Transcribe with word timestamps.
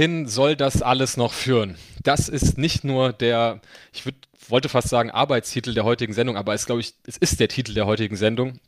Wohin 0.00 0.26
soll 0.26 0.56
das 0.56 0.80
alles 0.80 1.18
noch 1.18 1.34
führen? 1.34 1.76
Das 2.02 2.30
ist 2.30 2.56
nicht 2.56 2.84
nur 2.84 3.12
der, 3.12 3.60
ich 3.92 4.06
würd, 4.06 4.14
wollte 4.48 4.70
fast 4.70 4.88
sagen, 4.88 5.10
Arbeitstitel 5.10 5.74
der 5.74 5.84
heutigen 5.84 6.14
Sendung, 6.14 6.38
aber 6.38 6.54
es 6.54 6.66
ich, 6.70 6.94
es 7.06 7.18
ist 7.18 7.38
der 7.38 7.48
Titel 7.48 7.74
der 7.74 7.84
heutigen 7.84 8.16
Sendung. 8.16 8.60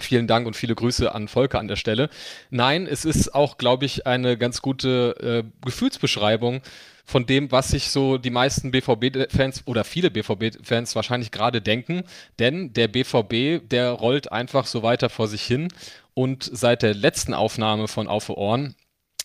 Vielen 0.00 0.26
Dank 0.26 0.48
und 0.48 0.56
viele 0.56 0.74
Grüße 0.74 1.14
an 1.14 1.28
Volker 1.28 1.60
an 1.60 1.68
der 1.68 1.76
Stelle. 1.76 2.10
Nein, 2.50 2.88
es 2.88 3.04
ist 3.04 3.32
auch, 3.36 3.56
glaube 3.56 3.84
ich, 3.84 4.08
eine 4.08 4.36
ganz 4.36 4.62
gute 4.62 5.44
äh, 5.44 5.64
Gefühlsbeschreibung 5.64 6.60
von 7.04 7.24
dem, 7.24 7.52
was 7.52 7.68
sich 7.68 7.90
so 7.90 8.18
die 8.18 8.30
meisten 8.30 8.72
BVB-Fans 8.72 9.62
oder 9.66 9.84
viele 9.84 10.10
BVB-Fans 10.10 10.96
wahrscheinlich 10.96 11.30
gerade 11.30 11.62
denken. 11.62 12.02
Denn 12.40 12.72
der 12.72 12.88
BVB, 12.88 13.68
der 13.68 13.92
rollt 13.92 14.32
einfach 14.32 14.66
so 14.66 14.82
weiter 14.82 15.08
vor 15.08 15.28
sich 15.28 15.42
hin. 15.42 15.68
Und 16.14 16.50
seit 16.52 16.82
der 16.82 16.94
letzten 16.94 17.32
Aufnahme 17.32 17.86
von 17.86 18.08
Auf 18.08 18.28
Ohren 18.28 18.74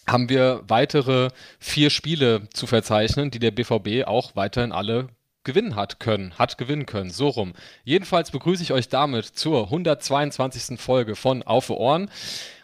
haben 0.08 0.30
wir 0.30 0.64
weitere 0.68 1.30
vier 1.60 1.90
Spiele 1.90 2.48
zu 2.54 2.68
verzeichnen, 2.68 3.32
die 3.32 3.40
der 3.40 3.52
BVB 3.52 4.08
auch 4.08 4.36
weiterhin 4.36 4.72
alle 4.72 5.08
gewinnen 5.44 5.76
hat 5.76 6.00
können, 6.00 6.34
hat 6.38 6.58
gewinnen 6.58 6.86
können, 6.86 7.12
so 7.12 7.30
rum. 7.30 7.54
Jedenfalls 7.84 8.32
begrüße 8.32 8.64
ich 8.64 8.74
euch 8.74 8.90
damit 8.90 9.26
zur 9.26 9.66
122. 9.66 10.80
Folge 10.80 11.16
von 11.16 11.44
Auf 11.44 11.70
Ohren. 11.70 12.10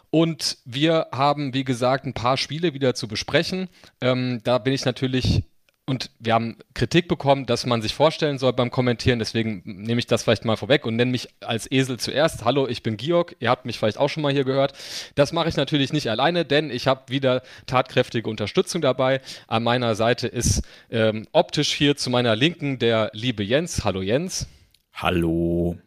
Und 0.09 0.57
wir 0.65 1.07
haben, 1.13 1.53
wie 1.53 1.63
gesagt, 1.63 2.05
ein 2.05 2.13
paar 2.13 2.35
Spiele 2.35 2.73
wieder 2.73 2.93
zu 2.95 3.07
besprechen. 3.07 3.69
Ähm, 4.01 4.41
da 4.43 4.57
bin 4.57 4.73
ich 4.73 4.83
natürlich 4.83 5.43
und 5.87 6.11
wir 6.19 6.33
haben 6.33 6.57
Kritik 6.73 7.07
bekommen, 7.07 7.45
dass 7.45 7.65
man 7.65 7.81
sich 7.81 7.93
vorstellen 7.93 8.37
soll 8.37 8.53
beim 8.53 8.71
Kommentieren. 8.71 9.19
Deswegen 9.19 9.61
nehme 9.65 9.99
ich 9.99 10.07
das 10.07 10.23
vielleicht 10.23 10.45
mal 10.45 10.55
vorweg 10.55 10.85
und 10.85 10.95
nenne 10.95 11.11
mich 11.11 11.27
als 11.41 11.69
Esel 11.69 11.99
zuerst. 11.99 12.45
Hallo, 12.45 12.67
ich 12.67 12.83
bin 12.83 12.97
Georg. 12.97 13.35
Ihr 13.39 13.49
habt 13.49 13.65
mich 13.65 13.79
vielleicht 13.79 13.97
auch 13.97 14.07
schon 14.07 14.23
mal 14.23 14.31
hier 14.31 14.45
gehört. 14.45 14.73
Das 15.15 15.33
mache 15.33 15.49
ich 15.49 15.57
natürlich 15.57 15.91
nicht 15.91 16.09
alleine, 16.09 16.45
denn 16.45 16.69
ich 16.69 16.87
habe 16.87 17.01
wieder 17.07 17.41
tatkräftige 17.65 18.29
Unterstützung 18.29 18.81
dabei. 18.81 19.21
An 19.47 19.63
meiner 19.63 19.95
Seite 19.95 20.27
ist 20.27 20.61
ähm, 20.91 21.27
optisch 21.31 21.73
hier 21.73 21.97
zu 21.97 22.09
meiner 22.09 22.35
Linken 22.35 22.79
der 22.79 23.09
liebe 23.13 23.43
Jens. 23.43 23.83
Hallo 23.83 24.01
Jens. 24.01 24.47
Hallo. 24.93 25.77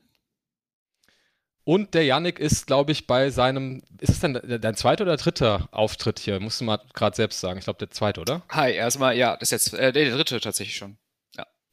Und 1.64 1.94
der 1.94 2.04
Yannick 2.04 2.38
ist, 2.38 2.66
glaube 2.66 2.92
ich, 2.92 3.06
bei 3.06 3.30
seinem, 3.30 3.82
ist 3.98 4.10
es 4.10 4.20
denn 4.20 4.38
dein 4.60 4.74
zweiter 4.74 5.04
oder 5.04 5.16
dritter 5.16 5.68
Auftritt 5.72 6.18
hier? 6.18 6.38
Musst 6.38 6.60
du 6.60 6.64
mal 6.64 6.78
gerade 6.92 7.16
selbst 7.16 7.40
sagen. 7.40 7.58
Ich 7.58 7.64
glaube, 7.64 7.78
der 7.78 7.90
zweite, 7.90 8.20
oder? 8.20 8.42
Hi, 8.50 8.72
erstmal, 8.72 9.16
ja, 9.16 9.36
das 9.38 9.50
ist 9.50 9.72
jetzt 9.72 9.80
äh, 9.80 9.90
der 9.90 10.14
dritte 10.14 10.40
tatsächlich 10.40 10.76
schon. 10.76 10.98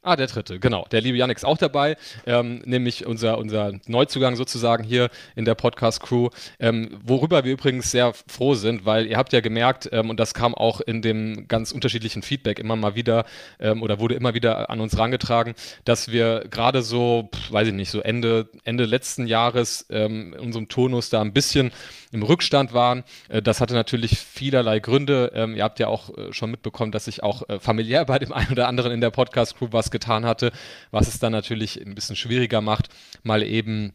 Ah, 0.04 0.16
der 0.16 0.26
dritte, 0.26 0.60
genau. 0.60 0.88
Der 0.90 1.00
liebe 1.00 1.20
Yannick 1.20 1.38
ist 1.38 1.46
auch 1.46 1.60
dabei, 1.60 1.96
ähm, 2.26 2.64
nämlich 2.66 3.06
unser, 3.06 3.38
unser 3.38 3.74
Neuzugang 3.86 4.36
sozusagen 4.36 4.84
hier 4.84 5.12
in 5.36 5.46
der 5.46 5.54
Podcast-Crew, 5.54 6.30
ähm, 6.60 7.00
worüber 7.06 7.44
wir 7.44 7.52
übrigens 7.52 7.92
sehr 7.92 8.12
froh 8.26 8.56
sind, 8.56 8.84
weil 8.84 9.06
ihr 9.06 9.18
habt 9.18 9.32
ja 9.32 9.42
gemerkt, 9.42 9.88
ähm, 9.92 10.10
und 10.10 10.20
das 10.20 10.34
kam 10.34 10.56
auch 10.56 10.82
in 10.82 11.04
dem 11.04 11.48
ganz 11.48 11.72
unterschiedlichen 11.72 12.24
Feedback 12.24 12.58
immer 12.58 12.76
mal 12.76 12.96
wieder 12.96 13.26
ähm, 13.60 13.84
oder 13.84 14.00
wurde 14.00 14.16
immer 14.16 14.34
wieder 14.34 14.72
an 14.72 14.80
uns 14.80 14.98
rangetragen, 14.98 15.54
dass 15.86 16.12
wir 16.12 16.46
gerade 16.50 16.82
so, 16.82 17.30
pff, 17.32 17.52
weiß 17.52 17.68
ich 17.68 17.74
nicht, 17.76 17.92
so 17.92 18.02
Ende, 18.02 18.50
Ende 18.64 18.86
letzten 18.86 19.28
Jahres 19.28 19.86
ähm, 19.92 20.34
in 20.34 20.40
unserem 20.40 20.68
Turnus 20.68 21.12
da 21.12 21.22
ein 21.22 21.32
bisschen 21.32 21.72
im 22.12 22.24
Rückstand 22.24 22.74
waren. 22.74 23.04
Äh, 23.30 23.44
das 23.44 23.62
hatte 23.62 23.76
natürlich 23.76 24.18
vielerlei 24.18 24.80
Gründe. 24.80 25.32
Ähm, 25.36 25.56
ihr 25.56 25.64
habt 25.64 25.80
ja 25.80 25.88
auch 25.88 26.18
äh, 26.18 26.34
schon 26.34 26.50
mitbekommen, 26.50 26.92
dass 26.92 27.08
ich 27.08 27.22
auch 27.22 27.48
äh, 27.50 27.60
familiär 27.60 28.06
bei 28.06 28.18
dem 28.18 28.34
einen 28.34 28.52
oder 28.52 28.68
anderen 28.68 28.92
in 28.92 29.02
der 29.02 29.12
Podcast-Crew 29.12 29.68
was 29.70 29.91
getan 29.92 30.26
hatte, 30.26 30.52
was 30.92 31.08
es 31.08 31.20
dann 31.20 31.32
natürlich 31.32 31.80
ein 31.80 31.96
bisschen 31.96 32.16
schwieriger 32.16 32.62
macht, 32.62 32.90
mal 33.24 33.44
eben 33.44 33.94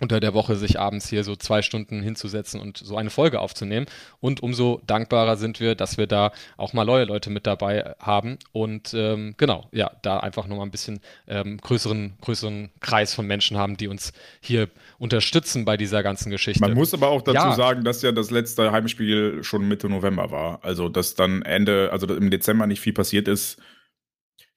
unter 0.00 0.20
der 0.20 0.34
Woche 0.34 0.56
sich 0.56 0.78
abends 0.78 1.08
hier 1.08 1.24
so 1.24 1.36
zwei 1.36 1.62
Stunden 1.62 2.02
hinzusetzen 2.02 2.60
und 2.60 2.78
so 2.78 2.96
eine 2.96 3.10
Folge 3.10 3.40
aufzunehmen. 3.40 3.86
Und 4.20 4.42
umso 4.42 4.80
dankbarer 4.86 5.36
sind 5.36 5.60
wir, 5.60 5.74
dass 5.74 5.98
wir 5.98 6.06
da 6.06 6.32
auch 6.56 6.72
mal 6.72 6.84
neue 6.84 7.04
Leute 7.04 7.30
mit 7.30 7.46
dabei 7.46 7.94
haben 7.98 8.38
und 8.52 8.94
ähm, 8.94 9.34
genau, 9.36 9.68
ja, 9.72 9.90
da 10.02 10.20
einfach 10.20 10.46
nochmal 10.46 10.66
ein 10.66 10.70
bisschen 10.70 11.00
ähm, 11.26 11.58
größeren, 11.58 12.14
größeren 12.20 12.70
Kreis 12.80 13.14
von 13.14 13.26
Menschen 13.26 13.56
haben, 13.56 13.76
die 13.76 13.88
uns 13.88 14.12
hier 14.40 14.68
unterstützen 14.98 15.64
bei 15.64 15.76
dieser 15.76 16.02
ganzen 16.02 16.30
Geschichte. 16.30 16.60
Man 16.60 16.74
muss 16.74 16.94
aber 16.94 17.08
auch 17.08 17.22
dazu 17.22 17.36
ja. 17.36 17.52
sagen, 17.54 17.84
dass 17.84 18.02
ja 18.02 18.12
das 18.12 18.30
letzte 18.30 18.70
Heimspiel 18.72 19.42
schon 19.42 19.66
Mitte 19.66 19.88
November 19.88 20.30
war. 20.30 20.60
Also, 20.62 20.88
dass 20.88 21.14
dann 21.14 21.42
Ende, 21.42 21.90
also 21.92 22.06
im 22.14 22.30
Dezember 22.30 22.66
nicht 22.66 22.80
viel 22.80 22.92
passiert 22.92 23.28
ist. 23.28 23.58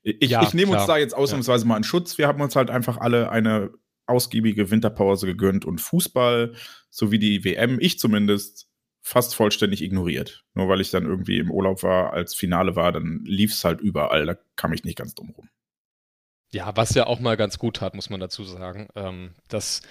Ich, 0.03 0.29
ja, 0.31 0.41
ich 0.43 0.53
nehme 0.53 0.73
uns 0.73 0.85
da 0.85 0.97
jetzt 0.97 1.15
ausnahmsweise 1.15 1.63
ja. 1.63 1.67
mal 1.67 1.77
in 1.77 1.83
Schutz. 1.83 2.17
Wir 2.17 2.27
haben 2.27 2.41
uns 2.41 2.55
halt 2.55 2.69
einfach 2.69 2.97
alle 2.97 3.31
eine 3.31 3.71
ausgiebige 4.07 4.71
Winterpause 4.71 5.25
gegönnt 5.25 5.65
und 5.65 5.79
Fußball 5.79 6.53
sowie 6.89 7.19
die 7.19 7.43
WM, 7.43 7.77
ich 7.79 7.99
zumindest, 7.99 8.67
fast 9.03 9.35
vollständig 9.35 9.81
ignoriert. 9.81 10.43
Nur 10.53 10.69
weil 10.69 10.81
ich 10.81 10.91
dann 10.91 11.05
irgendwie 11.05 11.39
im 11.39 11.51
Urlaub 11.51 11.83
war, 11.83 12.13
als 12.13 12.35
Finale 12.35 12.75
war, 12.75 12.91
dann 12.91 13.21
lief 13.25 13.51
es 13.53 13.63
halt 13.63 13.81
überall. 13.81 14.25
Da 14.25 14.35
kam 14.55 14.73
ich 14.73 14.83
nicht 14.83 14.97
ganz 14.97 15.15
dumm 15.15 15.31
rum. 15.31 15.49
Ja, 16.53 16.75
was 16.75 16.93
ja 16.93 17.07
auch 17.07 17.19
mal 17.19 17.37
ganz 17.37 17.57
gut 17.57 17.81
hat, 17.81 17.95
muss 17.95 18.09
man 18.09 18.19
dazu 18.19 18.43
sagen. 18.43 18.89
Ähm, 18.95 19.33
das 19.47 19.81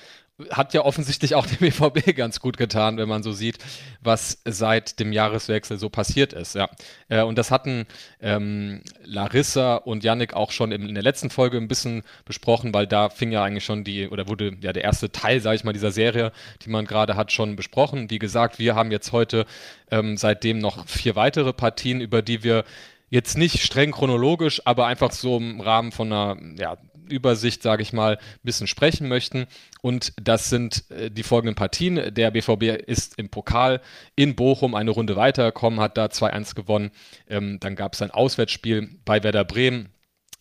hat 0.50 0.74
ja 0.74 0.82
offensichtlich 0.84 1.34
auch 1.34 1.46
dem 1.46 1.58
BVB 1.58 2.14
ganz 2.16 2.40
gut 2.40 2.56
getan, 2.56 2.96
wenn 2.96 3.08
man 3.08 3.22
so 3.22 3.32
sieht, 3.32 3.58
was 4.00 4.40
seit 4.44 4.98
dem 5.00 5.12
Jahreswechsel 5.12 5.78
so 5.78 5.88
passiert 5.88 6.32
ist. 6.32 6.54
Ja. 6.54 6.68
Äh, 7.08 7.22
und 7.22 7.36
das 7.36 7.50
hatten 7.50 7.86
ähm, 8.20 8.82
Larissa 9.04 9.76
und 9.76 10.04
Yannick 10.04 10.34
auch 10.34 10.50
schon 10.50 10.72
in, 10.72 10.94
der 10.94 11.02
letzten 11.02 11.30
Folge 11.30 11.56
ein 11.56 11.68
bisschen 11.68 12.02
besprochen, 12.24 12.72
weil 12.74 12.86
da 12.86 13.08
fing 13.08 13.32
ja 13.32 13.42
eigentlich 13.42 13.64
schon 13.64 13.84
die, 13.84 14.08
oder 14.08 14.28
wurde 14.28 14.56
ja 14.60 14.72
der 14.72 14.84
erste 14.84 15.12
Teil, 15.12 15.40
sage 15.40 15.56
ich 15.56 15.64
mal, 15.64 15.72
dieser 15.72 15.92
Serie, 15.92 16.32
die 16.62 16.70
man 16.70 16.84
gerade 16.84 17.16
hat, 17.16 17.32
schon 17.32 17.56
besprochen. 17.56 18.10
Wie 18.10 18.18
gesagt, 18.18 18.58
wir 18.58 18.74
haben 18.74 18.90
jetzt 18.90 19.12
heute 19.12 19.46
ähm, 19.90 20.16
seitdem 20.16 20.58
noch 20.58 20.86
vier 20.86 21.16
weitere 21.16 21.52
Partien, 21.52 22.00
über 22.00 22.22
die 22.22 22.42
wir 22.42 22.64
jetzt 23.10 23.36
nicht 23.36 23.62
streng 23.62 23.90
chronologisch, 23.90 24.62
aber 24.64 24.86
einfach 24.86 25.10
so 25.10 25.36
im 25.36 25.60
Rahmen 25.60 25.92
von 25.92 26.12
einer 26.12 26.36
ja, 26.56 26.76
Übersicht, 27.10 27.62
sage 27.62 27.82
ich 27.82 27.92
mal, 27.92 28.16
ein 28.16 28.40
bisschen 28.42 28.66
sprechen 28.66 29.08
möchten. 29.08 29.46
Und 29.82 30.12
das 30.20 30.50
sind 30.50 30.84
äh, 30.90 31.10
die 31.10 31.22
folgenden 31.22 31.54
Partien. 31.54 32.14
Der 32.14 32.30
BVB 32.30 32.82
ist 32.86 33.18
im 33.18 33.28
Pokal 33.28 33.80
in 34.16 34.36
Bochum 34.36 34.74
eine 34.74 34.90
Runde 34.90 35.16
weitergekommen, 35.16 35.80
hat 35.80 35.96
da 35.96 36.06
2-1 36.06 36.54
gewonnen. 36.54 36.90
Ähm, 37.28 37.58
dann 37.60 37.76
gab 37.76 37.94
es 37.94 38.02
ein 38.02 38.10
Auswärtsspiel 38.10 38.88
bei 39.04 39.22
Werder 39.22 39.44
Bremen 39.44 39.90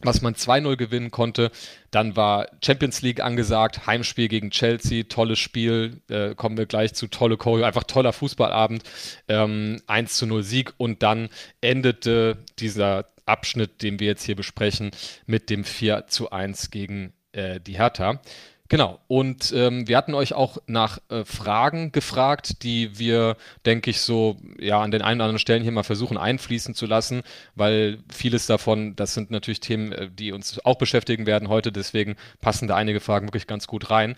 was 0.01 0.21
man 0.21 0.33
2-0 0.33 0.77
gewinnen 0.77 1.11
konnte. 1.11 1.51
Dann 1.91 2.15
war 2.15 2.47
Champions 2.63 3.01
League 3.01 3.21
angesagt, 3.21 3.85
Heimspiel 3.85 4.27
gegen 4.27 4.51
Chelsea, 4.51 5.03
tolles 5.03 5.39
Spiel, 5.39 6.01
äh, 6.09 6.35
kommen 6.35 6.57
wir 6.57 6.65
gleich 6.65 6.93
zu, 6.93 7.07
tolle 7.07 7.37
Choreo, 7.37 7.65
einfach 7.65 7.83
toller 7.83 8.13
Fußballabend, 8.13 8.83
ähm, 9.27 9.81
1 9.87 10.21
0 10.21 10.43
Sieg 10.43 10.73
und 10.77 11.03
dann 11.03 11.29
endete 11.61 12.37
dieser 12.59 13.05
Abschnitt, 13.25 13.81
den 13.81 13.99
wir 13.99 14.07
jetzt 14.07 14.23
hier 14.23 14.35
besprechen, 14.35 14.91
mit 15.25 15.49
dem 15.49 15.63
4 15.63 16.05
1 16.31 16.71
gegen 16.71 17.13
äh, 17.31 17.59
die 17.59 17.77
Hertha. 17.77 18.21
Genau, 18.69 18.99
und 19.07 19.51
ähm, 19.55 19.87
wir 19.87 19.97
hatten 19.97 20.13
euch 20.13 20.33
auch 20.33 20.59
nach 20.67 20.99
äh, 21.09 21.25
Fragen 21.25 21.91
gefragt, 21.91 22.61
die 22.61 22.99
wir, 22.99 23.35
denke 23.65 23.89
ich, 23.89 24.01
so 24.01 24.37
ja 24.59 24.79
an 24.79 24.91
den 24.91 25.01
einen 25.01 25.19
oder 25.19 25.25
anderen 25.25 25.39
Stellen 25.39 25.63
hier 25.63 25.71
mal 25.71 25.81
versuchen 25.81 26.17
einfließen 26.19 26.75
zu 26.75 26.85
lassen, 26.85 27.23
weil 27.55 27.97
vieles 28.13 28.45
davon, 28.45 28.95
das 28.95 29.15
sind 29.15 29.31
natürlich 29.31 29.59
Themen, 29.59 29.91
äh, 29.91 30.09
die 30.11 30.31
uns 30.31 30.63
auch 30.63 30.75
beschäftigen 30.77 31.25
werden 31.25 31.49
heute, 31.49 31.71
deswegen 31.71 32.15
passen 32.41 32.67
da 32.67 32.75
einige 32.75 32.99
Fragen 32.99 33.25
wirklich 33.27 33.47
ganz 33.47 33.65
gut 33.65 33.89
rein. 33.89 34.15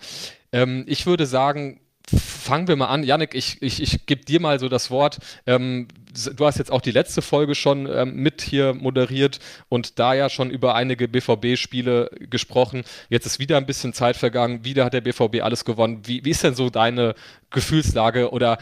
Ähm, 0.51 0.83
ich 0.85 1.05
würde 1.05 1.25
sagen, 1.27 1.79
fangen 2.09 2.67
wir 2.67 2.75
mal 2.75 2.87
an. 2.87 3.03
Janik, 3.03 3.35
ich, 3.35 3.61
ich, 3.61 3.81
ich 3.81 4.05
gebe 4.05 4.25
dir 4.25 4.41
mal 4.41 4.59
so 4.59 4.67
das 4.67 4.91
Wort. 4.91 5.19
Ähm, 5.45 5.87
du 6.13 6.45
hast 6.45 6.57
jetzt 6.57 6.71
auch 6.71 6.81
die 6.81 6.91
letzte 6.91 7.21
Folge 7.21 7.55
schon 7.55 7.87
ähm, 7.87 8.15
mit 8.15 8.41
hier 8.41 8.73
moderiert 8.73 9.39
und 9.69 9.99
da 9.99 10.13
ja 10.13 10.29
schon 10.29 10.49
über 10.49 10.75
einige 10.75 11.07
BVB-Spiele 11.07 12.11
gesprochen. 12.29 12.83
Jetzt 13.09 13.25
ist 13.25 13.39
wieder 13.39 13.57
ein 13.57 13.65
bisschen 13.65 13.93
Zeit 13.93 14.17
vergangen. 14.17 14.65
Wieder 14.65 14.85
hat 14.85 14.93
der 14.93 15.01
BVB 15.01 15.41
alles 15.41 15.65
gewonnen. 15.65 16.01
Wie, 16.05 16.23
wie 16.25 16.31
ist 16.31 16.43
denn 16.43 16.55
so 16.55 16.69
deine 16.69 17.15
Gefühlslage 17.49 18.31
oder 18.31 18.57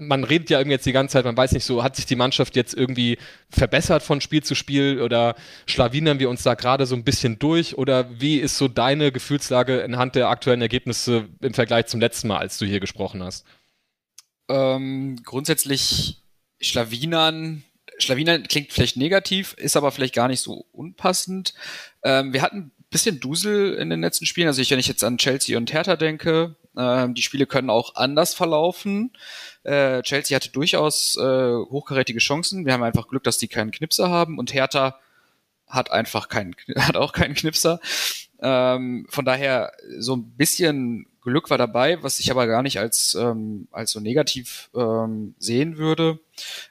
man 0.00 0.24
redet 0.24 0.48
ja 0.48 0.58
irgendwie 0.58 0.74
jetzt 0.74 0.86
die 0.86 0.92
ganze 0.92 1.12
Zeit, 1.12 1.26
man 1.26 1.36
weiß 1.36 1.52
nicht 1.52 1.64
so, 1.64 1.82
hat 1.82 1.94
sich 1.94 2.06
die 2.06 2.16
Mannschaft 2.16 2.56
jetzt 2.56 2.72
irgendwie 2.72 3.18
verbessert 3.50 4.02
von 4.02 4.22
Spiel 4.22 4.42
zu 4.42 4.54
Spiel 4.54 5.02
oder 5.02 5.34
schlawinern 5.66 6.18
wir 6.18 6.30
uns 6.30 6.42
da 6.42 6.54
gerade 6.54 6.86
so 6.86 6.96
ein 6.96 7.04
bisschen 7.04 7.38
durch 7.38 7.76
oder 7.76 8.08
wie 8.18 8.38
ist 8.38 8.56
so 8.56 8.66
deine 8.66 9.12
Gefühlslage 9.12 9.84
anhand 9.84 10.14
der 10.14 10.30
aktuellen 10.30 10.62
Ergebnisse 10.62 11.28
im 11.42 11.52
Vergleich 11.52 11.86
zum 11.86 12.00
letzten 12.00 12.28
Mal, 12.28 12.38
als 12.38 12.56
du 12.56 12.64
hier 12.64 12.80
gesprochen 12.80 13.22
hast? 13.22 13.44
Ähm, 14.48 15.20
grundsätzlich 15.22 16.19
Schlawinern, 16.60 17.62
Schlawinern 17.98 18.44
klingt 18.44 18.72
vielleicht 18.72 18.96
negativ, 18.96 19.54
ist 19.54 19.76
aber 19.76 19.92
vielleicht 19.92 20.14
gar 20.14 20.28
nicht 20.28 20.40
so 20.40 20.66
unpassend. 20.72 21.54
Ähm, 22.02 22.32
wir 22.32 22.42
hatten 22.42 22.58
ein 22.58 22.72
bisschen 22.90 23.20
Dusel 23.20 23.74
in 23.74 23.90
den 23.90 24.00
letzten 24.00 24.26
Spielen, 24.26 24.48
also 24.48 24.60
ich, 24.60 24.70
wenn 24.70 24.78
ich 24.78 24.88
jetzt 24.88 25.04
an 25.04 25.18
Chelsea 25.18 25.56
und 25.56 25.72
Hertha 25.72 25.96
denke, 25.96 26.56
ähm, 26.76 27.14
die 27.14 27.22
Spiele 27.22 27.46
können 27.46 27.70
auch 27.70 27.96
anders 27.96 28.34
verlaufen. 28.34 29.12
Äh, 29.64 30.02
Chelsea 30.02 30.36
hatte 30.36 30.50
durchaus 30.50 31.16
äh, 31.16 31.54
hochkarätige 31.56 32.20
Chancen. 32.20 32.64
Wir 32.64 32.72
haben 32.72 32.82
einfach 32.82 33.08
Glück, 33.08 33.24
dass 33.24 33.38
die 33.38 33.48
keinen 33.48 33.70
Knipser 33.70 34.08
haben 34.08 34.38
und 34.38 34.54
Hertha 34.54 34.98
hat 35.66 35.90
einfach 35.90 36.28
keinen, 36.28 36.54
hat 36.76 36.96
auch 36.96 37.12
keinen 37.12 37.34
Knipser. 37.34 37.80
Ähm, 38.40 39.06
von 39.10 39.24
daher 39.24 39.72
so 39.98 40.16
ein 40.16 40.30
bisschen 40.36 41.06
Glück 41.22 41.50
war 41.50 41.58
dabei, 41.58 42.02
was 42.02 42.18
ich 42.18 42.30
aber 42.30 42.46
gar 42.46 42.62
nicht 42.62 42.78
als 42.78 43.14
ähm, 43.14 43.68
als 43.70 43.90
so 43.90 44.00
negativ 44.00 44.70
ähm, 44.74 45.34
sehen 45.38 45.76
würde. 45.76 46.18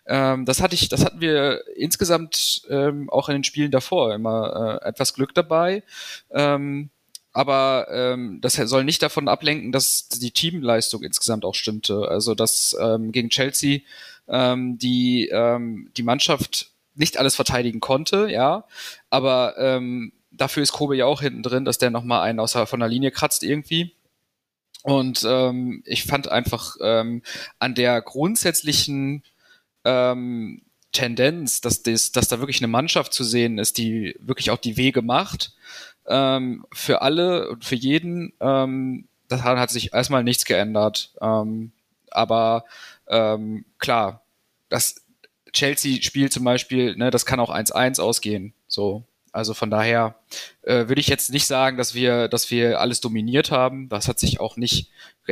Ähm, 0.06 0.46
das 0.46 0.62
hatte 0.62 0.76
ich, 0.76 0.90
das 0.90 1.06
hatten 1.06 1.22
wir 1.22 1.64
insgesamt 1.76 2.64
ähm, 2.70 3.10
auch 3.10 3.30
in 3.30 3.36
den 3.36 3.44
Spielen 3.44 3.72
davor 3.72 4.14
immer 4.14 4.80
äh, 4.84 4.88
etwas 4.88 5.14
Glück 5.14 5.34
dabei. 5.34 5.84
Ähm, 6.32 6.90
aber 7.32 7.88
ähm, 7.92 8.40
das 8.42 8.54
soll 8.56 8.84
nicht 8.84 9.02
davon 9.02 9.28
ablenken, 9.28 9.72
dass 9.72 10.10
die 10.10 10.32
Teamleistung 10.32 11.04
insgesamt 11.04 11.46
auch 11.46 11.56
stimmte. 11.56 12.08
Also 12.08 12.36
dass 12.36 12.76
ähm, 12.80 13.12
gegen 13.12 13.30
Chelsea 13.30 13.82
ähm, 14.28 14.78
die 14.78 15.30
ähm, 15.32 15.92
die 15.96 16.04
Mannschaft 16.04 16.72
nicht 16.96 17.18
alles 17.18 17.36
verteidigen 17.36 17.80
konnte, 17.80 18.30
ja, 18.30 18.66
aber 19.10 19.56
ähm, 19.58 20.12
dafür 20.32 20.64
ist 20.64 20.74
Kobe 20.74 20.98
ja 20.98 21.06
auch 21.06 21.22
hinten 21.22 21.44
drin, 21.44 21.66
dass 21.66 21.78
der 21.78 21.92
nochmal 21.92 22.22
einen 22.22 22.40
außer 22.40 22.68
von 22.68 22.80
der 22.80 22.90
Linie 22.90 23.12
kratzt 23.12 23.44
irgendwie. 23.44 23.96
Und 24.84 25.26
ähm, 25.28 25.84
ich 25.86 26.06
fand 26.06 26.30
einfach 26.30 26.76
ähm, 26.82 27.22
an 27.60 27.76
der 27.76 28.02
grundsätzlichen 28.02 29.24
ähm, 29.90 30.62
Tendenz, 30.92 31.62
dass, 31.62 31.84
das, 31.84 32.12
dass 32.12 32.28
da 32.28 32.40
wirklich 32.40 32.60
eine 32.60 32.68
Mannschaft 32.68 33.14
zu 33.14 33.24
sehen 33.24 33.58
ist, 33.58 33.78
die 33.78 34.16
wirklich 34.20 34.52
auch 34.52 34.58
die 34.58 34.78
Wege 34.78 35.02
macht, 35.02 35.54
ähm, 36.08 36.66
für 36.72 37.02
alle 37.02 37.50
und 37.50 37.66
für 37.66 37.76
jeden, 37.76 38.34
ähm, 38.40 39.08
daran 39.28 39.60
hat 39.60 39.70
sich 39.70 39.94
erstmal 39.94 40.24
nichts 40.24 40.46
geändert. 40.46 41.14
Ähm, 41.22 41.72
aber 42.12 42.66
ähm, 43.08 43.66
klar, 43.78 44.24
das 44.70 45.04
Chelsea-Spiel 45.54 46.32
zum 46.32 46.44
Beispiel, 46.44 46.96
ne, 46.96 47.12
das 47.12 47.26
kann 47.26 47.40
auch 47.40 47.52
1-1 47.52 48.00
ausgehen. 48.02 48.54
So. 48.68 49.04
Also 49.32 49.54
von 49.54 49.70
daher 49.70 50.16
äh, 50.64 50.88
würde 50.88 51.02
ich 51.02 51.08
jetzt 51.08 51.30
nicht 51.30 51.46
sagen, 51.46 51.78
dass 51.78 51.94
wir, 51.94 52.28
dass 52.28 52.50
wir 52.50 52.80
alles 52.80 53.00
dominiert 53.00 53.52
haben. 53.52 53.90
Das 53.90 54.08
hat 54.08 54.20
sich 54.20 54.40
auch 54.40 54.58
nicht 54.58 54.90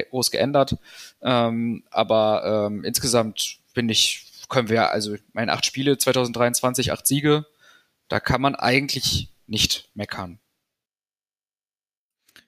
groß 0.10 0.30
geändert. 0.30 0.77
Ähm, 1.21 1.83
aber 1.89 2.68
ähm, 2.68 2.83
insgesamt 2.83 3.57
bin 3.74 3.89
ich, 3.89 4.26
können 4.48 4.70
wir, 4.70 4.92
also 4.92 5.16
meine 5.34 5.54
acht 5.54 5.66
Spiele 5.66 5.98
2023, 5.98 6.92
acht 6.92 7.06
Siege, 7.08 7.46
da 8.08 8.20
kann 8.20 8.42
man 8.42 8.56
eigentlich 8.56 9.34
nicht 9.46 9.90
meckern. 9.94 10.40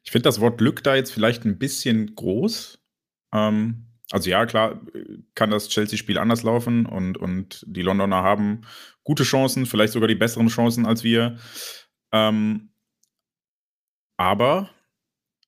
Ich 0.03 0.11
finde 0.11 0.23
das 0.23 0.39
Wort 0.39 0.57
Glück 0.57 0.83
da 0.83 0.95
jetzt 0.95 1.11
vielleicht 1.11 1.45
ein 1.45 1.59
bisschen 1.59 2.15
groß. 2.15 2.79
Ähm, 3.33 3.85
also 4.11 4.29
ja, 4.29 4.45
klar, 4.45 4.81
kann 5.35 5.51
das 5.51 5.69
Chelsea-Spiel 5.69 6.17
anders 6.17 6.43
laufen 6.43 6.85
und, 6.85 7.17
und 7.17 7.63
die 7.67 7.83
Londoner 7.83 8.23
haben 8.23 8.61
gute 9.03 9.23
Chancen, 9.23 9.65
vielleicht 9.65 9.93
sogar 9.93 10.07
die 10.07 10.15
besseren 10.15 10.47
Chancen 10.47 10.85
als 10.85 11.03
wir. 11.03 11.37
Ähm, 12.11 12.71
aber, 14.17 14.71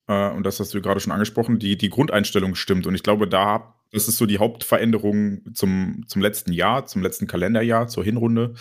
äh, 0.07 0.29
und 0.29 0.43
das 0.43 0.59
hast 0.59 0.73
du 0.73 0.81
gerade 0.81 0.99
schon 0.99 1.11
angesprochen, 1.11 1.59
die, 1.59 1.77
die 1.77 1.89
Grundeinstellung 1.89 2.55
stimmt. 2.55 2.85
Und 2.85 2.95
ich 2.95 3.03
glaube, 3.03 3.27
da, 3.27 3.80
das 3.91 4.07
ist 4.07 4.17
so 4.17 4.25
die 4.25 4.37
Hauptveränderung 4.37 5.53
zum, 5.53 6.03
zum 6.07 6.21
letzten 6.21 6.53
Jahr, 6.53 6.85
zum 6.85 7.01
letzten 7.01 7.27
Kalenderjahr, 7.27 7.87
zur 7.87 8.03
Hinrunde. 8.03 8.53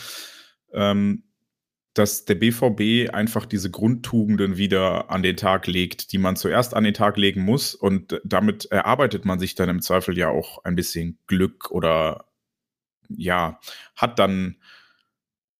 Ähm, 0.73 1.25
dass 1.95 2.25
der 2.25 2.37
BVB 2.37 3.13
einfach 3.13 3.47
diese 3.47 3.71
Grundtugenden 3.71 4.57
wieder 4.57 5.11
an 5.11 5.23
den 5.23 5.37
Tag 5.37 5.67
legt, 5.67 6.13
die 6.13 6.19
man 6.19 6.37
zuerst 6.37 6.75
an 6.75 6.85
den 6.85 6.95
Tag 6.95 7.17
legen 7.17 7.43
muss. 7.43 7.75
Und 7.75 8.21
damit 8.25 8.67
erarbeitet 8.67 9.25
man 9.25 9.41
sich 9.41 9.57
dann 9.57 9.69
im 9.69 9.83
Zweifel 9.83 10.17
ja 10.17 10.29
auch 10.29 10.65
ein 10.65 10.77
bisschen 10.77 11.19
Glück 11.27 11.71
oder 11.71 12.27
ja, 13.09 13.59
hat 13.97 14.21
dann 14.21 14.57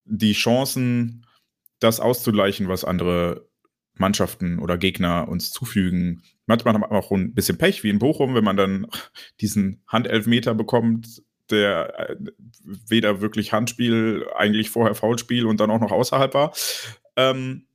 die 0.05 0.33
Chancen, 0.33 1.25
das 1.79 1.99
auszugleichen, 1.99 2.69
was 2.69 2.85
andere 2.85 3.49
Mannschaften 3.95 4.59
oder 4.59 4.77
Gegner 4.77 5.27
uns 5.27 5.51
zufügen. 5.51 6.23
Manchmal 6.45 6.73
haben 6.73 6.81
wir 6.81 6.91
auch 6.91 7.11
ein 7.11 7.33
bisschen 7.33 7.57
Pech, 7.57 7.83
wie 7.83 7.89
in 7.89 7.99
Bochum, 7.99 8.35
wenn 8.35 8.43
man 8.43 8.57
dann 8.57 8.87
diesen 9.39 9.83
Handelfmeter 9.87 10.53
bekommt, 10.55 11.21
der 11.49 12.09
äh, 12.09 12.15
weder 12.87 13.21
wirklich 13.21 13.53
Handspiel, 13.53 14.27
eigentlich 14.35 14.69
vorher 14.69 14.95
Foulspiel 14.95 15.45
und 15.45 15.59
dann 15.59 15.71
auch 15.71 15.79
noch 15.79 15.91
außerhalb 15.91 16.33
war. 16.33 16.53
Ähm, 17.15 17.67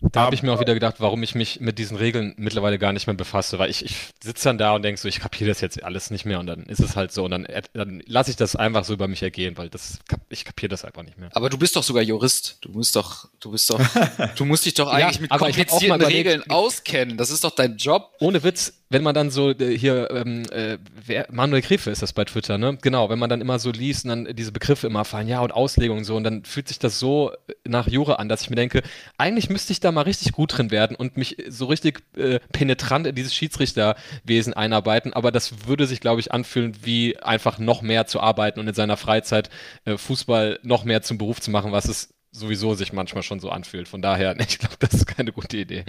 da 0.00 0.22
habe 0.22 0.34
ich 0.34 0.42
mir 0.42 0.52
auch 0.52 0.60
wieder 0.60 0.74
gedacht, 0.74 0.96
warum 0.98 1.22
ich 1.22 1.34
mich 1.34 1.60
mit 1.60 1.78
diesen 1.78 1.96
Regeln 1.96 2.34
mittlerweile 2.36 2.78
gar 2.78 2.92
nicht 2.92 3.06
mehr 3.06 3.14
befasse, 3.14 3.58
weil 3.58 3.70
ich, 3.70 3.84
ich 3.84 3.96
sitze 4.22 4.44
dann 4.48 4.58
da 4.58 4.74
und 4.74 4.82
denke 4.82 5.00
so, 5.00 5.08
ich 5.08 5.20
kapiere 5.20 5.48
das 5.48 5.60
jetzt 5.60 5.82
alles 5.82 6.10
nicht 6.10 6.24
mehr 6.24 6.40
und 6.40 6.46
dann 6.46 6.64
ist 6.64 6.80
es 6.80 6.96
halt 6.96 7.12
so 7.12 7.24
und 7.24 7.30
dann, 7.30 7.46
dann 7.72 8.02
lasse 8.06 8.30
ich 8.30 8.36
das 8.36 8.54
einfach 8.56 8.84
so 8.84 8.92
über 8.92 9.08
mich 9.08 9.22
ergehen, 9.22 9.56
weil 9.56 9.70
das, 9.70 9.98
ich 10.28 10.44
kapiere 10.44 10.68
das 10.68 10.84
einfach 10.84 11.02
nicht 11.02 11.18
mehr. 11.18 11.30
Aber 11.32 11.48
du 11.48 11.58
bist 11.58 11.76
doch 11.76 11.82
sogar 11.82 12.02
Jurist. 12.02 12.58
Du 12.60 12.70
musst 12.70 12.96
doch, 12.96 13.28
du 13.40 13.50
bist 13.50 13.70
doch, 13.70 13.80
du 14.36 14.44
musst 14.44 14.66
dich 14.66 14.74
doch 14.74 14.88
eigentlich 14.88 15.16
ja, 15.16 15.22
mit 15.22 15.30
komplizierten 15.30 16.02
Regeln 16.02 16.50
auskennen. 16.50 17.16
Das 17.16 17.30
ist 17.30 17.44
doch 17.44 17.54
dein 17.54 17.76
Job. 17.76 18.12
Ohne 18.20 18.42
Witz, 18.42 18.74
wenn 18.94 19.02
man 19.02 19.14
dann 19.14 19.30
so 19.30 19.50
äh, 19.50 19.76
hier, 19.76 20.08
ähm, 20.12 20.44
äh, 20.52 20.78
wer, 21.04 21.26
Manuel 21.32 21.62
Grefe 21.62 21.90
ist 21.90 22.00
das 22.00 22.12
bei 22.12 22.24
Twitter, 22.24 22.58
ne? 22.58 22.78
Genau, 22.80 23.10
wenn 23.10 23.18
man 23.18 23.28
dann 23.28 23.40
immer 23.40 23.58
so 23.58 23.72
liest 23.72 24.04
und 24.04 24.10
dann 24.10 24.36
diese 24.36 24.52
Begriffe 24.52 24.86
immer 24.86 25.04
fallen, 25.04 25.26
ja, 25.26 25.40
und 25.40 25.50
Auslegung 25.50 25.98
und 25.98 26.04
so, 26.04 26.14
und 26.14 26.22
dann 26.22 26.44
fühlt 26.44 26.68
sich 26.68 26.78
das 26.78 27.00
so 27.00 27.32
nach 27.64 27.88
Jura 27.88 28.14
an, 28.14 28.28
dass 28.28 28.42
ich 28.42 28.50
mir 28.50 28.56
denke, 28.56 28.82
eigentlich 29.18 29.50
müsste 29.50 29.72
ich 29.72 29.80
da 29.80 29.90
mal 29.90 30.02
richtig 30.02 30.30
gut 30.30 30.56
drin 30.56 30.70
werden 30.70 30.94
und 30.94 31.16
mich 31.16 31.38
so 31.48 31.66
richtig 31.66 32.04
äh, 32.16 32.38
penetrant 32.52 33.08
in 33.08 33.16
dieses 33.16 33.34
Schiedsrichterwesen 33.34 34.54
einarbeiten, 34.54 35.12
aber 35.12 35.32
das 35.32 35.66
würde 35.66 35.88
sich, 35.88 35.98
glaube 35.98 36.20
ich, 36.20 36.30
anfühlen, 36.30 36.76
wie 36.82 37.18
einfach 37.18 37.58
noch 37.58 37.82
mehr 37.82 38.06
zu 38.06 38.20
arbeiten 38.20 38.60
und 38.60 38.68
in 38.68 38.74
seiner 38.74 38.96
Freizeit 38.96 39.50
äh, 39.86 39.96
Fußball 39.96 40.60
noch 40.62 40.84
mehr 40.84 41.02
zum 41.02 41.18
Beruf 41.18 41.40
zu 41.40 41.50
machen, 41.50 41.72
was 41.72 41.88
es 41.88 42.14
sowieso 42.30 42.74
sich 42.74 42.92
manchmal 42.92 43.24
schon 43.24 43.40
so 43.40 43.50
anfühlt. 43.50 43.88
Von 43.88 44.02
daher, 44.02 44.38
ich 44.48 44.60
glaube, 44.60 44.76
das 44.78 44.94
ist 44.94 45.06
keine 45.06 45.32
gute 45.32 45.56
Idee 45.56 45.84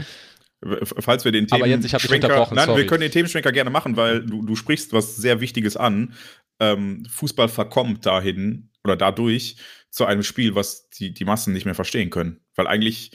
falls 0.83 1.25
wir 1.25 1.31
den 1.31 1.47
Themen. 1.47 1.61
Aber 1.61 1.69
jetzt, 1.69 1.85
ich 1.85 1.93
habe 1.93 2.07
unterbrochen. 2.07 2.55
Nein, 2.55 2.65
sorry. 2.65 2.81
wir 2.81 2.87
können 2.87 3.01
den 3.01 3.11
Themenschwenker 3.11 3.51
gerne 3.51 3.69
machen, 3.69 3.97
weil 3.97 4.25
du, 4.25 4.43
du 4.43 4.55
sprichst 4.55 4.93
was 4.93 5.15
sehr 5.15 5.41
Wichtiges 5.41 5.77
an. 5.77 6.13
Ähm, 6.59 7.05
Fußball 7.09 7.49
verkommt 7.49 8.05
dahin 8.05 8.69
oder 8.83 8.95
dadurch 8.95 9.57
zu 9.89 10.05
einem 10.05 10.23
Spiel, 10.23 10.55
was 10.55 10.89
die, 10.89 11.13
die 11.13 11.25
Massen 11.25 11.53
nicht 11.53 11.65
mehr 11.65 11.75
verstehen 11.75 12.09
können. 12.09 12.41
Weil 12.55 12.67
eigentlich 12.67 13.11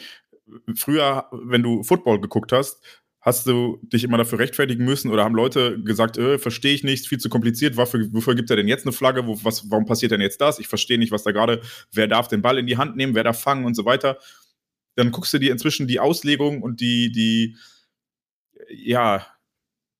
früher, 0.75 1.27
wenn 1.33 1.63
du 1.63 1.83
Football 1.83 2.21
geguckt 2.21 2.53
hast, 2.53 2.83
hast 3.21 3.47
du 3.47 3.79
dich 3.83 4.05
immer 4.05 4.17
dafür 4.17 4.39
rechtfertigen 4.39 4.85
müssen 4.85 5.11
oder 5.11 5.25
haben 5.25 5.35
Leute 5.35 5.83
gesagt, 5.83 6.17
äh, 6.17 6.39
verstehe 6.39 6.75
ich 6.75 6.85
nicht, 6.85 7.07
viel 7.07 7.19
zu 7.19 7.29
kompliziert, 7.29 7.77
wofür, 7.77 8.09
wofür 8.13 8.35
gibt 8.35 8.51
er 8.51 8.57
denn 8.57 8.69
jetzt 8.69 8.87
eine 8.87 8.93
Flagge, 8.93 9.27
Wo, 9.27 9.39
was, 9.43 9.71
warum 9.71 9.85
passiert 9.85 10.13
denn 10.13 10.23
jetzt 10.23 10.41
das? 10.41 10.59
Ich 10.59 10.69
verstehe 10.69 10.99
nicht, 10.99 11.13
was 11.13 11.23
da 11.23 11.33
gerade, 11.33 11.61
wer 11.93 12.09
darf 12.09 12.29
den 12.29 12.41
Ball 12.41 12.59
in 12.59 12.67
die 12.67 12.79
Hand 12.79 12.97
nehmen, 12.97 13.15
wer 13.15 13.25
darf 13.25 13.41
fangen 13.41 13.65
und 13.67 13.75
so 13.75 13.85
weiter 13.85 14.19
dann 15.01 15.11
guckst 15.11 15.33
du 15.35 15.39
dir 15.39 15.51
inzwischen 15.51 15.89
die 15.89 15.99
Auslegung 15.99 16.63
und 16.63 16.81
die, 16.81 17.11
die, 17.11 17.57
ja, 18.69 19.27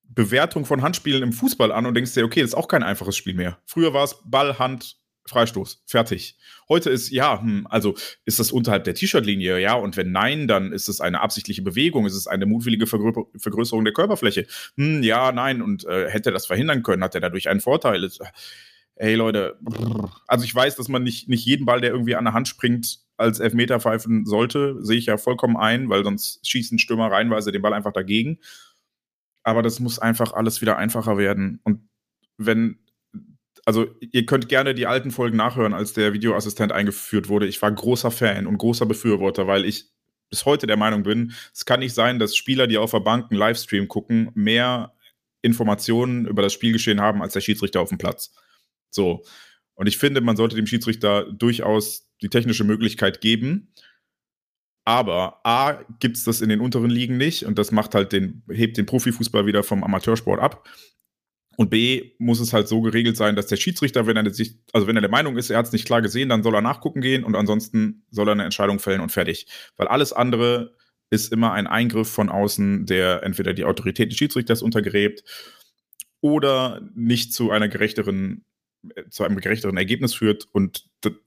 Bewertung 0.03 0.65
von 0.65 0.83
Handspielen 0.83 1.23
im 1.23 1.33
Fußball 1.33 1.73
an 1.73 1.87
und 1.87 1.95
denkst 1.95 2.15
dir, 2.15 2.25
okay, 2.25 2.41
das 2.41 2.51
ist 2.51 2.57
auch 2.57 2.69
kein 2.69 2.83
einfaches 2.83 3.17
Spiel 3.17 3.35
mehr. 3.35 3.59
Früher 3.65 3.95
war 3.95 4.05
es 4.05 4.17
Ball, 4.25 4.59
Hand, 4.59 4.97
Freistoß, 5.27 5.85
fertig. 5.87 6.37
Heute 6.69 6.91
ist, 6.91 7.11
ja, 7.11 7.41
hm, 7.41 7.67
also 7.71 7.95
ist 8.25 8.41
das 8.41 8.51
unterhalb 8.51 8.85
der 8.85 8.95
T-Shirt-Linie, 8.95 9.61
ja, 9.61 9.75
und 9.75 9.97
wenn 9.97 10.11
nein, 10.11 10.49
dann 10.49 10.73
ist 10.73 10.89
es 10.89 11.01
eine 11.01 11.21
absichtliche 11.21 11.63
Bewegung, 11.63 12.07
ist 12.07 12.15
es 12.15 12.27
eine 12.27 12.47
mutwillige 12.47 12.87
Vergrö 12.87 13.13
Vergrößerung 13.37 13.85
der 13.85 13.95
Körperfläche. 13.95 14.47
Hm, 14.77 15.03
ja, 15.03 15.31
nein, 15.31 15.63
und 15.63 15.85
äh, 15.85 16.11
hätte 16.11 16.31
er 16.31 16.33
das 16.33 16.47
verhindern 16.47 16.83
können, 16.83 17.05
hat 17.05 17.15
er 17.15 17.21
dadurch 17.21 17.49
einen 17.49 17.61
Vorteil. 17.61 18.03
Ey, 19.03 19.15
Leute, 19.15 19.59
also 20.27 20.45
ich 20.45 20.55
weiß, 20.55 20.77
dass 20.77 20.89
man 20.89 21.03
nicht, 21.03 21.27
nicht 21.27 21.47
jeden 21.47 21.65
Ball, 21.65 21.81
der 21.81 21.91
irgendwie 21.91 22.17
an 22.17 22.25
der 22.27 22.35
Hand 22.35 22.49
springt, 22.49 22.99
als 23.17 23.41
Elfmeter 23.41 23.81
pfeifen 23.81 24.27
sollte, 24.27 24.77
sehe 24.85 24.99
ich 24.99 25.07
ja 25.07 25.17
vollkommen 25.17 25.57
ein, 25.57 25.89
weil 25.89 26.05
sonst 26.05 26.47
schießen 26.47 26.79
Stürmer 26.79 27.11
reinweise 27.11 27.51
den 27.51 27.63
Ball 27.63 27.73
einfach 27.73 27.95
dagegen. 27.95 28.41
Aber 29.43 29.63
das 29.63 29.81
muss 29.81 29.99
einfach 29.99 30.35
alles 30.35 30.61
wieder 30.61 30.77
einfacher 30.77 31.17
werden. 31.17 31.61
Und 31.65 31.89
wenn, 32.37 32.79
also 33.65 33.87
ihr 34.01 34.27
könnt 34.27 34.51
gerne 34.51 34.75
die 34.75 34.87
alten 34.87 35.13
Folgen 35.13 35.39
nachhören, 35.39 35.73
als 35.73 35.95
der 35.95 36.13
Videoassistent 36.13 36.71
eingeführt 36.71 37.31
wurde. 37.31 37.47
Ich 37.47 37.63
war 37.63 37.73
großer 37.73 38.11
Fan 38.11 38.47
und 38.47 38.59
großer 38.59 38.85
Befürworter, 38.85 39.47
weil 39.47 39.65
ich 39.65 39.87
bis 40.29 40.45
heute 40.45 40.67
der 40.67 40.77
Meinung 40.77 41.05
bin, 41.05 41.33
es 41.55 41.65
kann 41.65 41.81
nicht 41.81 41.95
sein, 41.95 42.19
dass 42.19 42.37
Spieler, 42.37 42.67
die 42.67 42.77
auf 42.77 42.91
der 42.91 43.01
Bank 43.01 43.31
einen 43.31 43.39
Livestream 43.39 43.89
gucken, 43.89 44.31
mehr 44.35 44.93
Informationen 45.41 46.27
über 46.27 46.43
das 46.43 46.53
Spielgeschehen 46.53 47.01
haben 47.01 47.23
als 47.23 47.33
der 47.33 47.41
Schiedsrichter 47.41 47.81
auf 47.81 47.89
dem 47.89 47.97
Platz. 47.97 48.35
So. 48.91 49.25
Und 49.75 49.87
ich 49.87 49.99
finde, 49.99 50.21
man 50.21 50.37
sollte 50.37 50.57
dem 50.57 50.67
Schiedsrichter 50.67 51.31
durchaus 51.33 52.11
die 52.23 52.29
technische 52.29 52.65
Möglichkeit 52.65 53.21
geben. 53.21 53.73
Aber 54.85 55.41
A, 55.45 55.85
gibt 56.01 56.17
es 56.17 56.25
das 56.25 56.41
in 56.41 56.49
den 56.49 56.61
unteren 56.61 56.91
Ligen 56.91 57.17
nicht 57.17 57.45
und 57.45 57.59
das 57.59 57.71
macht 57.71 57.95
halt 57.95 58.13
den, 58.13 58.43
hebt 58.51 58.77
den 58.77 58.87
Profifußball 58.87 59.47
wieder 59.47 59.63
vom 59.63 59.85
Amateursport 59.85 60.41
ab. 60.41 60.69
Und 61.57 61.69
B, 61.69 62.13
muss 62.19 62.41
es 62.41 62.53
halt 62.53 62.69
so 62.69 62.81
geregelt 62.81 63.17
sein, 63.17 63.37
dass 63.37 63.47
der 63.47 63.57
Schiedsrichter, 63.57 64.07
wenn 64.07 64.17
er 64.17 64.33
sich, 64.33 64.59
also 64.73 64.87
wenn 64.87 64.97
er 64.97 65.03
der 65.03 65.11
Meinung 65.11 65.37
ist, 65.37 65.51
er 65.51 65.59
hat 65.59 65.67
es 65.67 65.73
nicht 65.73 65.85
klar 65.85 66.01
gesehen, 66.01 66.31
dann 66.31 66.43
soll 66.43 66.55
er 66.55 66.63
nachgucken 66.63 67.03
gehen 67.03 67.23
und 67.23 67.35
ansonsten 67.37 68.07
soll 68.11 68.29
er 68.29 68.33
eine 68.33 68.45
Entscheidung 68.45 68.79
fällen 68.79 69.01
und 69.01 69.13
fertig. 69.13 69.47
Weil 69.77 69.89
alles 69.89 70.13
andere 70.13 70.75
ist 71.11 71.33
immer 71.33 71.53
ein 71.53 71.67
Eingriff 71.67 72.09
von 72.09 72.31
außen, 72.31 72.87
der 72.87 73.23
entweder 73.25 73.53
die 73.53 73.65
Autorität 73.65 74.11
des 74.11 74.19
Schiedsrichters 74.19 74.63
untergräbt 74.63 75.23
oder 76.21 76.89
nicht 76.95 77.35
zu 77.35 77.51
einer 77.51 77.69
gerechteren 77.69 78.45
zu 79.11 79.25
einem 79.25 79.39
gerechteren 79.41 79.77
Ergebnis 79.77 80.15
führt 80.15 80.47
und 80.53 80.87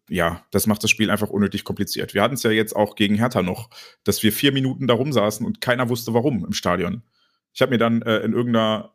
ja, 0.10 0.45
das 0.51 0.67
macht 0.67 0.83
das 0.83 0.89
Spiel 0.89 1.12
einfach 1.12 1.29
unnötig 1.29 1.63
kompliziert. 1.63 2.13
Wir 2.13 2.22
hatten 2.22 2.33
es 2.36 2.43
ja 2.43 2.51
jetzt 2.51 2.75
auch 2.75 2.95
gegen 2.95 3.15
Hertha 3.15 3.41
noch, 3.41 3.69
dass 4.03 4.24
wir 4.24 4.31
vier 4.31 4.51
Minuten 4.51 4.88
da 4.88 4.93
rumsaßen 4.93 5.45
und 5.45 5.62
keiner 5.62 5.89
wusste 5.89 6.13
warum 6.13 6.45
im 6.45 6.53
Stadion. 6.53 7.03
Ich 7.53 7.62
habe 7.62 7.72
mir 7.72 7.77
dann 7.77 8.01
äh, 8.01 8.19
in 8.19 8.33
irgendeiner 8.33 8.93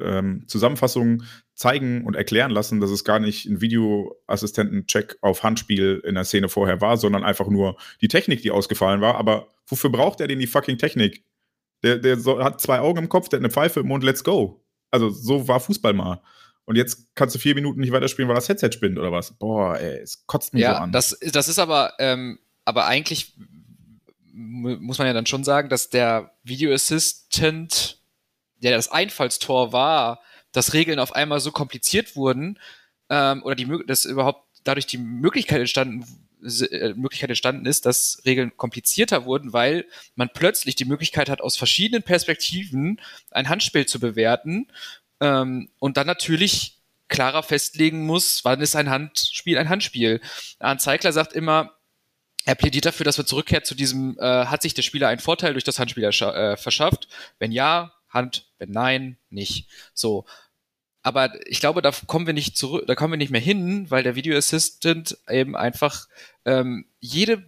ähm, 0.00 0.44
Zusammenfassung 0.48 1.22
zeigen 1.54 2.04
und 2.04 2.16
erklären 2.16 2.50
lassen, 2.50 2.80
dass 2.80 2.90
es 2.90 3.04
gar 3.04 3.20
nicht 3.20 3.46
ein 3.46 3.60
Videoassistenten-Check 3.60 5.18
auf 5.20 5.42
Handspiel 5.42 6.02
in 6.04 6.16
der 6.16 6.24
Szene 6.24 6.48
vorher 6.48 6.80
war, 6.80 6.96
sondern 6.96 7.22
einfach 7.22 7.48
nur 7.48 7.76
die 8.00 8.08
Technik, 8.08 8.42
die 8.42 8.50
ausgefallen 8.50 9.00
war. 9.00 9.14
Aber 9.16 9.48
wofür 9.66 9.90
braucht 9.90 10.20
er 10.20 10.26
denn 10.26 10.40
die 10.40 10.48
fucking 10.48 10.78
Technik? 10.78 11.24
Der, 11.84 11.98
der 11.98 12.18
so, 12.18 12.42
hat 12.42 12.60
zwei 12.60 12.80
Augen 12.80 12.98
im 12.98 13.08
Kopf, 13.08 13.28
der 13.28 13.38
hat 13.38 13.44
eine 13.44 13.52
Pfeife 13.52 13.80
im 13.80 13.86
Mund, 13.86 14.02
let's 14.02 14.24
go. 14.24 14.64
Also 14.90 15.10
so 15.10 15.46
war 15.48 15.60
Fußball 15.60 15.92
mal. 15.92 16.22
Und 16.66 16.76
jetzt 16.76 17.14
kannst 17.14 17.34
du 17.34 17.38
vier 17.38 17.54
Minuten 17.54 17.80
nicht 17.80 17.92
weiterspielen, 17.92 18.28
weil 18.28 18.34
das 18.34 18.48
Headset 18.48 18.70
spinnt 18.72 18.98
oder 18.98 19.12
was? 19.12 19.32
Boah, 19.32 19.78
ey, 19.78 19.98
es 19.98 20.26
kotzt 20.26 20.54
mich 20.54 20.62
ja, 20.62 20.76
so 20.76 20.82
an. 20.82 20.92
Das, 20.92 21.18
das 21.32 21.48
ist 21.48 21.58
aber, 21.58 21.94
ähm, 21.98 22.38
aber 22.64 22.86
eigentlich 22.86 23.34
muss 24.32 24.98
man 24.98 25.06
ja 25.06 25.12
dann 25.12 25.26
schon 25.26 25.44
sagen, 25.44 25.68
dass 25.68 25.90
der 25.90 26.32
Video 26.42 26.72
Assistant 26.72 27.98
der 28.64 28.76
das 28.76 28.88
Einfallstor 28.88 29.72
war, 29.72 30.20
dass 30.52 30.72
Regeln 30.72 30.98
auf 30.98 31.14
einmal 31.14 31.40
so 31.40 31.52
kompliziert 31.52 32.16
wurden 32.16 32.58
ähm, 33.10 33.42
oder 33.42 33.54
die 33.54 33.68
dass 33.86 34.04
überhaupt 34.06 34.48
dadurch 34.64 34.86
die 34.86 34.98
Möglichkeit 34.98 35.60
entstanden 35.60 36.04
äh, 36.42 36.92
Möglichkeit 36.94 37.30
entstanden 37.30 37.66
ist, 37.66 37.86
dass 37.86 38.22
Regeln 38.24 38.56
komplizierter 38.56 39.24
wurden, 39.24 39.52
weil 39.52 39.86
man 40.14 40.30
plötzlich 40.32 40.74
die 40.74 40.84
Möglichkeit 40.84 41.28
hat, 41.30 41.40
aus 41.40 41.56
verschiedenen 41.56 42.02
Perspektiven 42.02 43.00
ein 43.30 43.48
Handspiel 43.48 43.86
zu 43.86 44.00
bewerten 44.00 44.68
ähm, 45.24 45.70
und 45.78 45.96
dann 45.96 46.06
natürlich 46.06 46.82
klarer 47.08 47.42
festlegen 47.42 48.04
muss, 48.04 48.44
wann 48.44 48.60
ist 48.60 48.76
ein 48.76 48.90
Handspiel 48.90 49.56
ein 49.56 49.68
Handspiel. 49.68 50.20
Arndt 50.58 50.82
Zeigler 50.82 51.12
sagt 51.12 51.32
immer, 51.32 51.72
er 52.44 52.54
plädiert 52.54 52.84
dafür, 52.84 53.04
dass 53.04 53.16
wir 53.16 53.24
zurückkehren 53.24 53.64
zu 53.64 53.74
diesem, 53.74 54.18
äh, 54.18 54.46
hat 54.46 54.60
sich 54.60 54.74
der 54.74 54.82
Spieler 54.82 55.08
einen 55.08 55.20
Vorteil 55.20 55.54
durch 55.54 55.64
das 55.64 55.78
Handspiel 55.78 56.04
äh, 56.04 56.56
verschafft? 56.56 57.08
Wenn 57.38 57.52
ja, 57.52 57.92
Hand, 58.10 58.46
wenn 58.58 58.70
nein, 58.70 59.16
nicht. 59.30 59.68
So. 59.94 60.26
Aber 61.02 61.32
ich 61.46 61.60
glaube, 61.60 61.80
da 61.80 61.90
kommen 62.06 62.26
wir 62.26 62.34
nicht 62.34 62.56
zurück, 62.56 62.84
da 62.86 62.94
kommen 62.94 63.14
wir 63.14 63.18
nicht 63.18 63.32
mehr 63.32 63.40
hin, 63.40 63.90
weil 63.90 64.02
der 64.02 64.14
Video 64.14 64.36
Assistant 64.36 65.16
eben 65.28 65.56
einfach 65.56 66.06
ähm, 66.44 66.86
jede 67.00 67.44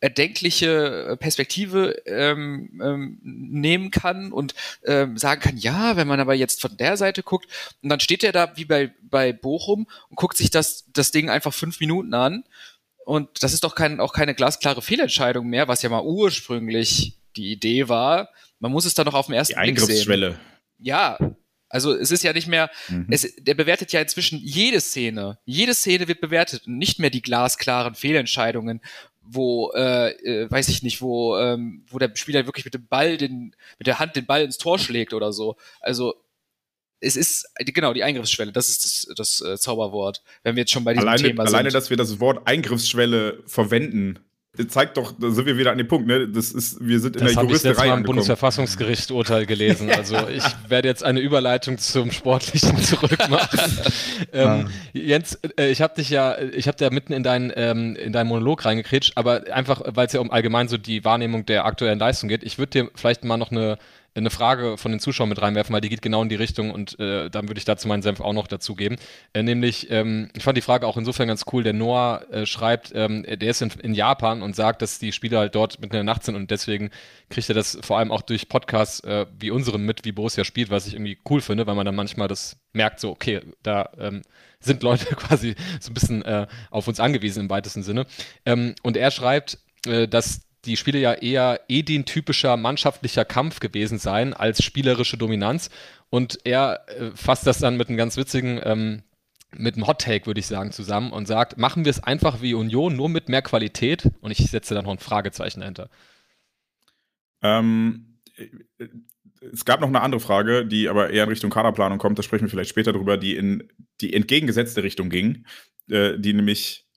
erdenkliche 0.00 1.16
Perspektive 1.18 2.02
ähm, 2.06 2.80
ähm, 2.82 3.18
nehmen 3.22 3.90
kann 3.90 4.32
und 4.32 4.54
ähm, 4.84 5.18
sagen 5.18 5.40
kann, 5.40 5.56
ja, 5.56 5.96
wenn 5.96 6.06
man 6.06 6.20
aber 6.20 6.34
jetzt 6.34 6.60
von 6.60 6.76
der 6.76 6.96
Seite 6.96 7.22
guckt, 7.22 7.48
und 7.82 7.88
dann 7.88 8.00
steht 8.00 8.22
er 8.22 8.32
da 8.32 8.56
wie 8.56 8.64
bei, 8.64 8.92
bei 9.02 9.32
Bochum 9.32 9.86
und 10.08 10.16
guckt 10.16 10.36
sich 10.36 10.50
das, 10.50 10.84
das 10.92 11.10
Ding 11.10 11.30
einfach 11.30 11.52
fünf 11.52 11.80
Minuten 11.80 12.14
an. 12.14 12.44
Und 13.04 13.42
das 13.42 13.54
ist 13.54 13.64
doch 13.64 13.74
kein, 13.74 14.00
auch 14.00 14.12
keine 14.12 14.34
glasklare 14.34 14.82
Fehlentscheidung 14.82 15.46
mehr, 15.46 15.66
was 15.66 15.82
ja 15.82 15.88
mal 15.88 16.04
ursprünglich 16.04 17.14
die 17.36 17.50
Idee 17.52 17.88
war, 17.88 18.28
man 18.58 18.72
muss 18.72 18.84
es 18.84 18.94
dann 18.94 19.06
noch 19.06 19.14
auf 19.14 19.26
dem 19.26 19.34
ersten 19.34 19.54
Die 19.54 19.58
Eingriffsschwelle. 19.58 20.30
Blick 20.30 20.38
sehen. 20.38 20.56
Ja, 20.80 21.18
also 21.68 21.94
es 21.94 22.10
ist 22.10 22.24
ja 22.24 22.32
nicht 22.32 22.48
mehr, 22.48 22.70
mhm. 22.88 23.06
es, 23.10 23.34
der 23.36 23.54
bewertet 23.54 23.92
ja 23.92 24.00
inzwischen 24.00 24.38
jede 24.38 24.80
Szene. 24.80 25.38
Jede 25.44 25.74
Szene 25.74 26.08
wird 26.08 26.20
bewertet 26.20 26.66
und 26.66 26.78
nicht 26.78 26.98
mehr 26.98 27.10
die 27.10 27.22
glasklaren 27.22 27.94
Fehlentscheidungen, 27.94 28.80
wo, 29.30 29.72
äh, 29.72 30.10
äh, 30.10 30.50
weiß 30.50 30.68
ich 30.68 30.82
nicht, 30.82 31.00
wo, 31.00 31.36
ähm, 31.36 31.84
wo 31.90 31.98
der 31.98 32.10
Spieler 32.14 32.46
wirklich 32.46 32.64
mit 32.64 32.74
dem 32.74 32.86
Ball, 32.86 33.16
den, 33.16 33.54
mit 33.78 33.86
der 33.86 33.98
Hand 33.98 34.16
den 34.16 34.26
Ball 34.26 34.42
ins 34.42 34.58
Tor 34.58 34.78
schlägt 34.78 35.12
oder 35.12 35.32
so. 35.32 35.56
Also 35.80 36.14
es 37.00 37.16
ist, 37.16 37.46
genau, 37.58 37.92
die 37.92 38.02
Eingriffsschwelle, 38.02 38.52
das 38.52 38.68
ist 38.68 38.84
das, 38.84 39.14
das 39.14 39.40
äh, 39.40 39.56
Zauberwort, 39.56 40.22
wenn 40.42 40.56
wir 40.56 40.62
jetzt 40.62 40.72
schon 40.72 40.84
bei 40.84 40.94
diesem 40.94 41.06
alleine, 41.06 41.28
Thema 41.28 41.46
sind. 41.46 41.54
Alleine, 41.54 41.70
dass 41.70 41.90
wir 41.90 41.96
das 41.96 42.18
Wort 42.20 42.46
Eingriffsschwelle 42.46 43.42
verwenden, 43.46 44.18
zeigt 44.66 44.96
doch, 44.96 45.12
da 45.18 45.30
sind 45.30 45.46
wir 45.46 45.56
wieder 45.56 45.70
an 45.70 45.78
dem 45.78 45.86
Punkt, 45.86 46.08
ne? 46.08 46.28
Das 46.28 46.50
ist, 46.50 46.78
wir 46.80 46.98
sind 46.98 47.16
in 47.16 47.24
das 47.24 47.34
der 47.34 47.42
Juristerei 47.42 47.72
ich 47.72 47.78
jetzt 47.78 47.88
mal 47.88 47.98
im 47.98 48.02
Bundesverfassungsgericht-Urteil 48.04 49.46
gelesen. 49.46 49.90
Also 49.98 50.16
ich 50.28 50.44
werde 50.68 50.86
jetzt 50.86 51.02
eine 51.02 51.20
Überleitung 51.20 51.76
zum 51.78 52.12
Sportlichen 52.12 52.76
zurückmachen. 52.82 53.78
ähm, 54.32 54.68
Jens, 54.92 55.38
äh, 55.58 55.70
ich 55.70 55.82
habe 55.82 55.94
dich 55.94 56.08
ja, 56.08 56.38
ich 56.38 56.68
habe 56.68 56.76
da 56.78 56.90
mitten 56.90 57.12
in 57.12 57.22
deinen 57.22 57.52
ähm, 57.56 57.96
in 57.96 58.12
deinen 58.12 58.28
Monolog 58.28 58.64
reingekretscht, 58.64 59.12
aber 59.16 59.44
einfach, 59.52 59.82
weil 59.84 60.06
es 60.06 60.12
ja 60.12 60.20
um 60.20 60.30
allgemein 60.30 60.68
so 60.68 60.76
die 60.76 61.04
Wahrnehmung 61.04 61.46
der 61.46 61.64
aktuellen 61.64 61.98
Leistung 61.98 62.28
geht. 62.28 62.44
Ich 62.44 62.58
würde 62.58 62.70
dir 62.70 62.90
vielleicht 62.94 63.24
mal 63.24 63.36
noch 63.36 63.50
eine 63.50 63.78
eine 64.18 64.30
Frage 64.30 64.76
von 64.76 64.90
den 64.90 65.00
Zuschauern 65.00 65.28
mit 65.28 65.40
reinwerfen, 65.40 65.72
weil 65.72 65.80
die 65.80 65.88
geht 65.88 66.02
genau 66.02 66.22
in 66.22 66.28
die 66.28 66.34
Richtung 66.34 66.70
und 66.70 66.98
äh, 66.98 67.30
dann 67.30 67.48
würde 67.48 67.58
ich 67.58 67.64
dazu 67.64 67.88
meinen 67.88 68.02
Senf 68.02 68.20
auch 68.20 68.32
noch 68.32 68.46
dazugeben. 68.46 68.98
Äh, 69.32 69.42
nämlich, 69.42 69.90
ähm, 69.90 70.30
ich 70.36 70.42
fand 70.42 70.56
die 70.56 70.62
Frage 70.62 70.86
auch 70.86 70.96
insofern 70.96 71.28
ganz 71.28 71.44
cool. 71.52 71.62
Der 71.62 71.72
Noah 71.72 72.24
äh, 72.30 72.46
schreibt, 72.46 72.92
ähm, 72.94 73.24
der 73.24 73.50
ist 73.50 73.62
in, 73.62 73.70
in, 73.82 73.94
Japan 73.94 74.42
und 74.42 74.54
sagt, 74.56 74.82
dass 74.82 74.98
die 74.98 75.12
Spieler 75.12 75.40
halt 75.40 75.54
dort 75.54 75.80
mitten 75.80 75.94
in 75.94 75.98
der 75.98 76.04
Nacht 76.04 76.24
sind 76.24 76.36
und 76.36 76.50
deswegen 76.50 76.90
kriegt 77.30 77.48
er 77.48 77.54
das 77.54 77.78
vor 77.82 77.98
allem 77.98 78.12
auch 78.12 78.22
durch 78.22 78.48
Podcasts 78.48 79.00
äh, 79.00 79.26
wie 79.38 79.50
unseren 79.50 79.82
mit, 79.82 80.04
wie 80.04 80.12
Borussia 80.12 80.44
spielt, 80.44 80.70
was 80.70 80.86
ich 80.86 80.94
irgendwie 80.94 81.18
cool 81.28 81.40
finde, 81.40 81.66
weil 81.66 81.74
man 81.74 81.86
dann 81.86 81.96
manchmal 81.96 82.28
das 82.28 82.58
merkt, 82.72 83.00
so, 83.00 83.10
okay, 83.10 83.40
da 83.62 83.90
ähm, 83.98 84.22
sind 84.60 84.82
Leute 84.82 85.06
quasi 85.16 85.54
so 85.80 85.90
ein 85.90 85.94
bisschen 85.94 86.22
äh, 86.22 86.46
auf 86.70 86.88
uns 86.88 87.00
angewiesen 87.00 87.44
im 87.44 87.50
weitesten 87.50 87.82
Sinne. 87.82 88.06
Ähm, 88.44 88.74
und 88.82 88.96
er 88.96 89.10
schreibt, 89.10 89.58
äh, 89.86 90.08
dass 90.08 90.47
die 90.64 90.76
Spiele 90.76 90.98
ja 90.98 91.14
eher 91.14 91.60
Edin-typischer 91.68 92.56
mannschaftlicher 92.56 93.24
Kampf 93.24 93.60
gewesen 93.60 93.98
sein 93.98 94.34
als 94.34 94.62
spielerische 94.62 95.16
Dominanz. 95.16 95.70
Und 96.10 96.38
er 96.44 96.84
äh, 96.88 97.10
fasst 97.14 97.46
das 97.46 97.58
dann 97.58 97.76
mit 97.76 97.88
einem 97.88 97.98
ganz 97.98 98.16
witzigen, 98.16 98.60
ähm, 98.64 99.02
mit 99.56 99.76
einem 99.76 99.86
Hot 99.86 100.00
Take, 100.00 100.26
würde 100.26 100.40
ich 100.40 100.46
sagen, 100.46 100.72
zusammen 100.72 101.12
und 101.12 101.26
sagt, 101.26 101.58
machen 101.58 101.84
wir 101.84 101.90
es 101.90 102.02
einfach 102.02 102.42
wie 102.42 102.54
Union, 102.54 102.96
nur 102.96 103.08
mit 103.08 103.28
mehr 103.28 103.42
Qualität? 103.42 104.10
Und 104.20 104.30
ich 104.30 104.38
setze 104.50 104.74
da 104.74 104.82
noch 104.82 104.92
ein 104.92 104.98
Fragezeichen 104.98 105.60
dahinter. 105.60 105.88
Ähm, 107.42 108.20
es 109.52 109.64
gab 109.64 109.80
noch 109.80 109.88
eine 109.88 110.00
andere 110.00 110.20
Frage, 110.20 110.66
die 110.66 110.88
aber 110.88 111.10
eher 111.10 111.24
in 111.24 111.28
Richtung 111.30 111.50
Kaderplanung 111.50 111.98
kommt, 111.98 112.18
da 112.18 112.22
sprechen 112.22 112.44
wir 112.44 112.50
vielleicht 112.50 112.70
später 112.70 112.92
drüber, 112.92 113.16
die 113.16 113.36
in 113.36 113.68
die 114.00 114.12
entgegengesetzte 114.12 114.82
Richtung 114.82 115.10
ging, 115.10 115.46
äh, 115.88 116.18
die 116.18 116.32
nämlich 116.32 116.87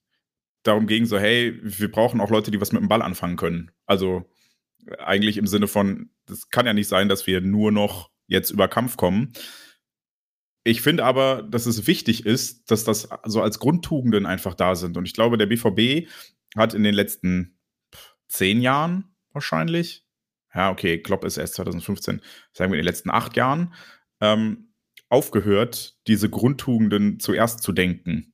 darum 0.63 0.87
ging, 0.87 1.05
so, 1.05 1.17
hey, 1.17 1.59
wir 1.61 1.91
brauchen 1.91 2.21
auch 2.21 2.29
Leute, 2.29 2.51
die 2.51 2.61
was 2.61 2.71
mit 2.71 2.81
dem 2.81 2.87
Ball 2.87 3.01
anfangen 3.01 3.37
können. 3.37 3.71
Also 3.85 4.29
eigentlich 4.99 5.37
im 5.37 5.47
Sinne 5.47 5.67
von, 5.67 6.09
das 6.25 6.49
kann 6.49 6.65
ja 6.65 6.73
nicht 6.73 6.87
sein, 6.87 7.09
dass 7.09 7.27
wir 7.27 7.41
nur 7.41 7.71
noch 7.71 8.11
jetzt 8.27 8.51
über 8.51 8.67
Kampf 8.67 8.97
kommen. 8.97 9.33
Ich 10.63 10.81
finde 10.81 11.05
aber, 11.05 11.43
dass 11.43 11.65
es 11.65 11.87
wichtig 11.87 12.25
ist, 12.25 12.69
dass 12.69 12.83
das 12.83 13.09
so 13.25 13.41
als 13.41 13.59
Grundtugenden 13.59 14.25
einfach 14.25 14.53
da 14.53 14.75
sind. 14.75 14.97
Und 14.97 15.05
ich 15.05 15.13
glaube, 15.13 15.37
der 15.37 15.47
BVB 15.47 16.07
hat 16.55 16.73
in 16.73 16.83
den 16.83 16.93
letzten 16.93 17.59
zehn 18.27 18.61
Jahren 18.61 19.15
wahrscheinlich, 19.31 20.05
ja, 20.53 20.69
okay, 20.69 20.99
Klopp 21.01 21.25
ist 21.25 21.37
erst 21.37 21.55
2015, 21.55 22.21
sagen 22.53 22.71
wir 22.71 22.79
in 22.79 22.83
den 22.83 22.91
letzten 22.91 23.09
acht 23.09 23.35
Jahren, 23.35 23.73
ähm, 24.19 24.73
aufgehört, 25.09 25.97
diese 26.07 26.29
Grundtugenden 26.29 27.19
zuerst 27.19 27.63
zu 27.63 27.71
denken 27.71 28.30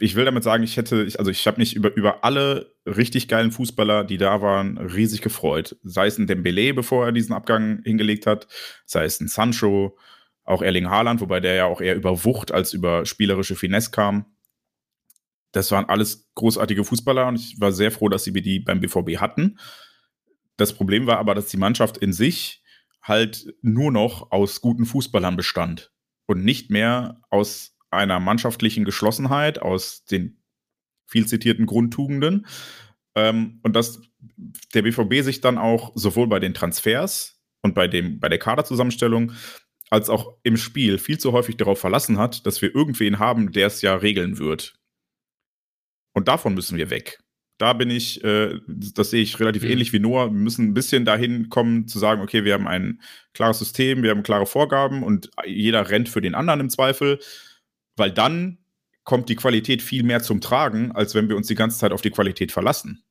ich 0.00 0.16
will 0.16 0.24
damit 0.24 0.42
sagen, 0.42 0.64
ich 0.64 0.76
hätte, 0.76 1.08
also 1.18 1.30
ich 1.30 1.46
habe 1.46 1.58
mich 1.58 1.76
über, 1.76 1.94
über 1.94 2.24
alle 2.24 2.74
richtig 2.86 3.28
geilen 3.28 3.52
Fußballer, 3.52 4.04
die 4.04 4.18
da 4.18 4.42
waren, 4.42 4.78
riesig 4.78 5.22
gefreut. 5.22 5.76
Sei 5.82 6.06
es 6.06 6.18
ein 6.18 6.26
Dembele, 6.26 6.74
bevor 6.74 7.06
er 7.06 7.12
diesen 7.12 7.32
Abgang 7.34 7.80
hingelegt 7.84 8.26
hat, 8.26 8.48
sei 8.84 9.04
es 9.04 9.20
ein 9.20 9.28
Sancho, 9.28 9.96
auch 10.44 10.60
Erling 10.60 10.90
Haaland, 10.90 11.20
wobei 11.20 11.40
der 11.40 11.54
ja 11.54 11.64
auch 11.66 11.80
eher 11.80 11.94
über 11.94 12.24
Wucht 12.24 12.52
als 12.52 12.72
über 12.72 13.06
spielerische 13.06 13.54
Finesse 13.54 13.90
kam. 13.92 14.26
Das 15.52 15.70
waren 15.70 15.88
alles 15.88 16.28
großartige 16.34 16.84
Fußballer 16.84 17.28
und 17.28 17.36
ich 17.36 17.60
war 17.60 17.72
sehr 17.72 17.92
froh, 17.92 18.08
dass 18.08 18.24
sie 18.24 18.32
die 18.32 18.58
beim 18.58 18.80
BVB 18.80 19.18
hatten. 19.18 19.58
Das 20.56 20.72
Problem 20.72 21.06
war 21.06 21.18
aber, 21.18 21.34
dass 21.34 21.46
die 21.46 21.56
Mannschaft 21.56 21.96
in 21.96 22.12
sich 22.12 22.62
halt 23.02 23.54
nur 23.62 23.92
noch 23.92 24.32
aus 24.32 24.60
guten 24.60 24.84
Fußballern 24.84 25.36
bestand 25.36 25.92
und 26.26 26.44
nicht 26.44 26.70
mehr 26.70 27.20
aus 27.30 27.73
einer 27.94 28.20
mannschaftlichen 28.20 28.84
Geschlossenheit, 28.84 29.60
aus 29.60 30.04
den 30.04 30.42
viel 31.06 31.26
zitierten 31.26 31.66
Grundtugenden. 31.66 32.46
Ähm, 33.14 33.60
und 33.62 33.76
dass 33.76 34.02
der 34.74 34.82
BVB 34.82 35.22
sich 35.22 35.40
dann 35.40 35.58
auch 35.58 35.92
sowohl 35.94 36.28
bei 36.28 36.40
den 36.40 36.54
Transfers 36.54 37.40
und 37.62 37.74
bei, 37.74 37.88
dem, 37.88 38.20
bei 38.20 38.28
der 38.28 38.38
Kaderzusammenstellung 38.38 39.32
als 39.90 40.08
auch 40.10 40.36
im 40.42 40.56
Spiel 40.56 40.98
viel 40.98 41.18
zu 41.18 41.32
häufig 41.32 41.56
darauf 41.56 41.78
verlassen 41.78 42.18
hat, 42.18 42.46
dass 42.46 42.60
wir 42.62 42.74
irgendwen 42.74 43.18
haben, 43.18 43.52
der 43.52 43.68
es 43.68 43.82
ja 43.82 43.94
regeln 43.94 44.38
wird. 44.38 44.74
Und 46.14 46.28
davon 46.28 46.54
müssen 46.54 46.76
wir 46.76 46.90
weg. 46.90 47.20
Da 47.58 47.72
bin 47.72 47.90
ich, 47.90 48.22
äh, 48.24 48.58
das 48.66 49.10
sehe 49.10 49.22
ich 49.22 49.38
relativ 49.38 49.62
mhm. 49.62 49.70
ähnlich 49.70 49.92
wie 49.92 50.00
Noah. 50.00 50.26
Wir 50.26 50.40
müssen 50.40 50.66
ein 50.66 50.74
bisschen 50.74 51.04
dahin 51.04 51.48
kommen, 51.50 51.86
zu 51.86 51.98
sagen, 51.98 52.22
okay, 52.22 52.44
wir 52.44 52.54
haben 52.54 52.66
ein 52.66 53.00
klares 53.32 53.60
System, 53.60 54.02
wir 54.02 54.10
haben 54.10 54.24
klare 54.24 54.46
Vorgaben 54.46 55.02
und 55.04 55.30
jeder 55.46 55.88
rennt 55.88 56.08
für 56.08 56.20
den 56.20 56.34
anderen 56.34 56.60
im 56.60 56.70
Zweifel, 56.70 57.20
weil 57.96 58.12
dann 58.12 58.58
kommt 59.04 59.28
die 59.28 59.36
Qualität 59.36 59.82
viel 59.82 60.02
mehr 60.02 60.22
zum 60.22 60.40
Tragen, 60.40 60.92
als 60.92 61.14
wenn 61.14 61.28
wir 61.28 61.36
uns 61.36 61.46
die 61.46 61.54
ganze 61.54 61.78
Zeit 61.78 61.92
auf 61.92 62.02
die 62.02 62.10
Qualität 62.10 62.52
verlassen. 62.52 63.04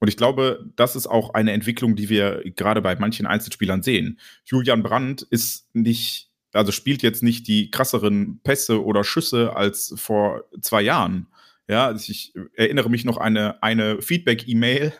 Und 0.00 0.08
ich 0.08 0.16
glaube, 0.16 0.70
das 0.76 0.96
ist 0.96 1.06
auch 1.06 1.34
eine 1.34 1.52
Entwicklung, 1.52 1.94
die 1.94 2.08
wir 2.08 2.42
gerade 2.56 2.80
bei 2.80 2.96
manchen 2.96 3.26
Einzelspielern 3.26 3.82
sehen. 3.82 4.18
Julian 4.44 4.82
Brandt 4.82 5.22
ist 5.22 5.74
nicht, 5.74 6.30
also 6.52 6.72
spielt 6.72 7.02
jetzt 7.02 7.22
nicht 7.22 7.46
die 7.46 7.70
krasseren 7.70 8.40
Pässe 8.42 8.82
oder 8.82 9.04
Schüsse 9.04 9.54
als 9.54 9.92
vor 9.96 10.44
zwei 10.60 10.82
Jahren. 10.82 11.26
Ja, 11.70 11.86
also 11.86 12.10
ich 12.10 12.34
erinnere 12.56 12.90
mich 12.90 13.04
noch 13.04 13.16
an 13.16 13.36
eine, 13.36 13.62
eine 13.62 14.02
Feedback-E-Mail, 14.02 14.92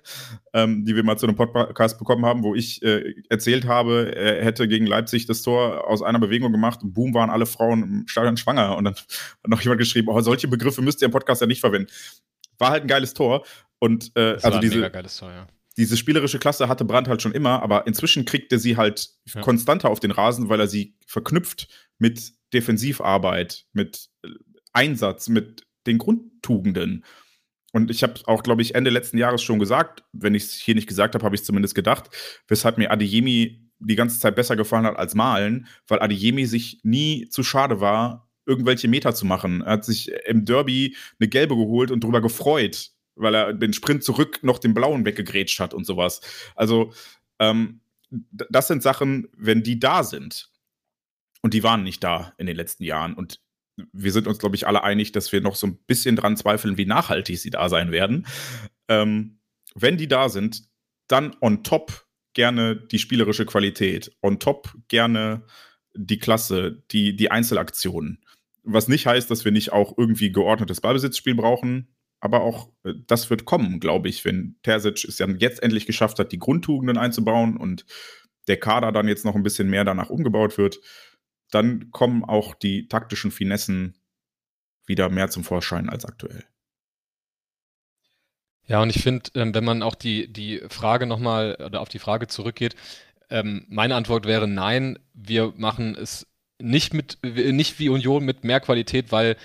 ähm, 0.53 0.85
die 0.85 0.95
wir 0.95 1.03
mal 1.03 1.19
zu 1.19 1.27
einem 1.27 1.35
Podcast 1.35 1.99
bekommen 1.99 2.25
haben, 2.25 2.45
wo 2.45 2.55
ich 2.55 2.81
äh, 2.85 3.13
erzählt 3.29 3.67
habe, 3.67 4.15
er 4.15 4.45
hätte 4.45 4.69
gegen 4.69 4.87
Leipzig 4.87 5.27
das 5.27 5.43
Tor 5.43 5.89
aus 5.89 6.01
einer 6.01 6.21
Bewegung 6.21 6.53
gemacht 6.53 6.81
und 6.85 6.95
boom, 6.95 7.13
waren 7.13 7.29
alle 7.29 7.47
Frauen 7.47 7.83
im 7.83 8.07
Stadion 8.07 8.37
schwanger. 8.37 8.77
Und 8.77 8.85
dann 8.85 8.95
hat 8.95 9.49
noch 9.49 9.61
jemand 9.63 9.81
geschrieben, 9.81 10.07
oh, 10.11 10.21
solche 10.21 10.47
Begriffe 10.47 10.81
müsst 10.81 11.03
ihr 11.03 11.07
im 11.07 11.11
Podcast 11.11 11.41
ja 11.41 11.49
nicht 11.49 11.59
verwenden. 11.59 11.91
War 12.59 12.71
halt 12.71 12.85
ein 12.85 12.89
geiles 12.89 13.15
Tor. 13.15 13.45
Und 13.81 14.13
äh, 14.15 14.39
also 14.41 14.61
diese, 14.61 14.93
Tor, 14.93 15.31
ja. 15.33 15.49
diese 15.77 15.97
spielerische 15.97 16.39
Klasse 16.39 16.69
hatte 16.69 16.85
Brandt 16.85 17.09
halt 17.09 17.21
schon 17.21 17.33
immer, 17.33 17.65
aber 17.65 17.89
inzwischen 17.89 18.25
kriegt 18.25 18.53
er 18.53 18.61
sie 18.61 18.77
halt 18.77 19.09
ja. 19.35 19.41
konstanter 19.41 19.91
auf 19.91 19.99
den 19.99 20.13
Rasen, 20.13 20.49
weil 20.49 20.61
er 20.61 20.69
sie 20.69 20.95
verknüpft 21.05 21.67
mit 21.99 22.33
Defensivarbeit, 22.53 23.67
mit 23.73 24.09
Einsatz, 24.73 25.29
mit 25.29 25.67
den 25.87 25.99
Grundtugenden. 25.99 27.05
Und 27.73 27.91
ich 27.91 28.03
habe 28.03 28.15
auch, 28.27 28.43
glaube 28.43 28.63
ich, 28.63 28.75
Ende 28.75 28.91
letzten 28.91 29.19
Jahres 29.19 29.43
schon 29.43 29.59
gesagt, 29.59 30.03
wenn 30.13 30.35
ich 30.35 30.45
es 30.45 30.55
hier 30.55 30.75
nicht 30.75 30.89
gesagt 30.89 31.15
habe, 31.15 31.25
habe 31.25 31.37
ich 31.37 31.45
zumindest 31.45 31.75
gedacht, 31.75 32.11
weshalb 32.49 32.79
mir 32.79 32.91
Adeyemi 32.91 33.71
die 33.79 33.97
ganze 33.97 34.19
Zeit 34.19 34.35
besser 34.35 34.57
gefallen 34.57 34.85
hat 34.85 34.97
als 34.97 35.15
Malen, 35.15 35.67
weil 35.87 36.01
Adeyemi 36.01 36.47
sich 36.47 36.81
nie 36.83 37.29
zu 37.29 37.43
schade 37.43 37.81
war, 37.81 38.29
irgendwelche 38.45 38.89
Meter 38.89 39.15
zu 39.15 39.25
machen. 39.25 39.63
Er 39.63 39.73
hat 39.73 39.85
sich 39.85 40.11
im 40.27 40.45
Derby 40.45 40.97
eine 41.19 41.29
gelbe 41.29 41.55
geholt 41.57 41.91
und 41.91 42.03
darüber 42.03 42.21
gefreut, 42.21 42.91
weil 43.15 43.35
er 43.35 43.53
den 43.53 43.73
Sprint 43.73 44.03
zurück 44.03 44.41
noch 44.43 44.59
den 44.59 44.75
blauen 44.75 45.05
weggegrätscht 45.05 45.61
hat 45.61 45.73
und 45.73 45.87
sowas. 45.87 46.21
Also, 46.57 46.93
ähm, 47.39 47.81
das 48.11 48.67
sind 48.67 48.83
Sachen, 48.83 49.29
wenn 49.37 49.63
die 49.63 49.79
da 49.79 50.03
sind, 50.03 50.51
und 51.43 51.55
die 51.55 51.63
waren 51.63 51.83
nicht 51.83 52.03
da 52.05 52.35
in 52.39 52.47
den 52.47 52.57
letzten 52.57 52.85
Jahren. 52.85 53.15
Und 53.15 53.41
wir 53.93 54.13
sind 54.13 54.27
uns, 54.27 54.39
glaube 54.39 54.57
ich, 54.57 54.67
alle 54.67 54.83
einig, 54.83 55.13
dass 55.13 55.33
wir 55.33 55.41
noch 55.41 55.55
so 55.55 55.67
ein 55.67 55.79
bisschen 55.87 56.17
dran 56.17 56.37
zweifeln, 56.37 56.77
wie 56.77 56.87
nachhaltig 56.87 57.39
sie 57.39 57.51
da 57.51 57.69
sein 57.69 57.93
werden. 57.93 58.27
Ähm, 58.89 59.41
wenn 59.75 59.97
die 59.97 60.09
da 60.09 60.29
sind, 60.29 60.65
dann 61.09 61.37
on 61.41 61.63
top 61.63 62.07
gerne 62.35 62.77
die 62.77 62.99
spielerische 62.99 63.47
Qualität, 63.47 64.13
on 64.23 64.39
top 64.39 64.75
gerne 64.89 65.45
die 65.95 66.19
Klasse, 66.19 66.83
die, 66.91 67.17
die 67.17 67.31
Einzelaktionen. 67.31 68.25
Was 68.63 68.89
nicht 68.89 69.07
heißt, 69.07 69.31
dass 69.31 69.45
wir 69.45 69.53
nicht 69.53 69.73
auch 69.73 69.97
irgendwie 69.97 70.31
geordnetes 70.31 70.81
Ballbesitzspiel 70.81 71.35
brauchen, 71.35 71.89
aber 72.21 72.43
auch 72.43 72.71
äh, 72.85 72.95
das 73.07 73.31
wird 73.31 73.45
kommen, 73.45 73.81
glaube 73.81 74.09
ich, 74.09 74.25
wenn 74.25 74.57
Terzic 74.63 75.05
es 75.05 75.19
ja 75.19 75.27
jetzt 75.29 75.63
endlich 75.63 75.87
geschafft 75.87 76.19
hat, 76.19 76.33
die 76.33 76.39
Grundtugenden 76.39 76.99
einzubauen 76.99 77.57
und 77.57 77.87
der 78.47 78.59
Kader 78.59 78.93
dann 78.93 79.09
jetzt 79.09 79.25
noch 79.25 79.35
ein 79.35 79.43
bisschen 79.43 79.69
mehr 79.69 79.85
danach 79.85 80.11
umgebaut 80.11 80.59
wird 80.59 80.81
dann 81.51 81.91
kommen 81.91 82.25
auch 82.25 82.55
die 82.55 82.89
taktischen 82.89 83.31
Finessen 83.31 83.99
wieder 84.87 85.09
mehr 85.09 85.31
zum 85.31 85.45
Vorschein 85.45 85.89
als 85.89 86.05
aktuell. 86.05 86.45
Ja, 88.67 88.83
und 88.83 88.91
ich 88.91 89.03
finde, 89.03 89.31
ähm, 89.35 89.55
wenn 89.55 89.65
man 89.65 89.83
auch 89.83 89.95
die, 89.95 90.33
die 90.33 90.63
Frage 90.69 91.07
nochmal 91.07 91.57
oder 91.65 91.81
auf 91.81 91.89
die 91.89 91.99
Frage 91.99 92.29
zurückgeht, 92.29 92.77
ähm, 93.29 93.67
meine 93.69 93.97
Antwort 93.97 94.27
wäre 94.27 94.47
nein, 94.47 94.99
wir 95.13 95.53
machen 95.57 95.97
es 95.97 96.27
nicht 96.61 96.95
mit, 96.95 97.19
nicht 97.23 97.79
wie 97.79 97.89
Union 97.89 98.25
mit 98.25 98.45
mehr 98.45 98.61
Qualität, 98.61 99.13
weil 99.13 99.37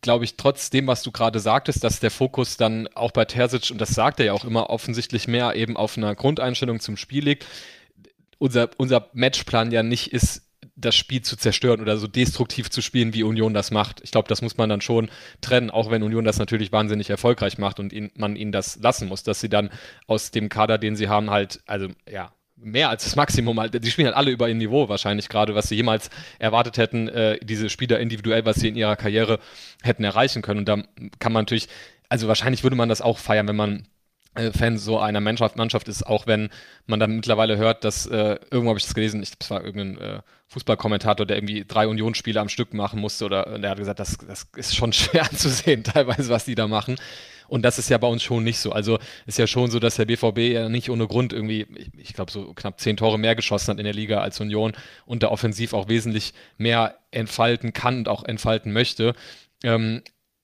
glaube 0.00 0.24
ich, 0.24 0.36
trotz 0.36 0.70
dem, 0.70 0.86
was 0.86 1.02
du 1.02 1.10
gerade 1.10 1.40
sagtest, 1.40 1.82
dass 1.82 2.00
der 2.00 2.10
Fokus 2.10 2.56
dann 2.56 2.86
auch 2.94 3.10
bei 3.10 3.24
Terzic, 3.24 3.70
und 3.70 3.80
das 3.80 3.90
sagt 3.90 4.20
er 4.20 4.26
ja 4.26 4.32
auch 4.32 4.44
immer, 4.44 4.70
offensichtlich 4.70 5.26
mehr 5.26 5.54
eben 5.56 5.76
auf 5.76 5.96
einer 5.96 6.14
Grundeinstellung 6.14 6.80
zum 6.80 6.96
Spiel 6.96 7.24
liegt, 7.24 7.44
unser, 8.38 8.70
unser 8.76 9.10
Matchplan 9.14 9.72
ja 9.72 9.82
nicht 9.82 10.12
ist, 10.12 10.45
das 10.76 10.94
Spiel 10.94 11.22
zu 11.22 11.36
zerstören 11.36 11.80
oder 11.80 11.96
so 11.96 12.06
destruktiv 12.06 12.70
zu 12.70 12.82
spielen, 12.82 13.14
wie 13.14 13.22
Union 13.22 13.54
das 13.54 13.70
macht. 13.70 14.02
Ich 14.02 14.10
glaube, 14.10 14.28
das 14.28 14.42
muss 14.42 14.58
man 14.58 14.68
dann 14.68 14.82
schon 14.82 15.10
trennen, 15.40 15.70
auch 15.70 15.90
wenn 15.90 16.02
Union 16.02 16.24
das 16.24 16.38
natürlich 16.38 16.70
wahnsinnig 16.70 17.08
erfolgreich 17.08 17.56
macht 17.56 17.80
und 17.80 17.92
ihn, 17.92 18.10
man 18.14 18.36
ihnen 18.36 18.52
das 18.52 18.76
lassen 18.76 19.08
muss, 19.08 19.22
dass 19.22 19.40
sie 19.40 19.48
dann 19.48 19.70
aus 20.06 20.30
dem 20.30 20.50
Kader, 20.50 20.76
den 20.76 20.94
sie 20.94 21.08
haben, 21.08 21.30
halt, 21.30 21.60
also 21.66 21.88
ja, 22.10 22.32
mehr 22.56 22.90
als 22.90 23.04
das 23.04 23.16
Maximum, 23.16 23.58
halt, 23.58 23.82
die 23.82 23.90
spielen 23.90 24.06
halt 24.06 24.16
alle 24.16 24.30
über 24.30 24.48
ihr 24.48 24.54
Niveau 24.54 24.88
wahrscheinlich 24.88 25.28
gerade, 25.28 25.54
was 25.54 25.68
sie 25.68 25.76
jemals 25.76 26.10
erwartet 26.38 26.78
hätten, 26.78 27.08
äh, 27.08 27.38
diese 27.42 27.70
Spieler 27.70 27.98
individuell, 27.98 28.44
was 28.44 28.56
sie 28.56 28.68
in 28.68 28.76
ihrer 28.76 28.96
Karriere 28.96 29.38
hätten 29.82 30.04
erreichen 30.04 30.42
können. 30.42 30.60
Und 30.60 30.68
da 30.68 30.82
kann 31.18 31.32
man 31.32 31.42
natürlich, 31.42 31.68
also 32.08 32.28
wahrscheinlich 32.28 32.62
würde 32.62 32.76
man 32.76 32.88
das 32.88 33.00
auch 33.00 33.18
feiern, 33.18 33.48
wenn 33.48 33.56
man 33.56 33.86
Fan 34.52 34.78
so 34.78 34.98
einer 34.98 35.20
Mannschaft, 35.20 35.56
Mannschaft 35.56 35.88
ist, 35.88 36.06
auch 36.06 36.26
wenn 36.26 36.50
man 36.86 37.00
dann 37.00 37.16
mittlerweile 37.16 37.56
hört, 37.56 37.84
dass 37.84 38.06
äh, 38.06 38.38
irgendwo 38.50 38.70
habe 38.70 38.78
ich 38.78 38.84
das 38.84 38.94
gelesen, 38.94 39.22
ich, 39.22 39.32
war 39.48 39.64
irgendein 39.64 39.98
äh, 39.98 40.20
Fußballkommentator, 40.48 41.26
der 41.26 41.36
irgendwie 41.36 41.64
drei 41.66 41.88
Unionsspiele 41.88 42.40
am 42.40 42.48
Stück 42.48 42.74
machen 42.74 43.00
musste 43.00 43.24
oder 43.24 43.58
der 43.58 43.70
hat 43.70 43.78
gesagt, 43.78 43.98
das, 43.98 44.18
das 44.18 44.46
ist 44.54 44.76
schon 44.76 44.92
schwer 44.92 45.22
anzusehen, 45.22 45.84
teilweise, 45.84 46.28
was 46.28 46.44
die 46.44 46.54
da 46.54 46.68
machen. 46.68 46.96
Und 47.48 47.62
das 47.62 47.78
ist 47.78 47.88
ja 47.90 47.98
bei 47.98 48.08
uns 48.08 48.22
schon 48.22 48.44
nicht 48.44 48.58
so. 48.58 48.72
Also 48.72 48.98
ist 49.26 49.38
ja 49.38 49.46
schon 49.46 49.70
so, 49.70 49.78
dass 49.78 49.96
der 49.96 50.06
BVB 50.06 50.38
ja 50.38 50.68
nicht 50.68 50.90
ohne 50.90 51.06
Grund 51.06 51.32
irgendwie, 51.32 51.66
ich, 51.76 51.90
ich 51.96 52.12
glaube, 52.12 52.32
so 52.32 52.52
knapp 52.54 52.80
zehn 52.80 52.96
Tore 52.96 53.18
mehr 53.18 53.36
geschossen 53.36 53.72
hat 53.72 53.78
in 53.78 53.84
der 53.84 53.94
Liga 53.94 54.20
als 54.20 54.40
Union 54.40 54.72
und 55.04 55.22
da 55.22 55.28
offensiv 55.28 55.72
auch 55.72 55.88
wesentlich 55.88 56.34
mehr 56.58 56.98
entfalten 57.10 57.72
kann 57.72 57.98
und 57.98 58.08
auch 58.08 58.24
entfalten 58.24 58.72
möchte. 58.72 59.14
Ähm, 59.62 60.02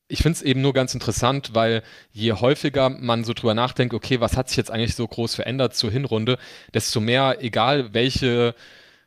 ich 0.08 0.22
finde 0.22 0.36
es 0.36 0.42
eben 0.42 0.60
nur 0.60 0.74
ganz 0.74 0.94
interessant, 0.94 1.54
weil 1.54 1.82
je 2.12 2.32
häufiger 2.32 2.90
man 2.90 3.24
so 3.24 3.32
drüber 3.32 3.54
nachdenkt, 3.54 3.94
okay, 3.94 4.20
was 4.20 4.36
hat 4.36 4.48
sich 4.48 4.58
jetzt 4.58 4.70
eigentlich 4.70 4.94
so 4.94 5.06
groß 5.08 5.34
verändert 5.34 5.74
zur 5.74 5.90
Hinrunde, 5.90 6.38
desto 6.74 7.00
mehr, 7.00 7.38
egal 7.40 7.94
welche 7.94 8.54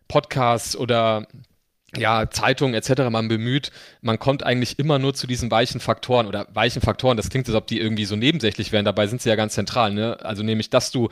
Podcasts 0.07 0.75
oder 0.75 1.27
ja, 1.95 2.29
Zeitungen 2.29 2.73
etc. 2.73 3.09
man 3.09 3.27
bemüht, 3.27 3.71
man 4.01 4.19
kommt 4.19 4.43
eigentlich 4.43 4.79
immer 4.79 4.99
nur 4.99 5.13
zu 5.13 5.27
diesen 5.27 5.49
weichen 5.51 5.79
Faktoren 5.79 6.27
oder 6.27 6.47
weichen 6.53 6.81
Faktoren, 6.81 7.17
das 7.17 7.29
klingt, 7.29 7.47
als 7.47 7.55
ob 7.55 7.67
die 7.67 7.79
irgendwie 7.79 8.05
so 8.05 8.15
nebensächlich 8.15 8.71
wären, 8.71 8.85
dabei 8.85 9.07
sind 9.07 9.21
sie 9.21 9.29
ja 9.29 9.35
ganz 9.35 9.53
zentral, 9.53 9.93
ne? 9.93 10.17
Also 10.21 10.43
nämlich, 10.43 10.69
dass 10.69 10.91
du 10.91 11.09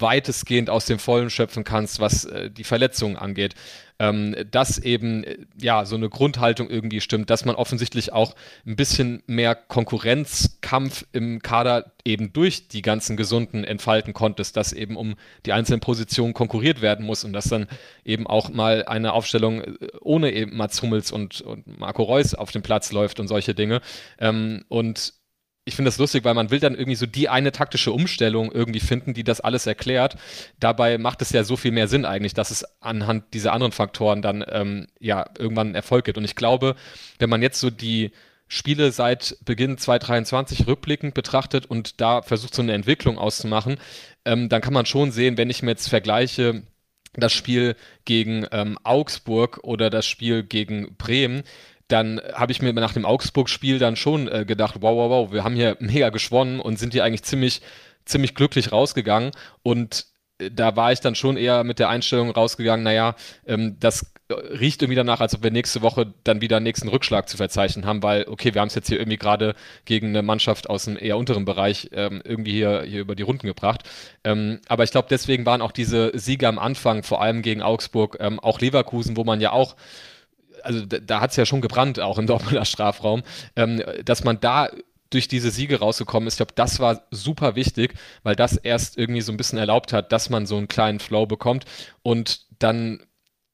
weitestgehend 0.00 0.70
aus 0.70 0.86
dem 0.86 0.98
Vollen 0.98 1.30
schöpfen 1.30 1.64
kannst, 1.64 2.00
was 2.00 2.24
äh, 2.24 2.50
die 2.50 2.64
Verletzungen 2.64 3.16
angeht. 3.16 3.54
Ähm, 3.98 4.34
dass 4.50 4.78
eben 4.78 5.22
äh, 5.22 5.38
ja 5.60 5.84
so 5.84 5.94
eine 5.94 6.08
Grundhaltung 6.08 6.68
irgendwie 6.68 7.00
stimmt, 7.00 7.30
dass 7.30 7.44
man 7.44 7.54
offensichtlich 7.54 8.12
auch 8.12 8.34
ein 8.66 8.74
bisschen 8.74 9.22
mehr 9.26 9.54
Konkurrenzkampf 9.54 11.04
im 11.12 11.40
Kader 11.40 11.92
eben 12.04 12.32
durch 12.32 12.68
die 12.68 12.82
ganzen 12.82 13.16
Gesunden 13.16 13.62
entfalten 13.64 14.12
konntest, 14.12 14.56
dass 14.56 14.72
eben 14.72 14.96
um 14.96 15.14
die 15.46 15.52
einzelnen 15.52 15.80
Positionen 15.80 16.34
konkurriert 16.34 16.80
werden 16.80 17.06
muss 17.06 17.22
und 17.22 17.32
dass 17.32 17.44
dann 17.44 17.68
eben 18.04 18.26
auch 18.26 18.50
mal 18.50 18.84
eine 18.86 19.12
Aufstellung 19.12 19.60
äh, 19.60 19.74
ohne 20.00 20.32
eben 20.32 20.56
Mats 20.56 20.82
Hummels 20.82 21.12
und, 21.12 21.40
und 21.42 21.78
Marco 21.78 22.02
Reus 22.02 22.34
auf 22.34 22.50
dem 22.50 22.62
Platz 22.62 22.92
läuft 22.92 23.20
und 23.20 23.28
solche 23.28 23.54
Dinge. 23.54 23.80
Ähm, 24.18 24.64
und 24.68 25.21
ich 25.64 25.76
finde 25.76 25.88
das 25.88 25.98
lustig, 25.98 26.24
weil 26.24 26.34
man 26.34 26.50
will 26.50 26.58
dann 26.58 26.74
irgendwie 26.74 26.96
so 26.96 27.06
die 27.06 27.28
eine 27.28 27.52
taktische 27.52 27.92
Umstellung 27.92 28.50
irgendwie 28.50 28.80
finden, 28.80 29.14
die 29.14 29.22
das 29.22 29.40
alles 29.40 29.66
erklärt. 29.66 30.16
Dabei 30.58 30.98
macht 30.98 31.22
es 31.22 31.30
ja 31.30 31.44
so 31.44 31.56
viel 31.56 31.70
mehr 31.70 31.86
Sinn 31.86 32.04
eigentlich, 32.04 32.34
dass 32.34 32.50
es 32.50 32.64
anhand 32.80 33.32
dieser 33.32 33.52
anderen 33.52 33.72
Faktoren 33.72 34.22
dann 34.22 34.44
ähm, 34.48 34.88
ja 34.98 35.26
irgendwann 35.38 35.74
Erfolg 35.74 36.04
gibt. 36.04 36.18
Und 36.18 36.24
ich 36.24 36.34
glaube, 36.34 36.74
wenn 37.18 37.30
man 37.30 37.42
jetzt 37.42 37.60
so 37.60 37.70
die 37.70 38.10
Spiele 38.48 38.90
seit 38.90 39.38
Beginn 39.44 39.78
2023 39.78 40.66
rückblickend 40.66 41.14
betrachtet 41.14 41.64
und 41.64 42.00
da 42.00 42.22
versucht, 42.22 42.54
so 42.54 42.62
eine 42.62 42.72
Entwicklung 42.72 43.16
auszumachen, 43.16 43.78
ähm, 44.24 44.48
dann 44.48 44.60
kann 44.60 44.74
man 44.74 44.84
schon 44.84 45.12
sehen, 45.12 45.38
wenn 45.38 45.48
ich 45.48 45.62
mir 45.62 45.70
jetzt 45.70 45.88
vergleiche, 45.88 46.62
das 47.14 47.32
Spiel 47.32 47.76
gegen 48.04 48.46
ähm, 48.52 48.78
Augsburg 48.82 49.60
oder 49.62 49.90
das 49.90 50.06
Spiel 50.06 50.42
gegen 50.42 50.96
Bremen, 50.96 51.44
dann 51.88 52.20
habe 52.32 52.52
ich 52.52 52.62
mir 52.62 52.72
nach 52.72 52.94
dem 52.94 53.04
Augsburg-Spiel 53.04 53.78
dann 53.78 53.96
schon 53.96 54.28
äh, 54.28 54.44
gedacht, 54.46 54.76
wow, 54.80 54.96
wow, 54.96 55.10
wow, 55.10 55.32
wir 55.32 55.44
haben 55.44 55.54
hier 55.54 55.76
mega 55.80 56.10
geschwonnen 56.10 56.60
und 56.60 56.78
sind 56.78 56.92
hier 56.92 57.04
eigentlich 57.04 57.22
ziemlich, 57.22 57.62
ziemlich 58.04 58.34
glücklich 58.34 58.72
rausgegangen. 58.72 59.32
Und 59.62 60.06
da 60.50 60.76
war 60.76 60.92
ich 60.92 61.00
dann 61.00 61.14
schon 61.14 61.36
eher 61.36 61.64
mit 61.64 61.78
der 61.78 61.88
Einstellung 61.88 62.30
rausgegangen, 62.30 62.84
naja, 62.84 63.14
ähm, 63.46 63.76
das 63.78 64.12
riecht 64.32 64.82
irgendwie 64.82 64.96
danach, 64.96 65.20
als 65.20 65.34
ob 65.34 65.42
wir 65.42 65.50
nächste 65.50 65.82
Woche 65.82 66.12
dann 66.24 66.40
wieder 66.40 66.56
einen 66.56 66.64
nächsten 66.64 66.88
Rückschlag 66.88 67.28
zu 67.28 67.36
verzeichnen 67.36 67.84
haben, 67.84 68.02
weil, 68.02 68.26
okay, 68.28 68.54
wir 68.54 68.60
haben 68.60 68.68
es 68.68 68.74
jetzt 68.74 68.88
hier 68.88 68.98
irgendwie 68.98 69.18
gerade 69.18 69.54
gegen 69.84 70.08
eine 70.08 70.22
Mannschaft 70.22 70.70
aus 70.70 70.86
dem 70.86 70.96
eher 70.96 71.18
unteren 71.18 71.44
Bereich 71.44 71.90
ähm, 71.92 72.22
irgendwie 72.24 72.52
hier, 72.52 72.82
hier 72.82 73.00
über 73.00 73.14
die 73.14 73.22
Runden 73.22 73.46
gebracht. 73.46 73.88
Ähm, 74.24 74.60
aber 74.68 74.84
ich 74.84 74.90
glaube, 74.90 75.08
deswegen 75.10 75.46
waren 75.46 75.62
auch 75.62 75.72
diese 75.72 76.12
Siege 76.14 76.48
am 76.48 76.58
Anfang, 76.58 77.02
vor 77.02 77.20
allem 77.20 77.42
gegen 77.42 77.62
Augsburg, 77.62 78.16
ähm, 78.20 78.40
auch 78.40 78.60
Leverkusen, 78.60 79.16
wo 79.16 79.24
man 79.24 79.40
ja 79.40 79.52
auch 79.52 79.76
also 80.64 80.84
da, 80.86 80.98
da 80.98 81.20
hat 81.20 81.30
es 81.30 81.36
ja 81.36 81.46
schon 81.46 81.60
gebrannt, 81.60 82.00
auch 82.00 82.18
im 82.18 82.26
Dortmunder 82.26 82.64
Strafraum, 82.64 83.22
ähm, 83.56 83.82
dass 84.04 84.24
man 84.24 84.40
da 84.40 84.68
durch 85.10 85.28
diese 85.28 85.50
Siege 85.50 85.78
rausgekommen 85.78 86.26
ist. 86.26 86.34
Ich 86.34 86.38
glaube, 86.38 86.52
das 86.54 86.80
war 86.80 87.02
super 87.10 87.54
wichtig, 87.54 87.94
weil 88.22 88.34
das 88.34 88.56
erst 88.56 88.96
irgendwie 88.96 89.20
so 89.20 89.32
ein 89.32 89.36
bisschen 89.36 89.58
erlaubt 89.58 89.92
hat, 89.92 90.12
dass 90.12 90.30
man 90.30 90.46
so 90.46 90.56
einen 90.56 90.68
kleinen 90.68 91.00
Flow 91.00 91.26
bekommt 91.26 91.64
und 92.02 92.46
dann 92.58 93.02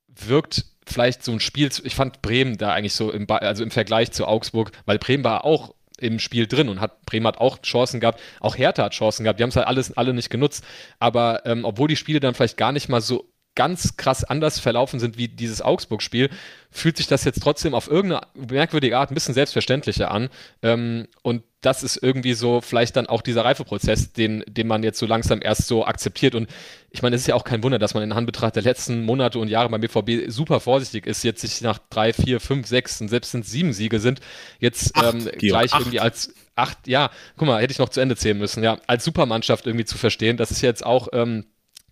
wirkt 0.09 0.65
vielleicht 0.87 1.23
so 1.23 1.33
ein 1.33 1.41
Spiel, 1.41 1.71
ich 1.85 1.95
fand 1.95 2.23
Bremen 2.23 2.57
da 2.57 2.73
eigentlich 2.73 2.95
so 2.95 3.13
im, 3.13 3.27
also 3.29 3.63
im 3.63 3.71
Vergleich 3.71 4.13
zu 4.13 4.27
Augsburg, 4.27 4.73
weil 4.87 4.99
Bremen 4.99 5.25
war 5.25 5.45
auch 5.45 5.75
im 5.99 6.19
Spiel 6.19 6.47
drin 6.47 6.69
und 6.69 6.81
hat 6.81 7.05
Bremen 7.07 7.27
hat 7.27 7.39
auch 7.39 7.61
Chancen 7.63 8.01
gehabt, 8.01 8.21
auch 8.41 8.57
Hertha 8.57 8.85
hat 8.85 8.93
Chancen 8.93 9.25
gehabt, 9.25 9.39
die 9.39 9.43
haben 9.43 9.51
es 9.51 9.57
halt 9.57 9.67
alles 9.67 9.97
alle 9.97 10.15
nicht 10.15 10.31
genutzt, 10.31 10.65
aber 10.99 11.45
ähm, 11.45 11.65
obwohl 11.65 11.89
die 11.89 11.97
Spiele 11.97 12.21
dann 12.21 12.35
vielleicht 12.35 12.57
gar 12.57 12.73
nicht 12.73 12.89
mal 12.89 13.01
so 13.01 13.29
ganz 13.59 13.97
krass 13.97 14.23
anders 14.23 14.61
verlaufen 14.61 15.01
sind 15.01 15.19
wie 15.19 15.27
dieses 15.27 15.61
Augsburg-Spiel, 15.63 16.31
fühlt 16.71 16.97
sich 16.97 17.09
das 17.09 17.25
jetzt 17.25 17.43
trotzdem 17.43 17.75
auf 17.75 17.91
irgendeine 17.91 18.25
merkwürdige 18.35 18.97
Art 18.97 19.11
ein 19.11 19.15
bisschen 19.15 19.35
selbstverständlicher 19.35 20.13
an. 20.13 20.29
Ähm, 20.63 21.09
und 21.23 21.43
das 21.61 21.83
ist 21.83 21.97
irgendwie 22.01 22.35
so 22.35 22.61
vielleicht 22.61 22.95
dann 22.95 23.09
auch 23.09 23.21
dieser 23.21 23.45
Reifeprozess, 23.45 24.13
den, 24.13 24.45
den 24.47 24.69
man 24.69 24.85
jetzt 24.85 25.01
so 25.01 25.07
langsam 25.07 25.41
erst 25.43 25.67
so 25.67 25.85
akzeptiert. 25.85 26.37
Und 26.37 26.49
ich 26.91 27.03
meine, 27.03 27.17
es 27.17 27.23
ist 27.23 27.27
ja 27.27 27.35
auch 27.35 27.43
kein 27.43 27.65
Wunder, 27.65 27.81
dass 27.81 27.95
man 27.95 28.05
in 28.05 28.13
Anbetracht 28.13 28.55
der 28.55 28.63
letzten 28.63 29.03
Monate 29.03 29.41
und 29.41 29.49
Jahre 29.49 29.69
beim 29.69 29.81
BVB 29.81 30.31
super 30.31 30.61
vorsichtig 30.61 31.09
ist, 31.09 31.25
jetzt 31.25 31.41
sich 31.41 31.61
nach 31.61 31.81
drei, 31.91 32.13
vier, 32.13 32.39
fünf, 32.39 32.69
sechs 32.69 33.01
und 33.01 33.09
selbst 33.09 33.33
sind 33.33 33.45
sieben 33.45 33.73
Siege 33.73 33.99
sind, 33.99 34.21
jetzt 34.61 34.95
acht, 34.95 35.15
ähm, 35.15 35.29
gleich 35.37 35.73
acht. 35.73 35.81
irgendwie 35.81 35.99
als 35.99 36.33
acht, 36.55 36.87
ja, 36.87 37.11
guck 37.37 37.49
mal, 37.49 37.61
hätte 37.61 37.73
ich 37.73 37.81
noch 37.81 37.89
zu 37.89 38.01
Ende 38.01 38.15
zählen 38.15 38.39
müssen, 38.39 38.63
ja, 38.63 38.79
als 38.87 39.05
Supermannschaft 39.05 39.67
irgendwie 39.67 39.85
zu 39.85 39.99
verstehen. 39.99 40.37
Das 40.37 40.53
ist 40.53 40.61
jetzt 40.61 40.87
auch, 40.87 41.09
ähm, 41.13 41.45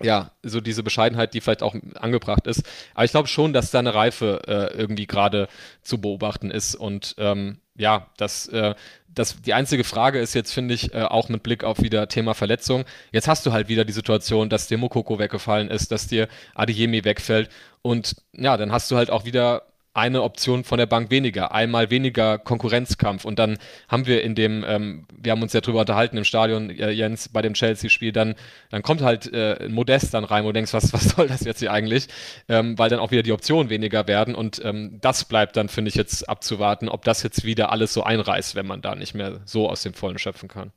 ja, 0.02 0.32
so 0.42 0.60
diese 0.60 0.82
Bescheidenheit, 0.82 1.34
die 1.34 1.40
vielleicht 1.40 1.62
auch 1.62 1.74
angebracht 1.94 2.46
ist. 2.46 2.62
Aber 2.94 3.04
ich 3.04 3.10
glaube 3.10 3.28
schon, 3.28 3.52
dass 3.52 3.70
da 3.70 3.78
eine 3.78 3.94
Reife 3.94 4.42
äh, 4.46 4.76
irgendwie 4.76 5.06
gerade 5.06 5.48
zu 5.82 6.00
beobachten 6.00 6.50
ist. 6.50 6.74
Und 6.74 7.14
ähm, 7.18 7.58
ja, 7.76 8.06
das, 8.16 8.48
äh, 8.48 8.74
das, 9.08 9.40
die 9.40 9.54
einzige 9.54 9.84
Frage 9.84 10.18
ist 10.20 10.34
jetzt, 10.34 10.52
finde 10.52 10.74
ich, 10.74 10.92
äh, 10.92 11.02
auch 11.02 11.28
mit 11.28 11.42
Blick 11.42 11.64
auf 11.64 11.80
wieder 11.80 12.08
Thema 12.08 12.34
Verletzung. 12.34 12.84
Jetzt 13.12 13.28
hast 13.28 13.46
du 13.46 13.52
halt 13.52 13.68
wieder 13.68 13.84
die 13.84 13.92
Situation, 13.92 14.50
dass 14.50 14.68
dir 14.68 14.76
Mokoko 14.78 15.18
weggefallen 15.18 15.70
ist, 15.70 15.92
dass 15.92 16.06
dir 16.06 16.28
Adeyemi 16.54 17.04
wegfällt. 17.04 17.48
Und 17.80 18.16
ja, 18.32 18.56
dann 18.56 18.72
hast 18.72 18.90
du 18.90 18.96
halt 18.96 19.10
auch 19.10 19.24
wieder 19.24 19.62
eine 19.96 20.22
Option 20.22 20.62
von 20.62 20.78
der 20.78 20.86
Bank 20.86 21.10
weniger, 21.10 21.52
einmal 21.52 21.90
weniger 21.90 22.38
Konkurrenzkampf. 22.38 23.24
Und 23.24 23.38
dann 23.38 23.56
haben 23.88 24.06
wir 24.06 24.22
in 24.22 24.34
dem, 24.34 24.62
ähm, 24.66 25.06
wir 25.16 25.32
haben 25.32 25.42
uns 25.42 25.54
ja 25.54 25.62
drüber 25.62 25.80
unterhalten 25.80 26.18
im 26.18 26.24
Stadion, 26.24 26.68
äh, 26.68 26.90
Jens, 26.90 27.30
bei 27.30 27.40
dem 27.40 27.54
Chelsea-Spiel, 27.54 28.12
dann, 28.12 28.34
dann 28.70 28.82
kommt 28.82 29.00
halt 29.00 29.32
äh, 29.32 29.68
Modest 29.70 30.12
dann 30.12 30.24
rein, 30.24 30.44
wo 30.44 30.48
du 30.48 30.52
denkst, 30.52 30.74
was, 30.74 30.92
was 30.92 31.04
soll 31.16 31.28
das 31.28 31.44
jetzt 31.44 31.60
hier 31.60 31.72
eigentlich? 31.72 32.08
Ähm, 32.48 32.78
weil 32.78 32.90
dann 32.90 32.98
auch 32.98 33.10
wieder 33.10 33.22
die 33.22 33.32
Optionen 33.32 33.70
weniger 33.70 34.06
werden. 34.06 34.34
Und 34.34 34.60
ähm, 34.64 34.98
das 35.00 35.24
bleibt 35.24 35.56
dann, 35.56 35.70
finde 35.70 35.88
ich, 35.88 35.94
jetzt 35.94 36.28
abzuwarten, 36.28 36.90
ob 36.90 37.02
das 37.04 37.22
jetzt 37.22 37.44
wieder 37.44 37.72
alles 37.72 37.94
so 37.94 38.02
einreißt, 38.02 38.54
wenn 38.54 38.66
man 38.66 38.82
da 38.82 38.94
nicht 38.94 39.14
mehr 39.14 39.40
so 39.46 39.68
aus 39.70 39.82
dem 39.82 39.94
Vollen 39.94 40.18
schöpfen 40.18 40.48
kann. 40.50 40.72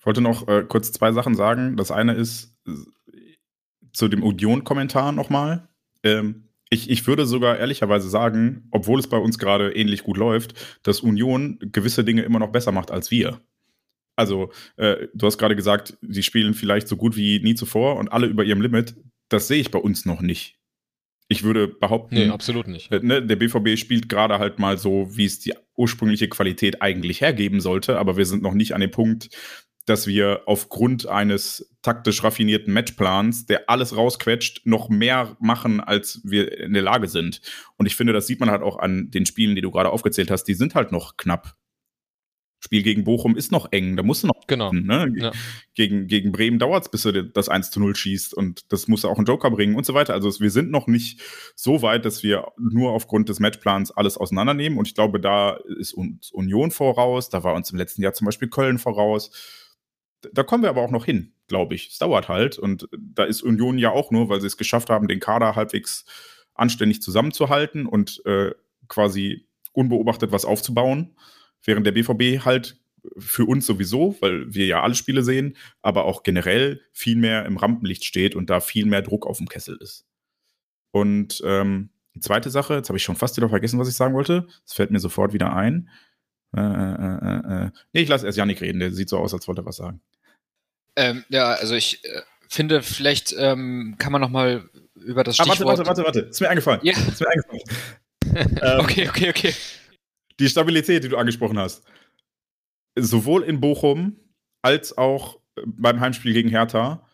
Ich 0.00 0.06
wollte 0.06 0.20
noch 0.20 0.48
äh, 0.48 0.64
kurz 0.68 0.90
zwei 0.90 1.12
Sachen 1.12 1.36
sagen. 1.36 1.76
Das 1.76 1.92
eine 1.92 2.14
ist 2.14 2.56
äh, 2.66 2.72
zu 3.92 4.08
dem 4.08 4.24
Union-Kommentar 4.24 5.12
nochmal. 5.12 5.68
Ähm, 6.02 6.48
ich, 6.70 6.90
ich 6.90 7.06
würde 7.06 7.26
sogar 7.26 7.58
ehrlicherweise 7.58 8.08
sagen, 8.08 8.68
obwohl 8.70 8.98
es 8.98 9.06
bei 9.06 9.18
uns 9.18 9.38
gerade 9.38 9.72
ähnlich 9.72 10.02
gut 10.02 10.16
läuft, 10.16 10.54
dass 10.82 11.00
Union 11.00 11.58
gewisse 11.60 12.04
Dinge 12.04 12.22
immer 12.22 12.38
noch 12.38 12.52
besser 12.52 12.72
macht 12.72 12.90
als 12.90 13.10
wir. 13.10 13.40
Also, 14.16 14.52
äh, 14.76 15.08
du 15.12 15.26
hast 15.26 15.38
gerade 15.38 15.56
gesagt, 15.56 15.98
sie 16.02 16.22
spielen 16.22 16.54
vielleicht 16.54 16.88
so 16.88 16.96
gut 16.96 17.16
wie 17.16 17.40
nie 17.40 17.54
zuvor 17.54 17.96
und 17.96 18.08
alle 18.12 18.26
über 18.26 18.44
ihrem 18.44 18.62
Limit. 18.62 18.94
Das 19.28 19.48
sehe 19.48 19.60
ich 19.60 19.70
bei 19.70 19.78
uns 19.78 20.04
noch 20.04 20.20
nicht. 20.20 20.58
Ich 21.28 21.42
würde 21.42 21.68
behaupten, 21.68 22.14
nee, 22.14 22.28
absolut 22.28 22.68
nicht. 22.68 22.92
Äh, 22.92 23.00
ne, 23.02 23.24
der 23.24 23.36
BVB 23.36 23.78
spielt 23.78 24.08
gerade 24.08 24.38
halt 24.38 24.58
mal 24.58 24.78
so, 24.78 25.08
wie 25.16 25.24
es 25.24 25.40
die 25.40 25.54
ursprüngliche 25.76 26.28
Qualität 26.28 26.82
eigentlich 26.82 27.20
hergeben 27.20 27.60
sollte, 27.60 27.98
aber 27.98 28.16
wir 28.16 28.26
sind 28.26 28.42
noch 28.42 28.54
nicht 28.54 28.74
an 28.74 28.80
dem 28.80 28.90
Punkt, 28.90 29.30
dass 29.86 30.06
wir 30.06 30.42
aufgrund 30.46 31.06
eines 31.06 31.70
taktisch 31.82 32.22
raffinierten 32.24 32.72
Matchplans, 32.72 33.46
der 33.46 33.68
alles 33.68 33.96
rausquetscht, 33.96 34.62
noch 34.64 34.88
mehr 34.88 35.36
machen, 35.40 35.80
als 35.80 36.20
wir 36.24 36.58
in 36.58 36.72
der 36.72 36.82
Lage 36.82 37.08
sind. 37.08 37.42
Und 37.76 37.86
ich 37.86 37.96
finde, 37.96 38.12
das 38.12 38.26
sieht 38.26 38.40
man 38.40 38.50
halt 38.50 38.62
auch 38.62 38.78
an 38.78 39.10
den 39.10 39.26
Spielen, 39.26 39.54
die 39.54 39.62
du 39.62 39.70
gerade 39.70 39.90
aufgezählt 39.90 40.30
hast, 40.30 40.44
die 40.44 40.54
sind 40.54 40.74
halt 40.74 40.92
noch 40.92 41.16
knapp. 41.16 41.56
Spiel 42.64 42.82
gegen 42.82 43.04
Bochum 43.04 43.36
ist 43.36 43.52
noch 43.52 43.72
eng, 43.72 43.94
da 43.94 44.02
musst 44.02 44.22
du 44.22 44.28
noch. 44.28 44.46
Genau. 44.46 44.72
Ne? 44.72 45.12
Ja. 45.16 45.32
Gegen, 45.74 46.06
gegen 46.06 46.32
Bremen 46.32 46.58
dauert 46.58 46.84
es, 46.84 46.90
bis 46.90 47.02
du 47.02 47.22
das 47.22 47.50
1 47.50 47.70
zu 47.70 47.78
0 47.78 47.94
schießt 47.94 48.32
und 48.32 48.72
das 48.72 48.88
muss 48.88 49.04
auch 49.04 49.18
ein 49.18 49.26
Joker 49.26 49.50
bringen 49.50 49.76
und 49.76 49.84
so 49.84 49.92
weiter. 49.92 50.14
Also 50.14 50.40
wir 50.40 50.50
sind 50.50 50.70
noch 50.70 50.86
nicht 50.86 51.20
so 51.54 51.82
weit, 51.82 52.06
dass 52.06 52.22
wir 52.22 52.52
nur 52.58 52.92
aufgrund 52.92 53.28
des 53.28 53.38
Matchplans 53.38 53.90
alles 53.90 54.16
auseinandernehmen. 54.16 54.78
Und 54.78 54.88
ich 54.88 54.94
glaube, 54.94 55.20
da 55.20 55.58
ist 55.78 55.92
uns 55.92 56.30
Union 56.30 56.70
voraus, 56.70 57.28
da 57.28 57.44
war 57.44 57.52
uns 57.52 57.70
im 57.70 57.76
letzten 57.76 58.00
Jahr 58.00 58.14
zum 58.14 58.24
Beispiel 58.24 58.48
Köln 58.48 58.78
voraus 58.78 59.30
da 60.32 60.42
kommen 60.42 60.62
wir 60.62 60.70
aber 60.70 60.82
auch 60.82 60.90
noch 60.90 61.04
hin, 61.04 61.32
glaube 61.48 61.74
ich. 61.74 61.88
Es 61.88 61.98
dauert 61.98 62.28
halt. 62.28 62.58
Und 62.58 62.88
da 62.92 63.24
ist 63.24 63.42
Union 63.42 63.78
ja 63.78 63.90
auch 63.90 64.10
nur, 64.10 64.28
weil 64.28 64.40
sie 64.40 64.46
es 64.46 64.56
geschafft 64.56 64.90
haben, 64.90 65.08
den 65.08 65.20
Kader 65.20 65.56
halbwegs 65.56 66.04
anständig 66.54 67.02
zusammenzuhalten 67.02 67.86
und 67.86 68.24
äh, 68.26 68.52
quasi 68.88 69.46
unbeobachtet 69.72 70.32
was 70.32 70.44
aufzubauen. 70.44 71.16
Während 71.62 71.86
der 71.86 71.92
BVB 71.92 72.44
halt 72.44 72.78
für 73.18 73.44
uns 73.44 73.66
sowieso, 73.66 74.16
weil 74.20 74.54
wir 74.54 74.66
ja 74.66 74.82
alle 74.82 74.94
Spiele 74.94 75.22
sehen, 75.22 75.56
aber 75.82 76.04
auch 76.04 76.22
generell 76.22 76.80
viel 76.92 77.16
mehr 77.16 77.44
im 77.46 77.56
Rampenlicht 77.56 78.04
steht 78.04 78.34
und 78.34 78.50
da 78.50 78.60
viel 78.60 78.86
mehr 78.86 79.02
Druck 79.02 79.26
auf 79.26 79.38
dem 79.38 79.48
Kessel 79.48 79.76
ist. 79.80 80.06
Und 80.90 81.42
ähm, 81.44 81.90
die 82.14 82.20
zweite 82.20 82.50
Sache, 82.50 82.74
jetzt 82.74 82.88
habe 82.88 82.96
ich 82.96 83.02
schon 83.02 83.16
fast 83.16 83.36
wieder 83.36 83.48
vergessen, 83.48 83.78
was 83.78 83.88
ich 83.88 83.96
sagen 83.96 84.14
wollte. 84.14 84.46
Es 84.64 84.72
fällt 84.72 84.90
mir 84.90 85.00
sofort 85.00 85.32
wieder 85.32 85.54
ein. 85.54 85.90
Äh, 86.56 86.60
äh, 86.60 86.62
äh, 86.62 87.66
äh. 87.66 87.70
nee, 87.92 88.02
ich 88.02 88.08
lasse 88.08 88.26
erst 88.26 88.38
Janik 88.38 88.60
reden, 88.60 88.78
der 88.78 88.92
sieht 88.92 89.08
so 89.08 89.18
aus, 89.18 89.34
als 89.34 89.48
wollte 89.48 89.62
er 89.62 89.66
was 89.66 89.76
sagen. 89.76 90.00
Ähm, 90.96 91.24
ja, 91.28 91.52
also 91.52 91.74
ich 91.74 92.04
äh, 92.04 92.22
finde, 92.48 92.82
vielleicht 92.82 93.34
ähm, 93.36 93.96
kann 93.98 94.12
man 94.12 94.20
noch 94.20 94.30
mal 94.30 94.68
über 94.94 95.24
das 95.24 95.36
Stichwort... 95.36 95.60
Ah, 95.60 95.64
warte, 95.66 95.86
warte, 95.86 96.02
warte, 96.02 96.04
warte. 96.04 96.28
Ist 96.30 96.40
mir 96.40 96.48
eingefallen. 96.48 96.80
Ja. 96.82 96.92
Ist 96.92 97.20
mir 97.20 97.28
eingefallen. 97.28 97.62
ähm, 98.62 98.80
okay, 98.80 99.08
okay, 99.08 99.30
okay. 99.30 99.54
Die 100.40 100.48
Stabilität, 100.48 101.04
die 101.04 101.08
du 101.08 101.16
angesprochen 101.16 101.58
hast. 101.58 101.84
Sowohl 102.96 103.42
in 103.42 103.60
Bochum 103.60 104.16
als 104.62 104.96
auch 104.96 105.40
beim 105.66 106.00
Heimspiel 106.00 106.32
gegen 106.32 106.48
Hertha. 106.48 107.06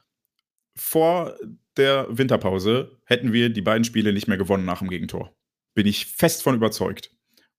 Vor 0.76 1.36
der 1.76 2.06
Winterpause 2.10 2.98
hätten 3.04 3.32
wir 3.32 3.50
die 3.50 3.62
beiden 3.62 3.84
Spiele 3.84 4.12
nicht 4.12 4.28
mehr 4.28 4.38
gewonnen 4.38 4.64
nach 4.64 4.78
dem 4.78 4.88
Gegentor. 4.88 5.34
Bin 5.74 5.86
ich 5.86 6.06
fest 6.06 6.42
von 6.42 6.54
überzeugt. 6.54 7.10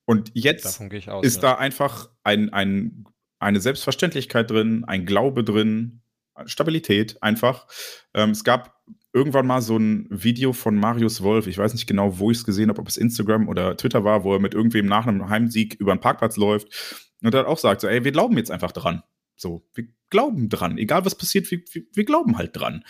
Und 0.05 0.31
jetzt 0.33 0.81
aus, 1.07 1.23
ist 1.23 1.35
ja. 1.37 1.41
da 1.41 1.55
einfach 1.55 2.09
ein, 2.23 2.51
ein, 2.51 3.05
eine 3.39 3.59
Selbstverständlichkeit 3.59 4.49
drin, 4.49 4.83
ein 4.85 5.05
Glaube 5.05 5.43
drin, 5.43 6.01
Stabilität 6.47 7.21
einfach. 7.21 7.67
Ähm, 8.13 8.31
es 8.31 8.43
gab 8.43 8.81
irgendwann 9.13 9.47
mal 9.47 9.61
so 9.61 9.77
ein 9.77 10.07
Video 10.09 10.53
von 10.53 10.75
Marius 10.75 11.21
Wolf, 11.21 11.47
ich 11.47 11.57
weiß 11.57 11.73
nicht 11.73 11.87
genau, 11.87 12.19
wo 12.19 12.31
ich 12.31 12.37
es 12.37 12.45
gesehen 12.45 12.69
habe, 12.69 12.79
ob 12.79 12.87
es 12.87 12.97
Instagram 12.97 13.49
oder 13.49 13.75
Twitter 13.75 14.03
war, 14.03 14.23
wo 14.23 14.33
er 14.33 14.39
mit 14.39 14.53
irgendwem 14.53 14.85
nach 14.85 15.05
einem 15.05 15.29
Heimsieg 15.29 15.75
über 15.75 15.91
einen 15.91 16.01
Parkplatz 16.01 16.37
läuft 16.37 17.03
und 17.21 17.35
hat 17.35 17.45
auch 17.45 17.57
sagt, 17.57 17.81
so, 17.81 17.87
ey, 17.87 18.03
wir 18.03 18.11
glauben 18.11 18.37
jetzt 18.37 18.51
einfach 18.51 18.71
dran. 18.71 19.03
So, 19.35 19.67
wir 19.73 19.87
glauben 20.09 20.49
dran. 20.49 20.77
Egal 20.77 21.05
was 21.05 21.15
passiert, 21.15 21.49
wir, 21.51 21.61
wir, 21.71 21.83
wir 21.93 22.05
glauben 22.05 22.37
halt 22.37 22.55
dran. 22.55 22.83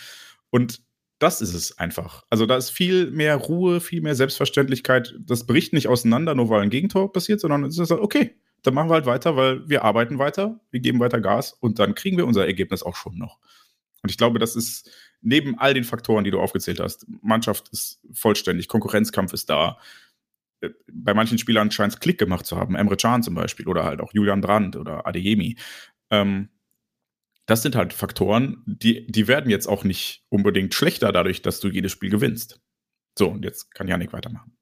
Und 0.50 0.82
das 1.18 1.40
ist 1.40 1.54
es 1.54 1.78
einfach. 1.78 2.24
Also 2.30 2.46
da 2.46 2.56
ist 2.56 2.70
viel 2.70 3.10
mehr 3.10 3.36
Ruhe, 3.36 3.80
viel 3.80 4.02
mehr 4.02 4.14
Selbstverständlichkeit. 4.14 5.14
Das 5.20 5.46
bricht 5.46 5.72
nicht 5.72 5.88
auseinander, 5.88 6.34
nur 6.34 6.50
weil 6.50 6.62
ein 6.62 6.70
Gegentor 6.70 7.12
passiert, 7.12 7.40
sondern 7.40 7.64
es 7.64 7.78
ist 7.78 7.90
halt, 7.90 8.00
okay, 8.00 8.36
dann 8.62 8.74
machen 8.74 8.90
wir 8.90 8.94
halt 8.94 9.06
weiter, 9.06 9.36
weil 9.36 9.68
wir 9.68 9.84
arbeiten 9.84 10.18
weiter, 10.18 10.60
wir 10.70 10.80
geben 10.80 11.00
weiter 11.00 11.20
Gas 11.20 11.52
und 11.52 11.78
dann 11.78 11.94
kriegen 11.94 12.16
wir 12.16 12.26
unser 12.26 12.46
Ergebnis 12.46 12.82
auch 12.82 12.96
schon 12.96 13.18
noch. 13.18 13.38
Und 14.02 14.10
ich 14.10 14.18
glaube, 14.18 14.38
das 14.38 14.56
ist 14.56 14.90
neben 15.20 15.58
all 15.58 15.74
den 15.74 15.84
Faktoren, 15.84 16.24
die 16.24 16.30
du 16.30 16.40
aufgezählt 16.40 16.80
hast, 16.80 17.06
Mannschaft 17.22 17.68
ist 17.70 18.00
vollständig, 18.12 18.68
Konkurrenzkampf 18.68 19.32
ist 19.32 19.48
da. 19.50 19.78
Äh, 20.60 20.70
bei 20.92 21.14
manchen 21.14 21.38
Spielern 21.38 21.70
scheint 21.70 21.94
es 21.94 22.00
Klick 22.00 22.18
gemacht 22.18 22.46
zu 22.46 22.56
haben, 22.56 22.74
Emre 22.74 22.96
Can 22.96 23.22
zum 23.22 23.34
Beispiel 23.34 23.68
oder 23.68 23.84
halt 23.84 24.00
auch 24.00 24.12
Julian 24.12 24.40
Brandt 24.40 24.76
oder 24.76 25.06
Adeyemi. 25.06 25.56
Ähm, 26.10 26.48
das 27.46 27.62
sind 27.62 27.74
halt 27.74 27.92
Faktoren, 27.92 28.62
die, 28.66 29.06
die 29.06 29.26
werden 29.28 29.50
jetzt 29.50 29.66
auch 29.66 29.84
nicht 29.84 30.24
unbedingt 30.28 30.74
schlechter 30.74 31.12
dadurch, 31.12 31.42
dass 31.42 31.60
du 31.60 31.68
jedes 31.68 31.92
Spiel 31.92 32.10
gewinnst. 32.10 32.60
So, 33.18 33.28
und 33.28 33.44
jetzt 33.44 33.74
kann 33.74 33.88
Janik 33.88 34.12
weitermachen. 34.12 34.56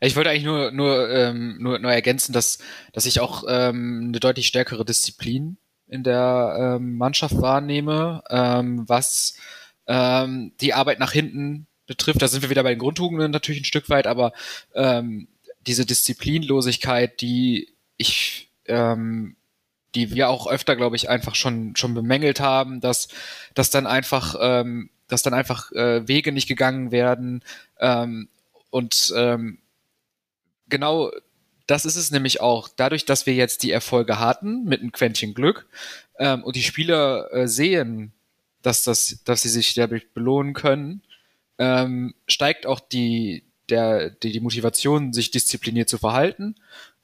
Ich 0.00 0.14
wollte 0.14 0.30
eigentlich 0.30 0.44
nur, 0.44 0.70
nur, 0.70 1.10
ähm, 1.10 1.56
nur, 1.60 1.78
nur 1.78 1.92
ergänzen, 1.92 2.32
dass, 2.32 2.58
dass 2.92 3.06
ich 3.06 3.20
auch 3.20 3.44
ähm, 3.48 4.06
eine 4.08 4.20
deutlich 4.20 4.46
stärkere 4.46 4.84
Disziplin 4.84 5.58
in 5.88 6.04
der 6.04 6.76
ähm, 6.76 6.96
Mannschaft 6.96 7.40
wahrnehme, 7.40 8.22
ähm, 8.30 8.88
was 8.88 9.34
ähm, 9.86 10.52
die 10.60 10.74
Arbeit 10.74 10.98
nach 11.00 11.12
hinten 11.12 11.66
betrifft. 11.86 12.22
Da 12.22 12.28
sind 12.28 12.42
wir 12.42 12.50
wieder 12.50 12.62
bei 12.62 12.70
den 12.70 12.78
Grundtugenden 12.78 13.32
natürlich 13.32 13.62
ein 13.62 13.64
Stück 13.64 13.88
weit, 13.88 14.06
aber 14.06 14.32
ähm, 14.74 15.28
diese 15.66 15.84
Disziplinlosigkeit, 15.86 17.20
die 17.20 17.74
ich 17.96 18.50
ähm, 18.66 19.36
die 19.94 20.14
wir 20.14 20.28
auch 20.28 20.46
öfter, 20.46 20.76
glaube 20.76 20.96
ich, 20.96 21.08
einfach 21.08 21.34
schon 21.34 21.74
schon 21.74 21.94
bemängelt 21.94 22.40
haben, 22.40 22.80
dass 22.80 23.08
dass 23.54 23.70
dann 23.70 23.86
einfach 23.86 24.36
ähm, 24.40 24.90
dass 25.08 25.22
dann 25.22 25.34
einfach 25.34 25.72
äh, 25.72 26.06
Wege 26.06 26.32
nicht 26.32 26.46
gegangen 26.46 26.92
werden 26.92 27.42
ähm, 27.80 28.28
und 28.70 29.12
ähm, 29.16 29.58
genau 30.68 31.10
das 31.66 31.84
ist 31.84 31.96
es 31.96 32.10
nämlich 32.10 32.40
auch. 32.40 32.68
Dadurch, 32.74 33.04
dass 33.04 33.26
wir 33.26 33.34
jetzt 33.34 33.62
die 33.62 33.70
Erfolge 33.70 34.18
hatten 34.18 34.64
mit 34.64 34.80
einem 34.80 34.90
Quäntchen 34.90 35.34
Glück 35.34 35.66
ähm, 36.18 36.42
und 36.42 36.56
die 36.56 36.62
Spieler 36.62 37.32
äh, 37.32 37.46
sehen, 37.46 38.12
dass 38.62 38.84
das, 38.84 39.20
dass 39.24 39.42
sie 39.42 39.50
sich 39.50 39.74
dadurch 39.74 40.12
belohnen 40.12 40.54
können, 40.54 41.02
ähm, 41.58 42.14
steigt 42.26 42.66
auch 42.66 42.80
die 42.80 43.44
der 43.68 44.10
die, 44.10 44.32
die 44.32 44.40
Motivation, 44.40 45.12
sich 45.12 45.30
diszipliniert 45.30 45.90
zu 45.90 45.98
verhalten. 45.98 46.54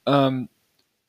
Ähm, 0.07 0.49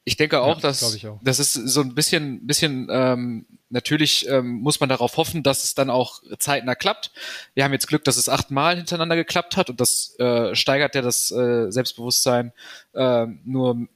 ich 0.05 0.17
denke 0.17 0.41
auch, 0.41 0.57
ja, 0.57 0.61
dass 0.63 1.05
auch. 1.05 1.19
das 1.23 1.39
ist 1.41 1.55
so 1.55 1.81
ein 1.81 1.95
bisschen, 1.95 2.47
bisschen 2.47 2.89
ähm, 2.91 3.47
natürlich 3.69 4.29
ähm, 4.29 4.61
muss 4.61 4.81
man 4.81 4.89
darauf 4.89 5.17
hoffen, 5.17 5.43
dass 5.43 5.65
es 5.65 5.75
dann 5.75 5.91
auch 5.91 6.23
zeitnah 6.39 6.75
klappt. 6.75 7.11
Wir 7.55 7.65
haben 7.65 7.73
jetzt 7.73 7.89
Glück, 7.89 8.05
dass 8.05 8.17
es 8.17 8.29
achtmal 8.29 8.77
hintereinander 8.77 9.17
geklappt 9.17 9.57
hat 9.57 9.71
und 9.71 9.81
das 9.81 10.19
äh, 10.19 10.55
steigert 10.55 10.95
ja 10.95 11.03
das 11.03 11.31
äh, 11.31 11.71
Selbstbewusstsein 11.71 12.53
äh, 12.95 13.27
nur 13.45 13.89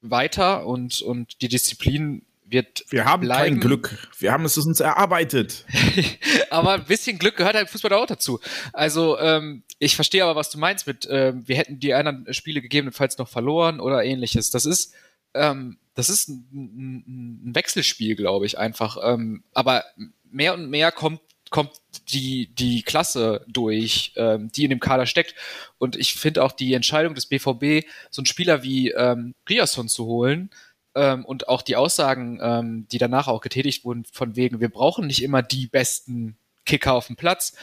weiter 0.00 0.66
und 0.66 1.02
und 1.02 1.40
die 1.42 1.48
Disziplin 1.48 2.22
wird 2.50 2.84
Wir 2.88 3.04
haben 3.04 3.22
bleiben. 3.22 3.54
kein 3.56 3.60
Glück. 3.60 4.08
Wir 4.18 4.32
haben 4.32 4.44
es 4.44 4.56
uns 4.56 4.80
erarbeitet. 4.80 5.64
aber 6.50 6.74
ein 6.74 6.84
bisschen 6.84 7.18
Glück 7.18 7.36
gehört 7.36 7.54
halt 7.54 7.68
Fußball 7.68 7.92
auch 7.92 8.06
dazu. 8.06 8.40
Also 8.72 9.18
ähm, 9.18 9.62
ich 9.78 9.94
verstehe 9.94 10.24
aber, 10.24 10.34
was 10.34 10.50
du 10.50 10.58
meinst 10.58 10.86
mit, 10.86 11.06
äh, 11.06 11.34
wir 11.36 11.56
hätten 11.56 11.78
die 11.78 11.94
anderen 11.94 12.32
Spiele 12.32 12.62
gegebenenfalls 12.62 13.18
noch 13.18 13.28
verloren 13.28 13.80
oder 13.80 14.04
ähnliches. 14.04 14.50
Das 14.50 14.66
ist, 14.66 14.94
ähm, 15.34 15.78
das 15.98 16.08
ist 16.10 16.28
ein, 16.28 17.42
ein 17.44 17.54
Wechselspiel, 17.56 18.14
glaube 18.14 18.46
ich, 18.46 18.56
einfach. 18.56 18.98
Ähm, 19.02 19.42
aber 19.52 19.84
mehr 20.30 20.54
und 20.54 20.70
mehr 20.70 20.92
kommt 20.92 21.20
kommt 21.50 21.72
die, 22.12 22.54
die 22.54 22.82
Klasse 22.82 23.44
durch, 23.48 24.12
ähm, 24.16 24.52
die 24.52 24.64
in 24.64 24.70
dem 24.70 24.80
Kader 24.80 25.06
steckt. 25.06 25.34
Und 25.78 25.96
ich 25.96 26.14
finde 26.14 26.44
auch 26.44 26.52
die 26.52 26.74
Entscheidung 26.74 27.14
des 27.14 27.26
BVB, 27.26 27.88
so 28.10 28.20
einen 28.20 28.26
Spieler 28.26 28.62
wie 28.62 28.90
ähm, 28.90 29.34
Riasson 29.48 29.88
zu 29.88 30.04
holen, 30.04 30.50
ähm, 30.94 31.24
und 31.24 31.48
auch 31.48 31.62
die 31.62 31.74
Aussagen, 31.74 32.38
ähm, 32.42 32.86
die 32.92 32.98
danach 32.98 33.26
auch 33.26 33.40
getätigt 33.40 33.84
wurden, 33.84 34.04
von 34.04 34.36
wegen, 34.36 34.60
wir 34.60 34.68
brauchen 34.68 35.06
nicht 35.06 35.22
immer 35.22 35.42
die 35.42 35.66
besten 35.66 36.36
Kicker 36.64 36.92
auf 36.92 37.08
dem 37.08 37.16
Platz, 37.16 37.56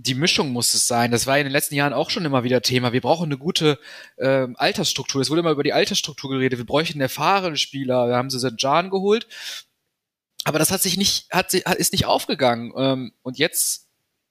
die 0.00 0.14
Mischung 0.14 0.50
muss 0.52 0.74
es 0.74 0.86
sein. 0.86 1.10
Das 1.10 1.26
war 1.26 1.38
in 1.38 1.44
den 1.44 1.52
letzten 1.52 1.74
Jahren 1.74 1.92
auch 1.92 2.10
schon 2.10 2.24
immer 2.24 2.44
wieder 2.44 2.62
Thema. 2.62 2.92
Wir 2.92 3.00
brauchen 3.00 3.24
eine 3.24 3.36
gute 3.36 3.80
äh, 4.16 4.46
Altersstruktur. 4.54 5.20
Es 5.20 5.28
wurde 5.28 5.40
immer 5.40 5.50
über 5.50 5.64
die 5.64 5.72
Altersstruktur 5.72 6.30
geredet. 6.30 6.58
Wir 6.58 6.66
bräuchten 6.66 7.00
erfahrene 7.00 7.56
Spieler. 7.56 8.06
Da 8.06 8.16
haben 8.16 8.30
sie 8.30 8.54
Jan 8.56 8.90
geholt. 8.90 9.26
Aber 10.44 10.60
das 10.60 10.70
hat 10.70 10.82
sich 10.82 10.96
nicht, 10.96 11.28
hat, 11.32 11.52
ist 11.52 11.92
nicht 11.92 12.06
aufgegangen. 12.06 12.72
Ähm, 12.76 13.12
und 13.22 13.38
jetzt 13.38 13.88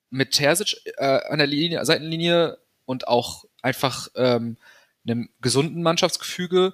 mit 0.08 0.32
Terzic 0.32 0.78
äh, 0.96 1.04
an 1.04 1.36
der 1.36 1.46
Linie, 1.46 1.84
Seitenlinie 1.84 2.56
und 2.86 3.06
auch 3.06 3.44
einfach 3.60 4.08
ähm, 4.16 4.56
einem 5.06 5.28
gesunden 5.42 5.82
Mannschaftsgefüge 5.82 6.72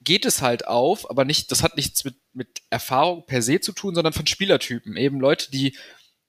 geht 0.00 0.26
es 0.26 0.42
halt 0.42 0.66
auf, 0.66 1.08
aber 1.08 1.24
nicht, 1.24 1.52
das 1.52 1.62
hat 1.62 1.76
nichts 1.76 2.04
mit, 2.04 2.16
mit 2.32 2.62
Erfahrung 2.68 3.26
per 3.26 3.42
se 3.42 3.60
zu 3.60 3.72
tun, 3.72 3.94
sondern 3.94 4.12
von 4.12 4.26
Spielertypen. 4.26 4.96
Eben 4.96 5.20
Leute, 5.20 5.52
die 5.52 5.76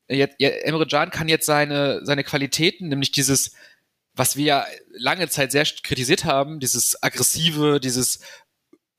jetzt, 0.10 0.40
Emre 0.40 0.88
Can 0.88 1.10
kann 1.10 1.28
jetzt 1.28 1.46
seine, 1.46 2.06
seine 2.06 2.24
Qualitäten, 2.24 2.90
nämlich 2.90 3.12
dieses, 3.12 3.54
was 4.14 4.36
wir 4.36 4.46
ja 4.46 4.66
lange 4.92 5.28
Zeit 5.30 5.52
sehr 5.52 5.66
kritisiert 5.66 6.26
haben, 6.26 6.60
dieses 6.60 7.02
aggressive, 7.02 7.80
dieses 7.80 8.20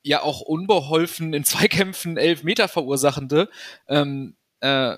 ja 0.02 0.22
auch 0.22 0.40
unbeholfen 0.40 1.34
in 1.34 1.44
Zweikämpfen 1.44 2.16
elf 2.16 2.42
Meter 2.42 2.68
verursachende, 2.68 3.48
ähm, 3.88 4.36
äh, 4.60 4.96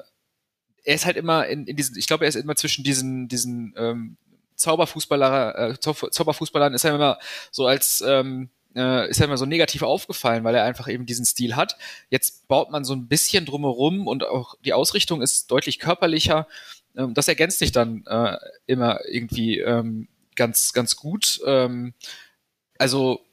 er 0.85 0.95
ist 0.95 1.07
halt 1.07 1.17
immer 1.17 1.47
in, 1.47 1.67
in 1.67 1.77
diesen, 1.77 1.97
ich 1.99 2.07
glaube, 2.07 2.25
er 2.25 2.29
ist 2.29 2.37
immer 2.37 2.57
zwischen 2.57 2.85
diesen, 2.85 3.29
diesen 3.29 3.75
ähm, 3.77 4.17
Zauberfußballer, 4.57 5.71
äh, 5.71 5.79
Zauberfußballern 5.81 6.75
ist 6.75 6.85
er 6.85 6.95
immer 6.95 7.19
so 7.51 7.67
als 7.67 8.03
ähm, 8.07 8.51
äh, 8.75 9.09
ist 9.09 9.19
ja 9.19 9.27
immer 9.27 9.39
so 9.39 9.47
negativ 9.47 9.83
aufgefallen, 9.83 10.45
weil 10.45 10.55
er 10.55 10.65
einfach 10.65 10.89
eben 10.89 11.07
diesen 11.07 11.25
Stil 11.25 11.57
hat. 11.57 11.77
Jetzt 12.11 12.49
baut 12.49 12.71
man 12.71 12.85
so 12.85 12.95
ein 12.95 13.09
bisschen 13.09 13.47
drumherum 13.47 14.07
und 14.07 14.25
auch 14.25 14.57
die 14.65 14.73
Ausrichtung 14.73 15.23
ist 15.23 15.51
deutlich 15.51 15.79
körperlicher. 15.79 16.47
Ähm, 16.97 17.15
das 17.15 17.29
ergänzt 17.29 17.59
sich 17.59 17.73
dann 17.73 18.05
äh, 18.07 18.37
immer 18.67 19.01
irgendwie 19.07 19.59
ähm, 19.59 20.09
ganz, 20.37 20.73
ganz 20.73 20.97
gut. 20.97 21.41
Ähm, 21.47 21.95
also 22.79 23.25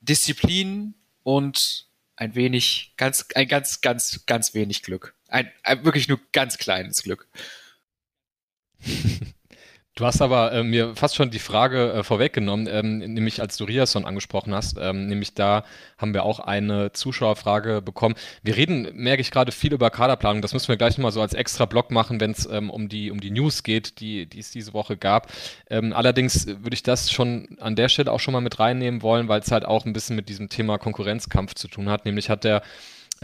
Disziplin 0.00 0.94
und 1.22 1.86
ein 2.16 2.34
wenig, 2.34 2.94
ganz, 2.96 3.26
ein 3.34 3.48
ganz, 3.48 3.80
ganz, 3.80 4.26
ganz 4.26 4.54
wenig 4.54 4.82
Glück. 4.82 5.14
Ein, 5.28 5.50
ein 5.62 5.84
wirklich 5.84 6.08
nur 6.08 6.20
ganz 6.32 6.58
kleines 6.58 7.02
Glück. 7.02 7.28
Du 9.96 10.06
hast 10.06 10.22
aber 10.22 10.52
äh, 10.52 10.62
mir 10.62 10.94
fast 10.94 11.16
schon 11.16 11.30
die 11.30 11.40
Frage 11.40 11.92
äh, 11.92 12.02
vorweggenommen, 12.04 12.68
ähm, 12.70 12.98
nämlich 12.98 13.40
als 13.40 13.56
du 13.56 13.64
Riasson 13.64 14.06
angesprochen 14.06 14.54
hast, 14.54 14.78
ähm, 14.80 15.08
nämlich 15.08 15.34
da 15.34 15.64
haben 15.98 16.14
wir 16.14 16.22
auch 16.22 16.38
eine 16.38 16.92
Zuschauerfrage 16.92 17.82
bekommen. 17.82 18.14
Wir 18.42 18.56
reden, 18.56 18.88
merke 18.94 19.20
ich 19.20 19.32
gerade, 19.32 19.50
viel 19.50 19.72
über 19.72 19.90
Kaderplanung. 19.90 20.42
Das 20.42 20.54
müssen 20.54 20.68
wir 20.68 20.76
gleich 20.76 20.96
nochmal 20.96 21.12
so 21.12 21.20
als 21.20 21.34
extra 21.34 21.66
Block 21.66 21.90
machen, 21.90 22.20
wenn 22.20 22.30
es 22.30 22.46
ähm, 22.46 22.70
um, 22.70 22.88
die, 22.88 23.10
um 23.10 23.20
die 23.20 23.32
News 23.32 23.64
geht, 23.64 24.00
die, 24.00 24.26
die 24.26 24.38
es 24.38 24.52
diese 24.52 24.72
Woche 24.74 24.96
gab. 24.96 25.30
Ähm, 25.68 25.92
allerdings 25.92 26.46
würde 26.46 26.74
ich 26.74 26.84
das 26.84 27.10
schon 27.10 27.58
an 27.60 27.74
der 27.74 27.88
Stelle 27.88 28.12
auch 28.12 28.20
schon 28.20 28.32
mal 28.32 28.40
mit 28.40 28.60
reinnehmen 28.60 29.02
wollen, 29.02 29.28
weil 29.28 29.40
es 29.40 29.50
halt 29.50 29.64
auch 29.64 29.84
ein 29.84 29.92
bisschen 29.92 30.14
mit 30.14 30.28
diesem 30.28 30.48
Thema 30.48 30.78
Konkurrenzkampf 30.78 31.54
zu 31.54 31.66
tun 31.66 31.90
hat. 31.90 32.04
Nämlich 32.04 32.30
hat 32.30 32.44
der 32.44 32.62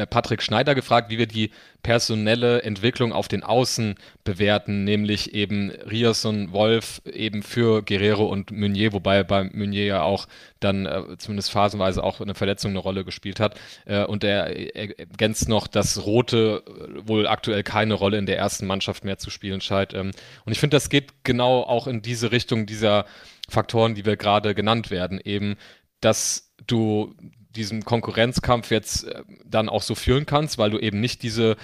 Patrick 0.05 0.43
Schneider 0.43 0.75
gefragt, 0.75 1.11
wie 1.11 1.17
wir 1.17 1.27
die 1.27 1.51
personelle 1.83 2.63
Entwicklung 2.63 3.13
auf 3.13 3.29
den 3.29 3.43
Außen 3.43 3.95
bewerten, 4.25 4.85
nämlich 4.85 5.33
eben 5.33 5.71
Rierson, 5.71 6.53
Wolf 6.53 7.01
eben 7.07 7.43
für 7.43 7.83
Guerrero 7.83 8.27
und 8.27 8.51
Meunier, 8.51 8.93
wobei 8.93 9.23
bei 9.25 9.45
Meunier 9.45 9.87
ja 9.87 10.03
auch 10.03 10.27
dann 10.61 10.85
äh, 10.85 11.17
zumindest 11.17 11.51
phasenweise 11.51 12.03
auch 12.05 12.21
eine 12.21 12.35
Verletzung 12.35 12.73
eine 12.73 12.81
Rolle 12.81 13.05
gespielt 13.05 13.41
hat. 13.41 13.59
Äh, 13.87 14.05
und 14.05 14.25
er 14.25 14.77
ergänzt 14.77 15.49
noch, 15.49 15.67
dass 15.67 16.05
Rote 16.05 16.63
äh, 16.67 17.09
wohl 17.09 17.27
aktuell 17.27 17.63
keine 17.63 17.95
Rolle 17.95 18.19
in 18.19 18.27
der 18.27 18.37
ersten 18.37 18.67
Mannschaft 18.67 19.05
mehr 19.05 19.19
zu 19.19 19.31
spielen 19.31 19.61
scheint. 19.61 19.95
Ähm, 19.95 20.11
und 20.45 20.53
ich 20.53 20.61
finde, 20.61 20.77
das 20.77 20.91
geht 20.91 21.25
genau 21.25 21.63
auch 21.63 21.87
in 21.87 22.03
diese 22.03 22.33
Richtung 22.33 22.67
dieser 22.67 23.07
Faktoren, 23.49 23.95
die 23.95 24.05
wir 24.05 24.17
gerade 24.17 24.55
genannt 24.55 24.91
werden, 24.91 25.21
eben, 25.25 25.57
dass 26.01 26.53
du 26.67 27.15
diesem 27.57 27.85
Konkurrenzkampf 27.85 28.71
jetzt 28.71 29.05
äh, 29.05 29.23
dann 29.45 29.69
auch 29.69 29.83
so 29.83 29.95
führen 29.95 30.27
kannst, 30.27 30.59
weil 30.59 30.71
du 30.71 30.79
eben 30.79 31.01
nicht 31.01 31.23
diese, 31.23 31.57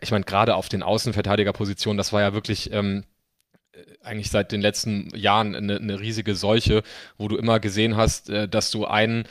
ich 0.00 0.10
meine, 0.10 0.24
gerade 0.24 0.54
auf 0.54 0.68
den 0.68 0.82
Außenverteidigerpositionen, 0.82 1.98
das 1.98 2.12
war 2.12 2.20
ja 2.20 2.32
wirklich 2.32 2.72
ähm, 2.72 3.04
äh, 3.72 3.78
eigentlich 4.02 4.30
seit 4.30 4.52
den 4.52 4.60
letzten 4.60 5.14
Jahren 5.14 5.54
eine, 5.54 5.76
eine, 5.76 6.00
riesige 6.00 6.34
Seuche, 6.34 6.82
wo 7.18 7.28
du 7.28 7.36
immer 7.36 7.60
gesehen 7.60 7.96
hast, 7.96 8.30
äh, 8.30 8.48
dass 8.48 8.70
du 8.70 8.86
einen 8.86 9.24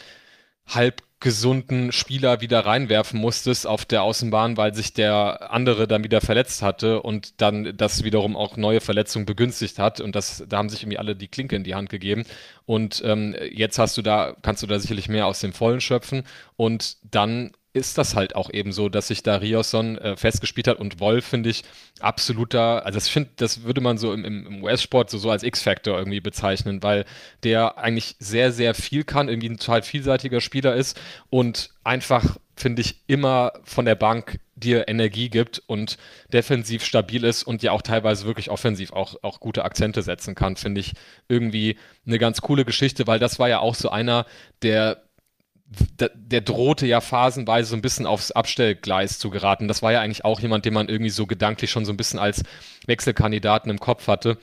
halb 0.68 1.02
gesunden 1.20 1.92
Spieler 1.92 2.40
wieder 2.40 2.66
reinwerfen 2.66 3.20
musstest 3.20 3.68
auf 3.68 3.84
der 3.84 4.04
Außenbahn, 4.04 4.56
weil 4.56 4.74
sich 4.74 4.94
der 4.94 5.52
andere 5.52 5.88
dann 5.88 6.04
wieder 6.04 6.22
verletzt 6.22 6.62
hatte 6.62 7.02
und 7.02 7.42
dann 7.42 7.76
das 7.76 8.04
wiederum 8.04 8.38
auch 8.38 8.56
neue 8.56 8.80
Verletzungen 8.80 9.26
begünstigt 9.26 9.80
hat. 9.80 10.00
Und 10.00 10.16
das, 10.16 10.44
da 10.48 10.58
haben 10.58 10.70
sich 10.70 10.84
irgendwie 10.84 10.98
alle 10.98 11.16
die 11.16 11.28
Klinke 11.28 11.58
in 11.58 11.66
die 11.66 11.76
Hand 11.76 11.90
gegeben. 11.90 12.24
Und 12.66 13.02
ähm, 13.06 13.36
jetzt 13.52 13.80
hast 13.80 13.98
du 13.98 14.02
da, 14.02 14.36
kannst 14.42 14.64
du 14.64 14.68
da 14.68 14.80
sicherlich 14.80 15.10
mehr 15.10 15.28
aus 15.28 15.42
dem 15.42 15.52
Vollen 15.52 15.82
schöpfen. 15.82 16.24
Und 16.56 16.96
dann 17.04 17.52
ist 17.74 17.98
das 17.98 18.16
halt 18.16 18.36
auch 18.36 18.50
eben 18.52 18.72
so, 18.72 18.90
dass 18.90 19.10
sich 19.10 19.22
da 19.22 19.38
Riosson 19.38 19.98
äh, 19.98 20.16
festgespielt 20.16 20.68
hat 20.68 20.80
und 20.80 21.00
Wolf 21.00 21.26
finde 21.26 21.50
ich 21.50 21.64
absoluter, 22.00 22.86
also 22.86 22.98
das 22.98 23.08
finde, 23.08 23.30
das 23.36 23.64
würde 23.64 23.82
man 23.82 23.98
so 23.98 24.12
im, 24.12 24.26
im 24.26 24.64
US-Sport 24.64 25.10
so, 25.10 25.18
so 25.20 25.30
als 25.30 25.44
X-Factor 25.44 25.98
irgendwie 25.98 26.20
bezeichnen, 26.20 26.82
weil 26.82 27.06
der 27.44 27.78
eigentlich 27.78 28.16
sehr, 28.20 28.52
sehr 28.52 28.74
viel 28.74 29.04
kann, 29.04 29.30
irgendwie 29.30 29.50
ein 29.50 29.58
total 29.58 29.84
vielseitiger 29.84 30.42
Spieler 30.42 30.76
ist 30.76 31.00
und 31.30 31.70
einfach, 31.84 32.38
finde 32.56 32.82
ich, 32.82 33.04
immer 33.08 33.54
von 33.64 33.86
der 33.86 33.96
Bank 33.96 34.40
dir 34.56 34.88
Energie 34.88 35.30
gibt 35.30 35.62
und 35.68 35.98
defensiv 36.34 36.84
stabil 36.84 37.24
ist 37.24 37.44
und 37.44 37.64
ja 37.64 37.72
auch 37.72 37.82
teilweise 37.82 38.26
wirklich 38.26 38.50
offensiv 38.50 38.94
auch, 38.94 39.16
auch 39.22 39.40
gute 39.40 39.64
Akzente 39.64 40.02
setzen 40.02 40.36
kann, 40.36 40.56
finde 40.56 40.82
ich 40.82 40.94
irgendwie 41.28 41.78
eine 42.06 42.18
ganz 42.18 42.42
coole 42.42 42.66
Geschichte, 42.66 43.08
weil 43.08 43.20
das 43.20 43.40
war 43.40 43.48
ja 43.48 43.60
auch 43.60 43.76
so 43.76 43.90
einer, 43.90 44.26
der 44.64 45.04
der, 45.70 46.42
drohte 46.42 46.88
ja 46.88 47.00
phasenweise 47.00 47.70
so 47.70 47.76
ein 47.76 47.82
bisschen 47.82 48.08
aufs 48.08 48.32
Abstellgleis 48.32 49.20
zu 49.20 49.30
geraten. 49.30 49.68
Das 49.68 49.82
war 49.82 49.92
ja 49.92 50.02
eigentlich 50.02 50.26
auch 50.26 50.40
jemand, 50.40 50.66
den 50.66 50.74
man 50.74 50.90
irgendwie 50.90 51.12
so 51.12 51.28
gedanklich 51.28 51.70
schon 51.70 51.86
so 51.86 51.94
ein 51.94 51.98
bisschen 51.98 52.20
als 52.20 52.44
Wechselkandidaten 52.88 53.70
im 53.70 53.80
Kopf 53.80 54.08
hatte. 54.08 54.38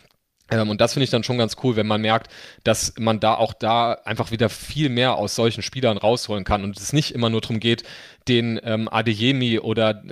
Ähm, 0.50 0.70
und 0.70 0.80
das 0.80 0.92
finde 0.92 1.04
ich 1.04 1.10
dann 1.10 1.24
schon 1.24 1.38
ganz 1.38 1.56
cool, 1.62 1.74
wenn 1.76 1.86
man 1.86 2.00
merkt, 2.00 2.30
dass 2.62 2.94
man 2.98 3.18
da 3.18 3.34
auch 3.34 3.52
da 3.52 3.94
einfach 4.04 4.30
wieder 4.30 4.48
viel 4.48 4.88
mehr 4.88 5.16
aus 5.16 5.34
solchen 5.34 5.62
Spielern 5.62 5.98
rausholen 5.98 6.44
kann 6.44 6.62
und 6.62 6.78
es 6.78 6.92
nicht 6.92 7.12
immer 7.12 7.30
nur 7.30 7.40
darum 7.40 7.58
geht, 7.58 7.82
den 8.28 8.60
ähm, 8.62 8.88
Adeyemi 8.90 9.58
oder 9.58 10.02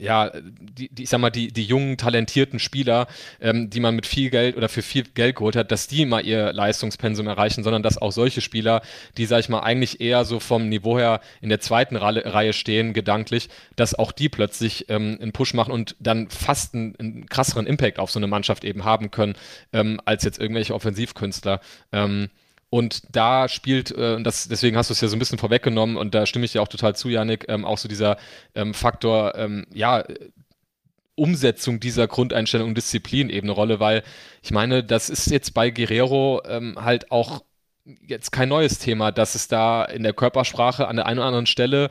ja, 0.00 0.30
die, 0.32 0.88
die, 0.88 1.02
ich 1.02 1.10
sag 1.10 1.20
mal, 1.20 1.30
die, 1.30 1.48
die 1.52 1.64
jungen, 1.64 1.98
talentierten 1.98 2.58
Spieler, 2.58 3.06
ähm, 3.40 3.68
die 3.68 3.80
man 3.80 3.94
mit 3.94 4.06
viel 4.06 4.30
Geld 4.30 4.56
oder 4.56 4.68
für 4.68 4.82
viel 4.82 5.04
Geld 5.04 5.36
geholt 5.36 5.56
hat, 5.56 5.70
dass 5.70 5.88
die 5.88 6.06
mal 6.06 6.24
ihr 6.24 6.52
Leistungspensum 6.52 7.26
erreichen, 7.26 7.62
sondern 7.62 7.82
dass 7.82 7.98
auch 7.98 8.10
solche 8.10 8.40
Spieler, 8.40 8.80
die, 9.18 9.26
sag 9.26 9.40
ich 9.40 9.50
mal, 9.50 9.60
eigentlich 9.60 10.00
eher 10.00 10.24
so 10.24 10.40
vom 10.40 10.68
Niveau 10.70 10.98
her 10.98 11.20
in 11.42 11.50
der 11.50 11.60
zweiten 11.60 11.96
Reihe 11.96 12.54
stehen, 12.54 12.94
gedanklich, 12.94 13.50
dass 13.76 13.94
auch 13.94 14.12
die 14.12 14.30
plötzlich 14.30 14.86
ähm, 14.88 15.18
einen 15.20 15.32
Push 15.32 15.52
machen 15.52 15.72
und 15.72 15.96
dann 16.00 16.30
fast 16.30 16.74
einen, 16.74 16.96
einen, 16.96 17.26
krasseren 17.26 17.66
Impact 17.66 17.98
auf 17.98 18.10
so 18.10 18.18
eine 18.18 18.26
Mannschaft 18.26 18.64
eben 18.64 18.84
haben 18.84 19.10
können, 19.10 19.34
ähm, 19.72 20.00
als 20.06 20.24
jetzt 20.24 20.40
irgendwelche 20.40 20.74
Offensivkünstler. 20.74 21.60
Ähm, 21.92 22.30
und 22.70 23.02
da 23.14 23.48
spielt, 23.48 23.90
äh, 23.90 24.22
deswegen 24.22 24.76
hast 24.76 24.90
du 24.90 24.94
es 24.94 25.00
ja 25.00 25.08
so 25.08 25.16
ein 25.16 25.18
bisschen 25.18 25.38
vorweggenommen, 25.38 25.96
und 25.96 26.14
da 26.14 26.24
stimme 26.24 26.44
ich 26.44 26.52
dir 26.52 26.62
auch 26.62 26.68
total 26.68 26.94
zu, 26.94 27.08
Janik, 27.08 27.46
ähm, 27.48 27.64
auch 27.64 27.78
so 27.78 27.88
dieser 27.88 28.16
ähm, 28.54 28.74
Faktor, 28.74 29.34
ähm, 29.34 29.66
ja, 29.72 30.04
Umsetzung 31.16 31.80
dieser 31.80 32.06
Grundeinstellung 32.08 32.68
und 32.68 32.78
Disziplin 32.78 33.28
eben 33.28 33.46
eine 33.46 33.52
Rolle, 33.52 33.78
weil 33.78 34.02
ich 34.42 34.52
meine, 34.52 34.82
das 34.82 35.10
ist 35.10 35.26
jetzt 35.30 35.52
bei 35.52 35.70
Guerrero 35.70 36.40
ähm, 36.46 36.76
halt 36.80 37.10
auch 37.10 37.42
jetzt 37.84 38.30
kein 38.30 38.48
neues 38.48 38.78
Thema, 38.78 39.12
dass 39.12 39.34
es 39.34 39.48
da 39.48 39.84
in 39.84 40.02
der 40.02 40.14
Körpersprache 40.14 40.88
an 40.88 40.96
der 40.96 41.06
einen 41.06 41.18
oder 41.18 41.26
anderen 41.26 41.46
Stelle 41.46 41.90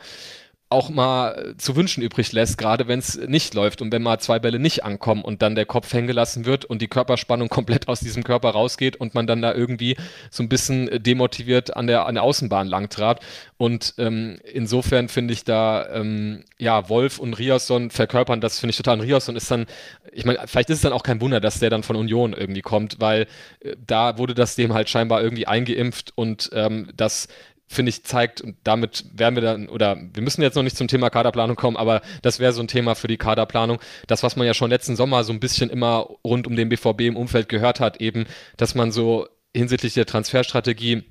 auch 0.71 0.89
mal 0.89 1.55
zu 1.58 1.75
wünschen 1.75 2.03
übrig 2.03 2.32
lässt, 2.32 2.60
gerade 2.60 2.88
wenn 2.88 2.99
es 2.99 3.17
nicht 3.17 3.55
läuft 3.55 3.82
und 3.82 3.91
wenn 3.91 4.03
mal 4.03 4.19
zwei 4.19 4.38
Bälle 4.38 4.60
nicht 4.60 4.84
ankommen 4.84 5.23
und 5.23 5.41
dann 5.41 5.55
der 5.55 5.65
Kopf 5.65 5.91
hängen 5.91 6.05
gelassen 6.05 6.45
wird 6.45 6.63
und 6.63 6.82
die 6.82 6.88
Körperspannung 6.88 7.49
komplett 7.60 7.88
aus 7.88 7.99
diesem 7.99 8.23
Körper 8.23 8.51
rausgeht 8.51 8.95
und 8.95 9.15
man 9.15 9.25
dann 9.25 9.41
da 9.41 9.53
irgendwie 9.53 9.97
so 10.29 10.43
ein 10.43 10.49
bisschen 10.49 11.01
demotiviert 11.01 11.75
an 11.75 11.88
der, 11.88 12.05
an 12.05 12.15
der 12.15 12.23
Außenbahn 12.23 12.67
langtrat. 12.67 13.19
Und 13.58 13.95
ähm, 13.97 14.39
insofern 14.53 15.10
finde 15.10 15.34
ich 15.34 15.43
da, 15.43 15.88
ähm, 15.91 16.45
ja, 16.60 16.88
Wolf 16.88 17.17
und 17.17 17.39
Riasson 17.39 17.89
verkörpern 17.89 18.39
das, 18.39 18.60
finde 18.60 18.71
ich 18.71 18.77
total. 18.77 18.99
Und 18.99 19.08
Riasson 19.08 19.36
ist 19.36 19.49
dann, 19.49 19.65
ich 20.12 20.23
meine, 20.23 20.39
vielleicht 20.45 20.69
ist 20.69 20.77
es 20.77 20.82
dann 20.84 20.93
auch 20.93 21.03
kein 21.03 21.19
Wunder, 21.19 21.41
dass 21.41 21.60
der 21.60 21.71
dann 21.71 21.84
von 21.84 21.95
Union 21.95 22.34
irgendwie 22.34 22.62
kommt, 22.62 22.97
weil 22.99 23.25
äh, 23.62 23.75
da 23.86 24.19
wurde 24.19 24.36
das 24.36 24.55
dem 24.55 24.73
halt 24.73 24.88
scheinbar 24.88 25.23
irgendwie 25.23 25.47
eingeimpft 25.47 26.13
und 26.15 26.51
ähm, 26.53 26.89
das 26.95 27.27
finde 27.69 27.91
ich, 27.91 28.03
zeigt, 28.03 28.41
und 28.41 28.58
damit 28.63 29.05
werden 29.13 29.36
wir 29.36 29.41
dann, 29.41 29.69
oder 29.69 29.95
wir 30.13 30.23
müssen 30.23 30.41
jetzt 30.41 30.55
noch 30.55 30.63
nicht 30.63 30.75
zum 30.75 30.88
Thema 30.88 31.12
Kaderplanung 31.12 31.55
kommen, 31.55 31.77
aber 31.77 32.01
das 32.23 32.39
wäre 32.39 32.51
so 32.51 32.62
ein 32.62 32.67
Thema 32.67 32.95
für 32.95 33.08
die 33.08 33.17
Kaderplanung. 33.17 33.79
Das, 34.08 34.23
was 34.23 34.36
man 34.36 34.47
ja 34.47 34.55
schon 34.55 34.71
letzten 34.71 34.95
Sommer 34.95 35.23
so 35.23 35.32
ein 35.32 35.39
bisschen 35.39 35.69
immer 35.69 36.10
rund 36.23 36.47
um 36.47 36.55
den 36.55 36.67
BVB 36.67 37.01
im 37.01 37.15
Umfeld 37.15 37.47
gehört 37.47 37.79
hat, 37.79 38.01
eben, 38.01 38.25
dass 38.58 38.73
man 38.73 38.91
so 38.91 39.27
hinsichtlich 39.55 39.93
der 39.93 40.08
Transferstrategie 40.08 41.03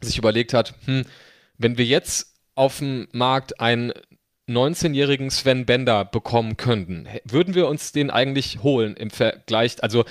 sich 0.00 0.16
überlegt 0.16 0.54
hat, 0.54 0.74
hm, 0.86 1.04
wenn 1.58 1.76
wir 1.76 1.84
jetzt 1.84 2.34
auf 2.54 2.78
dem 2.78 3.08
Markt 3.12 3.60
einen 3.60 3.92
19-jährigen 4.48 5.30
Sven 5.30 5.66
Bender 5.66 6.04
bekommen 6.04 6.56
könnten, 6.56 7.08
würden 7.24 7.54
wir 7.56 7.66
uns 7.66 7.90
den 7.90 8.10
eigentlich 8.10 8.62
holen 8.62 8.94
im 8.94 9.10
Vergleich, 9.10 9.82
also 9.82 10.04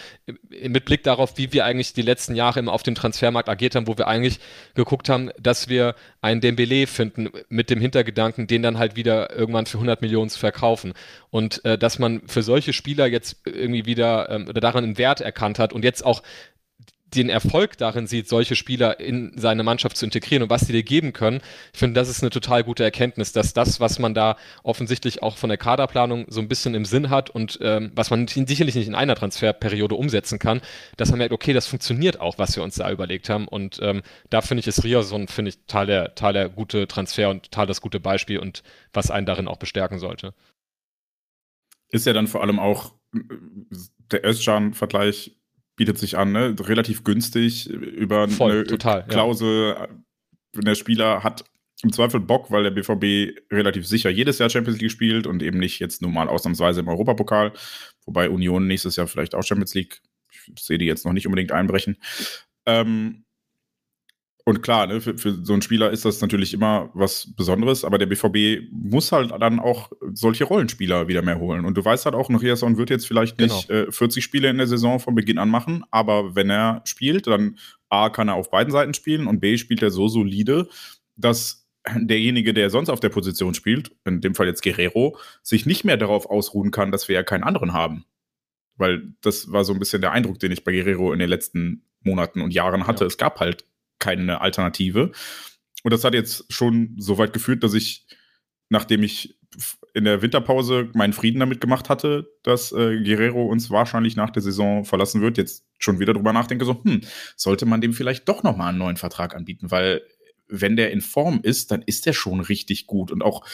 mit 0.49 0.83
Blick 0.83 1.03
darauf, 1.03 1.37
wie 1.37 1.53
wir 1.53 1.63
eigentlich 1.63 1.93
die 1.93 2.01
letzten 2.01 2.35
Jahre 2.35 2.59
immer 2.59 2.73
auf 2.73 2.83
dem 2.83 2.95
Transfermarkt 2.95 3.47
agiert 3.47 3.75
haben, 3.75 3.87
wo 3.87 3.97
wir 3.97 4.07
eigentlich 4.07 4.39
geguckt 4.73 5.07
haben, 5.07 5.31
dass 5.39 5.69
wir 5.69 5.95
einen 6.21 6.41
Dembele 6.41 6.85
finden 6.85 7.29
mit 7.47 7.69
dem 7.69 7.79
Hintergedanken, 7.79 8.45
den 8.45 8.61
dann 8.61 8.77
halt 8.77 8.97
wieder 8.97 9.33
irgendwann 9.33 9.67
für 9.67 9.77
100 9.77 10.01
Millionen 10.01 10.29
zu 10.29 10.39
verkaufen. 10.39 10.93
Und 11.29 11.63
äh, 11.63 11.77
dass 11.77 11.97
man 11.97 12.21
für 12.27 12.43
solche 12.43 12.73
Spieler 12.73 13.05
jetzt 13.05 13.37
irgendwie 13.45 13.85
wieder 13.85 14.29
ähm, 14.29 14.49
oder 14.49 14.59
daran 14.59 14.83
einen 14.83 14.97
Wert 14.97 15.21
erkannt 15.21 15.59
hat 15.59 15.71
und 15.71 15.85
jetzt 15.85 16.05
auch 16.05 16.21
den 17.21 17.29
Erfolg 17.29 17.77
darin 17.77 18.07
sieht, 18.07 18.27
solche 18.27 18.55
Spieler 18.55 18.99
in 18.99 19.33
seine 19.37 19.63
Mannschaft 19.63 19.97
zu 19.97 20.05
integrieren 20.05 20.43
und 20.43 20.49
was 20.49 20.61
sie 20.61 20.73
dir 20.73 20.83
geben 20.83 21.13
können. 21.13 21.41
Ich 21.73 21.79
finde, 21.79 21.99
das 21.99 22.09
ist 22.09 22.21
eine 22.21 22.29
total 22.29 22.63
gute 22.63 22.83
Erkenntnis, 22.83 23.31
dass 23.31 23.53
das, 23.53 23.79
was 23.79 23.99
man 23.99 24.13
da 24.13 24.37
offensichtlich 24.63 25.23
auch 25.23 25.37
von 25.37 25.49
der 25.49 25.57
Kaderplanung 25.57 26.25
so 26.29 26.41
ein 26.41 26.47
bisschen 26.47 26.75
im 26.75 26.85
Sinn 26.85 27.09
hat 27.09 27.29
und 27.29 27.59
ähm, 27.61 27.91
was 27.95 28.09
man 28.09 28.27
sicherlich 28.27 28.75
nicht 28.75 28.87
in 28.87 28.95
einer 28.95 29.15
Transferperiode 29.15 29.95
umsetzen 29.95 30.39
kann, 30.39 30.61
dass 30.97 31.09
man 31.09 31.19
merkt, 31.19 31.33
okay, 31.33 31.53
das 31.53 31.67
funktioniert 31.67 32.19
auch, 32.19 32.37
was 32.37 32.55
wir 32.55 32.63
uns 32.63 32.75
da 32.75 32.91
überlegt 32.91 33.29
haben. 33.29 33.47
Und 33.47 33.79
ähm, 33.81 34.01
da 34.29 34.41
finde 34.41 34.59
ich, 34.61 34.67
ist 34.67 34.83
Riason, 34.83 35.27
finde 35.27 35.49
ich, 35.49 35.57
total 35.59 35.85
der, 35.87 36.15
total 36.15 36.33
der 36.33 36.49
gute 36.49 36.87
Transfer 36.87 37.29
und 37.29 37.43
total 37.43 37.67
das 37.67 37.81
gute 37.81 37.99
Beispiel 37.99 38.39
und 38.39 38.63
was 38.93 39.11
einen 39.11 39.25
darin 39.25 39.47
auch 39.47 39.57
bestärken 39.57 39.99
sollte. 39.99 40.33
Ist 41.89 42.05
ja 42.05 42.13
dann 42.13 42.27
vor 42.27 42.41
allem 42.41 42.59
auch 42.59 42.93
äh, 43.13 43.19
der 44.11 44.25
Özcan-Vergleich 44.25 45.35
bietet 45.75 45.97
sich 45.97 46.17
an, 46.17 46.31
ne? 46.31 46.55
relativ 46.59 47.03
günstig 47.03 47.67
über 47.67 48.27
Voll, 48.27 48.51
eine 48.51 48.63
total, 48.63 49.05
Klausel. 49.07 49.75
Ja. 49.77 49.87
Der 50.61 50.75
Spieler 50.75 51.23
hat 51.23 51.43
im 51.83 51.91
Zweifel 51.91 52.21
Bock, 52.21 52.49
weil 52.49 52.63
der 52.63 52.71
BVB 52.71 53.37
relativ 53.51 53.85
sicher 53.85 54.09
jedes 54.09 54.39
Jahr 54.39 54.49
Champions 54.49 54.79
League 54.79 54.91
spielt 54.91 55.27
und 55.27 55.43
eben 55.43 55.59
nicht 55.59 55.79
jetzt 55.79 56.01
nur 56.01 56.11
mal 56.11 56.29
ausnahmsweise 56.29 56.79
im 56.79 56.87
Europapokal, 56.87 57.51
wobei 58.05 58.29
Union 58.29 58.67
nächstes 58.67 58.95
Jahr 58.95 59.07
vielleicht 59.07 59.35
auch 59.35 59.43
Champions 59.43 59.73
League, 59.73 60.01
ich 60.31 60.63
sehe 60.63 60.77
die 60.77 60.85
jetzt 60.85 61.05
noch 61.05 61.13
nicht 61.13 61.27
unbedingt 61.27 61.51
einbrechen. 61.51 61.97
Ähm, 62.65 63.24
und 64.47 64.61
klar, 64.61 64.85
ne, 64.85 65.01
für, 65.01 65.17
für 65.17 65.43
so 65.43 65.53
einen 65.53 65.63
Spieler 65.63 65.89
ist 65.89 66.05
das 66.05 66.21
natürlich 66.21 66.53
immer 66.53 66.91
was 66.93 67.33
Besonderes, 67.35 67.83
aber 67.83 67.97
der 67.97 68.05
BVB 68.05 68.69
muss 68.71 69.11
halt 69.11 69.31
dann 69.31 69.59
auch 69.59 69.91
solche 70.13 70.43
Rollenspieler 70.43 71.07
wieder 71.07 71.23
mehr 71.23 71.39
holen. 71.39 71.65
Und 71.65 71.75
du 71.75 71.83
weißt 71.83 72.05
halt 72.05 72.13
auch, 72.13 72.29
Riasson 72.29 72.77
wird 72.77 72.91
jetzt 72.91 73.07
vielleicht 73.07 73.39
nicht 73.39 73.67
genau. 73.67 73.87
äh, 73.87 73.91
40 73.91 74.23
Spiele 74.23 74.49
in 74.49 74.59
der 74.59 74.67
Saison 74.67 74.99
von 74.99 75.15
Beginn 75.15 75.39
an 75.39 75.49
machen, 75.49 75.83
aber 75.89 76.35
wenn 76.35 76.51
er 76.51 76.81
spielt, 76.85 77.25
dann 77.25 77.57
A, 77.89 78.09
kann 78.09 78.27
er 78.27 78.35
auf 78.35 78.51
beiden 78.51 78.71
Seiten 78.71 78.93
spielen 78.93 79.25
und 79.25 79.39
B, 79.39 79.57
spielt 79.57 79.81
er 79.81 79.89
so 79.89 80.07
solide, 80.07 80.69
dass 81.15 81.67
derjenige, 81.95 82.53
der 82.53 82.69
sonst 82.69 82.89
auf 82.89 82.99
der 82.99 83.09
Position 83.09 83.55
spielt, 83.55 83.95
in 84.05 84.21
dem 84.21 84.35
Fall 84.35 84.45
jetzt 84.45 84.61
Guerrero, 84.61 85.17
sich 85.41 85.65
nicht 85.65 85.85
mehr 85.85 85.97
darauf 85.97 86.29
ausruhen 86.29 86.69
kann, 86.69 86.91
dass 86.91 87.07
wir 87.07 87.15
ja 87.15 87.23
keinen 87.23 87.43
anderen 87.43 87.73
haben. 87.73 88.05
Weil 88.77 89.13
das 89.21 89.51
war 89.51 89.63
so 89.63 89.73
ein 89.73 89.79
bisschen 89.79 90.01
der 90.01 90.11
Eindruck, 90.11 90.37
den 90.37 90.51
ich 90.51 90.63
bei 90.63 90.71
Guerrero 90.71 91.13
in 91.13 91.19
den 91.19 91.29
letzten 91.29 91.83
Monaten 92.01 92.41
und 92.41 92.53
Jahren 92.53 92.85
hatte. 92.85 93.05
Ja. 93.05 93.07
Es 93.07 93.17
gab 93.17 93.39
halt 93.39 93.65
keine 93.99 94.41
Alternative. 94.41 95.11
Und 95.83 95.93
das 95.93 96.03
hat 96.03 96.13
jetzt 96.13 96.51
schon 96.51 96.95
so 96.97 97.17
weit 97.17 97.33
geführt, 97.33 97.63
dass 97.63 97.73
ich, 97.73 98.07
nachdem 98.69 99.03
ich 99.03 99.37
in 99.93 100.03
der 100.03 100.21
Winterpause 100.21 100.89
meinen 100.93 101.13
Frieden 101.13 101.39
damit 101.39 101.61
gemacht 101.61 101.89
hatte, 101.89 102.29
dass 102.43 102.71
äh, 102.71 103.01
Guerrero 103.01 103.45
uns 103.45 103.69
wahrscheinlich 103.69 104.15
nach 104.15 104.29
der 104.29 104.41
Saison 104.41 104.83
verlassen 104.83 105.21
wird, 105.21 105.37
jetzt 105.37 105.65
schon 105.77 105.99
wieder 105.99 106.13
drüber 106.13 106.33
nachdenke, 106.33 106.65
so, 106.65 106.83
hm, 106.83 107.01
sollte 107.35 107.65
man 107.65 107.81
dem 107.81 107.93
vielleicht 107.93 108.27
doch 108.27 108.43
nochmal 108.43 108.69
einen 108.69 108.77
neuen 108.77 108.97
Vertrag 108.97 109.35
anbieten, 109.35 109.71
weil 109.71 110.01
wenn 110.47 110.75
der 110.75 110.91
in 110.91 111.01
Form 111.01 111.39
ist, 111.41 111.71
dann 111.71 111.81
ist 111.81 112.05
der 112.05 112.13
schon 112.13 112.39
richtig 112.39 112.87
gut 112.87 113.11
und 113.11 113.23
auch 113.23 113.45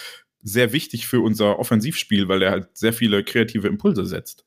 sehr 0.41 0.73
wichtig 0.73 1.07
für 1.07 1.21
unser 1.21 1.59
Offensivspiel, 1.59 2.27
weil 2.27 2.41
er 2.41 2.51
halt 2.51 2.77
sehr 2.77 2.93
viele 2.93 3.23
kreative 3.23 3.67
Impulse 3.67 4.05
setzt. 4.05 4.45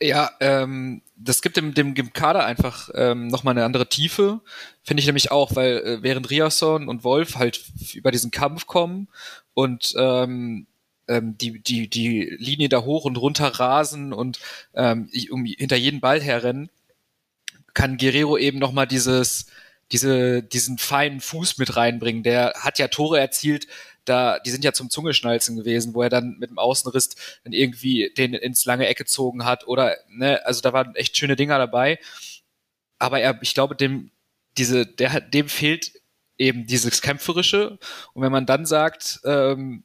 Ja, 0.00 0.30
ähm, 0.40 1.02
das 1.16 1.42
gibt 1.42 1.56
dem, 1.56 1.74
dem, 1.74 1.94
dem 1.94 2.12
Kader 2.12 2.44
einfach 2.44 2.90
ähm, 2.94 3.28
nochmal 3.28 3.52
eine 3.52 3.64
andere 3.64 3.88
Tiefe, 3.88 4.40
finde 4.82 5.00
ich 5.00 5.06
nämlich 5.06 5.30
auch, 5.30 5.54
weil 5.56 5.78
äh, 5.78 6.02
während 6.02 6.30
Riasson 6.30 6.88
und 6.88 7.04
Wolf 7.04 7.36
halt 7.36 7.64
über 7.94 8.10
diesen 8.10 8.30
Kampf 8.30 8.66
kommen 8.66 9.08
und 9.54 9.94
ähm, 9.96 10.66
ähm, 11.08 11.38
die, 11.38 11.60
die, 11.60 11.88
die 11.88 12.36
Linie 12.38 12.68
da 12.68 12.82
hoch 12.82 13.04
und 13.04 13.16
runter 13.16 13.46
rasen 13.46 14.12
und 14.12 14.40
ähm, 14.74 15.08
um, 15.30 15.44
hinter 15.44 15.76
jeden 15.76 16.00
Ball 16.00 16.20
herrennen, 16.20 16.68
kann 17.74 17.98
Guerrero 17.98 18.38
eben 18.38 18.58
nochmal 18.58 18.86
dieses, 18.86 19.46
diese, 19.92 20.42
diesen 20.42 20.78
feinen 20.78 21.20
Fuß 21.20 21.58
mit 21.58 21.76
reinbringen. 21.76 22.22
Der 22.22 22.54
hat 22.58 22.78
ja 22.78 22.88
Tore 22.88 23.20
erzielt, 23.20 23.66
da, 24.08 24.38
die 24.38 24.50
sind 24.50 24.64
ja 24.64 24.72
zum 24.72 24.90
Zungeschnalzen 24.90 25.56
gewesen, 25.56 25.94
wo 25.94 26.02
er 26.02 26.08
dann 26.08 26.36
mit 26.38 26.50
dem 26.50 26.58
Außenriss 26.58 27.10
dann 27.44 27.52
irgendwie 27.52 28.12
den 28.16 28.34
ins 28.34 28.64
lange 28.64 28.86
Eck 28.86 28.98
gezogen 28.98 29.44
hat 29.44 29.66
oder, 29.66 29.96
ne, 30.08 30.44
also 30.46 30.60
da 30.60 30.72
waren 30.72 30.94
echt 30.94 31.16
schöne 31.16 31.36
Dinger 31.36 31.58
dabei. 31.58 31.98
Aber 32.98 33.20
er, 33.20 33.38
ich 33.42 33.54
glaube, 33.54 33.76
dem, 33.76 34.10
diese, 34.56 34.86
der 34.86 35.20
dem 35.20 35.48
fehlt 35.48 35.92
eben 36.38 36.66
dieses 36.66 37.02
Kämpferische. 37.02 37.78
Und 38.12 38.22
wenn 38.22 38.32
man 38.32 38.46
dann 38.46 38.66
sagt, 38.66 39.20
ähm, 39.24 39.84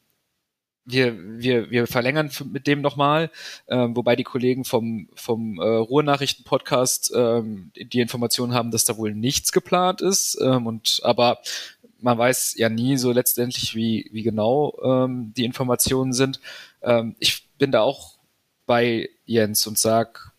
wir, 0.86 1.16
wir, 1.40 1.70
wir 1.70 1.88
verlängern 1.88 2.32
mit 2.52 2.68
dem 2.68 2.82
nochmal, 2.82 3.30
ähm, 3.68 3.96
wobei 3.96 4.16
die 4.16 4.24
Kollegen 4.24 4.66
vom, 4.66 5.10
vom 5.14 5.60
äh, 5.60 5.64
Ruhrnachrichten-Podcast 5.64 7.14
ähm, 7.16 7.72
die 7.76 8.00
Information 8.00 8.54
haben, 8.54 8.72
dass 8.72 8.86
da 8.86 8.98
wohl 8.98 9.14
nichts 9.14 9.52
geplant 9.52 10.02
ist. 10.02 10.40
Ähm, 10.42 10.66
und 10.66 11.00
aber 11.04 11.40
man 12.02 12.18
weiß 12.18 12.56
ja 12.58 12.70
nie 12.70 12.98
so 12.98 13.12
letztendlich, 13.12 13.76
wie, 13.76 14.10
wie 14.12 14.24
genau 14.24 14.78
ähm, 14.84 15.34
die 15.36 15.46
Informationen 15.46 16.14
sind. 16.14 16.40
Ähm, 16.82 17.16
ich 17.20 17.48
bin 17.58 17.72
da 17.72 17.82
auch 17.82 18.18
bei 18.66 19.10
Jens 19.26 19.66
und 19.68 19.78
sag 19.78 20.32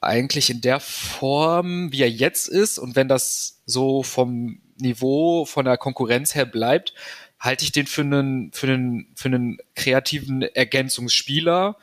eigentlich 0.00 0.50
in 0.50 0.60
der 0.60 0.80
Form, 0.80 1.92
wie 1.92 2.02
er 2.02 2.10
jetzt 2.10 2.48
ist, 2.48 2.78
und 2.78 2.96
wenn 2.96 3.08
das 3.08 3.62
so 3.66 4.02
vom 4.02 4.60
Niveau, 4.78 5.44
von 5.44 5.66
der 5.66 5.76
Konkurrenz 5.76 6.34
her 6.34 6.46
bleibt, 6.46 6.94
halte 7.38 7.64
ich 7.64 7.72
den 7.72 7.86
für 7.86 8.02
einen, 8.02 8.52
für 8.52 8.66
einen, 8.66 9.12
für 9.14 9.28
einen 9.28 9.58
kreativen 9.74 10.42
Ergänzungsspieler. 10.42 11.76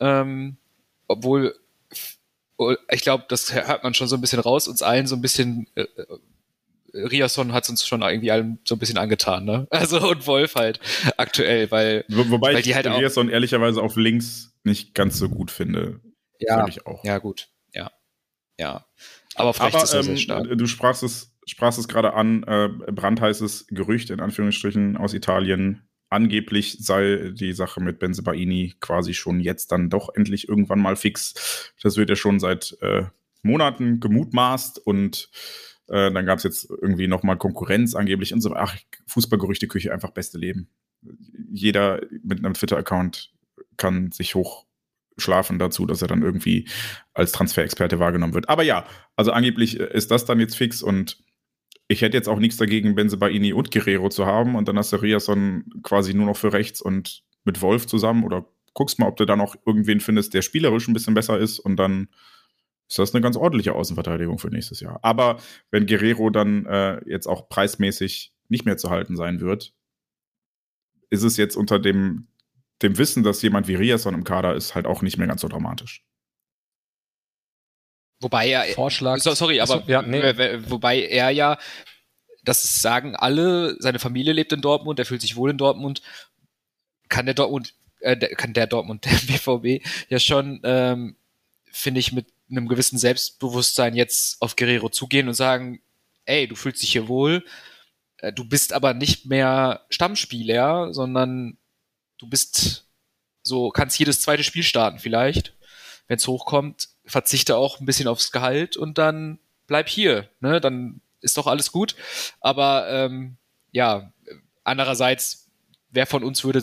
Ähm, 0.00 0.56
obwohl, 1.06 1.58
ich 2.90 3.02
glaube, 3.02 3.24
das 3.28 3.52
hört 3.52 3.82
man 3.82 3.94
schon 3.94 4.08
so 4.08 4.16
ein 4.16 4.20
bisschen 4.20 4.40
raus, 4.40 4.68
uns 4.68 4.82
allen 4.82 5.06
so 5.06 5.16
ein 5.16 5.22
bisschen 5.22 5.68
äh, 5.74 5.86
Riasson 6.94 7.52
hat 7.52 7.68
uns 7.68 7.86
schon 7.86 8.02
irgendwie 8.02 8.30
allem 8.30 8.58
so 8.64 8.74
ein 8.74 8.78
bisschen 8.78 8.98
angetan, 8.98 9.44
ne? 9.44 9.66
Also 9.70 10.08
und 10.08 10.26
Wolf 10.26 10.54
halt 10.54 10.80
aktuell, 11.16 11.70
weil 11.70 12.04
Wo, 12.08 12.30
wobei 12.30 12.48
weil 12.48 12.58
ich 12.58 12.64
die 12.64 12.74
halt 12.74 12.86
Riasson 12.86 13.28
ehrlicherweise 13.28 13.82
auf 13.82 13.96
links 13.96 14.56
nicht 14.64 14.94
ganz 14.94 15.18
so 15.18 15.28
gut 15.28 15.50
finde. 15.50 16.00
Ja, 16.40 16.66
ich 16.68 16.86
auch. 16.86 17.04
ja 17.04 17.18
gut, 17.18 17.48
ja, 17.72 17.90
ja. 18.58 18.86
Aber 19.34 19.54
vielleicht 19.54 19.74
Aber, 19.76 19.84
ist 19.84 19.92
er 19.92 20.00
ähm, 20.00 20.06
sehr 20.06 20.16
stark. 20.16 20.58
Du 20.58 20.66
sprachst 20.66 21.02
es, 21.02 21.36
sprachst 21.46 21.78
es 21.78 21.88
gerade 21.88 22.14
an, 22.14 22.42
äh, 22.44 22.68
brandheißes 22.68 23.68
Gerücht 23.68 24.10
in 24.10 24.20
Anführungsstrichen 24.20 24.96
aus 24.96 25.14
Italien. 25.14 25.88
Angeblich 26.10 26.78
sei 26.80 27.32
die 27.34 27.52
Sache 27.52 27.80
mit 27.80 27.98
Benzebaini 27.98 28.74
quasi 28.80 29.14
schon 29.14 29.40
jetzt 29.40 29.72
dann 29.72 29.90
doch 29.90 30.14
endlich 30.14 30.48
irgendwann 30.48 30.80
mal 30.80 30.96
fix. 30.96 31.72
Das 31.82 31.96
wird 31.96 32.08
ja 32.10 32.16
schon 32.16 32.40
seit 32.40 32.76
äh, 32.80 33.04
Monaten 33.42 34.00
gemutmaßt 34.00 34.78
und 34.78 35.28
äh, 35.88 36.12
dann 36.12 36.26
gab 36.26 36.38
es 36.38 36.44
jetzt 36.44 36.70
irgendwie 36.70 37.08
nochmal 37.08 37.36
Konkurrenz 37.36 37.94
angeblich 37.94 38.32
und 38.32 38.40
so. 38.40 38.54
Ach, 38.54 38.76
Fußballgerüchteküche 39.06 39.92
einfach 39.92 40.10
beste 40.10 40.38
Leben. 40.38 40.68
Jeder 41.50 42.00
mit 42.22 42.38
einem 42.38 42.54
Twitter-Account 42.54 43.32
kann 43.76 44.10
sich 44.10 44.34
hochschlafen 44.34 45.58
dazu, 45.58 45.86
dass 45.86 46.02
er 46.02 46.08
dann 46.08 46.22
irgendwie 46.22 46.68
als 47.14 47.32
Transferexperte 47.32 47.98
wahrgenommen 47.98 48.34
wird. 48.34 48.48
Aber 48.48 48.62
ja, 48.62 48.86
also 49.16 49.32
angeblich 49.32 49.76
ist 49.78 50.10
das 50.10 50.24
dann 50.24 50.40
jetzt 50.40 50.56
fix 50.56 50.82
und 50.82 51.22
ich 51.88 52.02
hätte 52.02 52.16
jetzt 52.16 52.28
auch 52.28 52.38
nichts 52.38 52.58
dagegen, 52.58 52.94
Benzebaini 52.94 53.54
und 53.54 53.70
Guerrero 53.70 54.10
zu 54.10 54.26
haben 54.26 54.56
und 54.56 54.68
dann 54.68 54.76
hast 54.76 54.92
du 54.92 54.96
Riasson 54.96 55.64
quasi 55.82 56.12
nur 56.12 56.26
noch 56.26 56.36
für 56.36 56.52
rechts 56.52 56.82
und 56.82 57.22
mit 57.44 57.62
Wolf 57.62 57.86
zusammen 57.86 58.24
oder 58.24 58.46
guckst 58.74 58.98
mal, 58.98 59.08
ob 59.08 59.16
du 59.16 59.24
da 59.24 59.36
noch 59.36 59.56
irgendwen 59.64 60.00
findest, 60.00 60.34
der 60.34 60.42
spielerisch 60.42 60.86
ein 60.86 60.92
bisschen 60.92 61.14
besser 61.14 61.38
ist 61.38 61.58
und 61.58 61.76
dann 61.76 62.08
ist 62.88 62.98
das 62.98 63.14
eine 63.14 63.20
ganz 63.20 63.36
ordentliche 63.36 63.74
Außenverteidigung 63.74 64.38
für 64.38 64.48
nächstes 64.48 64.80
Jahr. 64.80 64.98
Aber 65.02 65.38
wenn 65.70 65.86
Guerrero 65.86 66.30
dann 66.30 66.64
äh, 66.66 67.00
jetzt 67.06 67.26
auch 67.26 67.48
preismäßig 67.48 68.32
nicht 68.48 68.64
mehr 68.64 68.78
zu 68.78 68.88
halten 68.90 69.16
sein 69.16 69.40
wird, 69.40 69.74
ist 71.10 71.22
es 71.22 71.36
jetzt 71.36 71.56
unter 71.56 71.78
dem, 71.78 72.28
dem 72.82 72.96
Wissen, 72.96 73.22
dass 73.22 73.42
jemand 73.42 73.68
wie 73.68 73.74
Riasson 73.74 74.14
im 74.14 74.24
Kader 74.24 74.54
ist, 74.54 74.74
halt 74.74 74.86
auch 74.86 75.02
nicht 75.02 75.18
mehr 75.18 75.26
ganz 75.26 75.42
so 75.42 75.48
dramatisch. 75.48 76.04
Wobei 78.20 78.48
er 78.48 78.64
Vorschlag. 78.74 79.18
So, 79.18 79.34
sorry, 79.34 79.60
aber 79.60 79.84
ja, 79.86 80.02
nee. 80.02 80.22
wobei 80.68 81.02
er 81.02 81.30
ja, 81.30 81.58
das 82.42 82.80
sagen 82.80 83.14
alle, 83.14 83.76
seine 83.80 83.98
Familie 83.98 84.32
lebt 84.32 84.52
in 84.52 84.60
Dortmund, 84.60 84.98
er 84.98 85.04
fühlt 85.04 85.20
sich 85.20 85.36
wohl 85.36 85.50
in 85.50 85.58
Dortmund, 85.58 86.02
kann 87.08 87.26
der 87.26 87.34
Dortmund, 87.34 87.74
äh, 88.00 88.16
kann 88.34 88.54
der 88.54 88.66
Dortmund, 88.66 89.04
der 89.04 89.10
BVB 89.10 89.84
ja 90.08 90.18
schon, 90.18 90.60
ähm, 90.64 91.16
finde 91.70 92.00
ich, 92.00 92.12
mit 92.12 92.26
einem 92.50 92.68
gewissen 92.68 92.98
Selbstbewusstsein 92.98 93.94
jetzt 93.94 94.40
auf 94.40 94.56
Guerrero 94.56 94.88
zugehen 94.88 95.28
und 95.28 95.34
sagen, 95.34 95.80
ey, 96.24 96.46
du 96.46 96.54
fühlst 96.54 96.82
dich 96.82 96.92
hier 96.92 97.08
wohl, 97.08 97.44
äh, 98.18 98.32
du 98.32 98.44
bist 98.44 98.72
aber 98.72 98.94
nicht 98.94 99.26
mehr 99.26 99.84
Stammspieler, 99.90 100.92
sondern 100.92 101.58
du 102.18 102.28
bist 102.28 102.86
so, 103.42 103.70
kannst 103.70 103.98
jedes 103.98 104.20
zweite 104.20 104.44
Spiel 104.44 104.62
starten 104.62 104.98
vielleicht, 104.98 105.54
wenn 106.06 106.16
es 106.16 106.26
hochkommt, 106.26 106.88
verzichte 107.04 107.56
auch 107.56 107.80
ein 107.80 107.86
bisschen 107.86 108.08
aufs 108.08 108.32
Gehalt 108.32 108.76
und 108.76 108.98
dann 108.98 109.38
bleib 109.66 109.88
hier, 109.88 110.28
ne, 110.40 110.60
dann 110.60 111.00
ist 111.20 111.36
doch 111.36 111.46
alles 111.46 111.72
gut. 111.72 111.96
Aber 112.40 112.88
ähm, 112.90 113.36
ja, 113.72 114.12
andererseits, 114.64 115.48
wer 115.90 116.06
von 116.06 116.24
uns 116.24 116.44
würde 116.44 116.62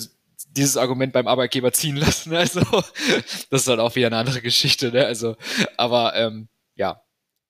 dieses 0.55 0.77
Argument 0.77 1.13
beim 1.13 1.27
Arbeitgeber 1.27 1.71
ziehen 1.71 1.95
lassen. 1.95 2.33
Also, 2.35 2.61
das 3.49 3.61
ist 3.61 3.67
halt 3.67 3.79
auch 3.79 3.95
wieder 3.95 4.07
eine 4.07 4.17
andere 4.17 4.41
Geschichte. 4.41 4.91
Ne? 4.91 5.05
Also, 5.05 5.35
aber 5.77 6.15
ähm, 6.15 6.47
ja, 6.75 7.01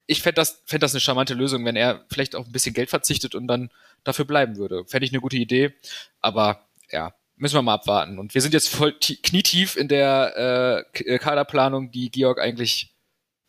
ich 0.08 0.22
fände 0.22 0.36
das, 0.36 0.62
fänd 0.66 0.84
das 0.84 0.94
eine 0.94 1.02
charmante 1.02 1.34
Lösung, 1.34 1.66
wenn 1.66 1.76
er 1.76 2.06
vielleicht 2.10 2.36
auch 2.36 2.46
ein 2.46 2.52
bisschen 2.52 2.74
Geld 2.74 2.90
verzichtet 2.90 3.36
und 3.36 3.48
dann 3.48 3.72
dafür 4.04 4.26
bleiben 4.26 4.58
würde. 4.58 4.86
Fände 4.86 5.06
ich 5.06 5.12
eine 5.12 5.22
gute 5.22 5.38
Idee. 5.38 5.74
Aber 6.22 6.68
ja, 6.92 7.14
müssen 7.36 7.56
wir 7.56 7.62
mal 7.62 7.74
abwarten. 7.74 8.20
Und 8.20 8.34
wir 8.34 8.42
sind 8.42 8.54
jetzt 8.54 8.70
voll 8.70 8.94
knietief 8.94 9.76
in 9.76 9.88
der 9.88 10.86
äh, 10.96 11.18
Kaderplanung, 11.18 11.92
die 11.92 12.12
Georg 12.12 12.40
eigentlich 12.40 12.95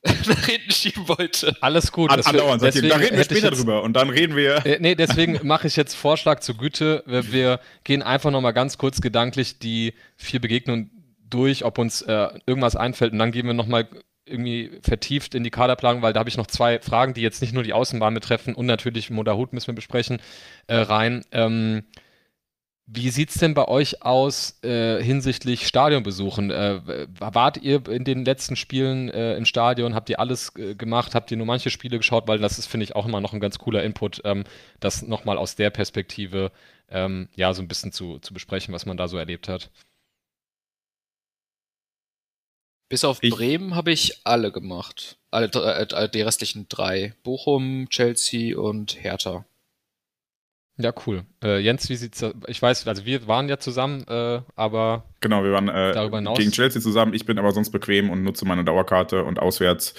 nach 0.28 0.46
hinten 0.46 0.70
schieben 0.70 1.08
wollte. 1.08 1.56
Alles 1.60 1.90
gut. 1.92 2.10
An, 2.10 2.20
andauernd, 2.20 2.62
deswegen 2.62 2.88
da 2.88 2.96
reden 2.96 3.16
wir 3.16 3.24
später 3.24 3.48
jetzt, 3.48 3.58
drüber 3.58 3.82
und 3.82 3.94
dann 3.94 4.10
reden 4.10 4.36
wir. 4.36 4.64
Äh, 4.64 4.78
nee, 4.80 4.94
deswegen 4.94 5.40
mache 5.46 5.66
ich 5.66 5.76
jetzt 5.76 5.94
Vorschlag 5.94 6.40
zur 6.40 6.56
Güte. 6.56 7.02
Wir, 7.06 7.32
wir 7.32 7.60
gehen 7.84 8.02
einfach 8.02 8.30
nochmal 8.30 8.52
ganz 8.52 8.78
kurz 8.78 9.00
gedanklich 9.00 9.58
die 9.58 9.94
vier 10.16 10.40
Begegnungen 10.40 10.90
durch, 11.28 11.64
ob 11.64 11.78
uns 11.78 12.02
äh, 12.02 12.28
irgendwas 12.46 12.76
einfällt 12.76 13.12
und 13.12 13.18
dann 13.18 13.32
gehen 13.32 13.46
wir 13.46 13.54
nochmal 13.54 13.88
irgendwie 14.26 14.72
vertieft 14.82 15.34
in 15.34 15.44
die 15.44 15.50
Kaderplanung, 15.50 16.02
weil 16.02 16.12
da 16.12 16.20
habe 16.20 16.28
ich 16.28 16.36
noch 16.36 16.48
zwei 16.48 16.80
Fragen, 16.80 17.14
die 17.14 17.22
jetzt 17.22 17.40
nicht 17.40 17.54
nur 17.54 17.62
die 17.62 17.72
Außenbahn 17.72 18.12
betreffen 18.12 18.54
und 18.54 18.66
natürlich 18.66 19.10
Moderhut 19.10 19.52
müssen 19.52 19.68
wir 19.68 19.74
besprechen, 19.74 20.20
äh, 20.66 20.76
rein. 20.76 21.24
Ähm, 21.30 21.84
wie 22.88 23.10
sieht 23.10 23.30
es 23.30 23.36
denn 23.36 23.54
bei 23.54 23.66
euch 23.66 24.02
aus 24.02 24.62
äh, 24.62 25.02
hinsichtlich 25.02 25.66
Stadionbesuchen? 25.66 26.52
Äh, 26.52 27.08
wart 27.18 27.56
ihr 27.56 27.86
in 27.88 28.04
den 28.04 28.24
letzten 28.24 28.54
Spielen 28.54 29.10
äh, 29.10 29.36
im 29.36 29.44
Stadion? 29.44 29.94
Habt 29.94 30.08
ihr 30.08 30.20
alles 30.20 30.54
äh, 30.56 30.76
gemacht? 30.76 31.16
Habt 31.16 31.32
ihr 31.32 31.36
nur 31.36 31.46
manche 31.46 31.70
Spiele 31.70 31.96
geschaut? 31.96 32.28
Weil 32.28 32.38
das 32.38 32.60
ist, 32.60 32.66
finde 32.66 32.84
ich, 32.84 32.94
auch 32.94 33.04
immer 33.04 33.20
noch 33.20 33.32
ein 33.32 33.40
ganz 33.40 33.58
cooler 33.58 33.82
Input, 33.82 34.22
ähm, 34.24 34.44
das 34.78 35.02
nochmal 35.02 35.36
aus 35.36 35.56
der 35.56 35.70
Perspektive 35.70 36.52
ähm, 36.88 37.28
ja 37.34 37.52
so 37.54 37.62
ein 37.62 37.66
bisschen 37.66 37.90
zu, 37.90 38.20
zu 38.20 38.32
besprechen, 38.32 38.72
was 38.72 38.86
man 38.86 38.96
da 38.96 39.08
so 39.08 39.16
erlebt 39.16 39.48
hat. 39.48 39.70
Bis 42.88 43.02
auf 43.02 43.18
ich, 43.20 43.34
Bremen 43.34 43.74
habe 43.74 43.90
ich 43.90 44.20
alle 44.22 44.52
gemacht. 44.52 45.18
Alle, 45.32 45.48
äh, 45.48 46.08
die 46.08 46.22
restlichen 46.22 46.66
drei. 46.68 47.14
Bochum, 47.24 47.88
Chelsea 47.90 48.56
und 48.56 49.02
Hertha. 49.02 49.44
Ja, 50.78 50.92
cool. 51.06 51.24
Äh, 51.42 51.60
Jens, 51.60 51.88
wie 51.88 51.96
sieht's 51.96 52.22
Ich 52.48 52.60
weiß, 52.60 52.86
also 52.86 53.06
wir 53.06 53.26
waren 53.26 53.48
ja 53.48 53.58
zusammen, 53.58 54.04
äh, 54.08 54.42
aber. 54.56 55.04
Genau, 55.20 55.42
wir 55.42 55.52
waren 55.52 55.68
äh, 55.68 56.34
gegen 56.36 56.52
Chelsea 56.52 56.82
zusammen. 56.82 57.14
Ich 57.14 57.24
bin 57.24 57.38
aber 57.38 57.52
sonst 57.52 57.70
bequem 57.70 58.10
und 58.10 58.22
nutze 58.22 58.44
meine 58.46 58.64
Dauerkarte 58.64 59.24
und 59.24 59.38
auswärts. 59.38 59.94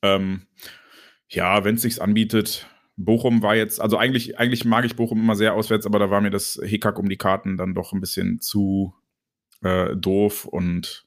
Ähm, 0.00 0.46
ja, 1.28 1.64
wenn 1.64 1.74
es 1.74 1.82
sich 1.82 2.00
anbietet. 2.00 2.66
Bochum 2.96 3.42
war 3.42 3.56
jetzt, 3.56 3.80
also 3.80 3.96
eigentlich, 3.96 4.38
eigentlich 4.38 4.66
mag 4.66 4.84
ich 4.84 4.96
Bochum 4.96 5.18
immer 5.18 5.34
sehr 5.34 5.54
auswärts, 5.54 5.86
aber 5.86 5.98
da 5.98 6.10
war 6.10 6.20
mir 6.20 6.30
das 6.30 6.60
Hickhack 6.62 6.98
um 6.98 7.08
die 7.08 7.16
Karten 7.16 7.56
dann 7.56 7.74
doch 7.74 7.92
ein 7.92 8.00
bisschen 8.00 8.38
zu 8.38 8.94
äh, 9.62 9.96
doof 9.96 10.44
und 10.44 11.06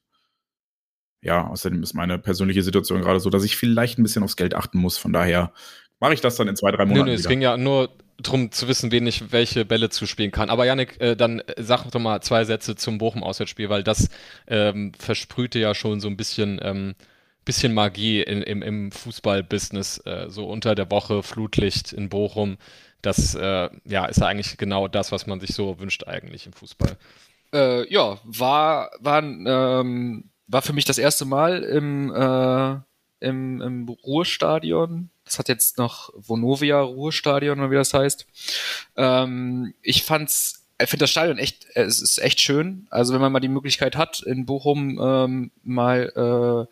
ja, 1.22 1.48
außerdem 1.48 1.82
ist 1.84 1.94
meine 1.94 2.18
persönliche 2.18 2.64
Situation 2.64 3.02
gerade 3.02 3.20
so, 3.20 3.30
dass 3.30 3.44
ich 3.44 3.56
vielleicht 3.56 3.98
ein 4.00 4.04
bisschen 4.04 4.24
aufs 4.24 4.36
Geld 4.36 4.56
achten 4.56 4.80
muss. 4.80 4.98
Von 4.98 5.14
daher 5.14 5.54
mache 6.00 6.14
ich 6.14 6.22
das 6.22 6.36
dann 6.36 6.48
in 6.48 6.56
zwei, 6.56 6.72
drei 6.72 6.86
Monaten. 6.86 7.06
Nö, 7.06 7.12
nö, 7.12 7.20
es 7.20 7.28
ging 7.28 7.42
ja 7.42 7.56
nur 7.56 7.96
darum 8.18 8.52
zu 8.52 8.68
wissen, 8.68 8.92
wen 8.92 9.08
ich 9.08 9.32
welche 9.32 9.66
Bälle 9.66 9.90
zuspielen 9.90 10.32
kann. 10.32 10.50
Aber 10.50 10.66
Yannick, 10.66 11.00
äh, 11.02 11.16
dann 11.16 11.42
sag 11.58 11.90
doch 11.92 12.00
mal 12.00 12.22
zwei 12.22 12.46
Sätze 12.46 12.76
zum 12.76 12.98
Bochum-Auswärtsspiel, 12.98 13.70
weil 13.70 13.84
das 13.84 14.10
ähm, 14.48 14.94
versprühte 14.98 15.60
ja 15.60 15.76
schon 15.76 16.00
so 16.00 16.08
ein 16.08 16.18
bisschen, 16.18 16.60
ähm, 16.64 16.96
bisschen 17.44 17.74
Magie 17.74 18.22
in, 18.22 18.42
im, 18.42 18.62
im 18.62 18.92
Fußball-Business, 18.92 20.02
äh, 20.06 20.30
so 20.30 20.48
unter 20.48 20.76
der 20.76 20.90
Woche, 20.92 21.24
Flutlicht 21.24 21.94
in 21.94 22.10
Bochum. 22.10 22.58
Das 23.02 23.36
äh, 23.36 23.70
ja, 23.86 24.06
ist 24.06 24.20
ja 24.20 24.28
eigentlich 24.28 24.58
genau 24.58 24.88
das, 24.88 25.12
was 25.12 25.28
man 25.28 25.40
sich 25.40 25.54
so 25.54 25.80
wünscht 25.80 26.08
eigentlich 26.08 26.46
im 26.48 26.54
Fußball. 26.54 26.98
Äh, 27.54 27.92
ja, 27.94 28.20
war, 28.24 28.92
war, 29.00 29.22
ähm, 29.22 30.32
war 30.48 30.62
für 30.62 30.74
mich 30.74 30.86
das 30.86 30.98
erste 30.98 31.26
Mal 31.26 31.64
im, 31.64 32.12
äh, 32.12 32.78
im, 33.20 33.62
im 33.62 33.88
Ruhrstadion 33.90 35.10
das 35.26 35.40
hat 35.40 35.50
jetzt 35.50 35.78
noch 35.78 36.12
Vonovia 36.16 36.80
Ruhestadion 36.80 37.60
oder 37.60 37.72
wie 37.72 37.76
das 37.76 37.94
heißt. 37.94 38.28
Ähm, 38.96 39.74
ich 39.82 40.04
fand's, 40.04 40.68
ich 40.80 40.88
finde 40.88 41.04
das 41.04 41.12
Stadion 41.12 41.40
echt, 41.40 41.66
es 41.74 42.02
ist 42.02 42.20
echt 42.20 42.40
schön. 42.40 42.88
Also 42.92 43.14
wenn 43.14 43.22
man 43.22 43.32
mal 43.32 43.40
die 43.40 43.48
Möglichkeit 43.48 43.98
hat, 43.98 44.22
in 44.22 44.46
Bochum 44.46 45.00
ähm, 45.02 45.52
mal 45.64 46.70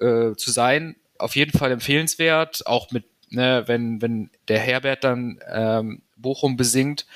äh, 0.00 0.04
äh, 0.04 0.36
zu 0.36 0.50
sein, 0.50 0.96
auf 1.18 1.36
jeden 1.36 1.56
Fall 1.56 1.70
empfehlenswert. 1.70 2.66
Auch 2.66 2.90
mit, 2.90 3.04
ne, 3.28 3.64
wenn 3.66 4.00
wenn 4.00 4.30
der 4.48 4.58
Herbert 4.58 5.04
dann 5.04 5.38
ähm, 5.46 6.02
Bochum 6.16 6.56
besingt, 6.56 7.06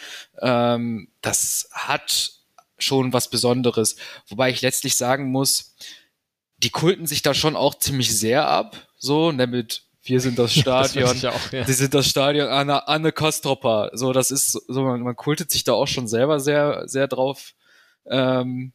ähm, 0.42 1.08
das 1.22 1.70
hat 1.72 2.32
schon 2.78 3.14
was 3.14 3.30
Besonderes. 3.30 3.96
Wobei 4.28 4.50
ich 4.50 4.60
letztlich 4.60 4.96
sagen 4.96 5.30
muss, 5.30 5.74
die 6.62 6.70
kulten 6.70 7.06
sich 7.06 7.22
da 7.22 7.34
schon 7.34 7.56
auch 7.56 7.74
ziemlich 7.74 8.16
sehr 8.16 8.48
ab. 8.48 8.76
So, 8.98 9.32
ne, 9.32 9.46
mit 9.46 9.84
wir 10.02 10.20
sind 10.20 10.38
das 10.38 10.54
Stadion, 10.56 11.20
das 11.20 11.24
auch, 11.24 11.52
ja. 11.52 11.64
die 11.64 11.72
sind 11.72 11.94
das 11.94 12.08
Stadion 12.08 12.48
Anne, 12.48 12.88
Anne 12.88 13.12
Kostropper. 13.12 13.90
So, 13.92 14.12
das 14.12 14.30
ist 14.30 14.52
so, 14.52 14.82
man, 14.82 15.02
man 15.02 15.16
kultet 15.16 15.50
sich 15.50 15.64
da 15.64 15.72
auch 15.72 15.88
schon 15.88 16.08
selber 16.08 16.40
sehr, 16.40 16.88
sehr 16.88 17.08
drauf, 17.08 17.54
ähm, 18.06 18.72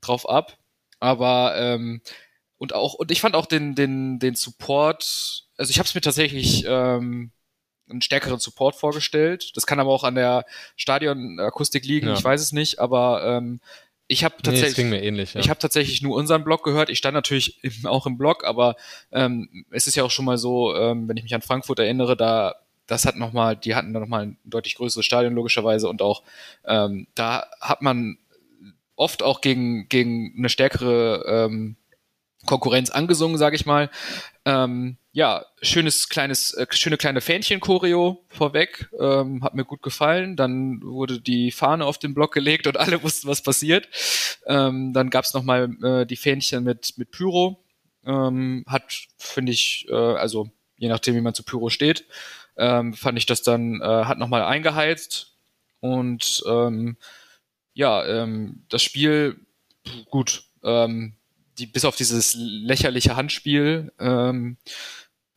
drauf 0.00 0.28
ab. 0.28 0.58
Aber 0.98 1.54
ähm, 1.56 2.02
und 2.58 2.74
auch 2.74 2.94
und 2.94 3.10
ich 3.10 3.22
fand 3.22 3.34
auch 3.34 3.46
den 3.46 3.74
den 3.74 4.18
den 4.18 4.34
Support. 4.34 5.46
Also 5.56 5.70
ich 5.70 5.78
habe 5.78 5.86
es 5.86 5.94
mir 5.94 6.02
tatsächlich 6.02 6.64
ähm, 6.66 7.32
einen 7.88 8.02
stärkeren 8.02 8.38
Support 8.38 8.76
vorgestellt. 8.76 9.52
Das 9.56 9.66
kann 9.66 9.80
aber 9.80 9.90
auch 9.90 10.04
an 10.04 10.14
der 10.14 10.44
Stadionakustik 10.76 11.84
liegen. 11.84 12.08
Ja. 12.08 12.14
Ich 12.14 12.22
weiß 12.22 12.40
es 12.40 12.52
nicht, 12.52 12.78
aber 12.78 13.24
ähm, 13.24 13.60
ich 14.10 14.24
habe 14.24 14.34
tatsächlich, 14.42 14.86
nee, 14.86 14.98
ähnlich, 14.98 15.34
ja. 15.34 15.40
ich 15.40 15.48
habe 15.50 15.60
tatsächlich 15.60 16.02
nur 16.02 16.16
unseren 16.16 16.42
Blog 16.42 16.64
gehört. 16.64 16.90
Ich 16.90 16.98
stand 16.98 17.14
natürlich 17.14 17.60
auch 17.84 18.06
im 18.06 18.18
Blog, 18.18 18.44
aber 18.44 18.74
ähm, 19.12 19.64
es 19.70 19.86
ist 19.86 19.94
ja 19.94 20.02
auch 20.02 20.10
schon 20.10 20.24
mal 20.24 20.36
so, 20.36 20.74
ähm, 20.74 21.08
wenn 21.08 21.16
ich 21.16 21.22
mich 21.22 21.34
an 21.34 21.42
Frankfurt 21.42 21.78
erinnere, 21.78 22.16
da 22.16 22.56
das 22.88 23.06
hat 23.06 23.14
nochmal, 23.14 23.54
die 23.54 23.76
hatten 23.76 23.92
dann 23.92 24.02
nochmal 24.02 24.22
ein 24.22 24.38
deutlich 24.42 24.74
größeres 24.74 25.06
Stadion 25.06 25.34
logischerweise 25.34 25.88
und 25.88 26.02
auch 26.02 26.24
ähm, 26.64 27.06
da 27.14 27.46
hat 27.60 27.82
man 27.82 28.18
oft 28.96 29.22
auch 29.22 29.40
gegen, 29.42 29.88
gegen 29.88 30.34
eine 30.36 30.48
stärkere 30.48 31.24
ähm, 31.28 31.76
Konkurrenz 32.46 32.90
angesungen, 32.90 33.38
sage 33.38 33.54
ich 33.54 33.64
mal. 33.64 33.90
Ähm, 34.44 34.96
ja, 35.12 35.44
schönes 35.60 36.08
kleines, 36.08 36.54
äh, 36.54 36.66
schöne 36.70 36.96
kleine 36.96 37.20
Fähnchen-Choreo 37.20 38.24
vorweg, 38.28 38.88
ähm, 38.98 39.42
hat 39.42 39.54
mir 39.54 39.64
gut 39.64 39.82
gefallen. 39.82 40.36
Dann 40.36 40.80
wurde 40.82 41.20
die 41.20 41.50
Fahne 41.50 41.84
auf 41.84 41.98
den 41.98 42.14
Block 42.14 42.32
gelegt 42.32 42.66
und 42.66 42.76
alle 42.78 43.02
wussten, 43.02 43.28
was 43.28 43.42
passiert. 43.42 43.88
Ähm, 44.46 44.92
dann 44.92 45.10
gab's 45.10 45.34
noch 45.34 45.42
mal 45.42 45.70
äh, 45.82 46.06
die 46.06 46.16
Fähnchen 46.16 46.64
mit 46.64 46.94
mit 46.96 47.10
Pyro. 47.10 47.64
Ähm, 48.04 48.64
hat, 48.66 49.08
finde 49.18 49.52
ich, 49.52 49.86
äh, 49.90 49.94
also 49.94 50.50
je 50.78 50.88
nachdem, 50.88 51.14
wie 51.16 51.20
man 51.20 51.34
zu 51.34 51.42
Pyro 51.42 51.68
steht, 51.68 52.06
ähm, 52.56 52.94
fand 52.94 53.18
ich 53.18 53.26
das 53.26 53.42
dann, 53.42 53.80
äh, 53.82 53.84
hat 53.84 54.18
noch 54.18 54.28
mal 54.28 54.42
eingeheizt 54.42 55.36
und 55.80 56.42
ähm, 56.46 56.96
ja, 57.74 58.04
ähm, 58.06 58.64
das 58.68 58.82
Spiel 58.82 59.46
gut. 60.10 60.44
Ähm, 60.62 61.14
die, 61.60 61.66
bis 61.66 61.84
auf 61.84 61.96
dieses 61.96 62.34
lächerliche 62.34 63.16
Handspiel 63.16 63.92
ähm, 63.98 64.56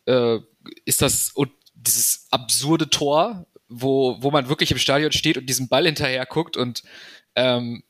äh, 0.05 0.39
ist 0.85 1.01
das 1.01 1.31
und 1.31 1.51
dieses 1.75 2.27
absurde 2.31 2.89
Tor, 2.89 3.45
wo, 3.67 4.17
wo 4.21 4.31
man 4.31 4.49
wirklich 4.49 4.71
im 4.71 4.77
Stadion 4.77 5.11
steht 5.11 5.37
und 5.37 5.47
diesen 5.47 5.67
Ball 5.67 5.85
hinterher 5.85 6.25
guckt 6.25 6.55
und 6.57 6.83
ähm, 7.35 7.83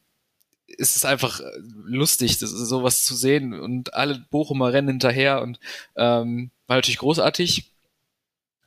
es 0.78 0.96
ist 0.96 1.06
einfach 1.06 1.40
lustig, 1.86 2.40
das 2.40 2.50
sowas 2.50 3.04
zu 3.04 3.16
sehen 3.16 3.54
und 3.54 3.94
alle 3.94 4.26
Bochumer 4.32 4.74
rennen 4.74 4.90
hinterher 4.90 5.42
und 5.42 5.60
ähm, 5.96 6.50
war 6.68 6.78
natürlich 6.78 6.98
großartig. 6.98 7.72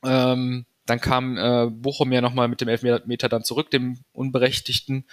Ähm, 0.03 0.65
dann 0.85 1.01
kam 1.01 1.37
äh, 1.37 1.69
Bochum 1.69 2.13
ja 2.13 2.21
nochmal 2.21 2.47
mit 2.47 2.61
dem 2.61 2.69
Elfmeter 2.69 3.27
dann 3.27 3.43
zurück, 3.43 3.69
dem 3.71 3.99
Unberechtigten. 4.13 5.05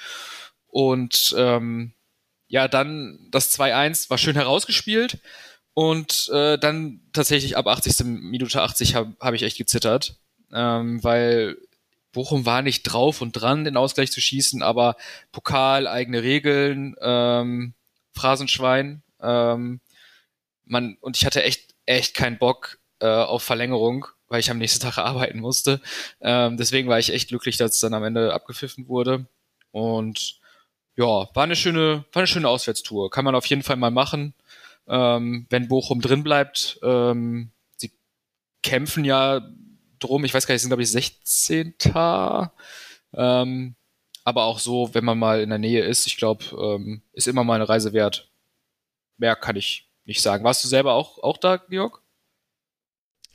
Und 0.69 1.35
ähm, 1.37 1.95
ja, 2.55 2.69
dann 2.69 3.19
das 3.33 3.59
2-1 3.59 4.11
war 4.11 4.17
schön 4.17 4.37
herausgespielt. 4.37 5.19
Und 5.75 6.31
äh, 6.33 6.57
dann 6.57 7.01
tatsächlich 7.13 7.57
ab 7.57 7.67
80. 7.67 8.05
Minute 8.07 8.63
80 8.63 8.95
habe 8.95 9.17
hab 9.19 9.35
ich 9.35 9.43
echt 9.43 9.59
gezittert, 9.59 10.21
ähm, 10.53 11.03
weil 11.03 11.57
Bochum 12.13 12.47
war 12.47 12.63
nicht 12.63 12.85
drauf 12.85 13.23
und 13.23 13.33
dran, 13.33 13.65
den 13.65 13.77
Ausgleich 13.77 14.13
zu 14.13 14.21
schießen, 14.21 14.63
aber 14.63 14.97
Pokal, 15.33 15.89
eigene 15.89 16.23
Regeln, 16.23 16.95
ähm, 17.01 17.75
Phrasenschwein. 18.13 19.03
Ähm, 19.21 19.81
man, 20.65 20.97
und 21.01 21.17
ich 21.17 21.27
hatte 21.27 21.43
echt, 21.43 21.75
echt 21.87 22.15
keinen 22.15 22.39
Bock 22.39 22.79
äh, 23.01 23.09
auf 23.09 23.43
Verlängerung, 23.43 24.07
weil 24.29 24.39
ich 24.39 24.53
am 24.53 24.59
nächsten 24.59 24.81
Tag 24.81 24.99
arbeiten 24.99 25.41
musste. 25.41 25.81
Ähm, 26.21 26.57
deswegen 26.57 26.89
war 26.89 27.01
ich 27.01 27.13
echt 27.13 27.31
glücklich, 27.31 27.57
dass 27.57 27.75
es 27.75 27.81
dann 27.81 27.95
am 27.95 28.05
Ende 28.05 28.33
abgepfiffen 28.33 28.87
wurde. 28.87 29.27
Und 29.73 30.39
ja, 30.97 31.29
war 31.35 31.43
eine 31.43 31.57
schöne, 31.57 32.05
war 32.13 32.21
eine 32.21 32.27
schöne 32.27 32.49
Auswärtstour. 32.49 33.11
Kann 33.11 33.25
man 33.25 33.35
auf 33.35 33.47
jeden 33.47 33.63
Fall 33.63 33.77
mal 33.77 33.91
machen 33.91 34.35
ähm, 34.89 35.47
wenn 35.51 35.69
Bochum 35.69 36.01
drin 36.01 36.23
bleibt. 36.23 36.79
Ähm, 36.83 37.51
sie 37.77 37.93
kämpfen 38.63 39.05
ja 39.05 39.41
drum, 39.99 40.25
ich 40.25 40.35
weiß 40.35 40.47
gar 40.47 40.55
nicht, 40.55 40.63
sind 40.63 40.71
glaube 40.71 40.83
ich 40.83 40.91
16. 40.91 41.75
Ähm, 43.17 43.75
aber 44.25 44.45
auch 44.45 44.59
so, 44.59 44.95
wenn 44.95 45.05
man 45.05 45.19
mal 45.19 45.41
in 45.41 45.51
der 45.51 45.59
Nähe 45.59 45.85
ist, 45.85 46.07
ich 46.07 46.17
glaube, 46.17 46.45
ähm, 46.59 47.03
ist 47.13 47.29
immer 47.29 47.45
mal 47.45 47.55
eine 47.55 47.69
Reise 47.69 47.93
wert. 47.93 48.29
Mehr 49.19 49.37
kann 49.37 49.57
ich 49.57 49.89
nicht 50.05 50.23
sagen. 50.23 50.45
Warst 50.45 50.65
du 50.65 50.69
selber 50.69 50.95
auch, 50.95 51.23
auch 51.23 51.39
da, 51.39 51.57
Georg? 51.57 52.03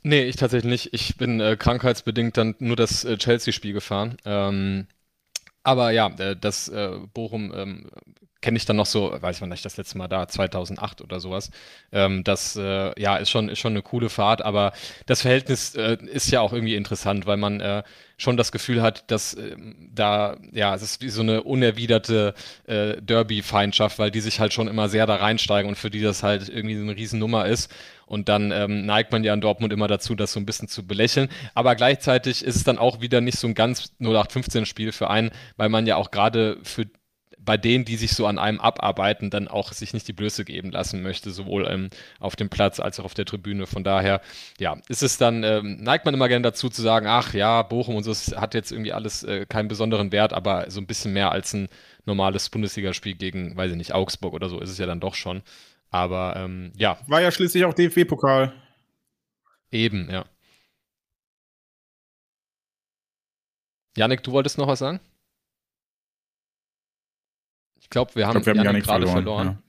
Nee, 0.02 0.24
ich 0.24 0.36
tatsächlich 0.36 0.70
nicht. 0.70 0.94
Ich 0.94 1.16
bin 1.16 1.40
äh, 1.40 1.56
krankheitsbedingt 1.56 2.36
dann 2.36 2.54
nur 2.58 2.76
das 2.76 3.04
äh, 3.04 3.18
Chelsea-Spiel 3.18 3.72
gefahren. 3.72 4.16
Ähm, 4.24 4.86
aber 5.62 5.90
ja, 5.90 6.08
äh, 6.18 6.36
das 6.36 6.68
äh, 6.68 6.98
Bochum 7.12 7.52
ähm, 7.54 7.90
kenne 8.40 8.56
ich 8.56 8.64
dann 8.64 8.76
noch 8.76 8.86
so, 8.86 9.14
weiß 9.18 9.40
ich 9.40 9.46
nicht, 9.46 9.64
das 9.64 9.76
letzte 9.76 9.98
Mal 9.98 10.08
da, 10.08 10.26
2008 10.26 11.02
oder 11.02 11.20
sowas. 11.20 11.50
Ähm, 11.92 12.24
das, 12.24 12.56
äh, 12.56 12.98
ja, 13.00 13.16
ist 13.16 13.30
schon, 13.30 13.48
ist 13.48 13.58
schon 13.58 13.72
eine 13.72 13.82
coole 13.82 14.08
Fahrt, 14.08 14.42
aber 14.42 14.72
das 15.06 15.22
Verhältnis 15.22 15.74
äh, 15.74 15.98
ist 16.00 16.30
ja 16.30 16.40
auch 16.40 16.52
irgendwie 16.52 16.76
interessant, 16.76 17.26
weil 17.26 17.36
man 17.36 17.60
äh, 17.60 17.82
schon 18.16 18.36
das 18.36 18.52
Gefühl 18.52 18.82
hat, 18.82 19.10
dass 19.10 19.34
äh, 19.34 19.56
da, 19.94 20.36
ja, 20.52 20.74
es 20.74 20.82
ist 20.82 21.02
wie 21.02 21.08
so 21.10 21.22
eine 21.22 21.42
unerwiderte 21.42 22.34
äh, 22.66 23.00
Derby-Feindschaft, 23.00 23.98
weil 23.98 24.10
die 24.10 24.20
sich 24.20 24.40
halt 24.40 24.52
schon 24.52 24.68
immer 24.68 24.88
sehr 24.88 25.06
da 25.06 25.16
reinsteigen 25.16 25.68
und 25.68 25.76
für 25.76 25.90
die 25.90 26.00
das 26.00 26.22
halt 26.22 26.48
irgendwie 26.48 26.76
so 26.76 26.82
eine 26.82 26.96
Riesennummer 26.96 27.46
ist. 27.46 27.70
Und 28.06 28.28
dann 28.28 28.50
ähm, 28.50 28.86
neigt 28.86 29.12
man 29.12 29.22
ja 29.22 29.32
in 29.32 29.40
Dortmund 29.40 29.72
immer 29.72 29.86
dazu, 29.86 30.16
das 30.16 30.32
so 30.32 30.40
ein 30.40 30.46
bisschen 30.46 30.66
zu 30.66 30.84
belächeln. 30.84 31.28
Aber 31.54 31.76
gleichzeitig 31.76 32.44
ist 32.44 32.56
es 32.56 32.64
dann 32.64 32.76
auch 32.76 33.00
wieder 33.00 33.20
nicht 33.20 33.38
so 33.38 33.46
ein 33.46 33.54
ganz 33.54 33.92
0815-Spiel 34.00 34.90
für 34.90 35.08
einen, 35.10 35.30
weil 35.56 35.68
man 35.68 35.86
ja 35.86 35.94
auch 35.94 36.10
gerade 36.10 36.58
für 36.64 36.86
bei 37.44 37.56
denen, 37.56 37.84
die 37.84 37.96
sich 37.96 38.12
so 38.12 38.26
an 38.26 38.38
einem 38.38 38.60
abarbeiten, 38.60 39.30
dann 39.30 39.48
auch 39.48 39.72
sich 39.72 39.92
nicht 39.94 40.06
die 40.08 40.12
Blöße 40.12 40.44
geben 40.44 40.70
lassen 40.70 41.02
möchte, 41.02 41.30
sowohl 41.30 41.66
ähm, 41.68 41.90
auf 42.18 42.36
dem 42.36 42.50
Platz 42.50 42.80
als 42.80 43.00
auch 43.00 43.04
auf 43.04 43.14
der 43.14 43.24
Tribüne. 43.24 43.66
Von 43.66 43.84
daher, 43.84 44.20
ja, 44.58 44.76
ist 44.88 45.02
es 45.02 45.18
dann, 45.18 45.42
ähm, 45.42 45.78
neigt 45.82 46.04
man 46.04 46.14
immer 46.14 46.28
gerne 46.28 46.42
dazu 46.42 46.68
zu 46.68 46.82
sagen, 46.82 47.06
ach 47.06 47.34
ja, 47.34 47.62
Bochum 47.62 47.96
und 47.96 48.02
so 48.02 48.12
hat 48.36 48.54
jetzt 48.54 48.72
irgendwie 48.72 48.92
alles 48.92 49.22
äh, 49.22 49.46
keinen 49.46 49.68
besonderen 49.68 50.12
Wert, 50.12 50.32
aber 50.32 50.70
so 50.70 50.80
ein 50.80 50.86
bisschen 50.86 51.12
mehr 51.12 51.32
als 51.32 51.52
ein 51.52 51.68
normales 52.04 52.48
Bundesligaspiel 52.50 53.14
gegen, 53.14 53.56
weiß 53.56 53.70
ich 53.70 53.76
nicht, 53.76 53.94
Augsburg 53.94 54.34
oder 54.34 54.48
so 54.48 54.60
ist 54.60 54.70
es 54.70 54.78
ja 54.78 54.86
dann 54.86 55.00
doch 55.00 55.14
schon. 55.14 55.42
Aber 55.90 56.34
ähm, 56.36 56.72
ja. 56.76 56.98
War 57.06 57.20
ja 57.20 57.30
schließlich 57.30 57.64
auch 57.64 57.74
DFB-Pokal. 57.74 58.52
Eben, 59.72 60.08
ja. 60.10 60.24
Janik, 63.96 64.22
du 64.22 64.32
wolltest 64.32 64.58
noch 64.58 64.68
was 64.68 64.78
sagen? 64.78 65.00
Ich 67.90 67.92
glaube, 67.92 68.14
wir 68.14 68.28
haben, 68.28 68.40
glaub, 68.40 68.46
wir 68.46 68.60
haben 68.60 68.64
Janik 68.64 68.84
gerade 68.84 69.04
verloren. 69.04 69.24
verloren. 69.24 69.46
Ja. 69.48 69.62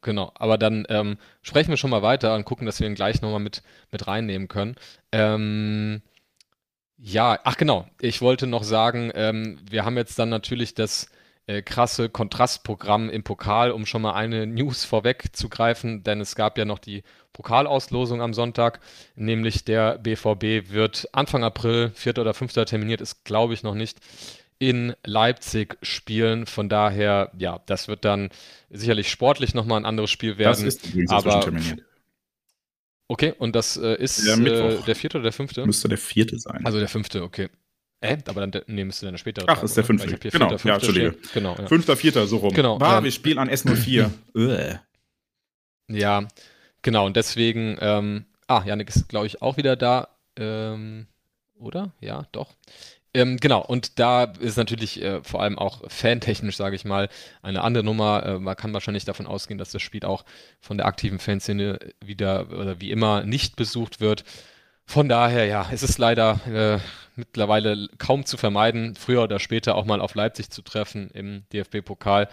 Genau, 0.00 0.32
aber 0.34 0.58
dann 0.58 0.84
ähm, 0.88 1.16
sprechen 1.42 1.70
wir 1.70 1.76
schon 1.76 1.90
mal 1.90 2.02
weiter 2.02 2.34
und 2.34 2.44
gucken, 2.44 2.66
dass 2.66 2.80
wir 2.80 2.88
ihn 2.88 2.96
gleich 2.96 3.22
nochmal 3.22 3.38
mit, 3.38 3.62
mit 3.92 4.08
reinnehmen 4.08 4.48
können. 4.48 4.74
Ähm, 5.12 6.02
ja, 6.96 7.38
ach 7.44 7.56
genau, 7.56 7.86
ich 8.00 8.20
wollte 8.20 8.48
noch 8.48 8.64
sagen, 8.64 9.12
ähm, 9.14 9.60
wir 9.70 9.84
haben 9.84 9.96
jetzt 9.96 10.18
dann 10.18 10.28
natürlich 10.28 10.74
das 10.74 11.08
äh, 11.46 11.62
krasse 11.62 12.08
Kontrastprogramm 12.08 13.10
im 13.10 13.22
Pokal, 13.22 13.70
um 13.70 13.86
schon 13.86 14.02
mal 14.02 14.14
eine 14.14 14.44
News 14.48 14.84
vorwegzugreifen, 14.84 16.02
denn 16.02 16.20
es 16.20 16.34
gab 16.34 16.58
ja 16.58 16.64
noch 16.64 16.80
die 16.80 17.04
Pokalauslosung 17.32 18.20
am 18.20 18.34
Sonntag, 18.34 18.80
nämlich 19.14 19.64
der 19.64 19.98
BVB 19.98 20.72
wird 20.72 21.08
Anfang 21.12 21.44
April, 21.44 21.92
4. 21.94 22.18
oder 22.18 22.34
5. 22.34 22.52
terminiert 22.64 23.00
ist, 23.00 23.24
glaube 23.24 23.54
ich, 23.54 23.62
noch 23.62 23.74
nicht, 23.74 23.98
in 24.62 24.94
Leipzig 25.04 25.76
spielen. 25.82 26.46
Von 26.46 26.68
daher, 26.68 27.32
ja, 27.36 27.60
das 27.66 27.88
wird 27.88 28.04
dann 28.04 28.30
sicherlich 28.70 29.10
sportlich 29.10 29.54
nochmal 29.54 29.80
ein 29.80 29.84
anderes 29.84 30.12
Spiel 30.12 30.38
werden. 30.38 30.64
Das 30.64 30.76
ist 30.76 31.10
aber 31.10 31.40
terminiert. 31.40 31.82
Okay, 33.08 33.34
und 33.36 33.56
das 33.56 33.76
äh, 33.76 33.96
ist 33.96 34.24
der, 34.24 34.38
äh, 34.38 34.80
der 34.86 34.94
vierte 34.94 35.18
oder 35.18 35.24
der 35.24 35.32
fünfte? 35.32 35.66
Müsste 35.66 35.88
der 35.88 35.98
vierte 35.98 36.38
sein. 36.38 36.64
Also 36.64 36.78
der 36.78 36.86
fünfte, 36.86 37.24
okay. 37.24 37.48
Äh, 38.00 38.18
aber 38.26 38.46
dann 38.46 38.62
nee, 38.68 38.84
müsste 38.84 39.04
dann 39.06 39.18
später. 39.18 39.42
Ach, 39.48 39.64
ist 39.64 39.76
der 39.76 39.82
fünfte. 39.82 40.16
Genau, 40.16 40.50
vierter, 40.50 40.68
ja, 40.68 40.74
Entschuldige. 40.76 41.16
Genau, 41.34 41.56
ja. 41.58 41.66
Fünfter, 41.66 41.96
vierter, 41.96 42.28
so 42.28 42.36
rum. 42.36 42.54
Genau. 42.54 42.78
Ah, 42.78 42.98
ähm, 42.98 43.04
wir 43.04 43.10
spielen 43.10 43.38
an 43.38 43.50
S04. 43.50 44.10
ja, 45.88 46.28
genau, 46.82 47.06
und 47.06 47.16
deswegen, 47.16 47.78
ähm, 47.80 48.26
ah, 48.46 48.62
Janik 48.64 48.90
ist, 48.90 49.08
glaube 49.08 49.26
ich, 49.26 49.42
auch 49.42 49.56
wieder 49.56 49.74
da. 49.74 50.08
Ähm, 50.36 51.08
oder? 51.56 51.92
Ja, 52.00 52.28
doch. 52.30 52.54
Ähm, 53.14 53.36
genau, 53.36 53.62
und 53.62 53.98
da 53.98 54.24
ist 54.24 54.56
natürlich 54.56 55.02
äh, 55.02 55.22
vor 55.22 55.42
allem 55.42 55.58
auch 55.58 55.82
fantechnisch, 55.90 56.56
sage 56.56 56.76
ich 56.76 56.86
mal, 56.86 57.10
eine 57.42 57.62
andere 57.62 57.84
Nummer. 57.84 58.24
Äh, 58.24 58.38
man 58.38 58.56
kann 58.56 58.72
wahrscheinlich 58.72 59.04
davon 59.04 59.26
ausgehen, 59.26 59.58
dass 59.58 59.70
das 59.70 59.82
Spiel 59.82 60.04
auch 60.04 60.24
von 60.60 60.78
der 60.78 60.86
aktiven 60.86 61.18
Fanszene 61.18 61.78
wieder 62.02 62.50
oder 62.50 62.80
wie 62.80 62.90
immer 62.90 63.24
nicht 63.24 63.56
besucht 63.56 64.00
wird. 64.00 64.24
Von 64.86 65.08
daher, 65.08 65.46
ja, 65.46 65.68
es 65.70 65.82
ist 65.82 65.98
leider 65.98 66.40
äh, 66.46 66.80
mittlerweile 67.16 67.88
kaum 67.98 68.24
zu 68.24 68.36
vermeiden, 68.38 68.96
früher 68.96 69.22
oder 69.22 69.38
später 69.38 69.74
auch 69.76 69.84
mal 69.84 70.00
auf 70.00 70.14
Leipzig 70.14 70.50
zu 70.50 70.62
treffen 70.62 71.10
im 71.12 71.44
DFB-Pokal. 71.52 72.28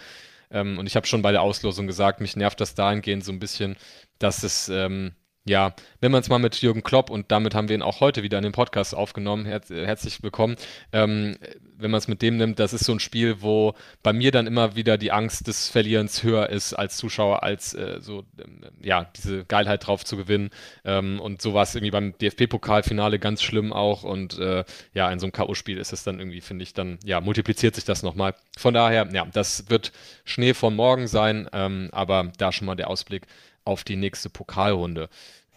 Ähm, 0.50 0.78
und 0.78 0.86
ich 0.86 0.96
habe 0.96 1.06
schon 1.06 1.22
bei 1.22 1.32
der 1.32 1.42
Auslosung 1.42 1.86
gesagt, 1.86 2.20
mich 2.20 2.36
nervt 2.36 2.60
das 2.60 2.74
dahingehend 2.74 3.24
so 3.24 3.32
ein 3.32 3.38
bisschen, 3.38 3.76
dass 4.18 4.42
es 4.42 4.68
ähm, 4.70 5.12
ja, 5.44 5.74
wenn 6.00 6.12
man 6.12 6.20
es 6.20 6.28
mal 6.28 6.38
mit 6.38 6.60
Jürgen 6.60 6.82
Klopp 6.82 7.10
und 7.10 7.30
damit 7.32 7.54
haben 7.54 7.68
wir 7.68 7.76
ihn 7.76 7.82
auch 7.82 8.00
heute 8.00 8.22
wieder 8.22 8.38
in 8.38 8.44
den 8.44 8.52
Podcast 8.52 8.94
aufgenommen, 8.94 9.46
her 9.46 9.60
herzlich 9.68 10.22
willkommen. 10.22 10.56
Ähm, 10.92 11.38
wenn 11.78 11.90
man 11.90 11.98
es 11.98 12.08
mit 12.08 12.20
dem 12.20 12.36
nimmt, 12.36 12.58
das 12.58 12.72
ist 12.72 12.84
so 12.84 12.92
ein 12.92 13.00
Spiel, 13.00 13.40
wo 13.40 13.74
bei 14.02 14.12
mir 14.12 14.32
dann 14.32 14.46
immer 14.46 14.76
wieder 14.76 14.98
die 14.98 15.12
Angst 15.12 15.46
des 15.46 15.68
Verlierens 15.68 16.22
höher 16.22 16.50
ist 16.50 16.74
als 16.74 16.98
Zuschauer, 16.98 17.42
als 17.42 17.74
äh, 17.74 17.98
so, 18.00 18.24
ähm, 18.38 18.60
ja, 18.82 19.10
diese 19.16 19.44
Geilheit 19.46 19.86
drauf 19.86 20.04
zu 20.04 20.16
gewinnen. 20.16 20.50
Ähm, 20.84 21.20
und 21.20 21.40
so 21.40 21.54
war 21.54 21.62
es 21.62 21.74
irgendwie 21.74 21.90
beim 21.90 22.18
DFB-Pokalfinale 22.18 23.18
ganz 23.18 23.42
schlimm 23.42 23.72
auch. 23.72 24.02
Und 24.02 24.38
äh, 24.38 24.64
ja, 24.92 25.10
in 25.10 25.18
so 25.18 25.26
einem 25.26 25.32
K.O.-Spiel 25.32 25.78
ist 25.78 25.92
es 25.92 26.04
dann 26.04 26.18
irgendwie, 26.18 26.42
finde 26.42 26.64
ich, 26.64 26.74
dann, 26.74 26.98
ja, 27.04 27.20
multipliziert 27.20 27.74
sich 27.74 27.84
das 27.84 28.02
nochmal. 28.02 28.34
Von 28.58 28.74
daher, 28.74 29.08
ja, 29.12 29.26
das 29.32 29.70
wird 29.70 29.92
Schnee 30.24 30.54
von 30.54 30.76
morgen 30.76 31.06
sein, 31.06 31.48
ähm, 31.52 31.88
aber 31.92 32.30
da 32.36 32.52
schon 32.52 32.66
mal 32.66 32.76
der 32.76 32.90
Ausblick 32.90 33.26
auf 33.70 33.84
die 33.84 33.96
nächste 33.96 34.28
Pokalrunde. 34.30 35.08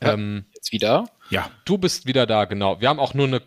Ja, 0.02 0.14
ähm, 0.14 0.46
jetzt 0.54 0.72
wieder? 0.72 1.06
Ja. 1.30 1.50
Du 1.66 1.78
bist 1.78 2.06
wieder 2.06 2.26
da, 2.26 2.46
genau. 2.46 2.80
Wir 2.80 2.90
haben 2.90 3.00
auch 3.00 3.14
nur 3.14 3.28
eine. 3.28 3.42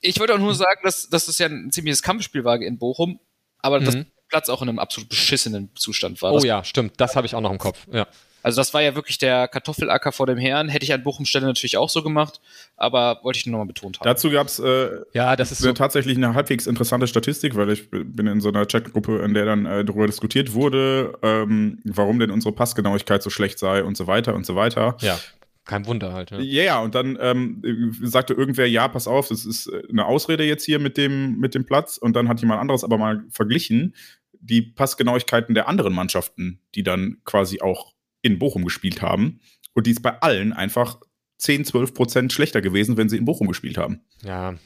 Ich 0.00 0.18
wollte 0.20 0.34
auch 0.34 0.38
nur 0.38 0.54
sagen, 0.54 0.80
dass, 0.84 1.08
dass 1.08 1.26
das 1.26 1.38
ja 1.38 1.46
ein 1.46 1.70
ziemliches 1.70 2.02
Kampfspiel 2.02 2.44
war 2.44 2.60
in 2.60 2.78
Bochum, 2.78 3.20
aber 3.58 3.80
mhm. 3.80 3.84
das 3.84 3.96
Platz 4.28 4.48
auch 4.48 4.62
in 4.62 4.68
einem 4.68 4.78
absolut 4.78 5.08
beschissenen 5.08 5.74
Zustand 5.74 6.20
war. 6.22 6.32
Oh 6.32 6.40
ja, 6.40 6.64
stimmt. 6.64 6.94
Das 6.98 7.16
habe 7.16 7.26
ich 7.26 7.34
auch 7.34 7.40
noch 7.40 7.50
im 7.50 7.58
Kopf. 7.58 7.86
Ja. 7.92 8.06
Also 8.48 8.62
das 8.62 8.72
war 8.72 8.80
ja 8.80 8.94
wirklich 8.94 9.18
der 9.18 9.46
Kartoffelacker 9.46 10.10
vor 10.10 10.26
dem 10.26 10.38
Herrn. 10.38 10.70
Hätte 10.70 10.82
ich 10.82 10.94
an 10.94 11.02
Bochum 11.02 11.26
Stelle 11.26 11.44
natürlich 11.44 11.76
auch 11.76 11.90
so 11.90 12.02
gemacht, 12.02 12.40
aber 12.78 13.20
wollte 13.22 13.38
ich 13.38 13.44
nur 13.44 13.52
nochmal 13.52 13.66
betont 13.66 14.00
haben. 14.00 14.06
Dazu 14.06 14.30
gab 14.30 14.46
es 14.46 14.58
äh, 14.58 14.88
ja, 15.12 15.36
das 15.36 15.52
ist 15.52 15.58
so 15.58 15.70
tatsächlich 15.74 16.16
eine 16.16 16.32
halbwegs 16.32 16.66
interessante 16.66 17.06
Statistik, 17.06 17.56
weil 17.56 17.68
ich 17.68 17.90
bin 17.90 18.26
in 18.26 18.40
so 18.40 18.48
einer 18.48 18.64
Chatgruppe, 18.64 19.18
in 19.18 19.34
der 19.34 19.44
dann 19.44 19.66
äh, 19.66 19.84
darüber 19.84 20.06
diskutiert 20.06 20.54
wurde, 20.54 21.12
ähm, 21.20 21.82
warum 21.84 22.20
denn 22.20 22.30
unsere 22.30 22.54
Passgenauigkeit 22.54 23.22
so 23.22 23.28
schlecht 23.28 23.58
sei 23.58 23.84
und 23.84 23.98
so 23.98 24.06
weiter 24.06 24.34
und 24.34 24.46
so 24.46 24.56
weiter. 24.56 24.96
Ja. 25.00 25.18
Kein 25.66 25.84
Wunder 25.84 26.14
halt. 26.14 26.30
Ja, 26.30 26.38
ja, 26.38 26.62
ja 26.62 26.78
und 26.80 26.94
dann 26.94 27.18
ähm, 27.20 27.94
sagte 28.02 28.32
irgendwer, 28.32 28.66
ja, 28.66 28.88
pass 28.88 29.06
auf, 29.06 29.28
das 29.28 29.44
ist 29.44 29.66
äh, 29.66 29.82
eine 29.90 30.06
Ausrede 30.06 30.44
jetzt 30.44 30.64
hier 30.64 30.78
mit 30.78 30.96
dem, 30.96 31.36
mit 31.38 31.54
dem 31.54 31.66
Platz. 31.66 31.98
Und 31.98 32.16
dann 32.16 32.30
hat 32.30 32.40
jemand 32.40 32.62
anderes 32.62 32.82
aber 32.82 32.96
mal 32.96 33.24
verglichen, 33.28 33.94
die 34.40 34.62
Passgenauigkeiten 34.62 35.54
der 35.54 35.68
anderen 35.68 35.92
Mannschaften, 35.92 36.60
die 36.74 36.82
dann 36.82 37.18
quasi 37.26 37.60
auch 37.60 37.92
in 38.22 38.38
Bochum 38.38 38.64
gespielt 38.64 39.02
haben. 39.02 39.40
Und 39.74 39.86
die 39.86 39.92
ist 39.92 40.02
bei 40.02 40.20
allen 40.20 40.52
einfach 40.52 40.98
10, 41.38 41.64
12 41.64 41.94
Prozent 41.94 42.32
schlechter 42.32 42.60
gewesen, 42.60 42.96
wenn 42.96 43.08
sie 43.08 43.16
in 43.16 43.24
Bochum 43.24 43.46
gespielt 43.46 43.78
haben. 43.78 44.00
Ja. 44.22 44.56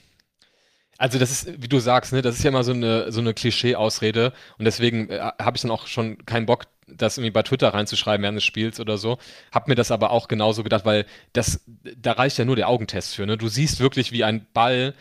Also 0.98 1.18
das 1.18 1.30
ist, 1.30 1.62
wie 1.62 1.68
du 1.68 1.80
sagst, 1.80 2.12
ne, 2.12 2.22
das 2.22 2.36
ist 2.36 2.44
ja 2.44 2.50
immer 2.50 2.64
so 2.64 2.72
eine, 2.72 3.10
so 3.10 3.20
eine 3.20 3.34
Klischee-Ausrede 3.34 4.32
und 4.58 4.64
deswegen 4.64 5.10
äh, 5.10 5.18
habe 5.40 5.56
ich 5.56 5.62
dann 5.62 5.70
auch 5.70 5.86
schon 5.86 6.24
keinen 6.26 6.46
Bock, 6.46 6.66
das 6.86 7.18
irgendwie 7.18 7.32
bei 7.32 7.42
Twitter 7.42 7.70
reinzuschreiben 7.70 8.22
während 8.22 8.36
des 8.36 8.44
Spiels 8.44 8.78
oder 8.78 8.98
so. 8.98 9.18
Hab 9.50 9.66
mir 9.66 9.74
das 9.74 9.90
aber 9.90 10.10
auch 10.10 10.28
genauso 10.28 10.62
gedacht, 10.62 10.84
weil 10.84 11.06
das, 11.32 11.64
da 11.96 12.12
reicht 12.12 12.38
ja 12.38 12.44
nur 12.44 12.56
der 12.56 12.68
Augentest 12.68 13.16
für. 13.16 13.26
Ne? 13.26 13.36
Du 13.36 13.48
siehst 13.48 13.80
wirklich, 13.80 14.12
wie 14.12 14.24
ein 14.24 14.46
Ball 14.52 14.94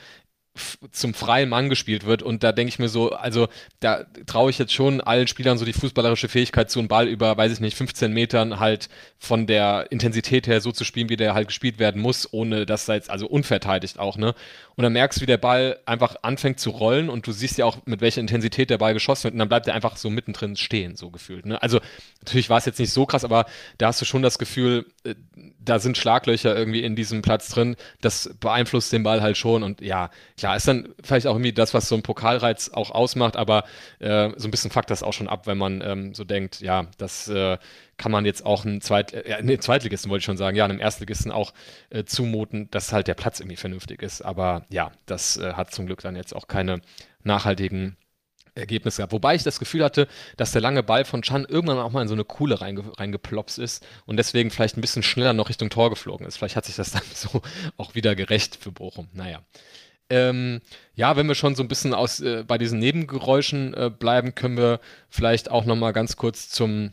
zum 0.91 1.13
freien 1.13 1.47
Mann 1.47 1.69
gespielt 1.69 2.05
wird. 2.05 2.23
Und 2.23 2.43
da 2.43 2.51
denke 2.51 2.69
ich 2.69 2.79
mir 2.79 2.89
so, 2.89 3.11
also 3.11 3.47
da 3.79 4.03
traue 4.25 4.49
ich 4.49 4.59
jetzt 4.59 4.73
schon 4.73 4.99
allen 4.99 5.27
Spielern 5.27 5.57
so 5.57 5.63
die 5.63 5.73
fußballerische 5.73 6.27
Fähigkeit 6.27 6.69
zu, 6.69 6.79
einen 6.79 6.89
Ball 6.89 7.07
über, 7.07 7.37
weiß 7.37 7.53
ich 7.53 7.59
nicht, 7.61 7.77
15 7.77 8.11
Metern 8.11 8.59
halt 8.59 8.89
von 9.17 9.47
der 9.47 9.87
Intensität 9.91 10.47
her 10.47 10.59
so 10.59 10.71
zu 10.71 10.83
spielen, 10.83 11.09
wie 11.09 11.15
der 11.15 11.33
halt 11.33 11.47
gespielt 11.47 11.79
werden 11.79 12.01
muss, 12.01 12.31
ohne 12.33 12.65
dass 12.65 12.85
da 12.85 12.95
jetzt, 12.95 13.09
also 13.09 13.27
unverteidigt 13.27 13.97
auch, 13.99 14.17
ne? 14.17 14.35
Und 14.75 14.83
dann 14.83 14.93
merkst 14.93 15.19
du, 15.19 15.21
wie 15.21 15.27
der 15.27 15.37
Ball 15.37 15.77
einfach 15.85 16.15
anfängt 16.23 16.59
zu 16.59 16.71
rollen 16.71 17.09
und 17.09 17.27
du 17.27 17.31
siehst 17.31 17.57
ja 17.57 17.65
auch, 17.65 17.77
mit 17.85 18.01
welcher 18.01 18.21
Intensität 18.21 18.69
der 18.69 18.77
Ball 18.77 18.93
geschossen 18.93 19.25
wird 19.25 19.33
und 19.33 19.39
dann 19.39 19.49
bleibt 19.49 19.67
er 19.67 19.75
einfach 19.75 19.95
so 19.95 20.09
mittendrin 20.09 20.55
stehen, 20.55 20.95
so 20.95 21.11
gefühlt. 21.11 21.45
Ne? 21.45 21.61
Also 21.61 21.79
natürlich 22.19 22.49
war 22.49 22.57
es 22.57 22.65
jetzt 22.65 22.79
nicht 22.79 22.91
so 22.91 23.05
krass, 23.05 23.23
aber 23.23 23.45
da 23.77 23.87
hast 23.87 24.01
du 24.01 24.05
schon 24.05 24.21
das 24.21 24.39
Gefühl, 24.39 24.85
äh, 25.03 25.15
da 25.63 25.79
sind 25.79 25.97
Schlaglöcher 25.97 26.55
irgendwie 26.55 26.83
in 26.83 26.95
diesem 26.95 27.21
Platz 27.21 27.49
drin. 27.49 27.75
Das 28.01 28.31
beeinflusst 28.39 28.91
den 28.91 29.03
Ball 29.03 29.21
halt 29.21 29.37
schon 29.37 29.61
und 29.61 29.81
ja, 29.81 30.09
klar, 30.41 30.55
ist 30.55 30.67
dann 30.67 30.89
vielleicht 31.03 31.27
auch 31.27 31.35
irgendwie 31.35 31.53
das, 31.53 31.75
was 31.75 31.87
so 31.87 31.93
ein 31.93 32.01
Pokalreiz 32.01 32.71
auch 32.73 32.89
ausmacht, 32.89 33.37
aber 33.37 33.63
äh, 33.99 34.31
so 34.37 34.47
ein 34.47 34.51
bisschen 34.51 34.71
fuckt 34.71 34.89
das 34.89 35.03
auch 35.03 35.13
schon 35.13 35.27
ab, 35.27 35.45
wenn 35.45 35.59
man 35.59 35.81
ähm, 35.85 36.15
so 36.15 36.23
denkt, 36.23 36.61
ja, 36.61 36.87
das 36.97 37.27
äh, 37.27 37.59
kann 37.97 38.11
man 38.11 38.25
jetzt 38.25 38.43
auch 38.43 38.65
einen 38.65 38.81
Zweit, 38.81 39.13
äh, 39.13 39.39
nee, 39.43 39.59
Zweitligisten, 39.59 40.09
wollte 40.09 40.21
ich 40.21 40.25
schon 40.25 40.37
sagen, 40.37 40.57
ja, 40.57 40.65
einem 40.65 40.79
Erstligisten 40.79 41.31
auch 41.31 41.53
äh, 41.91 42.05
zumuten, 42.05 42.71
dass 42.71 42.91
halt 42.91 43.07
der 43.07 43.13
Platz 43.13 43.39
irgendwie 43.39 43.55
vernünftig 43.55 44.01
ist. 44.01 44.23
Aber 44.23 44.65
ja, 44.71 44.91
das 45.05 45.37
äh, 45.37 45.53
hat 45.53 45.75
zum 45.75 45.85
Glück 45.85 46.01
dann 46.01 46.15
jetzt 46.15 46.35
auch 46.35 46.47
keine 46.47 46.81
nachhaltigen 47.23 47.95
Ergebnisse 48.55 48.97
gehabt. 48.97 49.13
Wobei 49.13 49.35
ich 49.35 49.43
das 49.43 49.59
Gefühl 49.59 49.83
hatte, 49.83 50.07
dass 50.37 50.53
der 50.53 50.61
lange 50.61 50.81
Ball 50.81 51.05
von 51.05 51.21
Chan 51.21 51.45
irgendwann 51.45 51.77
auch 51.77 51.91
mal 51.91 52.01
in 52.01 52.07
so 52.07 52.15
eine 52.15 52.25
Kuhle 52.25 52.61
reinge 52.61 52.83
reingeplopst 52.97 53.59
ist 53.59 53.85
und 54.07 54.17
deswegen 54.17 54.49
vielleicht 54.49 54.75
ein 54.75 54.81
bisschen 54.81 55.03
schneller 55.03 55.33
noch 55.33 55.49
Richtung 55.49 55.69
Tor 55.69 55.91
geflogen 55.91 56.25
ist. 56.25 56.37
Vielleicht 56.37 56.55
hat 56.55 56.65
sich 56.65 56.77
das 56.77 56.91
dann 56.93 57.03
so 57.13 57.43
auch 57.77 57.93
wieder 57.93 58.15
gerecht 58.15 58.55
für 58.55 58.71
Bochum. 58.71 59.07
Naja. 59.13 59.43
Ähm, 60.11 60.59
ja, 60.93 61.15
wenn 61.15 61.27
wir 61.27 61.35
schon 61.35 61.55
so 61.55 61.63
ein 61.63 61.69
bisschen 61.69 61.93
aus, 61.93 62.19
äh, 62.19 62.43
bei 62.45 62.57
diesen 62.57 62.79
Nebengeräuschen 62.79 63.73
äh, 63.73 63.89
bleiben, 63.89 64.35
können 64.35 64.57
wir 64.57 64.81
vielleicht 65.09 65.49
auch 65.49 65.65
noch 65.65 65.77
mal 65.77 65.93
ganz 65.93 66.17
kurz 66.17 66.49
zum 66.49 66.91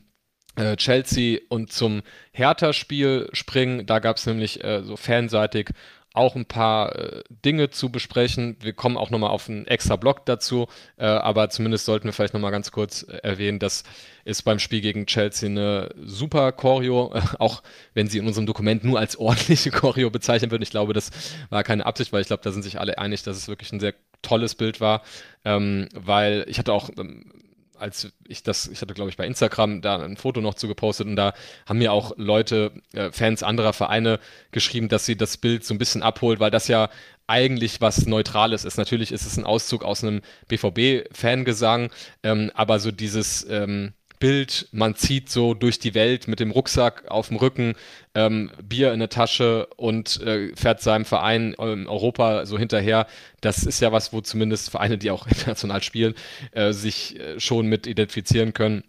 äh, 0.55 0.77
Chelsea 0.77 1.41
und 1.49 1.73
zum 1.73 2.03
Hertha-Spiel 2.33 3.29
springen. 3.33 3.87
Da 3.87 3.99
gab 3.99 4.17
es 4.19 4.27
nämlich 4.27 4.63
äh, 4.63 4.83
so 4.85 4.97
fanseitig 4.97 5.71
auch 6.15 6.35
ein 6.35 6.47
paar 6.47 6.97
äh, 6.97 7.23
Dinge 7.45 7.71
zu 7.71 7.91
besprechen. 7.91 8.57
Wir 8.61 8.73
kommen 8.73 8.97
auch 8.97 9.11
nochmal 9.11 9.31
auf 9.31 9.49
einen 9.49 9.67
extra 9.67 9.97
Block 9.97 10.25
dazu, 10.27 10.67
äh, 10.97 11.05
aber 11.05 11.51
zumindest 11.51 11.85
sollten 11.85 12.07
wir 12.07 12.13
vielleicht 12.13 12.35
nochmal 12.35 12.51
ganz 12.51 12.73
kurz 12.73 13.03
äh, 13.03 13.19
erwähnen, 13.19 13.59
dass 13.59 13.85
es 14.25 14.43
beim 14.43 14.59
Spiel 14.59 14.81
gegen 14.81 15.07
Chelsea 15.07 15.49
eine 15.49 15.91
super 16.03 16.53
Choreo, 16.53 17.13
äh, 17.15 17.21
auch 17.39 17.63
wenn 17.95 18.09
sie 18.09 18.19
in 18.19 18.27
unserem 18.27 18.47
Dokument 18.47 18.85
nur 18.85 18.99
als 18.99 19.17
ordentliche 19.17 19.71
Choreo 19.71 20.11
bezeichnet 20.11 20.51
wird. 20.51 20.63
Ich 20.63 20.71
glaube, 20.71 20.93
das 20.93 21.11
war 21.51 21.63
keine 21.63 21.87
Absicht, 21.87 22.13
weil 22.13 22.23
ich 22.23 22.29
glaube, 22.29 22.43
da 22.43 22.51
sind 22.51 22.63
sich 22.63 22.81
alle 22.81 22.99
einig, 22.99 23.23
dass 23.23 23.37
es 23.37 23.49
wirklich 23.49 23.73
ein 23.73 23.81
sehr 23.81 23.95
tolles 24.23 24.55
Bild 24.55 24.81
war, 24.81 25.03
ähm, 25.45 25.89
weil 25.95 26.45
ich 26.49 26.59
hatte 26.59 26.73
auch 26.73 26.91
ähm, 26.99 27.31
als 27.79 28.13
ich 28.27 28.43
das, 28.43 28.67
ich 28.69 28.81
hatte 28.81 28.95
glaube 28.95 29.11
ich 29.11 29.17
bei 29.17 29.27
Instagram 29.27 29.81
da 29.81 29.99
ein 29.99 30.17
Foto 30.17 30.41
noch 30.41 30.55
zu 30.55 30.69
gepostet 30.69 31.07
und 31.07 31.17
da 31.17 31.35
haben 31.67 31.79
mir 31.79 31.93
auch 31.93 32.13
Leute, 32.17 32.73
äh, 32.93 33.11
Fans 33.13 33.43
anderer 33.43 33.73
Vereine 33.73 34.21
geschrieben, 34.53 34.89
dass 34.89 35.07
sie 35.07 35.17
das 35.17 35.37
Bild 35.37 35.65
so 35.65 35.75
ein 35.75 35.79
bisschen 35.79 36.03
abholt, 36.03 36.41
weil 36.41 36.51
das 36.51 36.69
ja 36.69 36.91
eigentlich 37.27 37.81
was 37.81 38.07
Neutrales 38.07 38.65
ist. 38.65 38.79
Natürlich 38.79 39.13
ist 39.13 39.27
es 39.27 39.37
ein 39.37 39.45
Auszug 39.45 39.85
aus 39.85 40.03
einem 40.03 40.23
BVB-Fangesang, 40.49 41.91
ähm, 42.23 42.51
aber 42.55 42.81
so 42.81 42.91
dieses, 42.91 43.47
ähm, 43.49 43.93
Bild, 44.19 44.69
man 44.73 44.95
zieht 44.95 45.31
so 45.31 45.55
durch 45.55 45.79
die 45.79 45.95
Welt 45.95 46.29
mit 46.29 46.41
dem 46.41 46.51
Rucksack 46.51 47.09
auf 47.09 47.29
dem 47.29 47.37
Rücken, 47.37 47.75
ähm, 48.15 48.51
Bier 48.63 48.93
in 48.93 48.99
der 48.99 49.09
Tasche 49.09 49.69
und 49.77 50.21
äh, 50.23 50.55
fährt 50.57 50.81
seinem 50.81 51.05
Verein 51.05 51.55
in 51.55 51.87
Europa 51.87 52.47
so 52.47 52.59
hinterher. 52.59 53.07
Das 53.41 53.65
ist 53.65 53.81
ja 53.81 53.93
was, 53.93 54.13
wo 54.13 54.21
zumindest 54.21 54.71
Vereine, 54.71 54.99
die 54.99 55.11
auch 55.11 55.27
international 55.29 55.83
spielen, 55.83 56.15
äh, 56.53 56.73
sich 56.73 57.19
äh, 57.19 57.41
schon 57.41 57.67
mit 57.67 57.87
identifizieren 57.87 58.53
können. 58.53 58.85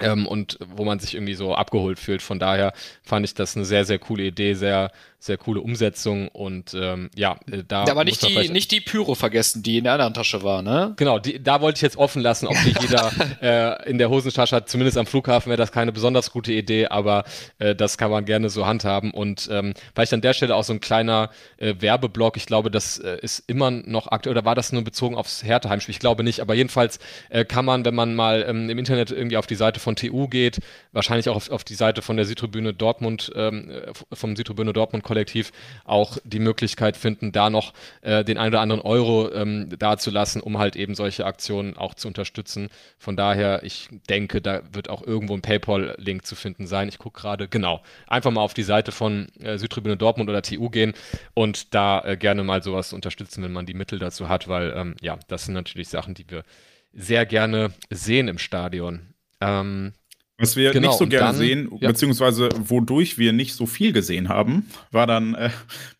Ähm, 0.00 0.28
und 0.28 0.58
wo 0.64 0.84
man 0.84 1.00
sich 1.00 1.14
irgendwie 1.14 1.34
so 1.34 1.56
abgeholt 1.56 1.98
fühlt. 1.98 2.22
Von 2.22 2.38
daher 2.38 2.72
fand 3.02 3.24
ich 3.24 3.34
das 3.34 3.56
eine 3.56 3.64
sehr, 3.64 3.84
sehr 3.84 3.98
coole 3.98 4.22
Idee, 4.22 4.54
sehr, 4.54 4.92
sehr 5.20 5.36
coole 5.36 5.60
Umsetzung 5.60 6.28
und 6.28 6.74
ähm, 6.74 7.10
ja, 7.16 7.38
äh, 7.50 7.64
da. 7.66 7.84
Aber 7.88 8.04
nicht 8.04 8.22
die, 8.22 8.48
nicht 8.50 8.70
die 8.70 8.80
Pyro 8.80 9.16
vergessen, 9.16 9.64
die 9.64 9.78
in 9.78 9.84
der 9.84 9.94
anderen 9.94 10.14
Tasche 10.14 10.44
war, 10.44 10.62
ne? 10.62 10.94
Genau, 10.96 11.18
die, 11.18 11.42
da 11.42 11.60
wollte 11.60 11.78
ich 11.78 11.82
jetzt 11.82 11.96
offen 11.96 12.22
lassen, 12.22 12.46
ob 12.46 12.56
die 12.64 12.72
jeder 12.80 13.10
äh, 13.42 13.90
in 13.90 13.98
der 13.98 14.10
Hosentasche 14.10 14.54
hat. 14.54 14.68
Zumindest 14.68 14.96
am 14.96 15.06
Flughafen 15.06 15.50
wäre 15.50 15.56
das 15.56 15.72
keine 15.72 15.90
besonders 15.90 16.30
gute 16.30 16.52
Idee, 16.52 16.86
aber 16.86 17.24
äh, 17.58 17.74
das 17.74 17.98
kann 17.98 18.12
man 18.12 18.26
gerne 18.26 18.48
so 18.48 18.64
handhaben. 18.64 19.10
Und 19.10 19.48
ähm, 19.50 19.74
vielleicht 19.92 20.14
an 20.14 20.20
der 20.20 20.34
Stelle 20.34 20.54
auch 20.54 20.62
so 20.62 20.72
ein 20.72 20.80
kleiner 20.80 21.30
äh, 21.56 21.74
Werbeblock. 21.80 22.36
Ich 22.36 22.46
glaube, 22.46 22.70
das 22.70 22.98
äh, 22.98 23.18
ist 23.20 23.42
immer 23.48 23.72
noch 23.72 24.06
aktuell, 24.12 24.36
oder 24.36 24.44
war 24.44 24.54
das 24.54 24.70
nur 24.70 24.82
bezogen 24.82 25.16
aufs 25.16 25.42
Härteheimspiel? 25.42 25.92
Ich 25.92 26.00
glaube 26.00 26.22
nicht, 26.22 26.38
aber 26.40 26.54
jedenfalls 26.54 27.00
äh, 27.30 27.44
kann 27.44 27.64
man, 27.64 27.84
wenn 27.84 27.94
man 27.96 28.14
mal 28.14 28.44
ähm, 28.48 28.70
im 28.70 28.78
Internet 28.78 29.10
irgendwie 29.10 29.36
auf 29.36 29.48
die 29.48 29.56
Seite 29.56 29.80
von 29.80 29.96
TU 29.96 30.28
geht, 30.28 30.60
wahrscheinlich 30.92 31.28
auch 31.28 31.36
auf, 31.36 31.50
auf 31.50 31.64
die 31.64 31.74
Seite 31.74 32.02
von 32.02 32.16
der 32.16 32.24
Südtribüne 32.24 32.72
Dortmund, 32.72 33.32
ähm, 33.34 33.72
vom 34.12 34.36
Südtribüne 34.36 34.72
Dortmund 34.72 35.07
Kollektiv 35.08 35.52
auch 35.84 36.18
die 36.24 36.38
Möglichkeit 36.38 36.98
finden, 36.98 37.32
da 37.32 37.48
noch 37.48 37.72
äh, 38.02 38.24
den 38.24 38.36
einen 38.36 38.52
oder 38.52 38.60
anderen 38.60 38.82
Euro 38.82 39.32
ähm, 39.32 39.70
dazulassen, 39.78 40.42
um 40.42 40.58
halt 40.58 40.76
eben 40.76 40.94
solche 40.94 41.24
Aktionen 41.24 41.78
auch 41.78 41.94
zu 41.94 42.08
unterstützen. 42.08 42.68
Von 42.98 43.16
daher, 43.16 43.62
ich 43.62 43.88
denke, 44.10 44.42
da 44.42 44.60
wird 44.72 44.90
auch 44.90 45.02
irgendwo 45.02 45.32
ein 45.32 45.40
PayPal-Link 45.40 46.26
zu 46.26 46.36
finden 46.36 46.66
sein. 46.66 46.88
Ich 46.88 46.98
gucke 46.98 47.20
gerade, 47.20 47.48
genau, 47.48 47.80
einfach 48.06 48.30
mal 48.30 48.42
auf 48.42 48.52
die 48.52 48.62
Seite 48.62 48.92
von 48.92 49.28
äh, 49.40 49.56
Südtribüne 49.56 49.96
Dortmund 49.96 50.28
oder 50.28 50.42
TU 50.42 50.68
gehen 50.68 50.92
und 51.32 51.74
da 51.74 52.02
äh, 52.04 52.18
gerne 52.18 52.44
mal 52.44 52.62
sowas 52.62 52.92
unterstützen, 52.92 53.42
wenn 53.42 53.52
man 53.52 53.64
die 53.64 53.74
Mittel 53.74 53.98
dazu 53.98 54.28
hat, 54.28 54.46
weil 54.46 54.74
ähm, 54.76 54.94
ja, 55.00 55.18
das 55.28 55.46
sind 55.46 55.54
natürlich 55.54 55.88
Sachen, 55.88 56.12
die 56.12 56.28
wir 56.28 56.44
sehr 56.92 57.24
gerne 57.24 57.72
sehen 57.88 58.28
im 58.28 58.38
Stadion. 58.38 59.14
Ähm, 59.40 59.94
was 60.38 60.56
wir 60.56 60.70
genau, 60.70 60.88
nicht 60.88 60.98
so 60.98 61.06
gerne 61.06 61.26
dann, 61.26 61.36
sehen, 61.36 61.68
ja. 61.80 61.88
beziehungsweise 61.88 62.48
wodurch 62.58 63.18
wir 63.18 63.32
nicht 63.32 63.54
so 63.54 63.66
viel 63.66 63.92
gesehen 63.92 64.28
haben, 64.28 64.66
war 64.92 65.06
dann 65.06 65.34
äh, 65.34 65.50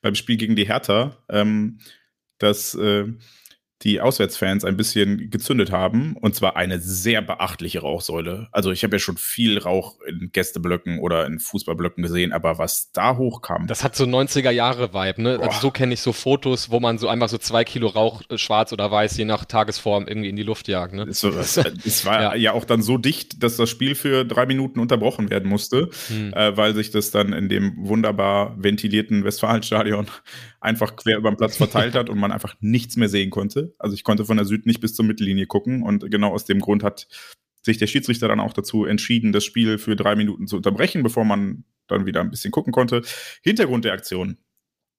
beim 0.00 0.14
Spiel 0.14 0.36
gegen 0.36 0.56
die 0.56 0.66
Hertha, 0.66 1.16
ähm, 1.28 1.78
dass 2.38 2.74
äh, 2.74 3.06
die 3.82 4.00
Auswärtsfans 4.00 4.64
ein 4.64 4.76
bisschen 4.76 5.30
gezündet 5.30 5.70
haben. 5.70 6.16
Und 6.16 6.34
zwar 6.34 6.56
eine 6.56 6.80
sehr 6.80 7.22
beachtliche 7.22 7.80
Rauchsäule. 7.80 8.48
Also 8.50 8.72
ich 8.72 8.82
habe 8.82 8.96
ja 8.96 8.98
schon 8.98 9.16
viel 9.16 9.58
Rauch 9.58 10.00
in 10.06 10.30
Gästeblöcken 10.32 10.98
oder 10.98 11.26
in 11.26 11.38
Fußballblöcken 11.38 12.02
gesehen, 12.02 12.32
aber 12.32 12.58
was 12.58 12.90
da 12.92 13.16
hochkam. 13.16 13.68
Das 13.68 13.84
hat 13.84 13.94
so 13.94 14.04
90er-Jahre-Vibe, 14.04 15.22
ne? 15.22 15.38
Also 15.40 15.60
so 15.60 15.70
kenne 15.70 15.94
ich 15.94 16.00
so 16.00 16.12
Fotos, 16.12 16.70
wo 16.70 16.80
man 16.80 16.98
so 16.98 17.08
einfach 17.08 17.28
so 17.28 17.38
zwei 17.38 17.62
Kilo 17.64 17.86
Rauch, 17.88 18.22
äh, 18.28 18.36
schwarz 18.38 18.72
oder 18.72 18.90
weiß, 18.90 19.16
je 19.16 19.24
nach 19.24 19.44
Tagesform, 19.44 20.08
irgendwie 20.08 20.28
in 20.28 20.36
die 20.36 20.42
Luft 20.42 20.66
jagt. 20.66 20.94
Ne? 20.94 21.04
Es, 21.04 21.22
es, 21.22 21.56
es 21.56 22.04
war 22.04 22.20
ja. 22.20 22.34
ja. 22.34 22.52
auch 22.52 22.64
dann 22.64 22.82
so 22.82 22.98
dicht, 22.98 23.42
dass 23.44 23.56
das 23.56 23.70
Spiel 23.70 23.94
für 23.94 24.24
drei 24.24 24.46
Minuten 24.46 24.80
unterbrochen 24.80 25.30
werden 25.30 25.48
musste, 25.48 25.90
hm. 26.08 26.32
äh, 26.32 26.56
weil 26.56 26.74
sich 26.74 26.90
das 26.90 27.12
dann 27.12 27.32
in 27.32 27.48
dem 27.48 27.74
wunderbar 27.76 28.56
ventilierten 28.58 29.24
Westfalenstadion 29.24 30.08
einfach 30.60 30.96
quer 30.96 31.18
über 31.18 31.30
den 31.30 31.36
Platz 31.36 31.56
verteilt 31.56 31.94
hat 31.94 32.10
und 32.10 32.18
man 32.18 32.32
einfach 32.32 32.56
nichts 32.60 32.96
mehr 32.96 33.08
sehen 33.08 33.30
konnte. 33.30 33.67
Also 33.78 33.94
ich 33.94 34.04
konnte 34.04 34.24
von 34.24 34.36
der 34.36 34.46
Süd 34.46 34.66
nicht 34.66 34.80
bis 34.80 34.94
zur 34.94 35.04
Mittellinie 35.04 35.46
gucken 35.46 35.82
und 35.82 36.10
genau 36.10 36.32
aus 36.32 36.44
dem 36.44 36.60
Grund 36.60 36.82
hat 36.82 37.08
sich 37.62 37.78
der 37.78 37.86
Schiedsrichter 37.86 38.28
dann 38.28 38.40
auch 38.40 38.52
dazu 38.52 38.84
entschieden, 38.84 39.32
das 39.32 39.44
Spiel 39.44 39.78
für 39.78 39.96
drei 39.96 40.16
Minuten 40.16 40.46
zu 40.46 40.56
unterbrechen, 40.56 41.02
bevor 41.02 41.24
man 41.24 41.64
dann 41.86 42.06
wieder 42.06 42.20
ein 42.20 42.30
bisschen 42.30 42.50
gucken 42.50 42.72
konnte. 42.72 43.02
Hintergrund 43.42 43.84
der 43.84 43.92
Aktion. 43.92 44.38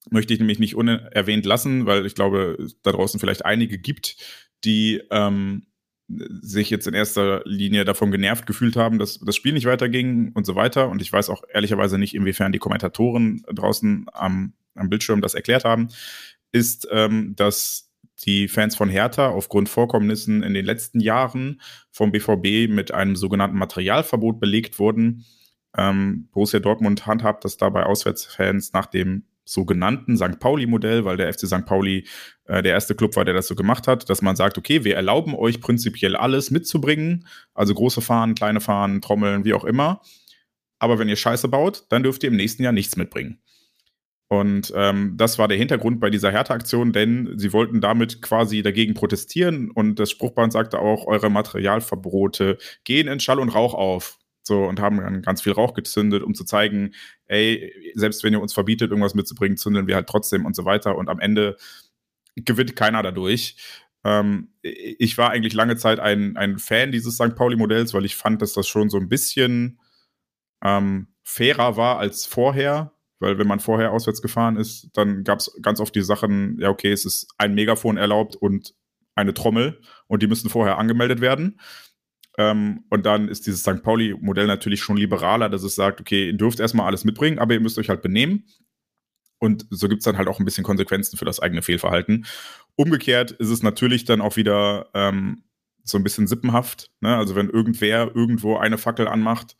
möchte 0.09 0.33
ich 0.33 0.39
nämlich 0.39 0.59
nicht 0.59 0.75
unerwähnt 0.75 1.45
lassen, 1.45 1.85
weil 1.85 2.05
ich 2.05 2.15
glaube, 2.15 2.57
da 2.83 2.91
draußen 2.91 3.19
vielleicht 3.19 3.45
einige 3.45 3.77
gibt, 3.77 4.17
die 4.63 5.01
ähm, 5.11 5.67
sich 6.07 6.69
jetzt 6.69 6.87
in 6.87 6.93
erster 6.93 7.43
Linie 7.45 7.85
davon 7.85 8.11
genervt 8.11 8.45
gefühlt 8.47 8.75
haben, 8.75 8.97
dass 8.97 9.19
das 9.19 9.35
Spiel 9.35 9.53
nicht 9.53 9.65
weiterging 9.65 10.31
und 10.33 10.45
so 10.45 10.55
weiter. 10.55 10.89
Und 10.89 11.01
ich 11.01 11.13
weiß 11.13 11.29
auch 11.29 11.43
ehrlicherweise 11.53 11.97
nicht, 11.97 12.15
inwiefern 12.15 12.51
die 12.51 12.59
Kommentatoren 12.59 13.43
draußen 13.53 14.07
am, 14.13 14.53
am 14.75 14.89
Bildschirm 14.89 15.21
das 15.21 15.35
erklärt 15.35 15.65
haben, 15.65 15.89
ist, 16.51 16.87
ähm, 16.91 17.35
dass 17.35 17.88
die 18.25 18.47
Fans 18.47 18.75
von 18.75 18.89
Hertha 18.89 19.29
aufgrund 19.29 19.69
Vorkommnissen 19.69 20.43
in 20.43 20.53
den 20.53 20.65
letzten 20.65 20.99
Jahren 20.99 21.61
vom 21.91 22.11
BVB 22.11 22.71
mit 22.71 22.91
einem 22.93 23.15
sogenannten 23.15 23.57
Materialverbot 23.57 24.39
belegt 24.39 24.79
wurden. 24.79 25.25
Ähm, 25.77 26.27
Borussia 26.31 26.59
Dortmund 26.59 27.05
handhabt 27.05 27.45
das 27.45 27.57
dabei 27.57 27.83
Auswärtsfans 27.83 28.73
nach 28.73 28.87
dem 28.87 29.23
sogenannten 29.45 30.15
St. 30.15 30.39
Pauli-Modell, 30.39 31.05
weil 31.05 31.17
der 31.17 31.33
FC 31.33 31.47
St. 31.47 31.65
Pauli 31.65 32.05
äh, 32.45 32.61
der 32.61 32.73
erste 32.73 32.95
Club 32.95 33.15
war, 33.15 33.25
der 33.25 33.33
das 33.33 33.47
so 33.47 33.55
gemacht 33.55 33.87
hat, 33.87 34.09
dass 34.09 34.21
man 34.21 34.35
sagt, 34.35 34.57
okay, 34.57 34.83
wir 34.83 34.95
erlauben 34.95 35.33
euch 35.33 35.59
prinzipiell 35.59 36.15
alles 36.15 36.51
mitzubringen, 36.51 37.25
also 37.53 37.73
große 37.73 38.01
Fahnen, 38.01 38.35
kleine 38.35 38.61
Fahnen, 38.61 39.01
Trommeln, 39.01 39.45
wie 39.45 39.53
auch 39.53 39.65
immer. 39.65 40.01
Aber 40.77 40.99
wenn 40.99 41.09
ihr 41.09 41.15
Scheiße 41.15 41.47
baut, 41.47 41.85
dann 41.89 42.03
dürft 42.03 42.23
ihr 42.23 42.29
im 42.29 42.35
nächsten 42.35 42.63
Jahr 42.63 42.73
nichts 42.73 42.95
mitbringen. 42.95 43.41
Und 44.31 44.71
ähm, 44.75 45.15
das 45.17 45.39
war 45.39 45.47
der 45.47 45.57
Hintergrund 45.57 45.99
bei 45.99 46.11
dieser 46.11 46.31
Hertha-Aktion, 46.31 46.93
denn 46.93 47.33
sie 47.37 47.51
wollten 47.51 47.81
damit 47.81 48.21
quasi 48.21 48.61
dagegen 48.61 48.93
protestieren 48.93 49.71
und 49.71 49.97
das 49.97 50.11
Spruchband 50.11 50.53
sagte 50.53 50.77
auch, 50.77 51.07
eure 51.07 51.31
Materialverbote 51.31 52.59
gehen 52.83 53.07
in 53.07 53.19
Schall 53.19 53.39
und 53.39 53.49
Rauch 53.49 53.73
auf. 53.73 54.19
So, 54.43 54.63
und 54.65 54.79
haben 54.79 54.97
dann 54.97 55.21
ganz 55.21 55.41
viel 55.41 55.51
Rauch 55.51 55.73
gezündet, 55.73 56.23
um 56.23 56.33
zu 56.33 56.43
zeigen, 56.43 56.93
ey, 57.25 57.73
selbst 57.95 58.23
wenn 58.23 58.33
ihr 58.33 58.41
uns 58.41 58.53
verbietet, 58.53 58.91
irgendwas 58.91 59.13
mitzubringen, 59.15 59.57
zündeln 59.57 59.87
wir 59.87 59.95
halt 59.95 60.07
trotzdem 60.07 60.45
und 60.45 60.55
so 60.55 60.65
weiter. 60.65 60.95
Und 60.95 61.09
am 61.09 61.19
Ende 61.19 61.57
gewinnt 62.35 62.75
keiner 62.75 63.03
dadurch. 63.03 63.57
Ähm, 64.03 64.53
ich 64.61 65.17
war 65.17 65.31
eigentlich 65.31 65.53
lange 65.53 65.75
Zeit 65.75 65.99
ein, 65.99 66.37
ein 66.37 66.57
Fan 66.57 66.91
dieses 66.91 67.15
St. 67.15 67.35
Pauli-Modells, 67.35 67.93
weil 67.93 68.05
ich 68.05 68.15
fand, 68.15 68.41
dass 68.41 68.53
das 68.53 68.67
schon 68.67 68.89
so 68.89 68.97
ein 68.97 69.09
bisschen 69.09 69.79
ähm, 70.63 71.07
fairer 71.23 71.77
war 71.77 71.99
als 71.99 72.25
vorher. 72.25 72.93
Weil 73.19 73.37
wenn 73.37 73.47
man 73.47 73.59
vorher 73.59 73.91
auswärts 73.91 74.21
gefahren 74.21 74.57
ist, 74.57 74.89
dann 74.93 75.23
gab 75.23 75.39
es 75.39 75.51
ganz 75.61 75.79
oft 75.79 75.93
die 75.93 76.01
Sachen, 76.01 76.57
ja, 76.59 76.69
okay, 76.69 76.91
es 76.91 77.05
ist 77.05 77.27
ein 77.37 77.53
Megafon 77.53 77.97
erlaubt 77.97 78.35
und 78.35 78.73
eine 79.15 79.33
Trommel 79.33 79.81
und 80.07 80.23
die 80.23 80.27
müssen 80.27 80.49
vorher 80.49 80.77
angemeldet 80.77 81.19
werden. 81.21 81.59
Ähm, 82.37 82.85
und 82.89 83.05
dann 83.05 83.27
ist 83.27 83.45
dieses 83.47 83.61
St. 83.61 83.83
Pauli-Modell 83.83 84.47
natürlich 84.47 84.81
schon 84.81 84.97
liberaler, 84.97 85.49
dass 85.49 85.63
es 85.63 85.75
sagt, 85.75 85.99
okay, 85.99 86.27
ihr 86.27 86.37
dürft 86.37 86.61
erstmal 86.61 86.85
alles 86.85 87.03
mitbringen, 87.03 87.39
aber 87.39 87.53
ihr 87.53 87.59
müsst 87.59 87.77
euch 87.77 87.89
halt 87.89 88.01
benehmen. 88.01 88.45
Und 89.39 89.65
so 89.69 89.87
gibt 89.87 89.99
es 89.99 90.05
dann 90.05 90.17
halt 90.17 90.27
auch 90.27 90.39
ein 90.39 90.45
bisschen 90.45 90.63
Konsequenzen 90.63 91.17
für 91.17 91.25
das 91.25 91.39
eigene 91.39 91.61
Fehlverhalten. 91.61 92.25
Umgekehrt 92.75 93.31
ist 93.31 93.49
es 93.49 93.63
natürlich 93.63 94.05
dann 94.05 94.21
auch 94.21 94.37
wieder 94.37 94.89
ähm, 94.93 95.43
so 95.83 95.97
ein 95.97 96.03
bisschen 96.03 96.27
sippenhaft. 96.27 96.91
Ne? 97.01 97.15
Also 97.15 97.35
wenn 97.35 97.49
irgendwer 97.49 98.15
irgendwo 98.15 98.57
eine 98.57 98.77
Fackel 98.77 99.07
anmacht, 99.07 99.55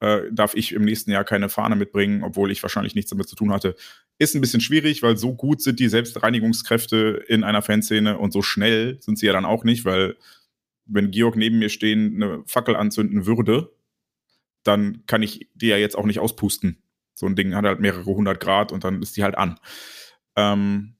äh, 0.00 0.22
darf 0.30 0.54
ich 0.54 0.72
im 0.72 0.84
nächsten 0.84 1.10
Jahr 1.10 1.24
keine 1.24 1.48
Fahne 1.48 1.76
mitbringen, 1.76 2.22
obwohl 2.22 2.50
ich 2.50 2.62
wahrscheinlich 2.62 2.94
nichts 2.94 3.10
damit 3.10 3.28
zu 3.28 3.36
tun 3.36 3.52
hatte. 3.52 3.76
Ist 4.18 4.34
ein 4.34 4.40
bisschen 4.40 4.60
schwierig, 4.60 5.02
weil 5.02 5.16
so 5.16 5.34
gut 5.34 5.62
sind 5.62 5.80
die 5.80 5.88
Selbstreinigungskräfte 5.88 7.24
in 7.28 7.44
einer 7.44 7.62
Fanszene 7.62 8.18
und 8.18 8.32
so 8.32 8.42
schnell 8.42 8.98
sind 9.00 9.18
sie 9.18 9.26
ja 9.26 9.32
dann 9.32 9.44
auch 9.44 9.64
nicht, 9.64 9.84
weil 9.84 10.16
wenn 10.86 11.10
Georg 11.10 11.36
neben 11.36 11.58
mir 11.58 11.68
stehen 11.68 12.22
eine 12.22 12.42
Fackel 12.46 12.76
anzünden 12.76 13.26
würde, 13.26 13.72
dann 14.62 15.04
kann 15.06 15.22
ich 15.22 15.48
die 15.54 15.68
ja 15.68 15.76
jetzt 15.76 15.96
auch 15.96 16.06
nicht 16.06 16.20
auspusten. 16.20 16.82
So 17.14 17.26
ein 17.26 17.36
Ding 17.36 17.54
hat 17.54 17.64
halt 17.64 17.80
mehrere 17.80 18.04
hundert 18.04 18.40
Grad 18.40 18.72
und 18.72 18.84
dann 18.84 19.00
ist 19.02 19.16
die 19.16 19.22
halt 19.22 19.36
an. 19.36 19.58
Ähm, 20.36 20.96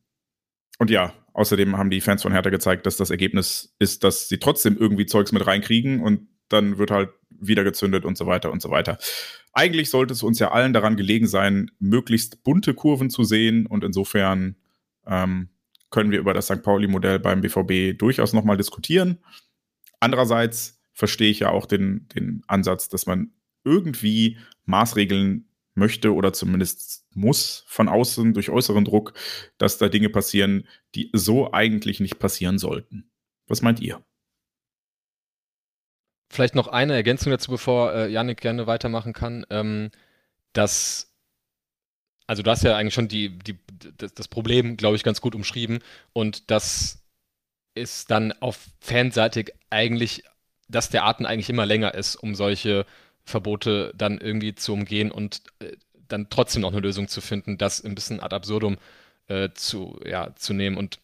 und 0.78 0.90
ja, 0.90 1.12
außerdem 1.34 1.76
haben 1.76 1.90
die 1.90 2.00
Fans 2.00 2.22
von 2.22 2.32
Hertha 2.32 2.50
gezeigt, 2.50 2.86
dass 2.86 2.96
das 2.96 3.10
Ergebnis 3.10 3.74
ist, 3.78 4.04
dass 4.04 4.28
sie 4.28 4.38
trotzdem 4.38 4.76
irgendwie 4.76 5.06
Zeugs 5.06 5.32
mit 5.32 5.46
reinkriegen 5.46 6.00
und 6.00 6.28
dann 6.48 6.78
wird 6.78 6.90
halt 6.90 7.10
wieder 7.40 7.64
gezündet 7.64 8.04
und 8.04 8.16
so 8.16 8.26
weiter 8.26 8.52
und 8.52 8.62
so 8.62 8.70
weiter. 8.70 8.98
Eigentlich 9.52 9.90
sollte 9.90 10.12
es 10.12 10.22
uns 10.22 10.38
ja 10.38 10.50
allen 10.52 10.72
daran 10.72 10.96
gelegen 10.96 11.26
sein, 11.26 11.70
möglichst 11.78 12.42
bunte 12.42 12.74
Kurven 12.74 13.10
zu 13.10 13.24
sehen 13.24 13.66
und 13.66 13.84
insofern 13.84 14.56
ähm, 15.06 15.48
können 15.90 16.10
wir 16.10 16.18
über 16.18 16.34
das 16.34 16.46
St. 16.46 16.62
Pauli-Modell 16.62 17.18
beim 17.18 17.40
BVB 17.40 17.98
durchaus 17.98 18.32
nochmal 18.32 18.56
diskutieren. 18.56 19.18
Andererseits 20.00 20.80
verstehe 20.92 21.30
ich 21.30 21.40
ja 21.40 21.50
auch 21.50 21.66
den, 21.66 22.08
den 22.14 22.42
Ansatz, 22.48 22.88
dass 22.88 23.06
man 23.06 23.32
irgendwie 23.64 24.38
Maßregeln 24.64 25.48
möchte 25.74 26.14
oder 26.14 26.32
zumindest 26.32 27.06
muss 27.14 27.64
von 27.68 27.88
außen 27.88 28.34
durch 28.34 28.50
äußeren 28.50 28.84
Druck, 28.84 29.12
dass 29.58 29.78
da 29.78 29.88
Dinge 29.88 30.08
passieren, 30.08 30.66
die 30.94 31.10
so 31.12 31.52
eigentlich 31.52 32.00
nicht 32.00 32.18
passieren 32.18 32.58
sollten. 32.58 33.10
Was 33.46 33.62
meint 33.62 33.80
ihr? 33.80 34.04
Vielleicht 36.28 36.54
noch 36.54 36.68
eine 36.68 36.94
Ergänzung 36.94 37.30
dazu, 37.30 37.50
bevor 37.50 37.92
äh, 37.94 38.08
Janik 38.08 38.40
gerne 38.40 38.66
weitermachen 38.66 39.12
kann. 39.12 39.46
Ähm, 39.50 39.90
dass, 40.52 41.12
also 42.26 42.42
du 42.42 42.50
hast 42.50 42.64
ja 42.64 42.76
eigentlich 42.76 42.94
schon 42.94 43.08
die, 43.08 43.38
die, 43.38 43.58
das, 43.98 44.14
das 44.14 44.28
Problem, 44.28 44.76
glaube 44.76 44.96
ich, 44.96 45.02
ganz 45.02 45.20
gut 45.20 45.34
umschrieben 45.34 45.80
und 46.12 46.50
das 46.50 47.02
ist 47.74 48.10
dann 48.10 48.32
auf 48.40 48.58
fanseitig 48.80 49.52
eigentlich, 49.70 50.24
dass 50.68 50.88
der 50.88 51.04
Atem 51.04 51.26
eigentlich 51.26 51.50
immer 51.50 51.66
länger 51.66 51.94
ist, 51.94 52.16
um 52.16 52.34
solche 52.34 52.86
Verbote 53.22 53.92
dann 53.96 54.18
irgendwie 54.18 54.54
zu 54.54 54.72
umgehen 54.72 55.10
und 55.10 55.42
äh, 55.58 55.72
dann 56.08 56.30
trotzdem 56.30 56.62
noch 56.62 56.72
eine 56.72 56.80
Lösung 56.80 57.08
zu 57.08 57.20
finden, 57.20 57.58
das 57.58 57.84
ein 57.84 57.94
bisschen 57.94 58.20
ad 58.20 58.34
absurdum 58.34 58.78
äh, 59.28 59.50
zu, 59.54 60.00
ja, 60.04 60.34
zu 60.36 60.54
nehmen. 60.54 60.76
Und 60.76 61.00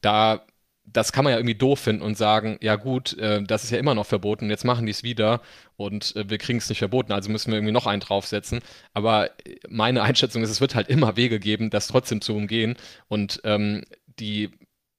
da, 0.00 0.44
das 0.84 1.12
kann 1.12 1.24
man 1.24 1.32
ja 1.32 1.38
irgendwie 1.38 1.54
doof 1.54 1.80
finden 1.80 2.02
und 2.02 2.16
sagen, 2.16 2.58
ja 2.60 2.76
gut, 2.76 3.16
äh, 3.18 3.42
das 3.42 3.64
ist 3.64 3.70
ja 3.70 3.78
immer 3.78 3.94
noch 3.94 4.06
verboten, 4.06 4.50
jetzt 4.50 4.64
machen 4.64 4.86
die 4.86 4.90
es 4.90 5.02
wieder 5.02 5.40
und 5.76 6.14
äh, 6.16 6.28
wir 6.28 6.38
kriegen 6.38 6.58
es 6.58 6.68
nicht 6.68 6.78
verboten, 6.78 7.12
also 7.12 7.30
müssen 7.30 7.50
wir 7.50 7.58
irgendwie 7.58 7.72
noch 7.72 7.86
einen 7.86 8.00
draufsetzen. 8.00 8.60
Aber 8.92 9.30
meine 9.68 10.02
Einschätzung 10.02 10.42
ist, 10.42 10.50
es 10.50 10.60
wird 10.60 10.74
halt 10.74 10.88
immer 10.88 11.16
Wege 11.16 11.38
geben, 11.38 11.70
das 11.70 11.88
trotzdem 11.88 12.20
zu 12.20 12.34
umgehen. 12.34 12.76
Und 13.08 13.40
ähm, 13.44 13.84
die 14.06 14.50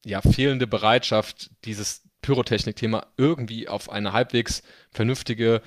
ja, 0.05 0.21
fehlende 0.21 0.67
Bereitschaft, 0.67 1.51
dieses 1.65 2.03
Pyrotechnik-Thema 2.21 3.07
irgendwie 3.17 3.67
auf 3.67 3.89
eine 3.89 4.13
halbwegs 4.13 4.63
vernünftige, 4.91 5.61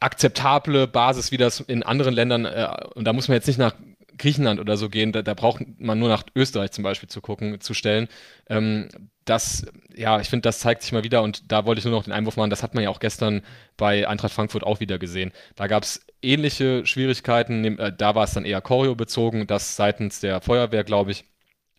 akzeptable 0.00 0.86
Basis, 0.86 1.32
wie 1.32 1.36
das 1.36 1.60
in 1.60 1.82
anderen 1.82 2.14
Ländern, 2.14 2.44
äh, 2.44 2.68
und 2.94 3.04
da 3.04 3.12
muss 3.12 3.28
man 3.28 3.36
jetzt 3.36 3.46
nicht 3.46 3.58
nach 3.58 3.74
Griechenland 4.22 4.60
oder 4.60 4.76
so 4.76 4.88
gehen, 4.88 5.12
da, 5.12 5.22
da, 5.22 5.34
braucht 5.34 5.64
man 5.78 5.98
nur 5.98 6.08
nach 6.08 6.22
Österreich 6.36 6.70
zum 6.70 6.84
Beispiel 6.84 7.08
zu 7.08 7.20
gucken, 7.20 7.60
zu 7.60 7.74
stellen. 7.74 8.08
Ähm, 8.48 8.88
das, 9.24 9.66
ja, 9.96 10.20
ich 10.20 10.28
finde, 10.28 10.42
das 10.42 10.60
zeigt 10.60 10.82
sich 10.82 10.92
mal 10.92 11.04
wieder 11.04 11.22
und 11.22 11.50
da 11.50 11.66
wollte 11.66 11.80
ich 11.80 11.84
nur 11.84 11.94
noch 11.94 12.04
den 12.04 12.12
Einwurf 12.12 12.36
machen, 12.36 12.50
das 12.50 12.62
hat 12.62 12.74
man 12.74 12.84
ja 12.84 12.90
auch 12.90 13.00
gestern 13.00 13.42
bei 13.76 14.06
Eintracht 14.08 14.32
Frankfurt 14.32 14.62
auch 14.62 14.80
wieder 14.80 14.98
gesehen. 14.98 15.32
Da 15.56 15.66
gab 15.66 15.82
es 15.82 16.06
ähnliche 16.22 16.86
Schwierigkeiten, 16.86 17.78
äh, 17.78 17.92
da 17.96 18.14
war 18.14 18.24
es 18.24 18.32
dann 18.32 18.44
eher 18.44 18.60
Choreo 18.60 18.94
bezogen, 18.94 19.46
das 19.46 19.74
seitens 19.76 20.20
der 20.20 20.40
Feuerwehr, 20.40 20.84
glaube 20.84 21.10
ich, 21.10 21.24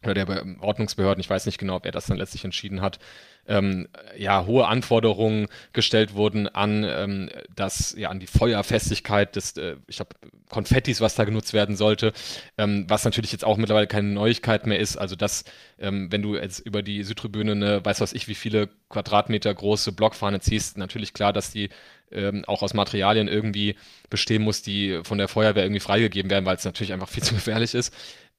oder 0.04 0.14
der 0.14 0.46
Ordnungsbehörden, 0.60 1.22
ich 1.22 1.30
weiß 1.30 1.46
nicht 1.46 1.58
genau, 1.58 1.80
wer 1.82 1.94
das 1.94 2.08
dann 2.08 2.18
letztlich 2.18 2.44
entschieden 2.44 2.82
hat, 2.82 3.00
ähm, 3.48 3.88
ja, 4.18 4.46
hohe 4.46 4.68
Anforderungen 4.68 5.48
gestellt 5.74 6.14
wurden 6.14 6.48
an 6.48 6.86
ähm, 6.88 7.30
das, 7.56 7.96
ja, 7.98 8.10
an 8.10 8.20
die 8.20 8.28
Feuerfestigkeit 8.28 9.36
des, 9.36 9.58
äh, 9.58 9.76
ich 9.88 9.98
glaube, 9.98 10.16
Konfettis, 10.50 11.02
was 11.02 11.16
da 11.16 11.24
genutzt 11.24 11.54
werden 11.54 11.76
sollte, 11.76 12.14
ähm, 12.58 12.86
was 12.88 13.04
natürlich 13.06 13.32
jetzt 13.32 13.44
auch 13.44 13.58
mittlerweile 13.58 13.88
keine 13.88 14.10
Neuigkeit 14.10 14.68
mehr 14.68 14.80
ist. 14.80 14.98
Also 14.98 15.16
dass, 15.16 15.44
ähm, 15.80 16.12
wenn 16.12 16.22
du 16.22 16.36
jetzt 16.36 16.60
über 16.60 16.82
die 16.84 17.04
Südtribüne 17.04 17.54
eine, 17.54 17.84
weiß 17.84 18.02
was 18.02 18.14
ich, 18.14 18.28
wie 18.28 18.36
viele 18.36 18.70
Quadratmeter 18.90 19.54
große 19.54 19.92
Blockfahne 19.92 20.40
ziehst, 20.40 20.78
natürlich 20.78 21.14
klar, 21.14 21.34
dass 21.34 21.52
die 21.52 21.70
ähm, 22.12 22.46
auch 22.46 22.62
aus 22.62 22.74
Materialien 22.74 23.28
irgendwie 23.28 23.76
bestehen 24.10 24.44
muss, 24.44 24.62
die 24.62 25.00
von 25.04 25.18
der 25.18 25.28
Feuerwehr 25.28 25.64
irgendwie 25.64 25.80
freigegeben 25.80 26.30
werden, 26.30 26.46
weil 26.46 26.56
es 26.56 26.66
natürlich 26.66 26.94
einfach 26.94 27.10
viel 27.10 27.24
zu 27.24 27.34
gefährlich 27.34 27.74
ist. 27.74 27.94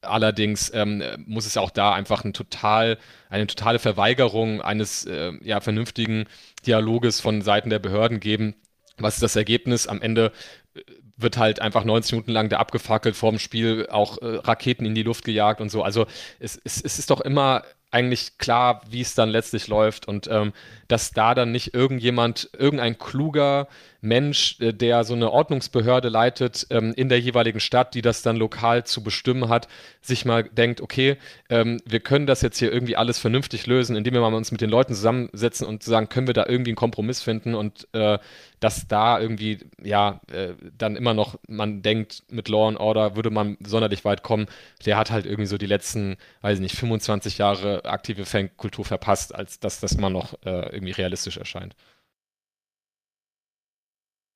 Allerdings 0.04 0.70
ähm, 0.74 1.02
muss 1.26 1.46
es 1.46 1.56
auch 1.56 1.70
da 1.70 1.92
einfach 1.92 2.24
ein 2.24 2.32
total, 2.32 2.98
eine 3.28 3.46
totale 3.46 3.78
Verweigerung 3.78 4.60
eines 4.60 5.04
äh, 5.06 5.32
ja, 5.42 5.60
vernünftigen 5.60 6.26
Dialoges 6.66 7.20
von 7.20 7.42
Seiten 7.42 7.70
der 7.70 7.78
Behörden 7.78 8.20
geben. 8.20 8.54
Was 8.98 9.14
ist 9.14 9.22
das 9.22 9.36
Ergebnis? 9.36 9.86
Am 9.86 10.00
Ende 10.02 10.32
äh, 10.74 10.80
wird 11.16 11.36
halt 11.36 11.60
einfach 11.60 11.84
90 11.84 12.12
Minuten 12.12 12.32
lang 12.32 12.48
da 12.48 12.58
abgefackelt, 12.58 13.16
vor 13.16 13.30
dem 13.30 13.38
Spiel 13.38 13.88
auch 13.90 14.18
äh, 14.18 14.36
Raketen 14.36 14.86
in 14.86 14.94
die 14.94 15.02
Luft 15.02 15.24
gejagt 15.24 15.60
und 15.60 15.70
so. 15.70 15.82
Also 15.82 16.06
es, 16.38 16.60
es, 16.64 16.80
es 16.82 16.98
ist 16.98 17.10
doch 17.10 17.20
immer 17.20 17.62
eigentlich 17.90 18.38
klar, 18.38 18.82
wie 18.90 19.00
es 19.00 19.14
dann 19.14 19.30
letztlich 19.30 19.68
läuft 19.68 20.08
und 20.08 20.26
ähm, 20.28 20.52
dass 20.88 21.12
da 21.12 21.34
dann 21.34 21.52
nicht 21.52 21.74
irgendjemand, 21.74 22.50
irgendein 22.56 22.98
kluger 22.98 23.68
Mensch, 24.04 24.60
äh, 24.60 24.72
der 24.72 25.04
so 25.04 25.14
eine 25.14 25.30
Ordnungsbehörde 25.30 26.08
leitet 26.08 26.66
ähm, 26.70 26.92
in 26.94 27.08
der 27.08 27.20
jeweiligen 27.20 27.60
Stadt, 27.60 27.94
die 27.94 28.02
das 28.02 28.22
dann 28.22 28.36
lokal 28.36 28.84
zu 28.84 29.02
bestimmen 29.02 29.48
hat, 29.48 29.66
sich 30.02 30.24
mal 30.24 30.44
denkt, 30.44 30.80
okay, 30.80 31.16
ähm, 31.48 31.80
wir 31.86 32.00
können 32.00 32.26
das 32.26 32.42
jetzt 32.42 32.58
hier 32.58 32.72
irgendwie 32.72 32.96
alles 32.96 33.18
vernünftig 33.18 33.66
lösen, 33.66 33.96
indem 33.96 34.14
wir 34.14 34.20
mal 34.20 34.34
uns 34.34 34.52
mit 34.52 34.60
den 34.60 34.70
Leuten 34.70 34.94
zusammensetzen 34.94 35.66
und 35.66 35.82
sagen, 35.82 36.08
können 36.08 36.26
wir 36.26 36.34
da 36.34 36.44
irgendwie 36.46 36.70
einen 36.70 36.76
Kompromiss 36.76 37.22
finden 37.22 37.54
und 37.54 37.88
äh, 37.92 38.18
dass 38.60 38.88
da 38.88 39.20
irgendwie, 39.20 39.58
ja, 39.82 40.20
äh, 40.32 40.54
dann 40.78 40.96
immer 40.96 41.12
noch, 41.12 41.38
man 41.48 41.82
denkt, 41.82 42.22
mit 42.30 42.48
Law 42.48 42.68
and 42.68 42.80
Order 42.80 43.16
würde 43.16 43.30
man 43.30 43.58
sonderlich 43.64 44.04
weit 44.04 44.22
kommen, 44.22 44.46
der 44.86 44.96
hat 44.96 45.10
halt 45.10 45.26
irgendwie 45.26 45.46
so 45.46 45.58
die 45.58 45.66
letzten, 45.66 46.16
weiß 46.40 46.56
ich 46.56 46.62
nicht, 46.62 46.76
25 46.76 47.38
Jahre 47.38 47.84
aktive 47.84 48.24
Fankultur 48.24 48.84
verpasst, 48.84 49.34
als 49.34 49.60
dass 49.60 49.80
das 49.80 49.98
mal 49.98 50.10
noch 50.10 50.34
äh, 50.46 50.73
irgendwie 50.74 50.92
realistisch 50.92 51.36
erscheint. 51.36 51.74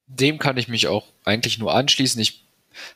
Dem 0.07 0.39
kann 0.39 0.57
ich 0.57 0.69
mich 0.69 0.89
auch 0.89 1.07
eigentlich 1.25 1.59
nur 1.59 1.75
anschließen. 1.75 2.21
Ich 2.21 2.45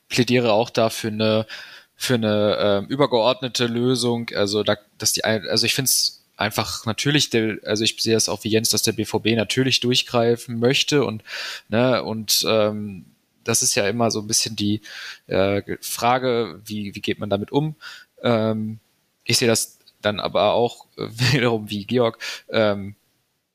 plädiere 0.09 0.53
auch 0.53 0.71
da 0.71 0.89
für 0.91 1.09
eine, 1.09 1.47
für 1.95 2.15
eine 2.15 2.87
äh, 2.89 2.93
übergeordnete 2.93 3.67
Lösung. 3.67 4.31
Also, 4.35 4.63
da, 4.63 4.77
dass 4.99 5.13
die, 5.13 5.25
also 5.25 5.67
ich 5.67 5.75
finde 5.75 5.89
es 5.91 6.23
einfach 6.37 6.87
natürlich, 6.87 7.31
der, 7.31 7.59
also 7.65 7.85
ich 7.85 7.97
sehe 8.03 8.17
es 8.17 8.29
auch 8.29 8.45
wie 8.45 8.49
Jens, 8.49 8.71
dass 8.71 8.83
der 8.83 8.93
BVB 8.93 9.37
natürlich 9.37 9.81
durchgreifen 9.81 10.59
möchte 10.59 11.05
und, 11.05 11.23
ne, 11.69 12.03
und 12.03 12.45
ähm, 12.49 13.05
das 13.45 13.63
ist 13.63 13.75
ja 13.75 13.89
immer 13.89 14.11
so 14.11 14.21
ein 14.21 14.27
bisschen 14.27 14.57
die 14.57 14.81
äh, 15.27 15.63
Frage, 15.81 16.61
wie, 16.65 16.95
wie 16.95 17.01
geht 17.01 17.19
man 17.19 17.31
damit 17.31 17.53
um? 17.53 17.77
Ähm, 18.23 18.79
ich 19.25 19.39
sehe 19.39 19.49
das 19.49 19.79
dann 20.01 20.21
aber 20.21 20.55
auch 20.55 20.87
wiederum 20.97 21.71
wie 21.71 21.85
Georg. 21.85 22.19
Ähm, 22.51 22.97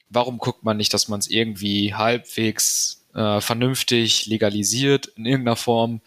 warum 0.09 0.37
guckt 0.37 0.63
man 0.63 0.77
nicht, 0.77 0.93
dass 0.93 1.07
man 1.07 1.19
es 1.19 1.27
irgendwie 1.27 1.93
halbwegs 1.93 3.05
äh, 3.13 3.41
vernünftig 3.41 4.25
legalisiert 4.25 5.07
in 5.07 5.25
irgendeiner 5.25 5.55
Form? 5.55 6.01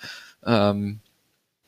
Ähm, 0.44 1.00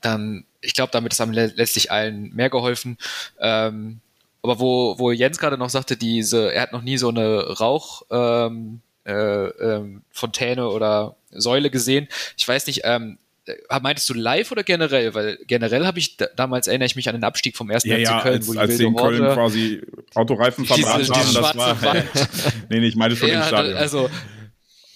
dann, 0.00 0.44
ich 0.60 0.74
glaube, 0.74 0.92
damit 0.92 1.12
ist 1.12 1.20
am 1.20 1.32
letztlich 1.32 1.90
allen 1.90 2.34
mehr 2.34 2.50
geholfen. 2.50 2.98
Ähm, 3.38 4.00
aber 4.42 4.58
wo, 4.58 4.98
wo 4.98 5.12
Jens 5.12 5.38
gerade 5.38 5.56
noch 5.56 5.70
sagte, 5.70 5.96
diese, 5.96 6.52
er 6.52 6.62
hat 6.62 6.72
noch 6.72 6.82
nie 6.82 6.98
so 6.98 7.08
eine 7.08 7.58
Rauch, 7.58 8.02
ähm, 8.10 8.80
äh, 9.04 9.12
ähm, 9.12 10.02
Fontäne 10.10 10.68
oder 10.68 11.16
Säule 11.30 11.70
gesehen. 11.70 12.08
Ich 12.36 12.46
weiß 12.46 12.66
nicht, 12.66 12.82
ähm, 12.84 13.18
äh, 13.18 13.31
meintest 13.80 14.08
du 14.08 14.14
live 14.14 14.50
oder 14.52 14.62
generell? 14.62 15.14
Weil 15.14 15.38
generell 15.46 15.86
habe 15.86 15.98
ich 15.98 16.16
damals 16.16 16.66
erinnere 16.66 16.86
ich 16.86 16.96
mich 16.96 17.08
an 17.08 17.14
den 17.14 17.24
Abstieg 17.24 17.56
vom 17.56 17.70
ersten 17.70 17.90
ja, 17.90 18.18
FC 18.18 18.22
Köln, 18.22 18.34
als, 18.34 18.48
wo 18.48 18.52
die 18.52 18.58
als 18.58 18.80
in 18.80 18.96
Köln 18.96 19.22
Horde, 19.22 19.34
quasi 19.34 19.82
Autoreifen 20.14 20.64
verbrannt 20.66 21.10
haben. 21.10 21.34
Das 21.34 21.82
war, 21.82 21.94
nee, 22.70 22.80
nee, 22.80 22.86
ich 22.86 22.96
meine 22.96 23.16
schon 23.16 23.28
ja, 23.28 23.42
im 23.42 23.46
Stadion. 23.48 23.76
Also 23.76 24.10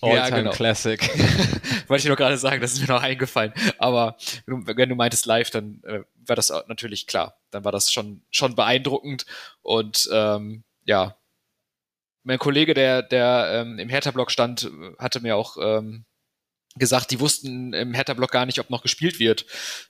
All-Time 0.01 0.29
ja, 0.31 0.37
genau. 0.37 0.51
Classic. 0.53 1.01
Wollte 1.89 2.03
ich 2.03 2.07
nur 2.07 2.17
gerade 2.17 2.37
sagen, 2.39 2.61
das 2.61 2.75
ist 2.75 2.81
mir 2.81 2.95
noch 2.95 3.03
eingefallen. 3.03 3.53
Aber 3.79 4.17
wenn 4.47 4.89
du 4.89 4.95
meintest 4.95 5.27
live, 5.27 5.51
dann 5.51 5.81
äh, 5.85 6.01
war 6.27 6.37
das 6.37 6.53
natürlich 6.69 7.07
klar. 7.07 7.39
Dann 7.51 7.65
war 7.65 7.73
das 7.73 7.93
schon, 7.93 8.23
schon 8.31 8.55
beeindruckend. 8.55 9.25
Und 9.63 10.09
ähm, 10.13 10.65
ja, 10.85 11.17
mein 12.25 12.39
Kollege, 12.39 12.75
der, 12.75 13.03
der 13.03 13.51
ähm, 13.53 13.79
im 13.79 13.89
Hertha-Block 13.89 14.31
stand, 14.31 14.71
hatte 14.99 15.21
mir 15.21 15.37
auch 15.37 15.57
ähm, 15.61 16.05
gesagt, 16.79 17.11
die 17.11 17.21
wussten 17.21 17.73
im 17.73 17.95
Hertha-Block 17.95 18.31
gar 18.31 18.47
nicht, 18.47 18.59
ob 18.61 18.71
noch 18.71 18.83
gespielt 18.83 19.19
wird. 19.19 19.47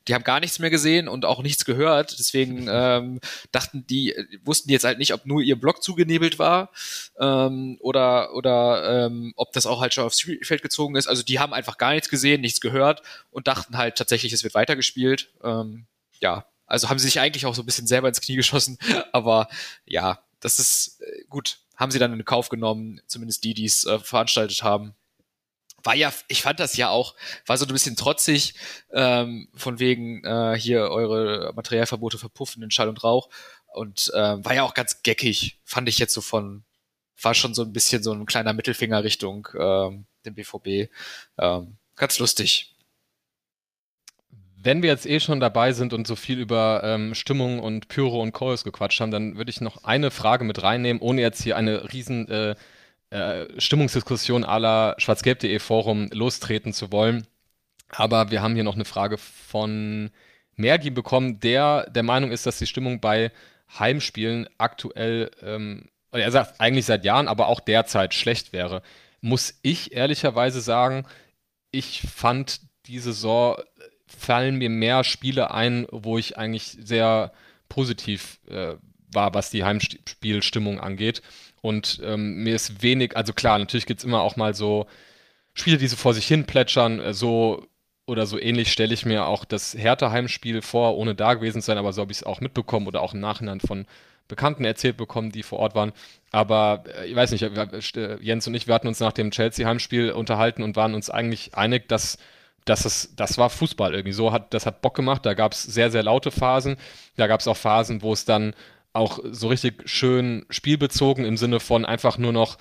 Die 0.06 0.14
haben 0.14 0.24
gar 0.24 0.40
nichts 0.40 0.58
mehr 0.58 0.70
gesehen 0.70 1.08
und 1.08 1.24
auch 1.24 1.42
nichts 1.42 1.64
gehört. 1.64 2.18
Deswegen 2.18 2.66
ähm, 2.70 3.20
dachten 3.52 3.86
die, 3.86 4.14
wussten 4.44 4.68
die 4.68 4.74
jetzt 4.74 4.84
halt 4.84 4.98
nicht, 4.98 5.12
ob 5.12 5.26
nur 5.26 5.42
ihr 5.42 5.58
Block 5.58 5.82
zugenebelt 5.82 6.38
war 6.38 6.70
ähm, 7.18 7.76
oder 7.80 8.34
oder 8.34 9.06
ähm, 9.06 9.32
ob 9.36 9.52
das 9.52 9.66
auch 9.66 9.80
halt 9.80 9.94
schon 9.94 10.04
aufs 10.04 10.20
Spielfeld 10.20 10.62
gezogen 10.62 10.96
ist. 10.96 11.06
Also 11.06 11.22
die 11.22 11.38
haben 11.38 11.52
einfach 11.52 11.78
gar 11.78 11.92
nichts 11.92 12.08
gesehen, 12.08 12.40
nichts 12.40 12.60
gehört 12.60 13.02
und 13.30 13.48
dachten 13.48 13.76
halt 13.76 13.96
tatsächlich, 13.96 14.32
es 14.32 14.44
wird 14.44 14.54
weitergespielt. 14.54 15.30
Ähm, 15.42 15.86
ja, 16.20 16.46
also 16.66 16.88
haben 16.88 16.98
sie 16.98 17.06
sich 17.06 17.20
eigentlich 17.20 17.46
auch 17.46 17.54
so 17.54 17.62
ein 17.62 17.66
bisschen 17.66 17.86
selber 17.86 18.08
ins 18.08 18.20
Knie 18.20 18.36
geschossen. 18.36 18.78
Aber 19.12 19.48
ja, 19.84 20.20
das 20.40 20.58
ist 20.58 21.00
äh, 21.00 21.24
gut. 21.28 21.58
Haben 21.76 21.90
sie 21.90 21.98
dann 21.98 22.12
in 22.12 22.24
Kauf 22.24 22.48
genommen, 22.48 23.00
zumindest 23.06 23.44
die, 23.44 23.52
die 23.52 23.66
es 23.66 23.84
äh, 23.84 23.98
veranstaltet 23.98 24.62
haben 24.62 24.94
war 25.86 25.94
ja, 25.94 26.12
ich 26.28 26.42
fand 26.42 26.60
das 26.60 26.76
ja 26.76 26.90
auch, 26.90 27.14
war 27.46 27.56
so 27.56 27.64
ein 27.64 27.72
bisschen 27.72 27.96
trotzig, 27.96 28.54
ähm, 28.92 29.48
von 29.54 29.78
wegen 29.78 30.24
äh, 30.24 30.58
hier 30.58 30.90
eure 30.90 31.52
Materialverbote 31.54 32.18
verpuffen 32.18 32.62
in 32.62 32.70
Schall 32.70 32.88
und 32.88 33.02
Rauch. 33.02 33.30
Und 33.72 34.10
äh, 34.14 34.44
war 34.44 34.54
ja 34.54 34.64
auch 34.64 34.74
ganz 34.74 35.02
geckig, 35.02 35.60
fand 35.64 35.88
ich 35.88 35.98
jetzt 35.98 36.14
so 36.14 36.20
von, 36.20 36.64
war 37.20 37.34
schon 37.34 37.54
so 37.54 37.62
ein 37.62 37.72
bisschen 37.72 38.02
so 38.02 38.12
ein 38.12 38.26
kleiner 38.26 38.52
Mittelfinger 38.52 39.04
Richtung 39.04 39.48
ähm, 39.58 40.06
dem 40.24 40.34
BVB. 40.34 40.90
Ähm, 41.38 41.76
ganz 41.94 42.18
lustig. 42.18 42.74
Wenn 44.58 44.82
wir 44.82 44.90
jetzt 44.90 45.06
eh 45.06 45.20
schon 45.20 45.38
dabei 45.38 45.72
sind 45.72 45.92
und 45.92 46.06
so 46.06 46.16
viel 46.16 46.40
über 46.40 46.80
ähm, 46.82 47.14
Stimmung 47.14 47.60
und 47.60 47.86
Pyro 47.86 48.20
und 48.20 48.32
Chorus 48.32 48.64
gequatscht 48.64 49.00
haben, 49.00 49.12
dann 49.12 49.36
würde 49.36 49.50
ich 49.50 49.60
noch 49.60 49.84
eine 49.84 50.10
Frage 50.10 50.44
mit 50.44 50.62
reinnehmen, 50.62 51.00
ohne 51.00 51.20
jetzt 51.20 51.42
hier 51.42 51.56
eine 51.56 51.92
riesen 51.92 52.28
äh, 52.28 52.56
äh, 53.10 53.46
Stimmungsdiskussion 53.58 54.44
aller 54.44 54.94
schwarzgelb.de 54.98 55.58
Forum 55.58 56.08
lostreten 56.12 56.72
zu 56.72 56.92
wollen. 56.92 57.26
Aber 57.90 58.30
wir 58.30 58.42
haben 58.42 58.54
hier 58.54 58.64
noch 58.64 58.74
eine 58.74 58.84
Frage 58.84 59.16
von 59.18 60.10
Mergi 60.56 60.90
bekommen, 60.90 61.40
der 61.40 61.88
der 61.90 62.02
Meinung 62.02 62.30
ist, 62.30 62.46
dass 62.46 62.58
die 62.58 62.66
Stimmung 62.66 63.00
bei 63.00 63.30
Heimspielen 63.78 64.48
aktuell, 64.58 65.30
ähm, 65.42 65.88
er 66.10 66.30
sagt 66.30 66.60
eigentlich 66.60 66.86
seit 66.86 67.04
Jahren, 67.04 67.28
aber 67.28 67.48
auch 67.48 67.60
derzeit 67.60 68.14
schlecht 68.14 68.52
wäre. 68.52 68.82
Muss 69.20 69.58
ich 69.62 69.92
ehrlicherweise 69.92 70.60
sagen, 70.60 71.06
ich 71.70 72.02
fand 72.02 72.60
die 72.86 72.98
Saison 72.98 73.56
fallen 74.06 74.56
mir 74.56 74.70
mehr 74.70 75.04
Spiele 75.04 75.52
ein, 75.52 75.86
wo 75.90 76.16
ich 76.18 76.38
eigentlich 76.38 76.76
sehr 76.80 77.32
positiv 77.68 78.38
äh, 78.48 78.76
war, 79.12 79.34
was 79.34 79.50
die 79.50 79.64
Heimspielstimmung 79.64 80.80
angeht. 80.80 81.22
Und 81.62 82.00
ähm, 82.04 82.42
mir 82.42 82.54
ist 82.54 82.82
wenig, 82.82 83.16
also 83.16 83.32
klar, 83.32 83.58
natürlich 83.58 83.86
gibt 83.86 84.00
es 84.00 84.04
immer 84.04 84.22
auch 84.22 84.36
mal 84.36 84.54
so 84.54 84.86
Spiele, 85.54 85.78
die 85.78 85.88
so 85.88 85.96
vor 85.96 86.14
sich 86.14 86.26
hin 86.26 86.44
plätschern, 86.44 87.00
äh, 87.00 87.14
so 87.14 87.66
oder 88.06 88.26
so 88.26 88.38
ähnlich 88.38 88.70
stelle 88.70 88.94
ich 88.94 89.04
mir 89.04 89.26
auch 89.26 89.44
das 89.44 89.74
Hertha-Heimspiel 89.74 90.62
vor, 90.62 90.96
ohne 90.96 91.14
da 91.14 91.34
gewesen 91.34 91.60
zu 91.60 91.66
sein, 91.66 91.78
aber 91.78 91.92
so 91.92 92.02
habe 92.02 92.12
ich 92.12 92.18
es 92.18 92.24
auch 92.24 92.40
mitbekommen 92.40 92.86
oder 92.86 93.02
auch 93.02 93.14
im 93.14 93.20
Nachhinein 93.20 93.60
von 93.60 93.86
Bekannten 94.28 94.64
erzählt 94.64 94.96
bekommen, 94.96 95.30
die 95.30 95.42
vor 95.42 95.58
Ort 95.58 95.74
waren. 95.74 95.92
Aber 96.30 96.84
äh, 96.98 97.06
ich 97.06 97.16
weiß 97.16 97.30
nicht, 97.32 97.42
äh, 97.42 98.18
Jens 98.20 98.46
und 98.46 98.54
ich, 98.54 98.66
wir 98.66 98.74
hatten 98.74 98.88
uns 98.88 99.00
nach 99.00 99.12
dem 99.12 99.30
Chelsea-Heimspiel 99.30 100.12
unterhalten 100.12 100.62
und 100.62 100.76
waren 100.76 100.94
uns 100.94 101.10
eigentlich 101.10 101.54
einig, 101.54 101.88
dass 101.88 102.18
das, 102.64 102.84
ist, 102.84 103.20
das 103.20 103.38
war 103.38 103.48
Fußball 103.48 103.94
irgendwie. 103.94 104.12
So 104.12 104.32
hat, 104.32 104.52
das 104.52 104.66
hat 104.66 104.82
Bock 104.82 104.94
gemacht. 104.94 105.24
Da 105.24 105.34
gab 105.34 105.52
es 105.52 105.62
sehr, 105.62 105.90
sehr 105.90 106.02
laute 106.02 106.32
Phasen. 106.32 106.76
Da 107.16 107.28
gab 107.28 107.40
es 107.40 107.46
auch 107.46 107.56
Phasen, 107.56 108.02
wo 108.02 108.12
es 108.12 108.24
dann 108.24 108.54
auch 108.96 109.20
so 109.30 109.48
richtig 109.48 109.88
schön 109.88 110.46
spielbezogen 110.50 111.24
im 111.24 111.36
Sinne 111.36 111.60
von 111.60 111.84
einfach 111.84 112.18
nur 112.18 112.32
noch 112.32 112.58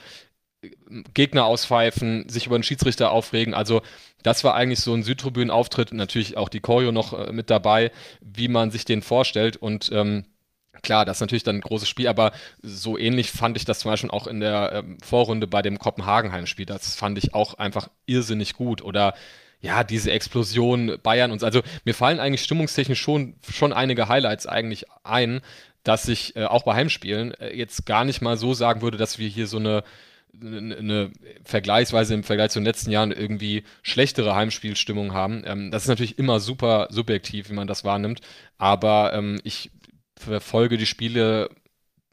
Gegner 1.14 1.46
auspfeifen, 1.46 2.28
sich 2.30 2.48
über 2.48 2.58
den 2.58 2.64
Schiedsrichter 2.64 3.12
aufregen. 3.12 3.54
Also 3.54 3.82
das 4.24 4.44
war 4.44 4.56
eigentlich 4.56 4.80
so 4.80 4.94
ein 4.94 5.04
Südtribünen-Auftritt, 5.04 5.94
natürlich 5.94 6.38
auch 6.38 6.50
die 6.50 6.60
Choreo 6.60 6.92
noch 6.92 7.14
äh, 7.14 7.32
mit 7.32 7.50
dabei, 7.50 7.92
wie 8.22 8.48
man 8.48 8.72
sich 8.72 8.86
den 8.86 9.02
vorstellt 9.02 9.58
und 9.58 9.92
ähm, 9.92 10.26
Klar, 10.82 11.06
das 11.06 11.18
ist 11.18 11.22
natürlich 11.22 11.44
dann 11.44 11.56
ein 11.56 11.62
großes 11.62 11.88
Spiel, 11.88 12.08
aber 12.08 12.32
so 12.62 12.98
ähnlich 12.98 13.32
fand 13.32 13.58
ich 13.58 13.66
das 13.66 13.80
zum 13.80 13.92
Beispiel 13.92 14.12
auch 14.12 14.28
in 14.28 14.40
der 14.40 14.74
ähm, 14.74 14.98
Vorrunde 15.02 15.48
bei 15.48 15.62
dem 15.62 15.80
Kopenhagen-Heimspiel. 15.80 16.66
Das 16.66 16.96
fand 16.96 17.18
ich 17.18 17.34
auch 17.34 17.56
einfach 17.56 17.90
irrsinnig 18.06 18.54
gut. 18.54 18.82
Oder 18.82 19.16
ja, 19.62 19.84
diese 19.84 20.12
Explosion 20.12 20.98
Bayern 21.02 21.32
und 21.32 21.40
so. 21.40 21.46
Also 21.46 21.62
mir 21.86 21.94
fallen 21.94 22.20
eigentlich 22.20 22.44
stimmungstechnisch 22.44 23.02
schon, 23.02 23.36
schon 23.50 23.74
einige 23.74 24.10
Highlights 24.10 24.46
eigentlich 24.48 24.86
ein 25.04 25.42
dass 25.86 26.08
ich 26.10 26.36
äh, 26.36 26.44
auch 26.44 26.64
bei 26.64 26.74
Heimspielen 26.74 27.34
äh, 27.36 27.56
jetzt 27.56 27.86
gar 27.86 28.04
nicht 28.04 28.22
mal 28.22 28.38
so 28.38 28.54
sagen 28.54 28.82
würde, 28.82 28.98
dass 28.98 29.20
wir 29.20 29.30
hier 29.30 29.48
so 29.48 29.58
eine, 29.58 29.84
eine, 30.42 30.76
eine 30.76 31.12
vergleichsweise 31.46 32.14
im 32.14 32.24
Vergleich 32.24 32.52
zu 32.52 32.60
den 32.60 32.66
letzten 32.66 32.92
Jahren 32.92 33.12
irgendwie 33.12 33.64
schlechtere 33.84 34.36
Heimspielstimmung 34.36 35.14
haben. 35.14 35.44
Ähm, 35.46 35.72
das 35.72 35.84
ist 35.84 35.90
natürlich 35.90 36.20
immer 36.20 36.40
super 36.42 36.88
subjektiv, 36.90 37.50
wie 37.50 37.54
man 37.54 37.68
das 37.68 37.86
wahrnimmt, 37.86 38.22
aber 38.58 39.14
ähm, 39.14 39.40
ich 39.44 39.72
verfolge 40.18 40.78
die 40.78 40.86
Spiele 40.86 41.50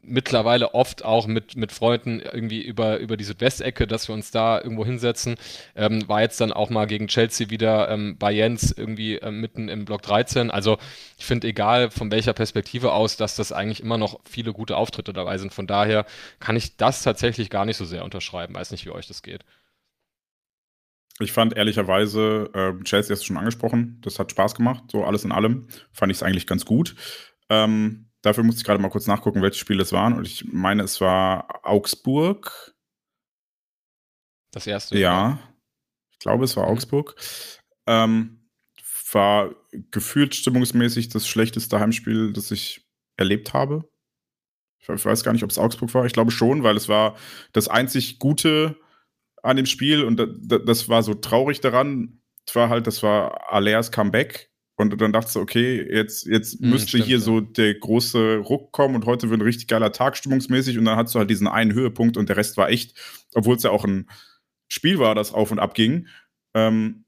mittlerweile 0.03 0.73
oft 0.73 1.03
auch 1.03 1.27
mit, 1.27 1.55
mit 1.55 1.71
Freunden 1.71 2.19
irgendwie 2.19 2.61
über, 2.61 2.99
über 2.99 3.17
die 3.17 3.23
Südwestecke, 3.23 3.87
dass 3.87 4.07
wir 4.07 4.13
uns 4.13 4.31
da 4.31 4.59
irgendwo 4.61 4.85
hinsetzen. 4.85 5.35
Ähm, 5.75 6.07
war 6.07 6.21
jetzt 6.21 6.39
dann 6.41 6.51
auch 6.51 6.69
mal 6.69 6.85
gegen 6.85 7.07
Chelsea 7.07 7.49
wieder 7.49 7.89
ähm, 7.89 8.17
bei 8.17 8.31
Jens 8.31 8.71
irgendwie 8.71 9.15
ähm, 9.15 9.39
mitten 9.41 9.69
im 9.69 9.85
Block 9.85 10.01
13. 10.01 10.51
Also 10.51 10.77
ich 11.17 11.25
finde, 11.25 11.47
egal 11.47 11.89
von 11.89 12.11
welcher 12.11 12.33
Perspektive 12.33 12.91
aus, 12.91 13.17
dass 13.17 13.35
das 13.35 13.51
eigentlich 13.51 13.81
immer 13.81 13.97
noch 13.97 14.19
viele 14.25 14.53
gute 14.53 14.77
Auftritte 14.77 15.13
dabei 15.13 15.37
sind. 15.37 15.53
Von 15.53 15.67
daher 15.67 16.05
kann 16.39 16.55
ich 16.55 16.77
das 16.77 17.03
tatsächlich 17.03 17.49
gar 17.49 17.65
nicht 17.65 17.77
so 17.77 17.85
sehr 17.85 18.03
unterschreiben. 18.03 18.55
Weiß 18.55 18.71
nicht, 18.71 18.85
wie 18.85 18.91
euch 18.91 19.07
das 19.07 19.23
geht. 19.23 19.43
Ich 21.19 21.31
fand 21.31 21.55
ehrlicherweise, 21.55 22.49
äh, 22.53 22.83
Chelsea 22.83 23.13
hast 23.13 23.21
du 23.21 23.27
schon 23.27 23.37
angesprochen, 23.37 23.99
das 24.01 24.17
hat 24.17 24.31
Spaß 24.31 24.55
gemacht, 24.55 24.85
so 24.91 25.03
alles 25.03 25.23
in 25.23 25.31
allem. 25.31 25.67
Fand 25.91 26.11
ich 26.11 26.17
es 26.17 26.23
eigentlich 26.23 26.47
ganz 26.47 26.65
gut. 26.65 26.95
Ähm, 27.49 28.09
Dafür 28.23 28.43
musste 28.43 28.61
ich 28.61 28.65
gerade 28.65 28.81
mal 28.81 28.89
kurz 28.89 29.05
nachgucken, 29.05 29.41
welche 29.41 29.59
Spiele 29.59 29.83
es 29.83 29.91
waren. 29.91 30.13
Und 30.13 30.25
ich 30.25 30.45
meine, 30.51 30.83
es 30.83 30.99
war 31.01 31.61
Augsburg. 31.63 32.73
Das 34.51 34.65
erste? 34.65 34.97
Ja. 34.97 35.39
Ich 36.11 36.19
glaube, 36.19 36.45
es 36.45 36.55
war 36.57 36.65
mhm. 36.65 36.71
Augsburg. 36.71 37.15
Ähm, 37.85 38.43
war 39.13 39.53
gefühlt 39.91 40.35
stimmungsmäßig 40.35 41.09
das 41.09 41.27
schlechteste 41.27 41.79
Heimspiel, 41.79 42.33
das 42.33 42.51
ich 42.51 42.87
erlebt 43.17 43.53
habe. 43.53 43.89
Ich 44.79 44.87
weiß 44.87 45.23
gar 45.23 45.31
nicht, 45.31 45.43
ob 45.43 45.49
es 45.49 45.57
Augsburg 45.57 45.93
war. 45.93 46.05
Ich 46.05 46.13
glaube 46.13 46.31
schon, 46.31 46.63
weil 46.63 46.75
es 46.75 46.89
war 46.89 47.15
das 47.53 47.67
einzig 47.67 48.19
Gute 48.19 48.77
an 49.41 49.57
dem 49.57 49.65
Spiel 49.65 50.03
und 50.03 50.17
das 50.17 50.89
war 50.89 51.03
so 51.03 51.13
traurig 51.13 51.61
daran. 51.61 52.21
Es 52.45 52.55
war 52.55 52.69
halt, 52.69 52.87
das 52.87 53.01
war 53.03 53.51
Aleas 53.51 53.91
Comeback 53.91 54.52
und 54.75 54.99
dann 54.99 55.13
dachte 55.13 55.29
ich, 55.29 55.35
okay, 55.35 55.87
jetzt, 55.89 56.25
jetzt 56.25 56.59
hm, 56.59 56.71
müsste 56.71 56.89
stimmt, 56.89 57.05
hier 57.05 57.17
ja. 57.17 57.23
so 57.23 57.41
der 57.41 57.75
große 57.75 58.37
Ruck 58.37 58.71
kommen 58.71 58.95
und 58.95 59.05
heute 59.05 59.29
wird 59.29 59.39
ein 59.39 59.45
richtig 59.45 59.67
geiler 59.67 59.91
Tag 59.91 60.17
stimmungsmäßig 60.17 60.77
und 60.77 60.85
dann 60.85 60.97
hast 60.97 61.13
du 61.13 61.19
halt 61.19 61.29
diesen 61.29 61.47
einen 61.47 61.73
Höhepunkt 61.73 62.17
und 62.17 62.27
der 62.29 62.37
Rest 62.37 62.57
war 62.57 62.69
echt, 62.69 62.95
obwohl 63.35 63.55
es 63.55 63.63
ja 63.63 63.69
auch 63.69 63.85
ein 63.85 64.07
Spiel 64.67 64.97
war, 64.97 65.13
das 65.13 65.33
auf 65.33 65.51
und 65.51 65.59
ab 65.59 65.75
ging, 65.75 66.07
ähm, 66.55 67.05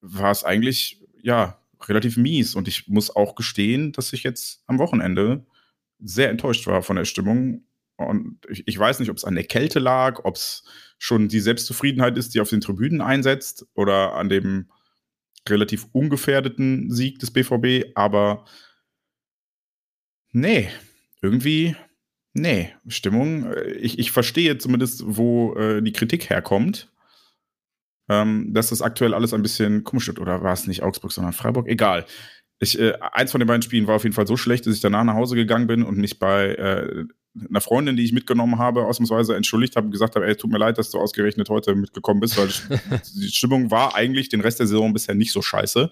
war 0.00 0.30
es 0.32 0.44
eigentlich, 0.44 1.00
ja, 1.22 1.60
relativ 1.88 2.16
mies. 2.16 2.54
Und 2.54 2.68
ich 2.68 2.88
muss 2.88 3.14
auch 3.14 3.34
gestehen, 3.34 3.92
dass 3.92 4.12
ich 4.12 4.22
jetzt 4.22 4.62
am 4.66 4.78
Wochenende 4.78 5.46
sehr 5.98 6.30
enttäuscht 6.30 6.66
war 6.66 6.82
von 6.82 6.96
der 6.96 7.04
Stimmung. 7.04 7.64
Und 7.96 8.38
ich, 8.48 8.66
ich 8.66 8.78
weiß 8.78 8.98
nicht, 8.98 9.10
ob 9.10 9.16
es 9.16 9.24
an 9.24 9.34
der 9.34 9.44
Kälte 9.44 9.78
lag, 9.78 10.24
ob 10.24 10.36
es 10.36 10.64
schon 10.98 11.28
die 11.28 11.40
Selbstzufriedenheit 11.40 12.16
ist, 12.18 12.34
die 12.34 12.40
auf 12.40 12.50
den 12.50 12.60
Tribünen 12.60 13.00
einsetzt 13.00 13.66
oder 13.74 14.14
an 14.14 14.28
dem 14.28 14.70
relativ 15.48 15.86
ungefährdeten 15.92 16.90
Sieg 16.90 17.18
des 17.18 17.30
BVB, 17.30 17.92
aber 17.94 18.44
nee, 20.32 20.68
irgendwie, 21.22 21.76
nee, 22.34 22.74
Stimmung, 22.86 23.52
äh, 23.52 23.72
ich, 23.72 23.98
ich 23.98 24.12
verstehe 24.12 24.58
zumindest, 24.58 25.02
wo 25.06 25.54
äh, 25.54 25.82
die 25.82 25.92
Kritik 25.92 26.30
herkommt, 26.30 26.92
ähm, 28.08 28.52
dass 28.52 28.70
das 28.70 28.82
aktuell 28.82 29.14
alles 29.14 29.32
ein 29.32 29.42
bisschen 29.42 29.84
komisch 29.84 30.08
wird, 30.08 30.18
oder 30.18 30.42
war 30.42 30.52
es 30.52 30.66
nicht 30.66 30.82
Augsburg, 30.82 31.12
sondern 31.12 31.32
Freiburg? 31.32 31.68
Egal. 31.68 32.06
Ich, 32.58 32.78
äh, 32.78 32.94
eins 33.12 33.30
von 33.30 33.38
den 33.38 33.48
beiden 33.48 33.62
Spielen 33.62 33.86
war 33.86 33.96
auf 33.96 34.04
jeden 34.04 34.14
Fall 34.14 34.26
so 34.26 34.36
schlecht, 34.36 34.66
dass 34.66 34.74
ich 34.74 34.80
danach 34.80 35.04
nach 35.04 35.14
Hause 35.14 35.34
gegangen 35.34 35.66
bin 35.66 35.82
und 35.82 35.96
mich 35.96 36.18
bei 36.18 36.54
äh, 36.54 37.04
einer 37.48 37.60
Freundin, 37.60 37.96
die 37.96 38.04
ich 38.04 38.12
mitgenommen 38.12 38.58
habe, 38.58 38.84
ausnahmsweise 38.84 39.36
entschuldigt 39.36 39.76
habe 39.76 39.86
und 39.86 39.92
gesagt 39.92 40.16
habe, 40.16 40.26
ey, 40.26 40.36
tut 40.36 40.50
mir 40.50 40.58
leid, 40.58 40.78
dass 40.78 40.90
du 40.90 40.98
ausgerechnet 40.98 41.48
heute 41.48 41.74
mitgekommen 41.74 42.20
bist, 42.20 42.36
weil 42.36 42.48
die 43.14 43.28
Stimmung 43.28 43.70
war 43.70 43.94
eigentlich 43.94 44.28
den 44.28 44.40
Rest 44.40 44.58
der 44.58 44.66
Saison 44.66 44.92
bisher 44.92 45.14
nicht 45.14 45.32
so 45.32 45.42
scheiße. 45.42 45.90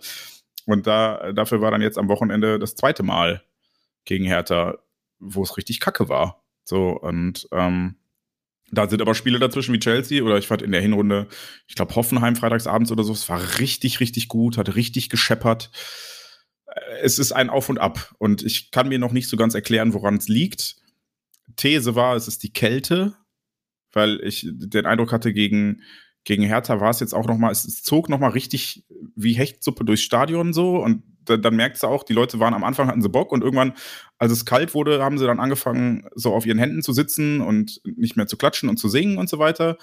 Und 0.66 0.86
da, 0.86 1.32
dafür 1.32 1.60
war 1.60 1.70
dann 1.70 1.80
jetzt 1.80 1.96
am 1.96 2.08
Wochenende 2.08 2.58
das 2.58 2.74
zweite 2.74 3.02
Mal 3.02 3.42
gegen 4.04 4.24
Hertha, 4.24 4.78
wo 5.18 5.42
es 5.42 5.56
richtig 5.56 5.80
kacke 5.80 6.08
war. 6.08 6.44
So, 6.64 6.90
und 6.90 7.48
ähm, 7.52 7.96
da 8.70 8.88
sind 8.88 9.00
aber 9.00 9.14
Spiele 9.14 9.38
dazwischen 9.38 9.74
wie 9.74 9.78
Chelsea 9.78 10.22
oder 10.22 10.36
ich 10.36 10.46
fand 10.46 10.62
in 10.62 10.72
der 10.72 10.82
Hinrunde, 10.82 11.28
ich 11.66 11.74
glaube 11.74 11.94
Hoffenheim 11.94 12.36
freitagsabends 12.36 12.92
oder 12.92 13.02
so, 13.02 13.12
es 13.12 13.28
war 13.28 13.58
richtig, 13.58 14.00
richtig 14.00 14.28
gut, 14.28 14.58
hat 14.58 14.74
richtig 14.74 15.08
gescheppert. 15.08 15.70
Es 17.00 17.18
ist 17.18 17.32
ein 17.32 17.48
Auf 17.48 17.70
und 17.70 17.78
Ab 17.78 18.14
und 18.18 18.42
ich 18.42 18.70
kann 18.70 18.88
mir 18.88 18.98
noch 18.98 19.12
nicht 19.12 19.28
so 19.28 19.36
ganz 19.36 19.54
erklären, 19.54 19.94
woran 19.94 20.16
es 20.16 20.28
liegt. 20.28 20.76
These 21.56 21.94
war, 21.94 22.16
es 22.16 22.28
ist 22.28 22.42
die 22.42 22.52
Kälte, 22.52 23.14
weil 23.92 24.20
ich 24.22 24.46
den 24.50 24.86
Eindruck 24.86 25.12
hatte, 25.12 25.32
gegen, 25.32 25.82
gegen 26.24 26.42
Hertha 26.42 26.80
war 26.80 26.90
es 26.90 27.00
jetzt 27.00 27.14
auch 27.14 27.26
noch 27.26 27.38
mal, 27.38 27.50
es, 27.50 27.82
zog 27.82 28.08
noch 28.08 28.18
mal 28.18 28.30
richtig 28.30 28.84
wie 29.16 29.32
Hechtsuppe 29.32 29.84
durchs 29.84 30.02
Stadion 30.02 30.52
so 30.52 30.76
und 30.76 31.02
dann, 31.24 31.42
dann 31.42 31.56
merkst 31.56 31.82
du 31.82 31.86
auch, 31.86 32.04
die 32.04 32.12
Leute 32.12 32.40
waren 32.40 32.54
am 32.54 32.64
Anfang 32.64 32.88
hatten 32.88 33.02
sie 33.02 33.08
Bock 33.08 33.32
und 33.32 33.42
irgendwann, 33.42 33.74
als 34.18 34.32
es 34.32 34.44
kalt 34.44 34.74
wurde, 34.74 35.02
haben 35.02 35.18
sie 35.18 35.26
dann 35.26 35.40
angefangen, 35.40 36.08
so 36.14 36.34
auf 36.34 36.46
ihren 36.46 36.58
Händen 36.58 36.82
zu 36.82 36.92
sitzen 36.92 37.40
und 37.40 37.80
nicht 37.84 38.16
mehr 38.16 38.26
zu 38.26 38.36
klatschen 38.36 38.68
und 38.68 38.78
zu 38.78 38.88
singen 38.88 39.18
und 39.18 39.28
so 39.28 39.38
weiter. 39.38 39.78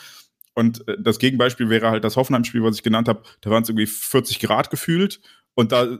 Und 0.55 0.87
äh, 0.87 0.97
das 0.99 1.19
Gegenbeispiel 1.19 1.69
wäre 1.69 1.89
halt 1.89 2.03
das 2.03 2.15
Hoffenheim-Spiel, 2.15 2.63
was 2.63 2.77
ich 2.77 2.83
genannt 2.83 3.07
habe. 3.07 3.23
Da 3.41 3.49
waren 3.51 3.63
es 3.63 3.69
irgendwie 3.69 3.85
40 3.85 4.39
Grad 4.39 4.69
gefühlt. 4.69 5.19
Und 5.53 5.71
da 5.71 5.83
äh, 5.83 5.99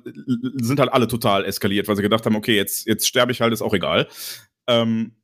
sind 0.62 0.80
halt 0.80 0.92
alle 0.92 1.08
total 1.08 1.46
eskaliert, 1.46 1.88
weil 1.88 1.96
sie 1.96 2.02
gedacht 2.02 2.26
haben, 2.26 2.36
okay, 2.36 2.56
jetzt, 2.56 2.88
jetzt 2.88 3.08
sterbe 3.08 3.32
ich 3.32 3.42
halt, 3.42 3.54
ist 3.54 3.62
auch 3.62 3.74
egal. 3.74 4.08
Ähm, 4.68 5.16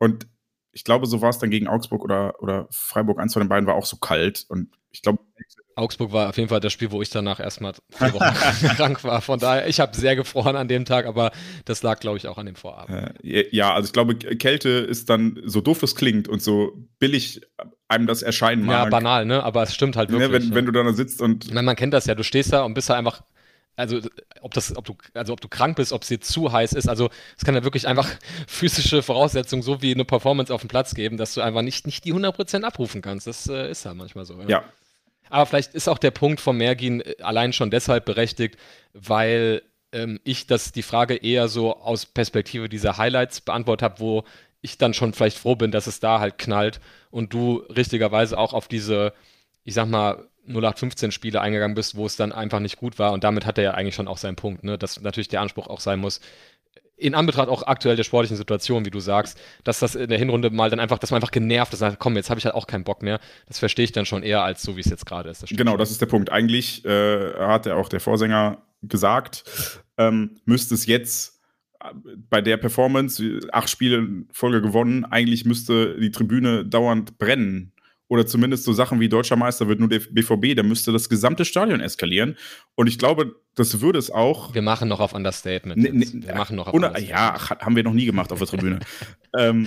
und 0.00 0.26
ich 0.72 0.84
glaube, 0.84 1.06
so 1.06 1.20
war 1.20 1.30
es 1.30 1.38
dann 1.38 1.50
gegen 1.50 1.68
Augsburg 1.68 2.02
oder, 2.02 2.40
oder 2.40 2.66
Freiburg. 2.70 3.18
Eins 3.18 3.32
von 3.32 3.42
den 3.42 3.48
beiden 3.48 3.66
war 3.66 3.74
auch 3.74 3.86
so 3.86 3.96
kalt. 3.96 4.46
Und 4.48 4.68
ich 4.90 5.02
glaube. 5.02 5.20
Augsburg 5.74 6.12
war 6.12 6.28
auf 6.28 6.36
jeden 6.36 6.48
Fall 6.48 6.60
das 6.60 6.72
Spiel, 6.72 6.90
wo 6.90 7.00
ich 7.00 7.10
danach 7.10 7.40
erstmal 7.40 7.72
vier 7.90 8.12
Wochen 8.12 8.34
krank 8.76 9.02
war. 9.02 9.20
Von 9.20 9.38
daher, 9.38 9.66
ich 9.66 9.80
habe 9.80 9.96
sehr 9.96 10.14
gefroren 10.14 10.56
an 10.56 10.68
dem 10.68 10.84
Tag, 10.84 11.06
aber 11.06 11.32
das 11.64 11.82
lag, 11.82 12.00
glaube 12.00 12.18
ich, 12.18 12.28
auch 12.28 12.38
an 12.38 12.46
dem 12.46 12.54
Vorabend. 12.54 13.24
Äh, 13.24 13.48
ja, 13.50 13.72
also 13.74 13.86
ich 13.86 13.92
glaube, 13.92 14.14
Kälte 14.14 14.68
ist 14.68 15.08
dann, 15.08 15.40
so 15.44 15.60
doof 15.60 15.82
es 15.82 15.96
klingt 15.96 16.28
und 16.28 16.42
so 16.42 16.72
billig 16.98 17.40
einem 17.88 18.06
das 18.06 18.22
erscheinen 18.22 18.64
mag. 18.64 18.84
Ja, 18.84 18.90
banal, 18.90 19.24
ne? 19.24 19.42
Aber 19.42 19.62
es 19.62 19.74
stimmt 19.74 19.96
halt 19.96 20.10
ne, 20.10 20.18
wirklich. 20.20 20.44
Ne, 20.44 20.50
wenn, 20.50 20.50
ja. 20.50 20.54
wenn 20.54 20.66
du 20.66 20.72
da 20.72 20.92
sitzt 20.92 21.20
und. 21.20 21.52
Man, 21.52 21.64
man 21.64 21.76
kennt 21.76 21.94
das 21.94 22.06
ja, 22.06 22.14
du 22.14 22.24
stehst 22.24 22.52
da 22.52 22.62
und 22.62 22.74
bist 22.74 22.90
da 22.90 22.94
einfach 22.94 23.22
also 23.80 24.00
ob 24.40 24.54
das, 24.54 24.76
ob 24.76 24.84
du, 24.84 24.96
also 25.14 25.32
ob 25.32 25.40
du 25.40 25.48
krank 25.48 25.76
bist, 25.76 25.92
ob 25.92 26.02
es 26.02 26.08
dir 26.08 26.20
zu 26.20 26.52
heiß 26.52 26.72
ist, 26.74 26.88
also 26.88 27.10
es 27.36 27.44
kann 27.44 27.54
ja 27.54 27.64
wirklich 27.64 27.88
einfach 27.88 28.08
physische 28.46 29.02
Voraussetzungen 29.02 29.62
so 29.62 29.82
wie 29.82 29.92
eine 29.92 30.04
Performance 30.04 30.54
auf 30.54 30.60
dem 30.60 30.68
Platz 30.68 30.94
geben, 30.94 31.16
dass 31.16 31.34
du 31.34 31.40
einfach 31.40 31.62
nicht, 31.62 31.86
nicht 31.86 32.04
die 32.04 32.14
100% 32.14 32.62
abrufen 32.62 33.02
kannst. 33.02 33.26
Das 33.26 33.48
äh, 33.48 33.70
ist 33.70 33.84
ja 33.84 33.94
manchmal 33.94 34.24
so. 34.24 34.40
Ja. 34.42 34.48
ja. 34.48 34.64
Aber 35.30 35.46
vielleicht 35.46 35.74
ist 35.74 35.88
auch 35.88 35.98
der 35.98 36.10
Punkt 36.10 36.40
von 36.40 36.56
Mergin 36.56 37.02
allein 37.20 37.52
schon 37.52 37.70
deshalb 37.70 38.04
berechtigt, 38.04 38.56
weil 38.92 39.62
ähm, 39.92 40.20
ich 40.24 40.46
das 40.46 40.72
die 40.72 40.82
Frage 40.82 41.16
eher 41.16 41.48
so 41.48 41.76
aus 41.76 42.06
Perspektive 42.06 42.68
dieser 42.68 42.98
Highlights 42.98 43.40
beantwortet 43.40 43.82
habe, 43.82 44.00
wo 44.00 44.24
ich 44.60 44.78
dann 44.78 44.94
schon 44.94 45.12
vielleicht 45.12 45.38
froh 45.38 45.56
bin, 45.56 45.70
dass 45.70 45.86
es 45.86 46.00
da 46.00 46.20
halt 46.20 46.38
knallt 46.38 46.80
und 47.10 47.32
du 47.32 47.58
richtigerweise 47.74 48.36
auch 48.36 48.52
auf 48.52 48.68
diese, 48.68 49.12
ich 49.64 49.74
sag 49.74 49.88
mal, 49.88 50.28
0815 50.46 51.12
Spiele 51.12 51.40
eingegangen 51.40 51.74
bist, 51.74 51.96
wo 51.96 52.06
es 52.06 52.16
dann 52.16 52.32
einfach 52.32 52.60
nicht 52.60 52.76
gut 52.76 52.98
war. 52.98 53.12
Und 53.12 53.24
damit 53.24 53.46
hat 53.46 53.58
er 53.58 53.64
ja 53.64 53.70
eigentlich 53.74 53.94
schon 53.94 54.08
auch 54.08 54.18
seinen 54.18 54.36
Punkt, 54.36 54.64
ne? 54.64 54.78
dass 54.78 55.00
natürlich 55.00 55.28
der 55.28 55.40
Anspruch 55.40 55.68
auch 55.68 55.80
sein 55.80 55.98
muss, 55.98 56.20
in 57.00 57.14
Anbetracht 57.14 57.48
auch 57.48 57.66
aktuell 57.66 57.96
der 57.96 58.04
sportlichen 58.04 58.36
Situation, 58.36 58.84
wie 58.84 58.90
du 58.90 59.00
sagst, 59.00 59.40
dass 59.64 59.80
das 59.80 59.94
in 59.94 60.08
der 60.08 60.18
Hinrunde 60.18 60.50
mal 60.50 60.70
dann 60.70 60.80
einfach, 60.80 60.98
dass 60.98 61.10
man 61.10 61.16
einfach 61.16 61.30
genervt 61.30 61.72
ist, 61.72 61.82
komm, 61.98 62.14
jetzt 62.16 62.30
habe 62.30 62.38
ich 62.38 62.44
halt 62.44 62.54
auch 62.54 62.66
keinen 62.66 62.84
Bock 62.84 63.02
mehr. 63.02 63.20
Das 63.46 63.58
verstehe 63.58 63.84
ich 63.84 63.92
dann 63.92 64.06
schon 64.06 64.22
eher 64.22 64.42
als 64.42 64.62
so, 64.62 64.76
wie 64.76 64.80
es 64.80 64.90
jetzt 64.90 65.06
gerade 65.06 65.30
ist. 65.30 65.42
Das 65.42 65.50
genau, 65.50 65.76
das 65.76 65.90
ist 65.90 66.00
der 66.00 66.06
Punkt. 66.06 66.30
Eigentlich 66.30 66.84
äh, 66.84 67.34
hat 67.38 67.66
ja 67.66 67.74
auch 67.74 67.88
der 67.88 68.00
Vorsänger 68.00 68.58
gesagt, 68.82 69.44
ähm, 69.96 70.40
müsste 70.44 70.74
es 70.74 70.86
jetzt 70.86 71.40
äh, 71.80 71.86
bei 72.28 72.42
der 72.42 72.58
Performance, 72.58 73.40
acht 73.50 73.70
Spiele 73.70 73.98
in 73.98 74.28
Folge 74.32 74.60
gewonnen, 74.60 75.04
eigentlich 75.06 75.44
müsste 75.46 75.98
die 75.98 76.10
Tribüne 76.10 76.66
dauernd 76.66 77.18
brennen 77.18 77.72
oder 78.10 78.26
zumindest 78.26 78.64
so 78.64 78.72
Sachen 78.72 78.98
wie 78.98 79.08
Deutscher 79.08 79.36
Meister 79.36 79.68
wird 79.68 79.78
nur 79.78 79.88
der 79.88 80.00
BVB, 80.00 80.56
da 80.56 80.64
müsste 80.64 80.90
das 80.90 81.08
gesamte 81.08 81.44
Stadion 81.44 81.80
eskalieren. 81.80 82.36
Und 82.74 82.88
ich 82.88 82.98
glaube, 82.98 83.36
das 83.54 83.80
würde 83.80 84.00
es 84.00 84.10
auch. 84.10 84.52
Wir 84.52 84.62
machen 84.62 84.88
noch 84.88 84.98
auf 84.98 85.14
Understatement. 85.14 85.80
Ne, 85.80 85.92
ne, 85.92 86.26
wir 86.26 86.34
machen 86.34 86.56
noch 86.56 86.66
auf 86.66 86.74
ohne, 86.74 86.92
Ja, 87.00 87.38
haben 87.60 87.76
wir 87.76 87.84
noch 87.84 87.92
nie 87.92 88.06
gemacht 88.06 88.32
auf 88.32 88.40
der 88.40 88.48
Tribüne. 88.48 88.80
ähm, 89.38 89.64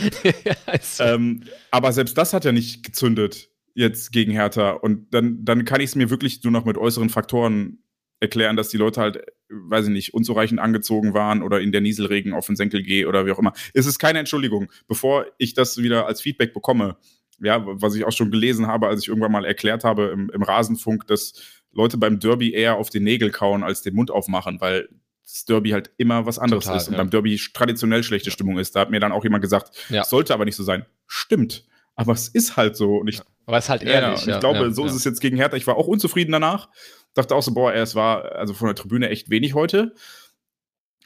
ähm, 0.99 1.43
aber 1.71 1.93
selbst 1.93 2.17
das 2.17 2.33
hat 2.33 2.43
ja 2.43 2.51
nicht 2.51 2.83
gezündet 2.83 3.49
jetzt 3.75 4.11
gegen 4.11 4.33
Hertha. 4.33 4.71
Und 4.71 5.13
dann, 5.13 5.45
dann 5.45 5.63
kann 5.63 5.79
ich 5.79 5.91
es 5.91 5.95
mir 5.95 6.09
wirklich 6.09 6.43
nur 6.43 6.51
noch 6.51 6.65
mit 6.65 6.77
äußeren 6.77 7.09
Faktoren 7.09 7.79
erklären, 8.19 8.57
dass 8.57 8.67
die 8.67 8.77
Leute 8.77 8.99
halt, 8.99 9.19
weiß 9.47 9.85
ich 9.85 9.93
nicht, 9.93 10.13
unzureichend 10.13 10.59
angezogen 10.59 11.13
waren 11.13 11.43
oder 11.43 11.61
in 11.61 11.71
der 11.71 11.79
Nieselregen 11.79 12.33
auf 12.33 12.47
den 12.47 12.57
Senkel 12.57 12.83
gehe 12.83 13.07
oder 13.07 13.25
wie 13.25 13.31
auch 13.31 13.39
immer. 13.39 13.53
Es 13.73 13.85
ist 13.85 13.99
keine 13.99 14.19
Entschuldigung. 14.19 14.69
Bevor 14.89 15.27
ich 15.37 15.53
das 15.53 15.77
wieder 15.77 16.07
als 16.07 16.19
Feedback 16.19 16.53
bekomme, 16.53 16.97
ja, 17.41 17.63
was 17.65 17.95
ich 17.95 18.05
auch 18.05 18.11
schon 18.11 18.31
gelesen 18.31 18.67
habe, 18.67 18.87
als 18.87 19.01
ich 19.01 19.07
irgendwann 19.07 19.31
mal 19.31 19.45
erklärt 19.45 19.83
habe 19.83 20.11
im, 20.13 20.29
im 20.29 20.43
Rasenfunk, 20.43 21.07
dass 21.07 21.33
Leute 21.71 21.97
beim 21.97 22.19
Derby 22.19 22.53
eher 22.53 22.75
auf 22.77 22.89
den 22.89 23.03
Nägel 23.03 23.31
kauen 23.31 23.63
als 23.63 23.81
den 23.81 23.95
Mund 23.95 24.11
aufmachen, 24.11 24.61
weil 24.61 24.89
das 25.23 25.45
Derby 25.45 25.71
halt 25.71 25.91
immer 25.97 26.25
was 26.25 26.37
anderes 26.37 26.65
Total, 26.65 26.77
ist 26.77 26.87
und 26.87 26.93
ja. 26.93 26.97
beim 26.97 27.09
Derby 27.09 27.39
traditionell 27.53 28.03
schlechte 28.03 28.31
Stimmung 28.31 28.59
ist. 28.59 28.75
Da 28.75 28.81
hat 28.81 28.91
mir 28.91 28.99
dann 28.99 29.11
auch 29.11 29.23
jemand 29.23 29.41
gesagt, 29.41 29.71
ja. 29.89 30.03
sollte 30.03 30.33
aber 30.33 30.45
nicht 30.45 30.55
so 30.55 30.63
sein. 30.63 30.85
Stimmt, 31.07 31.65
aber 31.95 32.13
es 32.13 32.27
ist 32.27 32.57
halt 32.57 32.75
so. 32.75 32.97
Und 32.97 33.07
ich, 33.07 33.21
aber 33.45 33.57
es 33.57 33.65
ist 33.65 33.69
halt 33.69 33.83
ehrlich. 33.83 34.25
Ja, 34.25 34.35
ich 34.35 34.39
glaube, 34.39 34.73
so 34.73 34.85
ist 34.85 34.93
es 34.93 35.03
jetzt 35.03 35.21
gegen 35.21 35.37
Hertha. 35.37 35.57
Ich 35.57 35.67
war 35.67 35.77
auch 35.77 35.87
unzufrieden 35.87 36.31
danach. 36.31 36.69
Dachte 37.13 37.35
auch 37.35 37.43
so, 37.43 37.53
boah, 37.53 37.73
es 37.73 37.95
war 37.95 38.33
also 38.33 38.53
von 38.53 38.67
der 38.67 38.75
Tribüne 38.75 39.09
echt 39.09 39.29
wenig 39.29 39.53
heute. 39.53 39.93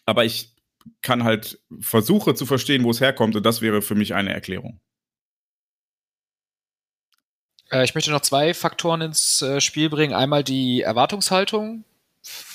Aber 0.06 0.26
ich 0.26 0.56
kann 1.02 1.24
halt 1.24 1.60
versuche 1.80 2.34
zu 2.34 2.46
verstehen, 2.46 2.84
wo 2.84 2.92
es 2.92 3.02
herkommt 3.02 3.36
und 3.36 3.46
das 3.46 3.62
wäre 3.62 3.82
für 3.82 3.96
mich 3.96 4.14
eine 4.14 4.34
Erklärung. 4.34 4.80
Äh, 7.72 7.84
ich 7.84 7.96
möchte 7.96 8.12
noch 8.12 8.22
zwei 8.22 8.54
Faktoren 8.54 9.02
ins 9.02 9.42
äh, 9.42 9.62
Spiel 9.62 9.90
bringen. 9.90 10.14
Einmal 10.14 10.44
die 10.44 10.82
Erwartungshaltung. 10.82 11.84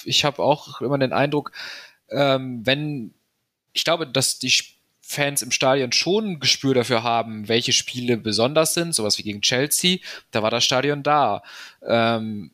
Ich 0.05 0.25
habe 0.25 0.43
auch 0.43 0.81
immer 0.81 0.99
den 0.99 1.13
Eindruck, 1.13 1.53
ähm, 2.11 2.65
wenn 2.65 3.15
ich 3.73 3.85
glaube, 3.85 4.07
dass 4.07 4.39
die 4.39 4.53
Fans 5.01 5.43
im 5.43 5.51
Stadion 5.51 5.93
schon 5.93 6.33
ein 6.33 6.41
Gespür 6.41 6.75
dafür 6.75 7.03
haben, 7.03 7.49
welche 7.49 7.73
Spiele 7.73 8.17
besonders 8.17 8.75
sind, 8.75 8.95
sowas 8.95 9.19
wie 9.19 9.23
gegen 9.23 9.43
Chelsea, 9.43 9.99
da 10.31 10.43
war 10.43 10.51
das 10.51 10.65
Stadion 10.65 11.03
da. 11.03 11.43
Ähm, 11.87 12.53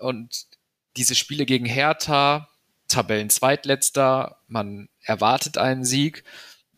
und 0.00 0.46
diese 0.96 1.14
Spiele 1.14 1.46
gegen 1.46 1.66
Hertha, 1.66 2.48
Tabellenzweitletzter, 2.88 4.38
man 4.48 4.88
erwartet 5.02 5.58
einen 5.58 5.84
Sieg. 5.84 6.24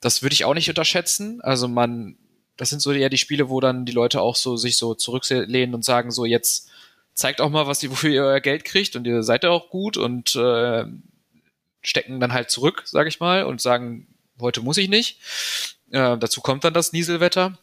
Das 0.01 0.23
würde 0.23 0.35
ich 0.35 0.45
auch 0.45 0.55
nicht 0.55 0.69
unterschätzen. 0.69 1.41
Also 1.43 1.69
man, 1.69 2.17
das 2.57 2.71
sind 2.71 2.81
so 2.81 2.93
eher 2.93 3.11
die 3.11 3.19
Spiele, 3.19 3.49
wo 3.49 3.61
dann 3.61 3.85
die 3.85 3.93
Leute 3.93 4.21
auch 4.21 4.37
so 4.37 4.57
sich 4.57 4.77
so 4.77 4.95
zurücklehnen 4.95 5.75
und 5.75 5.85
sagen 5.85 6.11
so 6.11 6.25
jetzt 6.25 6.71
zeigt 7.15 7.41
auch 7.41 7.51
mal, 7.51 7.67
was 7.67 7.83
ihr, 7.83 7.91
wofür 7.91 8.11
ihr 8.11 8.25
euer 8.25 8.41
Geld 8.41 8.65
kriegt 8.65 8.95
und 8.95 9.07
ihr 9.07 9.23
seid 9.23 9.45
ja 9.45 9.51
auch 9.51 9.71
gut 9.71 9.97
und 9.97 10.37
äh, 10.37 10.85
stecken 11.83 12.21
dann 12.21 12.33
halt 12.33 12.51
zurück, 12.51 12.83
sage 12.85 13.09
ich 13.09 13.21
mal, 13.21 13.45
und 13.45 13.61
sagen, 13.61 14.07
heute 14.41 14.61
muss 14.61 14.77
ich 14.77 14.89
nicht. 14.89 15.19
Äh, 15.91 16.19
dazu 16.19 16.41
kommt 16.41 16.65
dann 16.65 16.75
das 16.75 16.93
Nieselwetter. 16.93 17.59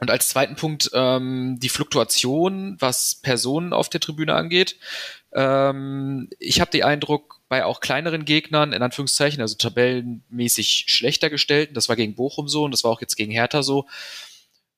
Und 0.00 0.10
als 0.10 0.28
zweiten 0.28 0.56
Punkt 0.56 0.90
ähm, 0.94 1.58
die 1.60 1.68
Fluktuation, 1.68 2.76
was 2.80 3.14
Personen 3.14 3.72
auf 3.72 3.88
der 3.88 4.00
Tribüne 4.00 4.34
angeht. 4.34 4.76
Ähm, 5.32 6.28
ich 6.40 6.60
habe 6.60 6.72
den 6.72 6.82
Eindruck, 6.82 7.40
bei 7.52 7.66
auch 7.66 7.80
kleineren 7.80 8.24
Gegnern, 8.24 8.72
in 8.72 8.82
Anführungszeichen, 8.82 9.42
also 9.42 9.56
tabellenmäßig 9.56 10.86
schlechter 10.86 11.28
gestellt, 11.28 11.76
das 11.76 11.90
war 11.90 11.96
gegen 11.96 12.14
Bochum 12.14 12.48
so 12.48 12.64
und 12.64 12.70
das 12.70 12.82
war 12.82 12.90
auch 12.90 13.02
jetzt 13.02 13.14
gegen 13.14 13.30
Hertha 13.30 13.62
so, 13.62 13.86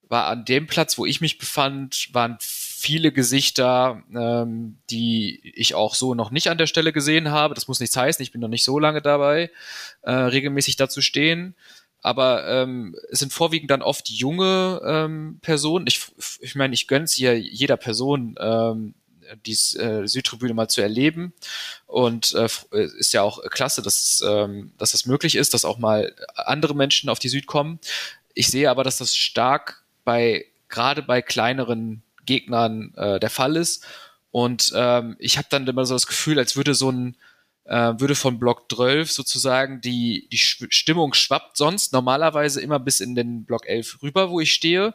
war 0.09 0.27
an 0.27 0.45
dem 0.45 0.67
Platz, 0.67 0.99
wo 0.99 1.07
ich 1.07 1.21
mich 1.21 1.39
befand, 1.39 2.09
waren 2.11 2.37
viele 2.41 3.13
Gesichter, 3.13 4.03
ähm, 4.13 4.79
die 4.91 5.53
ich 5.55 5.77
auch 5.77 5.95
so 5.95 6.17
noch 6.17 6.33
nicht 6.33 6.49
an 6.49 6.59
der 6.59 6.67
Stelle 6.67 6.93
gesehen 6.93 7.31
habe. 7.31 7.55
Das 7.55 7.69
muss 7.69 7.79
nichts 7.79 7.97
heißen, 7.97 8.21
ich 8.25 8.33
bin 8.33 8.41
noch 8.41 8.49
nicht 8.49 8.65
so 8.65 8.81
lange 8.81 9.01
dabei, 9.01 9.53
äh, 10.03 10.11
regelmäßig 10.11 10.75
dazu 10.75 11.01
stehen. 11.01 11.55
Aber 12.01 12.45
ähm, 12.49 12.97
es 13.09 13.21
sind 13.21 13.33
vorwiegend 13.33 13.71
dann 13.71 13.83
oft 13.83 14.11
junge 14.11 14.81
ähm, 14.85 15.39
Personen. 15.43 15.87
Ich, 15.87 16.01
ich 16.41 16.57
meine, 16.57 16.75
ich 16.75 16.91
es 16.91 17.13
hier 17.13 17.39
jeder 17.39 17.77
Person, 17.77 18.35
ähm, 18.41 18.95
die 19.47 19.53
äh, 19.79 20.07
Südtribüne 20.07 20.55
mal 20.55 20.69
zu 20.69 20.81
erleben. 20.81 21.33
Und 21.87 22.35
äh, 22.35 22.49
ist 22.99 23.13
ja 23.13 23.23
auch 23.23 23.43
klasse, 23.51 23.83
dass, 23.83 24.03
es, 24.03 24.25
ähm, 24.27 24.73
dass 24.79 24.93
das 24.93 25.07
möglich 25.07 25.37
ist, 25.37 25.55
dass 25.55 25.65
auch 25.65 25.79
mal 25.79 26.15
andere 26.35 26.75
Menschen 26.75 27.09
auf 27.11 27.19
die 27.19 27.29
Süd 27.29 27.47
kommen. 27.47 27.79
Ich 28.35 28.49
sehe 28.49 28.71
aber, 28.71 28.85
dass 28.85 28.99
das 28.99 29.17
stark 29.17 29.85
bei 30.05 30.47
gerade 30.69 31.03
bei 31.03 31.23
kleineren 31.23 32.03
Gegnern 32.27 32.93
äh, 32.97 33.21
der 33.21 33.31
Fall 33.31 33.57
ist. 33.57 33.85
Und 34.31 34.73
ähm, 34.75 35.17
ich 35.19 35.39
habe 35.39 35.47
dann 35.51 35.67
immer 35.67 35.87
so 35.87 35.95
das 35.95 36.07
Gefühl, 36.07 36.39
als 36.39 36.57
würde 36.57 36.75
so 36.75 36.91
ein 36.91 37.17
äh, 37.65 37.95
würde 37.99 38.15
von 38.15 38.39
Block 38.39 38.71
12 38.71 39.11
sozusagen 39.11 39.81
die, 39.81 40.29
die 40.31 40.39
Stimmung 40.39 41.15
schwappt 41.15 41.57
sonst 41.57 41.93
normalerweise 41.93 42.61
immer 42.61 42.79
bis 42.79 43.01
in 43.01 43.15
den 43.15 43.45
Block 43.45 43.67
11 43.67 44.03
rüber, 44.03 44.31
wo 44.31 44.41
ich 44.41 44.53
stehe. 44.53 44.95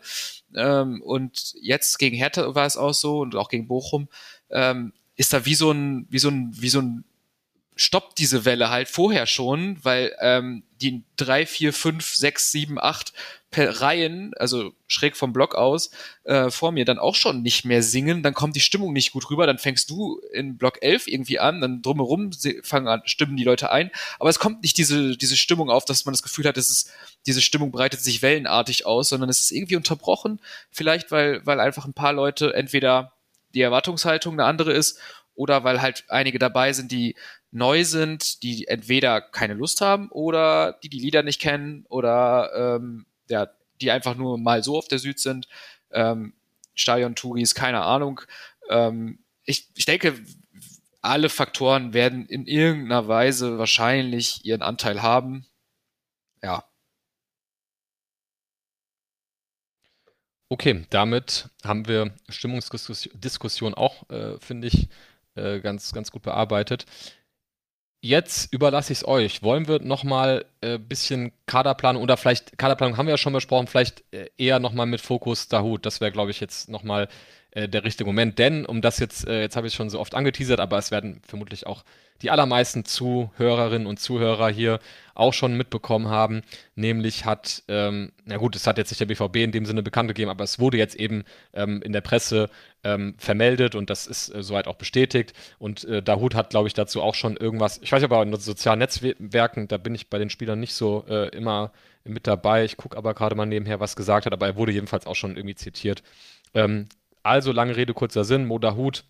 Ähm, 0.55 1.01
und 1.01 1.53
jetzt 1.61 1.99
gegen 1.99 2.15
Hertha 2.15 2.55
war 2.55 2.65
es 2.65 2.77
auch 2.77 2.93
so 2.93 3.19
und 3.19 3.35
auch 3.35 3.49
gegen 3.49 3.67
Bochum, 3.67 4.07
ähm, 4.49 4.93
ist 5.15 5.33
da 5.33 5.45
wie 5.45 5.55
so 5.55 5.71
ein, 5.71 6.07
wie 6.09 6.19
so 6.19 6.29
ein, 6.29 6.51
wie 6.53 6.69
so 6.69 6.79
ein 6.79 7.03
stoppt 7.79 8.17
diese 8.17 8.43
Welle 8.43 8.69
halt 8.69 8.89
vorher 8.89 9.25
schon, 9.25 9.77
weil 9.83 10.13
ähm, 10.19 10.63
die 10.81 11.03
drei, 11.15 11.45
vier, 11.45 11.71
fünf, 11.71 12.13
sechs, 12.13 12.51
sieben, 12.51 12.77
acht 12.77 13.13
per 13.51 13.79
Reihen, 13.81 14.33
also 14.35 14.73
schräg 14.87 15.15
vom 15.15 15.31
Block 15.31 15.55
aus, 15.55 15.89
äh, 16.25 16.49
vor 16.51 16.73
mir 16.73 16.83
dann 16.83 16.99
auch 16.99 17.15
schon 17.15 17.41
nicht 17.41 17.63
mehr 17.63 17.81
singen, 17.81 18.21
dann 18.21 18.33
kommt 18.33 18.57
die 18.57 18.61
Stimmung 18.61 18.91
nicht 18.91 19.13
gut 19.13 19.29
rüber, 19.31 19.47
dann 19.47 19.59
fängst 19.59 19.89
du 19.89 20.19
in 20.33 20.57
Block 20.57 20.79
11 20.81 21.07
irgendwie 21.07 21.39
an, 21.39 21.61
dann 21.61 21.81
drumherum 21.81 22.31
fangen 22.63 22.89
an, 22.89 23.01
stimmen 23.05 23.37
die 23.37 23.45
Leute 23.45 23.71
ein, 23.71 23.91
aber 24.19 24.29
es 24.29 24.39
kommt 24.39 24.61
nicht 24.61 24.77
diese, 24.77 25.15
diese 25.15 25.37
Stimmung 25.37 25.69
auf, 25.69 25.85
dass 25.85 26.03
man 26.03 26.13
das 26.13 26.21
Gefühl 26.21 26.45
hat, 26.45 26.57
dass 26.57 26.69
es, 26.69 26.91
diese 27.25 27.41
Stimmung 27.41 27.71
breitet 27.71 28.01
sich 28.01 28.21
wellenartig 28.21 28.85
aus, 28.85 29.07
sondern 29.07 29.29
es 29.29 29.39
ist 29.39 29.51
irgendwie 29.51 29.77
unterbrochen, 29.77 30.41
vielleicht 30.69 31.11
weil, 31.11 31.45
weil 31.45 31.61
einfach 31.61 31.85
ein 31.85 31.93
paar 31.93 32.13
Leute 32.13 32.53
entweder 32.53 33.13
die 33.55 33.61
Erwartungshaltung 33.61 34.33
eine 34.33 34.45
andere 34.45 34.73
ist 34.73 34.99
oder 35.39 35.63
weil 35.63 35.81
halt 35.81 36.03
einige 36.09 36.37
dabei 36.37 36.73
sind, 36.73 36.91
die 36.91 37.15
neu 37.51 37.83
sind, 37.83 38.43
die 38.43 38.67
entweder 38.67 39.21
keine 39.21 39.53
Lust 39.55 39.81
haben 39.81 40.09
oder 40.09 40.73
die 40.83 40.89
die 40.89 40.99
Lieder 40.99 41.23
nicht 41.23 41.41
kennen 41.41 41.85
oder 41.89 42.51
ähm, 42.55 43.05
ja, 43.27 43.47
die 43.81 43.91
einfach 43.91 44.15
nur 44.15 44.37
mal 44.37 44.63
so 44.63 44.77
auf 44.77 44.87
der 44.87 44.99
Süd 44.99 45.19
sind. 45.19 45.47
Ähm, 45.91 46.33
Stadion-Touris, 46.75 47.55
keine 47.55 47.81
Ahnung. 47.81 48.21
Ähm, 48.69 49.19
ich, 49.43 49.69
ich 49.75 49.85
denke, 49.85 50.15
alle 51.01 51.29
Faktoren 51.29 51.93
werden 51.93 52.25
in 52.25 52.45
irgendeiner 52.45 53.07
Weise 53.07 53.57
wahrscheinlich 53.57 54.45
ihren 54.45 54.61
Anteil 54.61 55.01
haben. 55.01 55.45
Ja. 56.43 56.63
Okay, 60.49 60.85
damit 60.89 61.49
haben 61.63 61.87
wir 61.87 62.13
Stimmungsdiskussion 62.27 63.75
auch, 63.75 64.09
äh, 64.09 64.39
finde 64.39 64.67
ich, 64.67 64.89
äh, 65.35 65.59
ganz, 65.59 65.93
ganz 65.93 66.11
gut 66.11 66.23
bearbeitet. 66.23 66.85
Jetzt 68.01 68.53
überlasse 68.53 68.93
ich 68.93 68.99
es 68.99 69.07
euch. 69.07 69.43
Wollen 69.43 69.67
wir 69.67 69.81
nochmal 69.81 70.45
ein 70.61 70.69
äh, 70.69 70.77
bisschen 70.77 71.33
Kaderplanung 71.47 72.01
oder 72.01 72.15
vielleicht, 72.15 72.57
Kaderplanung 72.57 72.97
haben 72.97 73.07
wir 73.07 73.13
ja 73.13 73.17
schon 73.17 73.33
besprochen, 73.33 73.67
vielleicht 73.67 74.03
äh, 74.13 74.29
eher 74.37 74.59
nochmal 74.59 74.85
mit 74.85 75.01
Fokus 75.01 75.49
Dahut. 75.49 75.85
Das 75.85 75.99
wäre, 75.99 76.11
glaube 76.11 76.31
ich, 76.31 76.39
jetzt 76.39 76.69
nochmal 76.69 77.09
äh, 77.51 77.67
der 77.67 77.83
richtige 77.83 78.07
Moment. 78.07 78.39
Denn, 78.39 78.65
um 78.65 78.81
das 78.81 78.99
jetzt, 78.99 79.27
äh, 79.27 79.41
jetzt 79.41 79.55
habe 79.55 79.67
ich 79.67 79.73
es 79.73 79.77
schon 79.77 79.89
so 79.89 79.99
oft 79.99 80.15
angeteasert, 80.15 80.59
aber 80.59 80.77
es 80.77 80.91
werden 80.91 81.21
vermutlich 81.25 81.65
auch 81.65 81.83
die 82.21 82.31
allermeisten 82.31 82.85
Zuhörerinnen 82.85 83.87
und 83.87 83.99
Zuhörer 83.99 84.49
hier 84.49 84.79
auch 85.15 85.33
schon 85.33 85.55
mitbekommen 85.55 86.09
haben. 86.09 86.41
Nämlich 86.75 87.25
hat, 87.25 87.63
ähm, 87.67 88.11
na 88.25 88.37
gut, 88.37 88.55
es 88.55 88.67
hat 88.67 88.77
jetzt 88.77 88.91
nicht 88.91 88.99
der 88.99 89.05
BVB 89.05 89.37
in 89.37 89.51
dem 89.51 89.65
Sinne 89.65 89.83
bekannt 89.83 90.09
gegeben, 90.09 90.29
aber 90.29 90.43
es 90.43 90.59
wurde 90.59 90.77
jetzt 90.77 90.95
eben 90.95 91.23
ähm, 91.53 91.81
in 91.81 91.93
der 91.93 92.01
Presse 92.01 92.49
ähm, 92.83 93.15
vermeldet 93.17 93.75
und 93.75 93.89
das 93.89 94.07
ist 94.07 94.33
äh, 94.33 94.43
soweit 94.43 94.67
auch 94.67 94.75
bestätigt. 94.75 95.33
Und 95.57 95.85
äh, 95.85 96.01
Dahut 96.01 96.35
hat, 96.35 96.49
glaube 96.49 96.67
ich, 96.67 96.73
dazu 96.73 97.01
auch 97.01 97.15
schon 97.15 97.37
irgendwas, 97.37 97.79
ich 97.81 97.91
weiß 97.91 98.03
aber 98.03 98.21
in 98.21 98.35
sozialen 98.35 98.79
Netzwerken, 98.79 99.67
da 99.67 99.77
bin 99.77 99.95
ich 99.95 100.09
bei 100.09 100.17
den 100.17 100.29
Spielern 100.29 100.59
nicht 100.59 100.73
so 100.73 101.05
äh, 101.09 101.29
immer 101.29 101.71
mit 102.03 102.27
dabei. 102.27 102.63
Ich 102.65 102.77
gucke 102.77 102.97
aber 102.97 103.13
gerade 103.13 103.35
mal 103.35 103.45
nebenher, 103.45 103.79
was 103.79 103.95
gesagt 103.95 104.25
hat, 104.25 104.33
aber 104.33 104.47
er 104.47 104.55
wurde 104.55 104.71
jedenfalls 104.71 105.05
auch 105.05 105.15
schon 105.15 105.35
irgendwie 105.35 105.55
zitiert. 105.55 106.03
Ähm, 106.53 106.87
also 107.23 107.51
lange 107.51 107.75
Rede, 107.75 107.93
kurzer 107.93 108.23
Sinn, 108.23 108.45
Mo 108.45 108.59
Dahut 108.59 109.03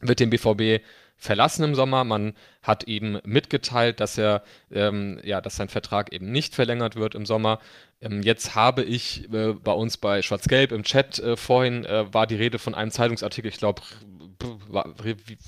wird 0.00 0.20
den 0.20 0.30
BVB 0.30 0.84
verlassen 1.16 1.64
im 1.64 1.74
Sommer. 1.74 2.04
Man 2.04 2.34
hat 2.62 2.86
ihm 2.86 3.20
mitgeteilt, 3.24 4.00
dass 4.00 4.18
er, 4.18 4.42
ähm, 4.70 5.20
ja, 5.24 5.40
dass 5.40 5.56
sein 5.56 5.68
Vertrag 5.68 6.12
eben 6.12 6.30
nicht 6.30 6.54
verlängert 6.54 6.96
wird 6.96 7.14
im 7.14 7.26
Sommer. 7.26 7.58
Ähm, 8.00 8.22
jetzt 8.22 8.54
habe 8.54 8.82
ich 8.82 9.32
äh, 9.32 9.52
bei 9.54 9.72
uns 9.72 9.96
bei 9.96 10.22
Schwarz-Gelb 10.22 10.72
im 10.72 10.82
Chat 10.82 11.18
äh, 11.18 11.36
vorhin 11.36 11.84
äh, 11.84 12.12
war 12.12 12.26
die 12.26 12.36
Rede 12.36 12.58
von 12.58 12.74
einem 12.74 12.90
Zeitungsartikel, 12.90 13.50
ich 13.50 13.58
glaube, 13.58 13.82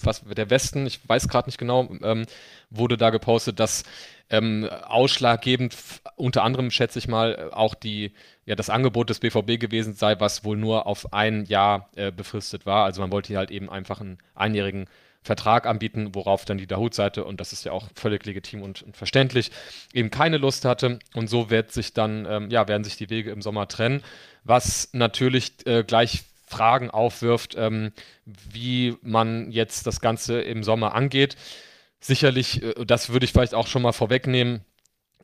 was 0.03 0.25
der 0.25 0.51
Westen, 0.51 0.87
ich 0.87 1.07
weiß 1.07 1.29
gerade 1.29 1.49
nicht 1.49 1.59
genau, 1.59 1.91
ähm, 2.03 2.25
wurde 2.71 2.97
da 2.97 3.11
gepostet, 3.11 3.61
dass 3.61 3.85
ähm, 4.31 4.69
ausschlaggebend 4.87 5.77
unter 6.17 6.43
anderem 6.43 6.71
schätze 6.71 6.99
ich 6.99 7.09
mal 7.09 7.51
auch 7.53 7.75
die 7.75 8.13
ja 8.45 8.55
das 8.55 8.71
Angebot 8.71 9.11
des 9.11 9.21
BVB 9.21 9.59
gewesen 9.59 9.95
sei, 9.95 10.19
was 10.21 10.45
wohl 10.45 10.57
nur 10.57 10.87
auf 10.87 11.13
ein 11.13 11.45
Jahr 11.45 11.89
äh, 11.97 12.11
befristet 12.11 12.67
war. 12.67 12.85
Also 12.85 13.01
man 13.01 13.13
wollte 13.13 13.29
hier 13.29 13.39
halt 13.39 13.51
eben 13.51 13.71
einfach 13.71 14.01
einen 14.01 14.19
einjährigen 14.35 14.87
Vertrag 15.29 15.67
anbieten, 15.67 16.15
worauf 16.15 16.47
dann 16.47 16.57
die 16.57 16.67
Dahut-Seite, 16.67 17.23
und 17.23 17.39
das 17.39 17.53
ist 17.53 17.63
ja 17.63 17.73
auch 17.73 17.87
völlig 17.95 18.25
legitim 18.25 18.63
und, 18.63 18.83
und, 18.83 18.97
verständlich, 18.97 19.51
eben 19.93 20.11
keine 20.11 20.39
Lust 20.39 20.65
hatte. 20.65 20.99
Und 21.15 21.29
so 21.29 21.51
wird 21.51 21.71
sich 21.71 21.93
dann, 21.93 22.27
ähm, 22.27 22.51
ja, 22.51 22.67
werden 22.67 22.83
sich 22.83 22.97
die 22.97 23.11
Wege 23.11 23.31
im 23.31 23.43
Sommer 23.43 23.69
trennen, 23.69 24.03
was 24.45 24.89
natürlich 24.93 25.67
äh, 25.67 25.85
gleich 25.85 26.25
Fragen 26.47 26.89
aufwirft, 26.91 27.57
ähm, 27.59 27.93
wie 28.25 28.97
man 29.03 29.51
jetzt 29.51 29.87
das 29.87 30.01
Ganze 30.01 30.41
im 30.41 30.65
Sommer 30.65 30.95
angeht. 30.95 31.37
Sicherlich, 32.01 32.63
äh, 32.63 32.87
das 32.87 33.11
würde 33.11 33.27
ich 33.27 33.33
vielleicht 33.33 33.55
auch 33.55 33.67
schon 33.67 33.83
mal 33.83 33.93
vorwegnehmen, 33.93 34.63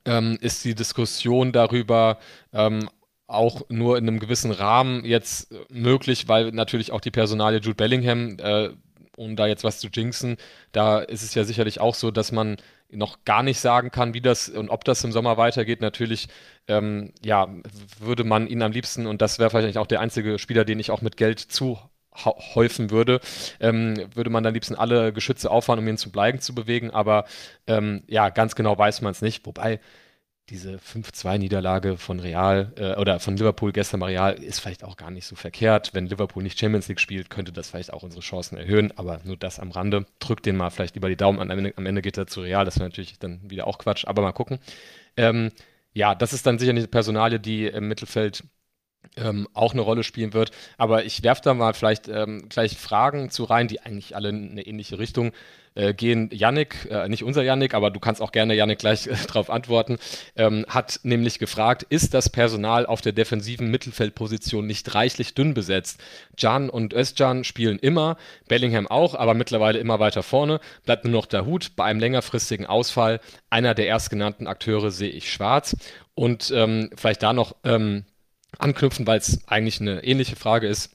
ähm, 0.04 0.36
ist 0.42 0.66
die 0.66 0.74
Diskussion 0.74 1.50
darüber, 1.52 2.18
ähm, 2.52 2.90
auch 3.26 3.62
nur 3.70 3.96
in 3.96 4.06
einem 4.06 4.20
gewissen 4.20 4.50
Rahmen 4.50 5.02
jetzt 5.06 5.54
möglich, 5.70 6.28
weil 6.28 6.52
natürlich 6.52 6.92
auch 6.92 7.00
die 7.00 7.10
Personalie 7.10 7.60
Jude 7.60 7.74
Bellingham 7.74 8.36
äh, 8.38 8.68
um 9.16 9.36
da 9.36 9.46
jetzt 9.46 9.64
was 9.64 9.78
zu 9.78 9.88
jinxen, 9.88 10.36
da 10.72 10.98
ist 10.98 11.22
es 11.22 11.34
ja 11.34 11.44
sicherlich 11.44 11.80
auch 11.80 11.94
so, 11.94 12.10
dass 12.10 12.32
man 12.32 12.56
noch 12.90 13.24
gar 13.24 13.42
nicht 13.42 13.60
sagen 13.60 13.90
kann, 13.90 14.14
wie 14.14 14.20
das 14.20 14.48
und 14.48 14.68
ob 14.68 14.84
das 14.84 15.02
im 15.04 15.12
Sommer 15.12 15.36
weitergeht. 15.36 15.80
Natürlich, 15.80 16.28
ähm, 16.68 17.12
ja, 17.24 17.48
würde 17.98 18.24
man 18.24 18.46
ihn 18.46 18.62
am 18.62 18.72
liebsten, 18.72 19.06
und 19.06 19.20
das 19.22 19.38
wäre 19.38 19.50
vielleicht 19.50 19.78
auch 19.78 19.86
der 19.86 20.00
einzige 20.00 20.38
Spieler, 20.38 20.64
den 20.64 20.78
ich 20.78 20.90
auch 20.90 21.02
mit 21.02 21.16
Geld 21.16 21.40
zuhäufen 21.40 22.90
würde, 22.90 23.20
ähm, 23.60 23.94
würde 24.14 24.30
man 24.30 24.46
am 24.46 24.54
liebsten 24.54 24.74
alle 24.74 25.12
Geschütze 25.12 25.50
auffahren, 25.50 25.80
um 25.80 25.88
ihn 25.88 25.98
zu 25.98 26.10
bleiben 26.12 26.40
zu 26.40 26.54
bewegen. 26.54 26.90
Aber 26.90 27.24
ähm, 27.66 28.02
ja, 28.06 28.28
ganz 28.28 28.54
genau 28.54 28.76
weiß 28.78 29.02
man 29.02 29.12
es 29.12 29.22
nicht. 29.22 29.44
Wobei, 29.46 29.80
diese 30.50 30.76
5-2-Niederlage 30.76 31.96
von 31.96 32.20
Real 32.20 32.72
äh, 32.76 32.96
oder 32.96 33.18
von 33.18 33.36
Liverpool 33.36 33.72
gestern 33.72 34.00
bei 34.00 34.08
Real 34.08 34.34
ist 34.34 34.60
vielleicht 34.60 34.84
auch 34.84 34.96
gar 34.96 35.10
nicht 35.10 35.26
so 35.26 35.36
verkehrt. 35.36 35.94
Wenn 35.94 36.06
Liverpool 36.06 36.42
nicht 36.42 36.58
Champions 36.58 36.88
League 36.88 37.00
spielt, 37.00 37.30
könnte 37.30 37.52
das 37.52 37.70
vielleicht 37.70 37.92
auch 37.92 38.02
unsere 38.02 38.20
Chancen 38.20 38.58
erhöhen, 38.58 38.92
aber 38.96 39.20
nur 39.24 39.38
das 39.38 39.58
am 39.58 39.70
Rande. 39.70 40.04
Drückt 40.18 40.44
den 40.44 40.56
mal 40.56 40.70
vielleicht 40.70 40.96
über 40.96 41.08
die 41.08 41.16
Daumen 41.16 41.40
an. 41.40 41.50
Am 41.50 41.58
Ende, 41.58 41.72
am 41.76 41.86
Ende 41.86 42.02
geht 42.02 42.18
er 42.18 42.26
zu 42.26 42.42
Real, 42.42 42.64
das 42.64 42.76
wäre 42.76 42.88
natürlich 42.88 43.18
dann 43.18 43.40
wieder 43.50 43.66
auch 43.66 43.78
Quatsch, 43.78 44.06
aber 44.06 44.20
mal 44.20 44.32
gucken. 44.32 44.58
Ähm, 45.16 45.50
ja, 45.94 46.14
das 46.14 46.32
ist 46.32 46.46
dann 46.46 46.58
sicher 46.58 46.70
eine 46.70 46.86
Personalie, 46.88 47.40
die 47.40 47.66
im 47.66 47.88
Mittelfeld 47.88 48.44
ähm, 49.16 49.48
auch 49.54 49.72
eine 49.72 49.82
Rolle 49.82 50.02
spielen 50.02 50.34
wird. 50.34 50.50
Aber 50.76 51.04
ich 51.04 51.22
werfe 51.22 51.42
da 51.42 51.54
mal 51.54 51.72
vielleicht 51.74 52.08
ähm, 52.08 52.48
gleich 52.48 52.76
Fragen 52.76 53.30
zu 53.30 53.44
rein, 53.44 53.68
die 53.68 53.80
eigentlich 53.80 54.16
alle 54.16 54.28
in 54.30 54.50
eine 54.50 54.66
ähnliche 54.66 54.98
Richtung 54.98 55.32
äh, 55.74 55.94
gehen. 55.94 56.30
Yannick, 56.32 56.88
äh, 56.90 57.08
nicht 57.08 57.24
unser 57.24 57.42
Yannick, 57.42 57.74
aber 57.74 57.90
du 57.90 58.00
kannst 58.00 58.22
auch 58.22 58.32
gerne 58.32 58.54
Yannick 58.54 58.78
gleich 58.78 59.06
äh, 59.06 59.14
darauf 59.26 59.50
antworten, 59.50 59.98
ähm, 60.36 60.64
hat 60.68 61.00
nämlich 61.02 61.38
gefragt, 61.38 61.84
ist 61.88 62.14
das 62.14 62.30
Personal 62.30 62.86
auf 62.86 63.00
der 63.00 63.12
defensiven 63.12 63.70
Mittelfeldposition 63.70 64.66
nicht 64.66 64.94
reichlich 64.94 65.34
dünn 65.34 65.54
besetzt? 65.54 66.00
Can 66.36 66.70
und 66.70 66.92
Özcan 66.94 67.44
spielen 67.44 67.78
immer, 67.78 68.16
Bellingham 68.48 68.86
auch, 68.86 69.14
aber 69.14 69.34
mittlerweile 69.34 69.78
immer 69.78 69.98
weiter 70.00 70.22
vorne. 70.22 70.60
Bleibt 70.84 71.04
nur 71.04 71.12
noch 71.12 71.26
der 71.26 71.46
Hut. 71.46 71.76
Bei 71.76 71.84
einem 71.84 72.00
längerfristigen 72.00 72.66
Ausfall 72.66 73.20
einer 73.50 73.74
der 73.74 73.88
erstgenannten 73.88 74.46
Akteure 74.46 74.90
sehe 74.90 75.10
ich 75.10 75.32
schwarz. 75.32 75.76
Und 76.14 76.52
ähm, 76.54 76.90
vielleicht 76.96 77.22
da 77.22 77.32
noch 77.32 77.56
ähm, 77.64 78.04
anknüpfen, 78.58 79.06
weil 79.06 79.18
es 79.18 79.40
eigentlich 79.48 79.80
eine 79.80 80.04
ähnliche 80.04 80.36
Frage 80.36 80.68
ist. 80.68 80.93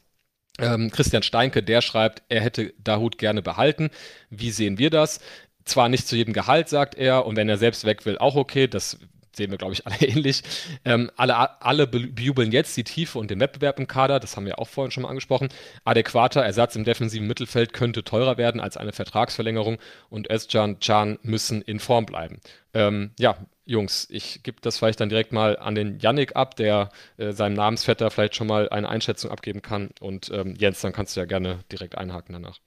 Ähm, 0.59 0.91
Christian 0.91 1.23
Steinke, 1.23 1.63
der 1.63 1.81
schreibt, 1.81 2.23
er 2.29 2.41
hätte 2.41 2.73
Dahut 2.77 3.17
gerne 3.17 3.41
behalten. 3.41 3.89
Wie 4.29 4.51
sehen 4.51 4.77
wir 4.77 4.89
das? 4.89 5.19
Zwar 5.65 5.89
nicht 5.89 6.07
zu 6.07 6.15
jedem 6.15 6.33
Gehalt, 6.33 6.69
sagt 6.69 6.95
er, 6.95 7.25
und 7.25 7.35
wenn 7.35 7.49
er 7.49 7.57
selbst 7.57 7.85
weg 7.85 8.05
will, 8.05 8.17
auch 8.17 8.35
okay. 8.35 8.67
Das 8.67 8.99
sehen 9.39 9.49
wir, 9.49 9.57
glaube 9.57 9.73
ich, 9.73 9.87
alle 9.87 10.01
ähnlich. 10.01 10.43
Ähm, 10.85 11.09
alle, 11.15 11.61
alle 11.61 11.87
bejubeln 11.87 12.51
jetzt 12.51 12.77
die 12.77 12.83
Tiefe 12.83 13.17
und 13.17 13.31
den 13.31 13.39
Wettbewerb 13.39 13.79
im 13.79 13.87
Kader, 13.87 14.19
das 14.19 14.35
haben 14.35 14.45
wir 14.45 14.59
auch 14.59 14.67
vorhin 14.67 14.91
schon 14.91 15.03
mal 15.03 15.09
angesprochen. 15.09 15.49
Adäquater 15.83 16.43
Ersatz 16.43 16.75
im 16.75 16.83
defensiven 16.83 17.27
Mittelfeld 17.27 17.73
könnte 17.73 18.03
teurer 18.03 18.37
werden 18.37 18.61
als 18.61 18.77
eine 18.77 18.91
Vertragsverlängerung 18.91 19.79
und 20.09 20.29
Özcan, 20.29 20.79
Can 20.79 21.17
müssen 21.23 21.61
in 21.63 21.79
Form 21.79 22.05
bleiben. 22.05 22.39
Ähm, 22.73 23.11
ja, 23.17 23.37
Jungs, 23.65 24.07
ich 24.09 24.43
gebe 24.43 24.61
das 24.61 24.77
vielleicht 24.77 24.99
dann 24.99 25.09
direkt 25.09 25.31
mal 25.31 25.57
an 25.57 25.75
den 25.75 25.99
Yannick 25.99 26.35
ab, 26.35 26.55
der 26.55 26.89
äh, 27.17 27.31
seinem 27.31 27.53
Namensvetter 27.53 28.11
vielleicht 28.11 28.35
schon 28.35 28.47
mal 28.47 28.69
eine 28.69 28.89
Einschätzung 28.89 29.31
abgeben 29.31 29.61
kann. 29.61 29.91
Und 29.99 30.29
ähm, 30.31 30.55
Jens, 30.57 30.81
dann 30.81 30.93
kannst 30.93 31.15
du 31.15 31.19
ja 31.21 31.25
gerne 31.25 31.59
direkt 31.71 31.97
einhaken 31.97 32.33
danach. 32.33 32.59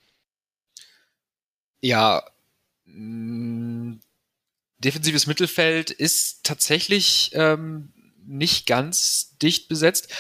Ja, 1.81 2.23
mm, 2.85 3.99
defensives 4.83 5.27
Mittelfeld 5.27 5.91
ist 5.91 6.45
tatsächlich 6.45 7.31
ähm, 7.35 7.93
nicht 8.25 8.67
ganz 8.67 9.37
dicht 9.41 9.69
besetzt. 9.69 10.13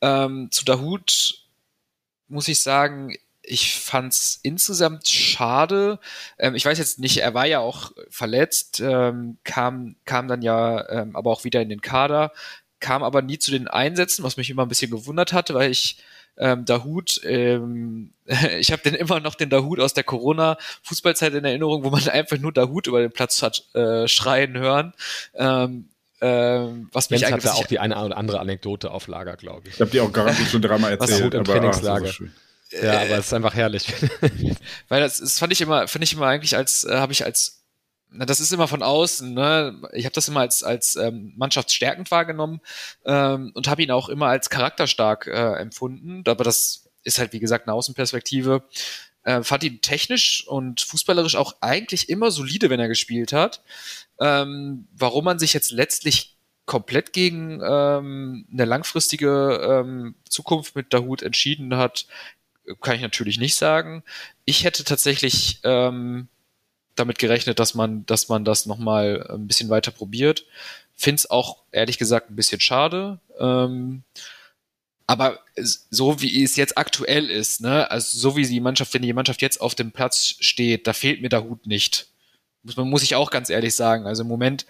Ähm, 0.00 0.48
zu 0.50 0.64
Dahut 0.64 1.44
muss 2.28 2.48
ich 2.48 2.62
sagen, 2.62 3.16
ich 3.42 3.74
fand's 3.74 4.38
insgesamt 4.42 5.08
schade. 5.08 5.98
Ähm, 6.38 6.54
ich 6.54 6.64
weiß 6.64 6.78
jetzt 6.78 6.98
nicht, 6.98 7.18
er 7.18 7.34
war 7.34 7.46
ja 7.46 7.58
auch 7.58 7.92
verletzt, 8.08 8.80
ähm, 8.80 9.38
kam, 9.44 9.96
kam 10.04 10.28
dann 10.28 10.42
ja 10.42 10.88
ähm, 10.88 11.16
aber 11.16 11.30
auch 11.30 11.44
wieder 11.44 11.60
in 11.60 11.68
den 11.68 11.80
Kader, 11.80 12.32
kam 12.78 13.02
aber 13.02 13.22
nie 13.22 13.38
zu 13.38 13.50
den 13.50 13.68
Einsätzen, 13.68 14.22
was 14.22 14.36
mich 14.36 14.50
immer 14.50 14.64
ein 14.64 14.68
bisschen 14.68 14.90
gewundert 14.90 15.32
hatte, 15.32 15.54
weil 15.54 15.70
ich 15.70 15.98
ähm, 16.40 16.64
Dahut, 16.64 17.20
ähm, 17.24 18.12
ich 18.58 18.72
habe 18.72 18.82
den 18.82 18.94
immer 18.94 19.20
noch 19.20 19.34
den 19.34 19.50
Dahut 19.50 19.78
aus 19.78 19.94
der 19.94 20.04
Corona-Fußballzeit 20.04 21.34
in 21.34 21.44
Erinnerung, 21.44 21.84
wo 21.84 21.90
man 21.90 22.08
einfach 22.08 22.38
nur 22.38 22.52
Dahut 22.52 22.86
über 22.86 23.00
den 23.00 23.12
Platz 23.12 23.42
hat 23.42 23.64
äh, 23.74 24.08
schreien 24.08 24.58
hören. 24.58 24.94
Ähm, 25.34 25.90
ähm, 26.22 26.90
was 26.92 27.08
mich 27.10 27.22
Jens 27.22 27.32
hatte 27.32 27.54
auch 27.54 27.66
die 27.66 27.78
eine 27.78 28.02
oder 28.02 28.16
andere 28.16 28.40
Anekdote 28.40 28.90
auf 28.90 29.06
Lager, 29.06 29.36
glaube 29.36 29.68
ich. 29.68 29.74
Ich 29.74 29.80
habe 29.80 29.90
die 29.90 30.00
auch 30.00 30.12
garantiert 30.12 30.48
schon 30.48 30.60
dreimal 30.60 30.90
erzählt. 30.90 31.32
Was 31.32 31.38
im 31.38 31.44
Trainingslager. 31.44 32.10
Ach, 32.10 32.82
ja, 32.82 33.00
aber 33.00 33.18
es 33.18 33.26
ist 33.26 33.32
einfach 33.32 33.54
herrlich. 33.54 33.86
Weil 34.88 35.00
das, 35.00 35.18
das 35.18 35.38
fand 35.38 35.52
ich 35.52 35.60
immer, 35.60 35.88
finde 35.88 36.04
ich 36.04 36.12
immer 36.12 36.26
eigentlich 36.26 36.56
als, 36.56 36.84
äh, 36.84 36.96
habe 36.96 37.12
ich 37.12 37.24
als, 37.24 37.59
das 38.12 38.40
ist 38.40 38.52
immer 38.52 38.68
von 38.68 38.82
außen, 38.82 39.32
ne? 39.32 39.80
Ich 39.92 40.04
habe 40.04 40.14
das 40.14 40.28
immer 40.28 40.40
als, 40.40 40.62
als 40.62 40.96
ähm, 40.96 41.32
mannschaftsstärkend 41.36 42.10
wahrgenommen 42.10 42.60
ähm, 43.04 43.52
und 43.54 43.68
habe 43.68 43.82
ihn 43.82 43.90
auch 43.90 44.08
immer 44.08 44.26
als 44.26 44.50
charakterstark 44.50 45.26
äh, 45.26 45.54
empfunden. 45.54 46.22
Aber 46.26 46.44
das 46.44 46.88
ist 47.04 47.18
halt, 47.18 47.32
wie 47.32 47.40
gesagt, 47.40 47.66
eine 47.66 47.74
Außenperspektive. 47.74 48.62
Äh, 49.22 49.42
fand 49.42 49.64
ihn 49.64 49.80
technisch 49.80 50.46
und 50.48 50.80
fußballerisch 50.80 51.36
auch 51.36 51.56
eigentlich 51.60 52.08
immer 52.08 52.30
solide, 52.30 52.70
wenn 52.70 52.80
er 52.80 52.88
gespielt 52.88 53.32
hat. 53.32 53.62
Ähm, 54.18 54.88
warum 54.92 55.24
man 55.24 55.38
sich 55.38 55.52
jetzt 55.52 55.70
letztlich 55.70 56.36
komplett 56.66 57.12
gegen 57.12 57.60
ähm, 57.62 58.46
eine 58.52 58.64
langfristige 58.64 59.82
ähm, 59.84 60.14
Zukunft 60.28 60.76
mit 60.76 60.92
Dahut 60.94 61.22
entschieden 61.22 61.76
hat, 61.76 62.06
kann 62.80 62.94
ich 62.94 63.02
natürlich 63.02 63.38
nicht 63.38 63.56
sagen. 63.56 64.04
Ich 64.44 64.64
hätte 64.64 64.84
tatsächlich 64.84 65.60
ähm, 65.64 66.28
damit 67.00 67.18
gerechnet, 67.18 67.58
dass 67.58 67.74
man, 67.74 68.06
dass 68.06 68.28
man 68.28 68.44
das 68.44 68.66
nochmal 68.66 69.26
ein 69.28 69.46
bisschen 69.46 69.68
weiter 69.68 69.90
probiert. 69.90 70.44
Finde 70.94 71.16
es 71.16 71.30
auch 71.30 71.58
ehrlich 71.72 71.98
gesagt 71.98 72.30
ein 72.30 72.36
bisschen 72.36 72.60
schade. 72.60 73.18
Ähm, 73.38 74.02
aber 75.06 75.40
so 75.56 76.20
wie 76.20 76.44
es 76.44 76.54
jetzt 76.54 76.78
aktuell 76.78 77.30
ist, 77.30 77.60
ne, 77.60 77.90
also 77.90 78.16
so 78.16 78.36
wie 78.36 78.46
die 78.46 78.60
Mannschaft, 78.60 78.94
wenn 78.94 79.02
die 79.02 79.12
Mannschaft 79.12 79.42
jetzt 79.42 79.60
auf 79.60 79.74
dem 79.74 79.90
Platz 79.90 80.36
steht, 80.38 80.86
da 80.86 80.92
fehlt 80.92 81.20
mir 81.20 81.28
der 81.28 81.42
Hut 81.42 81.66
nicht. 81.66 82.06
Muss, 82.62 82.76
man, 82.76 82.88
muss 82.88 83.02
ich 83.02 83.16
auch 83.16 83.30
ganz 83.30 83.50
ehrlich 83.50 83.74
sagen. 83.74 84.06
Also 84.06 84.22
im 84.22 84.28
Moment 84.28 84.66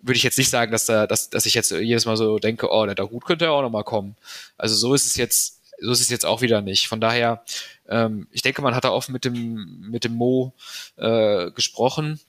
würde 0.00 0.16
ich 0.16 0.24
jetzt 0.24 0.38
nicht 0.38 0.50
sagen, 0.50 0.72
dass 0.72 0.86
da, 0.86 1.06
dass, 1.06 1.30
dass 1.30 1.46
ich 1.46 1.54
jetzt 1.54 1.70
jedes 1.70 2.04
Mal 2.04 2.16
so 2.16 2.38
denke, 2.38 2.68
oh, 2.70 2.86
der 2.86 3.10
Hut 3.10 3.24
könnte 3.24 3.44
ja 3.44 3.52
auch 3.52 3.62
nochmal 3.62 3.84
kommen. 3.84 4.16
Also 4.58 4.74
so 4.74 4.92
ist 4.94 5.06
es 5.06 5.16
jetzt 5.16 5.55
so 5.80 5.90
ist 5.90 6.00
es 6.00 6.10
jetzt 6.10 6.26
auch 6.26 6.42
wieder 6.42 6.62
nicht. 6.62 6.88
Von 6.88 7.00
daher, 7.00 7.44
ähm, 7.88 8.28
ich 8.30 8.42
denke, 8.42 8.62
man 8.62 8.74
hat 8.74 8.84
da 8.84 8.90
offen 8.90 9.12
mit 9.12 9.24
dem, 9.24 9.80
mit 9.90 10.04
dem 10.04 10.14
Mo 10.14 10.54
äh, 10.96 11.50
gesprochen. 11.50 12.20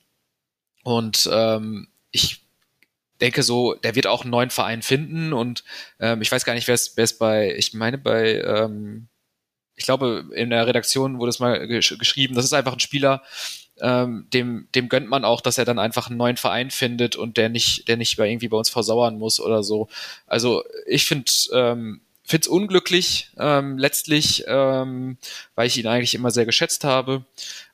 Und 0.84 1.30
ähm, 1.32 1.88
ich 2.11 2.41
denke 3.22 3.44
so, 3.44 3.74
der 3.74 3.95
wird 3.95 4.07
auch 4.07 4.22
einen 4.22 4.32
neuen 4.32 4.49
Verein 4.49 4.82
finden. 4.82 5.34
Und 5.34 5.64
ähm, 5.99 6.22
ich 6.22 6.32
weiß 6.32 6.45
gar 6.45 6.53
nicht, 6.53 6.68
wer 6.68 6.76
es 6.76 7.18
bei, 7.18 7.56
ich 7.56 7.74
meine 7.74 7.98
bei, 7.98 8.41
ähm, 8.41 9.07
ich 9.76 9.86
glaube, 9.86 10.26
in 10.34 10.49
der 10.49 10.65
Redaktion 10.65 11.19
wurde 11.19 11.30
es 11.30 11.40
mal 11.40 11.68
gesch 11.68 11.98
geschrieben, 11.99 12.36
das 12.36 12.45
ist 12.45 12.53
einfach 12.53 12.74
ein 12.74 12.80
Spieler, 12.80 13.22
ähm, 13.80 14.28
dem, 14.34 14.68
dem 14.74 14.90
gönnt 14.90 15.07
man 15.07 15.24
auch, 15.24 15.40
dass 15.40 15.60
er 15.60 15.65
dann 15.65 15.78
einfach 15.78 16.07
einen 16.07 16.18
neuen 16.18 16.38
Verein 16.38 16.72
findet 16.72 17.15
und 17.15 17.38
der 17.38 17.49
nicht, 17.49 17.88
der 17.88 17.95
nicht 17.95 18.18
bei 18.18 18.28
irgendwie 18.28 18.48
bei 18.48 18.57
uns 18.57 18.69
versauern 18.69 19.19
muss 19.19 19.40
oder 19.40 19.61
so. 19.61 19.88
Also 20.26 20.64
ich 20.88 21.06
finde, 21.06 21.32
ähm, 21.53 22.02
finde 22.28 22.41
es 22.41 22.48
unglücklich 22.48 23.32
ähm, 23.40 23.78
letztlich, 23.78 24.44
ähm, 24.48 25.18
weil 25.56 25.68
ich 25.68 25.78
ihn 25.78 25.88
eigentlich 25.88 26.14
immer 26.14 26.30
sehr 26.30 26.45
geschätzt 26.45 26.84
habe. 26.84 27.24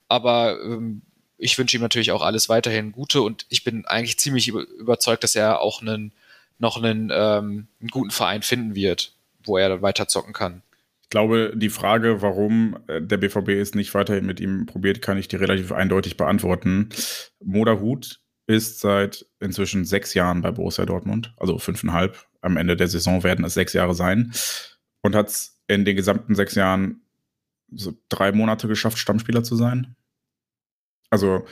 Aber 0.07 0.59
ähm, 0.63 1.01
ich 1.37 1.57
wünsche 1.57 1.75
ihm 1.75 1.81
natürlich 1.81 2.11
auch 2.11 2.21
alles 2.21 2.49
weiterhin 2.49 2.91
Gute 2.91 3.21
und 3.21 3.45
ich 3.49 3.63
bin 3.63 3.85
eigentlich 3.85 4.19
ziemlich 4.19 4.47
überzeugt, 4.47 5.23
dass 5.23 5.35
er 5.35 5.59
auch 5.59 5.81
einen, 5.81 6.13
noch 6.59 6.77
einen, 6.77 7.09
ähm, 7.11 7.67
einen 7.81 7.89
guten 7.89 8.11
Verein 8.11 8.43
finden 8.43 8.75
wird, 8.75 9.13
wo 9.43 9.57
er 9.57 9.69
dann 9.69 9.81
weiter 9.81 10.07
zocken 10.07 10.33
kann. 10.33 10.61
Ich 11.01 11.09
glaube, 11.09 11.53
die 11.55 11.69
Frage, 11.69 12.21
warum 12.21 12.77
äh, 12.87 13.01
der 13.01 13.17
BVB 13.17 13.49
es 13.49 13.75
nicht 13.75 13.93
weiterhin 13.93 14.25
mit 14.25 14.39
ihm 14.39 14.67
probiert, 14.67 15.01
kann 15.01 15.17
ich 15.17 15.27
dir 15.27 15.41
relativ 15.41 15.71
eindeutig 15.71 16.15
beantworten. 16.15 16.89
Moda 17.43 17.79
Hut 17.79 18.19
ist 18.45 18.79
seit 18.79 19.25
inzwischen 19.39 19.85
sechs 19.85 20.13
Jahren 20.13 20.41
bei 20.41 20.51
Borussia 20.51 20.85
Dortmund, 20.85 21.33
also 21.37 21.57
fünfeinhalb. 21.57 22.25
Am 22.43 22.57
Ende 22.57 22.75
der 22.75 22.87
Saison 22.87 23.23
werden 23.23 23.45
es 23.45 23.55
sechs 23.55 23.73
Jahre 23.73 23.95
sein. 23.95 24.31
Und 25.01 25.15
hat 25.15 25.27
es 25.29 25.61
in 25.67 25.85
den 25.85 25.95
gesamten 25.95 26.35
sechs 26.35 26.55
Jahren 26.55 27.01
so 27.71 27.93
drei 28.09 28.31
Monate 28.31 28.67
geschafft, 28.67 28.97
Stammspieler 28.97 29.43
zu 29.43 29.55
sein. 29.55 29.95
Also. 31.09 31.45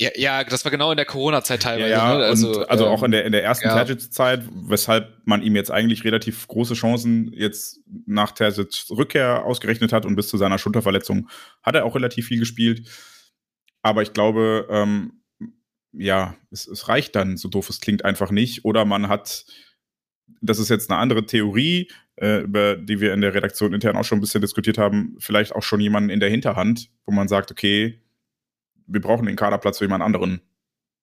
Ja, 0.00 0.10
ja 0.16 0.44
das 0.44 0.64
war 0.64 0.72
genau 0.72 0.90
in 0.90 0.96
der 0.96 1.06
Corona-Zeit 1.06 1.62
teilweise. 1.62 1.90
Ja, 1.90 2.18
ne? 2.18 2.24
also, 2.24 2.66
also 2.66 2.86
ähm, 2.86 2.90
auch 2.90 3.02
in 3.02 3.12
der, 3.12 3.24
in 3.24 3.32
der 3.32 3.44
ersten 3.44 3.68
ja. 3.68 3.74
Terzic-Zeit, 3.74 4.42
weshalb 4.50 5.20
man 5.24 5.42
ihm 5.42 5.54
jetzt 5.54 5.70
eigentlich 5.70 6.04
relativ 6.04 6.48
große 6.48 6.74
Chancen 6.74 7.32
jetzt 7.32 7.80
nach 8.06 8.32
Terzic 8.32 8.90
Rückkehr 8.90 9.44
ausgerechnet 9.44 9.92
hat 9.92 10.06
und 10.06 10.16
bis 10.16 10.28
zu 10.28 10.36
seiner 10.36 10.58
Schulterverletzung 10.58 11.28
hat 11.62 11.74
er 11.74 11.84
auch 11.84 11.94
relativ 11.94 12.26
viel 12.26 12.38
gespielt. 12.38 12.88
Aber 13.82 14.02
ich 14.02 14.12
glaube, 14.12 14.66
ähm, 14.70 15.22
ja, 15.92 16.36
es, 16.50 16.66
es 16.66 16.88
reicht 16.88 17.14
dann, 17.16 17.36
so 17.36 17.48
doof 17.48 17.68
es 17.68 17.80
klingt, 17.80 18.04
einfach 18.04 18.30
nicht. 18.30 18.64
Oder 18.64 18.84
man 18.84 19.08
hat, 19.08 19.44
das 20.40 20.58
ist 20.58 20.68
jetzt 20.68 20.90
eine 20.90 20.98
andere 20.98 21.26
Theorie, 21.26 21.90
äh, 22.16 22.42
über 22.42 22.76
die 22.76 23.00
wir 23.00 23.12
in 23.14 23.20
der 23.20 23.34
Redaktion 23.34 23.72
intern 23.72 23.96
auch 23.96 24.04
schon 24.04 24.18
ein 24.18 24.20
bisschen 24.20 24.40
diskutiert 24.40 24.78
haben, 24.78 25.16
vielleicht 25.18 25.54
auch 25.54 25.62
schon 25.62 25.80
jemanden 25.80 26.10
in 26.10 26.20
der 26.20 26.30
Hinterhand, 26.30 26.90
wo 27.06 27.12
man 27.12 27.28
sagt, 27.28 27.50
okay, 27.50 28.00
wir 28.86 29.00
brauchen 29.00 29.26
den 29.26 29.36
Kaderplatz 29.36 29.78
für 29.78 29.84
jemand 29.84 30.02
anderen. 30.02 30.40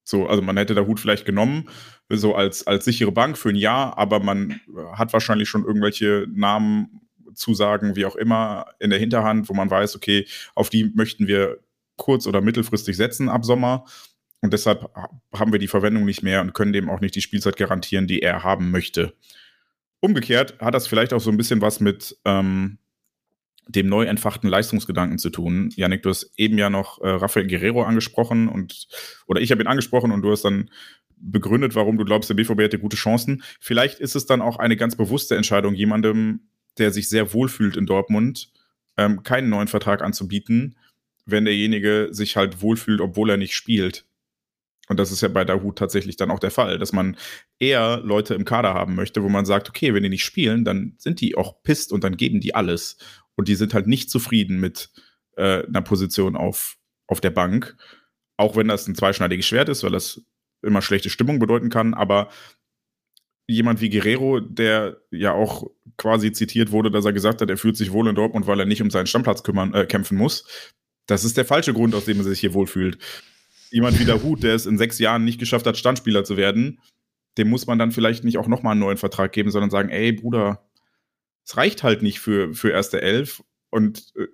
So, 0.04 0.28
also 0.28 0.42
man 0.42 0.58
hätte 0.58 0.74
der 0.74 0.88
Hut 0.88 1.00
vielleicht 1.00 1.26
genommen, 1.26 1.70
so 2.10 2.34
als, 2.36 2.66
als 2.66 2.86
sichere 2.86 3.12
Bank 3.12 3.38
für 3.38 3.50
ein 3.50 3.56
Jahr, 3.56 3.98
aber 3.98 4.20
man 4.20 4.60
hat 4.94 5.14
wahrscheinlich 5.14 5.50
schon 5.50 5.66
irgendwelche 5.66 6.26
Namen, 6.34 7.02
Zusagen, 7.36 7.96
wie 7.96 8.06
auch 8.06 8.16
immer, 8.16 8.66
in 8.80 8.90
der 8.90 9.00
Hinterhand, 9.00 9.50
wo 9.50 9.54
man 9.54 9.70
weiß, 9.70 9.96
okay, 9.96 10.26
auf 10.56 10.70
die 10.70 10.92
möchten 10.96 11.28
wir 11.28 11.60
kurz- 11.96 12.26
oder 12.26 12.42
mittelfristig 12.42 12.98
setzen 12.98 13.30
ab 13.30 13.46
Sommer. 13.46 13.86
Und 14.42 14.54
deshalb 14.54 14.90
haben 15.34 15.52
wir 15.52 15.60
die 15.60 15.68
Verwendung 15.68 16.06
nicht 16.06 16.24
mehr 16.24 16.42
und 16.42 16.54
können 16.54 16.74
dem 16.74 16.90
auch 16.90 17.02
nicht 17.02 17.16
die 17.16 17.22
Spielzeit 17.22 17.58
garantieren, 17.58 18.08
die 18.08 18.22
er 18.22 18.44
haben 18.44 18.72
möchte. 18.72 19.14
Umgekehrt 20.00 20.60
hat 20.60 20.74
das 20.74 20.88
vielleicht 20.88 21.14
auch 21.14 21.20
so 21.20 21.30
ein 21.30 21.38
bisschen 21.38 21.62
was 21.62 21.82
mit 21.82 22.18
ähm, 22.24 22.78
dem 23.68 23.88
neu 23.88 24.06
entfachten 24.06 24.50
Leistungsgedanken 24.50 25.20
zu 25.20 25.30
tun. 25.30 25.72
Janik, 25.76 26.04
du 26.04 26.10
hast 26.10 26.32
eben 26.38 26.58
ja 26.58 26.70
noch 26.70 27.02
äh, 27.02 27.10
Rafael 27.10 27.48
Guerrero 27.48 27.84
angesprochen 27.84 28.48
und 28.48 28.88
oder 29.28 29.42
ich 29.42 29.52
habe 29.52 29.62
ihn 29.62 29.68
angesprochen 29.68 30.12
und 30.12 30.22
du 30.22 30.32
hast 30.32 30.44
dann 30.44 30.70
begründet, 31.18 31.76
warum 31.76 31.98
du 31.98 32.06
glaubst, 32.06 32.30
der 32.30 32.36
BVB 32.36 32.60
hätte 32.62 32.80
gute 32.80 32.98
Chancen. 32.98 33.44
Vielleicht 33.60 34.00
ist 34.00 34.16
es 34.16 34.26
dann 34.26 34.42
auch 34.42 34.58
eine 34.58 34.78
ganz 34.78 34.96
bewusste 34.96 35.36
Entscheidung, 35.36 35.76
jemandem, 35.76 36.48
der 36.78 36.92
sich 36.92 37.10
sehr 37.10 37.34
wohlfühlt 37.34 37.78
in 37.78 37.86
Dortmund, 37.86 38.52
ähm, 38.98 39.22
keinen 39.24 39.50
neuen 39.50 39.68
Vertrag 39.68 40.02
anzubieten, 40.02 40.78
wenn 41.26 41.46
derjenige 41.46 42.08
sich 42.12 42.38
halt 42.38 42.62
wohlfühlt, 42.62 43.02
obwohl 43.02 43.30
er 43.30 43.38
nicht 43.38 43.54
spielt. 43.54 44.06
Und 44.90 44.98
das 45.00 45.12
ist 45.12 45.22
ja 45.22 45.28
bei 45.28 45.46
Dahut 45.46 45.78
tatsächlich 45.78 46.18
dann 46.18 46.32
auch 46.32 46.40
der 46.40 46.50
Fall, 46.50 46.80
dass 46.80 46.94
man 46.94 47.16
eher 47.60 48.02
Leute 48.04 48.34
im 48.34 48.44
Kader 48.44 48.74
haben 48.74 48.96
möchte, 48.96 49.24
wo 49.24 49.30
man 49.30 49.46
sagt, 49.46 49.70
okay, 49.70 49.94
wenn 49.94 50.02
die 50.02 50.10
nicht 50.10 50.26
spielen, 50.26 50.66
dann 50.66 50.96
sind 50.98 51.22
die 51.22 51.38
auch 51.38 51.62
pisst 51.62 51.94
und 51.94 52.04
dann 52.04 52.18
geben 52.18 52.42
die 52.42 52.56
alles. 52.56 52.98
Und 53.36 53.48
die 53.48 53.56
sind 53.56 53.76
halt 53.76 53.86
nicht 53.86 54.10
zufrieden 54.10 54.60
mit 54.60 54.90
äh, 55.38 55.64
einer 55.66 55.84
Position 55.84 56.36
auf, 56.36 56.78
auf 57.06 57.22
der 57.22 57.30
Bank. 57.30 57.78
Auch 58.36 58.56
wenn 58.56 58.68
das 58.68 58.88
ein 58.88 58.96
zweischneidiges 58.96 59.46
Schwert 59.46 59.70
ist, 59.70 59.84
weil 59.84 59.92
das 59.92 60.24
immer 60.64 60.82
schlechte 60.82 61.12
Stimmung 61.12 61.38
bedeuten 61.38 61.70
kann. 61.70 61.94
Aber 61.94 62.30
jemand 63.46 63.82
wie 63.82 63.92
Guerrero, 63.92 64.40
der 64.40 64.98
ja 65.12 65.34
auch 65.34 65.70
quasi 65.98 66.32
zitiert 66.32 66.72
wurde, 66.72 66.90
dass 66.90 67.06
er 67.06 67.14
gesagt 67.14 67.42
hat, 67.42 67.50
er 67.50 67.58
fühlt 67.58 67.78
sich 67.78 67.92
wohl 67.92 68.08
in 68.08 68.16
Dortmund, 68.16 68.48
weil 68.48 68.60
er 68.60 68.66
nicht 68.66 68.82
um 68.82 68.90
seinen 68.90 69.08
Stammplatz 69.08 69.44
kümmern, 69.44 69.72
äh, 69.76 69.86
kämpfen 69.86 70.18
muss. 70.18 70.48
Das 71.06 71.24
ist 71.24 71.38
der 71.38 71.46
falsche 71.46 71.74
Grund, 71.74 71.94
aus 71.94 72.06
dem 72.06 72.18
er 72.18 72.24
sich 72.24 72.40
hier 72.40 72.56
wohlfühlt 72.56 72.98
jemand 73.72 74.00
wie 74.00 74.06
der 74.06 74.24
Hut, 74.24 74.44
der 74.44 74.56
es 74.56 74.66
in 74.66 74.78
sechs 74.78 75.00
Jahren 75.00 75.24
nicht 75.24 75.40
geschafft 75.40 75.66
hat, 75.66 75.78
Standspieler 75.78 76.24
zu 76.24 76.38
werden, 76.38 76.80
dem 77.38 77.50
muss 77.50 77.68
man 77.68 77.80
dann 77.80 77.92
vielleicht 77.92 78.24
nicht 78.24 78.38
auch 78.38 78.48
nochmal 78.48 78.72
einen 78.72 78.82
neuen 78.82 78.98
Vertrag 78.98 79.32
geben, 79.32 79.52
sondern 79.52 79.70
sagen, 79.70 79.90
ey, 79.90 80.12
Bruder, 80.12 80.70
es 81.46 81.58
reicht 81.58 81.84
halt 81.84 82.02
nicht 82.02 82.20
für, 82.20 82.54
für 82.54 82.72
erste 82.72 83.02
Elf 83.02 83.44
und 83.70 84.14
äh, 84.16 84.28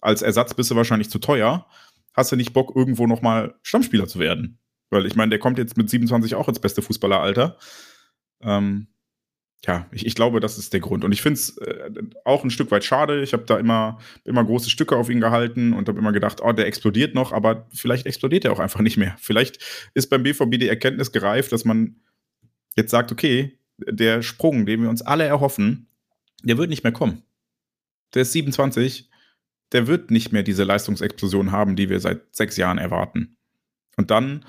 als 0.00 0.22
Ersatz 0.22 0.54
bist 0.54 0.70
du 0.70 0.76
wahrscheinlich 0.76 1.10
zu 1.10 1.18
teuer. 1.18 1.66
Hast 2.12 2.32
du 2.32 2.36
nicht 2.36 2.52
Bock, 2.52 2.74
irgendwo 2.76 3.06
nochmal 3.06 3.54
Stammspieler 3.62 4.06
zu 4.06 4.18
werden? 4.18 4.58
Weil 4.90 5.06
ich 5.06 5.14
meine, 5.14 5.30
der 5.30 5.38
kommt 5.38 5.58
jetzt 5.58 5.76
mit 5.76 5.88
27 5.88 6.34
auch 6.34 6.48
ins 6.48 6.58
beste 6.58 6.82
Fußballeralter. 6.82 7.56
Ähm, 8.42 8.88
ja, 9.64 9.86
ich, 9.92 10.06
ich, 10.06 10.14
glaube, 10.16 10.40
das 10.40 10.58
ist 10.58 10.72
der 10.72 10.80
Grund. 10.80 11.04
Und 11.04 11.12
ich 11.12 11.22
finde 11.22 11.34
es 11.34 11.56
äh, 11.58 11.90
auch 12.24 12.42
ein 12.42 12.50
Stück 12.50 12.70
weit 12.72 12.84
schade. 12.84 13.22
Ich 13.22 13.32
habe 13.32 13.44
da 13.44 13.58
immer, 13.58 13.98
immer 14.24 14.44
große 14.44 14.70
Stücke 14.70 14.96
auf 14.96 15.08
ihn 15.08 15.20
gehalten 15.20 15.72
und 15.72 15.88
habe 15.88 15.98
immer 15.98 16.12
gedacht, 16.12 16.40
oh, 16.42 16.52
der 16.52 16.66
explodiert 16.66 17.14
noch, 17.14 17.32
aber 17.32 17.68
vielleicht 17.72 18.06
explodiert 18.06 18.44
er 18.44 18.52
auch 18.52 18.58
einfach 18.58 18.80
nicht 18.80 18.96
mehr. 18.96 19.16
Vielleicht 19.20 19.58
ist 19.94 20.10
beim 20.10 20.24
BVB 20.24 20.58
die 20.58 20.68
Erkenntnis 20.68 21.12
gereift, 21.12 21.52
dass 21.52 21.64
man 21.64 21.96
jetzt 22.76 22.90
sagt, 22.90 23.12
okay, 23.12 23.58
der 23.78 24.22
Sprung, 24.22 24.66
den 24.66 24.82
wir 24.82 24.90
uns 24.90 25.02
alle 25.02 25.24
erhoffen, 25.24 25.88
der 26.42 26.58
wird 26.58 26.70
nicht 26.70 26.82
mehr 26.82 26.92
kommen. 26.92 27.22
Der 28.14 28.22
ist 28.22 28.32
27, 28.32 29.10
der 29.70 29.86
wird 29.86 30.10
nicht 30.10 30.32
mehr 30.32 30.42
diese 30.42 30.64
Leistungsexplosion 30.64 31.52
haben, 31.52 31.76
die 31.76 31.88
wir 31.88 32.00
seit 32.00 32.34
sechs 32.34 32.56
Jahren 32.56 32.78
erwarten. 32.78 33.36
Und 33.96 34.10
dann 34.10 34.44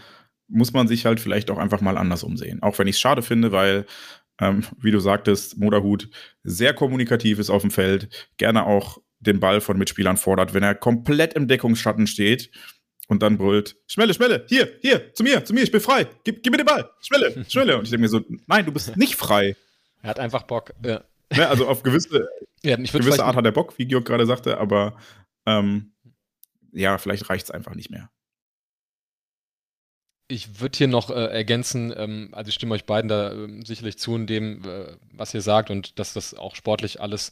muss 0.47 0.73
man 0.73 0.87
sich 0.87 1.05
halt 1.05 1.19
vielleicht 1.19 1.49
auch 1.49 1.57
einfach 1.57 1.81
mal 1.81 1.97
anders 1.97 2.23
umsehen. 2.23 2.61
Auch 2.61 2.77
wenn 2.77 2.87
ich 2.87 2.95
es 2.95 2.99
schade 2.99 3.21
finde, 3.21 3.51
weil 3.51 3.85
ähm, 4.43 4.63
wie 4.77 4.91
du 4.91 4.99
sagtest, 4.99 5.57
Moderhut 5.57 6.09
sehr 6.43 6.73
kommunikativ 6.73 7.39
ist 7.39 7.49
auf 7.49 7.61
dem 7.61 7.71
Feld, 7.71 8.29
gerne 8.37 8.65
auch 8.65 8.99
den 9.19 9.39
Ball 9.39 9.61
von 9.61 9.77
Mitspielern 9.77 10.17
fordert, 10.17 10.53
wenn 10.53 10.63
er 10.63 10.75
komplett 10.75 11.33
im 11.33 11.47
Deckungsschatten 11.47 12.07
steht 12.07 12.51
und 13.07 13.23
dann 13.23 13.37
brüllt, 13.37 13.77
Schmelle, 13.87 14.13
Schmelle, 14.13 14.45
hier, 14.47 14.69
hier, 14.81 15.13
zu 15.13 15.23
mir, 15.23 15.45
zu 15.45 15.53
mir, 15.53 15.63
ich 15.63 15.71
bin 15.71 15.81
frei, 15.81 16.07
gib, 16.23 16.43
gib 16.43 16.51
mir 16.51 16.57
den 16.57 16.65
Ball, 16.65 16.89
Schmelle, 16.99 17.45
Schmelle. 17.49 17.77
Und 17.77 17.83
ich 17.85 17.89
denke 17.89 18.01
mir 18.01 18.09
so, 18.09 18.21
nein, 18.47 18.65
du 18.65 18.71
bist 18.71 18.95
nicht 18.97 19.15
frei. 19.15 19.55
Er 20.01 20.09
hat 20.09 20.19
einfach 20.19 20.43
Bock. 20.43 20.73
Ja. 20.83 21.03
Ne, 21.35 21.47
also 21.47 21.67
auf 21.67 21.81
gewisse, 21.81 22.27
ja, 22.61 22.75
gewisse 22.75 23.23
Art 23.23 23.35
hat 23.35 23.45
er 23.45 23.51
Bock, 23.51 23.79
wie 23.79 23.87
Georg 23.87 24.05
gerade 24.05 24.27
sagte, 24.27 24.59
aber 24.59 24.95
ähm, 25.47 25.93
ja, 26.71 26.99
vielleicht 26.99 27.27
reicht 27.27 27.45
es 27.45 27.51
einfach 27.51 27.73
nicht 27.73 27.89
mehr. 27.89 28.11
Ich 30.27 30.61
würde 30.61 30.77
hier 30.77 30.87
noch 30.87 31.09
äh, 31.09 31.25
ergänzen, 31.25 31.93
ähm, 31.95 32.29
also 32.31 32.49
ich 32.49 32.55
stimme 32.55 32.75
euch 32.75 32.85
beiden 32.85 33.09
da 33.09 33.33
äh, 33.33 33.65
sicherlich 33.65 33.97
zu 33.97 34.15
in 34.15 34.25
dem, 34.25 34.63
äh, 34.63 34.95
was 35.11 35.33
ihr 35.33 35.41
sagt 35.41 35.69
und 35.69 35.99
dass 35.99 36.13
das 36.13 36.33
auch 36.33 36.55
sportlich 36.55 37.01
alles 37.01 37.31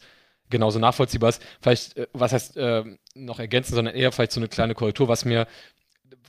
genauso 0.49 0.77
nachvollziehbar 0.79 1.29
ist. 1.29 1.41
Vielleicht, 1.61 1.97
äh, 1.97 2.07
was 2.13 2.33
heißt 2.33 2.57
äh, 2.57 2.83
noch 3.15 3.39
ergänzen, 3.39 3.75
sondern 3.75 3.95
eher 3.95 4.11
vielleicht 4.11 4.33
so 4.33 4.39
eine 4.39 4.49
kleine 4.49 4.75
Korrektur, 4.75 5.07
was 5.07 5.25
mir 5.25 5.47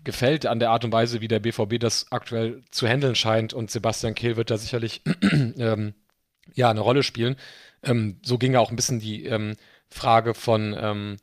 gefällt 0.04 0.46
an 0.46 0.58
der 0.58 0.70
Art 0.70 0.84
und 0.84 0.92
Weise, 0.92 1.20
wie 1.20 1.28
der 1.28 1.40
BVB 1.40 1.78
das 1.78 2.10
aktuell 2.10 2.62
zu 2.70 2.88
handeln 2.88 3.14
scheint 3.14 3.52
und 3.52 3.70
Sebastian 3.70 4.14
Kehl 4.14 4.36
wird 4.36 4.50
da 4.50 4.56
sicherlich 4.56 5.02
ähm, 5.22 5.94
ja 6.54 6.70
eine 6.70 6.80
Rolle 6.80 7.02
spielen. 7.02 7.36
Ähm, 7.82 8.18
so 8.22 8.38
ging 8.38 8.54
ja 8.54 8.60
auch 8.60 8.70
ein 8.70 8.76
bisschen 8.76 9.00
die 9.00 9.26
ähm, 9.26 9.56
Frage 9.88 10.34
von 10.34 10.74
ähm, 10.78 11.16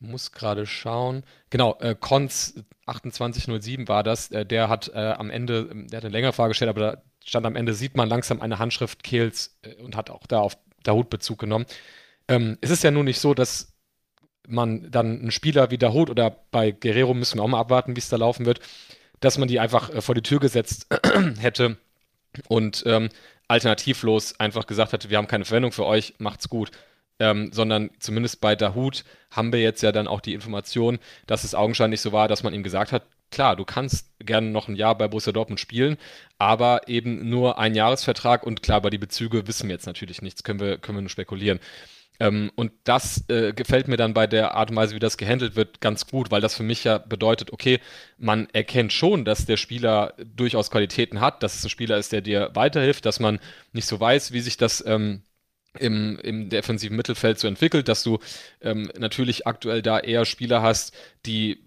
muss 0.00 0.32
gerade 0.32 0.66
schauen. 0.66 1.22
Genau, 1.50 1.78
äh, 1.80 1.94
Konz 1.98 2.54
2807 2.86 3.88
war 3.88 4.02
das. 4.02 4.30
Äh, 4.30 4.44
der 4.44 4.68
hat 4.68 4.88
äh, 4.94 4.98
am 4.98 5.30
Ende, 5.30 5.68
ähm, 5.70 5.88
der 5.88 5.98
hat 5.98 6.04
eine 6.04 6.12
längere 6.12 6.32
Frage 6.32 6.50
gestellt, 6.50 6.70
aber 6.70 6.80
da 6.80 7.02
stand 7.24 7.46
am 7.46 7.56
Ende, 7.56 7.74
sieht 7.74 7.96
man 7.96 8.08
langsam 8.08 8.40
eine 8.40 8.58
Handschrift 8.58 9.02
Kehls 9.02 9.58
äh, 9.62 9.74
und 9.74 9.96
hat 9.96 10.10
auch 10.10 10.26
da 10.26 10.40
auf 10.40 10.56
Dahut 10.82 11.10
Bezug 11.10 11.38
genommen. 11.38 11.66
Ähm, 12.28 12.58
es 12.60 12.70
ist 12.70 12.82
ja 12.82 12.90
nun 12.90 13.04
nicht 13.04 13.20
so, 13.20 13.34
dass 13.34 13.74
man 14.48 14.90
dann 14.90 15.20
einen 15.20 15.30
Spieler 15.30 15.70
wie 15.70 15.78
Dahut 15.78 16.10
oder 16.10 16.30
bei 16.50 16.72
Guerrero 16.72 17.14
müssen 17.14 17.38
wir 17.38 17.42
auch 17.42 17.48
mal 17.48 17.60
abwarten, 17.60 17.94
wie 17.94 18.00
es 18.00 18.08
da 18.08 18.16
laufen 18.16 18.46
wird, 18.46 18.60
dass 19.20 19.38
man 19.38 19.48
die 19.48 19.60
einfach 19.60 19.90
äh, 19.90 20.00
vor 20.00 20.14
die 20.14 20.22
Tür 20.22 20.40
gesetzt 20.40 20.86
hätte 21.38 21.76
und 22.48 22.82
ähm, 22.86 23.10
alternativlos 23.48 24.40
einfach 24.40 24.66
gesagt 24.66 24.92
hätte, 24.92 25.10
wir 25.10 25.18
haben 25.18 25.28
keine 25.28 25.44
Verwendung 25.44 25.72
für 25.72 25.84
euch, 25.84 26.14
macht's 26.18 26.48
gut 26.48 26.70
ähm, 27.20 27.52
sondern 27.52 27.90
zumindest 28.00 28.40
bei 28.40 28.56
Dahut 28.56 29.04
haben 29.30 29.52
wir 29.52 29.60
jetzt 29.60 29.82
ja 29.82 29.92
dann 29.92 30.08
auch 30.08 30.20
die 30.20 30.34
Information, 30.34 30.98
dass 31.26 31.44
es 31.44 31.54
augenscheinlich 31.54 32.00
so 32.00 32.12
war, 32.12 32.26
dass 32.26 32.42
man 32.42 32.54
ihm 32.54 32.62
gesagt 32.62 32.90
hat, 32.90 33.04
klar, 33.30 33.54
du 33.54 33.64
kannst 33.64 34.10
gerne 34.18 34.48
noch 34.48 34.66
ein 34.66 34.74
Jahr 34.74 34.96
bei 34.98 35.06
Borussia 35.06 35.32
Dortmund 35.32 35.60
spielen, 35.60 35.96
aber 36.38 36.88
eben 36.88 37.28
nur 37.28 37.58
ein 37.58 37.74
Jahresvertrag 37.74 38.44
und 38.44 38.62
klar, 38.62 38.80
bei 38.80 38.90
die 38.90 38.98
Bezüge 38.98 39.46
wissen 39.46 39.68
wir 39.68 39.74
jetzt 39.74 39.86
natürlich 39.86 40.22
nichts, 40.22 40.42
können 40.42 40.58
wir, 40.58 40.78
können 40.78 40.98
wir 40.98 41.02
nur 41.02 41.10
spekulieren. 41.10 41.60
Ähm, 42.18 42.50
und 42.54 42.72
das 42.84 43.24
äh, 43.28 43.52
gefällt 43.54 43.88
mir 43.88 43.96
dann 43.96 44.12
bei 44.12 44.26
der 44.26 44.54
Art 44.54 44.70
und 44.70 44.76
Weise, 44.76 44.94
wie 44.94 44.98
das 44.98 45.16
gehandelt 45.16 45.56
wird, 45.56 45.80
ganz 45.80 46.06
gut, 46.06 46.30
weil 46.30 46.42
das 46.42 46.54
für 46.54 46.62
mich 46.62 46.84
ja 46.84 46.98
bedeutet, 46.98 47.52
okay, 47.52 47.80
man 48.18 48.48
erkennt 48.52 48.92
schon, 48.92 49.24
dass 49.24 49.46
der 49.46 49.56
Spieler 49.56 50.14
durchaus 50.24 50.70
Qualitäten 50.70 51.20
hat, 51.20 51.42
dass 51.42 51.54
es 51.54 51.64
ein 51.64 51.70
Spieler 51.70 51.96
ist, 51.96 52.12
der 52.12 52.20
dir 52.20 52.50
weiterhilft, 52.54 53.06
dass 53.06 53.20
man 53.20 53.40
nicht 53.72 53.86
so 53.86 53.98
weiß, 53.98 54.32
wie 54.32 54.40
sich 54.40 54.58
das 54.58 54.84
ähm, 54.86 55.22
im, 55.78 56.18
im 56.18 56.48
defensiven 56.48 56.96
Mittelfeld 56.96 57.38
so 57.38 57.46
entwickelt, 57.46 57.88
dass 57.88 58.02
du 58.02 58.18
ähm, 58.60 58.90
natürlich 58.98 59.46
aktuell 59.46 59.82
da 59.82 59.98
eher 59.98 60.24
Spieler 60.24 60.62
hast, 60.62 60.94
die 61.26 61.60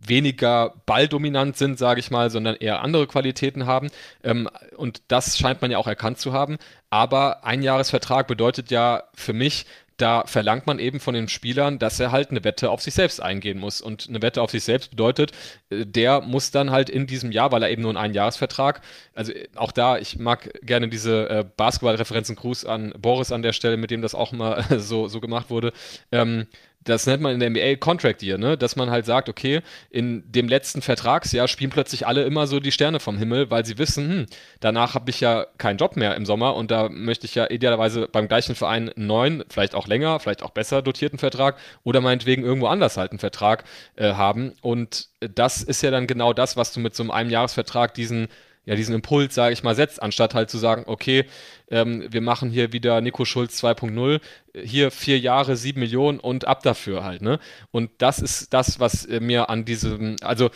weniger 0.00 0.74
balldominant 0.86 1.56
sind, 1.56 1.78
sage 1.78 2.00
ich 2.00 2.10
mal, 2.10 2.30
sondern 2.30 2.54
eher 2.54 2.82
andere 2.82 3.06
Qualitäten 3.06 3.66
haben. 3.66 3.90
Ähm, 4.22 4.48
und 4.76 5.02
das 5.08 5.38
scheint 5.38 5.60
man 5.60 5.70
ja 5.70 5.78
auch 5.78 5.88
erkannt 5.88 6.18
zu 6.18 6.32
haben. 6.32 6.58
Aber 6.90 7.44
ein 7.44 7.62
Jahresvertrag 7.62 8.28
bedeutet 8.28 8.70
ja 8.70 9.04
für 9.14 9.32
mich, 9.32 9.66
da 9.98 10.24
verlangt 10.26 10.66
man 10.66 10.78
eben 10.78 11.00
von 11.00 11.12
den 11.12 11.28
Spielern, 11.28 11.78
dass 11.78 12.00
er 12.00 12.12
halt 12.12 12.30
eine 12.30 12.44
Wette 12.44 12.70
auf 12.70 12.80
sich 12.80 12.94
selbst 12.94 13.20
eingehen 13.20 13.58
muss. 13.58 13.80
Und 13.80 14.08
eine 14.08 14.22
Wette 14.22 14.40
auf 14.40 14.50
sich 14.50 14.64
selbst 14.64 14.90
bedeutet, 14.90 15.32
äh, 15.70 15.84
der 15.84 16.20
muss 16.22 16.50
dann 16.50 16.70
halt 16.70 16.88
in 16.88 17.06
diesem 17.06 17.32
Jahr, 17.32 17.52
weil 17.52 17.62
er 17.62 17.70
eben 17.70 17.82
nur 17.82 17.90
einen 17.90 17.98
Einjahresvertrag, 17.98 18.80
also 19.14 19.32
äh, 19.32 19.48
auch 19.56 19.72
da, 19.72 19.98
ich 19.98 20.18
mag 20.18 20.50
gerne 20.62 20.88
diese 20.88 21.28
äh, 21.28 21.44
Basketball-Referenzen, 21.56 22.36
Gruß 22.36 22.64
an 22.64 22.94
Boris 22.96 23.32
an 23.32 23.42
der 23.42 23.52
Stelle, 23.52 23.76
mit 23.76 23.90
dem 23.90 24.00
das 24.00 24.14
auch 24.14 24.32
mal 24.32 24.64
so, 24.78 25.08
so 25.08 25.20
gemacht 25.20 25.50
wurde. 25.50 25.72
Ähm, 26.12 26.46
das 26.88 27.06
nennt 27.06 27.22
man 27.22 27.34
in 27.34 27.40
der 27.40 27.50
NBA 27.50 27.76
Contract 27.76 28.22
Year, 28.22 28.38
ne? 28.38 28.56
dass 28.56 28.76
man 28.76 28.90
halt 28.90 29.06
sagt, 29.06 29.28
okay, 29.28 29.60
in 29.90 30.24
dem 30.30 30.48
letzten 30.48 30.82
Vertragsjahr 30.82 31.48
spielen 31.48 31.70
plötzlich 31.70 32.06
alle 32.06 32.24
immer 32.24 32.46
so 32.46 32.60
die 32.60 32.72
Sterne 32.72 33.00
vom 33.00 33.18
Himmel, 33.18 33.50
weil 33.50 33.64
sie 33.64 33.78
wissen, 33.78 34.10
hm, 34.10 34.26
danach 34.60 34.94
habe 34.94 35.10
ich 35.10 35.20
ja 35.20 35.46
keinen 35.58 35.76
Job 35.76 35.96
mehr 35.96 36.16
im 36.16 36.24
Sommer 36.26 36.56
und 36.56 36.70
da 36.70 36.88
möchte 36.88 37.26
ich 37.26 37.34
ja 37.34 37.50
idealerweise 37.50 38.08
beim 38.10 38.28
gleichen 38.28 38.54
Verein 38.54 38.88
einen 38.88 39.06
neuen, 39.06 39.44
vielleicht 39.48 39.74
auch 39.74 39.86
länger, 39.86 40.18
vielleicht 40.20 40.42
auch 40.42 40.50
besser 40.50 40.82
dotierten 40.82 41.18
Vertrag 41.18 41.56
oder 41.84 42.00
meinetwegen 42.00 42.42
irgendwo 42.42 42.68
anders 42.68 42.96
halt 42.96 43.12
einen 43.12 43.18
Vertrag 43.18 43.64
äh, 43.96 44.14
haben. 44.14 44.52
Und 44.62 45.08
das 45.20 45.62
ist 45.62 45.82
ja 45.82 45.90
dann 45.90 46.06
genau 46.06 46.32
das, 46.32 46.56
was 46.56 46.72
du 46.72 46.80
mit 46.80 46.94
so 46.94 47.02
einem 47.02 47.10
Einjahresvertrag 47.10 47.94
diesen 47.94 48.28
ja, 48.68 48.74
diesen 48.74 48.94
Impuls, 48.94 49.34
sage 49.34 49.54
ich 49.54 49.62
mal, 49.62 49.74
setzt, 49.74 50.02
anstatt 50.02 50.34
halt 50.34 50.50
zu 50.50 50.58
sagen, 50.58 50.82
okay, 50.86 51.24
ähm, 51.70 52.06
wir 52.10 52.20
machen 52.20 52.50
hier 52.50 52.70
wieder 52.70 53.00
Nico 53.00 53.24
Schulz 53.24 53.64
2.0, 53.64 54.20
hier 54.62 54.90
vier 54.90 55.18
Jahre, 55.18 55.56
sieben 55.56 55.80
Millionen 55.80 56.20
und 56.20 56.46
ab 56.46 56.62
dafür 56.62 57.02
halt, 57.02 57.22
ne? 57.22 57.38
Und 57.70 57.90
das 57.96 58.18
ist 58.18 58.52
das, 58.52 58.78
was 58.78 59.06
äh, 59.06 59.20
mir 59.20 59.48
an 59.48 59.64
diesem, 59.64 60.16
also 60.20 60.50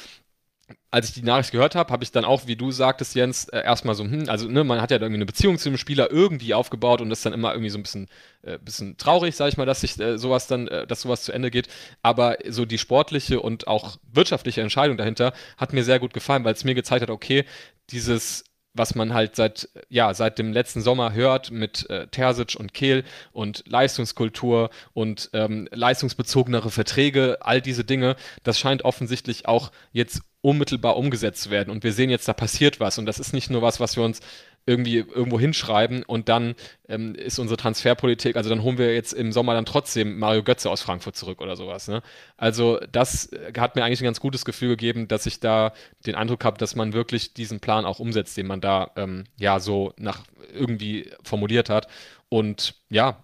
als 0.91 1.09
ich 1.09 1.15
die 1.15 1.23
Nachricht 1.23 1.53
gehört 1.53 1.75
habe, 1.75 1.91
habe 1.91 2.05
ich 2.05 2.13
dann 2.13 2.25
auch, 2.25 2.47
wie 2.47 2.55
du 2.57 2.71
sagtest, 2.71 3.15
Jens, 3.15 3.49
äh, 3.49 3.63
erstmal 3.63 3.95
so, 3.95 4.05
hm, 4.05 4.29
also 4.29 4.47
ne, 4.49 4.63
man 4.63 4.81
hat 4.81 4.91
ja 4.91 4.99
irgendwie 4.99 5.17
eine 5.17 5.27
Beziehung 5.27 5.57
zu 5.59 5.71
dem 5.71 5.79
Spieler 5.79 6.11
irgendwie 6.11 6.53
aufgebaut 6.53 7.01
und 7.01 7.11
ist 7.11 7.25
dann 7.25 7.33
immer 7.33 7.53
irgendwie 7.53 7.71
so 7.71 7.79
ein 7.79 7.83
bisschen, 7.83 8.09
äh, 8.43 8.59
bisschen 8.59 8.99
traurig, 8.99 9.35
sage 9.35 9.49
ich 9.49 9.57
mal, 9.57 9.65
dass 9.65 9.81
sich 9.81 9.99
äh, 9.99 10.19
sowas 10.19 10.47
dann, 10.49 10.69
äh, 10.69 10.87
dass 10.87 11.01
sowas 11.03 11.23
zu 11.23 11.33
Ende 11.33 11.51
geht. 11.51 11.69
Aber 12.03 12.37
so 12.49 12.67
die 12.67 12.79
sportliche 12.79 13.41
und 13.41 13.67
auch 13.69 13.97
wirtschaftliche 14.13 14.61
Entscheidung 14.61 14.99
dahinter 14.99 15.33
hat 15.57 15.73
mir 15.73 15.83
sehr 15.83 15.99
gut 15.99 16.13
gefallen, 16.13 16.45
weil 16.45 16.55
es 16.55 16.65
mir 16.65 16.75
gezeigt 16.75 17.03
hat, 17.03 17.11
okay, 17.11 17.45
dieses 17.91 18.45
was 18.75 18.95
man 18.95 19.13
halt 19.13 19.37
seit, 19.37 19.69
ja, 19.89 20.15
seit 20.15 20.39
dem 20.39 20.53
letzten 20.53 20.81
Sommer 20.81 21.13
hört 21.13 21.51
mit 21.51 21.89
äh, 21.91 22.07
Terzic 22.09 22.57
und 22.59 22.73
Kehl 22.73 23.05
und 23.33 23.65
Leistungskultur 23.67 24.71
und 24.95 25.31
ähm, 25.33 25.69
leistungsbezogenere 25.73 26.71
Verträge, 26.71 27.39
all 27.41 27.61
diese 27.61 27.85
Dinge, 27.85 28.17
das 28.45 28.59
scheint 28.59 28.85
offensichtlich 28.85 29.47
auch 29.47 29.73
jetzt 29.93 30.23
unmittelbar 30.41 30.97
umgesetzt 30.97 31.43
zu 31.43 31.51
werden. 31.51 31.71
Und 31.71 31.85
wir 31.85 31.93
sehen 31.93 32.11
jetzt, 32.11 32.27
da 32.27 32.33
passiert 32.33 32.81
was. 32.81 32.99
Und 32.99 33.07
das 33.07 33.21
ist 33.21 33.33
nicht 33.33 33.51
nur 33.51 33.63
was, 33.63 33.79
was 33.79 33.97
wir 33.97 34.03
uns 34.03 34.21
irgendwie 34.67 34.99
irgendwo 34.99 35.41
hinschreiben 35.41 36.03
und 36.05 36.29
dann 36.29 36.55
ähm, 36.89 37.15
ist 37.15 37.39
unsere 37.39 37.57
Transferpolitik, 37.57 38.37
also 38.37 38.49
dann 38.49 38.63
holen 38.63 38.79
wir 38.79 38.95
jetzt 38.95 39.13
im 39.13 39.33
Sommer 39.33 39.55
dann 39.55 39.65
trotzdem 39.65 40.19
Mario 40.19 40.43
Götze 40.43 40.71
aus 40.71 40.83
Frankfurt 40.83 41.17
zurück 41.17 41.41
oder 41.41 41.57
sowas. 41.57 41.89
Ne? 41.89 42.03
Also 42.37 42.79
das 42.93 43.33
äh, 43.33 43.53
hat 43.59 43.75
mir 43.75 43.85
eigentlich 43.85 44.01
ein 44.01 44.05
ganz 44.05 44.21
gutes 44.21 44.45
Gefühl 44.45 44.71
gegeben, 44.71 45.09
dass 45.09 45.27
ich 45.27 45.41
da 45.41 45.73
den 46.07 46.15
Eindruck 46.15 46.45
habe, 46.45 46.59
dass 46.59 46.77
man 46.77 46.93
wirklich 46.93 47.35
diesen 47.35 47.61
Plan 47.61 47.85
auch 47.85 47.99
umsetzt, 47.99 48.37
den 48.37 48.47
man 48.47 48.61
da 48.61 48.93
ähm, 48.97 49.25
ja 49.37 49.59
so 49.59 49.93
nach 49.99 50.23
irgendwie 50.53 51.11
formuliert 51.25 51.69
hat. 51.69 51.89
Und 52.29 52.77
ja, 52.89 53.23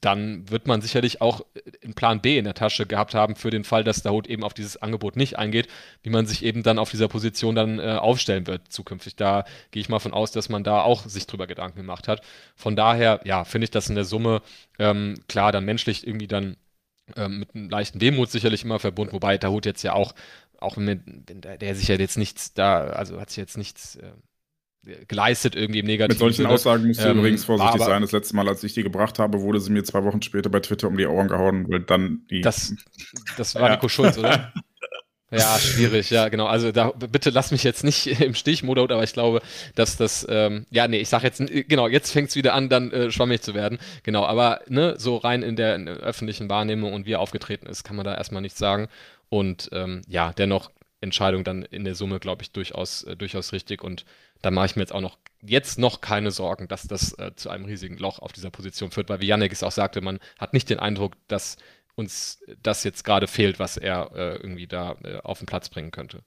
dann 0.00 0.48
wird 0.48 0.66
man 0.66 0.80
sicherlich 0.80 1.20
auch 1.20 1.44
einen 1.82 1.94
Plan 1.94 2.20
B 2.20 2.38
in 2.38 2.44
der 2.44 2.54
Tasche 2.54 2.86
gehabt 2.86 3.14
haben 3.14 3.36
für 3.36 3.50
den 3.50 3.64
Fall, 3.64 3.84
dass 3.84 4.02
Dahut 4.02 4.26
eben 4.26 4.44
auf 4.44 4.54
dieses 4.54 4.78
Angebot 4.78 5.16
nicht 5.16 5.38
eingeht, 5.38 5.68
wie 6.02 6.10
man 6.10 6.26
sich 6.26 6.44
eben 6.44 6.62
dann 6.62 6.78
auf 6.78 6.90
dieser 6.90 7.08
Position 7.08 7.54
dann 7.54 7.78
äh, 7.78 7.96
aufstellen 8.00 8.46
wird 8.46 8.72
zukünftig. 8.72 9.16
Da 9.16 9.44
gehe 9.70 9.80
ich 9.80 9.88
mal 9.88 9.98
von 9.98 10.14
aus, 10.14 10.32
dass 10.32 10.48
man 10.48 10.64
da 10.64 10.82
auch 10.82 11.04
sich 11.06 11.26
drüber 11.26 11.46
Gedanken 11.46 11.78
gemacht 11.78 12.08
hat. 12.08 12.22
Von 12.56 12.76
daher, 12.76 13.20
ja, 13.24 13.44
finde 13.44 13.64
ich 13.64 13.70
das 13.70 13.88
in 13.88 13.94
der 13.94 14.04
Summe 14.04 14.42
ähm, 14.78 15.16
klar, 15.28 15.52
dann 15.52 15.64
menschlich 15.64 16.06
irgendwie 16.06 16.28
dann 16.28 16.56
ähm, 17.16 17.40
mit 17.40 17.54
einem 17.54 17.68
leichten 17.68 18.00
Wehmut 18.00 18.30
sicherlich 18.30 18.64
immer 18.64 18.78
verbunden, 18.78 19.12
wobei 19.12 19.36
Dahut 19.36 19.66
jetzt 19.66 19.82
ja 19.82 19.92
auch, 19.92 20.14
auch 20.58 20.76
wenn, 20.76 21.24
wenn 21.26 21.40
der, 21.40 21.58
der 21.58 21.74
sich 21.74 21.88
ja 21.88 21.96
jetzt 21.96 22.16
nichts 22.16 22.54
da, 22.54 22.84
also 22.84 23.20
hat 23.20 23.30
sich 23.30 23.38
jetzt 23.38 23.58
nichts 23.58 23.96
äh, 23.96 24.12
geleistet 25.08 25.56
irgendwie 25.56 25.80
im 25.80 25.86
Negativen. 25.86 26.14
Mit 26.14 26.18
solchen 26.18 26.36
Sinne. 26.36 26.48
Aussagen 26.48 26.86
musst 26.86 27.00
du 27.00 27.08
ähm, 27.08 27.18
übrigens 27.18 27.44
vorsichtig 27.44 27.82
sein. 27.82 28.02
Das 28.02 28.12
letzte 28.12 28.36
Mal, 28.36 28.48
als 28.48 28.64
ich 28.64 28.74
die 28.74 28.82
gebracht 28.82 29.18
habe, 29.18 29.40
wurde 29.40 29.60
sie 29.60 29.72
mir 29.72 29.84
zwei 29.84 30.04
Wochen 30.04 30.22
später 30.22 30.48
bei 30.48 30.60
Twitter 30.60 30.88
um 30.88 30.96
die 30.96 31.06
Ohren 31.06 31.28
gehauen, 31.28 31.66
weil 31.68 31.80
dann 31.80 32.22
die. 32.30 32.40
Das, 32.40 32.74
das 33.36 33.54
war 33.54 33.68
ja. 33.68 33.76
Nico 33.76 33.88
Schulz, 33.88 34.18
oder? 34.18 34.52
Ja, 35.32 35.58
schwierig, 35.60 36.10
ja, 36.10 36.28
genau. 36.28 36.46
Also 36.46 36.72
da 36.72 36.90
bitte 36.90 37.30
lass 37.30 37.52
mich 37.52 37.62
jetzt 37.62 37.84
nicht 37.84 38.06
im 38.20 38.34
Stich, 38.34 38.64
Modot, 38.64 38.90
aber 38.90 39.04
ich 39.04 39.12
glaube, 39.12 39.42
dass 39.76 39.96
das, 39.96 40.26
ähm, 40.28 40.66
ja, 40.70 40.88
nee, 40.88 40.98
ich 40.98 41.08
sag 41.08 41.22
jetzt, 41.22 41.40
genau, 41.68 41.86
jetzt 41.86 42.10
fängt 42.10 42.30
es 42.30 42.36
wieder 42.36 42.52
an, 42.52 42.68
dann 42.68 42.90
äh, 42.90 43.12
schwammig 43.12 43.40
zu 43.40 43.54
werden. 43.54 43.78
Genau, 44.02 44.24
aber 44.24 44.60
ne, 44.66 44.94
so 44.98 45.16
rein 45.16 45.42
in 45.42 45.54
der, 45.54 45.76
in 45.76 45.86
der, 45.86 45.96
öffentlichen 45.98 46.50
Wahrnehmung 46.50 46.92
und 46.92 47.06
wie 47.06 47.12
er 47.12 47.20
aufgetreten 47.20 47.66
ist, 47.66 47.84
kann 47.84 47.94
man 47.94 48.04
da 48.04 48.14
erstmal 48.16 48.42
nichts 48.42 48.58
sagen. 48.58 48.88
Und 49.28 49.68
ähm, 49.72 50.02
ja, 50.08 50.32
dennoch 50.32 50.72
Entscheidung 51.00 51.44
dann 51.44 51.62
in 51.62 51.84
der 51.84 51.94
Summe, 51.94 52.18
glaube 52.18 52.42
ich, 52.42 52.50
durchaus, 52.50 53.04
äh, 53.04 53.16
durchaus 53.16 53.52
richtig 53.52 53.82
und 53.82 54.04
da 54.42 54.50
mache 54.50 54.66
ich 54.66 54.76
mir 54.76 54.82
jetzt 54.82 54.94
auch 54.94 55.00
noch 55.00 55.18
jetzt 55.42 55.78
noch 55.78 56.00
keine 56.00 56.30
Sorgen, 56.30 56.68
dass 56.68 56.82
das 56.82 57.18
äh, 57.18 57.34
zu 57.34 57.50
einem 57.50 57.64
riesigen 57.64 57.96
Loch 57.96 58.18
auf 58.18 58.32
dieser 58.32 58.50
Position 58.50 58.90
führt, 58.90 59.08
weil 59.08 59.20
wie 59.20 59.26
Janik 59.26 59.52
es 59.52 59.62
auch 59.62 59.72
sagte, 59.72 60.00
man 60.00 60.18
hat 60.38 60.52
nicht 60.52 60.68
den 60.68 60.78
Eindruck, 60.78 61.14
dass 61.28 61.56
uns 61.94 62.42
das 62.62 62.84
jetzt 62.84 63.04
gerade 63.04 63.26
fehlt, 63.26 63.58
was 63.58 63.76
er 63.76 64.10
äh, 64.14 64.36
irgendwie 64.36 64.66
da 64.66 64.96
äh, 65.02 65.18
auf 65.22 65.38
den 65.38 65.46
Platz 65.46 65.68
bringen 65.68 65.90
könnte. 65.90 66.22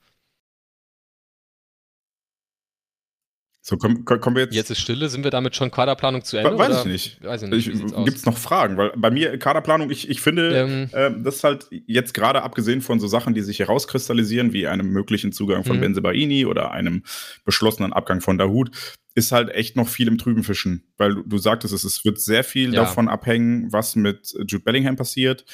So, 3.66 3.78
kommen, 3.78 4.04
kommen 4.04 4.36
wir 4.36 4.44
jetzt. 4.44 4.54
Jetzt 4.54 4.72
ist 4.72 4.82
Stille, 4.82 5.08
sind 5.08 5.24
wir 5.24 5.32
damit 5.32 5.56
schon 5.56 5.72
Kaderplanung 5.72 6.22
zu 6.26 6.36
Ende? 6.36 6.58
Weiß 6.58 6.70
oder? 6.70 6.80
ich 6.80 6.86
nicht. 6.86 7.24
Weiß 7.24 7.44
ich 7.44 7.50
nicht. 7.50 7.72
Gibt 7.72 8.18
es 8.18 8.26
noch 8.26 8.38
Fragen? 8.38 8.76
Weil 8.76 8.92
bei 8.98 9.10
mir 9.10 9.40
Kaderplanung, 9.40 9.90
ich, 9.90 10.10
ich 10.10 10.20
finde, 10.20 10.54
ähm, 10.54 10.90
äh, 10.92 11.24
das 11.24 11.38
ist 11.38 11.44
halt 11.46 11.68
jetzt 11.72 12.14
gerade 12.14 12.44
abgesehen 12.44 12.82
von 12.82 13.00
so 13.00 13.08
Sachen, 13.08 13.34
die 13.34 13.40
sich 13.40 13.60
herauskristallisieren, 13.60 14.52
wie 14.52 14.68
einem 14.68 14.90
möglichen 14.90 15.32
Zugang 15.32 15.64
von 15.64 15.78
mhm. 15.78 15.82
Benzebaini 15.82 16.46
oder 16.46 16.72
einem 16.72 17.04
beschlossenen 17.46 17.94
Abgang 17.94 18.20
von 18.20 18.38
Dahut, 18.38 18.70
ist 19.16 19.32
halt 19.32 19.50
echt 19.52 19.78
noch 19.78 19.88
viel 19.88 20.10
im 20.10 20.18
Trüben 20.18 20.44
fischen. 20.44 20.84
Weil 20.98 21.16
du, 21.16 21.24
du 21.24 21.38
sagtest 21.38 21.74
es, 21.74 21.86
es 21.86 22.04
wird 22.04 22.20
sehr 22.20 22.44
viel 22.44 22.74
ja. 22.74 22.82
davon 22.82 23.08
abhängen, 23.08 23.72
was 23.72 23.96
mit 23.96 24.34
Jude 24.40 24.60
Bellingham 24.60 24.98
passiert. 24.98 25.46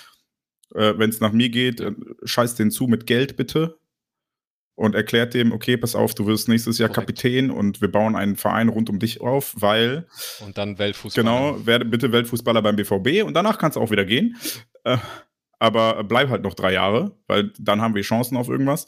Äh, 0.74 0.96
Wenn 0.98 1.12
es 1.12 1.20
nach 1.20 1.32
mir 1.32 1.50
geht, 1.50 1.80
äh, 1.80 1.92
scheiß 2.24 2.56
den 2.56 2.72
zu 2.72 2.88
mit 2.88 3.06
Geld 3.06 3.38
bitte 3.38 3.78
und 4.80 4.96
erklärt 4.96 5.34
dem, 5.34 5.52
okay, 5.52 5.76
pass 5.76 5.94
auf, 5.94 6.16
du 6.16 6.26
wirst 6.26 6.48
nächstes 6.48 6.78
Jahr 6.78 6.88
Korrekt. 6.88 7.10
Kapitän 7.10 7.52
und 7.52 7.82
wir 7.82 7.92
bauen 7.92 8.16
einen 8.16 8.38
Verein 8.38 8.70
rund 8.70 8.90
um 8.90 8.98
dich 8.98 9.20
auf, 9.20 9.54
weil. 9.58 10.08
Und 10.40 10.58
dann 10.58 10.80
Weltfußballer. 10.80 11.30
Genau, 11.30 11.66
werde 11.66 11.84
bitte 11.84 12.14
Weltfußballer 12.14 12.62
beim 12.62 12.78
BVB 12.78 13.26
und 13.26 13.34
danach 13.34 13.58
kannst 13.58 13.76
du 13.76 13.82
auch 13.82 13.92
wieder 13.92 14.06
gehen. 14.06 14.38
Äh, 14.86 14.96
aber 15.60 16.06
bleib 16.06 16.30
halt 16.30 16.44
noch 16.44 16.54
drei 16.54 16.72
Jahre, 16.72 17.18
weil 17.28 17.52
dann 17.60 17.82
haben 17.82 17.94
wir 17.94 18.04
Chancen 18.04 18.38
auf 18.38 18.48
irgendwas. 18.48 18.88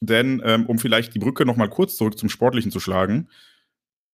Denn, 0.00 0.40
ähm, 0.46 0.64
um 0.64 0.78
vielleicht 0.78 1.14
die 1.14 1.18
Brücke 1.18 1.44
nochmal 1.44 1.68
kurz 1.68 1.96
zurück 1.96 2.18
zum 2.18 2.30
Sportlichen 2.30 2.70
zu 2.70 2.80
schlagen, 2.80 3.28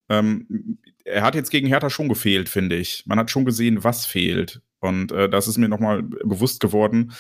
ähm, 0.09 0.79
er 1.05 1.23
hat 1.23 1.37
jetzt 1.37 1.51
gegen 1.51 1.69
Hertha 1.69 1.91
schon 1.91 2.09
gefehlt, 2.09 2.49
finde 2.49 2.75
ich. 2.75 3.07
Man 3.07 3.21
hat 3.21 3.31
schon 3.31 3.45
gesehen, 3.45 3.85
was 3.85 4.05
fehlt. 4.05 4.63
Und 4.81 5.13
äh, 5.13 5.29
das 5.29 5.47
ist 5.47 5.59
mir 5.59 5.69
nochmal 5.69 6.03
bewusst 6.03 6.59
geworden 6.59 7.13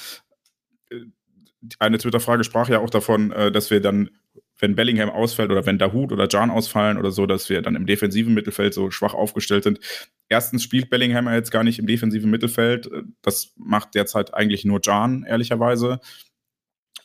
eine 1.79 1.99
Twitter-Frage 1.99 2.45
sprach 2.45 2.69
ja 2.69 2.81
auch 2.81 2.91
davon, 2.91 3.33
äh, 3.33 3.53
dass 3.53 3.71
wir 3.71 3.81
dann, 3.81 4.11
wenn 4.59 4.75
Bellingham 4.75 5.11
ausfällt 5.11 5.51
oder 5.51 5.67
wenn 5.67 5.79
Dahut 5.79 6.13
oder 6.13 6.29
Jan 6.29 6.51
ausfallen 6.51 6.99
oder 6.99 7.11
so, 7.11 7.27
dass 7.27 7.49
wir 7.51 7.63
dann 7.63 7.77
im 7.77 7.87
defensiven 7.87 8.35
Mittelfeld 8.35 8.75
so 8.75 8.91
schwach 8.91 9.15
aufgestellt 9.15 9.65
sind. 9.65 9.81
Erstens 10.29 10.63
spielt 10.63 10.91
Bellingham 10.91 11.27
ja 11.27 11.35
jetzt 11.35 11.51
gar 11.51 11.65
nicht 11.65 11.79
im 11.79 11.87
defensiven 11.87 12.31
Mittelfeld. 12.31 12.89
Das 13.23 13.53
macht 13.57 13.95
derzeit 13.95 14.35
eigentlich 14.35 14.65
nur 14.65 14.81
Jan, 14.83 15.25
ehrlicherweise. 15.25 16.01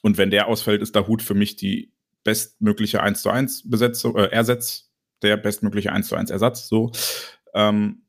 Und 0.02 0.18
wenn 0.18 0.30
der 0.30 0.48
ausfällt, 0.48 0.81
ist 0.81 0.95
Dahut 0.95 1.22
für 1.22 1.34
mich 1.34 1.56
die 1.56 1.91
bestmögliche 2.23 3.02
1 3.02 3.22
zu 3.22 3.30
1 3.30 3.69
Besetzung, 3.69 4.15
äh, 4.15 4.26
Ersatz, 4.26 4.91
der 5.22 5.38
bestmögliche 5.38 5.91
1 5.91 6.07
zu 6.07 6.15
1 6.15 6.30
Ersatz, 6.30 6.68
so. 6.68 6.91
Ähm, 7.53 8.03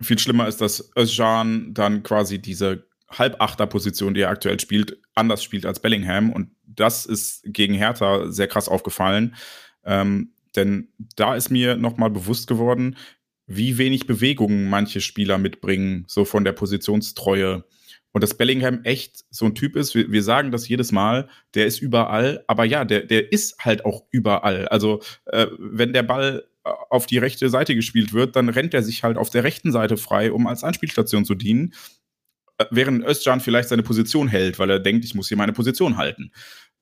viel 0.00 0.18
schlimmer 0.18 0.48
ist, 0.48 0.60
dass 0.60 0.90
Özcan 0.96 1.74
dann 1.74 2.02
quasi 2.02 2.40
diese 2.40 2.86
Halbachterposition, 3.10 4.14
die 4.14 4.22
er 4.22 4.30
aktuell 4.30 4.58
spielt, 4.60 5.00
anders 5.20 5.44
spielt 5.44 5.66
als 5.66 5.80
Bellingham. 5.80 6.32
Und 6.32 6.50
das 6.66 7.06
ist 7.06 7.42
gegen 7.44 7.74
Hertha 7.74 8.32
sehr 8.32 8.48
krass 8.48 8.68
aufgefallen. 8.68 9.36
Ähm, 9.84 10.32
denn 10.56 10.88
da 11.14 11.36
ist 11.36 11.50
mir 11.50 11.76
nochmal 11.76 12.10
bewusst 12.10 12.48
geworden, 12.48 12.96
wie 13.46 13.78
wenig 13.78 14.06
Bewegungen 14.06 14.68
manche 14.68 15.00
Spieler 15.00 15.38
mitbringen, 15.38 16.04
so 16.08 16.24
von 16.24 16.44
der 16.44 16.52
Positionstreue. 16.52 17.64
Und 18.12 18.24
dass 18.24 18.34
Bellingham 18.34 18.80
echt 18.82 19.24
so 19.30 19.46
ein 19.46 19.54
Typ 19.54 19.76
ist, 19.76 19.94
wir, 19.94 20.10
wir, 20.10 20.22
sagen 20.22 20.50
das 20.50 20.68
jedes 20.68 20.90
Mal, 20.90 21.28
der 21.54 21.66
ist 21.66 21.80
überall, 21.80 22.44
aber 22.48 22.64
ja, 22.64 22.84
der, 22.84 23.02
der 23.02 23.32
ist 23.32 23.58
halt 23.64 23.84
auch 23.84 24.04
überall. 24.10 24.66
Also, 24.68 25.00
äh, 25.26 25.46
wenn 25.58 25.92
der 25.92 26.02
Ball 26.02 26.44
auf 26.62 27.06
die 27.06 27.18
rechte 27.18 27.48
Seite 27.48 27.74
gespielt 27.74 28.12
wird, 28.12 28.36
dann 28.36 28.48
rennt 28.48 28.74
er 28.74 28.82
sich 28.82 29.02
halt 29.02 29.16
auf 29.16 29.30
der 29.30 29.44
rechten 29.44 29.72
Seite 29.72 29.96
frei, 29.96 30.32
um 30.32 30.46
als 30.46 30.64
Anspielstation 30.64 31.24
zu 31.24 31.34
dienen 31.34 31.74
während 32.70 33.04
Özcan 33.04 33.40
vielleicht 33.40 33.68
seine 33.68 33.82
Position 33.82 34.28
hält, 34.28 34.58
weil 34.58 34.70
er 34.70 34.80
denkt, 34.80 35.04
ich 35.04 35.14
muss 35.14 35.28
hier 35.28 35.36
meine 35.36 35.52
Position 35.52 35.96
halten. 35.96 36.32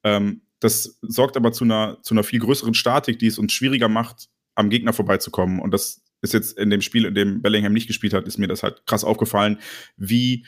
Ähm, 0.05 0.43
das 0.61 0.99
sorgt 1.03 1.37
aber 1.37 1.53
zu 1.53 1.65
einer, 1.65 1.99
zu 2.03 2.15
einer 2.15 2.25
viel 2.25 2.41
größeren 2.41 2.75
Statik, 2.75 3.19
die 3.19 3.27
es 3.27 3.39
uns 3.39 3.53
schwieriger 3.53 3.89
macht, 3.89 4.29
am 4.55 4.71
Gegner 4.71 4.93
vorbeizukommen. 4.93 5.61
Und 5.61 5.73
das 5.73 6.03
ist 6.21 6.35
jetzt 6.35 6.59
in 6.59 6.71
dem 6.71 6.81
Spiel, 6.81 7.05
in 7.05 7.15
dem 7.15 7.43
Bellingham 7.43 7.73
nicht 7.73 7.87
gespielt 7.87 8.13
hat, 8.13 8.27
ist 8.27 8.39
mir 8.39 8.49
das 8.49 8.63
halt 8.63 8.83
krass 8.87 9.05
aufgefallen, 9.05 9.59
wie 9.97 10.45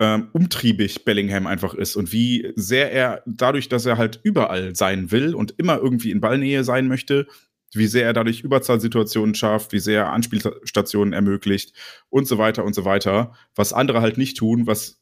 ähm, 0.00 0.28
umtriebig 0.32 1.04
Bellingham 1.04 1.46
einfach 1.46 1.74
ist 1.74 1.94
und 1.94 2.12
wie 2.12 2.52
sehr 2.56 2.90
er 2.90 3.22
dadurch, 3.26 3.68
dass 3.68 3.86
er 3.86 3.98
halt 3.98 4.18
überall 4.22 4.74
sein 4.74 5.12
will 5.12 5.34
und 5.34 5.54
immer 5.58 5.78
irgendwie 5.78 6.10
in 6.10 6.20
Ballnähe 6.20 6.64
sein 6.64 6.88
möchte, 6.88 7.26
wie 7.72 7.86
sehr 7.86 8.04
er 8.04 8.12
dadurch 8.12 8.42
Überzahlsituationen 8.42 9.34
schafft, 9.34 9.72
wie 9.72 9.78
sehr 9.78 10.02
er 10.04 10.12
Anspielstationen 10.12 11.12
ermöglicht 11.12 11.72
und 12.08 12.26
so 12.26 12.38
weiter 12.38 12.64
und 12.64 12.74
so 12.74 12.84
weiter, 12.84 13.32
was 13.54 13.72
andere 13.72 14.00
halt 14.00 14.18
nicht 14.18 14.36
tun, 14.36 14.66
was 14.66 15.00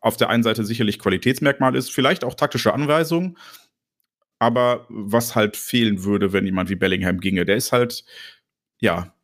auf 0.00 0.16
der 0.16 0.28
einen 0.28 0.42
Seite 0.42 0.64
sicherlich 0.64 0.98
Qualitätsmerkmal 0.98 1.76
ist, 1.76 1.90
vielleicht 1.90 2.24
auch 2.24 2.34
taktische 2.34 2.74
Anweisungen, 2.74 3.38
aber 4.38 4.86
was 4.88 5.36
halt 5.36 5.56
fehlen 5.56 6.04
würde, 6.04 6.32
wenn 6.32 6.44
jemand 6.44 6.68
wie 6.68 6.74
Bellingham 6.74 7.20
ginge. 7.20 7.44
Der 7.44 7.56
ist 7.56 7.70
halt, 7.70 8.04
ja, 8.80 9.14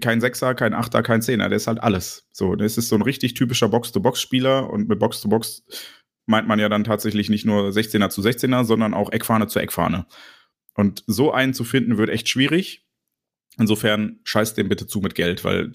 kein 0.00 0.20
Sechser, 0.20 0.54
kein 0.54 0.74
Achter, 0.74 1.02
kein 1.02 1.22
Zehner, 1.22 1.48
der 1.48 1.56
ist 1.56 1.66
halt 1.66 1.82
alles. 1.82 2.26
So, 2.32 2.56
das 2.56 2.76
ist 2.76 2.88
so 2.88 2.96
ein 2.96 3.02
richtig 3.02 3.34
typischer 3.34 3.68
Box-to-Box-Spieler 3.68 4.68
und 4.70 4.88
mit 4.88 4.98
Box-to-Box 4.98 5.64
-Box 5.68 5.94
meint 6.26 6.48
man 6.48 6.58
ja 6.58 6.68
dann 6.68 6.84
tatsächlich 6.84 7.28
nicht 7.28 7.44
nur 7.44 7.68
16er 7.68 8.08
zu 8.08 8.22
16er, 8.22 8.64
sondern 8.64 8.94
auch 8.94 9.12
Eckfahne 9.12 9.46
zu 9.46 9.58
Eckfahne. 9.58 10.06
Und 10.74 11.04
so 11.06 11.32
einen 11.32 11.54
zu 11.54 11.64
finden 11.64 11.98
wird 11.98 12.10
echt 12.10 12.28
schwierig. 12.28 12.84
Insofern 13.56 14.18
scheißt 14.24 14.56
dem 14.56 14.68
bitte 14.68 14.86
zu 14.86 15.00
mit 15.00 15.14
Geld, 15.14 15.44
weil 15.44 15.70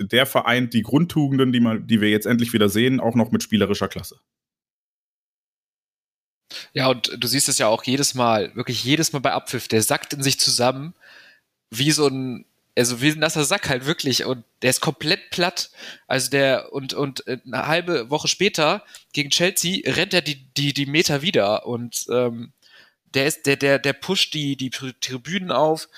der 0.00 0.24
vereint 0.24 0.72
die 0.72 0.82
Grundtugenden, 0.82 1.52
die, 1.52 1.60
man, 1.60 1.86
die 1.86 2.00
wir 2.00 2.08
jetzt 2.08 2.26
endlich 2.26 2.52
wieder 2.54 2.70
sehen, 2.70 2.98
auch 2.98 3.14
noch 3.14 3.30
mit 3.30 3.42
spielerischer 3.42 3.88
Klasse. 3.88 4.18
Ja, 6.72 6.88
und 6.88 7.16
du 7.18 7.26
siehst 7.26 7.48
es 7.48 7.58
ja 7.58 7.68
auch 7.68 7.84
jedes 7.84 8.14
Mal, 8.14 8.54
wirklich 8.56 8.82
jedes 8.84 9.12
Mal 9.12 9.18
bei 9.20 9.32
Abpfiff, 9.32 9.68
der 9.68 9.82
sackt 9.82 10.14
in 10.14 10.22
sich 10.22 10.40
zusammen, 10.40 10.94
wie 11.70 11.90
so 11.90 12.06
ein, 12.06 12.44
also 12.76 13.02
wie 13.02 13.10
ein 13.10 13.18
nasser 13.18 13.44
Sack 13.44 13.68
halt 13.68 13.86
wirklich 13.86 14.24
und 14.24 14.44
der 14.62 14.70
ist 14.70 14.80
komplett 14.80 15.30
platt. 15.30 15.70
Also 16.06 16.30
der, 16.30 16.72
und, 16.72 16.94
und 16.94 17.26
eine 17.26 17.66
halbe 17.66 18.10
Woche 18.10 18.28
später 18.28 18.82
gegen 19.12 19.30
Chelsea 19.30 19.82
rennt 19.84 20.14
er 20.14 20.22
die, 20.22 20.46
die, 20.56 20.72
die 20.72 20.86
Meter 20.86 21.22
wieder 21.22 21.66
und 21.66 22.06
ähm, 22.10 22.52
der 23.14 23.26
ist, 23.26 23.46
der, 23.46 23.56
der, 23.56 23.78
der 23.78 23.92
pusht 23.92 24.34
die, 24.34 24.56
die 24.56 24.70
Tribünen 24.70 25.50
auf 25.50 25.88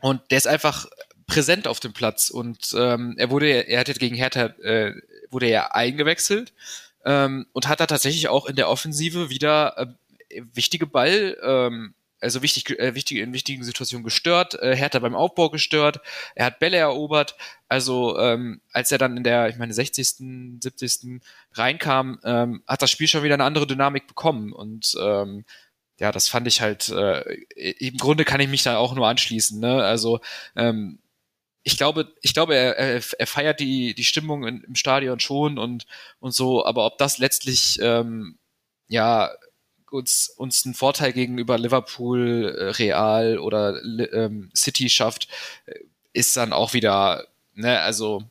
und 0.00 0.20
der 0.30 0.38
ist 0.38 0.46
einfach 0.46 0.86
präsent 1.26 1.66
auf 1.66 1.80
dem 1.80 1.92
Platz 1.92 2.30
und 2.30 2.74
ähm, 2.76 3.14
er 3.18 3.30
wurde, 3.30 3.48
er 3.48 3.80
hat 3.80 3.88
jetzt 3.88 4.00
gegen 4.00 4.16
Hertha, 4.16 4.46
äh, 4.62 4.92
wurde 5.30 5.48
ja 5.48 5.72
eingewechselt 5.72 6.52
ähm, 7.04 7.46
und 7.52 7.68
hat 7.68 7.80
da 7.80 7.86
tatsächlich 7.86 8.28
auch 8.28 8.46
in 8.46 8.56
der 8.56 8.68
Offensive 8.68 9.30
wieder 9.30 9.76
äh, 10.30 10.42
wichtige 10.52 10.86
Ball, 10.86 11.36
ähm, 11.42 11.94
also 12.20 12.42
wichtig, 12.42 12.70
äh, 12.78 12.94
wichtig, 12.94 13.18
in 13.18 13.32
wichtigen 13.32 13.64
Situationen 13.64 14.04
gestört, 14.04 14.54
äh, 14.60 14.74
Hertha 14.74 14.98
beim 14.98 15.14
Aufbau 15.14 15.50
gestört, 15.50 16.00
er 16.34 16.46
hat 16.46 16.58
Bälle 16.58 16.76
erobert, 16.76 17.36
also 17.68 18.18
ähm, 18.18 18.60
als 18.72 18.90
er 18.92 18.98
dann 18.98 19.16
in 19.16 19.24
der, 19.24 19.48
ich 19.48 19.56
meine, 19.56 19.74
60., 19.74 20.60
70. 20.60 21.20
reinkam, 21.52 22.20
ähm, 22.24 22.62
hat 22.66 22.82
das 22.82 22.90
Spiel 22.90 23.08
schon 23.08 23.22
wieder 23.22 23.34
eine 23.34 23.44
andere 23.44 23.66
Dynamik 23.66 24.06
bekommen 24.06 24.52
und 24.52 24.96
ähm, 25.00 25.44
ja, 25.98 26.12
das 26.12 26.28
fand 26.28 26.46
ich 26.46 26.60
halt, 26.60 26.88
äh, 26.90 27.20
im 27.56 27.96
Grunde 27.96 28.24
kann 28.24 28.40
ich 28.40 28.48
mich 28.48 28.62
da 28.62 28.76
auch 28.76 28.94
nur 28.94 29.08
anschließen, 29.08 29.58
ne? 29.60 29.82
Also 29.82 30.20
ähm, 30.54 30.98
ich 31.62 31.76
glaube, 31.76 32.14
ich 32.22 32.34
glaube, 32.34 32.54
er, 32.54 32.76
er, 32.78 33.02
er 33.18 33.26
feiert 33.26 33.60
die, 33.60 33.94
die 33.94 34.04
Stimmung 34.04 34.46
in, 34.46 34.62
im 34.62 34.74
Stadion 34.76 35.20
schon 35.20 35.58
und, 35.58 35.86
und 36.20 36.32
so, 36.32 36.64
aber 36.64 36.86
ob 36.86 36.98
das 36.98 37.18
letztlich 37.18 37.78
ähm, 37.80 38.38
ja 38.88 39.30
uns, 39.90 40.28
uns 40.28 40.64
einen 40.64 40.74
Vorteil 40.74 41.12
gegenüber 41.12 41.58
Liverpool, 41.58 42.54
äh, 42.56 42.64
Real 42.70 43.38
oder 43.38 43.82
ähm, 43.84 44.50
City 44.54 44.88
schafft, 44.88 45.28
äh, 45.66 45.80
ist 46.12 46.36
dann 46.36 46.52
auch 46.52 46.72
wieder, 46.72 47.26
ne, 47.54 47.80
also 47.80 48.22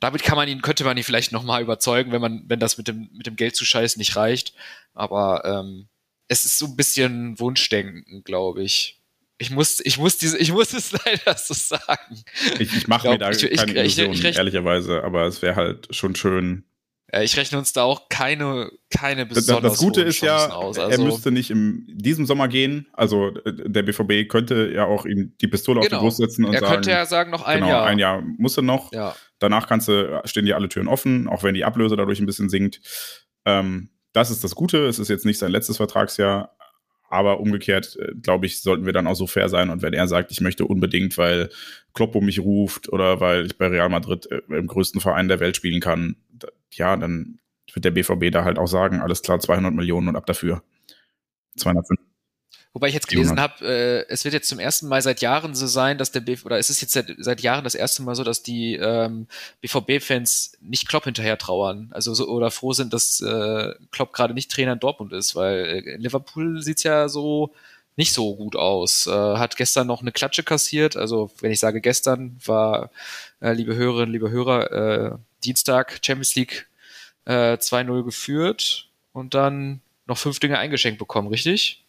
damit 0.00 0.22
kann 0.22 0.36
man 0.36 0.48
ihn, 0.48 0.62
könnte 0.62 0.84
man 0.84 0.96
ihn 0.96 1.04
vielleicht 1.04 1.32
nochmal 1.32 1.62
überzeugen, 1.62 2.12
wenn 2.12 2.20
man, 2.20 2.44
wenn 2.46 2.60
das 2.60 2.78
mit 2.78 2.88
dem, 2.88 3.10
mit 3.12 3.26
dem 3.26 3.36
Geld 3.36 3.54
zu 3.54 3.64
scheißen 3.64 3.98
nicht 3.98 4.16
reicht. 4.16 4.54
Aber 4.94 5.44
ähm, 5.44 5.88
es 6.28 6.44
ist 6.44 6.58
so 6.58 6.66
ein 6.66 6.76
bisschen 6.76 7.38
Wunschdenken, 7.38 8.22
glaube 8.24 8.62
ich. 8.62 9.00
Ich 9.38 9.50
muss, 9.50 9.80
ich 9.80 9.98
muss 9.98 10.18
diese, 10.18 10.38
ich 10.38 10.52
muss 10.52 10.72
es 10.74 10.92
leider 11.04 11.36
so 11.38 11.54
sagen. 11.54 12.22
Ich, 12.58 12.74
ich 12.74 12.88
mache 12.88 13.10
mir 13.10 13.18
da 13.18 13.30
ich, 13.30 13.40
keine 13.56 13.72
ich, 13.72 13.98
Illusionen, 13.98 14.12
ich, 14.12 14.36
ehrlicherweise, 14.36 15.04
aber 15.04 15.26
es 15.26 15.42
wäre 15.42 15.56
halt 15.56 15.94
schon 15.94 16.14
schön, 16.16 16.64
ich 17.22 17.38
rechne 17.38 17.56
uns 17.56 17.72
da 17.72 17.84
auch 17.84 18.10
keine, 18.10 18.70
keine 18.90 19.24
besonders 19.24 19.72
Das 19.72 19.80
Gute 19.80 20.02
ist 20.02 20.20
ja, 20.20 20.50
aus. 20.50 20.78
Also, 20.78 20.90
er 20.90 21.02
müsste 21.02 21.30
nicht 21.30 21.50
in 21.50 21.86
diesem 21.88 22.26
Sommer 22.26 22.48
gehen. 22.48 22.86
Also 22.92 23.28
äh, 23.46 23.70
der 23.70 23.82
BVB 23.82 24.28
könnte 24.28 24.70
ja 24.74 24.84
auch 24.84 25.06
ihm 25.06 25.32
die 25.40 25.48
Pistole 25.48 25.80
genau. 25.80 25.80
auf 25.80 25.86
die 25.86 25.90
genau. 25.90 26.02
Brust 26.02 26.16
setzen 26.18 26.44
und 26.44 26.52
er 26.52 26.60
sagen. 26.60 26.70
Er 26.70 26.74
könnte 26.74 26.90
ja 26.90 27.06
sagen, 27.06 27.30
noch 27.30 27.46
ein 27.46 27.60
genau, 27.60 27.70
Jahr. 27.70 27.86
ein 27.86 27.98
Jahr 27.98 28.22
muss 28.36 28.58
er 28.58 28.62
noch. 28.62 28.92
Ja. 28.92 29.16
Danach 29.38 29.68
kannst 29.68 29.88
du, 29.88 30.20
stehen 30.26 30.44
dir 30.44 30.56
alle 30.56 30.68
Türen 30.68 30.86
offen, 30.86 31.28
auch 31.28 31.42
wenn 31.42 31.54
die 31.54 31.64
Ablöse 31.64 31.96
dadurch 31.96 32.20
ein 32.20 32.26
bisschen 32.26 32.50
sinkt. 32.50 32.80
Ähm, 33.46 33.88
das 34.18 34.30
ist 34.30 34.44
das 34.44 34.54
Gute. 34.54 34.86
Es 34.86 34.98
ist 34.98 35.08
jetzt 35.08 35.24
nicht 35.24 35.38
sein 35.38 35.52
letztes 35.52 35.76
Vertragsjahr. 35.76 36.54
Aber 37.10 37.40
umgekehrt, 37.40 37.96
äh, 38.00 38.12
glaube 38.20 38.46
ich, 38.46 38.60
sollten 38.60 38.84
wir 38.84 38.92
dann 38.92 39.06
auch 39.06 39.14
so 39.14 39.26
fair 39.26 39.48
sein. 39.48 39.70
Und 39.70 39.80
wenn 39.82 39.94
er 39.94 40.08
sagt, 40.08 40.30
ich 40.30 40.40
möchte 40.40 40.66
unbedingt, 40.66 41.16
weil 41.16 41.48
Kloppo 41.94 42.20
mich 42.20 42.40
ruft 42.40 42.92
oder 42.92 43.20
weil 43.20 43.46
ich 43.46 43.56
bei 43.56 43.68
Real 43.68 43.88
Madrid 43.88 44.26
im 44.48 44.66
größten 44.66 45.00
Verein 45.00 45.28
der 45.28 45.40
Welt 45.40 45.56
spielen 45.56 45.80
kann, 45.80 46.16
ja, 46.72 46.96
dann 46.96 47.38
wird 47.72 47.84
der 47.84 47.90
BVB 47.92 48.30
da 48.30 48.44
halt 48.44 48.58
auch 48.58 48.66
sagen, 48.66 49.00
alles 49.00 49.22
klar, 49.22 49.40
200 49.40 49.72
Millionen 49.72 50.08
und 50.08 50.16
ab 50.16 50.26
dafür. 50.26 50.62
205. 51.56 52.07
Wobei 52.74 52.88
ich 52.88 52.94
jetzt 52.94 53.08
gelesen 53.08 53.40
habe, 53.40 53.64
äh, 53.64 54.12
es 54.12 54.24
wird 54.24 54.34
jetzt 54.34 54.48
zum 54.48 54.58
ersten 54.58 54.88
Mal 54.88 55.00
seit 55.00 55.20
Jahren 55.20 55.54
so 55.54 55.66
sein, 55.66 55.98
dass 55.98 56.12
der 56.12 56.20
BVB, 56.20 56.46
oder 56.46 56.58
es 56.58 56.70
ist 56.70 56.80
jetzt 56.80 56.92
seit, 56.92 57.14
seit 57.18 57.40
Jahren 57.40 57.64
das 57.64 57.74
erste 57.74 58.02
Mal 58.02 58.14
so, 58.14 58.24
dass 58.24 58.42
die 58.42 58.74
ähm, 58.74 59.26
BVB-Fans 59.62 60.58
nicht 60.60 60.86
Klopp 60.86 61.04
hinterher 61.04 61.38
trauern, 61.38 61.88
also 61.92 62.12
so, 62.14 62.28
oder 62.28 62.50
froh 62.50 62.74
sind, 62.74 62.92
dass 62.92 63.20
äh, 63.20 63.74
Klopp 63.90 64.12
gerade 64.12 64.34
nicht 64.34 64.50
Trainer 64.50 64.74
in 64.74 64.80
Dortmund 64.80 65.12
ist, 65.12 65.34
weil 65.34 65.58
äh, 65.58 65.94
in 65.94 66.02
Liverpool 66.02 66.62
sieht's 66.62 66.82
ja 66.82 67.08
so 67.08 67.52
nicht 67.96 68.12
so 68.12 68.36
gut 68.36 68.54
aus. 68.54 69.08
Äh, 69.08 69.10
hat 69.10 69.56
gestern 69.56 69.88
noch 69.88 70.02
eine 70.02 70.12
Klatsche 70.12 70.44
kassiert, 70.44 70.96
also 70.96 71.30
wenn 71.40 71.50
ich 71.50 71.60
sage 71.60 71.80
gestern, 71.80 72.38
war, 72.44 72.90
äh, 73.40 73.52
liebe 73.52 73.74
Hörerinnen, 73.74 74.12
liebe 74.12 74.30
Hörer, 74.30 74.72
äh, 74.72 75.16
Dienstag 75.42 75.98
Champions 76.02 76.34
League 76.36 76.68
äh, 77.24 77.54
2-0 77.54 78.04
geführt 78.04 78.88
und 79.12 79.34
dann 79.34 79.80
noch 80.06 80.18
fünf 80.18 80.38
Dinge 80.38 80.58
eingeschenkt 80.58 80.98
bekommen, 80.98 81.28
richtig? 81.28 81.84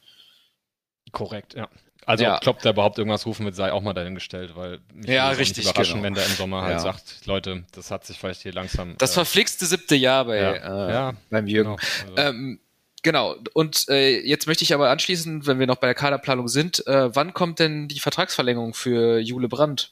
Korrekt, 1.12 1.54
ja. 1.54 1.68
Also 2.06 2.24
ja. 2.24 2.36
ob 2.36 2.42
Klopp 2.42 2.62
da 2.64 2.72
überhaupt 2.72 2.98
irgendwas 2.98 3.28
rufen 3.28 3.46
wird, 3.46 3.56
sei 3.56 3.72
auch 3.72 3.84
mal 3.84 3.94
dahingestellt, 3.94 4.56
weil 4.56 4.80
mich 4.96 5.08
ja, 5.08 5.30
richtig, 5.30 5.58
nicht 5.58 5.70
überraschen, 5.70 5.96
genau. 5.96 6.06
wenn 6.06 6.14
der 6.16 6.26
im 6.26 6.32
Sommer 6.32 6.64
halt 6.64 6.74
ja. 6.74 6.80
sagt, 6.80 7.26
Leute, 7.26 7.66
das 7.72 7.92
hat 7.92 8.04
sich 8.04 8.18
vielleicht 8.18 8.42
hier 8.42 8.52
langsam. 8.52 8.96
Das 8.98 9.12
äh, 9.12 9.14
verflixte 9.14 9.68
siebte 9.68 9.96
Jahr 9.96 10.26
bei 10.26 10.38
ja. 10.38 10.54
Äh, 10.54 10.92
ja. 10.92 11.14
beim 11.30 11.46
Jürgen. 11.46 11.76
Genau, 11.76 12.18
also. 12.18 12.30
ähm, 12.30 12.60
genau. 13.04 13.36
und 13.54 13.88
äh, 13.90 14.20
jetzt 14.22 14.48
möchte 14.48 14.64
ich 14.64 14.74
aber 14.74 14.90
anschließen, 14.90 15.46
wenn 15.46 15.60
wir 15.60 15.68
noch 15.68 15.76
bei 15.76 15.86
der 15.86 15.94
Kaderplanung 15.94 16.48
sind, 16.48 16.86
äh, 16.88 17.14
wann 17.16 17.36
kommt 17.36 17.60
denn 17.60 17.88
die 17.88 18.00
Vertragsverlängerung 18.00 18.74
für 18.74 19.20
Jule 19.20 19.48
Brandt? 19.48 19.92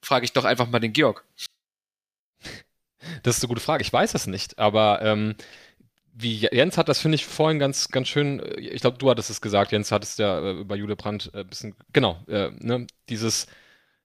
Frage 0.00 0.24
ich 0.24 0.32
doch 0.32 0.46
einfach 0.46 0.68
mal 0.70 0.80
den 0.80 0.94
Georg. 0.94 1.26
Das 3.22 3.36
ist 3.36 3.42
eine 3.42 3.48
gute 3.48 3.60
Frage. 3.60 3.82
Ich 3.82 3.92
weiß 3.92 4.14
es 4.14 4.26
nicht, 4.26 4.58
aber 4.58 5.00
ähm, 5.02 5.34
wie 6.16 6.48
Jens 6.52 6.78
hat 6.78 6.88
das, 6.88 7.00
finde 7.00 7.16
ich, 7.16 7.26
vorhin 7.26 7.58
ganz, 7.58 7.88
ganz 7.88 8.08
schön, 8.08 8.40
ich 8.56 8.80
glaube, 8.80 8.98
du 8.98 9.10
hattest 9.10 9.30
es 9.30 9.40
gesagt, 9.40 9.72
Jens 9.72 9.90
hattest 9.90 10.20
ja 10.20 10.38
äh, 10.38 10.52
über 10.52 10.76
Jule 10.76 10.94
Brandt 10.96 11.30
ein 11.34 11.40
äh, 11.40 11.44
bisschen, 11.44 11.74
genau, 11.92 12.18
äh, 12.28 12.50
ne, 12.58 12.86
dieses 13.08 13.46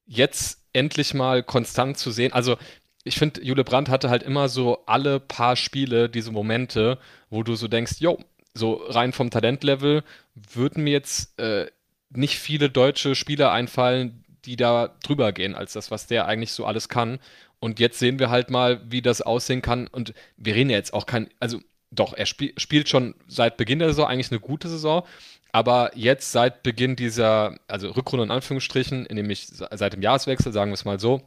jetzt 0.06 0.66
endlich 0.74 1.14
mal 1.14 1.44
konstant 1.44 1.98
zu 1.98 2.10
sehen. 2.10 2.34
Also, 2.34 2.58
ich 3.04 3.18
finde, 3.18 3.44
Jule 3.44 3.64
Brandt 3.64 3.90
hatte 3.90 4.10
halt 4.10 4.24
immer 4.24 4.50
so 4.50 4.86
alle 4.88 5.20
paar 5.20 5.56
Spiele 5.56 6.10
diese 6.10 6.32
Momente, 6.32 6.98
wo 7.30 7.44
du 7.44 7.56
so 7.56 7.68
denkst, 7.68 7.98
jo, 8.00 8.18
so 8.54 8.74
rein 8.88 9.14
vom 9.14 9.30
Talentlevel 9.30 10.04
würden 10.34 10.84
mir 10.84 10.92
jetzt 10.94 11.40
äh, 11.40 11.68
nicht 12.10 12.40
viele 12.40 12.70
deutsche 12.70 13.16
Spieler 13.16 13.52
einfallen, 13.52 14.24
die 14.46 14.56
da 14.56 14.96
drüber 15.04 15.32
gehen, 15.32 15.54
als 15.56 15.74
das, 15.74 15.92
was 15.92 16.08
der 16.08 16.28
eigentlich 16.28 16.52
so 16.52 16.66
alles 16.66 16.90
kann. 16.90 17.20
Und 17.60 17.80
jetzt 17.80 18.00
sehen 18.00 18.20
wir 18.20 18.30
halt 18.30 18.50
mal, 18.50 18.82
wie 18.90 19.02
das 19.02 19.22
aussehen 19.22 19.62
kann. 19.62 19.88
Und 19.88 20.14
wir 20.38 20.56
reden 20.56 20.70
ja 20.70 20.78
jetzt 20.78 20.94
auch 20.94 21.06
kein, 21.06 21.30
also 21.40 21.60
doch, 21.92 22.14
er 22.14 22.26
spiel, 22.26 22.54
spielt 22.58 22.90
schon 22.90 23.16
seit 23.28 23.58
Beginn 23.58 23.80
der 23.80 23.90
Saison 23.90 24.08
eigentlich 24.08 24.32
eine 24.32 24.40
gute 24.40 24.70
Saison. 24.70 25.04
Aber 25.52 25.92
jetzt 25.96 26.32
seit 26.32 26.62
Beginn 26.62 26.96
dieser, 26.96 27.56
also 27.68 27.90
Rückrunde 27.90 28.26
in 28.26 28.32
Anführungsstrichen, 28.32 29.04
nämlich 29.10 29.48
seit 29.48 29.94
dem 29.94 30.02
Jahreswechsel, 30.02 30.54
sagen 30.54 30.70
wir 30.70 30.76
es 30.76 30.86
mal 30.86 31.00
so, 31.00 31.22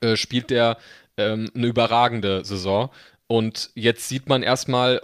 äh, 0.00 0.16
spielt 0.16 0.50
der 0.50 0.78
ähm, 1.18 1.50
eine 1.54 1.66
überragende 1.66 2.44
Saison. 2.44 2.90
Und 3.26 3.70
jetzt 3.74 4.08
sieht 4.08 4.28
man 4.28 4.42
erstmal, 4.42 5.02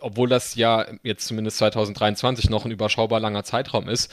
obwohl 0.00 0.28
das 0.28 0.54
ja 0.56 0.86
jetzt 1.02 1.26
zumindest 1.26 1.58
2023 1.58 2.50
noch 2.50 2.64
ein 2.66 2.70
überschaubar 2.70 3.20
langer 3.20 3.44
Zeitraum 3.44 3.88
ist, 3.88 4.12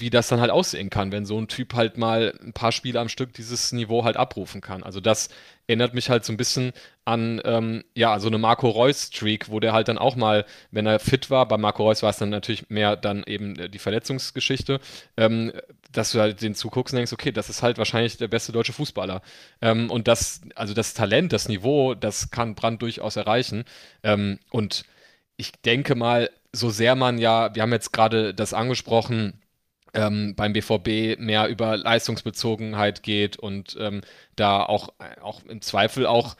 wie 0.00 0.10
das 0.10 0.28
dann 0.28 0.40
halt 0.40 0.50
aussehen 0.50 0.90
kann, 0.90 1.12
wenn 1.12 1.26
so 1.26 1.38
ein 1.38 1.48
Typ 1.48 1.74
halt 1.74 1.98
mal 1.98 2.34
ein 2.42 2.52
paar 2.52 2.72
Spiele 2.72 3.00
am 3.00 3.08
Stück 3.08 3.32
dieses 3.34 3.72
Niveau 3.72 4.04
halt 4.04 4.16
abrufen 4.16 4.60
kann. 4.60 4.82
Also 4.82 5.00
das 5.00 5.28
erinnert 5.66 5.94
mich 5.94 6.10
halt 6.10 6.24
so 6.24 6.32
ein 6.32 6.36
bisschen 6.36 6.72
an, 7.04 7.40
ähm, 7.44 7.84
ja, 7.94 8.18
so 8.18 8.28
eine 8.28 8.38
Marco 8.38 8.68
Reus-Streak, 8.68 9.50
wo 9.50 9.60
der 9.60 9.72
halt 9.72 9.88
dann 9.88 9.98
auch 9.98 10.16
mal, 10.16 10.44
wenn 10.70 10.86
er 10.86 10.98
fit 10.98 11.30
war, 11.30 11.46
bei 11.46 11.56
Marco 11.56 11.84
Reus 11.84 12.02
war 12.02 12.10
es 12.10 12.18
dann 12.18 12.30
natürlich 12.30 12.70
mehr 12.70 12.96
dann 12.96 13.22
eben 13.24 13.56
äh, 13.58 13.68
die 13.68 13.78
Verletzungsgeschichte, 13.78 14.80
ähm, 15.16 15.52
dass 15.92 16.12
du 16.12 16.20
halt 16.20 16.42
den 16.42 16.54
zuguckst 16.54 16.92
und 16.92 16.98
denkst, 16.98 17.12
okay, 17.12 17.32
das 17.32 17.48
ist 17.48 17.62
halt 17.62 17.78
wahrscheinlich 17.78 18.16
der 18.16 18.28
beste 18.28 18.52
deutsche 18.52 18.72
Fußballer. 18.72 19.22
Ähm, 19.62 19.90
und 19.90 20.08
das, 20.08 20.40
also 20.54 20.74
das 20.74 20.94
Talent, 20.94 21.32
das 21.32 21.48
Niveau, 21.48 21.94
das 21.94 22.30
kann 22.30 22.54
Brand 22.54 22.82
durchaus 22.82 23.16
erreichen. 23.16 23.64
Ähm, 24.02 24.38
und 24.50 24.84
ich 25.36 25.52
denke 25.64 25.94
mal, 25.94 26.30
so 26.52 26.70
sehr 26.70 26.96
man 26.96 27.18
ja, 27.18 27.54
wir 27.54 27.62
haben 27.62 27.72
jetzt 27.72 27.92
gerade 27.92 28.34
das 28.34 28.54
angesprochen, 28.54 29.40
ähm, 29.94 30.34
beim 30.36 30.52
BVB 30.52 31.18
mehr 31.18 31.48
über 31.48 31.76
Leistungsbezogenheit 31.76 33.02
geht 33.02 33.36
und 33.36 33.76
ähm, 33.80 34.02
da 34.36 34.62
auch, 34.62 34.90
auch 35.20 35.42
im 35.44 35.60
Zweifel 35.60 36.06
auch 36.06 36.36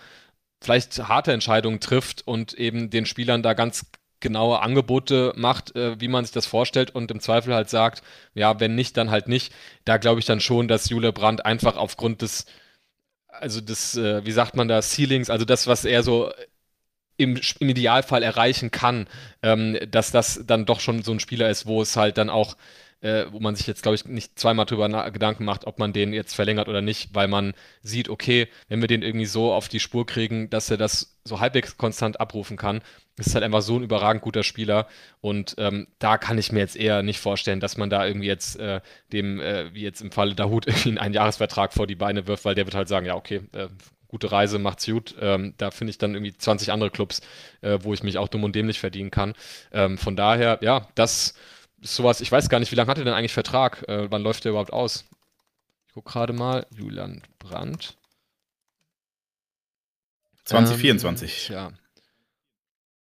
vielleicht 0.63 1.09
harte 1.09 1.33
Entscheidungen 1.33 1.81
trifft 1.81 2.27
und 2.27 2.55
eben 2.55 2.91
den 2.91 3.07
Spielern 3.07 3.43
da 3.43 3.55
ganz 3.55 3.87
genaue 4.21 4.61
Angebote 4.61 5.33
macht, 5.37 5.75
äh, 5.75 5.99
wie 6.01 6.09
man 6.09 6.25
sich 6.25 6.33
das 6.33 6.47
vorstellt 6.47 6.95
und 6.95 7.11
im 7.11 7.21
Zweifel 7.21 7.55
halt 7.55 7.71
sagt, 7.71 8.03
ja, 8.35 8.61
wenn 8.61 8.75
nicht, 8.75 8.97
dann 8.97 9.11
halt 9.11 9.29
nicht. 9.29 9.53
Da 9.85 9.97
glaube 9.97 10.21
ich 10.21 10.27
dann 10.27 10.41
schon, 10.41 10.69
dass 10.69 10.91
Jule 10.91 11.13
Brandt 11.13 11.47
einfach 11.47 11.77
aufgrund 11.77 12.23
des, 12.23 12.45
also 13.29 13.61
des, 13.61 13.97
äh, 13.97 14.25
wie 14.27 14.33
sagt 14.33 14.57
man 14.57 14.69
da, 14.69 14.83
Ceilings, 14.83 15.31
also 15.31 15.45
das, 15.45 15.67
was 15.67 15.85
er 15.87 16.03
so 16.03 16.31
im, 17.17 17.41
im 17.61 17.69
Idealfall 17.69 18.23
erreichen 18.23 18.71
kann, 18.71 19.07
ähm, 19.43 19.79
dass 19.91 20.11
das 20.11 20.43
dann 20.47 20.67
doch 20.67 20.81
schon 20.81 21.03
so 21.03 21.13
ein 21.13 21.21
Spieler 21.21 21.51
ist, 21.51 21.67
wo 21.67 21.83
es 21.83 21.97
halt 21.97 22.19
dann 22.19 22.31
auch 22.31 22.57
äh, 23.01 23.27
wo 23.31 23.41
man 23.41 23.55
sich 23.55 23.67
jetzt, 23.67 23.83
glaube 23.83 23.95
ich, 23.95 24.05
nicht 24.05 24.39
zweimal 24.39 24.67
drüber 24.67 25.11
Gedanken 25.11 25.45
macht, 25.45 25.67
ob 25.67 25.79
man 25.79 25.93
den 25.93 26.13
jetzt 26.13 26.35
verlängert 26.35 26.69
oder 26.69 26.83
nicht, 26.83 27.15
weil 27.15 27.29
man 27.29 27.55
sieht, 27.83 28.09
okay, 28.09 28.49
wenn 28.69 28.81
wir 28.81 28.89
den 28.89 29.03
irgendwie 29.03 29.27
so 29.27 29.53
auf 29.53 29.69
die 29.69 29.81
Spur 29.81 30.07
kriegen, 30.07 30.51
dass 30.51 30.71
er 30.71 30.77
das 30.77 31.19
so 31.25 31.41
halbwegs 31.41 31.77
konstant 31.77 32.21
abrufen 32.21 32.57
kann, 32.57 32.83
ist 33.17 33.35
halt 33.35 33.45
einfach 33.45 33.63
so 33.63 33.77
ein 33.77 33.83
überragend 33.83 34.23
guter 34.23 34.43
Spieler 34.43 34.89
und 35.21 35.55
ähm, 35.59 35.87
da 35.99 36.19
kann 36.19 36.39
ich 36.39 36.53
mir 36.53 36.61
jetzt 36.61 36.77
eher 36.77 37.03
nicht 37.03 37.21
vorstellen, 37.21 37.61
dass 37.61 37.77
man 37.77 37.91
da 37.91 38.07
irgendwie 38.07 38.27
jetzt 38.27 38.59
äh, 38.59 38.81
dem, 39.13 39.41
äh, 39.41 39.75
wie 39.75 39.83
jetzt 39.83 40.01
im 40.01 40.11
Falle 40.11 40.35
Dahut, 40.35 40.67
irgendwie 40.67 40.99
einen 40.99 41.15
Jahresvertrag 41.15 41.73
vor 41.73 41.87
die 41.87 41.97
Beine 41.97 42.27
wirft, 42.27 42.45
weil 42.45 42.55
der 42.55 42.67
wird 42.67 42.75
halt 42.75 42.89
sagen, 42.89 43.07
ja, 43.07 43.17
okay, 43.17 43.43
äh, 43.53 43.69
gute 44.09 44.33
Reise, 44.33 44.59
macht's 44.59 44.87
gut. 44.87 45.15
Ähm, 45.21 45.55
da 45.57 45.71
finde 45.71 45.93
ich 45.93 45.99
dann 45.99 46.15
irgendwie 46.15 46.37
20 46.37 46.73
andere 46.73 46.91
Clubs, 46.91 47.21
äh, 47.61 47.79
wo 47.83 47.95
ich 47.95 48.03
mich 48.03 48.19
auch 48.19 48.29
dumm 48.29 48.43
und 48.43 48.57
dämlich 48.57 48.81
verdienen 48.81 49.11
kann. 49.13 49.35
Ähm, 49.73 49.99
von 49.99 50.17
daher, 50.17 50.59
ja, 50.63 50.89
das 50.97 51.35
sowas, 51.81 52.21
ich 52.21 52.31
weiß 52.31 52.49
gar 52.49 52.61
nicht, 52.61 52.73
wie 52.73 52.77
lange 52.77 52.91
hat 52.91 52.99
er 52.99 53.05
denn 53.05 53.15
eigentlich 53.15 53.33
Vertrag? 53.33 53.87
Äh, 53.89 54.11
wann 54.11 54.23
läuft 54.23 54.45
der 54.45 54.51
überhaupt 54.51 54.73
aus? 54.73 55.05
Ich 55.89 55.95
gucke 55.95 56.13
gerade 56.13 56.33
mal. 56.33 56.67
Julian 56.77 57.23
Brandt. 57.39 57.97
2024. 60.45 61.51
Ähm, 61.51 61.55
ja. 61.55 61.73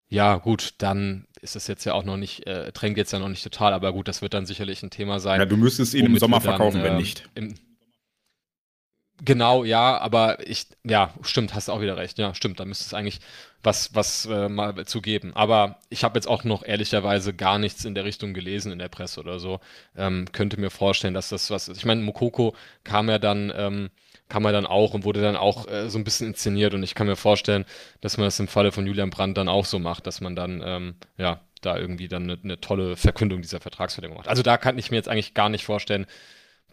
Ja, 0.09 0.35
gut, 0.37 0.75
dann 0.77 1.27
ist 1.41 1.55
es 1.55 1.67
jetzt 1.67 1.83
ja 1.83 1.93
auch 1.93 2.03
noch 2.03 2.17
nicht, 2.17 2.47
äh, 2.47 2.71
drängt 2.71 2.97
jetzt 2.97 3.11
ja 3.11 3.19
noch 3.19 3.29
nicht 3.29 3.43
total, 3.43 3.73
aber 3.73 3.91
gut, 3.91 4.07
das 4.07 4.21
wird 4.21 4.33
dann 4.33 4.45
sicherlich 4.45 4.81
ein 4.81 4.89
Thema 4.89 5.19
sein. 5.19 5.39
Ja, 5.39 5.45
du 5.45 5.57
müsstest 5.57 5.93
ihn 5.93 6.05
im 6.05 6.17
Sommer 6.17 6.39
verkaufen, 6.39 6.77
dann, 6.77 6.85
wenn 6.85 6.93
äh, 6.93 6.99
nicht. 6.99 7.29
Im, 7.35 7.55
genau, 9.23 9.65
ja, 9.65 9.97
aber 9.97 10.47
ich, 10.47 10.67
ja, 10.83 11.13
stimmt, 11.21 11.53
hast 11.53 11.67
du 11.67 11.73
auch 11.73 11.81
wieder 11.81 11.97
recht. 11.97 12.17
Ja, 12.17 12.33
stimmt, 12.33 12.59
da 12.59 12.65
müsste 12.65 12.85
es 12.85 12.93
eigentlich 12.93 13.19
was, 13.63 13.93
was 13.95 14.25
äh, 14.25 14.49
mal 14.49 14.85
zu 14.85 15.01
geben. 15.01 15.33
Aber 15.35 15.79
ich 15.89 16.03
habe 16.03 16.17
jetzt 16.17 16.27
auch 16.27 16.43
noch 16.43 16.63
ehrlicherweise 16.63 17.33
gar 17.33 17.59
nichts 17.59 17.85
in 17.85 17.95
der 17.95 18.05
Richtung 18.05 18.33
gelesen 18.33 18.71
in 18.71 18.79
der 18.79 18.87
Presse 18.87 19.19
oder 19.19 19.39
so. 19.39 19.59
Ähm, 19.95 20.25
könnte 20.31 20.59
mir 20.59 20.69
vorstellen, 20.69 21.13
dass 21.13 21.29
das 21.29 21.49
was 21.49 21.67
ist. 21.67 21.77
Ich 21.77 21.85
meine, 21.85 22.01
Mokoko 22.01 22.55
kam 22.83 23.09
ja 23.09 23.19
dann, 23.19 23.51
ähm, 23.55 23.89
kam 24.29 24.43
ja 24.43 24.51
dann 24.51 24.65
auch 24.65 24.93
und 24.93 25.03
wurde 25.05 25.21
dann 25.21 25.35
auch 25.35 25.67
äh, 25.67 25.89
so 25.89 25.97
ein 25.97 26.03
bisschen 26.03 26.27
inszeniert 26.27 26.73
und 26.73 26.83
ich 26.83 26.95
kann 26.95 27.07
mir 27.07 27.15
vorstellen, 27.15 27.65
dass 28.01 28.17
man 28.17 28.25
das 28.25 28.39
im 28.39 28.47
Falle 28.47 28.71
von 28.71 28.85
Julian 28.85 29.09
Brandt 29.09 29.37
dann 29.37 29.49
auch 29.49 29.65
so 29.65 29.79
macht, 29.79 30.07
dass 30.07 30.21
man 30.21 30.35
dann, 30.35 30.61
ähm, 30.63 30.95
ja, 31.17 31.41
da 31.61 31.77
irgendwie 31.77 32.07
dann 32.07 32.23
eine, 32.23 32.39
eine 32.43 32.61
tolle 32.61 32.95
Verkündung 32.95 33.41
dieser 33.41 33.59
Vertragsverlängerung 33.59 34.19
macht. 34.19 34.29
Also 34.29 34.43
da 34.43 34.57
kann 34.57 34.77
ich 34.77 34.91
mir 34.91 34.97
jetzt 34.97 35.09
eigentlich 35.09 35.33
gar 35.33 35.49
nicht 35.49 35.65
vorstellen, 35.65 36.05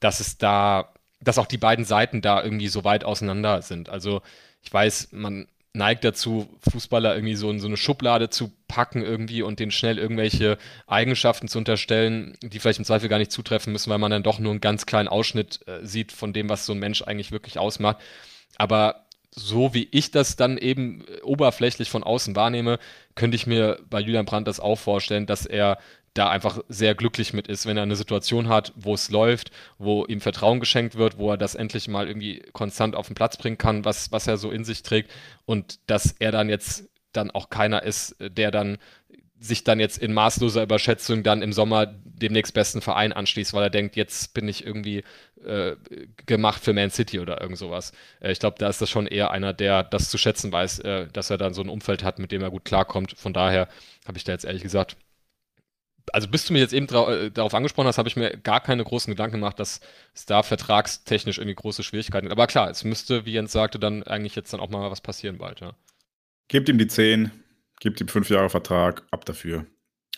dass 0.00 0.20
es 0.20 0.36
da, 0.36 0.92
dass 1.20 1.38
auch 1.38 1.46
die 1.46 1.58
beiden 1.58 1.84
Seiten 1.86 2.20
da 2.20 2.42
irgendwie 2.42 2.68
so 2.68 2.84
weit 2.84 3.04
auseinander 3.04 3.62
sind. 3.62 3.88
Also 3.88 4.20
ich 4.62 4.72
weiß, 4.72 5.08
man 5.12 5.46
neigt 5.74 6.04
dazu, 6.04 6.48
Fußballer 6.70 7.14
irgendwie 7.14 7.34
so 7.34 7.50
in 7.50 7.58
so 7.58 7.66
eine 7.66 7.76
Schublade 7.76 8.30
zu 8.30 8.52
packen 8.68 9.02
irgendwie 9.02 9.42
und 9.42 9.58
denen 9.58 9.72
schnell 9.72 9.98
irgendwelche 9.98 10.56
Eigenschaften 10.86 11.48
zu 11.48 11.58
unterstellen, 11.58 12.36
die 12.42 12.60
vielleicht 12.60 12.78
im 12.78 12.84
Zweifel 12.84 13.08
gar 13.08 13.18
nicht 13.18 13.32
zutreffen 13.32 13.72
müssen, 13.72 13.90
weil 13.90 13.98
man 13.98 14.12
dann 14.12 14.22
doch 14.22 14.38
nur 14.38 14.52
einen 14.52 14.60
ganz 14.60 14.86
kleinen 14.86 15.08
Ausschnitt 15.08 15.60
äh, 15.66 15.84
sieht 15.84 16.12
von 16.12 16.32
dem, 16.32 16.48
was 16.48 16.64
so 16.64 16.72
ein 16.72 16.78
Mensch 16.78 17.02
eigentlich 17.02 17.32
wirklich 17.32 17.58
ausmacht. 17.58 17.98
Aber 18.56 19.04
so 19.32 19.74
wie 19.74 19.88
ich 19.90 20.12
das 20.12 20.36
dann 20.36 20.58
eben 20.58 21.04
äh, 21.08 21.22
oberflächlich 21.22 21.90
von 21.90 22.04
außen 22.04 22.36
wahrnehme, 22.36 22.78
könnte 23.16 23.34
ich 23.34 23.48
mir 23.48 23.80
bei 23.90 23.98
Julian 23.98 24.26
Brandt 24.26 24.46
das 24.46 24.60
auch 24.60 24.78
vorstellen, 24.78 25.26
dass 25.26 25.44
er 25.44 25.78
da 26.14 26.30
einfach 26.30 26.60
sehr 26.68 26.94
glücklich 26.94 27.32
mit 27.32 27.48
ist, 27.48 27.66
wenn 27.66 27.76
er 27.76 27.82
eine 27.82 27.96
Situation 27.96 28.48
hat, 28.48 28.72
wo 28.76 28.94
es 28.94 29.10
läuft, 29.10 29.50
wo 29.78 30.06
ihm 30.06 30.20
Vertrauen 30.20 30.60
geschenkt 30.60 30.94
wird, 30.94 31.18
wo 31.18 31.30
er 31.30 31.36
das 31.36 31.56
endlich 31.56 31.88
mal 31.88 32.06
irgendwie 32.06 32.42
konstant 32.52 32.94
auf 32.94 33.08
den 33.08 33.16
Platz 33.16 33.36
bringen 33.36 33.58
kann, 33.58 33.84
was, 33.84 34.12
was 34.12 34.26
er 34.28 34.36
so 34.36 34.50
in 34.50 34.64
sich 34.64 34.82
trägt 34.82 35.10
und 35.44 35.80
dass 35.88 36.14
er 36.18 36.30
dann 36.30 36.48
jetzt 36.48 36.88
dann 37.12 37.30
auch 37.30 37.50
keiner 37.50 37.82
ist, 37.82 38.16
der 38.20 38.50
dann 38.50 38.78
sich 39.38 39.64
dann 39.64 39.78
jetzt 39.78 39.98
in 39.98 40.14
maßloser 40.14 40.62
Überschätzung 40.62 41.22
dann 41.22 41.42
im 41.42 41.52
Sommer 41.52 41.86
dem 41.86 42.32
nächstbesten 42.32 42.80
Verein 42.80 43.12
anschließt, 43.12 43.52
weil 43.52 43.64
er 43.64 43.70
denkt, 43.70 43.96
jetzt 43.96 44.32
bin 44.32 44.48
ich 44.48 44.64
irgendwie 44.64 45.04
äh, 45.44 45.76
gemacht 46.24 46.64
für 46.64 46.72
Man 46.72 46.90
City 46.90 47.20
oder 47.20 47.40
irgend 47.40 47.58
sowas. 47.58 47.92
Äh, 48.20 48.32
ich 48.32 48.38
glaube, 48.38 48.56
da 48.58 48.68
ist 48.68 48.80
das 48.80 48.88
schon 48.88 49.06
eher 49.06 49.32
einer, 49.32 49.52
der 49.52 49.82
das 49.82 50.08
zu 50.08 50.16
schätzen 50.16 50.50
weiß, 50.50 50.78
äh, 50.80 51.08
dass 51.12 51.28
er 51.28 51.36
dann 51.36 51.52
so 51.52 51.62
ein 51.62 51.68
Umfeld 51.68 52.04
hat, 52.04 52.18
mit 52.18 52.32
dem 52.32 52.42
er 52.42 52.50
gut 52.50 52.64
klarkommt. 52.64 53.14
Von 53.18 53.32
daher 53.34 53.68
habe 54.06 54.16
ich 54.16 54.24
da 54.24 54.32
jetzt 54.32 54.44
ehrlich 54.44 54.62
gesagt 54.62 54.96
also 56.12 56.28
bis 56.28 56.46
du 56.46 56.52
mich 56.52 56.60
jetzt 56.60 56.74
eben 56.74 56.86
äh, 56.86 57.30
darauf 57.30 57.54
angesprochen 57.54 57.86
hast, 57.86 57.98
habe 57.98 58.08
ich 58.08 58.16
mir 58.16 58.36
gar 58.36 58.60
keine 58.60 58.84
großen 58.84 59.10
Gedanken 59.10 59.36
gemacht, 59.36 59.58
dass 59.58 59.80
es 60.14 60.26
da 60.26 60.42
vertragstechnisch 60.42 61.38
irgendwie 61.38 61.54
große 61.54 61.82
Schwierigkeiten 61.82 62.26
gibt. 62.26 62.32
Aber 62.32 62.46
klar, 62.46 62.70
es 62.70 62.84
müsste, 62.84 63.24
wie 63.24 63.32
Jens 63.32 63.52
sagte, 63.52 63.78
dann 63.78 64.02
eigentlich 64.02 64.34
jetzt 64.34 64.52
dann 64.52 64.60
auch 64.60 64.70
mal 64.70 64.90
was 64.90 65.00
passieren 65.00 65.38
bald, 65.38 65.60
ja. 65.60 65.74
Gebt 66.48 66.68
ihm 66.68 66.78
die 66.78 66.86
10, 66.86 67.30
gebt 67.80 68.00
ihm 68.00 68.08
fünf 68.08 68.28
Jahre 68.28 68.50
Vertrag, 68.50 69.02
ab 69.10 69.24
dafür. 69.24 69.66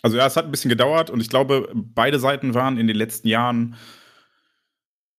Also 0.01 0.17
ja, 0.17 0.25
es 0.27 0.35
hat 0.35 0.45
ein 0.45 0.51
bisschen 0.51 0.69
gedauert 0.69 1.09
und 1.09 1.21
ich 1.21 1.29
glaube, 1.29 1.71
beide 1.73 2.19
Seiten 2.19 2.53
waren 2.53 2.77
in 2.77 2.87
den 2.87 2.95
letzten 2.95 3.27
Jahren 3.27 3.75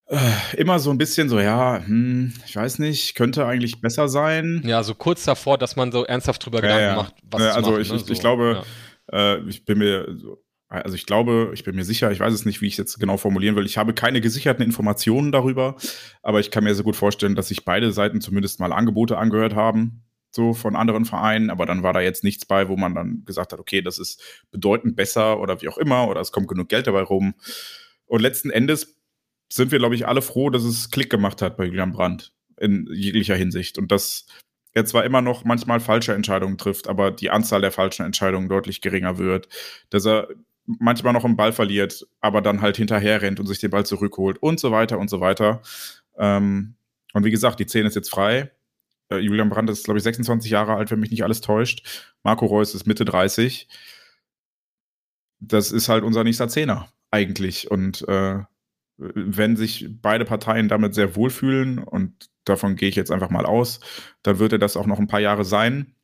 äh, 0.07 0.57
immer 0.57 0.79
so 0.79 0.91
ein 0.91 0.99
bisschen 0.99 1.29
so, 1.29 1.41
ja, 1.41 1.83
hm, 1.85 2.33
ich 2.47 2.57
weiß 2.57 2.79
nicht, 2.79 3.15
könnte 3.15 3.47
eigentlich 3.47 3.81
besser 3.81 4.09
sein. 4.09 4.63
Ja, 4.65 4.83
so 4.83 4.95
kurz 4.95 5.25
davor, 5.25 5.59
dass 5.59 5.77
man 5.77 5.93
so 5.93 6.05
ernsthaft 6.05 6.45
drüber 6.45 6.59
ja, 6.59 6.63
Gedanken 6.63 6.85
ja. 6.85 6.97
macht, 6.97 7.15
was 7.23 7.43
ja, 7.43 7.53
Also 7.53 7.71
machen, 7.73 7.83
ich, 7.83 7.91
ne? 7.91 7.97
ich, 7.97 8.11
ich 8.11 8.21
glaube, 8.21 8.63
äh, 9.13 9.39
ich 9.49 9.65
bin 9.65 9.79
mir 9.79 10.07
so, 10.17 10.39
also 10.69 10.95
ich 10.95 11.07
glaube, 11.07 11.51
ich 11.55 11.65
bin 11.65 11.77
mir 11.77 11.85
sicher, 11.85 12.11
ich 12.13 12.21
weiß 12.21 12.33
es 12.33 12.45
nicht, 12.45 12.61
wie 12.61 12.67
ich 12.67 12.75
es 12.75 12.79
jetzt 12.79 13.01
genau 13.01 13.17
formulieren 13.17 13.57
will. 13.57 13.65
Ich 13.65 13.79
habe 13.79 13.95
keine 13.95 14.21
gesicherten 14.21 14.63
Informationen 14.63 15.33
darüber, 15.33 15.77
aber 16.23 16.41
ich 16.41 16.51
kann 16.51 16.65
mir 16.65 16.75
sehr 16.75 16.85
gut 16.85 16.97
vorstellen, 16.97 17.35
dass 17.35 17.49
sich 17.49 17.65
beide 17.65 17.91
Seiten 17.93 18.21
zumindest 18.21 18.61
mal 18.61 18.73
Angebote 18.73 19.17
angehört 19.17 19.55
haben, 19.55 20.03
so 20.31 20.53
von 20.53 20.77
anderen 20.77 21.07
Vereinen, 21.07 21.49
aber 21.49 21.65
dann 21.65 21.83
war 21.83 21.95
da 21.95 22.01
jetzt 22.01 22.23
nichts 22.23 22.45
bei, 22.45 22.69
wo 22.69 22.77
man 22.77 22.95
dann 22.95 23.25
gesagt 23.25 23.53
hat, 23.53 23.61
okay, 23.61 23.81
das 23.81 23.99
ist 23.99 24.23
bedeutend 24.51 24.95
besser 24.95 25.41
oder 25.41 25.63
wie 25.63 25.69
auch 25.69 25.79
immer 25.79 26.07
oder 26.09 26.21
es 26.21 26.33
kommt 26.33 26.49
genug 26.49 26.69
Geld 26.69 26.87
dabei 26.87 27.03
rum. 27.03 27.35
Und 28.05 28.21
letzten 28.21 28.51
Endes 28.51 28.99
sind 29.51 29.73
wir, 29.73 29.79
glaube 29.79 29.95
ich, 29.95 30.07
alle 30.07 30.21
froh, 30.21 30.51
dass 30.51 30.65
es 30.65 30.91
Klick 30.91 31.09
gemacht 31.09 31.41
hat 31.41 31.57
bei 31.57 31.65
Julian 31.65 31.93
Brandt 31.93 32.35
in 32.61 32.89
jeglicher 32.93 33.37
Hinsicht 33.37 33.79
und 33.79 33.91
dass 33.91 34.27
er 34.75 34.85
zwar 34.85 35.05
immer 35.05 35.23
noch 35.23 35.45
manchmal 35.45 35.81
falsche 35.81 36.13
Entscheidungen 36.13 36.59
trifft, 36.59 36.89
aber 36.89 37.11
die 37.11 37.31
Anzahl 37.31 37.63
der 37.63 37.73
falschen 37.73 38.05
Entscheidungen 38.05 38.49
deutlich 38.51 38.83
geringer 38.83 39.17
wird, 39.17 39.49
dass 39.91 40.07
er 40.07 40.29
manchmal 40.79 41.13
noch 41.13 41.25
einen 41.25 41.37
Ball 41.37 41.53
verliert, 41.53 42.07
aber 42.21 42.43
dann 42.43 42.61
halt 42.61 42.77
hinterher 42.77 43.23
rennt 43.23 43.41
und 43.41 43.47
sich 43.47 43.59
den 43.59 43.71
Ball 43.71 43.87
zurückholt 43.87 44.39
und 44.39 44.61
so 44.61 44.71
weiter 44.71 44.99
und 44.99 45.09
so 45.09 45.21
weiter. 45.21 45.63
Ähm, 46.19 46.75
und 47.15 47.25
wie 47.25 47.31
gesagt, 47.31 47.59
die 47.59 47.67
10 47.67 47.87
ist 47.87 47.97
jetzt 47.97 48.11
frei. 48.11 48.51
Äh, 49.11 49.19
Julian 49.19 49.49
Brandt 49.49 49.71
ist, 49.71 49.85
glaube 49.85 49.99
ich, 49.99 50.05
26 50.05 50.51
Jahre 50.51 50.75
alt, 50.75 50.91
wenn 50.91 51.01
mich 51.01 51.11
nicht 51.11 51.25
alles 51.25 51.41
täuscht. 51.41 52.13
Marco 52.23 52.47
Reus 52.47 52.75
ist 52.75 52.87
Mitte 52.87 53.05
30. 53.05 53.69
Das 55.41 55.73
ist 55.73 55.89
halt 55.89 56.05
unser 56.05 56.25
nächster 56.25 56.49
Zehner 56.49 56.93
eigentlich. 57.11 57.71
Und 57.71 58.07
äh, 58.07 58.41
wenn 58.99 59.57
sich 59.57 59.89
beide 60.03 60.25
Parteien 60.25 60.69
damit 60.69 60.95
sehr 60.95 61.17
wohlfühlen, 61.17 61.79
und 61.79 62.29
davon 62.45 62.77
gehe 62.77 62.89
ich 62.89 62.97
jetzt 62.97 63.13
einfach 63.13 63.31
mal 63.31 63.47
aus, 63.47 63.81
dann 64.23 64.39
wird 64.39 64.53
er 64.53 64.59
das 64.59 64.77
auch 64.77 64.87
noch 64.87 64.99
ein 64.99 65.07
paar 65.07 65.21
Jahre 65.21 65.45
sein. 65.45 65.95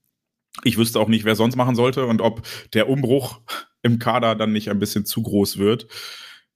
Ich 0.62 0.78
wüsste 0.78 1.00
auch 1.00 1.08
nicht, 1.08 1.24
wer 1.24 1.34
sonst 1.34 1.56
machen 1.56 1.74
sollte 1.74 2.06
und 2.06 2.20
ob 2.22 2.42
der 2.72 2.88
Umbruch 2.88 3.40
im 3.82 3.98
Kader 3.98 4.34
dann 4.34 4.52
nicht 4.52 4.70
ein 4.70 4.78
bisschen 4.78 5.04
zu 5.04 5.22
groß 5.22 5.58
wird. 5.58 5.88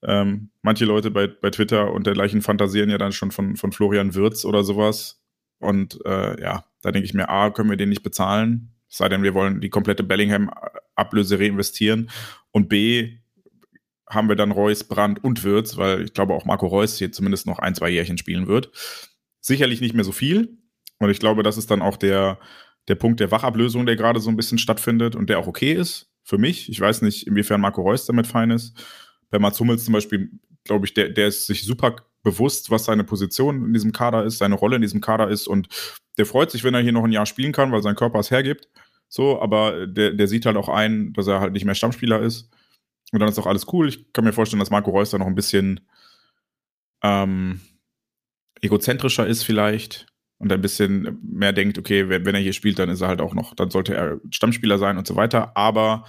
Ähm, 0.03 0.51
manche 0.63 0.85
Leute 0.85 1.11
bei, 1.11 1.27
bei 1.27 1.51
Twitter 1.51 1.93
und 1.93 2.07
dergleichen 2.07 2.41
fantasieren 2.41 2.91
ja 2.91 2.99
dann 2.99 3.13
schon 3.13 3.33
von, 3.33 3.57
von 3.57 3.73
Florian 3.73 4.15
Wirz 4.15 4.45
oder 4.45 4.63
sowas. 4.63 5.21
Und 5.59 5.99
äh, 6.07 6.41
ja, 6.41 6.65
da 6.83 6.93
denke 6.93 7.07
ich 7.07 7.15
mir, 7.15 7.29
A, 7.29 7.51
können 7.51 7.71
wir 7.71 7.77
den 7.77 7.89
nicht 7.89 8.05
bezahlen, 8.05 8.75
sei 8.87 9.09
denn, 9.09 9.25
wir 9.25 9.35
wollen 9.35 9.61
die 9.61 9.71
komplette 9.71 10.05
Bellingham-Ablöse 10.05 11.39
reinvestieren. 11.39 12.11
Und 12.53 12.69
B, 12.69 13.19
haben 14.09 14.29
wir 14.29 14.37
dann 14.37 14.53
Reus, 14.53 14.85
Brandt 14.85 15.23
und 15.23 15.45
Wirz, 15.45 15.77
weil 15.77 16.05
ich 16.05 16.15
glaube 16.15 16.35
auch 16.35 16.45
Marco 16.45 16.67
Reus 16.67 16.97
hier 16.97 17.13
zumindest 17.13 17.47
noch 17.47 17.59
ein, 17.59 17.75
zwei 17.75 17.91
Jährchen 17.91 18.19
spielen 18.19 18.47
wird. 18.47 18.71
Sicherlich 19.41 19.81
nicht 19.81 19.95
mehr 19.95 20.05
so 20.05 20.13
viel. 20.13 20.59
Und 20.99 21.11
ich 21.11 21.21
glaube, 21.21 21.43
das 21.43 21.59
ist 21.59 21.71
dann 21.71 21.83
auch 21.83 21.97
der, 21.97 22.39
der 22.89 22.95
Punkt 22.95 23.21
der 23.21 23.31
Wachablösung, 23.31 23.87
der 23.87 23.97
gerade 23.97 24.21
so 24.21 24.31
ein 24.31 24.37
bisschen 24.37 24.59
stattfindet 24.59 25.15
und 25.15 25.29
der 25.31 25.39
auch 25.39 25.47
okay 25.47 25.73
ist 25.73 26.11
für 26.25 26.39
mich. 26.39 26.69
Ich 26.69 26.81
weiß 26.81 27.03
nicht, 27.03 27.27
inwiefern 27.27 27.61
Marco 27.61 27.83
Reus 27.83 28.07
damit 28.07 28.27
fein 28.27 28.51
ist. 28.51 28.75
Bei 29.31 29.39
Mats 29.39 29.61
Hummels 29.61 29.85
zum 29.85 29.95
Beispiel, 29.95 30.31
glaube 30.65 30.87
ich, 30.87 30.95
der, 30.95 31.11
der 31.11 31.29
ist 31.29 31.47
sich 31.47 31.65
super 31.65 31.97
bewusst, 32.23 32.71
was 32.71 32.85
seine 32.85 33.05
Position 33.05 33.65
in 33.67 33.73
diesem 33.73 33.93
Kader 33.93 34.25
ist, 34.25 34.39
seine 34.39 34.55
Rolle 34.55 34.77
in 34.77 34.83
diesem 34.83 35.01
Kader 35.01 35.29
ist 35.29 35.47
und 35.47 35.69
der 36.19 36.27
freut 36.27 36.51
sich, 36.51 36.65
wenn 36.65 36.75
er 36.75 36.81
hier 36.81 36.93
noch 36.93 37.05
ein 37.05 37.13
Jahr 37.13 37.27
spielen 37.27 37.53
kann, 37.53 37.71
weil 37.71 37.83
sein 37.83 37.95
Körper 37.95 38.19
es 38.19 38.31
hergibt. 38.31 38.69
So, 39.09 39.41
aber 39.41 39.87
der, 39.87 40.13
der 40.13 40.29
sieht 40.29 40.45
halt 40.45 40.57
auch 40.57 40.69
ein, 40.69 41.13
dass 41.13 41.29
er 41.29 41.41
halt 41.41 41.53
nicht 41.53 41.65
mehr 41.65 41.75
Stammspieler 41.75 42.21
ist. 42.21 42.51
Und 43.13 43.21
dann 43.21 43.29
ist 43.29 43.39
auch 43.39 43.47
alles 43.47 43.67
cool. 43.73 43.89
Ich 43.89 44.13
kann 44.13 44.25
mir 44.25 44.33
vorstellen, 44.33 44.61
dass 44.61 44.71
Marco 44.71 44.91
Reus 44.91 45.11
da 45.11 45.19
noch 45.19 45.27
ein 45.27 45.35
bisschen 45.35 45.81
ähm, 47.03 47.61
egozentrischer 48.61 49.27
ist 49.27 49.45
vielleicht 49.45 50.07
und 50.39 50.53
ein 50.53 50.61
bisschen 50.61 51.19
mehr 51.23 51.53
denkt, 51.53 51.79
okay, 51.79 52.09
wenn, 52.09 52.35
er 52.35 52.41
hier 52.41 52.53
spielt, 52.53 52.79
dann 52.79 52.89
ist 52.89 53.01
er 53.01 53.09
halt 53.09 53.21
auch 53.21 53.35
noch, 53.35 53.55
dann 53.55 53.71
sollte 53.71 53.95
er 53.95 54.21
Stammspieler 54.31 54.79
sein 54.79 54.97
und 54.97 55.07
so 55.07 55.17
weiter. 55.17 55.57
Aber 55.57 56.05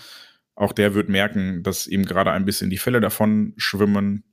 auch 0.55 0.71
der 0.71 0.93
wird 0.93 1.09
merken, 1.09 1.63
dass 1.63 1.87
ihm 1.87 2.05
gerade 2.05 2.31
ein 2.31 2.45
bisschen 2.45 2.69
die 2.69 2.77
Fälle 2.77 3.01
davon 3.01 3.53
schwimmen 3.57 4.23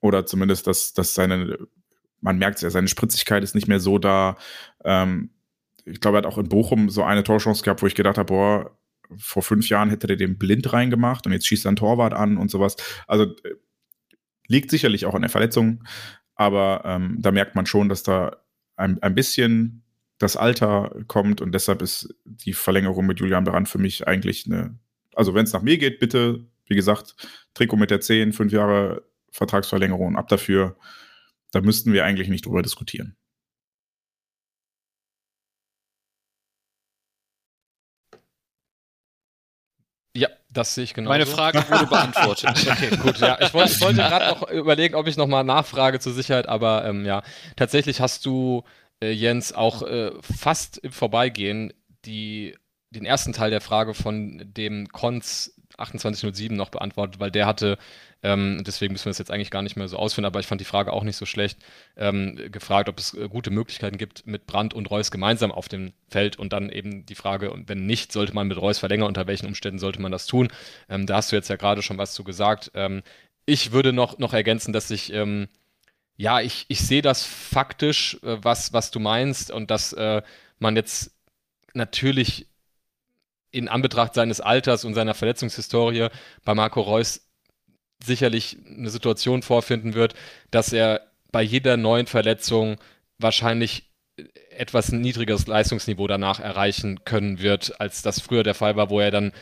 oder 0.00 0.26
zumindest, 0.26 0.66
dass, 0.66 0.92
dass 0.92 1.14
seine, 1.14 1.56
man 2.20 2.38
merkt 2.38 2.56
es 2.56 2.62
ja, 2.62 2.70
seine 2.70 2.88
Spritzigkeit 2.88 3.44
ist 3.44 3.54
nicht 3.54 3.68
mehr 3.68 3.78
so 3.78 3.98
da. 3.98 4.36
Ähm, 4.84 5.30
ich 5.84 6.00
glaube, 6.00 6.18
er 6.18 6.18
hat 6.18 6.26
auch 6.26 6.38
in 6.38 6.48
Bochum 6.48 6.90
so 6.90 7.04
eine 7.04 7.22
Torchance 7.22 7.62
gehabt, 7.62 7.82
wo 7.82 7.86
ich 7.86 7.94
gedacht 7.94 8.18
habe, 8.18 8.32
boah, 8.32 8.78
vor 9.18 9.42
fünf 9.42 9.68
Jahren 9.68 9.90
hätte 9.90 10.08
er 10.08 10.16
den 10.16 10.38
blind 10.38 10.72
reingemacht 10.72 11.26
und 11.26 11.32
jetzt 11.32 11.46
schießt 11.46 11.66
er 11.66 11.72
ein 11.72 11.76
Torwart 11.76 12.14
an 12.14 12.38
und 12.38 12.50
sowas. 12.50 12.76
Also 13.06 13.24
äh, 13.24 13.54
liegt 14.48 14.70
sicherlich 14.70 15.06
auch 15.06 15.14
an 15.14 15.22
der 15.22 15.30
Verletzung, 15.30 15.84
aber 16.34 16.82
ähm, 16.84 17.18
da 17.20 17.30
merkt 17.30 17.54
man 17.54 17.66
schon, 17.66 17.88
dass 17.88 18.02
da 18.02 18.41
ein, 18.82 19.02
ein 19.02 19.14
bisschen 19.14 19.82
das 20.18 20.36
Alter 20.36 20.94
kommt 21.08 21.40
und 21.40 21.52
deshalb 21.52 21.82
ist 21.82 22.14
die 22.24 22.52
Verlängerung 22.52 23.06
mit 23.06 23.18
Julian 23.18 23.44
Brandt 23.44 23.68
für 23.68 23.78
mich 23.78 24.06
eigentlich 24.06 24.46
eine, 24.46 24.78
also 25.14 25.34
wenn 25.34 25.44
es 25.44 25.52
nach 25.52 25.62
mir 25.62 25.78
geht, 25.78 25.98
bitte, 25.98 26.44
wie 26.66 26.76
gesagt, 26.76 27.16
Trikot 27.54 27.76
mit 27.76 27.90
der 27.90 28.00
10, 28.00 28.32
fünf 28.32 28.52
Jahre 28.52 29.04
Vertragsverlängerung 29.30 30.16
ab 30.16 30.28
dafür, 30.28 30.76
da 31.50 31.60
müssten 31.60 31.92
wir 31.92 32.04
eigentlich 32.04 32.28
nicht 32.28 32.46
drüber 32.46 32.62
diskutieren. 32.62 33.16
Ja, 40.14 40.28
das 40.50 40.74
sehe 40.74 40.84
ich 40.84 40.94
genau. 40.94 41.08
Meine 41.08 41.26
Frage 41.26 41.64
wurde 41.70 41.86
beantwortet. 41.86 42.50
okay, 42.70 42.96
gut. 42.96 43.18
Ja, 43.18 43.38
ich 43.40 43.54
wollte, 43.54 43.80
wollte 43.80 43.96
gerade 43.96 44.26
noch 44.28 44.50
überlegen, 44.50 44.94
ob 44.94 45.06
ich 45.06 45.16
nochmal 45.16 45.44
nachfrage 45.44 46.00
zur 46.00 46.12
Sicherheit, 46.12 46.48
aber 46.48 46.84
ähm, 46.84 47.06
ja, 47.06 47.22
tatsächlich 47.56 48.00
hast 48.00 48.26
du, 48.26 48.64
äh, 49.02 49.10
Jens, 49.10 49.52
auch 49.54 49.82
äh, 49.82 50.10
fast 50.20 50.78
im 50.78 50.92
Vorbeigehen 50.92 51.72
die 52.04 52.56
den 52.90 53.04
ersten 53.06 53.32
Teil 53.32 53.50
der 53.50 53.60
Frage 53.60 53.94
von 53.94 54.42
dem 54.44 54.88
Cons 54.88 55.54
2807 55.76 56.56
noch 56.56 56.68
beantwortet, 56.68 57.20
weil 57.20 57.30
der 57.30 57.46
hatte, 57.46 57.78
ähm, 58.22 58.62
deswegen 58.64 58.92
müssen 58.92 59.06
wir 59.06 59.10
das 59.10 59.18
jetzt 59.18 59.30
eigentlich 59.30 59.50
gar 59.50 59.62
nicht 59.62 59.76
mehr 59.76 59.88
so 59.88 59.96
ausführen, 59.96 60.24
aber 60.24 60.40
ich 60.40 60.46
fand 60.46 60.60
die 60.60 60.66
Frage 60.66 60.92
auch 60.92 61.02
nicht 61.02 61.16
so 61.16 61.26
schlecht, 61.26 61.58
ähm, 61.96 62.36
gefragt, 62.52 62.88
ob 62.88 62.98
es 62.98 63.14
äh, 63.14 63.28
gute 63.28 63.50
Möglichkeiten 63.50 63.98
gibt, 63.98 64.26
mit 64.26 64.46
Brandt 64.46 64.74
und 64.74 64.90
Reus 64.90 65.10
gemeinsam 65.10 65.50
auf 65.50 65.68
dem 65.68 65.92
Feld 66.08 66.38
und 66.38 66.52
dann 66.52 66.70
eben 66.70 67.04
die 67.04 67.14
Frage, 67.14 67.50
und 67.50 67.68
wenn 67.68 67.86
nicht, 67.86 68.12
sollte 68.12 68.34
man 68.34 68.46
mit 68.46 68.58
Reus 68.58 68.78
verlängern, 68.78 69.08
unter 69.08 69.26
welchen 69.26 69.46
Umständen 69.46 69.78
sollte 69.78 70.00
man 70.00 70.12
das 70.12 70.26
tun? 70.26 70.48
Ähm, 70.88 71.06
da 71.06 71.16
hast 71.16 71.32
du 71.32 71.36
jetzt 71.36 71.48
ja 71.48 71.56
gerade 71.56 71.82
schon 71.82 71.98
was 71.98 72.14
zu 72.14 72.22
gesagt. 72.22 72.70
Ähm, 72.74 73.02
ich 73.44 73.72
würde 73.72 73.92
noch, 73.92 74.18
noch 74.18 74.32
ergänzen, 74.32 74.72
dass 74.72 74.90
ich, 74.90 75.12
ähm, 75.12 75.48
ja, 76.16 76.40
ich, 76.40 76.66
ich 76.68 76.80
sehe 76.80 77.02
das 77.02 77.24
faktisch, 77.24 78.18
äh, 78.22 78.38
was, 78.42 78.72
was 78.72 78.92
du 78.92 79.00
meinst 79.00 79.50
und 79.50 79.70
dass 79.70 79.92
äh, 79.94 80.22
man 80.60 80.76
jetzt 80.76 81.10
natürlich 81.74 82.46
in 83.50 83.68
Anbetracht 83.68 84.14
seines 84.14 84.40
Alters 84.40 84.84
und 84.84 84.94
seiner 84.94 85.14
Verletzungshistorie 85.14 86.08
bei 86.44 86.54
Marco 86.54 86.80
Reus 86.80 87.28
sicherlich 88.04 88.56
eine 88.66 88.90
Situation 88.90 89.42
vorfinden 89.42 89.94
wird, 89.94 90.14
dass 90.50 90.72
er 90.72 91.02
bei 91.30 91.42
jeder 91.42 91.76
neuen 91.76 92.06
Verletzung 92.06 92.76
wahrscheinlich 93.18 93.90
etwas 94.50 94.92
niedrigeres 94.92 95.46
Leistungsniveau 95.46 96.06
danach 96.06 96.40
erreichen 96.40 97.04
können 97.04 97.40
wird, 97.40 97.80
als 97.80 98.02
das 98.02 98.20
früher 98.20 98.42
der 98.42 98.54
Fall 98.54 98.76
war, 98.76 98.90
wo 98.90 99.00
er 99.00 99.10
dann 99.10 99.32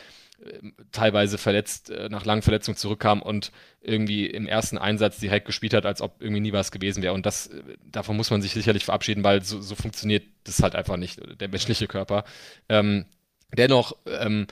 äh, 0.43 0.71
teilweise 0.91 1.37
verletzt, 1.37 1.89
äh, 1.89 2.07
nach 2.07 2.25
langen 2.25 2.41
Verletzungen 2.41 2.77
zurückkam 2.77 3.21
und 3.21 3.51
irgendwie 3.81 4.27
im 4.27 4.47
ersten 4.47 4.77
Einsatz 4.77 5.19
direkt 5.19 5.45
gespielt 5.45 5.73
hat, 5.73 5.85
als 5.85 6.01
ob 6.01 6.21
irgendwie 6.21 6.39
nie 6.39 6.53
was 6.53 6.71
gewesen 6.71 7.03
wäre. 7.03 7.13
Und 7.13 7.25
das, 7.25 7.47
äh, 7.47 7.61
davon 7.83 8.15
muss 8.15 8.31
man 8.31 8.41
sich 8.41 8.53
sicherlich 8.53 8.85
verabschieden, 8.85 9.23
weil 9.23 9.43
so, 9.43 9.61
so 9.61 9.75
funktioniert 9.75 10.23
das 10.45 10.63
halt 10.63 10.75
einfach 10.75 10.97
nicht, 10.97 11.19
der 11.41 11.49
menschliche 11.49 11.87
Körper. 11.87 12.23
Ähm, 12.69 13.05
Dennoch, 13.57 13.95
ähm, 14.05 14.47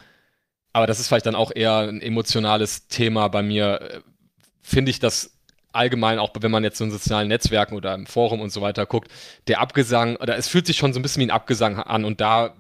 aber 0.74 0.88
das 0.88 1.00
ist 1.00 1.08
vielleicht 1.08 1.26
dann 1.26 1.36
auch 1.36 1.52
eher 1.54 1.80
ein 1.80 2.02
emotionales 2.02 2.88
Thema 2.88 3.28
bei 3.28 3.42
mir, 3.42 3.82
äh, 3.82 4.00
finde 4.62 4.92
ich 4.92 5.00
das 5.00 5.32
allgemein, 5.72 6.20
auch 6.20 6.32
wenn 6.40 6.52
man 6.52 6.64
jetzt 6.64 6.78
so 6.78 6.84
in 6.84 6.92
sozialen 6.92 7.28
Netzwerken 7.28 7.76
oder 7.76 7.94
im 7.94 8.08
Forum 8.08 8.42
und 8.42 8.52
so 8.52 8.62
weiter 8.62 8.86
guckt, 8.86 9.12
der 9.48 9.62
Abgesang, 9.62 10.16
oder 10.16 10.38
es 10.38 10.48
fühlt 10.48 10.66
sich 10.66 10.78
schon 10.78 10.94
so 10.94 11.00
ein 11.00 11.04
bisschen 11.04 11.22
wie 11.22 11.28
ein 11.28 11.32
Abgesang 11.32 11.80
an 11.80 12.06
und 12.06 12.22
da 12.22 12.54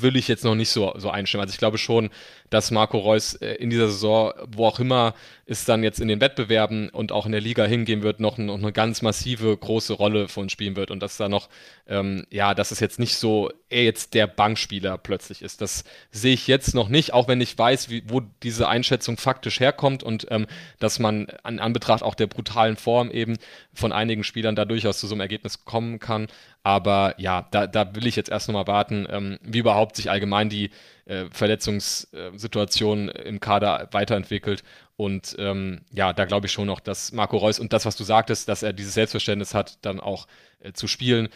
will 0.00 0.16
ich 0.16 0.28
jetzt 0.28 0.44
noch 0.44 0.54
nicht 0.54 0.68
so, 0.68 0.92
so 0.96 1.10
einstimmen. 1.10 1.42
Also 1.42 1.52
ich 1.52 1.58
glaube 1.58 1.78
schon, 1.78 2.10
dass 2.50 2.70
Marco 2.70 2.98
Reus 2.98 3.34
äh, 3.34 3.54
in 3.54 3.70
dieser 3.70 3.88
Saison, 3.88 4.32
wo 4.48 4.66
auch 4.66 4.80
immer 4.80 5.14
es 5.46 5.64
dann 5.64 5.84
jetzt 5.84 6.00
in 6.00 6.08
den 6.08 6.20
Wettbewerben 6.20 6.88
und 6.88 7.12
auch 7.12 7.24
in 7.24 7.32
der 7.32 7.40
Liga 7.40 7.64
hingehen 7.64 8.02
wird, 8.02 8.18
noch, 8.18 8.36
noch 8.36 8.58
eine 8.58 8.72
ganz 8.72 9.00
massive 9.00 9.56
große 9.56 9.92
Rolle 9.92 10.26
uns 10.34 10.52
spielen 10.52 10.74
wird 10.74 10.90
und 10.90 11.00
dass 11.00 11.16
da 11.16 11.28
noch, 11.28 11.48
ähm, 11.86 12.26
ja, 12.30 12.54
dass 12.54 12.72
es 12.72 12.80
jetzt 12.80 12.98
nicht 12.98 13.16
so, 13.16 13.50
er 13.68 13.84
jetzt 13.84 14.14
der 14.14 14.26
Bankspieler 14.26 14.98
plötzlich 14.98 15.42
ist. 15.42 15.60
Das 15.60 15.84
sehe 16.10 16.34
ich 16.34 16.48
jetzt 16.48 16.74
noch 16.74 16.88
nicht, 16.88 17.12
auch 17.12 17.28
wenn 17.28 17.40
ich 17.40 17.56
weiß, 17.56 17.90
wie, 17.90 18.02
wo 18.08 18.22
diese 18.42 18.68
Einschätzung 18.68 19.16
faktisch 19.16 19.60
herkommt 19.60 20.02
und 20.02 20.26
ähm, 20.30 20.46
dass 20.80 20.98
man 20.98 21.28
an 21.44 21.60
Anbetracht 21.60 22.02
auch 22.02 22.16
der 22.16 22.26
brutalen 22.26 22.76
Form 22.76 23.10
eben 23.10 23.36
von 23.72 23.92
einigen 23.92 24.24
Spielern 24.24 24.56
da 24.56 24.64
durchaus 24.64 24.98
zu 24.98 25.06
so 25.06 25.14
einem 25.14 25.20
Ergebnis 25.20 25.64
kommen 25.64 26.00
kann. 26.00 26.26
Aber 26.64 27.14
ja, 27.18 27.46
da, 27.52 27.68
da 27.68 27.94
will 27.94 28.08
ich 28.08 28.16
jetzt 28.16 28.30
erst 28.30 28.48
nochmal 28.48 28.66
warten, 28.66 29.06
ähm, 29.08 29.38
wie 29.42 29.58
überhaupt 29.58 29.94
sich 29.94 30.10
allgemein 30.10 30.48
die 30.48 30.70
äh, 31.06 31.26
Verletzungssituation 31.30 33.08
im 33.08 33.40
Kader 33.40 33.88
weiterentwickelt. 33.92 34.62
Und 34.96 35.36
ähm, 35.38 35.82
ja, 35.92 36.12
da 36.12 36.24
glaube 36.24 36.46
ich 36.46 36.52
schon 36.52 36.66
noch, 36.66 36.80
dass 36.80 37.12
Marco 37.12 37.36
Reus 37.36 37.58
und 37.58 37.72
das, 37.72 37.84
was 37.84 37.96
du 37.96 38.04
sagtest, 38.04 38.48
dass 38.48 38.62
er 38.62 38.72
dieses 38.72 38.94
Selbstverständnis 38.94 39.54
hat, 39.54 39.84
dann 39.84 40.00
auch 40.00 40.26
äh, 40.60 40.72
zu 40.72 40.88
spielen, 40.88 41.28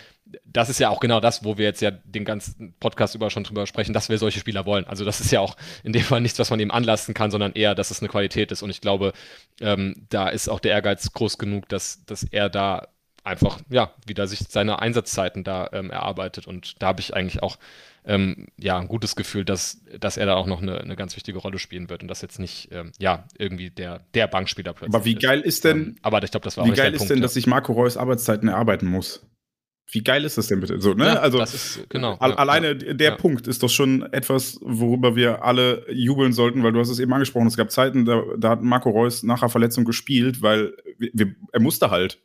das 0.45 0.69
ist 0.69 0.81
ja 0.81 0.89
auch 0.89 1.01
genau 1.01 1.21
das, 1.21 1.45
wo 1.45 1.59
wir 1.59 1.67
jetzt 1.67 1.83
ja 1.83 1.91
den 1.91 2.25
ganzen 2.25 2.75
Podcast 2.81 3.15
über 3.15 3.31
schon 3.31 3.45
drüber 3.45 3.67
sprechen, 3.67 3.93
dass 3.93 4.09
wir 4.09 4.19
solche 4.19 4.41
Spieler 4.41 4.65
wollen. 4.65 4.87
Also 4.87 5.05
das 5.05 5.21
ist 5.21 5.31
ja 5.31 5.41
auch 5.41 5.57
in 5.83 5.93
dem 5.93 6.03
Fall 6.03 6.21
nichts, 6.21 6.39
was 6.39 6.51
man 6.51 6.61
ihm 6.61 6.71
anlasten 6.71 7.15
kann, 7.15 7.31
sondern 7.31 7.53
eher, 7.53 7.75
dass 7.75 7.91
es 7.91 8.01
eine 8.01 8.09
Qualität 8.09 8.53
ist. 8.53 8.63
Und 8.63 8.71
ich 8.71 8.81
glaube, 8.81 9.13
ähm, 9.61 10.07
da 10.09 10.29
ist 10.29 10.49
auch 10.49 10.61
der 10.61 10.73
Ehrgeiz 10.73 11.13
groß 11.13 11.39
genug, 11.39 11.69
dass, 11.69 12.05
dass 12.07 12.23
er 12.25 12.49
da 12.49 12.89
einfach, 13.25 13.61
ja, 13.69 13.93
wieder 14.07 14.27
sich 14.27 14.41
seine 14.49 14.81
Einsatzzeiten 14.81 15.45
da 15.45 15.69
ähm, 15.73 15.91
erarbeitet. 15.91 16.47
Und 16.47 16.81
da 16.81 16.89
habe 16.89 17.01
ich 17.01 17.15
eigentlich 17.15 17.43
auch 17.43 17.59
ähm, 18.05 18.47
ja, 18.59 18.79
ein 18.79 18.89
gutes 18.89 19.17
Gefühl, 19.17 19.45
dass, 19.45 19.83
dass 19.99 20.17
er 20.17 20.27
da 20.27 20.35
auch 20.35 20.47
noch 20.47 20.63
eine, 20.63 20.81
eine 20.81 20.97
ganz 20.97 21.17
wichtige 21.17 21.39
Rolle 21.39 21.59
spielen 21.59 21.91
wird 21.91 22.03
und 22.03 22.09
das 22.09 22.23
jetzt 22.23 22.39
nicht, 22.39 22.69
ähm, 22.73 22.93
ja, 22.99 23.25
irgendwie 23.39 23.71
der, 23.71 24.01
der 24.15 24.27
Bankspieler 24.27 24.73
plötzlich 24.73 24.95
Aber 24.95 25.05
wie 25.05 25.15
geil 25.15 25.41
ist 25.41 25.65
denn, 25.65 25.79
ähm, 25.79 25.97
aber 26.03 26.23
ich 26.23 26.31
glaube, 26.31 26.45
das 26.45 26.57
war 26.57 26.67
Wie 26.67 26.73
geil 26.73 26.93
ist 26.93 26.99
Punkt, 26.99 27.11
denn, 27.11 27.19
ja. 27.19 27.23
dass 27.23 27.35
sich 27.35 27.47
Marco 27.47 27.73
Reus 27.73 27.97
Arbeitszeiten 27.97 28.49
erarbeiten 28.49 28.87
muss? 28.87 29.27
Wie 29.93 30.05
geil 30.05 30.25
ist 30.25 30.39
das 30.39 30.47
denn 30.47 30.61
bitte? 30.61 30.81
So, 30.81 30.95
ne? 30.95 31.07
Ja, 31.07 31.15
also 31.15 31.43
ist, 31.43 31.89
genau, 31.89 32.15
al 32.21 32.35
alleine 32.35 32.79
ja, 32.85 32.95
der 32.95 33.11
Punkt 33.13 33.49
ist 33.49 33.63
doch 33.63 33.69
schon 33.69 34.03
etwas, 34.13 34.59
worüber 34.63 35.17
wir 35.17 35.45
alle 35.45 35.85
jubeln 35.91 36.33
sollten, 36.33 36.63
weil 36.63 36.73
du 36.73 36.79
hast 36.79 36.91
es 36.91 37.01
eben 37.01 37.13
angesprochen. 37.13 37.49
Es 37.49 37.57
gab 37.57 37.73
Zeiten, 37.73 38.05
da, 38.05 38.23
da 38.39 38.51
hat 38.51 38.63
Marco 38.63 38.91
Reus 38.91 39.25
nach 39.25 39.41
der 39.41 39.49
Verletzung 39.49 39.85
gespielt, 39.85 40.43
weil 40.43 40.75
wir, 40.99 41.11
wir, 41.13 41.35
er 41.53 41.61
musste 41.61 41.91
halt. 41.91 42.21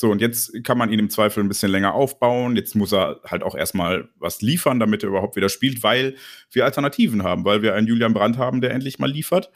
So, 0.00 0.10
und 0.10 0.22
jetzt 0.22 0.64
kann 0.64 0.78
man 0.78 0.90
ihn 0.90 0.98
im 0.98 1.10
Zweifel 1.10 1.44
ein 1.44 1.48
bisschen 1.48 1.70
länger 1.70 1.92
aufbauen. 1.92 2.56
Jetzt 2.56 2.74
muss 2.74 2.90
er 2.90 3.20
halt 3.22 3.42
auch 3.42 3.54
erstmal 3.54 4.08
was 4.18 4.40
liefern, 4.40 4.80
damit 4.80 5.02
er 5.02 5.10
überhaupt 5.10 5.36
wieder 5.36 5.50
spielt, 5.50 5.82
weil 5.82 6.14
wir 6.50 6.64
Alternativen 6.64 7.22
haben, 7.22 7.44
weil 7.44 7.60
wir 7.60 7.74
einen 7.74 7.86
Julian 7.86 8.14
Brandt 8.14 8.38
haben, 8.38 8.62
der 8.62 8.70
endlich 8.70 8.98
mal 8.98 9.10
liefert. 9.10 9.50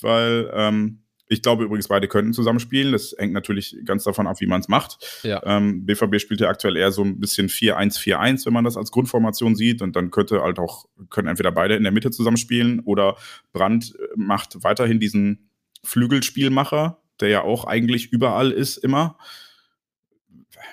Weil 0.00 0.50
ähm, 0.52 1.04
ich 1.28 1.40
glaube 1.40 1.62
übrigens, 1.62 1.86
beide 1.86 2.08
könnten 2.08 2.32
zusammenspielen. 2.32 2.90
Das 2.90 3.14
hängt 3.16 3.32
natürlich 3.32 3.76
ganz 3.84 4.02
davon 4.02 4.26
ab, 4.26 4.40
wie 4.40 4.48
man 4.48 4.60
es 4.60 4.66
macht. 4.66 5.22
Ja. 5.22 5.40
Ähm, 5.44 5.86
BVB 5.86 6.18
spielt 6.18 6.40
ja 6.40 6.48
aktuell 6.48 6.76
eher 6.76 6.90
so 6.90 7.04
ein 7.04 7.20
bisschen 7.20 7.48
4-1-4-1, 7.48 8.44
wenn 8.44 8.54
man 8.54 8.64
das 8.64 8.76
als 8.76 8.90
Grundformation 8.90 9.54
sieht. 9.54 9.82
Und 9.82 9.94
dann 9.94 10.10
könnte 10.10 10.42
halt 10.42 10.58
auch, 10.58 10.86
können 11.10 11.28
entweder 11.28 11.52
beide 11.52 11.76
in 11.76 11.84
der 11.84 11.92
Mitte 11.92 12.10
zusammenspielen 12.10 12.80
oder 12.80 13.16
Brandt 13.52 13.94
äh, 13.94 14.08
macht 14.16 14.64
weiterhin 14.64 14.98
diesen 14.98 15.48
Flügelspielmacher, 15.84 17.00
der 17.20 17.28
ja 17.28 17.42
auch 17.42 17.66
eigentlich 17.66 18.10
überall 18.10 18.50
ist, 18.50 18.78
immer 18.78 19.16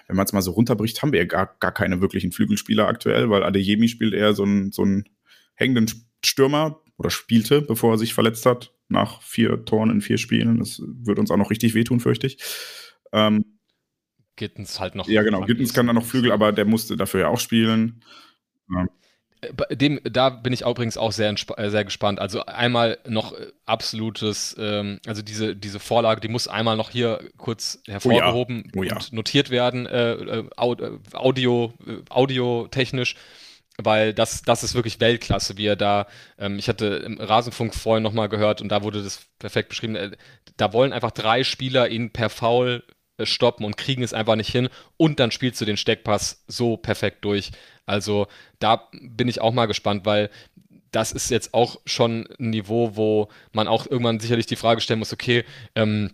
wenn 0.07 0.15
man 0.15 0.25
es 0.25 0.33
mal 0.33 0.41
so 0.41 0.51
runterbricht, 0.51 1.01
haben 1.01 1.11
wir 1.11 1.19
ja 1.19 1.25
gar, 1.25 1.55
gar 1.59 1.71
keine 1.71 2.01
wirklichen 2.01 2.31
Flügelspieler 2.31 2.87
aktuell, 2.87 3.29
weil 3.29 3.43
Adeyemi 3.43 3.87
spielt 3.87 4.13
eher 4.13 4.33
so 4.33 4.43
einen, 4.43 4.71
so 4.71 4.83
einen 4.83 5.05
hängenden 5.55 5.89
Stürmer 6.23 6.81
oder 6.97 7.09
spielte, 7.09 7.61
bevor 7.61 7.93
er 7.93 7.97
sich 7.97 8.13
verletzt 8.13 8.45
hat, 8.45 8.73
nach 8.87 9.21
vier 9.21 9.65
Toren 9.65 9.89
in 9.89 10.01
vier 10.01 10.17
Spielen. 10.17 10.59
Das 10.59 10.81
wird 10.85 11.19
uns 11.19 11.31
auch 11.31 11.37
noch 11.37 11.49
richtig 11.49 11.73
wehtun, 11.73 11.99
fürchte 11.99 12.27
ich. 12.27 12.37
Ähm, 13.11 13.45
Gittens 14.35 14.79
halt 14.79 14.95
noch. 14.95 15.07
Ja, 15.07 15.21
genau. 15.21 15.41
Gittens 15.41 15.73
kann 15.73 15.87
da 15.87 15.93
noch 15.93 16.05
Flügel, 16.05 16.31
aber 16.31 16.51
der 16.51 16.65
musste 16.65 16.97
dafür 16.97 17.21
ja 17.21 17.27
auch 17.27 17.39
spielen. 17.39 18.03
Ja. 18.69 18.87
Dem, 19.71 19.99
da 20.03 20.29
bin 20.29 20.53
ich 20.53 20.61
übrigens 20.61 20.97
auch 20.97 21.11
sehr, 21.11 21.33
äh, 21.57 21.69
sehr 21.69 21.85
gespannt. 21.85 22.19
Also 22.19 22.45
einmal 22.45 22.97
noch 23.07 23.33
äh, 23.33 23.47
absolutes, 23.65 24.55
ähm, 24.59 24.99
also 25.05 25.21
diese, 25.21 25.55
diese 25.55 25.79
Vorlage, 25.79 26.21
die 26.21 26.27
muss 26.27 26.47
einmal 26.47 26.77
noch 26.77 26.89
hier 26.89 27.19
kurz 27.37 27.79
hervorgehoben 27.87 28.63
oh 28.65 28.67
ja. 28.67 28.81
Oh 28.81 28.83
ja. 28.83 28.95
und 28.95 29.13
notiert 29.13 29.49
werden, 29.49 29.85
äh, 29.85 30.13
äh 30.13 30.43
Audio, 30.55 31.73
audiotechnisch, 32.09 33.15
weil 33.77 34.13
das, 34.13 34.43
das 34.43 34.63
ist 34.63 34.75
wirklich 34.75 34.99
Weltklasse, 34.99 35.57
wie 35.57 35.65
er 35.65 35.75
da, 35.75 36.07
ähm, 36.37 36.59
ich 36.59 36.69
hatte 36.69 36.85
im 36.87 37.19
Rasenfunk 37.19 37.73
vorhin 37.73 38.03
nochmal 38.03 38.29
gehört 38.29 38.61
und 38.61 38.69
da 38.69 38.83
wurde 38.83 39.03
das 39.03 39.21
perfekt 39.39 39.69
beschrieben, 39.69 39.95
äh, 39.95 40.11
da 40.57 40.73
wollen 40.73 40.93
einfach 40.93 41.11
drei 41.11 41.43
Spieler 41.43 41.89
ihn 41.89 42.11
per 42.11 42.29
Foul 42.29 42.83
stoppen 43.21 43.65
und 43.65 43.77
kriegen 43.77 44.03
es 44.03 44.13
einfach 44.13 44.35
nicht 44.35 44.51
hin 44.51 44.69
und 44.97 45.19
dann 45.19 45.31
spielst 45.31 45.61
du 45.61 45.65
den 45.65 45.77
Steckpass 45.77 46.43
so 46.47 46.77
perfekt 46.77 47.23
durch. 47.25 47.51
Also 47.85 48.27
da 48.59 48.87
bin 48.91 49.27
ich 49.27 49.41
auch 49.41 49.53
mal 49.53 49.65
gespannt, 49.67 50.05
weil 50.05 50.29
das 50.91 51.11
ist 51.11 51.29
jetzt 51.29 51.53
auch 51.53 51.79
schon 51.85 52.27
ein 52.39 52.51
Niveau, 52.51 52.95
wo 52.95 53.29
man 53.51 53.67
auch 53.67 53.87
irgendwann 53.87 54.19
sicherlich 54.19 54.45
die 54.45 54.55
Frage 54.55 54.81
stellen 54.81 54.99
muss, 54.99 55.13
okay, 55.13 55.43
ähm, 55.75 56.11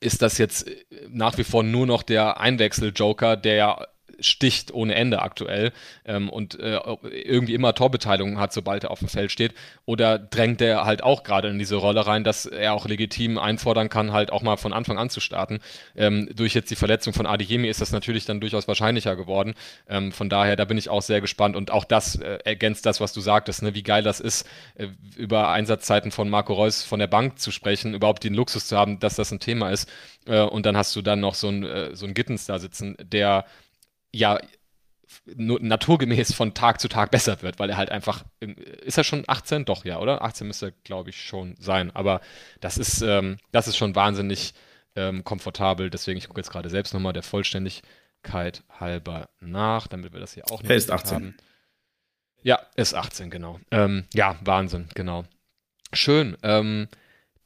ist 0.00 0.20
das 0.20 0.38
jetzt 0.38 0.68
nach 1.08 1.38
wie 1.38 1.44
vor 1.44 1.62
nur 1.62 1.86
noch 1.86 2.02
der 2.02 2.38
Einwechsel-Joker, 2.38 3.36
der 3.36 3.54
ja 3.54 3.86
sticht 4.20 4.72
ohne 4.72 4.94
Ende 4.94 5.22
aktuell 5.22 5.72
ähm, 6.04 6.28
und 6.28 6.58
äh, 6.58 6.78
irgendwie 7.10 7.54
immer 7.54 7.74
Torbeteiligung 7.74 8.38
hat, 8.38 8.52
sobald 8.52 8.84
er 8.84 8.90
auf 8.90 9.00
dem 9.00 9.08
Feld 9.08 9.32
steht. 9.32 9.54
Oder 9.84 10.18
drängt 10.18 10.60
er 10.60 10.84
halt 10.84 11.02
auch 11.02 11.22
gerade 11.22 11.48
in 11.48 11.58
diese 11.58 11.76
Rolle 11.76 12.06
rein, 12.06 12.24
dass 12.24 12.46
er 12.46 12.74
auch 12.74 12.86
legitim 12.86 13.38
einfordern 13.38 13.88
kann, 13.88 14.12
halt 14.12 14.32
auch 14.32 14.42
mal 14.42 14.56
von 14.56 14.72
Anfang 14.72 14.98
an 14.98 15.10
zu 15.10 15.20
starten. 15.20 15.60
Ähm, 15.96 16.28
durch 16.34 16.54
jetzt 16.54 16.70
die 16.70 16.76
Verletzung 16.76 17.12
von 17.12 17.26
Adeyemi 17.26 17.68
ist 17.68 17.80
das 17.80 17.92
natürlich 17.92 18.24
dann 18.24 18.40
durchaus 18.40 18.68
wahrscheinlicher 18.68 19.16
geworden. 19.16 19.54
Ähm, 19.88 20.12
von 20.12 20.28
daher, 20.28 20.56
da 20.56 20.64
bin 20.64 20.78
ich 20.78 20.88
auch 20.88 21.02
sehr 21.02 21.20
gespannt 21.20 21.56
und 21.56 21.70
auch 21.70 21.84
das 21.84 22.16
äh, 22.16 22.38
ergänzt 22.44 22.86
das, 22.86 23.00
was 23.00 23.12
du 23.12 23.20
sagtest, 23.20 23.62
ne? 23.62 23.74
wie 23.74 23.82
geil 23.82 24.02
das 24.02 24.20
ist, 24.20 24.48
äh, 24.76 24.88
über 25.16 25.50
Einsatzzeiten 25.50 26.10
von 26.10 26.28
Marco 26.28 26.54
Reus 26.54 26.82
von 26.82 26.98
der 26.98 27.06
Bank 27.06 27.38
zu 27.38 27.50
sprechen, 27.50 27.94
überhaupt 27.94 28.24
den 28.24 28.34
Luxus 28.34 28.66
zu 28.66 28.76
haben, 28.76 28.98
dass 29.00 29.16
das 29.16 29.30
ein 29.30 29.40
Thema 29.40 29.70
ist. 29.70 29.88
Äh, 30.26 30.40
und 30.40 30.66
dann 30.66 30.76
hast 30.76 30.94
du 30.96 31.02
dann 31.02 31.20
noch 31.20 31.34
so 31.34 31.48
ein, 31.48 31.64
äh, 31.64 31.94
so 31.94 32.06
ein 32.06 32.14
Gittens 32.14 32.46
da 32.46 32.58
sitzen, 32.58 32.96
der 33.00 33.44
ja 34.18 34.38
naturgemäß 35.36 36.34
von 36.34 36.54
Tag 36.54 36.80
zu 36.80 36.88
Tag 36.88 37.10
besser 37.10 37.40
wird, 37.42 37.58
weil 37.58 37.70
er 37.70 37.76
halt 37.76 37.90
einfach, 37.90 38.24
ist 38.40 38.98
er 38.98 39.04
schon 39.04 39.24
18? 39.26 39.64
Doch, 39.64 39.84
ja, 39.84 39.98
oder? 40.00 40.22
18 40.22 40.46
müsste 40.46 40.72
glaube 40.84 41.10
ich, 41.10 41.24
schon 41.24 41.54
sein. 41.58 41.94
Aber 41.94 42.20
das 42.60 42.76
ist, 42.76 43.02
ähm, 43.02 43.38
das 43.52 43.68
ist 43.68 43.76
schon 43.76 43.94
wahnsinnig 43.94 44.54
ähm, 44.94 45.24
komfortabel. 45.24 45.90
Deswegen, 45.90 46.18
ich 46.18 46.26
gucke 46.26 46.40
jetzt 46.40 46.50
gerade 46.50 46.70
selbst 46.70 46.92
nochmal 46.92 47.12
der 47.12 47.22
Vollständigkeit 47.22 48.64
halber 48.80 49.28
nach, 49.40 49.86
damit 49.86 50.12
wir 50.12 50.20
das 50.20 50.34
hier 50.34 50.44
auch 50.50 50.62
noch 50.62 50.70
Er 50.70 50.76
ist 50.76 50.90
18. 50.90 51.14
Haben. 51.14 51.36
Ja, 52.42 52.60
S18, 52.76 53.28
genau. 53.28 53.60
Ähm, 53.70 54.04
ja, 54.12 54.36
Wahnsinn, 54.42 54.88
genau. 54.94 55.24
Schön. 55.92 56.36
Ähm, 56.42 56.88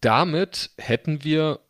damit 0.00 0.70
hätten 0.78 1.24
wir 1.24 1.60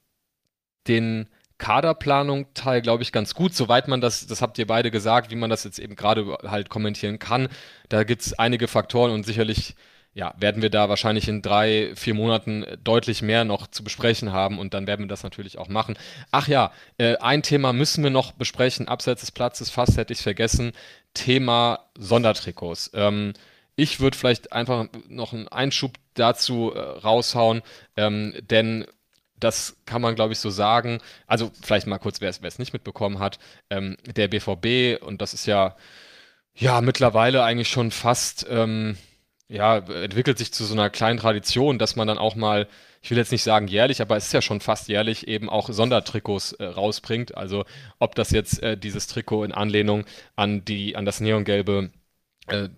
den 0.89 1.28
Kaderplanung 1.60 2.52
Teil, 2.54 2.82
glaube 2.82 3.04
ich, 3.04 3.12
ganz 3.12 3.34
gut, 3.34 3.54
soweit 3.54 3.86
man 3.86 4.00
das, 4.00 4.26
das 4.26 4.42
habt 4.42 4.58
ihr 4.58 4.66
beide 4.66 4.90
gesagt, 4.90 5.30
wie 5.30 5.36
man 5.36 5.50
das 5.50 5.62
jetzt 5.62 5.78
eben 5.78 5.94
gerade 5.94 6.38
halt 6.44 6.70
kommentieren 6.70 7.20
kann. 7.20 7.48
Da 7.88 8.02
gibt 8.02 8.22
es 8.22 8.36
einige 8.36 8.66
Faktoren 8.66 9.12
und 9.12 9.24
sicherlich 9.24 9.76
ja, 10.12 10.34
werden 10.38 10.60
wir 10.60 10.70
da 10.70 10.88
wahrscheinlich 10.88 11.28
in 11.28 11.40
drei, 11.40 11.92
vier 11.94 12.14
Monaten 12.14 12.66
deutlich 12.82 13.22
mehr 13.22 13.44
noch 13.44 13.68
zu 13.68 13.84
besprechen 13.84 14.32
haben 14.32 14.58
und 14.58 14.74
dann 14.74 14.88
werden 14.88 15.02
wir 15.02 15.08
das 15.08 15.22
natürlich 15.22 15.58
auch 15.58 15.68
machen. 15.68 15.96
Ach 16.32 16.48
ja, 16.48 16.72
äh, 16.98 17.16
ein 17.18 17.42
Thema 17.42 17.72
müssen 17.72 18.02
wir 18.02 18.10
noch 18.10 18.32
besprechen, 18.32 18.88
abseits 18.88 19.20
des 19.20 19.30
Platzes, 19.30 19.70
fast 19.70 19.96
hätte 19.96 20.12
ich 20.12 20.18
es 20.18 20.24
vergessen, 20.24 20.72
Thema 21.14 21.86
Sondertrikots. 21.96 22.90
Ähm, 22.94 23.34
ich 23.76 24.00
würde 24.00 24.16
vielleicht 24.16 24.52
einfach 24.52 24.86
noch 25.08 25.32
einen 25.32 25.46
Einschub 25.46 25.92
dazu 26.14 26.72
äh, 26.74 26.80
raushauen, 26.80 27.62
ähm, 27.96 28.34
denn 28.40 28.86
das 29.40 29.76
kann 29.86 30.02
man, 30.02 30.14
glaube 30.14 30.32
ich, 30.32 30.38
so 30.38 30.50
sagen. 30.50 31.00
Also 31.26 31.50
vielleicht 31.62 31.86
mal 31.86 31.98
kurz, 31.98 32.20
wer 32.20 32.30
es 32.30 32.58
nicht 32.58 32.72
mitbekommen 32.72 33.18
hat. 33.18 33.38
Ähm, 33.70 33.96
der 34.06 34.28
BVB, 34.28 35.02
und 35.02 35.22
das 35.22 35.34
ist 35.34 35.46
ja, 35.46 35.76
ja 36.54 36.80
mittlerweile 36.80 37.42
eigentlich 37.44 37.68
schon 37.68 37.90
fast 37.90 38.46
ähm, 38.50 38.96
ja, 39.50 39.78
entwickelt 39.78 40.38
sich 40.38 40.52
zu 40.52 40.64
so 40.64 40.74
einer 40.74 40.90
kleinen 40.90 41.18
Tradition, 41.18 41.78
dass 41.78 41.96
man 41.96 42.06
dann 42.06 42.18
auch 42.18 42.36
mal, 42.36 42.68
ich 43.02 43.10
will 43.10 43.18
jetzt 43.18 43.32
nicht 43.32 43.42
sagen 43.42 43.66
jährlich, 43.66 44.00
aber 44.00 44.16
es 44.16 44.26
ist 44.26 44.32
ja 44.32 44.42
schon 44.42 44.60
fast 44.60 44.88
jährlich, 44.88 45.26
eben 45.26 45.50
auch 45.50 45.70
Sondertrikots 45.70 46.52
äh, 46.52 46.66
rausbringt. 46.66 47.36
Also 47.36 47.64
ob 47.98 48.14
das 48.14 48.30
jetzt 48.30 48.62
äh, 48.62 48.76
dieses 48.76 49.08
Trikot 49.08 49.42
in 49.42 49.52
Anlehnung 49.52 50.04
an 50.36 50.64
die, 50.64 50.94
an 50.94 51.04
das 51.04 51.20
neongelbe 51.20 51.90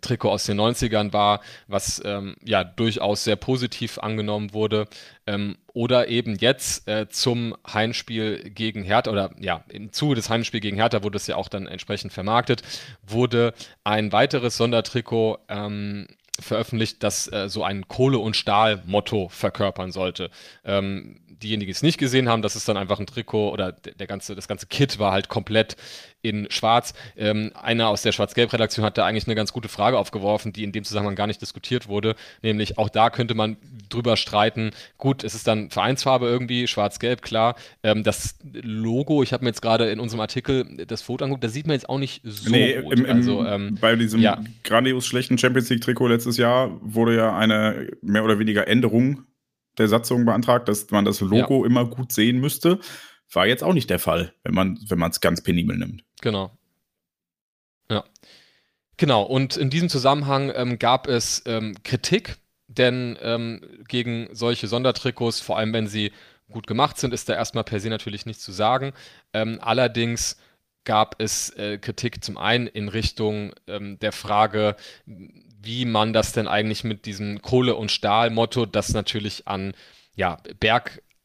Trikot 0.01 0.31
aus 0.31 0.45
den 0.45 0.61
90ern 0.61 1.13
war, 1.13 1.41
was 1.67 2.03
ähm, 2.05 2.37
ja 2.45 2.65
durchaus 2.65 3.25
sehr 3.25 3.37
positiv 3.37 3.99
angenommen 3.99 4.53
wurde. 4.53 4.87
Ähm, 5.27 5.57
oder 5.73 6.09
eben 6.09 6.37
jetzt 6.37 6.89
äh, 6.89 7.09
zum 7.09 7.55
Heimspiel 7.73 8.51
gegen 8.51 8.83
Hertha, 8.83 9.11
oder 9.11 9.31
ja, 9.39 9.65
im 9.69 9.93
Zuge 9.93 10.17
des 10.17 10.29
Heimspiels 10.29 10.63
gegen 10.63 10.77
Hertha 10.77 11.03
wurde 11.03 11.17
es 11.17 11.27
ja 11.27 11.37
auch 11.37 11.49
dann 11.49 11.67
entsprechend 11.67 12.13
vermarktet, 12.13 12.63
wurde 13.07 13.55
ein 13.85 14.13
weiteres 14.13 14.57
Sondertrikot 14.57 15.39
ähm, 15.49 16.09
veröffentlicht, 16.41 17.03
das 17.03 17.31
äh, 17.33 17.49
so 17.49 17.63
ein 17.63 17.89
Kohle- 17.89 18.19
und 18.19 18.37
Stahl-Motto 18.37 19.29
verkörpern 19.29 19.93
sollte. 19.93 20.31
Ähm, 20.65 21.21
diejenigen, 21.29 21.67
die 21.67 21.73
es 21.73 21.83
nicht 21.83 21.99
gesehen 21.99 22.29
haben, 22.29 22.43
das 22.43 22.57
ist 22.57 22.69
dann 22.69 22.77
einfach 22.77 23.01
ein 23.01 23.07
Trikot 23.07 23.51
oder 23.51 23.73
der 23.73 24.07
ganze, 24.07 24.35
das 24.35 24.49
ganze 24.49 24.67
Kit 24.67 24.99
war 24.99 25.13
halt 25.13 25.29
komplett 25.29 25.77
in 26.23 26.47
Schwarz. 26.51 26.95
Ähm, 27.17 27.51
einer 27.61 27.89
aus 27.89 28.03
der 28.03 28.13
Schwarz-Gelb-Redaktion 28.13 28.85
hat 28.85 28.97
da 28.97 29.05
eigentlich 29.05 29.27
eine 29.27 29.35
ganz 29.35 29.53
gute 29.53 29.69
Frage 29.69 29.99
aufgeworfen, 29.99 30.53
die 30.53 30.65
in 30.65 30.73
dem 30.73 30.85
Zusammenhang 30.85 31.17
gar 31.17 31.27
nicht 31.27 31.43
diskutiert 31.43 31.89
wurde. 31.89 32.15
Nämlich 32.43 32.79
auch 32.79 32.89
da 32.89 33.11
könnte 33.11 33.35
man 33.35 33.57
drüber 33.89 34.17
streiten. 34.17 34.71
Gut, 34.99 35.25
es 35.25 35.35
ist 35.35 35.47
dann 35.47 35.71
Vereinsfarbe 35.71 36.27
irgendwie, 36.27 36.67
Schwarz-Gelb, 36.67 37.23
klar. 37.23 37.57
Ähm, 37.83 38.05
das 38.05 38.39
Logo, 38.53 39.23
ich 39.23 39.33
habe 39.33 39.45
mir 39.45 39.51
jetzt 39.51 39.63
gerade 39.63 39.91
in 39.91 40.01
unserem 40.01 40.21
Artikel 40.21 40.87
das 40.87 41.03
Foto 41.03 41.25
angeguckt, 41.25 41.45
da 41.45 41.49
sieht 41.49 41.67
man 41.67 41.75
jetzt 41.75 41.89
auch 41.89 41.99
nicht 41.99 42.23
so 42.25 42.51
nee, 42.51 42.81
gut. 42.81 42.93
Im, 42.93 43.05
im, 43.05 43.17
also, 43.17 43.45
ähm, 43.45 43.79
bei 43.81 43.97
diesem 43.97 44.21
ja. 44.21 44.43
grandios 44.65 45.07
schlechten 45.07 45.39
Champions 45.39 45.69
League-Trikot 45.71 46.07
letztes 46.07 46.37
Jahr 46.37 46.79
wurde 46.81 47.17
ja 47.17 47.37
eine 47.37 47.89
mehr 48.01 48.25
oder 48.25 48.39
weniger 48.39 48.69
Änderung 48.69 49.25
der 49.79 49.89
Satzung 49.89 50.25
beantragt, 50.25 50.69
dass 50.69 50.91
man 50.91 51.05
das 51.05 51.21
Logo 51.21 51.65
ja. 51.65 51.67
immer 51.67 51.87
gut 51.87 52.13
sehen 52.13 52.41
müsste. 52.41 52.79
War 53.33 53.47
jetzt 53.47 53.65
auch 53.65 53.73
nicht 53.73 53.89
der 53.89 53.99
Fall, 53.99 54.35
wenn 54.45 54.55
man 54.55 55.11
es 55.11 55.21
ganz 55.21 55.43
penibel 55.43 55.77
nimmt. 55.77 56.05
Genau. 56.23 56.51
Ja. 57.91 58.05
Genau, 58.97 59.23
und 59.23 59.57
in 59.57 59.69
diesem 59.69 59.91
Zusammenhang 59.91 60.51
ähm, 60.55 60.79
gab 60.79 61.09
es 61.09 61.43
ähm, 61.45 61.75
Kritik, 61.83 62.37
denn 62.69 63.19
ähm, 63.21 63.61
gegen 63.89 64.29
solche 64.33 64.69
Sondertrikots, 64.69 65.41
vor 65.41 65.59
allem 65.59 65.75
wenn 65.75 65.89
sie 65.89 66.13
gut 66.51 66.67
gemacht 66.67 66.99
sind, 66.99 67.13
ist 67.13 67.29
da 67.29 67.35
erstmal 67.35 67.65
per 67.65 67.81
se 67.81 67.91
natürlich 67.91 68.25
nichts 68.25 68.45
zu 68.45 68.53
sagen. 68.53 68.93
Ähm, 69.33 69.59
allerdings 69.61 70.39
gab 70.85 71.21
es 71.21 71.51
äh, 71.51 71.79
Kritik 71.79 72.23
zum 72.23 72.39
einen 72.39 72.67
in 72.67 72.89
Richtung 72.89 73.53
ähm, 73.67 73.99
der 73.99 74.13
Frage, 74.13 74.77
wie 75.07 75.85
man 75.85 76.13
das 76.13 76.33
denn 76.33 76.49
eigentlich 76.49 76.85
mit 76.85 77.07
diesem 77.07 77.43
Kohle- 77.43 77.77
und 77.77 77.91
Stahl-Motto, 77.91 78.67
das 78.67 78.93
natürlich 78.93 79.49
an 79.49 79.75
ja, 80.15 80.39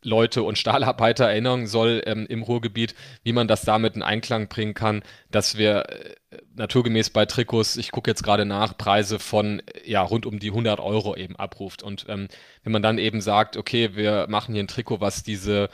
Bergleute 0.07 0.43
und 0.43 0.57
Stahlarbeiter 0.57 1.25
erinnern 1.25 1.67
soll 1.67 2.01
ähm, 2.05 2.25
im 2.29 2.41
Ruhrgebiet, 2.41 2.95
wie 3.23 3.33
man 3.33 3.49
das 3.49 3.63
damit 3.63 3.97
in 3.97 4.01
Einklang 4.01 4.47
bringen 4.47 4.73
kann, 4.73 5.03
dass 5.31 5.57
wir 5.57 5.89
äh, 5.89 6.37
naturgemäß 6.55 7.09
bei 7.09 7.25
Trikots, 7.25 7.75
ich 7.75 7.91
gucke 7.91 8.09
jetzt 8.09 8.23
gerade 8.23 8.45
nach, 8.45 8.77
Preise 8.77 9.19
von 9.19 9.61
ja 9.83 10.01
rund 10.01 10.25
um 10.25 10.39
die 10.39 10.51
100 10.51 10.79
Euro 10.79 11.17
eben 11.17 11.35
abruft. 11.35 11.83
Und 11.83 12.05
ähm, 12.07 12.29
wenn 12.63 12.71
man 12.71 12.81
dann 12.81 12.99
eben 12.99 13.19
sagt, 13.19 13.57
okay, 13.57 13.95
wir 13.95 14.27
machen 14.29 14.53
hier 14.53 14.63
ein 14.63 14.69
Trikot, 14.69 15.01
was 15.01 15.23
diese, 15.23 15.69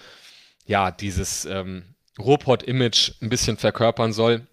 ja, 0.66 0.90
dieses 0.90 1.46
ähm, 1.46 1.84
Ruhrpott-Image 2.18 3.12
ein 3.22 3.30
bisschen 3.30 3.58
verkörpern 3.58 4.14
soll, 4.14 4.48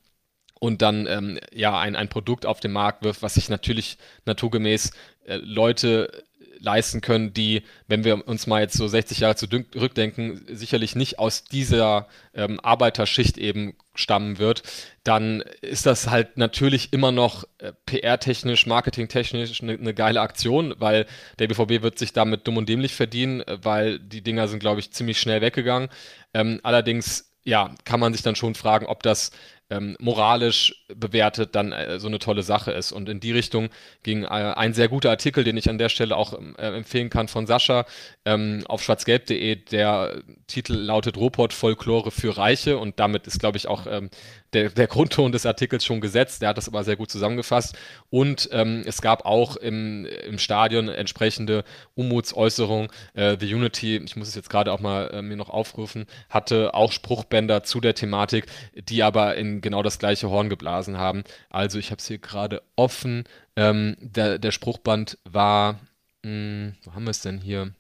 und 0.63 0.83
dann 0.83 1.07
ähm, 1.07 1.41
ja 1.55 1.79
ein, 1.81 1.97
ein 1.97 2.11
Produkt 2.11 2.45
auf 2.45 2.61
den 2.61 2.73
Markt 2.73 3.03
wirft, 3.03 3.23
was 3.23 3.33
sich 3.33 3.49
natürlich 3.49 3.97
naturgemäß 4.27 4.93
äh, 5.25 5.37
Leute 5.37 6.23
leisten 6.61 7.01
können, 7.01 7.33
die, 7.33 7.63
wenn 7.89 8.05
wir 8.05 8.27
uns 8.29 8.47
mal 8.47 8.61
jetzt 8.61 8.77
so 8.77 8.87
60 8.87 9.21
Jahre 9.21 9.37
zurückdenken, 9.37 10.45
sicherlich 10.49 10.95
nicht 10.95 11.19
aus 11.19 11.45
dieser 11.45 12.07
ähm, 12.35 12.61
Arbeiterschicht 12.61 13.39
eben 13.39 13.75
stammen 13.95 14.39
wird, 14.39 14.63
dann 15.03 15.43
ist 15.63 15.87
das 15.87 16.09
halt 16.09 16.37
natürlich 16.37 16.93
immer 16.93 17.13
noch 17.13 17.45
äh, 17.59 17.73
PR-technisch, 17.87 18.67
marketingtechnisch 18.67 19.63
eine 19.63 19.79
ne 19.79 19.95
geile 19.95 20.21
Aktion, 20.21 20.75
weil 20.79 21.07
der 21.39 21.49
BVB 21.49 21.83
wird 21.83 21.99
sich 21.99 22.13
damit 22.13 22.47
dumm 22.47 22.59
und 22.59 22.69
dämlich 22.69 22.95
verdienen, 22.95 23.41
äh, 23.41 23.59
weil 23.63 23.99
die 23.99 24.23
Dinger 24.23 24.49
sind, 24.49 24.61
glaube 24.61 24.81
ich, 24.81 24.93
ziemlich 24.93 25.19
schnell 25.19 25.41
weggegangen. 25.41 25.89
Ähm, 26.35 26.61
allerdings, 26.63 27.33
ja, 27.43 27.75
kann 27.85 28.01
man 28.01 28.13
sich 28.13 28.23
dann 28.23 28.37
schon 28.37 28.55
fragen, 28.55 28.87
ob 28.87 29.03
das 29.03 29.33
ähm, 29.71 29.97
moralisch 30.01 30.85
bewertet 30.95 31.55
dann 31.55 31.73
äh, 31.73 31.99
so 31.99 32.09
eine 32.09 32.19
tolle 32.19 32.43
Sache 32.43 32.73
ist. 32.73 32.93
Und 32.93 33.09
in 33.09 33.21
die 33.21 33.33
Richtung 33.33 33.69
ging 34.03 34.25
äh, 34.25 34.27
ein 34.27 34.75
sehr 34.75 34.89
guter 34.89 35.11
Artikel, 35.11 35.45
den 35.45 35.57
ich 35.57 35.71
an 35.71 35.79
der 35.79 35.89
Stelle 35.89 36.17
auch 36.17 36.35
äh, 36.59 36.77
empfehlen 36.77 37.09
kann 37.09 37.29
von 37.29 37.47
Sascha 37.47 37.87
ähm, 38.25 38.65
auf 38.67 38.83
schwarzgelb.de. 38.83 39.57
Der 39.57 40.23
Titel 40.47 40.75
lautet 40.75 41.17
Ruhrpott 41.17 41.53
Folklore 41.53 42.11
für 42.11 42.37
Reiche 42.37 42.79
und 42.79 42.99
damit 42.99 43.27
ist, 43.27 43.39
glaube 43.39 43.57
ich, 43.57 43.69
auch 43.69 43.87
ähm, 43.87 44.11
der, 44.53 44.71
der 44.71 44.87
Grundton 44.87 45.33
des 45.33 45.47
Artikels 45.47 45.85
schon 45.85 46.01
gesetzt. 46.01 46.43
Der 46.43 46.51
hat 46.51 46.57
das 46.57 46.69
aber 46.69 46.85
sehr 46.85 46.97
gut 46.97 47.11
zusammengefasst. 47.11 47.77
Und 48.11 48.49
ähm, 48.53 48.83
es 48.87 49.03
gab 49.03 49.25
auch 49.25 49.57
im, 49.57 50.07
im 50.07 50.39
Stadion 50.39 50.89
entsprechende 50.89 51.65
Unmutsäußerungen. 51.95 52.89
Äh, 53.15 53.37
The 53.39 53.55
Unity, 53.55 53.97
ich 53.99 54.17
muss 54.17 54.29
es 54.29 54.35
jetzt 54.35 54.51
gerade 54.51 54.73
auch 54.73 54.81
mal 54.81 55.11
äh, 55.13 55.23
mir 55.23 55.37
noch 55.37 55.51
aufrufen, 55.51 56.07
hatte 56.29 56.75
auch 56.75 56.93
Spruchbänder 56.93 57.63
zu 57.63 57.81
der 57.81 57.95
Thematik, 57.95 58.47
die 58.75 59.03
aber 59.03 59.37
in 59.37 59.61
genau 59.61 59.83
das 59.83 59.99
gleiche 59.99 60.31
Horn 60.31 60.49
geblasen 60.49 60.99
haben. 60.99 61.25
Also 61.49 61.79
ich 61.79 61.91
habe 61.91 61.99
es 61.99 62.09
hier 62.09 62.19
gerade 62.19 62.63
offen. 62.77 63.25
Ähm, 63.57 63.97
der, 64.01 64.39
der 64.39 64.51
Spruchband 64.51 65.19
war, 65.25 65.75
mh, 66.23 66.31
hm, 66.31 66.75
wo 66.83 66.95
haben 66.95 67.05
wir 67.05 67.11
es 67.11 67.23
denn 67.23 67.39
hier? 67.39 67.73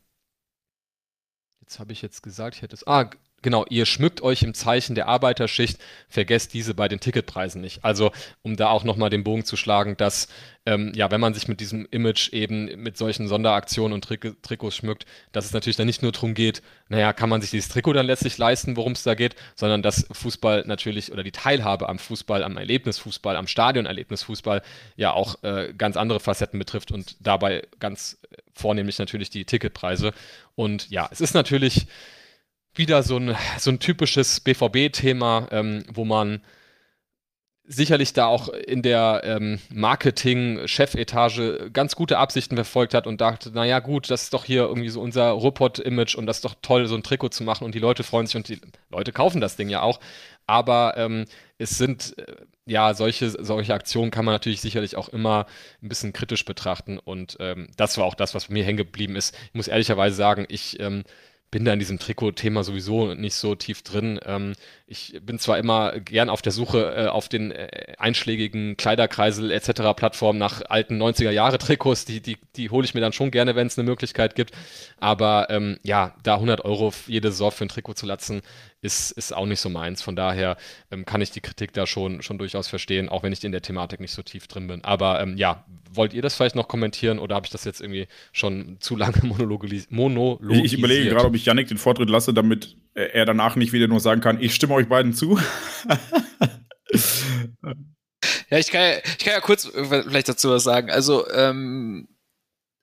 Jetzt 1.60 1.78
habe 1.78 1.92
ich 1.92 2.02
jetzt 2.02 2.22
gesagt, 2.22 2.56
ich 2.56 2.62
hätte 2.62 2.74
es. 2.74 2.86
Ah, 2.86 3.08
Genau, 3.42 3.64
ihr 3.70 3.86
schmückt 3.86 4.20
euch 4.20 4.42
im 4.42 4.52
Zeichen 4.52 4.94
der 4.94 5.08
Arbeiterschicht, 5.08 5.78
vergesst 6.10 6.52
diese 6.52 6.74
bei 6.74 6.88
den 6.88 7.00
Ticketpreisen 7.00 7.62
nicht. 7.62 7.82
Also, 7.84 8.12
um 8.42 8.56
da 8.56 8.68
auch 8.68 8.84
nochmal 8.84 9.08
den 9.08 9.24
Bogen 9.24 9.46
zu 9.46 9.56
schlagen, 9.56 9.96
dass, 9.96 10.28
ähm, 10.66 10.92
ja, 10.94 11.10
wenn 11.10 11.22
man 11.22 11.32
sich 11.32 11.48
mit 11.48 11.60
diesem 11.60 11.86
Image 11.90 12.34
eben 12.34 12.66
mit 12.82 12.98
solchen 12.98 13.28
Sonderaktionen 13.28 13.94
und 13.94 14.04
Trik 14.04 14.42
Trikots 14.42 14.76
schmückt, 14.76 15.06
dass 15.32 15.46
es 15.46 15.54
natürlich 15.54 15.76
dann 15.76 15.86
nicht 15.86 16.02
nur 16.02 16.12
darum 16.12 16.34
geht, 16.34 16.60
naja, 16.90 17.14
kann 17.14 17.30
man 17.30 17.40
sich 17.40 17.50
dieses 17.50 17.70
Trikot 17.70 17.94
dann 17.94 18.04
letztlich 18.04 18.36
leisten, 18.36 18.76
worum 18.76 18.92
es 18.92 19.04
da 19.04 19.14
geht, 19.14 19.36
sondern 19.54 19.80
dass 19.80 20.06
Fußball 20.12 20.64
natürlich 20.66 21.10
oder 21.10 21.22
die 21.22 21.32
Teilhabe 21.32 21.88
am 21.88 21.98
Fußball, 21.98 22.42
am 22.42 22.58
Erlebnisfußball, 22.58 23.36
am 23.36 23.46
Stadionerlebnisfußball 23.46 24.60
ja 24.96 25.12
auch 25.12 25.42
äh, 25.44 25.72
ganz 25.72 25.96
andere 25.96 26.20
Facetten 26.20 26.58
betrifft 26.58 26.92
und 26.92 27.16
dabei 27.20 27.66
ganz 27.78 28.18
vornehmlich 28.52 28.98
natürlich 28.98 29.30
die 29.30 29.46
Ticketpreise. 29.46 30.12
Und 30.56 30.90
ja, 30.90 31.08
es 31.10 31.22
ist 31.22 31.32
natürlich 31.32 31.86
wieder 32.74 33.02
so 33.02 33.16
ein, 33.16 33.36
so 33.58 33.70
ein 33.70 33.78
typisches 33.78 34.40
BVB-Thema, 34.40 35.48
ähm, 35.50 35.84
wo 35.92 36.04
man 36.04 36.42
sicherlich 37.72 38.12
da 38.12 38.26
auch 38.26 38.48
in 38.48 38.82
der 38.82 39.20
ähm, 39.24 39.60
Marketing-Chefetage 39.72 41.70
ganz 41.72 41.94
gute 41.94 42.18
Absichten 42.18 42.56
verfolgt 42.56 42.94
hat 42.94 43.06
und 43.06 43.20
dachte, 43.20 43.52
naja 43.52 43.78
gut, 43.78 44.10
das 44.10 44.24
ist 44.24 44.34
doch 44.34 44.44
hier 44.44 44.62
irgendwie 44.62 44.88
so 44.88 45.00
unser 45.00 45.30
Ruhrpott-Image 45.30 46.16
und 46.16 46.26
das 46.26 46.38
ist 46.38 46.44
doch 46.44 46.56
toll, 46.62 46.88
so 46.88 46.96
ein 46.96 47.04
Trikot 47.04 47.28
zu 47.28 47.44
machen 47.44 47.64
und 47.64 47.76
die 47.76 47.78
Leute 47.78 48.02
freuen 48.02 48.26
sich 48.26 48.34
und 48.34 48.48
die 48.48 48.60
Leute 48.90 49.12
kaufen 49.12 49.40
das 49.40 49.54
Ding 49.54 49.68
ja 49.68 49.82
auch. 49.82 50.00
Aber 50.48 50.94
ähm, 50.96 51.26
es 51.58 51.78
sind, 51.78 52.18
äh, 52.18 52.34
ja, 52.66 52.92
solche, 52.92 53.30
solche 53.30 53.72
Aktionen 53.72 54.10
kann 54.10 54.24
man 54.24 54.34
natürlich 54.34 54.60
sicherlich 54.60 54.96
auch 54.96 55.08
immer 55.08 55.46
ein 55.80 55.88
bisschen 55.88 56.12
kritisch 56.12 56.44
betrachten 56.44 56.98
und 56.98 57.36
ähm, 57.38 57.68
das 57.76 57.96
war 57.98 58.04
auch 58.04 58.16
das, 58.16 58.34
was 58.34 58.48
mir 58.48 58.64
hängen 58.64 58.78
geblieben 58.78 59.14
ist. 59.14 59.36
Ich 59.46 59.54
muss 59.54 59.68
ehrlicherweise 59.68 60.16
sagen, 60.16 60.44
ich 60.48 60.80
ähm, 60.80 61.04
bin 61.50 61.64
da 61.64 61.72
in 61.72 61.78
diesem 61.80 61.98
Trikot-Thema 61.98 62.62
sowieso 62.62 63.14
nicht 63.14 63.34
so 63.34 63.54
tief 63.54 63.82
drin. 63.82 64.20
Ähm, 64.24 64.52
ich 64.86 65.18
bin 65.22 65.38
zwar 65.38 65.58
immer 65.58 65.98
gern 65.98 66.30
auf 66.30 66.42
der 66.42 66.52
Suche 66.52 66.94
äh, 66.94 67.06
auf 67.06 67.28
den 67.28 67.50
äh, 67.50 67.94
einschlägigen 67.98 68.76
Kleiderkreisel 68.76 69.50
etc. 69.50 69.96
Plattformen 69.96 70.38
nach 70.38 70.62
alten 70.68 71.00
90er-Jahre-Trikots, 71.02 72.04
die, 72.04 72.20
die, 72.20 72.38
die 72.56 72.70
hole 72.70 72.84
ich 72.84 72.94
mir 72.94 73.00
dann 73.00 73.12
schon 73.12 73.30
gerne, 73.32 73.56
wenn 73.56 73.66
es 73.66 73.78
eine 73.78 73.88
Möglichkeit 73.88 74.36
gibt. 74.36 74.52
Aber 74.98 75.48
ähm, 75.50 75.78
ja, 75.82 76.14
da 76.22 76.34
100 76.34 76.64
Euro 76.64 76.92
jede 77.06 77.32
Saison 77.32 77.50
für 77.50 77.64
ein 77.64 77.68
Trikot 77.68 77.94
zu 77.94 78.06
latzen, 78.06 78.42
ist, 78.80 79.10
ist 79.10 79.34
auch 79.34 79.46
nicht 79.46 79.60
so 79.60 79.68
meins. 79.68 80.02
Von 80.02 80.16
daher 80.16 80.56
ähm, 80.90 81.04
kann 81.04 81.20
ich 81.20 81.32
die 81.32 81.40
Kritik 81.40 81.72
da 81.72 81.86
schon, 81.86 82.22
schon 82.22 82.38
durchaus 82.38 82.68
verstehen, 82.68 83.08
auch 83.08 83.22
wenn 83.22 83.32
ich 83.32 83.42
in 83.44 83.52
der 83.52 83.62
Thematik 83.62 84.00
nicht 84.00 84.12
so 84.12 84.22
tief 84.22 84.46
drin 84.46 84.68
bin. 84.68 84.84
Aber 84.84 85.20
ähm, 85.20 85.36
ja, 85.36 85.64
wollt 85.92 86.14
ihr 86.14 86.22
das 86.22 86.34
vielleicht 86.36 86.56
noch 86.56 86.68
kommentieren 86.68 87.18
oder 87.18 87.34
habe 87.34 87.46
ich 87.46 87.52
das 87.52 87.64
jetzt 87.64 87.80
irgendwie 87.80 88.06
schon 88.32 88.76
zu 88.80 88.96
lange 88.96 89.18
monologisiert? 89.22 89.90
Ich 89.90 90.74
überlege 90.74 91.10
gerade, 91.10 91.26
ob 91.26 91.34
ich 91.34 91.44
Yannick 91.44 91.68
den 91.68 91.78
Vortritt 91.78 92.08
lasse, 92.08 92.32
damit 92.32 92.76
er 92.94 93.24
danach 93.24 93.56
nicht 93.56 93.72
wieder 93.72 93.88
nur 93.88 94.00
sagen 94.00 94.20
kann, 94.20 94.40
ich 94.40 94.54
stimme 94.54 94.74
euch 94.74 94.88
beiden 94.88 95.12
zu. 95.12 95.38
ja, 98.50 98.58
ich 98.58 98.70
kann 98.70 98.82
ja, 98.82 98.98
ich 98.98 99.18
kann 99.18 99.34
ja 99.34 99.40
kurz 99.40 99.66
vielleicht 99.66 100.28
dazu 100.28 100.50
was 100.50 100.64
sagen. 100.64 100.90
Also, 100.90 101.28
ähm, 101.30 102.08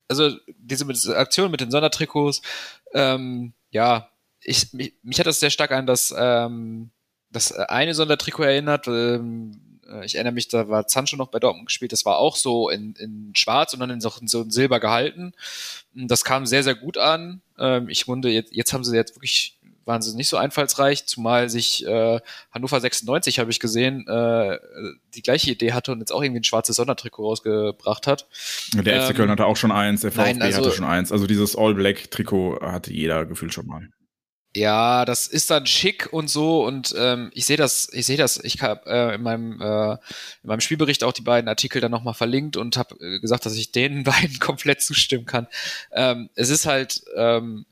also 0.08 0.32
diese 0.58 1.18
Aktion 1.18 1.52
mit 1.52 1.62
den 1.62 1.72
Sondertrikots, 1.72 2.42
ähm, 2.94 3.54
ja, 3.70 4.10
ich, 4.42 4.74
mich, 4.74 4.94
mich, 5.04 5.20
hat 5.20 5.28
das 5.28 5.40
sehr 5.40 5.50
stark 5.50 5.72
an 5.72 5.86
das, 5.86 6.14
ähm, 6.18 6.92
das 7.30 7.52
eine 7.52 7.94
Sondertrikot 7.94 8.44
erinnert. 8.44 8.88
Ähm, 8.88 9.52
äh, 9.52 9.67
ich 10.04 10.16
erinnere 10.16 10.34
mich, 10.34 10.48
da 10.48 10.70
war 10.70 10.86
Sancho 10.88 11.16
noch 11.18 11.30
bei 11.30 11.40
Dortmund 11.40 11.68
gespielt. 11.68 11.92
Das 11.92 12.06
war 12.06 12.18
auch 12.18 12.36
so 12.36 12.70
in, 12.70 12.94
in 12.96 13.32
schwarz 13.36 13.74
und 13.74 13.80
dann 13.80 13.90
in 13.90 14.02
so, 14.02 14.12
in 14.20 14.28
so 14.28 14.42
in 14.42 14.52
Silber 14.52 14.80
gehalten. 14.80 15.34
Das 15.94 16.24
kam 16.24 16.46
sehr, 16.46 16.64
sehr 16.64 16.76
gut 16.76 16.98
an. 16.98 17.42
Ähm, 17.58 17.90
ich 17.90 18.08
wundere, 18.08 18.32
jetzt, 18.32 18.54
jetzt 18.56 18.74
haben 18.74 18.84
sie 18.84 18.96
jetzt 18.96 19.16
wirklich 19.16 19.58
waren 19.88 20.02
sie 20.02 20.16
nicht 20.16 20.28
so 20.28 20.38
einfallsreich, 20.38 21.06
zumal 21.06 21.50
sich 21.50 21.86
äh, 21.88 22.20
Hannover 22.52 22.80
96, 22.80 23.40
habe 23.40 23.50
ich 23.50 23.60
gesehen, 23.60 24.06
äh, 24.08 24.60
die 25.16 25.22
gleiche 25.22 25.50
Idee 25.50 25.72
hatte 25.72 25.94
und 25.94 26.00
jetzt 26.00 26.12
auch 26.12 26.22
irgendwie 26.22 26.42
ein 26.42 26.44
schwarzes 26.44 26.76
Sondertrikot 26.76 27.24
rausgebracht 27.24 28.06
hat. 28.06 28.28
Der 28.74 28.96
ähm, 28.98 29.02
FC 29.04 29.16
Köln 29.16 29.32
hatte 29.32 29.46
auch 29.46 29.56
schon 29.56 29.72
eins, 29.72 30.02
der 30.02 30.12
VfB 30.12 30.34
nein, 30.34 30.42
also, 30.42 30.58
hatte 30.58 30.76
schon 30.76 30.86
eins. 30.86 31.12
Also 31.12 31.26
dieses 31.26 31.56
All-Black-Trikot 31.56 32.60
hatte 32.62 32.94
jeder 32.94 33.26
gefühlt 33.26 33.54
schon 33.54 33.66
mal. 33.66 33.88
Ja, 34.58 35.06
das 35.06 35.28
ist 35.28 35.52
dann 35.52 35.68
schick 35.68 36.12
und 36.12 36.30
so 36.32 36.66
und 36.66 36.96
ähm, 36.98 37.30
ich 37.36 37.46
sehe 37.46 37.58
das, 37.58 37.90
ich 37.94 38.08
sehe 38.08 38.18
das, 38.18 38.44
ich 38.44 38.60
habe 38.64 38.90
äh, 38.90 39.14
in 39.14 39.22
meinem 39.22 39.62
äh, 39.62 39.92
in 39.92 40.48
meinem 40.48 40.62
Spielbericht 40.62 41.04
auch 41.04 41.14
die 41.14 41.22
beiden 41.22 41.48
Artikel 41.48 41.80
dann 41.80 41.92
nochmal 41.92 42.16
verlinkt 42.16 42.58
und 42.58 42.76
habe 42.76 42.96
äh, 43.00 43.20
gesagt, 43.20 43.46
dass 43.46 43.56
ich 43.56 43.72
den 43.72 44.04
beiden 44.04 44.40
komplett 44.40 44.82
zustimmen 44.82 45.26
kann. 45.28 45.48
Ähm, 45.92 46.32
es 46.34 46.50
ist 46.50 46.66
halt, 46.66 47.04
ähm, 47.16 47.68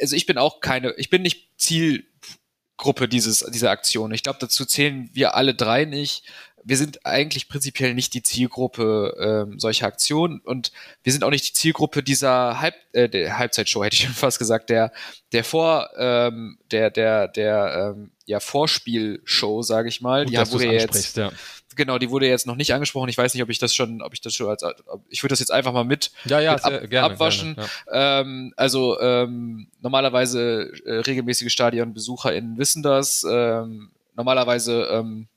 also 0.00 0.16
ich 0.16 0.24
bin 0.24 0.38
auch 0.38 0.60
keine, 0.60 0.94
ich 0.96 1.10
bin 1.10 1.20
nicht 1.20 1.50
Zielgruppe 1.58 3.06
dieses 3.06 3.40
dieser 3.52 3.70
Aktion. 3.70 4.12
Ich 4.12 4.22
glaube, 4.22 4.38
dazu 4.40 4.64
zählen 4.64 5.10
wir 5.12 5.34
alle 5.34 5.54
drei 5.54 5.84
nicht 5.84 6.24
wir 6.64 6.76
sind 6.76 7.06
eigentlich 7.06 7.48
prinzipiell 7.48 7.94
nicht 7.94 8.14
die 8.14 8.22
Zielgruppe 8.22 9.46
ähm, 9.50 9.58
solcher 9.58 9.86
Aktionen 9.86 10.40
und 10.40 10.72
wir 11.02 11.12
sind 11.12 11.24
auch 11.24 11.30
nicht 11.30 11.48
die 11.48 11.52
Zielgruppe 11.52 12.02
dieser 12.02 12.60
Halb 12.60 12.74
äh, 12.92 13.08
der 13.08 13.38
Halbzeitshow, 13.38 13.84
hätte 13.84 13.94
ich 13.94 14.02
schon 14.04 14.14
fast 14.14 14.38
gesagt, 14.38 14.70
der 14.70 14.92
der 15.32 15.44
vor 15.44 15.90
ähm, 15.96 16.58
der 16.70 16.90
der 16.90 17.28
der 17.28 17.94
ähm, 17.96 18.10
ja 18.26 18.40
Vorspielshow, 18.40 19.62
sage 19.62 19.88
ich 19.88 20.00
mal. 20.00 20.24
Gut, 20.24 20.34
die 20.34 20.52
wurde 20.52 20.72
jetzt 20.72 21.16
ja. 21.16 21.30
genau, 21.76 21.98
die 21.98 22.10
wurde 22.10 22.28
jetzt 22.28 22.46
noch 22.46 22.56
nicht 22.56 22.72
angesprochen. 22.72 23.08
Ich 23.08 23.18
weiß 23.18 23.34
nicht, 23.34 23.42
ob 23.42 23.50
ich 23.50 23.58
das 23.58 23.74
schon, 23.74 24.02
ob 24.02 24.12
ich 24.12 24.20
das 24.20 24.34
schon 24.34 24.48
als 24.48 24.62
ich 25.08 25.22
würde 25.22 25.32
das 25.32 25.40
jetzt 25.40 25.52
einfach 25.52 25.72
mal 25.72 25.84
mit, 25.84 26.12
ja, 26.24 26.40
ja, 26.40 26.54
mit 26.54 26.64
ab, 26.64 26.90
gerne, 26.90 27.12
abwaschen. 27.12 27.54
Gerne, 27.54 27.70
ja. 27.86 28.20
ähm, 28.20 28.54
also 28.56 29.00
ähm, 29.00 29.68
normalerweise 29.80 30.72
äh, 30.84 31.00
regelmäßige 31.00 31.52
StadionbesucherInnen 31.52 32.58
wissen 32.58 32.82
das. 32.82 33.26
Ähm, 33.28 33.90
normalerweise 34.14 34.88
ähm, 34.92 35.28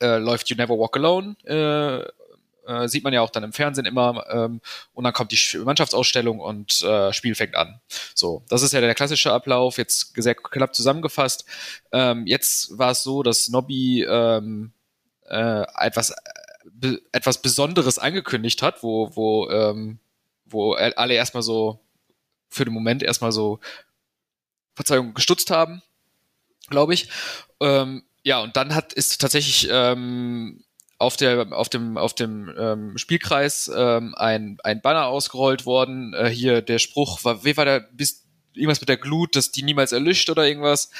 äh, 0.00 0.18
läuft 0.18 0.48
You 0.50 0.56
Never 0.56 0.78
Walk 0.78 0.96
Alone, 0.96 1.36
äh, 1.44 2.08
äh, 2.68 2.86
sieht 2.88 3.02
man 3.02 3.12
ja 3.12 3.22
auch 3.22 3.30
dann 3.30 3.44
im 3.44 3.52
Fernsehen 3.52 3.86
immer, 3.86 4.24
ähm, 4.30 4.60
und 4.92 5.04
dann 5.04 5.12
kommt 5.12 5.32
die 5.32 5.58
Mannschaftsausstellung 5.58 6.38
und 6.38 6.82
äh, 6.82 7.12
Spiel 7.12 7.34
fängt 7.34 7.56
an. 7.56 7.80
So, 8.14 8.42
das 8.48 8.62
ist 8.62 8.72
ja 8.72 8.80
der 8.80 8.94
klassische 8.94 9.32
Ablauf, 9.32 9.78
jetzt 9.78 10.12
sehr 10.14 10.34
knapp 10.34 10.74
zusammengefasst. 10.74 11.46
Ähm, 11.92 12.26
jetzt 12.26 12.78
war 12.78 12.90
es 12.90 13.02
so, 13.02 13.22
dass 13.22 13.48
Nobby 13.48 14.02
ähm, 14.02 14.72
äh, 15.28 15.64
etwas, 15.78 16.14
be 16.70 17.00
etwas 17.12 17.40
Besonderes 17.40 17.98
angekündigt 17.98 18.62
hat, 18.62 18.82
wo, 18.82 19.16
wo, 19.16 19.48
ähm, 19.50 19.98
wo 20.44 20.74
alle 20.74 21.14
erstmal 21.14 21.42
so 21.42 21.80
für 22.50 22.64
den 22.64 22.74
Moment 22.74 23.02
erstmal 23.02 23.32
so 23.32 23.60
Verzeihung 24.74 25.14
gestutzt 25.14 25.50
haben, 25.50 25.82
glaube 26.68 26.94
ich. 26.94 27.08
Ähm, 27.60 28.04
ja, 28.22 28.40
und 28.40 28.56
dann 28.56 28.74
hat 28.74 28.92
ist 28.92 29.20
tatsächlich 29.20 29.68
ähm, 29.70 30.64
auf 30.98 31.16
der 31.16 31.52
auf 31.52 31.68
dem 31.68 31.96
auf 31.96 32.14
dem 32.14 32.52
ähm, 32.58 32.98
Spielkreis 32.98 33.70
ähm, 33.74 34.14
ein 34.16 34.58
ein 34.64 34.80
Banner 34.82 35.06
ausgerollt 35.06 35.66
worden. 35.66 36.14
Äh, 36.14 36.28
hier 36.28 36.62
der 36.62 36.78
Spruch 36.78 37.24
war, 37.24 37.44
wie 37.44 37.56
war 37.56 37.64
der 37.64 37.80
bis 37.80 38.26
irgendwas 38.54 38.80
mit 38.80 38.88
der 38.88 38.96
Glut, 38.96 39.36
dass 39.36 39.52
die 39.52 39.62
niemals 39.62 39.92
erlischt 39.92 40.30
oder 40.30 40.46
irgendwas. 40.46 40.90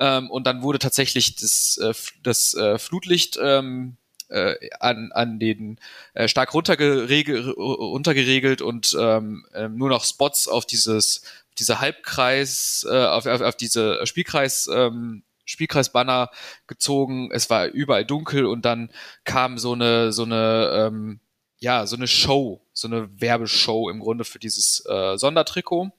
Ähm, 0.00 0.30
und 0.30 0.46
dann 0.46 0.62
wurde 0.62 0.78
tatsächlich 0.80 1.36
das 1.36 1.78
äh, 1.78 1.94
das 2.22 2.54
äh, 2.54 2.78
Flutlicht 2.78 3.38
ähm, 3.40 3.96
äh, 4.28 4.54
an, 4.80 5.12
an 5.12 5.38
den 5.38 5.78
äh, 6.14 6.28
stark 6.28 6.52
runtergeregelt, 6.54 7.56
runtergeregelt 7.56 8.62
und 8.62 8.96
ähm, 8.98 9.46
äh, 9.54 9.68
nur 9.68 9.88
noch 9.88 10.04
Spots 10.04 10.48
auf 10.48 10.66
dieses 10.66 11.22
diese 11.58 11.80
Halbkreis, 11.80 12.84
äh, 12.90 13.06
auf, 13.06 13.26
auf, 13.26 13.40
auf 13.40 13.56
diese 13.56 14.04
Spielkreis 14.06 14.68
ähm, 14.72 15.22
Spielkreisbanner 15.44 16.30
gezogen, 16.66 17.30
es 17.32 17.50
war 17.50 17.66
überall 17.66 18.04
dunkel 18.04 18.46
und 18.46 18.64
dann 18.64 18.90
kam 19.24 19.58
so 19.58 19.72
eine, 19.72 20.12
so 20.12 20.24
eine, 20.24 20.88
ähm, 20.88 21.20
ja, 21.58 21.86
so 21.86 21.96
eine 21.96 22.06
Show, 22.06 22.66
so 22.72 22.88
eine 22.88 23.08
Werbeshow 23.20 23.88
im 23.90 24.00
Grunde 24.00 24.24
für 24.24 24.38
dieses 24.38 24.84
äh, 24.86 25.16
Sondertrikot. 25.16 25.90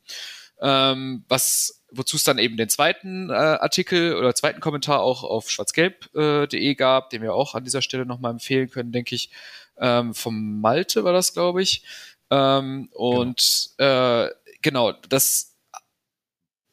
Ähm, 0.61 1.25
was, 1.27 1.83
wozu 1.91 2.15
es 2.15 2.23
dann 2.23 2.37
eben 2.37 2.55
den 2.55 2.69
zweiten 2.69 3.29
äh, 3.29 3.33
Artikel 3.33 4.15
oder 4.15 4.33
zweiten 4.33 4.61
Kommentar 4.61 5.01
auch 5.01 5.23
auf 5.23 5.49
schwarzgelb.de 5.49 6.55
äh, 6.55 6.75
gab, 6.75 7.09
den 7.09 7.21
wir 7.21 7.33
auch 7.33 7.55
an 7.55 7.65
dieser 7.65 7.81
Stelle 7.81 8.05
nochmal 8.05 8.31
empfehlen 8.31 8.69
können, 8.69 8.91
denke 8.91 9.15
ich. 9.15 9.31
Ähm, 9.77 10.13
vom 10.13 10.61
Malte 10.61 11.03
war 11.03 11.11
das, 11.11 11.33
glaube 11.33 11.61
ich. 11.61 11.83
Ähm, 12.29 12.89
und 12.93 13.71
genau. 13.77 14.23
Äh, 14.23 14.31
genau, 14.61 14.91
das 15.09 15.54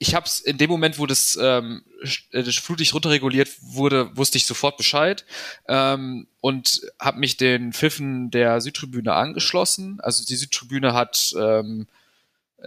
ich 0.03 0.17
habe 0.17 0.27
es 0.27 0.41
in 0.41 0.59
dem 0.59 0.69
Moment, 0.69 0.99
wo 0.99 1.07
das, 1.07 1.39
ähm, 1.41 1.85
äh, 2.33 2.43
das 2.43 2.57
Flutlicht 2.57 2.93
runterreguliert 2.93 3.51
wurde, 3.61 4.17
wusste 4.17 4.37
ich 4.37 4.47
sofort 4.47 4.77
Bescheid 4.77 5.25
ähm, 5.69 6.27
und 6.41 6.83
habe 6.99 7.21
mich 7.21 7.37
den 7.37 7.73
Pfiffen 7.73 8.33
der 8.33 8.61
Südtribüne 8.61 9.13
angeschlossen. 9.13 10.01
Also 10.01 10.25
die 10.25 10.35
Südtribüne 10.35 10.93
hat 10.93 11.33
ähm, 11.39 11.87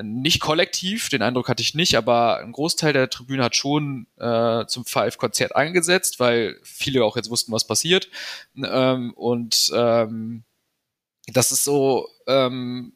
nicht 0.01 0.39
kollektiv, 0.39 1.09
den 1.09 1.21
Eindruck 1.21 1.49
hatte 1.49 1.61
ich 1.61 1.75
nicht, 1.75 1.95
aber 1.95 2.37
ein 2.37 2.53
Großteil 2.53 2.93
der 2.93 3.09
Tribüne 3.09 3.43
hat 3.43 3.57
schon 3.57 4.07
äh, 4.17 4.65
zum 4.67 4.85
Five-Konzert 4.85 5.57
eingesetzt, 5.57 6.21
weil 6.21 6.57
viele 6.63 7.03
auch 7.03 7.17
jetzt 7.17 7.29
wussten, 7.29 7.51
was 7.51 7.67
passiert. 7.67 8.07
Ähm, 8.55 9.11
und 9.13 9.73
ähm, 9.75 10.43
das 11.27 11.51
ist 11.51 11.65
so, 11.65 12.07
ähm, 12.27 12.93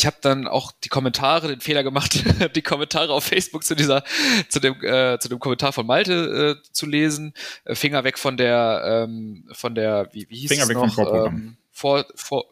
ich 0.00 0.06
habe 0.06 0.16
dann 0.22 0.48
auch 0.48 0.72
die 0.72 0.88
Kommentare, 0.88 1.48
den 1.48 1.60
Fehler 1.60 1.82
gemacht, 1.82 2.24
die 2.56 2.62
Kommentare 2.62 3.12
auf 3.12 3.24
Facebook 3.24 3.64
zu 3.64 3.76
dieser, 3.76 4.02
zu 4.48 4.58
dem, 4.58 4.82
äh, 4.82 5.18
zu 5.18 5.28
dem 5.28 5.38
Kommentar 5.38 5.74
von 5.74 5.86
Malte 5.86 6.56
äh, 6.58 6.72
zu 6.72 6.86
lesen. 6.86 7.34
Äh, 7.64 7.74
Finger 7.74 8.02
weg 8.02 8.18
von 8.18 8.38
der, 8.38 9.04
ähm, 9.04 9.46
von 9.52 9.74
der, 9.74 10.08
wie, 10.12 10.26
wie 10.30 10.38
hieß 10.38 10.48
Finger 10.48 10.62
es 10.62 10.68
weg 10.70 10.76
noch? 10.76 10.94
Vom 10.94 11.04
Vorprogramm. 11.04 11.34
Ähm, 11.34 11.56
vor, 11.70 12.06
vor, 12.14 12.46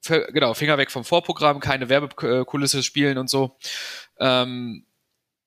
für, 0.00 0.26
genau, 0.32 0.54
Finger 0.54 0.76
weg 0.76 0.90
vom 0.90 1.04
Vorprogramm, 1.04 1.60
keine 1.60 1.88
Werbekulisse 1.88 2.82
spielen 2.82 3.16
und 3.16 3.30
so. 3.30 3.56
Ähm, 4.18 4.84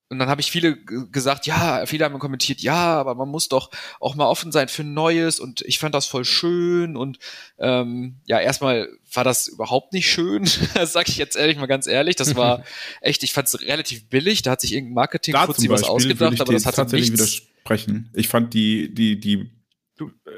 und 0.10 0.19
dann 0.19 0.30
habe 0.30 0.40
ich 0.40 0.52
viele 0.52 0.77
gesagt, 0.77 1.48
ja, 1.48 1.86
viele 1.88 2.06
haben 2.06 2.19
kommentiert, 2.19 2.61
ja, 2.61 2.99
aber 2.99 3.15
man 3.15 3.27
muss 3.27 3.49
doch 3.49 3.72
auch 3.99 4.15
mal 4.15 4.27
offen 4.27 4.52
sein 4.52 4.68
für 4.68 4.84
Neues 4.84 5.40
und 5.40 5.61
ich 5.61 5.80
fand 5.80 5.95
das 5.95 6.06
voll 6.06 6.26
schön 6.26 6.95
und 6.95 7.18
ähm, 7.57 8.18
ja, 8.26 8.40
erstmal 8.40 8.88
war 9.11 9.23
das 9.23 9.48
überhaupt 9.48 9.94
nicht 9.94 10.10
schön, 10.10 10.44
das 10.76 10.94
sage 10.94 11.10
ich 11.10 11.18
jetzt 11.18 11.36
ehrlich 11.36 11.57
mal 11.57 11.65
ganz 11.65 11.88
ehrlich, 11.88 12.15
das 12.15 12.36
war 12.36 12.64
echt, 13.02 13.23
ich 13.23 13.34
fand 13.34 13.48
es 13.48 13.60
relativ 13.61 14.07
billig, 14.07 14.44
da 14.44 14.52
hat 14.52 14.61
sich 14.61 14.73
irgendein 14.73 14.94
Marketing 14.94 15.34
kurz 15.34 15.68
was 15.69 15.84
ausgedacht, 15.84 16.40
aber 16.40 16.53
das 16.53 16.68
hat 16.68 16.76
tatsächlich 16.76 17.10
nichts. 17.10 17.41
widersprechen. 17.41 18.11
Ich 18.14 18.27
fand 18.27 18.53
die 18.53 18.94
die 18.94 19.19
die 19.19 19.52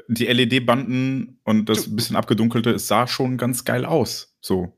die 0.08 0.26
LED-Banden 0.26 1.40
und 1.44 1.68
das 1.68 1.84
du, 1.84 1.96
bisschen 1.96 2.16
abgedunkelte, 2.16 2.70
es 2.70 2.86
sah 2.86 3.06
schon 3.06 3.36
ganz 3.36 3.64
geil 3.64 3.84
aus, 3.84 4.36
so. 4.40 4.77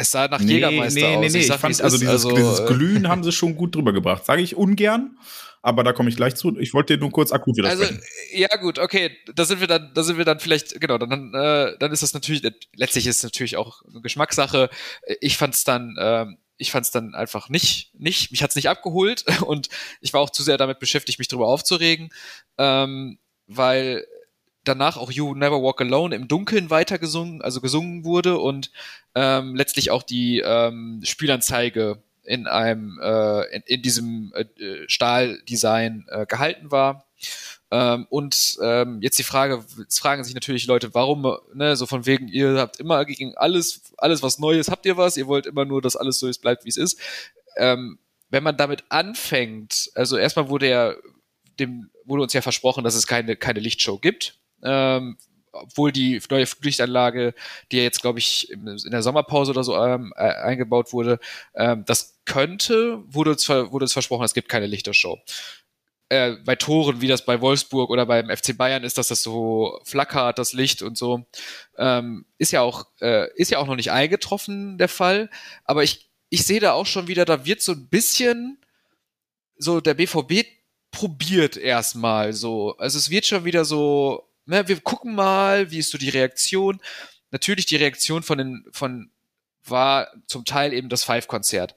Es 0.00 0.12
sah 0.12 0.28
nach 0.28 0.40
nee, 0.40 0.54
Jägermeister 0.54 0.98
nee, 0.98 1.14
aus. 1.14 1.20
Nee, 1.20 1.28
nee, 1.28 1.38
ich, 1.40 1.50
ich 1.50 1.54
fand, 1.54 1.82
also, 1.82 1.98
dieses, 1.98 2.24
also 2.24 2.34
dieses, 2.34 2.60
äh, 2.60 2.66
Glühen 2.66 3.06
haben 3.08 3.22
sie 3.22 3.32
schon 3.32 3.54
gut 3.54 3.74
drüber 3.74 3.92
gebracht. 3.92 4.24
Sage 4.24 4.40
ich 4.40 4.56
ungern, 4.56 5.18
aber 5.60 5.84
da 5.84 5.92
komme 5.92 6.08
ich 6.08 6.16
gleich 6.16 6.36
zu. 6.36 6.56
Ich 6.58 6.72
wollte 6.72 6.94
dir 6.96 7.00
nur 7.00 7.10
kurz 7.10 7.32
akut 7.32 7.58
wieder 7.58 7.68
Also, 7.68 7.84
ja 8.32 8.48
gut, 8.56 8.78
okay, 8.78 9.14
da 9.34 9.44
sind 9.44 9.60
wir 9.60 9.66
dann, 9.66 9.92
da 9.92 10.02
sind 10.02 10.16
wir 10.16 10.24
dann 10.24 10.40
vielleicht, 10.40 10.80
genau, 10.80 10.96
dann, 10.96 11.34
äh, 11.34 11.76
dann 11.78 11.92
ist 11.92 12.02
das 12.02 12.14
natürlich, 12.14 12.42
letztlich 12.74 13.06
ist 13.06 13.18
es 13.18 13.22
natürlich 13.24 13.58
auch 13.58 13.82
eine 13.82 14.00
Geschmackssache. 14.00 14.70
Ich 15.20 15.36
fand 15.36 15.52
es 15.52 15.64
dann, 15.64 15.96
äh, 15.98 16.24
ich 16.56 16.70
fand 16.70 16.86
es 16.86 16.92
dann 16.92 17.14
einfach 17.14 17.50
nicht, 17.50 17.90
nicht, 17.92 18.30
mich 18.30 18.42
hat's 18.42 18.56
nicht 18.56 18.70
abgeholt 18.70 19.26
und 19.42 19.68
ich 20.00 20.14
war 20.14 20.22
auch 20.22 20.30
zu 20.30 20.42
sehr 20.42 20.56
damit 20.56 20.78
beschäftigt, 20.78 21.18
mich 21.18 21.28
darüber 21.28 21.48
aufzuregen, 21.48 22.08
ähm, 22.56 23.18
weil 23.46 24.06
danach 24.64 24.96
auch 24.96 25.10
You 25.10 25.34
Never 25.34 25.62
Walk 25.62 25.80
Alone 25.80 26.14
im 26.14 26.28
Dunkeln 26.28 26.70
weiter 26.70 26.98
gesungen, 26.98 27.42
also 27.42 27.60
gesungen 27.60 28.04
wurde 28.04 28.38
und 28.38 28.70
ähm, 29.14 29.54
letztlich 29.54 29.90
auch 29.90 30.02
die 30.02 30.40
ähm, 30.44 31.00
Spielanzeige 31.04 32.02
in 32.24 32.46
einem 32.46 32.98
äh, 33.02 33.56
in, 33.56 33.62
in 33.66 33.82
diesem 33.82 34.32
äh, 34.34 34.44
Stahldesign 34.86 36.06
äh, 36.08 36.26
gehalten 36.26 36.70
war. 36.70 37.06
Ähm, 37.70 38.06
und 38.10 38.58
ähm, 38.62 39.00
jetzt 39.00 39.18
die 39.18 39.24
Frage, 39.24 39.64
jetzt 39.78 40.00
fragen 40.00 40.24
sich 40.24 40.34
natürlich 40.34 40.66
Leute, 40.66 40.92
warum, 40.94 41.36
ne, 41.54 41.76
so 41.76 41.86
von 41.86 42.04
wegen, 42.04 42.28
ihr 42.28 42.56
habt 42.56 42.80
immer 42.80 43.04
gegen 43.04 43.36
alles, 43.36 43.92
alles 43.96 44.22
was 44.22 44.38
Neues, 44.38 44.68
habt 44.68 44.86
ihr 44.86 44.96
was, 44.96 45.16
ihr 45.16 45.28
wollt 45.28 45.46
immer 45.46 45.64
nur, 45.64 45.80
dass 45.80 45.96
alles 45.96 46.18
so 46.18 46.26
ist, 46.26 46.40
bleibt, 46.40 46.64
wie 46.64 46.70
es 46.70 46.76
ist. 46.76 46.98
Ähm, 47.56 47.98
wenn 48.28 48.42
man 48.42 48.56
damit 48.56 48.84
anfängt, 48.88 49.90
also 49.94 50.16
erstmal 50.16 50.48
wurde 50.48 50.68
ja 50.68 50.94
dem, 51.60 51.90
wurde 52.04 52.22
uns 52.22 52.32
ja 52.32 52.42
versprochen, 52.42 52.82
dass 52.82 52.94
es 52.94 53.06
keine, 53.06 53.36
keine 53.36 53.60
Lichtshow 53.60 53.98
gibt. 53.98 54.39
Ähm, 54.62 55.16
obwohl 55.52 55.90
die 55.90 56.20
neue 56.30 56.46
Flutlichtanlage, 56.46 57.34
die 57.72 57.78
ja 57.78 57.82
jetzt, 57.82 58.00
glaube 58.00 58.20
ich, 58.20 58.50
in 58.50 58.78
der 58.90 59.02
Sommerpause 59.02 59.50
oder 59.50 59.64
so 59.64 59.76
ähm, 59.76 60.12
äh, 60.16 60.32
eingebaut 60.32 60.92
wurde, 60.92 61.18
ähm, 61.54 61.84
das 61.86 62.20
könnte, 62.24 63.02
wurde 63.06 63.30
uns, 63.30 63.48
wurde 63.48 63.84
uns 63.84 63.92
versprochen, 63.92 64.24
es 64.24 64.34
gibt 64.34 64.48
keine 64.48 64.66
Lichtershow 64.66 65.18
äh, 66.10 66.36
bei 66.44 66.56
Toren, 66.56 67.00
wie 67.00 67.06
das 67.06 67.24
bei 67.24 67.40
Wolfsburg 67.40 67.88
oder 67.88 68.04
beim 68.04 68.28
FC 68.28 68.56
Bayern 68.56 68.84
ist, 68.84 68.98
dass 68.98 69.08
das 69.08 69.22
so 69.22 69.80
flackert, 69.84 70.38
das 70.38 70.52
Licht 70.52 70.82
und 70.82 70.98
so. 70.98 71.24
Ähm, 71.78 72.26
ist 72.36 72.52
ja 72.52 72.60
auch, 72.62 72.86
äh, 73.00 73.32
ist 73.36 73.50
ja 73.50 73.58
auch 73.58 73.66
noch 73.66 73.76
nicht 73.76 73.92
eingetroffen, 73.92 74.76
der 74.76 74.88
Fall. 74.88 75.30
Aber 75.64 75.84
ich, 75.84 76.10
ich 76.28 76.44
sehe 76.44 76.60
da 76.60 76.72
auch 76.72 76.86
schon 76.86 77.06
wieder, 77.06 77.24
da 77.24 77.46
wird 77.46 77.62
so 77.62 77.72
ein 77.72 77.88
bisschen 77.88 78.58
so 79.56 79.80
der 79.80 79.94
BVB 79.94 80.46
probiert 80.90 81.56
erstmal 81.56 82.32
so. 82.32 82.76
Also 82.78 82.98
es 82.98 83.10
wird 83.10 83.26
schon 83.26 83.44
wieder 83.44 83.64
so, 83.64 84.28
ne, 84.50 84.68
wir 84.68 84.80
gucken 84.80 85.14
mal, 85.14 85.70
wie 85.70 85.78
ist 85.78 85.90
so 85.90 85.98
die 85.98 86.10
Reaktion. 86.10 86.80
Natürlich 87.30 87.66
die 87.66 87.76
Reaktion 87.76 88.22
von 88.22 88.38
den, 88.38 88.64
von, 88.72 89.10
war 89.64 90.08
zum 90.26 90.44
Teil 90.44 90.72
eben 90.72 90.88
das 90.88 91.04
Five-Konzert. 91.04 91.74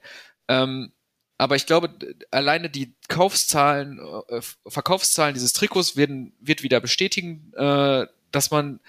Ähm, 0.48 0.92
aber 1.38 1.56
ich 1.56 1.66
glaube, 1.66 1.90
alleine 2.30 2.70
die 2.70 2.94
Kaufszahlen, 3.08 3.98
äh, 4.28 4.40
Verkaufszahlen 4.66 5.34
dieses 5.34 5.52
Trikots 5.52 5.96
werden, 5.96 6.34
wird 6.40 6.62
wieder 6.62 6.80
bestätigen, 6.80 7.52
äh, 7.54 8.06
dass 8.30 8.50
man 8.50 8.80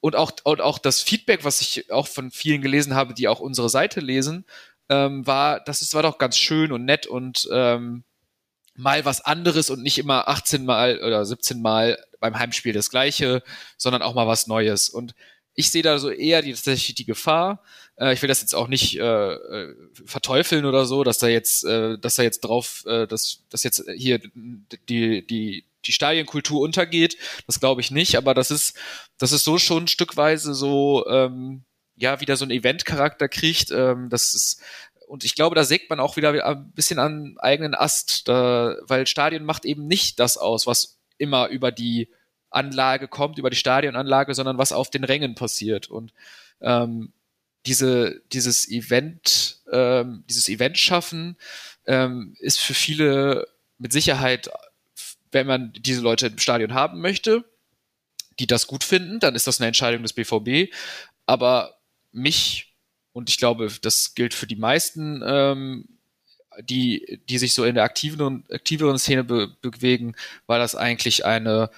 und 0.00 0.16
auch, 0.16 0.32
und 0.44 0.60
auch 0.60 0.78
das 0.78 1.02
Feedback, 1.02 1.44
was 1.44 1.60
ich 1.60 1.90
auch 1.90 2.08
von 2.08 2.30
vielen 2.30 2.62
gelesen 2.62 2.94
habe, 2.94 3.12
die 3.12 3.28
auch 3.28 3.40
unsere 3.40 3.68
Seite 3.68 4.00
lesen, 4.00 4.46
ähm, 4.88 5.26
war, 5.26 5.60
das 5.60 5.82
ist, 5.82 5.94
war 5.94 6.02
doch 6.02 6.18
ganz 6.18 6.38
schön 6.38 6.72
und 6.72 6.84
nett 6.84 7.06
und 7.06 7.48
ähm, 7.52 8.04
mal 8.74 9.04
was 9.04 9.20
anderes 9.20 9.70
und 9.70 9.82
nicht 9.82 9.98
immer 9.98 10.28
18 10.28 10.64
Mal 10.64 11.02
oder 11.02 11.24
17 11.24 11.60
Mal 11.60 12.02
beim 12.20 12.38
Heimspiel 12.38 12.72
das 12.72 12.90
Gleiche, 12.90 13.42
sondern 13.76 14.02
auch 14.02 14.14
mal 14.14 14.26
was 14.26 14.46
Neues. 14.46 14.88
Und 14.88 15.14
ich 15.54 15.70
sehe 15.70 15.82
da 15.82 15.98
so 15.98 16.10
eher 16.10 16.42
die, 16.42 16.52
tatsächlich 16.52 16.94
die 16.94 17.04
Gefahr. 17.04 17.62
Äh, 17.96 18.14
ich 18.14 18.22
will 18.22 18.28
das 18.28 18.40
jetzt 18.40 18.54
auch 18.54 18.68
nicht 18.68 18.98
äh, 18.98 19.32
äh, 19.32 19.74
verteufeln 20.04 20.64
oder 20.64 20.86
so, 20.86 21.04
dass 21.04 21.18
da 21.18 21.28
jetzt, 21.28 21.64
äh, 21.64 21.98
dass 21.98 22.16
da 22.16 22.22
jetzt 22.22 22.40
drauf, 22.40 22.84
äh, 22.86 23.06
dass, 23.06 23.44
dass 23.50 23.62
jetzt 23.62 23.84
hier 23.96 24.18
die, 24.88 25.26
die, 25.26 25.64
die 25.84 25.92
Stadienkultur 25.92 26.60
untergeht. 26.60 27.16
Das 27.46 27.60
glaube 27.60 27.80
ich 27.80 27.90
nicht, 27.90 28.16
aber 28.16 28.34
das 28.34 28.50
ist, 28.50 28.78
das 29.18 29.32
ist 29.32 29.44
so 29.44 29.58
schon 29.58 29.88
stückweise 29.88 30.54
so, 30.54 31.06
ähm, 31.08 31.64
ja, 31.96 32.20
wieder 32.20 32.36
so 32.36 32.46
ein 32.46 32.50
Event-Charakter 32.50 33.28
kriegt. 33.28 33.70
Ähm, 33.70 34.08
das 34.08 34.34
ist, 34.34 34.62
und 35.10 35.24
ich 35.24 35.34
glaube, 35.34 35.56
da 35.56 35.64
sägt 35.64 35.90
man 35.90 35.98
auch 35.98 36.16
wieder 36.16 36.46
ein 36.46 36.70
bisschen 36.70 37.00
an 37.00 37.34
eigenen 37.40 37.74
Ast, 37.74 38.28
da, 38.28 38.76
weil 38.82 39.08
Stadion 39.08 39.42
macht 39.42 39.64
eben 39.64 39.88
nicht 39.88 40.20
das 40.20 40.36
aus, 40.36 40.68
was 40.68 41.00
immer 41.18 41.48
über 41.48 41.72
die 41.72 42.08
Anlage 42.48 43.08
kommt, 43.08 43.36
über 43.36 43.50
die 43.50 43.56
Stadionanlage, 43.56 44.34
sondern 44.34 44.56
was 44.56 44.70
auf 44.70 44.88
den 44.88 45.02
Rängen 45.02 45.34
passiert. 45.34 45.88
Und 45.88 46.12
ähm, 46.60 47.12
diese, 47.66 48.22
dieses 48.32 48.68
Event, 48.68 49.58
ähm, 49.72 50.22
dieses 50.28 50.48
Event 50.48 50.78
schaffen, 50.78 51.36
ähm, 51.86 52.36
ist 52.38 52.60
für 52.60 52.74
viele 52.74 53.48
mit 53.78 53.92
Sicherheit, 53.92 54.48
wenn 55.32 55.48
man 55.48 55.72
diese 55.72 56.02
Leute 56.02 56.28
im 56.28 56.38
Stadion 56.38 56.72
haben 56.72 57.00
möchte, 57.00 57.44
die 58.38 58.46
das 58.46 58.68
gut 58.68 58.84
finden, 58.84 59.18
dann 59.18 59.34
ist 59.34 59.48
das 59.48 59.60
eine 59.60 59.66
Entscheidung 59.66 60.02
des 60.04 60.12
BVB. 60.12 60.72
Aber 61.26 61.80
mich, 62.12 62.69
und 63.12 63.28
ich 63.28 63.38
glaube, 63.38 63.70
das 63.82 64.14
gilt 64.14 64.34
für 64.34 64.46
die 64.46 64.56
meisten, 64.56 65.22
ähm, 65.24 65.88
die, 66.62 67.20
die 67.28 67.38
sich 67.38 67.54
so 67.54 67.64
in 67.64 67.74
der 67.74 67.84
aktiveren, 67.84 68.44
aktiveren 68.50 68.98
Szene 68.98 69.24
be 69.24 69.48
bewegen, 69.62 70.14
war 70.46 70.58
das 70.58 70.74
eigentlich 70.74 71.24
eine 71.24 71.70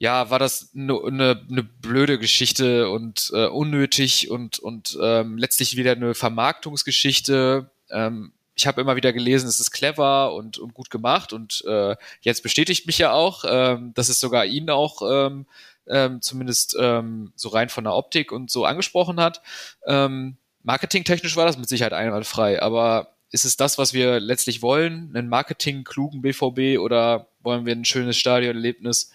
ja, 0.00 0.30
war 0.30 0.38
das 0.38 0.70
eine 0.74 0.94
ne, 1.10 1.42
ne 1.48 1.62
blöde 1.62 2.18
Geschichte 2.18 2.88
und 2.88 3.30
äh, 3.34 3.46
unnötig 3.46 4.30
und, 4.30 4.58
und 4.58 4.98
ähm, 5.00 5.36
letztlich 5.36 5.76
wieder 5.76 5.92
eine 5.92 6.14
Vermarktungsgeschichte. 6.14 7.70
Ähm, 7.90 8.32
ich 8.54 8.66
habe 8.66 8.80
immer 8.80 8.96
wieder 8.96 9.12
gelesen, 9.12 9.46
es 9.46 9.60
ist 9.60 9.72
clever 9.72 10.34
und, 10.34 10.56
und 10.56 10.72
gut 10.72 10.88
gemacht 10.88 11.34
und 11.34 11.62
äh, 11.66 11.96
jetzt 12.22 12.42
bestätigt 12.42 12.86
mich 12.86 12.96
ja 12.96 13.12
auch, 13.12 13.44
ähm, 13.46 13.92
dass 13.92 14.08
es 14.08 14.20
sogar 14.20 14.46
ihn 14.46 14.70
auch 14.70 15.02
ähm, 15.06 15.44
ähm, 15.86 16.22
zumindest 16.22 16.76
ähm, 16.80 17.32
so 17.36 17.50
rein 17.50 17.68
von 17.68 17.84
der 17.84 17.94
Optik 17.94 18.32
und 18.32 18.50
so 18.50 18.64
angesprochen 18.64 19.20
hat. 19.20 19.42
Ähm, 19.86 20.38
marketingtechnisch 20.62 21.36
war 21.36 21.46
das 21.46 21.58
mit 21.58 21.68
Sicherheit 21.68 21.92
einwandfrei, 21.92 22.60
aber 22.62 23.16
ist 23.32 23.44
es 23.44 23.56
das, 23.56 23.78
was 23.78 23.92
wir 23.92 24.18
letztlich 24.20 24.60
wollen? 24.62 25.14
Einen 25.14 25.28
marketingklugen 25.28 26.20
BVB 26.22 26.80
oder 26.80 27.28
wollen 27.40 27.64
wir 27.64 27.74
ein 27.74 27.84
schönes 27.84 28.16
Stadionerlebnis? 28.18 29.10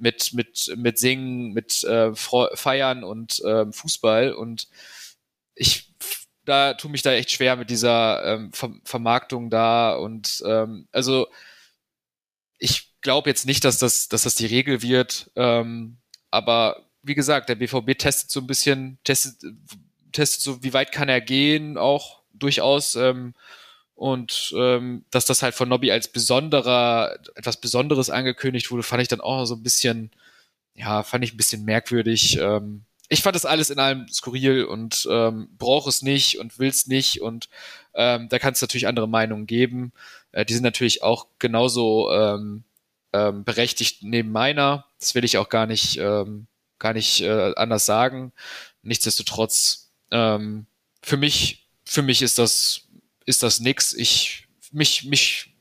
mit, 0.00 0.32
mit, 0.32 0.72
mit 0.76 0.98
Singen, 0.98 1.52
mit 1.52 1.84
äh, 1.84 2.14
Feiern 2.14 3.04
und 3.04 3.40
äh, 3.44 3.70
Fußball. 3.70 4.32
Und 4.32 4.68
ich 5.54 5.92
da 6.44 6.74
tue 6.74 6.90
mich 6.90 7.02
da 7.02 7.12
echt 7.12 7.30
schwer 7.30 7.56
mit 7.56 7.68
dieser 7.68 8.24
ähm, 8.24 8.52
Ver 8.52 8.72
Vermarktung 8.84 9.50
da. 9.50 9.94
Und 9.94 10.42
ähm, 10.46 10.88
also 10.92 11.28
ich 12.58 12.94
glaube 13.02 13.28
jetzt 13.28 13.46
nicht, 13.46 13.64
dass 13.64 13.78
das, 13.78 14.08
dass 14.08 14.22
das 14.22 14.34
die 14.34 14.46
Regel 14.46 14.82
wird. 14.82 15.30
Ähm, 15.36 15.98
aber 16.30 16.86
wie 17.02 17.14
gesagt, 17.14 17.48
der 17.48 17.54
BVB 17.54 17.98
testet 17.98 18.30
so 18.30 18.40
ein 18.40 18.46
bisschen, 18.46 18.98
testet, 19.04 19.42
testet 20.12 20.40
so, 20.40 20.62
wie 20.62 20.72
weit 20.72 20.92
kann 20.92 21.08
er 21.08 21.20
gehen, 21.20 21.78
auch 21.78 22.20
durchaus. 22.32 22.94
Ähm, 22.94 23.34
und 23.94 24.54
ähm, 24.56 25.04
dass 25.10 25.26
das 25.26 25.42
halt 25.42 25.54
von 25.54 25.68
Nobby 25.68 25.90
als 25.90 26.08
besonderer, 26.08 27.18
etwas 27.34 27.60
Besonderes 27.60 28.10
angekündigt 28.10 28.70
wurde, 28.70 28.84
fand 28.84 29.02
ich 29.02 29.08
dann 29.08 29.20
auch 29.20 29.44
so 29.44 29.56
ein 29.56 29.62
bisschen, 29.62 30.12
ja, 30.74 31.02
fand 31.02 31.24
ich 31.24 31.34
ein 31.34 31.36
bisschen 31.36 31.64
merkwürdig. 31.64 32.38
Ähm, 32.40 32.84
ich 33.08 33.22
fand 33.22 33.34
das 33.34 33.46
alles 33.46 33.70
in 33.70 33.78
allem 33.78 34.06
skurril 34.08 34.64
und 34.64 35.08
ähm, 35.10 35.48
brauche 35.58 35.88
es 35.88 36.02
nicht 36.02 36.38
und 36.38 36.58
will 36.58 36.68
es 36.68 36.86
nicht 36.86 37.22
und 37.22 37.48
ähm, 37.94 38.28
da 38.28 38.38
kann 38.38 38.52
es 38.52 38.60
natürlich 38.60 38.86
andere 38.86 39.08
Meinungen 39.08 39.46
geben. 39.46 39.92
Äh, 40.32 40.44
die 40.44 40.54
sind 40.54 40.62
natürlich 40.62 41.02
auch 41.02 41.26
genauso 41.38 42.12
ähm, 42.12 42.64
ähm, 43.12 43.44
berechtigt 43.44 44.02
neben 44.02 44.30
meiner. 44.30 44.86
Das 45.00 45.14
will 45.14 45.24
ich 45.24 45.38
auch 45.38 45.48
gar 45.48 45.66
nicht, 45.66 45.98
ähm, 45.98 46.46
gar 46.78 46.92
nicht 46.92 47.22
äh, 47.22 47.54
anders 47.56 47.86
sagen. 47.86 48.32
Nichtsdestotrotz, 48.82 49.87
ähm, 50.10 50.66
für 51.02 51.16
mich, 51.16 51.68
für 51.84 52.02
mich 52.02 52.22
ist 52.22 52.38
das 52.38 52.88
ist 53.28 53.42
das 53.42 53.60
nix. 53.60 53.92
Ich, 53.92 54.48
mich, 54.72 55.04
mich, 55.04 55.54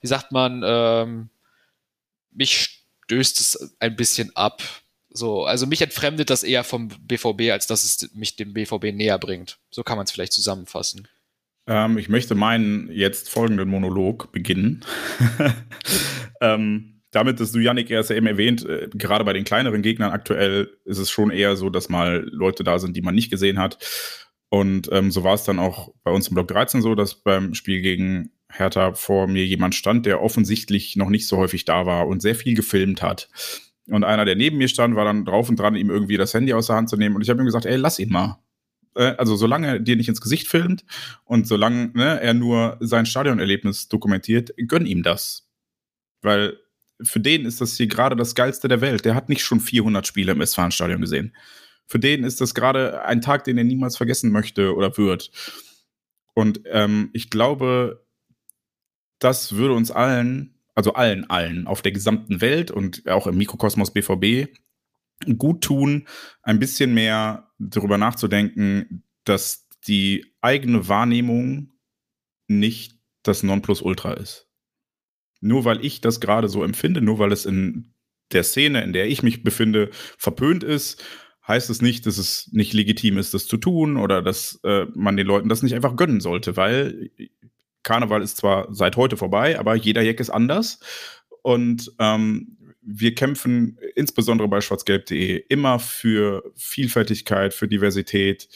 wie 0.00 0.06
sagt 0.06 0.30
man, 0.30 0.62
ähm, 0.64 1.28
mich 2.30 2.84
stößt 3.04 3.40
es 3.40 3.74
ein 3.80 3.96
bisschen 3.96 4.34
ab. 4.36 4.62
So, 5.10 5.44
also 5.44 5.66
mich 5.66 5.82
entfremdet 5.82 6.30
das 6.30 6.44
eher 6.44 6.62
vom 6.62 6.88
BVB, 6.88 7.50
als 7.50 7.66
dass 7.66 7.84
es 7.84 8.14
mich 8.14 8.36
dem 8.36 8.52
BVB 8.52 8.92
näher 8.92 9.18
bringt. 9.18 9.58
So 9.70 9.82
kann 9.82 9.96
man 9.96 10.04
es 10.04 10.12
vielleicht 10.12 10.32
zusammenfassen. 10.32 11.08
Ähm, 11.66 11.98
ich 11.98 12.08
möchte 12.08 12.36
meinen 12.36 12.92
jetzt 12.92 13.28
folgenden 13.28 13.68
Monolog 13.68 14.30
beginnen. 14.30 14.84
ähm, 16.40 16.97
damit, 17.10 17.40
dass 17.40 17.52
du 17.52 17.58
Yannick 17.58 17.90
erst 17.90 18.10
eben 18.10 18.26
erwähnt, 18.26 18.64
äh, 18.66 18.88
gerade 18.92 19.24
bei 19.24 19.32
den 19.32 19.44
kleineren 19.44 19.82
Gegnern 19.82 20.10
aktuell 20.10 20.70
ist 20.84 20.98
es 20.98 21.10
schon 21.10 21.30
eher 21.30 21.56
so, 21.56 21.70
dass 21.70 21.88
mal 21.88 22.28
Leute 22.30 22.64
da 22.64 22.78
sind, 22.78 22.96
die 22.96 23.02
man 23.02 23.14
nicht 23.14 23.30
gesehen 23.30 23.58
hat. 23.58 23.78
Und 24.50 24.88
ähm, 24.92 25.10
so 25.10 25.24
war 25.24 25.34
es 25.34 25.44
dann 25.44 25.58
auch 25.58 25.92
bei 26.04 26.10
uns 26.10 26.28
im 26.28 26.34
Block 26.34 26.48
13 26.48 26.82
so, 26.82 26.94
dass 26.94 27.14
beim 27.14 27.54
Spiel 27.54 27.82
gegen 27.82 28.30
Hertha 28.50 28.94
vor 28.94 29.26
mir 29.26 29.44
jemand 29.44 29.74
stand, 29.74 30.06
der 30.06 30.22
offensichtlich 30.22 30.96
noch 30.96 31.10
nicht 31.10 31.26
so 31.26 31.36
häufig 31.36 31.64
da 31.64 31.84
war 31.84 32.06
und 32.06 32.22
sehr 32.22 32.34
viel 32.34 32.54
gefilmt 32.54 33.02
hat. 33.02 33.28
Und 33.88 34.04
einer, 34.04 34.24
der 34.24 34.36
neben 34.36 34.58
mir 34.58 34.68
stand, 34.68 34.96
war 34.96 35.04
dann 35.04 35.24
drauf 35.24 35.48
und 35.48 35.58
dran, 35.58 35.76
ihm 35.76 35.90
irgendwie 35.90 36.16
das 36.16 36.34
Handy 36.34 36.52
aus 36.52 36.66
der 36.66 36.76
Hand 36.76 36.88
zu 36.90 36.96
nehmen. 36.96 37.14
Und 37.14 37.22
ich 37.22 37.30
habe 37.30 37.42
ihm 37.42 37.46
gesagt, 37.46 37.66
ey, 37.66 37.76
lass 37.76 37.98
ihn 37.98 38.10
mal. 38.10 38.38
Äh, 38.94 39.14
also 39.16 39.36
solange 39.36 39.66
er 39.66 39.78
dir 39.78 39.96
nicht 39.96 40.08
ins 40.08 40.20
Gesicht 40.20 40.48
filmt 40.48 40.84
und 41.24 41.46
solange 41.46 41.90
ne, 41.94 42.20
er 42.20 42.34
nur 42.34 42.76
sein 42.80 43.06
Stadionerlebnis 43.06 43.88
dokumentiert, 43.88 44.52
gönn 44.66 44.86
ihm 44.86 45.02
das. 45.02 45.48
Weil 46.22 46.58
für 47.02 47.20
den 47.20 47.44
ist 47.44 47.60
das 47.60 47.76
hier 47.76 47.86
gerade 47.86 48.16
das 48.16 48.34
Geilste 48.34 48.68
der 48.68 48.80
Welt. 48.80 49.04
Der 49.04 49.14
hat 49.14 49.28
nicht 49.28 49.42
schon 49.42 49.60
400 49.60 50.06
Spiele 50.06 50.32
im 50.32 50.40
Westfalenstadion 50.40 51.00
gesehen 51.00 51.32
für 51.88 51.98
den 51.98 52.22
ist 52.22 52.40
das 52.40 52.54
gerade 52.54 53.02
ein 53.04 53.22
Tag, 53.22 53.44
den 53.44 53.58
er 53.58 53.64
niemals 53.64 53.96
vergessen 53.96 54.30
möchte 54.30 54.76
oder 54.76 54.96
wird. 54.98 55.30
Und 56.34 56.60
ähm, 56.66 57.10
ich 57.14 57.30
glaube, 57.30 58.06
das 59.18 59.56
würde 59.56 59.74
uns 59.74 59.90
allen, 59.90 60.54
also 60.74 60.92
allen, 60.92 61.28
allen 61.30 61.66
auf 61.66 61.82
der 61.82 61.92
gesamten 61.92 62.40
Welt 62.40 62.70
und 62.70 63.08
auch 63.08 63.26
im 63.26 63.38
Mikrokosmos 63.38 63.92
BVB 63.92 64.54
gut 65.38 65.64
tun, 65.64 66.06
ein 66.42 66.60
bisschen 66.60 66.92
mehr 66.94 67.50
darüber 67.58 67.98
nachzudenken, 67.98 69.02
dass 69.24 69.66
die 69.86 70.26
eigene 70.42 70.88
Wahrnehmung 70.88 71.72
nicht 72.48 73.00
das 73.22 73.42
Nonplusultra 73.42 74.12
ist. 74.12 74.47
Nur 75.40 75.64
weil 75.64 75.84
ich 75.84 76.00
das 76.00 76.20
gerade 76.20 76.48
so 76.48 76.62
empfinde, 76.62 77.00
nur 77.00 77.18
weil 77.18 77.32
es 77.32 77.46
in 77.46 77.94
der 78.32 78.44
Szene, 78.44 78.82
in 78.82 78.92
der 78.92 79.08
ich 79.08 79.22
mich 79.22 79.42
befinde, 79.42 79.90
verpönt 79.92 80.64
ist, 80.64 81.02
heißt 81.46 81.70
es 81.70 81.80
nicht, 81.80 82.06
dass 82.06 82.18
es 82.18 82.50
nicht 82.52 82.74
legitim 82.74 83.16
ist, 83.16 83.32
das 83.32 83.46
zu 83.46 83.56
tun 83.56 83.96
oder 83.96 84.20
dass 84.20 84.60
äh, 84.64 84.86
man 84.94 85.16
den 85.16 85.26
Leuten 85.26 85.48
das 85.48 85.62
nicht 85.62 85.74
einfach 85.74 85.96
gönnen 85.96 86.20
sollte, 86.20 86.56
weil 86.56 87.10
Karneval 87.82 88.22
ist 88.22 88.36
zwar 88.36 88.72
seit 88.74 88.96
heute 88.96 89.16
vorbei, 89.16 89.58
aber 89.58 89.74
jeder 89.74 90.02
Jack 90.02 90.20
ist 90.20 90.30
anders. 90.30 90.80
Und 91.42 91.90
ähm, 91.98 92.58
wir 92.82 93.14
kämpfen 93.14 93.78
insbesondere 93.94 94.48
bei 94.48 94.60
schwarzgelb.de 94.60 95.44
immer 95.48 95.78
für 95.78 96.42
Vielfältigkeit, 96.54 97.54
für 97.54 97.68
Diversität. 97.68 98.48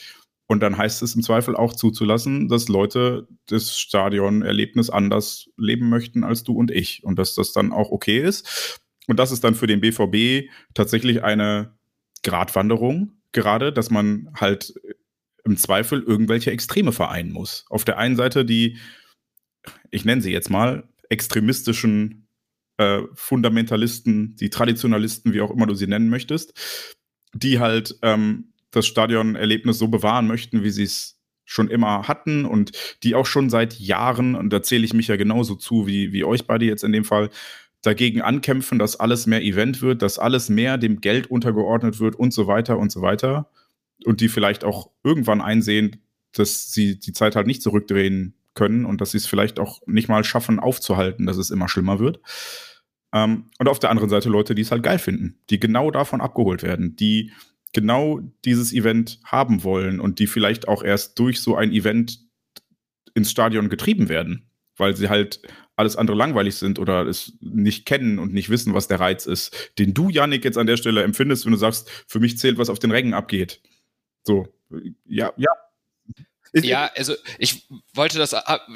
Und 0.47 0.59
dann 0.59 0.77
heißt 0.77 1.01
es 1.01 1.15
im 1.15 1.23
Zweifel 1.23 1.55
auch 1.55 1.73
zuzulassen, 1.73 2.49
dass 2.49 2.67
Leute 2.67 3.27
das 3.47 3.79
Stadionerlebnis 3.79 4.89
anders 4.89 5.49
leben 5.57 5.89
möchten 5.89 6.23
als 6.23 6.43
du 6.43 6.53
und 6.53 6.69
ich. 6.69 7.03
Und 7.03 7.17
dass 7.17 7.35
das 7.35 7.53
dann 7.53 7.71
auch 7.71 7.91
okay 7.91 8.21
ist. 8.21 8.79
Und 9.07 9.19
das 9.19 9.31
ist 9.31 9.43
dann 9.43 9.55
für 9.55 9.67
den 9.67 9.81
BVB 9.81 10.49
tatsächlich 10.73 11.23
eine 11.23 11.77
Gratwanderung 12.23 13.13
gerade, 13.31 13.73
dass 13.73 13.89
man 13.89 14.29
halt 14.39 14.73
im 15.43 15.57
Zweifel 15.57 16.01
irgendwelche 16.01 16.51
Extreme 16.51 16.91
vereinen 16.91 17.31
muss. 17.31 17.65
Auf 17.69 17.83
der 17.83 17.97
einen 17.97 18.15
Seite 18.15 18.45
die, 18.45 18.77
ich 19.91 20.05
nenne 20.05 20.21
sie 20.21 20.31
jetzt 20.31 20.49
mal, 20.49 20.87
extremistischen 21.09 22.27
äh, 22.77 23.01
Fundamentalisten, 23.13 24.35
die 24.35 24.49
Traditionalisten, 24.49 25.33
wie 25.33 25.41
auch 25.41 25.51
immer 25.51 25.67
du 25.67 25.75
sie 25.75 25.87
nennen 25.87 26.09
möchtest, 26.09 26.53
die 27.33 27.59
halt 27.59 27.97
ähm, 28.01 28.52
das 28.73 28.85
Stadionerlebnis 28.85 29.77
so 29.77 29.87
bewahren 29.87 30.27
möchten, 30.27 30.63
wie 30.63 30.69
sie 30.69 30.83
es 30.83 31.19
schon 31.45 31.69
immer 31.69 32.07
hatten 32.07 32.45
und 32.45 32.71
die 33.03 33.15
auch 33.15 33.25
schon 33.25 33.49
seit 33.49 33.79
Jahren, 33.79 34.35
und 34.35 34.51
da 34.51 34.61
zähle 34.61 34.85
ich 34.85 34.93
mich 34.93 35.07
ja 35.07 35.15
genauso 35.15 35.55
zu 35.55 35.87
wie, 35.87 36.13
wie 36.13 36.23
euch 36.23 36.47
beide 36.47 36.65
jetzt 36.65 36.83
in 36.83 36.91
dem 36.91 37.05
Fall, 37.05 37.29
dagegen 37.81 38.21
ankämpfen, 38.21 38.79
dass 38.79 38.99
alles 38.99 39.27
mehr 39.27 39.43
Event 39.43 39.81
wird, 39.81 40.01
dass 40.01 40.17
alles 40.17 40.49
mehr 40.49 40.77
dem 40.77 41.01
Geld 41.01 41.27
untergeordnet 41.27 41.99
wird 41.99 42.15
und 42.15 42.33
so 42.33 42.47
weiter 42.47 42.79
und 42.79 42.91
so 42.91 43.01
weiter. 43.01 43.49
Und 44.05 44.21
die 44.21 44.29
vielleicht 44.29 44.63
auch 44.63 44.89
irgendwann 45.03 45.41
einsehen, 45.41 46.01
dass 46.31 46.71
sie 46.71 46.99
die 46.99 47.13
Zeit 47.13 47.35
halt 47.35 47.45
nicht 47.45 47.61
zurückdrehen 47.61 48.35
können 48.55 48.85
und 48.85 49.01
dass 49.01 49.11
sie 49.11 49.17
es 49.17 49.27
vielleicht 49.27 49.59
auch 49.59 49.81
nicht 49.85 50.07
mal 50.07 50.23
schaffen 50.23 50.59
aufzuhalten, 50.59 51.25
dass 51.25 51.37
es 51.37 51.51
immer 51.51 51.67
schlimmer 51.67 51.99
wird. 51.99 52.19
Ähm, 53.13 53.49
und 53.59 53.67
auf 53.67 53.79
der 53.79 53.89
anderen 53.89 54.09
Seite 54.09 54.29
Leute, 54.29 54.55
die 54.55 54.61
es 54.61 54.71
halt 54.71 54.83
geil 54.83 54.99
finden, 54.99 55.39
die 55.49 55.59
genau 55.59 55.91
davon 55.91 56.21
abgeholt 56.21 56.63
werden, 56.63 56.95
die 56.95 57.31
genau 57.73 58.21
dieses 58.45 58.71
Event 58.71 59.19
haben 59.23 59.63
wollen 59.63 59.99
und 59.99 60.19
die 60.19 60.27
vielleicht 60.27 60.67
auch 60.67 60.83
erst 60.83 61.19
durch 61.19 61.41
so 61.41 61.55
ein 61.55 61.71
Event 61.71 62.19
ins 63.15 63.31
Stadion 63.31 63.69
getrieben 63.69 64.09
werden, 64.09 64.49
weil 64.77 64.95
sie 64.95 65.09
halt 65.09 65.41
alles 65.75 65.95
andere 65.95 66.15
langweilig 66.15 66.55
sind 66.55 66.77
oder 66.77 67.05
es 67.07 67.33
nicht 67.41 67.85
kennen 67.85 68.19
und 68.19 68.33
nicht 68.33 68.49
wissen, 68.49 68.73
was 68.73 68.87
der 68.87 68.99
Reiz 68.99 69.25
ist, 69.25 69.71
den 69.79 69.93
du, 69.93 70.09
Janik, 70.09 70.45
jetzt 70.45 70.57
an 70.57 70.67
der 70.67 70.77
Stelle 70.77 71.03
empfindest, 71.03 71.45
wenn 71.45 71.51
du 71.51 71.57
sagst, 71.57 71.89
für 72.07 72.19
mich 72.19 72.37
zählt, 72.37 72.57
was 72.57 72.69
auf 72.69 72.79
den 72.79 72.91
Rängen 72.91 73.13
abgeht. 73.13 73.61
So, 74.23 74.47
ja, 75.05 75.33
ja, 75.35 75.49
ja, 76.53 76.91
also 76.95 77.15
ich 77.39 77.67
wollte 77.93 78.17
das 78.19 78.33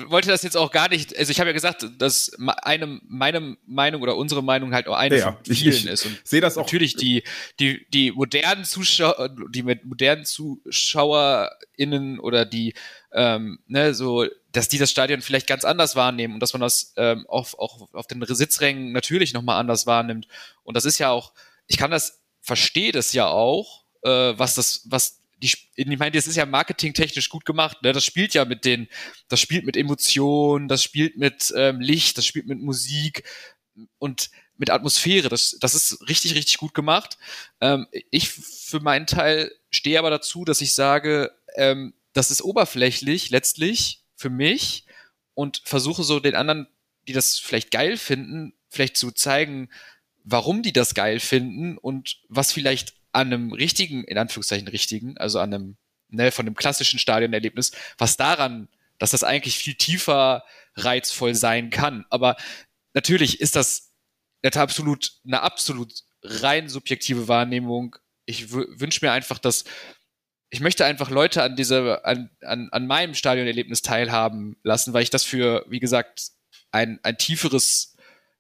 wollte 0.08 0.30
das 0.30 0.42
jetzt 0.42 0.58
auch 0.58 0.72
gar 0.72 0.90
nicht. 0.90 1.16
Also 1.16 1.32
ich 1.32 1.40
habe 1.40 1.50
ja 1.50 1.54
gesagt, 1.54 1.86
dass 2.00 2.32
eine 2.64 3.00
meine 3.08 3.58
Meinung 3.68 4.02
oder 4.02 4.16
unsere 4.16 4.44
Meinung 4.44 4.74
halt 4.74 4.88
auch 4.88 4.96
eine 4.96 5.18
ja, 5.18 5.34
von 5.34 5.56
vielen 5.56 5.74
ich, 5.74 5.86
ich 5.86 5.92
ist. 5.92 6.06
Und 6.06 6.20
sehe 6.24 6.42
das 6.42 6.58
auch. 6.58 6.64
Natürlich 6.64 6.96
die 6.96 7.24
die 7.60 7.86
die 7.90 8.12
modernen 8.12 8.66
Zuschauer, 8.66 9.30
die 9.52 9.64
mit 9.64 9.86
modernen 9.86 10.26
ZuschauerInnen 10.26 12.20
oder 12.20 12.46
die 12.46 12.74
ähm, 13.14 13.60
ne 13.68 13.94
so, 13.94 14.26
dass 14.52 14.70
die 14.70 14.80
das 14.80 14.90
Stadion 14.90 15.22
vielleicht 15.22 15.48
ganz 15.48 15.64
anders 15.64 15.96
wahrnehmen 15.96 16.34
und 16.34 16.40
dass 16.40 16.54
man 16.54 16.62
das 16.62 16.94
ähm, 16.98 17.26
auch 17.28 17.54
auch 17.60 17.94
auf 17.94 18.08
den 18.08 18.24
Sitzrängen 18.26 18.92
natürlich 18.92 19.34
noch 19.34 19.44
mal 19.44 19.60
anders 19.60 19.86
wahrnimmt. 19.86 20.28
Und 20.64 20.76
das 20.76 20.86
ist 20.86 20.98
ja 20.98 21.12
auch, 21.12 21.34
ich 21.68 21.78
kann 21.78 21.92
das 21.92 22.24
verstehe 22.42 22.92
das 22.92 23.14
ja 23.14 23.28
auch, 23.28 23.84
äh, 24.04 24.34
was 24.36 24.56
das 24.56 24.82
was 24.86 25.22
die, 25.38 25.54
ich 25.76 26.00
meine, 26.00 26.12
das 26.12 26.28
ist 26.28 26.36
ja 26.36 26.46
marketingtechnisch 26.46 27.30
gut 27.30 27.46
gemacht. 27.46 27.82
Ne? 27.84 27.94
Das 27.94 28.04
spielt 28.04 28.34
ja 28.34 28.46
mit 28.46 28.66
den, 28.66 28.88
das 29.28 29.40
spielt 29.40 29.66
mit 29.66 29.78
Emotionen, 29.78 30.68
das 30.68 30.84
spielt 30.84 31.18
mit 31.18 31.54
ähm, 31.56 31.80
Licht, 31.80 32.18
das 32.18 32.26
spielt 32.26 32.48
mit 32.48 32.60
Musik 32.60 33.24
und 34.00 34.30
mit 34.58 34.72
Atmosphäre. 34.72 35.30
Das, 35.30 35.58
das 35.60 35.76
ist 35.76 36.08
richtig, 36.10 36.36
richtig 36.36 36.58
gut 36.58 36.74
gemacht. 36.74 37.18
Ähm, 37.62 37.88
ich 38.10 38.30
für 38.30 38.80
meinen 38.80 39.06
Teil 39.06 39.52
stehe 39.70 40.00
aber 40.00 40.10
dazu, 40.10 40.44
dass 40.44 40.62
ich 40.62 40.74
sage, 40.74 41.32
ähm, 41.56 41.94
das 42.14 42.32
ist 42.32 42.42
oberflächlich 42.42 43.30
letztlich 43.30 44.02
für 44.16 44.32
mich 44.32 44.86
und 45.36 45.62
versuche 45.66 46.04
so 46.04 46.20
den 46.20 46.36
anderen, 46.36 46.68
die 47.08 47.14
das 47.14 47.38
vielleicht 47.38 47.70
geil 47.70 47.98
finden, 47.98 48.54
vielleicht 48.70 48.98
zu 48.98 49.12
zeigen, 49.12 49.70
warum 50.24 50.64
die 50.64 50.74
das 50.74 50.96
geil 50.96 51.20
finden 51.20 51.78
und 51.78 52.18
was 52.28 52.52
vielleicht 52.52 52.97
an 53.18 53.34
einem 53.34 53.52
richtigen, 53.52 54.04
in 54.04 54.18
Anführungszeichen 54.18 54.68
richtigen, 54.68 55.18
also 55.18 55.40
an 55.40 55.54
einem, 55.54 55.78
ne, 56.10 56.32
von 56.32 56.46
einem 56.46 56.56
klassischen 56.56 57.00
Stadionerlebnis, 57.00 57.72
was 57.98 58.16
daran, 58.16 58.70
dass 59.00 59.12
das 59.12 59.24
eigentlich 59.24 59.58
viel 59.58 59.74
tiefer 59.74 60.44
reizvoll 60.76 61.34
sein 61.34 61.72
kann. 61.72 62.06
Aber 62.10 62.38
natürlich 62.94 63.42
ist 63.42 63.56
das 63.56 63.92
eine 64.44 64.56
absolut, 64.56 65.14
eine 65.26 65.42
absolut 65.42 66.04
rein 66.24 66.70
subjektive 66.70 67.28
Wahrnehmung. 67.28 67.96
Ich 68.26 68.52
wünsche 68.52 69.04
mir 69.04 69.12
einfach, 69.12 69.40
dass 69.40 69.64
ich 70.50 70.60
möchte 70.60 70.86
einfach 70.86 71.10
Leute 71.10 71.42
an 71.42 71.56
dieser, 71.56 72.06
an, 72.06 72.30
an, 72.42 72.70
an 72.72 72.88
meinem 72.88 73.16
Stadionerlebnis 73.16 73.82
teilhaben 73.82 74.58
lassen, 74.64 74.94
weil 74.94 75.04
ich 75.04 75.10
das 75.10 75.24
für, 75.24 75.66
wie 75.68 75.80
gesagt, 75.80 76.30
ein, 76.72 77.00
ein 77.04 77.18
tieferes 77.18 77.97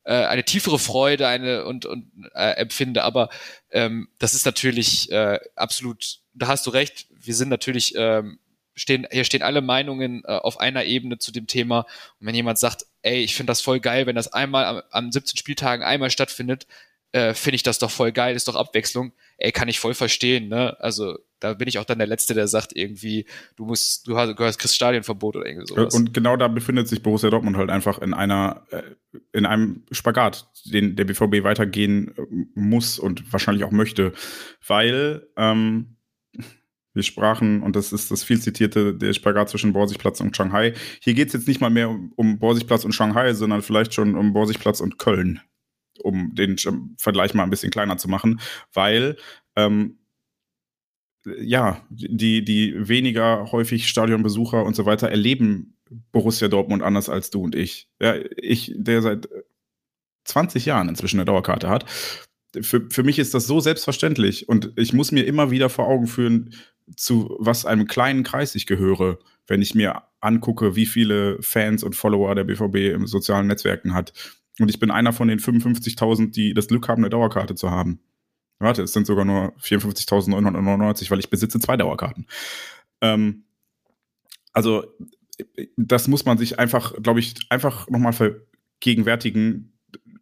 äh, 0.08 0.26
eine 0.26 0.46
tiefere 0.46 0.80
Freude 0.80 1.28
eine 1.28 1.66
und, 1.66 1.86
und 1.86 2.10
äh, 2.34 2.52
empfinde. 2.52 3.04
Aber 3.04 3.30
ähm, 3.72 4.08
das 4.20 4.34
ist 4.34 4.46
natürlich 4.46 5.12
äh, 5.12 5.40
absolut, 5.56 6.20
da 6.34 6.48
hast 6.48 6.66
du 6.66 6.70
recht, 6.70 7.08
wir 7.10 7.36
sind 7.36 7.50
natürlich, 7.50 7.94
ähm, 7.98 8.40
stehen, 8.74 9.06
hier 9.12 9.26
stehen 9.26 9.42
alle 9.42 9.62
Meinungen 9.62 10.24
äh, 10.24 10.32
auf 10.32 10.62
einer 10.62 10.86
Ebene 10.86 11.18
zu 11.18 11.34
dem 11.34 11.46
Thema. 11.46 11.82
Und 12.20 12.28
wenn 12.28 12.36
jemand 12.36 12.58
sagt, 12.58 12.86
ey, 13.02 13.22
ich 13.22 13.36
finde 13.36 13.52
das 13.52 13.60
voll 13.60 13.82
geil, 13.82 14.06
wenn 14.06 14.16
das 14.16 14.32
einmal 14.32 14.66
am, 14.66 14.82
am 14.92 15.12
17 15.12 15.38
Spieltagen 15.38 15.84
einmal 15.84 16.10
stattfindet, 16.10 16.68
äh, 17.12 17.34
finde 17.34 17.56
ich 17.56 17.64
das 17.64 17.80
doch 17.80 17.92
voll 17.92 18.14
geil, 18.14 18.34
ist 18.36 18.48
doch 18.48 18.56
Abwechslung. 18.56 19.12
Ey, 19.38 19.52
kann 19.52 19.68
ich 19.68 19.80
voll 19.80 19.94
verstehen, 19.94 20.48
ne? 20.48 20.80
Also 20.80 21.18
da 21.40 21.54
bin 21.54 21.68
ich 21.68 21.78
auch 21.78 21.86
dann 21.86 22.00
der 22.00 22.08
Letzte, 22.08 22.34
der 22.34 22.48
sagt 22.48 22.76
irgendwie, 22.76 23.26
du 23.56 23.66
musst, 23.66 24.08
du 24.08 24.18
hast, 24.18 24.36
gehörst 24.36 24.60
Chris 24.60 24.76
Stadionverbot 24.76 25.36
oder 25.36 25.46
irgendwie 25.46 25.68
sowas. 25.68 25.94
Und 25.94 26.14
genau 26.14 26.36
da 26.36 26.48
befindet 26.48 26.88
sich 26.88 27.04
Borussia 27.04 27.30
Dortmund 27.30 27.58
halt 27.58 27.70
einfach 27.70 28.00
in 28.00 28.14
einer, 28.14 28.64
äh, 28.72 28.82
in 29.34 29.46
einem 29.46 29.84
Spagat, 29.92 30.50
den 30.66 30.96
der 30.96 31.06
BVB 31.06 31.44
weitergehen 31.44 32.14
äh, 32.18 32.22
muss 32.56 32.98
und 32.98 33.32
wahrscheinlich 33.32 33.64
auch 33.64 33.72
möchte, 33.72 34.14
weil 34.66 35.28
ähm, 35.38 35.98
wir 36.98 37.04
sprachen, 37.04 37.62
und 37.62 37.76
das 37.76 37.94
ist 37.94 38.10
das 38.10 38.24
viel 38.24 38.42
zitierte, 38.42 38.96
der 38.96 39.14
Spagat 39.14 39.50
zwischen 39.50 39.72
Borsigplatz 39.72 40.20
und 40.20 40.36
Shanghai. 40.36 40.74
Hier 41.00 41.14
geht 41.14 41.28
es 41.28 41.34
jetzt 41.34 41.48
nicht 41.48 41.62
mal 41.62 41.70
mehr 41.70 41.90
um, 41.90 42.12
um 42.16 42.40
Borsigplatz 42.40 42.86
und 42.86 42.94
Shanghai, 42.94 43.34
sondern 43.34 43.62
vielleicht 43.62 43.94
schon 43.94 44.16
um 44.16 44.34
Borsigplatz 44.34 44.82
und 44.82 44.98
Köln, 44.98 45.40
um 46.04 46.34
den 46.36 46.58
Vergleich 46.98 47.34
mal 47.34 47.44
ein 47.44 47.50
bisschen 47.50 47.72
kleiner 47.72 47.98
zu 47.98 48.10
machen, 48.10 48.40
weil 48.74 49.18
ähm, 49.56 49.98
ja, 51.40 51.82
die, 51.90 52.44
die 52.44 52.88
weniger 52.88 53.52
häufig 53.52 53.88
Stadionbesucher 53.88 54.64
und 54.64 54.76
so 54.76 54.86
weiter 54.86 55.10
erleben 55.10 55.78
Borussia 56.12 56.48
Dortmund 56.48 56.84
anders 56.84 57.10
als 57.10 57.30
du 57.30 57.42
und 57.42 57.56
ich. 57.56 57.90
Ja, 58.02 58.16
ich, 58.38 58.74
der 58.76 59.02
seit 59.02 59.28
20 60.26 60.66
Jahren 60.66 60.90
inzwischen 60.90 61.18
eine 61.18 61.26
Dauerkarte 61.26 61.70
hat. 61.70 61.86
Für, 62.62 62.88
für 62.90 63.04
mich 63.04 63.20
ist 63.20 63.34
das 63.34 63.48
so 63.48 63.60
selbstverständlich 63.60 64.50
und 64.50 64.72
ich 64.76 64.94
muss 64.94 65.12
mir 65.12 65.26
immer 65.26 65.52
wieder 65.52 65.70
vor 65.70 65.88
Augen 65.88 66.08
führen, 66.08 66.54
zu 66.96 67.36
was 67.40 67.66
einem 67.66 67.88
kleinen 67.88 68.24
Kreis 68.24 68.56
ich 68.56 68.66
gehöre, 68.66 69.20
wenn 69.46 69.62
ich 69.62 69.76
mir 69.76 70.04
angucke, 70.22 70.76
wie 70.76 70.86
viele 70.86 71.42
Fans 71.42 71.84
und 71.84 71.96
Follower 71.96 72.34
der 72.36 72.46
BVB 72.46 72.94
im 72.94 73.08
sozialen 73.08 73.48
Netzwerken 73.48 73.94
hat. 73.94 74.14
Und 74.60 74.70
ich 74.70 74.80
bin 74.80 74.92
einer 74.92 75.14
von 75.14 75.28
den 75.28 75.40
55.000, 75.40 76.32
die 76.32 76.54
das 76.54 76.68
Glück 76.68 76.88
haben, 76.88 77.04
eine 77.04 77.10
Dauerkarte 77.10 77.56
zu 77.56 77.70
haben. 77.70 78.00
Warte, 78.60 78.84
es 78.84 78.94
sind 78.94 79.06
sogar 79.06 79.26
nur 79.26 79.56
54.999, 79.58 81.12
weil 81.12 81.20
ich 81.20 81.30
besitze 81.30 81.60
zwei 81.60 81.78
Dauerkarten. 81.78 82.26
Ähm, 83.02 83.44
also, 84.52 84.86
das 85.76 86.08
muss 86.08 86.26
man 86.26 86.40
sich 86.40 86.58
einfach, 86.58 86.94
glaube 87.02 87.20
ich, 87.20 87.36
einfach 87.50 87.88
nochmal 87.90 88.14
vergegenwärtigen, 88.14 89.78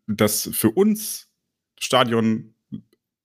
dass 0.07 0.49
für 0.51 0.71
uns 0.71 1.29
Stadion, 1.79 2.53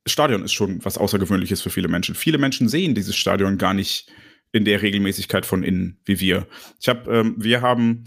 Stadion 0.06 0.44
ist 0.44 0.52
schon 0.52 0.84
was 0.84 0.98
Außergewöhnliches 0.98 1.60
für 1.60 1.70
viele 1.70 1.88
Menschen. 1.88 2.14
Viele 2.14 2.38
Menschen 2.38 2.68
sehen 2.68 2.94
dieses 2.94 3.16
Stadion 3.16 3.58
gar 3.58 3.74
nicht 3.74 4.10
in 4.52 4.64
der 4.64 4.82
Regelmäßigkeit 4.82 5.46
von 5.46 5.62
innen 5.62 5.98
wie 6.04 6.20
wir. 6.20 6.46
Ich 6.80 6.88
habe, 6.88 7.10
ähm, 7.12 7.34
wir 7.36 7.60
haben 7.60 8.04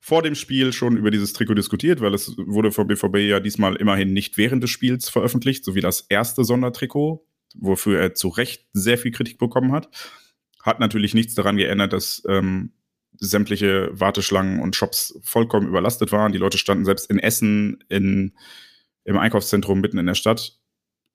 vor 0.00 0.22
dem 0.22 0.34
Spiel 0.34 0.72
schon 0.72 0.96
über 0.96 1.10
dieses 1.10 1.34
Trikot 1.34 1.54
diskutiert, 1.54 2.00
weil 2.00 2.14
es 2.14 2.34
wurde 2.38 2.72
vom 2.72 2.86
BVB 2.86 3.16
ja 3.18 3.38
diesmal 3.38 3.76
immerhin 3.76 4.12
nicht 4.12 4.38
während 4.38 4.62
des 4.62 4.70
Spiels 4.70 5.10
veröffentlicht, 5.10 5.64
so 5.64 5.74
wie 5.74 5.82
das 5.82 6.06
erste 6.08 6.42
Sondertrikot, 6.42 7.26
wofür 7.54 8.00
er 8.00 8.14
zu 8.14 8.28
Recht 8.28 8.66
sehr 8.72 8.96
viel 8.96 9.12
Kritik 9.12 9.38
bekommen 9.38 9.72
hat. 9.72 9.90
Hat 10.62 10.80
natürlich 10.80 11.14
nichts 11.14 11.34
daran 11.34 11.56
geändert, 11.56 11.92
dass 11.92 12.22
ähm, 12.26 12.72
sämtliche 13.18 13.90
Warteschlangen 13.92 14.60
und 14.60 14.74
Shops 14.74 15.18
vollkommen 15.22 15.68
überlastet 15.68 16.12
waren. 16.12 16.32
Die 16.32 16.38
Leute 16.38 16.58
standen 16.58 16.86
selbst 16.86 17.10
in 17.10 17.18
Essen 17.18 17.84
in, 17.88 18.34
im 19.04 19.18
Einkaufszentrum 19.18 19.80
mitten 19.80 19.98
in 19.98 20.06
der 20.06 20.14
Stadt 20.14 20.58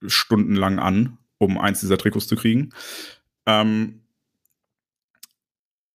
stundenlang 0.06 0.78
an, 0.78 1.18
um 1.40 1.57
eins 1.57 1.80
dieser 1.80 1.98
Trikots 1.98 2.28
zu 2.28 2.36
kriegen. 2.36 2.70
Ähm, 3.48 4.02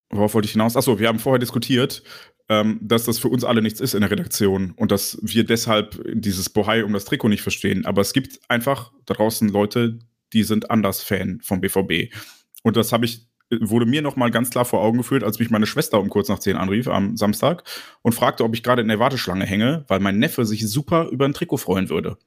worauf 0.09 0.33
wollte 0.33 0.47
ich 0.47 0.53
hinaus? 0.53 0.75
Achso, 0.75 0.99
wir 0.99 1.07
haben 1.07 1.19
vorher 1.19 1.39
diskutiert, 1.39 2.03
ähm, 2.51 2.79
dass 2.81 3.05
das 3.05 3.17
für 3.17 3.29
uns 3.29 3.45
alle 3.45 3.61
nichts 3.61 3.79
ist 3.79 3.93
in 3.93 4.01
der 4.01 4.11
Redaktion 4.11 4.73
und 4.75 4.91
dass 4.91 5.17
wir 5.21 5.45
deshalb 5.45 6.03
dieses 6.13 6.49
Bohai 6.49 6.83
um 6.83 6.91
das 6.91 7.05
Trikot 7.05 7.29
nicht 7.29 7.43
verstehen. 7.43 7.85
Aber 7.85 8.01
es 8.01 8.11
gibt 8.11 8.41
einfach 8.49 8.91
da 9.05 9.13
draußen 9.13 9.47
Leute, 9.47 9.99
die 10.33 10.43
sind 10.43 10.69
anders 10.69 11.01
Fan 11.01 11.39
vom 11.41 11.61
BVB. 11.61 12.13
Und 12.61 12.75
das 12.75 12.91
habe 12.91 13.05
ich 13.05 13.25
wurde 13.61 13.85
mir 13.85 14.01
noch 14.01 14.17
mal 14.17 14.31
ganz 14.31 14.49
klar 14.49 14.65
vor 14.65 14.81
Augen 14.81 14.97
geführt, 14.97 15.23
als 15.23 15.39
mich 15.39 15.49
meine 15.49 15.65
Schwester 15.65 15.99
um 15.99 16.09
kurz 16.09 16.27
nach 16.27 16.39
zehn 16.39 16.57
anrief 16.57 16.87
am 16.89 17.15
Samstag 17.15 17.63
und 18.01 18.13
fragte, 18.13 18.43
ob 18.43 18.53
ich 18.53 18.63
gerade 18.63 18.81
in 18.81 18.87
der 18.89 18.99
Warteschlange 18.99 19.45
hänge, 19.45 19.85
weil 19.87 19.99
mein 20.01 20.19
Neffe 20.19 20.45
sich 20.45 20.67
super 20.67 21.07
über 21.09 21.25
ein 21.25 21.33
Trikot 21.33 21.57
freuen 21.57 21.89
würde. 21.89 22.17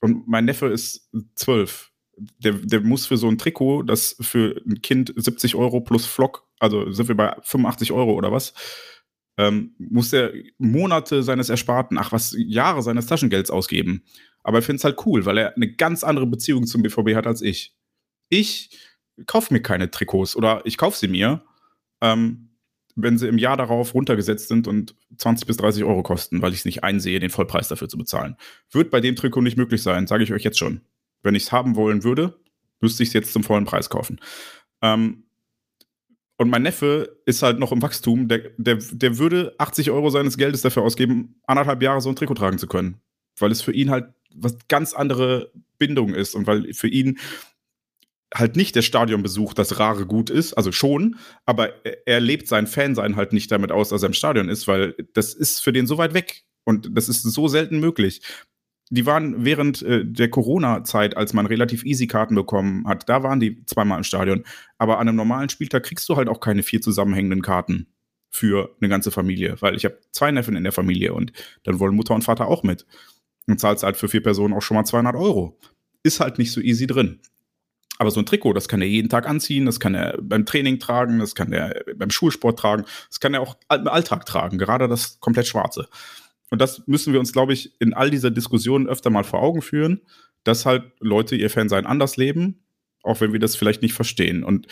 Und 0.00 0.26
mein 0.26 0.44
Neffe 0.44 0.66
ist 0.66 1.08
zwölf. 1.36 1.92
Der, 2.38 2.52
der 2.52 2.80
muss 2.80 3.06
für 3.06 3.16
so 3.16 3.28
ein 3.28 3.38
Trikot, 3.38 3.82
das 3.82 4.16
für 4.20 4.60
ein 4.66 4.80
Kind 4.82 5.12
70 5.16 5.54
Euro 5.56 5.80
plus 5.80 6.06
Flock, 6.06 6.46
also 6.64 6.90
sind 6.90 7.08
wir 7.08 7.16
bei 7.16 7.36
85 7.42 7.92
Euro 7.92 8.14
oder 8.14 8.32
was, 8.32 8.54
ähm, 9.36 9.74
muss 9.78 10.12
er 10.12 10.32
Monate 10.58 11.22
seines 11.22 11.48
Ersparten, 11.48 11.98
ach 11.98 12.12
was, 12.12 12.34
Jahre 12.38 12.82
seines 12.82 13.06
Taschengelds 13.06 13.50
ausgeben. 13.50 14.04
Aber 14.42 14.58
ich 14.58 14.64
finde 14.64 14.78
es 14.78 14.84
halt 14.84 15.04
cool, 15.06 15.26
weil 15.26 15.38
er 15.38 15.54
eine 15.54 15.72
ganz 15.72 16.04
andere 16.04 16.26
Beziehung 16.26 16.66
zum 16.66 16.82
BVB 16.82 17.14
hat 17.14 17.26
als 17.26 17.42
ich. 17.42 17.74
Ich 18.28 18.78
kaufe 19.26 19.52
mir 19.52 19.60
keine 19.60 19.90
Trikots 19.90 20.36
oder 20.36 20.62
ich 20.64 20.76
kaufe 20.76 20.98
sie 20.98 21.08
mir, 21.08 21.44
ähm, 22.00 22.50
wenn 22.96 23.18
sie 23.18 23.28
im 23.28 23.38
Jahr 23.38 23.56
darauf 23.56 23.94
runtergesetzt 23.94 24.48
sind 24.48 24.68
und 24.68 24.94
20 25.16 25.46
bis 25.46 25.56
30 25.56 25.84
Euro 25.84 26.02
kosten, 26.02 26.42
weil 26.42 26.52
ich 26.52 26.60
es 26.60 26.64
nicht 26.64 26.84
einsehe, 26.84 27.18
den 27.18 27.30
Vollpreis 27.30 27.68
dafür 27.68 27.88
zu 27.88 27.98
bezahlen. 27.98 28.36
Wird 28.70 28.90
bei 28.90 29.00
dem 29.00 29.16
Trikot 29.16 29.40
nicht 29.42 29.56
möglich 29.56 29.82
sein, 29.82 30.06
sage 30.06 30.22
ich 30.22 30.32
euch 30.32 30.44
jetzt 30.44 30.58
schon. 30.58 30.82
Wenn 31.22 31.34
ich 31.34 31.44
es 31.44 31.52
haben 31.52 31.74
wollen 31.74 32.04
würde, 32.04 32.38
müsste 32.80 33.02
ich 33.02 33.08
es 33.08 33.14
jetzt 33.14 33.32
zum 33.32 33.42
vollen 33.42 33.64
Preis 33.64 33.90
kaufen. 33.90 34.20
Ähm, 34.82 35.24
und 36.36 36.50
mein 36.50 36.62
Neffe 36.62 37.20
ist 37.26 37.42
halt 37.42 37.58
noch 37.58 37.72
im 37.72 37.82
Wachstum, 37.82 38.28
der, 38.28 38.50
der, 38.56 38.76
der 38.76 39.18
würde 39.18 39.54
80 39.58 39.90
Euro 39.90 40.10
seines 40.10 40.36
Geldes 40.36 40.62
dafür 40.62 40.82
ausgeben, 40.82 41.40
anderthalb 41.46 41.82
Jahre 41.82 42.00
so 42.00 42.08
ein 42.08 42.16
Trikot 42.16 42.34
tragen 42.34 42.58
zu 42.58 42.66
können. 42.66 43.00
Weil 43.38 43.52
es 43.52 43.62
für 43.62 43.72
ihn 43.72 43.90
halt 43.90 44.06
was 44.34 44.56
ganz 44.68 44.94
andere 44.94 45.52
Bindung 45.78 46.12
ist 46.12 46.34
und 46.34 46.46
weil 46.46 46.72
für 46.74 46.88
ihn 46.88 47.18
halt 48.34 48.56
nicht 48.56 48.74
der 48.74 48.82
Stadionbesuch 48.82 49.54
das 49.54 49.78
rare 49.78 50.06
Gut 50.06 50.28
ist, 50.28 50.54
also 50.54 50.72
schon, 50.72 51.16
aber 51.46 51.72
er 52.04 52.18
lebt 52.18 52.48
sein 52.48 52.66
Fansein 52.66 53.14
halt 53.14 53.32
nicht 53.32 53.52
damit 53.52 53.70
aus, 53.70 53.90
dass 53.90 54.02
er 54.02 54.08
im 54.08 54.12
Stadion 54.12 54.48
ist, 54.48 54.66
weil 54.66 54.96
das 55.12 55.34
ist 55.34 55.60
für 55.60 55.72
den 55.72 55.86
so 55.86 55.98
weit 55.98 56.14
weg 56.14 56.42
und 56.64 56.90
das 56.96 57.08
ist 57.08 57.22
so 57.22 57.46
selten 57.46 57.78
möglich. 57.78 58.22
Die 58.90 59.06
waren 59.06 59.44
während 59.44 59.82
äh, 59.82 60.04
der 60.04 60.28
Corona-Zeit, 60.28 61.16
als 61.16 61.32
man 61.32 61.46
relativ 61.46 61.84
easy 61.84 62.06
Karten 62.06 62.34
bekommen 62.34 62.86
hat, 62.86 63.08
da 63.08 63.22
waren 63.22 63.40
die 63.40 63.64
zweimal 63.64 63.98
im 63.98 64.04
Stadion. 64.04 64.44
Aber 64.78 64.98
an 64.98 65.08
einem 65.08 65.16
normalen 65.16 65.48
Spieltag 65.48 65.84
kriegst 65.84 66.08
du 66.08 66.16
halt 66.16 66.28
auch 66.28 66.40
keine 66.40 66.62
vier 66.62 66.80
zusammenhängenden 66.80 67.42
Karten 67.42 67.86
für 68.30 68.76
eine 68.80 68.88
ganze 68.88 69.10
Familie, 69.10 69.56
weil 69.60 69.76
ich 69.76 69.84
habe 69.84 69.98
zwei 70.10 70.30
Neffen 70.32 70.56
in 70.56 70.64
der 70.64 70.72
Familie 70.72 71.14
und 71.14 71.32
dann 71.62 71.78
wollen 71.78 71.94
Mutter 71.94 72.14
und 72.14 72.24
Vater 72.24 72.48
auch 72.48 72.62
mit. 72.62 72.84
Und 73.46 73.60
zahlst 73.60 73.84
halt 73.84 73.96
für 73.96 74.08
vier 74.08 74.22
Personen 74.22 74.54
auch 74.54 74.62
schon 74.62 74.76
mal 74.76 74.84
200 74.84 75.14
Euro. 75.14 75.58
Ist 76.02 76.20
halt 76.20 76.38
nicht 76.38 76.50
so 76.50 76.60
easy 76.60 76.86
drin. 76.86 77.20
Aber 77.98 78.10
so 78.10 78.20
ein 78.20 78.26
Trikot, 78.26 78.54
das 78.54 78.66
kann 78.66 78.82
er 78.82 78.88
jeden 78.88 79.08
Tag 79.08 79.28
anziehen, 79.28 79.66
das 79.66 79.78
kann 79.78 79.94
er 79.94 80.18
beim 80.20 80.44
Training 80.46 80.80
tragen, 80.80 81.20
das 81.20 81.34
kann 81.34 81.52
er 81.52 81.80
beim 81.96 82.10
Schulsport 82.10 82.58
tragen, 82.58 82.84
das 83.08 83.20
kann 83.20 83.34
er 83.34 83.40
auch 83.40 83.56
im 83.72 83.86
Alltag 83.86 84.26
tragen, 84.26 84.58
gerade 84.58 84.88
das 84.88 85.20
komplett 85.20 85.46
schwarze. 85.46 85.88
Und 86.54 86.60
das 86.60 86.86
müssen 86.86 87.12
wir 87.12 87.20
uns, 87.20 87.32
glaube 87.32 87.52
ich, 87.52 87.78
in 87.80 87.94
all 87.94 88.10
dieser 88.10 88.30
Diskussion 88.30 88.88
öfter 88.88 89.10
mal 89.10 89.24
vor 89.24 89.42
Augen 89.42 89.60
führen, 89.60 90.00
dass 90.44 90.66
halt 90.66 90.84
Leute 91.00 91.36
ihr 91.36 91.50
Fansein 91.50 91.86
anders 91.86 92.16
leben, 92.16 92.64
auch 93.02 93.20
wenn 93.20 93.32
wir 93.32 93.40
das 93.40 93.56
vielleicht 93.56 93.82
nicht 93.82 93.94
verstehen. 93.94 94.44
Und 94.44 94.66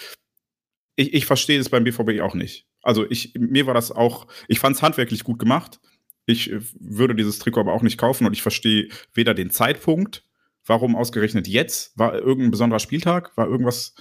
ich, 0.96 1.12
ich 1.12 1.26
verstehe 1.26 1.58
es 1.58 1.68
beim 1.68 1.84
BVB 1.84 2.20
auch 2.20 2.34
nicht. 2.34 2.66
Also 2.82 3.08
ich, 3.10 3.34
mir 3.38 3.66
war 3.66 3.74
das 3.74 3.90
auch, 3.90 4.26
ich 4.48 4.60
fand 4.60 4.76
es 4.76 4.82
handwerklich 4.82 5.24
gut 5.24 5.38
gemacht. 5.38 5.80
Ich 6.26 6.52
äh, 6.52 6.60
würde 6.78 7.14
dieses 7.14 7.38
Trikot 7.38 7.60
aber 7.60 7.72
auch 7.72 7.82
nicht 7.82 7.98
kaufen 7.98 8.26
und 8.26 8.32
ich 8.32 8.42
verstehe 8.42 8.88
weder 9.12 9.34
den 9.34 9.50
Zeitpunkt, 9.50 10.24
Warum 10.64 10.94
ausgerechnet 10.94 11.48
jetzt? 11.48 11.98
War 11.98 12.14
irgendein 12.14 12.52
besonderer 12.52 12.78
Spieltag? 12.78 13.36
War 13.36 13.48
irgendwas 13.48 13.94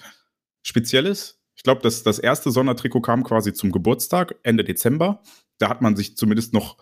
Spezielles? 0.61 1.41
Ich 1.55 1.63
glaube, 1.63 1.81
das, 1.81 2.03
das 2.03 2.19
erste 2.19 2.51
Sondertrikot 2.51 3.01
kam 3.01 3.23
quasi 3.23 3.53
zum 3.53 3.71
Geburtstag, 3.71 4.35
Ende 4.43 4.63
Dezember. 4.63 5.23
Da 5.57 5.69
hat 5.69 5.81
man 5.81 5.95
sich 5.95 6.15
zumindest 6.15 6.53
noch 6.53 6.77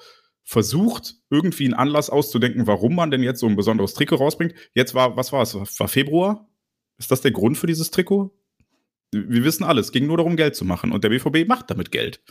versucht, 0.49 1.13
irgendwie 1.29 1.65
einen 1.65 1.75
Anlass 1.75 2.09
auszudenken, 2.09 2.65
warum 2.65 2.95
man 2.95 3.11
denn 3.11 3.21
jetzt 3.21 3.39
so 3.39 3.45
ein 3.45 3.55
besonderes 3.55 3.93
Trikot 3.93 4.15
rausbringt. 4.15 4.55
Jetzt 4.73 4.95
war, 4.95 5.15
was 5.15 5.31
war 5.31 5.43
es? 5.43 5.53
War 5.53 5.87
Februar? 5.87 6.49
Ist 6.97 7.11
das 7.11 7.21
der 7.21 7.29
Grund 7.29 7.55
für 7.55 7.67
dieses 7.67 7.91
Trikot? 7.91 8.35
Wir 9.11 9.43
wissen 9.43 9.63
alles, 9.63 9.87
es 9.87 9.91
ging 9.91 10.07
nur 10.07 10.17
darum, 10.17 10.35
Geld 10.35 10.55
zu 10.55 10.65
machen. 10.65 10.91
Und 10.91 11.03
der 11.03 11.09
BVB 11.09 11.47
macht 11.47 11.69
damit 11.69 11.91
Geld. 11.91 12.23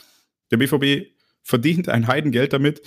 Der 0.50 0.56
BVB 0.56 1.12
verdient 1.44 1.88
ein 1.88 2.08
Heidengeld 2.08 2.52
damit, 2.52 2.82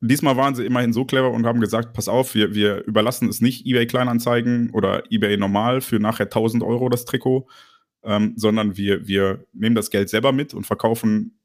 Diesmal 0.00 0.36
waren 0.36 0.54
sie 0.54 0.66
immerhin 0.66 0.92
so 0.92 1.06
clever 1.06 1.30
und 1.30 1.46
haben 1.46 1.60
gesagt, 1.60 1.94
pass 1.94 2.08
auf, 2.08 2.34
wir, 2.34 2.54
wir 2.54 2.84
überlassen 2.84 3.26
es 3.30 3.40
nicht 3.40 3.64
eBay 3.64 3.86
Kleinanzeigen 3.86 4.68
oder 4.70 5.10
eBay 5.10 5.38
normal 5.38 5.80
für 5.80 5.98
nachher 5.98 6.26
1000 6.26 6.62
Euro 6.62 6.90
das 6.90 7.06
Trikot, 7.06 7.48
ähm, 8.02 8.34
sondern 8.36 8.76
wir, 8.76 9.08
wir 9.08 9.46
nehmen 9.54 9.74
das 9.74 9.90
Geld 9.90 10.10
selber 10.10 10.32
mit 10.32 10.52
und 10.52 10.66
verkaufen 10.66 11.40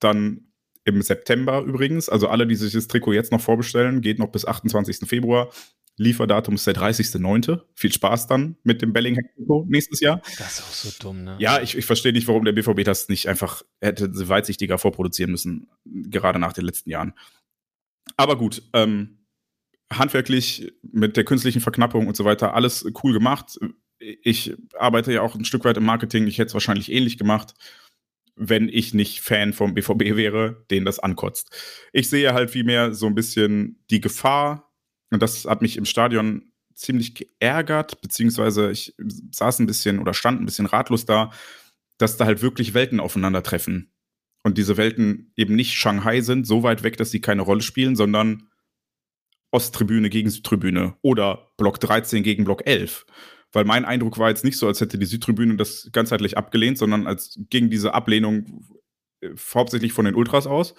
dann 0.00 0.52
im 0.84 1.02
September 1.02 1.62
übrigens. 1.62 2.08
Also 2.08 2.28
alle, 2.28 2.46
die 2.46 2.56
sich 2.56 2.72
das 2.72 2.88
Trikot 2.88 3.12
jetzt 3.12 3.32
noch 3.32 3.40
vorbestellen, 3.40 4.00
geht 4.00 4.18
noch 4.18 4.28
bis 4.28 4.44
28. 4.44 5.08
Februar. 5.08 5.50
Lieferdatum 5.96 6.56
ist 6.56 6.66
der 6.66 6.74
30.09. 6.74 7.60
Viel 7.74 7.92
Spaß 7.92 8.26
dann 8.26 8.56
mit 8.64 8.82
dem 8.82 8.92
Bellingham-Trikot 8.92 9.66
nächstes 9.68 10.00
Jahr. 10.00 10.20
Das 10.38 10.58
ist 10.58 10.60
auch 10.60 10.72
so 10.72 10.90
dumm, 11.00 11.24
ne? 11.24 11.36
Ja, 11.38 11.60
ich, 11.60 11.76
ich 11.76 11.86
verstehe 11.86 12.12
nicht, 12.12 12.26
warum 12.26 12.44
der 12.44 12.52
BVB 12.52 12.82
das 12.84 13.08
nicht 13.08 13.28
einfach 13.28 13.62
hätte 13.80 14.10
weitsichtiger 14.28 14.78
vorproduzieren 14.78 15.30
müssen, 15.30 15.68
gerade 15.84 16.38
nach 16.38 16.52
den 16.52 16.64
letzten 16.64 16.90
Jahren. 16.90 17.14
Aber 18.16 18.36
gut, 18.36 18.62
ähm, 18.72 19.24
handwerklich 19.92 20.72
mit 20.82 21.16
der 21.16 21.24
künstlichen 21.24 21.60
Verknappung 21.60 22.08
und 22.08 22.16
so 22.16 22.24
weiter, 22.24 22.54
alles 22.54 22.84
cool 23.02 23.12
gemacht. 23.12 23.58
Ich 23.98 24.54
arbeite 24.76 25.12
ja 25.12 25.22
auch 25.22 25.36
ein 25.36 25.44
Stück 25.44 25.64
weit 25.64 25.76
im 25.76 25.84
Marketing. 25.84 26.26
Ich 26.26 26.38
hätte 26.38 26.48
es 26.48 26.54
wahrscheinlich 26.54 26.90
ähnlich 26.90 27.18
gemacht, 27.18 27.54
wenn 28.36 28.68
ich 28.68 28.94
nicht 28.94 29.20
Fan 29.20 29.52
vom 29.52 29.74
BVB 29.74 30.16
wäre, 30.16 30.64
den 30.70 30.84
das 30.84 30.98
ankotzt. 30.98 31.50
Ich 31.92 32.08
sehe 32.08 32.34
halt 32.34 32.50
vielmehr 32.50 32.94
so 32.94 33.06
ein 33.06 33.14
bisschen 33.14 33.82
die 33.90 34.00
Gefahr, 34.00 34.72
und 35.10 35.22
das 35.22 35.44
hat 35.44 35.62
mich 35.62 35.76
im 35.76 35.84
Stadion 35.84 36.52
ziemlich 36.74 37.14
geärgert, 37.14 38.00
beziehungsweise 38.00 38.70
ich 38.70 38.94
saß 39.30 39.60
ein 39.60 39.66
bisschen 39.66 40.00
oder 40.00 40.12
stand 40.12 40.40
ein 40.40 40.46
bisschen 40.46 40.66
ratlos 40.66 41.04
da, 41.04 41.30
dass 41.98 42.16
da 42.16 42.26
halt 42.26 42.42
wirklich 42.42 42.74
Welten 42.74 42.98
aufeinandertreffen 42.98 43.92
und 44.42 44.58
diese 44.58 44.76
Welten 44.76 45.32
eben 45.36 45.54
nicht 45.54 45.74
Shanghai 45.74 46.20
sind, 46.20 46.46
so 46.46 46.62
weit 46.62 46.82
weg, 46.82 46.96
dass 46.96 47.10
sie 47.10 47.20
keine 47.20 47.42
Rolle 47.42 47.62
spielen, 47.62 47.94
sondern 47.94 48.48
Osttribüne 49.52 50.10
gegen 50.10 50.30
Südtribüne 50.30 50.96
oder 51.00 51.52
Block 51.56 51.78
13 51.78 52.24
gegen 52.24 52.44
Block 52.44 52.66
11. 52.66 53.06
Weil 53.54 53.64
mein 53.64 53.84
Eindruck 53.84 54.18
war 54.18 54.28
jetzt 54.28 54.44
nicht 54.44 54.58
so, 54.58 54.66
als 54.66 54.80
hätte 54.80 54.98
die 54.98 55.06
Südtribüne 55.06 55.56
das 55.56 55.88
ganzheitlich 55.92 56.36
abgelehnt, 56.36 56.76
sondern 56.76 57.06
als 57.06 57.38
ging 57.50 57.70
diese 57.70 57.94
Ablehnung 57.94 58.64
äh, 59.20 59.30
hauptsächlich 59.54 59.92
von 59.92 60.04
den 60.04 60.16
Ultras 60.16 60.46
aus. 60.46 60.74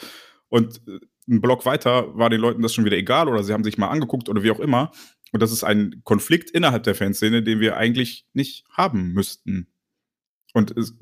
Und 0.49 0.81
äh, 0.87 0.99
ein 1.27 1.41
Block 1.41 1.65
weiter 1.65 2.15
war 2.17 2.29
den 2.29 2.41
Leuten 2.41 2.61
das 2.61 2.73
schon 2.73 2.85
wieder 2.85 2.97
egal 2.97 3.29
oder 3.29 3.43
sie 3.43 3.53
haben 3.53 3.63
sich 3.63 3.77
mal 3.77 3.87
angeguckt 3.87 4.29
oder 4.29 4.43
wie 4.43 4.51
auch 4.51 4.59
immer. 4.59 4.91
Und 5.31 5.41
das 5.41 5.51
ist 5.51 5.63
ein 5.63 6.01
Konflikt 6.03 6.51
innerhalb 6.51 6.83
der 6.83 6.95
Fanszene, 6.95 7.41
den 7.41 7.59
wir 7.59 7.77
eigentlich 7.77 8.27
nicht 8.33 8.65
haben 8.69 9.13
müssten. 9.13 9.67
Und 10.53 10.77
es 10.77 10.97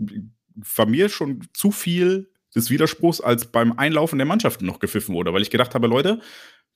war 0.76 0.86
mir 0.86 1.10
schon 1.10 1.42
zu 1.54 1.72
viel 1.72 2.32
des 2.56 2.70
Widerspruchs, 2.70 3.20
als 3.20 3.52
beim 3.52 3.78
Einlaufen 3.78 4.20
der 4.20 4.28
Mannschaften 4.28 4.66
noch 4.66 4.80
gepfiffen 4.80 5.16
wurde, 5.16 5.34
weil 5.34 5.42
ich 5.42 5.50
gedacht 5.50 5.74
habe, 5.74 5.88
Leute, 5.88 6.22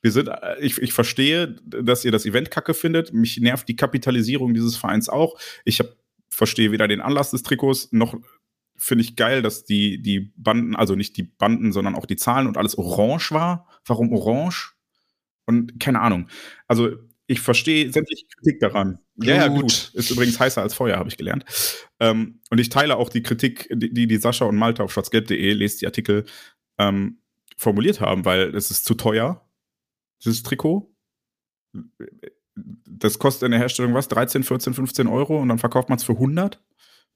wir 0.01 0.11
sind, 0.11 0.27
äh, 0.27 0.59
ich, 0.59 0.81
ich 0.81 0.93
verstehe, 0.93 1.55
dass 1.65 2.05
ihr 2.05 2.11
das 2.11 2.25
Event 2.25 2.51
kacke 2.51 2.73
findet. 2.73 3.13
Mich 3.13 3.39
nervt 3.39 3.67
die 3.67 3.75
Kapitalisierung 3.75 4.53
dieses 4.53 4.77
Vereins 4.77 5.09
auch. 5.09 5.39
Ich 5.65 5.79
hab, 5.79 5.95
verstehe 6.29 6.71
weder 6.71 6.87
den 6.87 7.01
Anlass 7.01 7.31
des 7.31 7.43
Trikots 7.43 7.89
noch 7.91 8.15
finde 8.79 9.03
ich 9.03 9.15
geil, 9.15 9.41
dass 9.41 9.65
die, 9.65 10.01
die 10.01 10.31
Banden, 10.35 10.75
also 10.75 10.95
nicht 10.95 11.17
die 11.17 11.23
Banden, 11.23 11.71
sondern 11.71 11.95
auch 11.95 12.05
die 12.05 12.15
Zahlen 12.15 12.47
und 12.47 12.57
alles 12.57 12.77
orange 12.77 13.31
war. 13.31 13.67
Warum 13.85 14.13
orange? 14.13 14.75
Und 15.45 15.79
keine 15.79 16.01
Ahnung. 16.01 16.27
Also 16.67 16.91
ich 17.25 17.41
verstehe 17.41 17.91
sämtliche 17.91 18.25
Kritik 18.27 18.59
daran. 18.59 18.99
Ja, 19.15 19.35
ja, 19.35 19.47
gut. 19.47 19.91
Ist 19.93 20.11
übrigens 20.11 20.39
heißer 20.39 20.61
als 20.61 20.73
Feuer, 20.73 20.97
habe 20.97 21.09
ich 21.09 21.17
gelernt. 21.17 21.43
Ähm, 21.99 22.39
und 22.49 22.59
ich 22.59 22.69
teile 22.69 22.97
auch 22.97 23.09
die 23.09 23.23
Kritik, 23.23 23.67
die 23.73 24.07
die 24.07 24.17
Sascha 24.17 24.45
und 24.45 24.55
Malta 24.55 24.83
auf 24.83 24.93
schwarzgelb.de, 24.93 25.53
lest 25.53 25.81
die 25.81 25.87
Artikel, 25.87 26.25
ähm, 26.77 27.17
formuliert 27.57 27.99
haben, 27.99 28.23
weil 28.23 28.55
es 28.55 28.69
ist 28.69 28.85
zu 28.85 28.93
teuer, 28.93 29.46
dieses 30.23 30.43
Trikot. 30.43 30.93
Das 32.55 33.19
kostet 33.19 33.45
in 33.45 33.51
der 33.51 33.59
Herstellung 33.59 33.93
was? 33.93 34.07
13, 34.07 34.43
14, 34.43 34.73
15 34.73 35.07
Euro 35.07 35.39
und 35.39 35.49
dann 35.49 35.59
verkauft 35.59 35.89
man 35.89 35.97
es 35.97 36.03
für 36.03 36.13
100? 36.13 36.63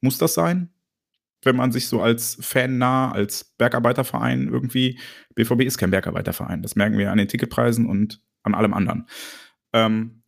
Muss 0.02 0.18
das 0.18 0.34
sein? 0.34 0.74
Wenn 1.44 1.56
man 1.56 1.72
sich 1.72 1.88
so 1.88 2.02
als 2.02 2.38
Fan 2.40 2.78
nah, 2.78 3.12
als 3.12 3.56
Bergarbeiterverein 3.58 4.48
irgendwie, 4.48 5.00
BVB 5.34 5.62
ist 5.62 5.80
kein 5.80 5.90
Bergarbeiterverein. 5.90 6.62
Das 6.62 6.76
merken 6.76 7.00
wir 7.00 7.12
an 7.12 7.18
den 7.18 7.28
Ticketpreisen 7.28 7.88
und 7.88 8.22
an 8.44 8.54
allem 8.54 8.74
anderen. 8.74 9.08
Ähm, 9.74 10.22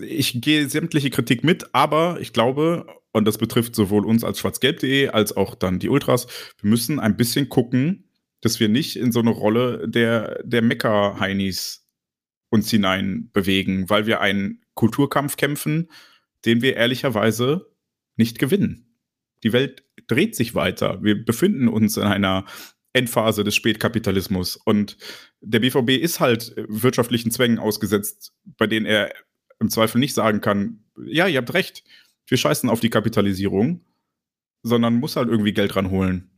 ich 0.00 0.40
gehe 0.40 0.68
sämtliche 0.68 1.10
Kritik 1.10 1.42
mit, 1.42 1.74
aber 1.74 2.20
ich 2.20 2.32
glaube, 2.32 2.86
und 3.12 3.24
das 3.24 3.38
betrifft 3.38 3.74
sowohl 3.74 4.06
uns 4.06 4.22
als 4.22 4.38
schwarzgelb.de 4.38 5.08
als 5.08 5.36
auch 5.36 5.54
dann 5.54 5.78
die 5.78 5.88
Ultras, 5.88 6.26
wir 6.60 6.70
müssen 6.70 7.00
ein 7.00 7.16
bisschen 7.16 7.48
gucken, 7.48 8.07
dass 8.40 8.60
wir 8.60 8.68
nicht 8.68 8.96
in 8.96 9.12
so 9.12 9.20
eine 9.20 9.30
Rolle 9.30 9.88
der, 9.88 10.42
der 10.44 10.62
Mecker-Heinis 10.62 11.86
uns 12.50 12.70
hinein 12.70 13.30
bewegen, 13.32 13.90
weil 13.90 14.06
wir 14.06 14.20
einen 14.20 14.64
Kulturkampf 14.74 15.36
kämpfen, 15.36 15.90
den 16.44 16.62
wir 16.62 16.76
ehrlicherweise 16.76 17.74
nicht 18.16 18.38
gewinnen. 18.38 18.96
Die 19.42 19.52
Welt 19.52 19.84
dreht 20.06 20.34
sich 20.34 20.54
weiter. 20.54 21.02
Wir 21.02 21.24
befinden 21.24 21.68
uns 21.68 21.96
in 21.96 22.04
einer 22.04 22.44
Endphase 22.92 23.44
des 23.44 23.54
Spätkapitalismus. 23.54 24.56
Und 24.56 24.96
der 25.40 25.60
BVB 25.60 25.90
ist 25.90 26.20
halt 26.20 26.54
wirtschaftlichen 26.68 27.30
Zwängen 27.30 27.58
ausgesetzt, 27.58 28.32
bei 28.44 28.66
denen 28.66 28.86
er 28.86 29.12
im 29.60 29.68
Zweifel 29.68 29.98
nicht 29.98 30.14
sagen 30.14 30.40
kann, 30.40 30.84
ja, 31.04 31.26
ihr 31.26 31.38
habt 31.38 31.54
recht, 31.54 31.84
wir 32.26 32.38
scheißen 32.38 32.70
auf 32.70 32.80
die 32.80 32.90
Kapitalisierung, 32.90 33.84
sondern 34.62 34.94
muss 34.94 35.16
halt 35.16 35.28
irgendwie 35.28 35.52
Geld 35.52 35.76
ranholen, 35.76 36.30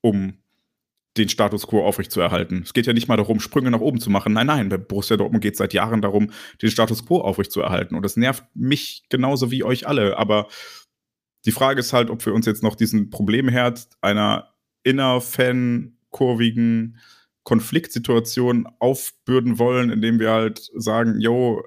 um 0.00 0.38
den 1.16 1.28
Status 1.28 1.66
quo 1.66 1.84
aufrechtzuerhalten. 1.84 2.62
Es 2.62 2.72
geht 2.72 2.86
ja 2.86 2.92
nicht 2.92 3.08
mal 3.08 3.16
darum, 3.16 3.40
Sprünge 3.40 3.70
nach 3.70 3.80
oben 3.80 4.00
zu 4.00 4.10
machen. 4.10 4.32
Nein, 4.32 4.46
nein, 4.46 4.68
bei 4.68 4.76
Borussia 4.76 5.16
Dortmund 5.16 5.42
geht 5.42 5.54
es 5.54 5.58
seit 5.58 5.72
Jahren 5.72 6.02
darum, 6.02 6.30
den 6.60 6.70
Status 6.70 7.06
quo 7.06 7.20
aufrechtzuerhalten. 7.20 7.96
Und 7.96 8.02
das 8.02 8.16
nervt 8.16 8.44
mich 8.54 9.04
genauso 9.08 9.50
wie 9.50 9.64
euch 9.64 9.86
alle. 9.86 10.18
Aber 10.18 10.48
die 11.44 11.52
Frage 11.52 11.80
ist 11.80 11.92
halt, 11.92 12.10
ob 12.10 12.24
wir 12.26 12.34
uns 12.34 12.46
jetzt 12.46 12.62
noch 12.62 12.74
diesen 12.74 13.10
Problemherd 13.10 13.88
einer 14.00 14.54
innerfan 14.82 15.98
kurvigen 16.10 16.98
Konfliktsituation 17.44 18.66
aufbürden 18.80 19.58
wollen, 19.58 19.90
indem 19.90 20.18
wir 20.18 20.32
halt 20.32 20.68
sagen, 20.74 21.20
yo, 21.20 21.62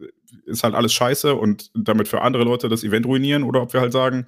äh, 0.00 0.06
ist 0.46 0.64
halt 0.64 0.74
alles 0.74 0.94
scheiße 0.94 1.34
und 1.34 1.70
damit 1.74 2.08
für 2.08 2.22
andere 2.22 2.44
Leute 2.44 2.68
das 2.70 2.84
Event 2.84 3.04
ruinieren, 3.04 3.42
oder 3.42 3.60
ob 3.62 3.74
wir 3.74 3.80
halt 3.80 3.92
sagen, 3.92 4.26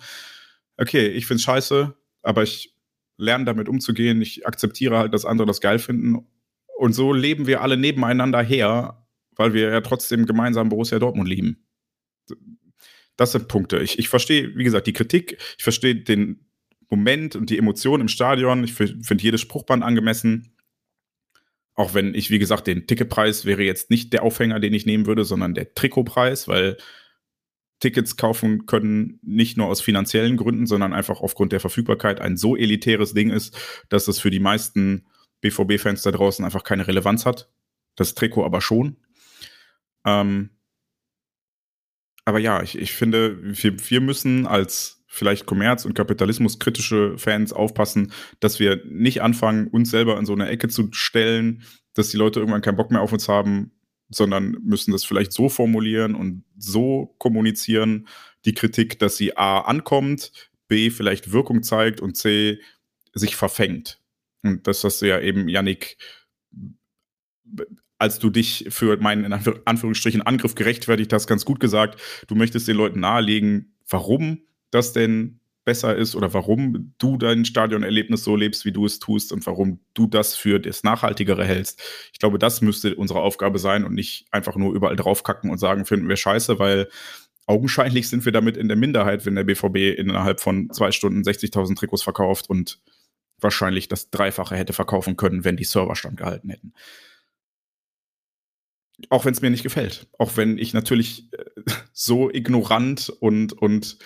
okay, 0.77 1.09
ich 1.09 1.27
find's 1.27 1.45
scheiße, 1.45 1.95
aber 2.23 2.43
ich 2.43 2.74
lerne 3.17 3.45
damit 3.45 3.69
umzugehen, 3.69 4.21
ich 4.21 4.47
akzeptiere 4.47 4.99
halt, 4.99 5.15
dass 5.15 5.25
andere 5.25 5.47
das 5.47 5.61
geil 5.61 5.79
finden. 5.79 6.27
Und 6.77 6.93
so 6.93 7.13
leben 7.13 7.47
wir 7.47 7.63
alle 7.63 7.77
nebeneinander 7.77 8.43
her, 8.43 9.07
weil 9.37 9.55
wir 9.55 9.71
ja 9.71 9.81
trotzdem 9.81 10.27
gemeinsam 10.27 10.69
Borussia 10.69 10.99
Dortmund 10.99 11.29
lieben. 11.29 11.65
Das 13.17 13.33
sind 13.33 13.49
Punkte. 13.49 13.79
Ich, 13.79 13.99
ich 13.99 14.09
verstehe, 14.09 14.57
wie 14.57 14.65
gesagt, 14.65 14.87
die 14.87 14.93
Kritik, 14.93 15.39
ich 15.57 15.63
verstehe 15.63 15.95
den 15.95 16.47
Moment 16.91 17.37
und 17.37 17.51
die 17.51 17.59
Emotion 17.59 18.01
im 18.01 18.09
Stadion. 18.09 18.65
Ich 18.65 18.75
finde 18.75 19.23
jedes 19.23 19.41
Spruchband 19.41 19.83
angemessen. 19.83 20.57
Auch 21.75 21.95
wenn 21.95 22.15
ich, 22.15 22.31
wie 22.31 22.39
gesagt, 22.39 22.67
den 22.67 22.87
Ticketpreis 22.87 23.45
wäre 23.45 23.63
jetzt 23.63 23.91
nicht 23.91 24.13
der 24.13 24.23
Aufhänger, 24.23 24.61
den 24.61 24.75
ich 24.75 24.87
nehmen 24.87 25.07
würde, 25.07 25.25
sondern 25.25 25.55
der 25.55 25.75
Trikotpreis, 25.75 26.47
weil 26.47 26.77
Tickets 27.85 28.17
kaufen 28.17 28.65
können 28.65 29.19
nicht 29.23 29.59
nur 29.59 29.67
aus 29.67 29.83
finanziellen 29.83 30.39
Gründen, 30.39 30.67
sondern 30.67 30.95
einfach 30.95 31.21
aufgrund 31.21 31.53
der 31.53 31.61
Verfügbarkeit 31.61 32.19
ein 32.19 32.39
so 32.39 32.57
elitäres 32.57 33.13
Ding 33.13 33.29
ist, 33.29 33.55
dass 33.91 34.09
es 34.09 34.19
für 34.19 34.31
die 34.31 34.41
meisten 34.41 35.07
BVB-Fans 35.43 36.01
da 36.01 36.11
draußen 36.11 36.47
einfach 36.47 36.65
keine 36.65 36.87
Relevanz 36.87 37.27
hat. 37.27 37.51
Das 37.95 38.15
Trikot 38.15 38.47
aber 38.47 38.63
schon. 38.63 38.97
Ähm, 40.07 40.49
aber 42.25 42.39
ja, 42.39 42.63
ich, 42.63 42.79
ich 42.79 42.95
finde, 42.95 43.37
wir, 43.43 43.91
wir 43.91 44.01
müssen 44.01 44.47
als 44.47 45.05
vielleicht 45.07 45.45
Kommerz- 45.45 45.85
und 45.85 45.93
Kapitalismus-kritische 45.93 47.19
Fans 47.19 47.53
aufpassen, 47.53 48.13
dass 48.41 48.61
wir 48.61 48.83
nicht 48.87 49.21
anfangen, 49.21 49.69
uns 49.69 49.91
selber 49.91 50.19
in 50.19 50.25
so 50.25 50.33
eine 50.33 50.49
Ecke 50.49 50.69
zu 50.69 50.89
stellen, 50.93 51.65
dass 51.93 52.09
die 52.09 52.17
Leute 52.17 52.41
irgendwann 52.41 52.63
keinen 52.63 52.77
Bock 52.77 52.91
mehr 52.91 53.03
auf 53.03 53.13
uns 53.13 53.29
haben, 53.29 53.73
sondern 54.11 54.59
müssen 54.63 54.93
das 54.93 55.05
vielleicht 55.05 55.33
so 55.33 55.49
formulieren 55.49 56.15
und 56.15 56.45
so 56.57 57.15
kommunizieren, 57.19 58.07
die 58.45 58.55
Kritik, 58.55 58.99
dass 58.99 59.17
sie 59.17 59.37
A 59.37 59.61
ankommt, 59.61 60.33
B 60.69 60.91
vielleicht 60.91 61.33
Wirkung 61.33 61.63
zeigt 61.63 62.01
und 62.01 62.17
C 62.17 62.61
sich 63.15 63.37
verfängt. 63.37 64.01
Und 64.43 64.67
das 64.67 64.85
hast 64.85 65.03
du 65.03 65.09
ja 65.09 65.21
eben, 65.21 65.49
Yannick, 65.49 65.97
als 67.99 68.19
du 68.19 68.31
dich 68.31 68.67
für 68.69 68.97
meinen 68.99 69.25
in 69.25 69.33
Anführungsstrichen 69.33 70.23
Angriff 70.23 70.55
gerechtfertigt 70.55 71.13
hast, 71.13 71.27
ganz 71.27 71.45
gut 71.45 71.61
gesagt. 71.61 72.01
Du 72.27 72.35
möchtest 72.35 72.69
den 72.69 72.77
Leuten 72.77 73.01
nahelegen, 73.01 73.77
warum 73.89 74.43
das 74.71 74.93
denn 74.93 75.41
besser 75.65 75.97
ist 75.97 76.15
oder 76.15 76.35
warum 76.35 76.95
du 76.99 77.17
dein 77.17 77.45
Stadionerlebnis 77.45 78.25
so 78.25 78.37
lebst, 78.37 78.65
wie 78.65 78.73
du 78.73 78.87
es 78.87 78.99
tust 78.99 79.33
und 79.33 79.47
warum 79.47 79.81
du 79.95 80.07
das 80.07 80.37
für 80.37 80.61
das 80.61 80.83
Nachhaltigere 80.83 81.45
hältst. 81.45 81.83
Ich 82.13 82.19
glaube, 82.19 82.39
das 82.39 82.61
müsste 82.61 82.95
unsere 82.95 83.21
Aufgabe 83.21 83.59
sein 83.59 83.85
und 83.85 83.95
nicht 83.95 84.27
einfach 84.31 84.57
nur 84.57 84.75
überall 84.75 84.97
draufkacken 84.97 85.51
und 85.51 85.59
sagen, 85.59 85.87
finden 85.87 86.09
wir 86.09 86.17
scheiße, 86.17 86.59
weil 86.59 86.89
augenscheinlich 87.47 88.09
sind 88.09 88.25
wir 88.25 88.33
damit 88.33 88.57
in 88.57 88.69
der 88.69 88.77
Minderheit, 88.77 89.27
wenn 89.27 89.35
der 89.35 89.45
BVB 89.45 89.99
innerhalb 89.99 90.41
von 90.41 90.71
zwei 90.71 90.93
Stunden 90.93 91.23
60.000 91.23 91.77
Trikots 91.77 92.03
verkauft 92.03 92.49
und 92.49 92.81
wahrscheinlich 93.41 93.89
das 93.89 94.11
Dreifache 94.11 94.57
hätte 94.57 94.73
verkaufen 94.73 95.17
können, 95.17 95.45
wenn 95.45 95.57
die 95.57 95.65
Server 95.65 95.97
standgehalten 95.97 96.51
hätten. 96.51 96.73
Auch 99.11 99.25
wenn 99.25 99.33
es 99.33 99.43
mir 99.43 99.51
nicht 99.51 99.65
gefällt. 99.65 100.07
Auch 100.19 100.37
wenn 100.37 100.57
ich 100.57 100.73
natürlich 100.73 101.33
äh, 101.33 101.63
so 101.93 102.31
ignorant 102.31 103.11
und, 103.21 103.53
und 103.53 103.99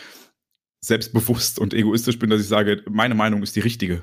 selbstbewusst 0.80 1.58
und 1.58 1.74
egoistisch 1.74 2.18
bin, 2.18 2.30
dass 2.30 2.40
ich 2.40 2.48
sage, 2.48 2.82
meine 2.88 3.14
Meinung 3.14 3.42
ist 3.42 3.56
die 3.56 3.60
richtige. 3.60 4.00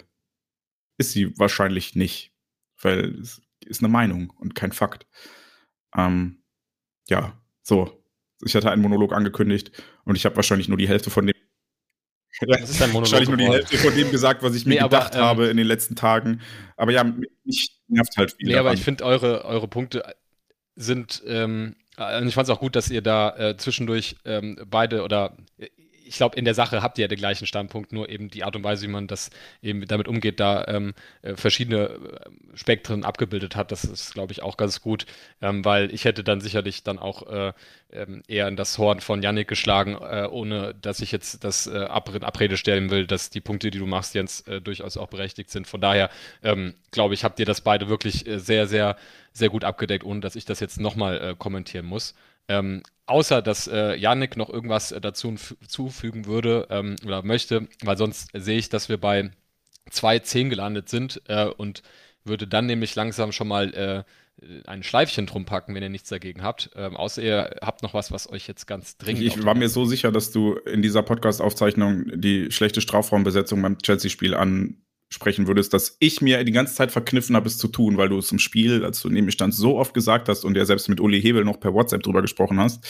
Ist 0.98 1.12
sie 1.12 1.38
wahrscheinlich 1.38 1.96
nicht, 1.96 2.34
weil 2.82 3.20
es 3.20 3.42
ist 3.66 3.82
eine 3.82 3.90
Meinung 3.90 4.30
und 4.30 4.56
kein 4.56 4.72
Fakt. 4.72 5.08
Ähm, 5.96 6.44
ja, 7.08 7.42
so. 7.62 8.02
Ich 8.44 8.56
hatte 8.56 8.70
einen 8.70 8.82
Monolog 8.82 9.14
angekündigt 9.14 9.72
und 10.04 10.16
ich 10.16 10.26
habe 10.26 10.36
wahrscheinlich 10.36 10.68
nur 10.68 10.78
die 10.78 10.88
Hälfte 10.88 11.10
von 11.10 11.26
dem. 11.26 11.36
Das 12.48 12.70
ist 12.70 12.82
ein 12.82 12.90
Monolog 12.90 13.12
wahrscheinlich 13.12 13.30
nur 13.30 13.38
die 13.38 13.48
Hälfte 13.48 13.78
von 13.78 13.96
dem 13.96 14.12
gesagt, 14.12 14.44
was 14.44 14.56
ich 14.56 14.66
mir 14.66 14.76
nee, 14.76 14.84
gedacht 14.84 15.16
aber, 15.16 15.22
ähm, 15.22 15.26
habe 15.26 15.46
in 15.48 15.58
den 15.58 15.68
letzten 15.68 15.96
Tagen. 15.96 16.42
Aber 16.76 16.92
ja, 16.92 17.04
mich 17.46 17.82
nervt 17.88 18.18
halt 18.18 18.34
viel. 18.34 18.50
Nee, 18.50 18.56
aber 18.56 18.74
ich 18.74 18.84
finde, 18.84 19.06
eure, 19.06 19.46
eure 19.46 19.70
Punkte 19.70 20.16
sind. 20.76 21.24
Ähm, 21.26 21.76
ich 21.98 22.34
fand 22.34 22.50
es 22.50 22.50
auch 22.50 22.60
gut, 22.60 22.76
dass 22.76 22.92
ihr 22.92 23.02
da 23.02 23.36
äh, 23.38 23.58
zwischendurch 23.58 24.18
ähm, 24.26 24.60
beide 24.70 25.04
oder 25.04 25.38
ich 26.06 26.18
glaube, 26.18 26.38
in 26.38 26.46
der 26.46 26.54
Sache 26.54 26.82
habt 26.82 26.98
ihr 26.98 27.04
ja 27.04 27.08
den 27.08 27.18
gleichen 27.18 27.48
Standpunkt, 27.48 27.92
nur 27.92 28.10
eben 28.10 28.30
die 28.30 28.44
Art 28.44 28.56
und 28.56 28.64
Weise, 28.64 28.84
wie 28.88 28.92
man 28.92 29.08
das 29.08 29.30
eben 29.62 29.86
damit 29.88 30.08
umgeht, 30.08 30.40
da 30.40 30.66
ähm, 30.68 30.94
äh, 31.22 31.36
verschiedene 31.36 31.90
äh, 31.90 32.58
Spektren 32.58 33.04
abgebildet 33.04 33.56
hat. 33.56 33.72
Das 33.72 33.84
ist, 33.84 34.14
glaube 34.14 34.32
ich, 34.32 34.42
auch 34.42 34.58
ganz 34.58 34.82
gut, 34.82 35.06
ähm, 35.42 35.66
weil 35.66 35.94
ich 35.94 36.06
hätte 36.06 36.24
dann 36.24 36.42
sicherlich 36.42 36.84
dann 36.84 37.00
auch 37.00 37.28
äh, 37.28 37.54
ähm, 37.92 38.24
eher 38.28 38.48
in 38.48 38.56
das 38.56 38.78
Horn 38.78 39.02
von 39.02 39.22
Yannick 39.22 39.48
geschlagen, 39.48 39.96
äh, 39.96 40.28
ohne 40.30 40.76
dass 40.76 41.02
ich 41.02 41.12
jetzt 41.12 41.44
das 41.44 41.68
äh, 41.68 41.86
Ab 41.86 42.10
Abrede 42.22 42.58
stellen 42.58 42.92
will, 42.92 43.08
dass 43.08 43.30
die 43.30 43.42
Punkte, 43.42 43.72
die 43.72 43.80
du 43.80 43.88
machst, 43.88 44.14
Jens, 44.14 44.42
äh, 44.42 44.62
durchaus 44.62 44.98
auch 44.98 45.08
berechtigt 45.08 45.50
sind. 45.50 45.68
Von 45.68 45.82
daher, 45.82 46.10
ähm, 46.44 46.76
glaube 46.92 47.14
ich, 47.14 47.24
habt 47.24 47.40
ihr 47.40 47.46
das 47.46 47.62
beide 47.62 47.90
wirklich 47.90 48.26
sehr, 48.28 48.68
sehr, 48.68 48.98
sehr 49.32 49.50
gut 49.50 49.64
abgedeckt, 49.64 50.06
ohne 50.06 50.22
dass 50.22 50.36
ich 50.36 50.46
das 50.46 50.60
jetzt 50.60 50.80
nochmal 50.80 51.36
kommentieren 51.36 51.86
muss. 51.86 52.16
Ähm, 52.48 52.84
außer 53.06 53.42
dass 53.42 53.68
äh, 53.68 53.96
Yannick 53.96 54.38
noch 54.38 54.50
irgendwas 54.50 54.92
äh, 54.92 55.02
dazu 55.02 55.36
zufügen 55.68 56.26
würde 56.26 56.68
ähm, 56.70 56.96
oder 57.06 57.24
möchte, 57.24 57.68
weil 57.84 57.98
sonst 57.98 58.30
sehe 58.34 58.58
ich, 58.58 58.70
dass 58.70 58.90
wir 58.90 58.98
bei 58.98 59.32
2,10 59.92 60.50
gelandet 60.50 60.90
sind 60.90 61.22
äh, 61.28 61.46
und 61.46 61.84
würde 62.24 62.48
dann 62.48 62.66
nämlich 62.66 62.96
langsam 62.96 63.32
schon 63.32 63.48
mal 63.48 63.74
äh, 63.74 64.04
ein 64.66 64.84
Schleifchen 64.84 65.28
drum 65.28 65.46
packen, 65.46 65.74
wenn 65.76 65.84
ihr 65.84 65.90
nichts 65.90 66.10
dagegen 66.10 66.44
habt. 66.44 66.72
Ähm, 66.76 66.96
außer 66.98 67.22
ihr 67.22 67.56
habt 67.62 67.84
noch 67.84 67.94
was, 67.94 68.12
was 68.12 68.30
euch 68.30 68.48
jetzt 68.48 68.66
ganz 68.66 68.98
dringend. 68.98 69.24
Ich, 69.24 69.38
ich 69.38 69.46
war 69.46 69.56
mir 69.56 69.70
so 69.70 69.86
sicher, 69.86 70.12
dass 70.12 70.32
du 70.32 70.56
in 70.56 70.82
dieser 70.82 71.04
Podcast-Aufzeichnung 71.04 72.06
die 72.14 72.52
schlechte 72.52 72.82
Strafraumbesetzung 72.82 73.62
beim 73.62 73.78
Chelsea-Spiel 73.78 74.34
an 74.34 74.82
sprechen 75.16 75.48
würdest, 75.48 75.74
dass 75.74 75.96
ich 76.00 76.22
mir 76.22 76.44
die 76.44 76.52
ganze 76.52 76.76
Zeit 76.76 76.92
verkniffen 76.92 77.36
habe, 77.36 77.48
es 77.48 77.58
zu 77.58 77.70
tun, 77.70 77.98
weil 77.98 78.10
du 78.10 78.18
es 78.18 78.32
im 78.32 78.40
Spiel, 78.40 78.84
als 78.84 79.02
du 79.02 79.10
neben 79.10 79.26
mir 79.26 79.32
standst, 79.32 79.58
so 79.58 79.78
oft 79.78 79.94
gesagt 79.94 80.30
hast 80.30 80.44
und 80.44 80.56
ja 80.58 80.66
selbst 80.66 80.90
mit 80.90 81.00
Uli 81.00 81.22
Hebel 81.22 81.46
noch 81.46 81.60
per 81.60 81.74
WhatsApp 81.74 82.04
drüber 82.04 82.22
gesprochen 82.22 82.60
hast, 82.60 82.86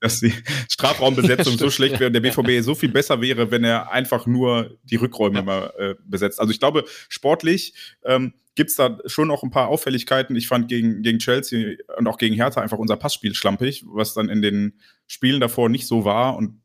dass 0.00 0.20
die 0.20 0.32
Strafraumbesetzung 0.70 1.58
so 1.58 1.70
schlecht 1.70 2.00
wäre 2.00 2.06
und 2.06 2.14
der 2.14 2.20
BVB 2.20 2.64
so 2.64 2.74
viel 2.74 2.88
besser 2.88 3.20
wäre, 3.20 3.50
wenn 3.50 3.62
er 3.62 3.92
einfach 3.92 4.26
nur 4.26 4.78
die 4.84 4.96
Rückräume 4.96 5.40
ja. 5.40 5.42
mal 5.42 5.72
äh, 5.78 5.94
besetzt. 6.02 6.40
Also 6.40 6.50
ich 6.50 6.60
glaube, 6.60 6.84
sportlich 7.10 7.74
ähm, 8.04 8.32
gibt 8.54 8.70
es 8.70 8.76
da 8.76 8.98
schon 9.04 9.28
noch 9.28 9.42
ein 9.42 9.50
paar 9.50 9.68
Auffälligkeiten. 9.68 10.34
Ich 10.36 10.48
fand 10.48 10.68
gegen, 10.68 11.02
gegen 11.02 11.18
Chelsea 11.18 11.76
und 11.98 12.08
auch 12.08 12.16
gegen 12.16 12.34
Hertha 12.34 12.62
einfach 12.62 12.78
unser 12.78 12.96
Passspiel 12.96 13.34
schlampig, 13.34 13.84
was 13.86 14.14
dann 14.14 14.30
in 14.30 14.40
den 14.40 14.80
Spielen 15.06 15.40
davor 15.40 15.68
nicht 15.68 15.86
so 15.86 16.06
war. 16.06 16.36
Und 16.36 16.58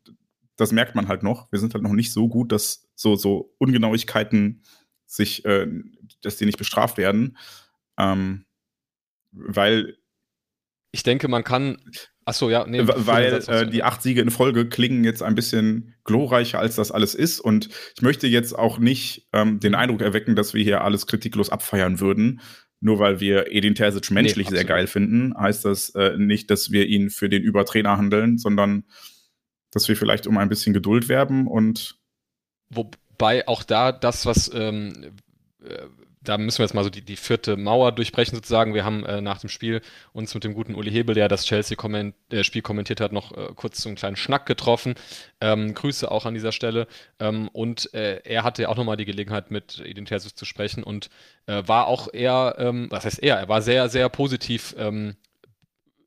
das 0.56 0.72
merkt 0.72 0.96
man 0.96 1.10
halt 1.10 1.22
noch. 1.22 1.52
Wir 1.52 1.60
sind 1.60 1.74
halt 1.74 1.84
noch 1.84 1.92
nicht 1.92 2.14
so 2.14 2.30
gut, 2.30 2.54
dass 2.54 2.88
so, 2.96 3.18
so 3.18 3.54
Ungenauigkeiten 3.58 4.64
sich, 5.06 5.46
äh, 5.46 5.68
dass 6.22 6.38
die 6.38 6.46
nicht 6.46 6.58
bestraft 6.58 6.98
werden. 6.98 7.38
Ähm, 7.98 8.46
weil 9.32 9.98
ich 10.92 11.04
denke, 11.04 11.28
man 11.28 11.44
kann. 11.44 11.78
Achso, 12.24 12.50
ja, 12.50 12.66
nee. 12.66 12.82
Weil 12.84 13.44
äh, 13.48 13.68
die 13.68 13.84
acht 13.84 14.02
Siege 14.02 14.22
in 14.22 14.32
Folge 14.32 14.68
klingen 14.68 15.04
jetzt 15.04 15.22
ein 15.22 15.36
bisschen 15.36 15.94
glorreicher, 16.06 16.58
als 16.58 16.76
das 16.76 16.92
alles 16.92 17.14
ist. 17.14 17.40
Und 17.40 17.70
ich 17.96 18.02
möchte 18.02 18.28
jetzt 18.28 18.58
auch 18.58 18.80
nicht 18.80 19.28
ähm, 19.34 19.60
den 19.60 19.76
Eindruck 19.76 20.02
erwecken, 20.02 20.36
dass 20.36 20.54
wir 20.54 20.64
hier 20.64 20.84
alles 20.84 21.06
kritiklos 21.06 21.50
abfeiern 21.50 22.00
würden. 22.00 22.42
Nur 22.80 23.00
weil 23.00 23.20
wir 23.20 23.52
Edin 23.52 23.76
Terzic 23.76 24.10
menschlich 24.10 24.50
nee, 24.50 24.56
sehr 24.56 24.66
geil 24.66 24.88
finden, 24.88 25.38
heißt 25.38 25.66
das 25.66 25.90
äh, 25.96 26.18
nicht, 26.18 26.50
dass 26.50 26.72
wir 26.72 26.88
ihn 26.88 27.10
für 27.10 27.30
den 27.30 27.44
Übertrainer 27.44 27.98
handeln, 27.98 28.38
sondern 28.38 28.86
dass 29.72 29.88
wir 29.88 29.98
vielleicht 29.98 30.28
um 30.28 30.38
ein 30.38 30.50
bisschen 30.50 30.74
Geduld 30.74 31.10
werben 31.10 31.48
und. 31.48 32.00
Wobei 33.18 33.48
auch 33.48 33.64
da 33.64 33.92
das, 33.94 34.26
was 34.26 34.52
ähm, 34.54 35.14
äh, 35.64 35.88
da 36.22 36.38
müssen 36.38 36.60
wir 36.60 36.66
jetzt 36.66 36.74
mal 36.74 36.84
so 36.84 36.90
die, 36.90 37.02
die 37.02 37.16
vierte 37.16 37.56
Mauer 37.56 37.92
durchbrechen 37.92 38.36
sozusagen. 38.36 38.74
Wir 38.74 38.84
haben 38.84 39.06
äh, 39.06 39.22
nach 39.22 39.40
dem 39.40 39.50
Spiel 39.50 39.82
uns 40.12 40.34
mit 40.34 40.44
dem 40.44 40.54
guten 40.54 40.76
Uli 40.76 40.92
Hebel, 40.92 41.16
der 41.16 41.28
das 41.28 41.46
Chelsea-Spiel 41.46 42.60
äh, 42.60 42.62
kommentiert 42.62 43.00
hat, 43.00 43.12
noch 43.12 43.32
äh, 43.32 43.50
kurz 43.56 43.82
so 43.82 43.90
einen 43.90 43.96
kleinen 43.96 44.16
Schnack 44.16 44.46
getroffen. 44.46 44.96
Ähm, 45.40 45.74
Grüße 45.74 46.10
auch 46.10 46.26
an 46.26 46.34
dieser 46.34 46.52
Stelle. 46.52 46.88
Ähm, 47.20 47.48
und 47.50 47.94
äh, 47.94 48.22
er 48.24 48.44
hatte 48.44 48.64
ja 48.64 48.70
auch 48.70 48.76
nochmal 48.76 48.98
die 48.98 49.06
Gelegenheit, 49.06 49.52
mit 49.52 49.84
Terzic 50.06 50.36
zu 50.36 50.46
sprechen 50.46 50.84
und 50.84 51.10
äh, 51.46 51.64
war 51.66 51.88
auch 51.88 52.12
eher, 52.12 52.56
ähm, 52.58 52.88
was 52.90 53.06
heißt 53.06 53.22
er, 53.22 53.38
er 53.38 53.48
war 53.48 53.62
sehr, 53.62 53.90
sehr 53.90 54.10
positiv 54.10 54.76
ähm, 54.78 55.16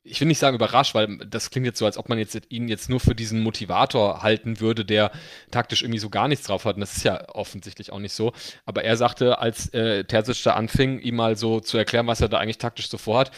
ich 0.03 0.19
will 0.19 0.27
nicht 0.27 0.39
sagen 0.39 0.55
überrascht, 0.55 0.95
weil 0.95 1.17
das 1.17 1.49
klingt 1.49 1.65
jetzt 1.65 1.79
so, 1.79 1.85
als 1.85 1.97
ob 1.97 2.09
man 2.09 2.17
jetzt 2.17 2.39
ihn 2.49 2.67
jetzt 2.67 2.89
nur 2.89 2.99
für 2.99 3.15
diesen 3.15 3.41
Motivator 3.41 4.23
halten 4.23 4.59
würde, 4.59 4.85
der 4.85 5.11
taktisch 5.51 5.81
irgendwie 5.81 5.99
so 5.99 6.09
gar 6.09 6.27
nichts 6.27 6.47
drauf 6.47 6.65
hat. 6.65 6.75
Und 6.75 6.81
das 6.81 6.97
ist 6.97 7.03
ja 7.03 7.29
offensichtlich 7.29 7.91
auch 7.91 7.99
nicht 7.99 8.13
so. 8.13 8.33
Aber 8.65 8.83
er 8.83 8.97
sagte, 8.97 9.39
als 9.39 9.73
äh, 9.73 10.03
Terzic 10.05 10.41
da 10.43 10.53
anfing, 10.53 10.99
ihm 10.99 11.15
mal 11.15 11.35
so 11.35 11.59
zu 11.59 11.77
erklären, 11.77 12.07
was 12.07 12.21
er 12.21 12.29
da 12.29 12.39
eigentlich 12.39 12.57
taktisch 12.57 12.89
so 12.89 12.97
vorhat, 12.97 13.31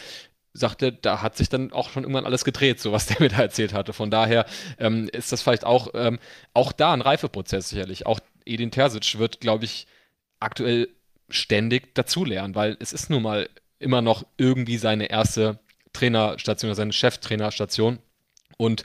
sagte, 0.54 0.92
da 0.92 1.22
hat 1.22 1.36
sich 1.36 1.48
dann 1.48 1.72
auch 1.72 1.90
schon 1.90 2.04
irgendwann 2.04 2.26
alles 2.26 2.44
gedreht, 2.44 2.80
so 2.80 2.92
was 2.92 3.06
der 3.08 3.20
mir 3.20 3.28
da 3.28 3.38
erzählt 3.38 3.72
hatte. 3.72 3.92
Von 3.92 4.10
daher 4.10 4.46
ähm, 4.78 5.08
ist 5.12 5.32
das 5.32 5.42
vielleicht 5.42 5.64
auch, 5.64 5.88
ähm, 5.94 6.18
auch 6.54 6.72
da 6.72 6.92
ein 6.92 7.02
Reifeprozess 7.02 7.70
sicherlich. 7.70 8.06
Auch 8.06 8.20
Edin 8.44 8.70
Terzic 8.70 9.18
wird, 9.18 9.40
glaube 9.40 9.64
ich, 9.64 9.86
aktuell 10.40 10.88
ständig 11.28 11.94
dazulernen, 11.94 12.54
weil 12.54 12.76
es 12.80 12.92
ist 12.92 13.10
nun 13.10 13.22
mal 13.22 13.48
immer 13.78 14.02
noch 14.02 14.24
irgendwie 14.36 14.76
seine 14.76 15.06
erste 15.06 15.58
Trainerstation 15.92 16.70
oder 16.70 16.76
seine 16.76 16.92
Cheftrainerstation. 16.92 17.98
Und 18.56 18.84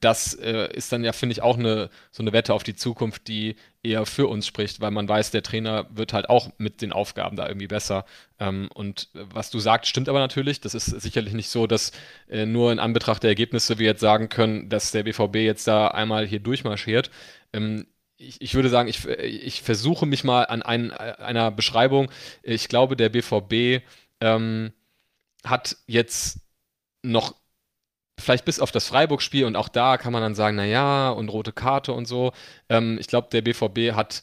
das 0.00 0.34
äh, 0.34 0.68
ist 0.74 0.92
dann 0.92 1.04
ja, 1.04 1.12
finde 1.12 1.32
ich, 1.32 1.42
auch 1.42 1.58
eine, 1.58 1.90
so 2.10 2.22
eine 2.22 2.32
Wette 2.32 2.54
auf 2.54 2.62
die 2.62 2.74
Zukunft, 2.74 3.28
die 3.28 3.56
eher 3.82 4.06
für 4.06 4.26
uns 4.26 4.46
spricht, 4.46 4.80
weil 4.80 4.90
man 4.90 5.08
weiß, 5.08 5.30
der 5.30 5.42
Trainer 5.42 5.86
wird 5.90 6.12
halt 6.12 6.28
auch 6.28 6.50
mit 6.58 6.82
den 6.82 6.92
Aufgaben 6.92 7.36
da 7.36 7.46
irgendwie 7.46 7.68
besser. 7.68 8.04
Ähm, 8.38 8.68
und 8.74 9.08
was 9.14 9.50
du 9.50 9.58
sagst, 9.58 9.88
stimmt 9.88 10.08
aber 10.08 10.18
natürlich. 10.18 10.60
Das 10.60 10.74
ist 10.74 10.86
sicherlich 10.86 11.34
nicht 11.34 11.48
so, 11.48 11.66
dass 11.66 11.92
äh, 12.28 12.46
nur 12.46 12.72
in 12.72 12.78
Anbetracht 12.78 13.22
der 13.22 13.30
Ergebnisse 13.30 13.78
wir 13.78 13.86
jetzt 13.86 14.00
sagen 14.00 14.28
können, 14.28 14.68
dass 14.68 14.90
der 14.90 15.04
BVB 15.04 15.36
jetzt 15.36 15.66
da 15.66 15.88
einmal 15.88 16.26
hier 16.26 16.40
durchmarschiert. 16.40 17.10
Ähm, 17.52 17.86
ich, 18.18 18.40
ich, 18.40 18.54
würde 18.54 18.70
sagen, 18.70 18.88
ich, 18.88 19.06
ich 19.06 19.62
versuche 19.62 20.06
mich 20.06 20.24
mal 20.24 20.44
an 20.44 20.62
ein, 20.62 20.90
einer 20.90 21.50
Beschreibung. 21.50 22.10
Ich 22.42 22.68
glaube, 22.68 22.96
der 22.96 23.10
BVB 23.10 23.84
ähm, 24.20 24.72
hat 25.46 25.76
jetzt 25.86 26.40
noch 27.02 27.34
vielleicht 28.18 28.44
bis 28.44 28.60
auf 28.60 28.72
das 28.72 28.86
Freiburg-Spiel 28.88 29.44
und 29.44 29.56
auch 29.56 29.68
da 29.68 29.98
kann 29.98 30.12
man 30.12 30.22
dann 30.22 30.34
sagen, 30.34 30.56
naja, 30.56 31.10
und 31.10 31.28
rote 31.28 31.52
Karte 31.52 31.92
und 31.92 32.06
so. 32.06 32.32
Ähm, 32.68 32.98
ich 32.98 33.08
glaube, 33.08 33.28
der 33.30 33.42
BVB 33.42 33.94
hat 33.94 34.22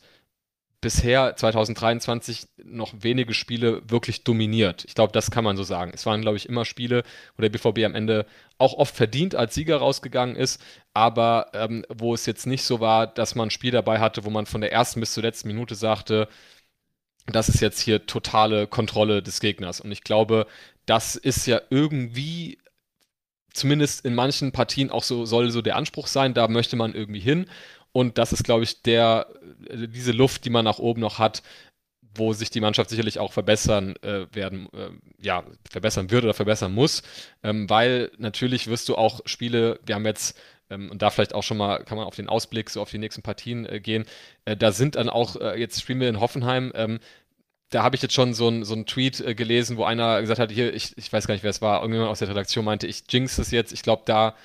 bisher 0.82 1.36
2023 1.36 2.46
noch 2.66 2.94
wenige 3.00 3.34
Spiele 3.34 3.82
wirklich 3.90 4.26
dominiert. 4.26 4.84
Ich 4.86 4.96
glaube, 4.96 5.14
das 5.14 5.32
kann 5.32 5.46
man 5.46 5.56
so 5.56 5.64
sagen. 5.64 5.92
Es 5.94 6.06
waren, 6.06 6.22
glaube 6.22 6.36
ich, 6.38 6.50
immer 6.50 6.66
Spiele, 6.66 7.04
wo 7.38 7.42
der 7.42 7.50
BVB 7.50 7.86
am 7.86 7.96
Ende 7.96 8.26
auch 8.58 8.74
oft 8.74 8.94
verdient 8.94 9.34
als 9.34 9.56
Sieger 9.56 9.78
rausgegangen 9.78 10.36
ist, 10.36 10.62
aber 10.94 11.48
ähm, 11.54 11.86
wo 11.90 12.14
es 12.14 12.26
jetzt 12.26 12.46
nicht 12.48 12.64
so 12.64 12.82
war, 12.82 13.08
dass 13.08 13.34
man 13.34 13.48
ein 13.48 13.52
Spiel 13.52 13.72
dabei 13.72 14.00
hatte, 14.00 14.26
wo 14.26 14.30
man 14.30 14.46
von 14.46 14.60
der 14.60 14.74
ersten 14.74 15.00
bis 15.00 15.14
zur 15.14 15.24
letzten 15.24 15.48
Minute 15.48 15.76
sagte, 15.76 16.28
das 17.28 17.48
ist 17.48 17.62
jetzt 17.62 17.80
hier 17.80 18.06
totale 18.06 18.68
Kontrolle 18.68 19.24
des 19.24 19.40
Gegners. 19.40 19.80
Und 19.80 19.92
ich 19.92 20.04
glaube, 20.04 20.48
das 20.86 21.16
ist 21.16 21.46
ja 21.46 21.62
irgendwie 21.70 22.58
zumindest 23.54 24.06
in 24.06 24.16
manchen 24.16 24.52
Partien 24.52 24.90
auch 24.90 25.04
so, 25.04 25.26
soll 25.26 25.52
so 25.52 25.62
der 25.62 25.76
Anspruch 25.76 26.08
sein, 26.08 26.34
da 26.34 26.48
möchte 26.48 26.76
man 26.76 26.94
irgendwie 26.94 27.20
hin. 27.20 27.46
Und 27.92 28.18
das 28.18 28.34
ist, 28.34 28.44
glaube 28.44 28.64
ich, 28.64 28.82
der, 28.82 29.28
äh, 29.70 29.88
diese 29.88 30.12
Luft, 30.12 30.46
die 30.46 30.50
man 30.50 30.66
nach 30.66 30.80
oben 30.80 31.00
noch 31.00 31.20
hat, 31.20 31.44
wo 32.16 32.34
sich 32.34 32.50
die 32.50 32.62
Mannschaft 32.62 32.90
sicherlich 32.90 33.20
auch 33.20 33.32
verbessern 33.32 33.96
äh, 34.02 34.26
werden, 34.34 34.68
äh, 34.74 34.90
ja, 35.20 35.44
verbessern 35.70 36.12
wird 36.12 36.24
oder 36.24 36.34
verbessern 36.34 36.74
muss. 36.74 37.04
Ähm, 37.44 37.70
weil 37.70 38.12
natürlich 38.18 38.68
wirst 38.68 38.90
du 38.90 38.96
auch 38.96 39.22
Spiele, 39.26 39.80
wir 39.86 39.96
haben 39.96 40.06
jetzt 40.06 40.38
ähm, 40.70 40.90
und 40.92 41.02
da 41.02 41.10
vielleicht 41.10 41.36
auch 41.36 41.44
schon 41.44 41.58
mal, 41.58 41.84
kann 41.84 41.98
man 41.98 42.08
auf 42.08 42.16
den 42.16 42.30
Ausblick, 42.30 42.70
so 42.70 42.82
auf 42.82 42.92
die 42.92 42.98
nächsten 42.98 43.22
Partien 43.22 43.66
äh, 43.66 43.80
gehen. 43.80 44.06
Äh, 44.46 44.58
da 44.58 44.72
sind 44.72 44.96
dann 44.96 45.10
auch, 45.10 45.36
äh, 45.36 45.60
jetzt 45.60 45.82
spielen 45.82 46.00
wir 46.00 46.10
in 46.10 46.20
Hoffenheim, 46.20 46.72
ähm, 46.76 47.00
da 47.74 47.84
habe 47.84 47.96
ich 47.96 48.02
jetzt 48.02 48.14
schon 48.14 48.34
so 48.34 48.48
einen 48.48 48.64
so 48.64 48.76
Tweet 48.84 49.20
äh, 49.20 49.36
gelesen, 49.36 49.78
wo 49.78 49.84
einer 49.84 50.22
gesagt 50.22 50.40
hat, 50.40 50.52
hier, 50.52 50.74
ich, 50.74 50.98
ich 50.98 51.12
weiß 51.12 51.28
gar 51.28 51.34
nicht, 51.34 51.44
wer 51.44 51.50
es 51.50 51.62
war, 51.62 51.82
irgendjemand 51.82 52.12
aus 52.12 52.20
der 52.20 52.30
Redaktion 52.30 52.66
meinte, 52.66 52.88
ich 52.88 53.04
jinx 53.10 53.38
es 53.38 53.52
jetzt, 53.52 53.74
ich 53.74 53.82
glaube, 53.82 54.04
da, 54.06 54.36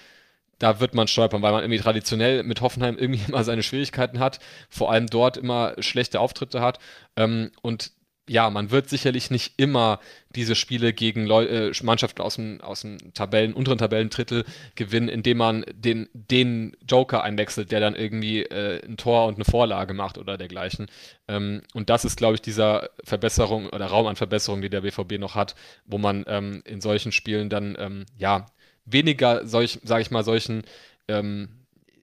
da 0.58 0.80
wird 0.80 0.94
man 0.94 1.08
stolpern, 1.08 1.42
weil 1.42 1.52
man 1.52 1.62
irgendwie 1.62 1.80
traditionell 1.80 2.42
mit 2.42 2.60
Hoffenheim 2.60 2.96
irgendwie 2.98 3.22
immer 3.28 3.44
seine 3.44 3.62
Schwierigkeiten 3.62 4.18
hat, 4.18 4.40
vor 4.70 4.90
allem 4.90 5.06
dort 5.06 5.36
immer 5.36 5.74
schlechte 5.78 6.20
Auftritte 6.20 6.60
hat. 6.60 6.78
Ähm, 7.16 7.50
und 7.62 7.92
ja, 8.28 8.50
man 8.50 8.70
wird 8.70 8.88
sicherlich 8.88 9.30
nicht 9.30 9.54
immer 9.56 10.00
diese 10.30 10.54
Spiele 10.54 10.92
gegen 10.92 11.26
Leu 11.26 11.44
äh, 11.44 11.72
Mannschaften 11.82 12.20
aus 12.20 12.36
dem, 12.36 12.60
aus 12.60 12.82
dem 12.82 12.98
Tabellen, 13.14 13.54
unteren 13.54 13.78
Tabellendrittel 13.78 14.44
gewinnen, 14.74 15.08
indem 15.08 15.38
man 15.38 15.64
den, 15.72 16.08
den 16.12 16.76
Joker 16.86 17.22
einwechselt, 17.24 17.72
der 17.72 17.80
dann 17.80 17.94
irgendwie 17.94 18.42
äh, 18.42 18.84
ein 18.86 18.96
Tor 18.96 19.26
und 19.26 19.36
eine 19.36 19.44
Vorlage 19.44 19.94
macht 19.94 20.18
oder 20.18 20.36
dergleichen. 20.36 20.86
Ähm, 21.26 21.62
und 21.74 21.90
das 21.90 22.04
ist, 22.04 22.16
glaube 22.16 22.34
ich, 22.34 22.42
dieser 22.42 22.90
Verbesserung 23.04 23.68
oder 23.70 23.86
Raum 23.86 24.06
an 24.06 24.16
Verbesserung, 24.16 24.60
die 24.60 24.70
der 24.70 24.82
BVB 24.82 25.18
noch 25.18 25.34
hat, 25.34 25.54
wo 25.86 25.98
man 25.98 26.24
ähm, 26.28 26.62
in 26.64 26.80
solchen 26.80 27.12
Spielen 27.12 27.48
dann, 27.48 27.76
ähm, 27.78 28.06
ja, 28.16 28.46
weniger 28.84 29.46
solch, 29.46 29.80
sage 29.82 30.02
ich 30.02 30.10
mal, 30.10 30.24
solchen 30.24 30.62
ähm, 31.08 31.48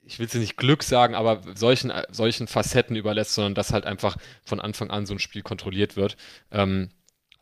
ich 0.06 0.20
will 0.20 0.28
es 0.28 0.34
nicht 0.36 0.58
Glück 0.58 0.84
sagen, 0.84 1.16
aber 1.16 1.42
solchen, 1.56 1.92
solchen 2.12 2.48
Facetten 2.48 2.96
überlässt, 2.96 3.34
sondern 3.34 3.56
dass 3.56 3.74
halt 3.74 3.86
einfach 3.86 4.18
von 4.44 4.60
Anfang 4.60 4.92
an 4.92 5.06
so 5.06 5.14
ein 5.14 5.20
Spiel 5.20 5.42
kontrolliert 5.42 5.96
wird. 5.96 6.16
Ähm, 6.52 6.90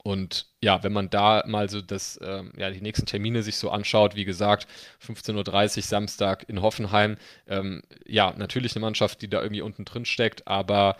und 0.03 0.47
ja, 0.61 0.83
wenn 0.83 0.91
man 0.91 1.09
da 1.09 1.43
mal 1.47 1.69
so 1.69 1.81
das, 1.81 2.19
ähm, 2.21 2.51
ja, 2.57 2.69
die 2.69 2.81
nächsten 2.81 3.05
Termine 3.05 3.41
sich 3.41 3.57
so 3.57 3.69
anschaut, 3.69 4.15
wie 4.15 4.25
gesagt, 4.25 4.67
15.30 5.05 5.77
Uhr 5.77 5.83
Samstag 5.83 6.47
in 6.49 6.61
Hoffenheim, 6.61 7.17
ähm, 7.47 7.83
ja, 8.05 8.33
natürlich 8.37 8.75
eine 8.75 8.81
Mannschaft, 8.81 9.21
die 9.21 9.29
da 9.29 9.41
irgendwie 9.41 9.61
unten 9.61 9.85
drin 9.85 10.05
steckt, 10.05 10.45
aber 10.45 10.97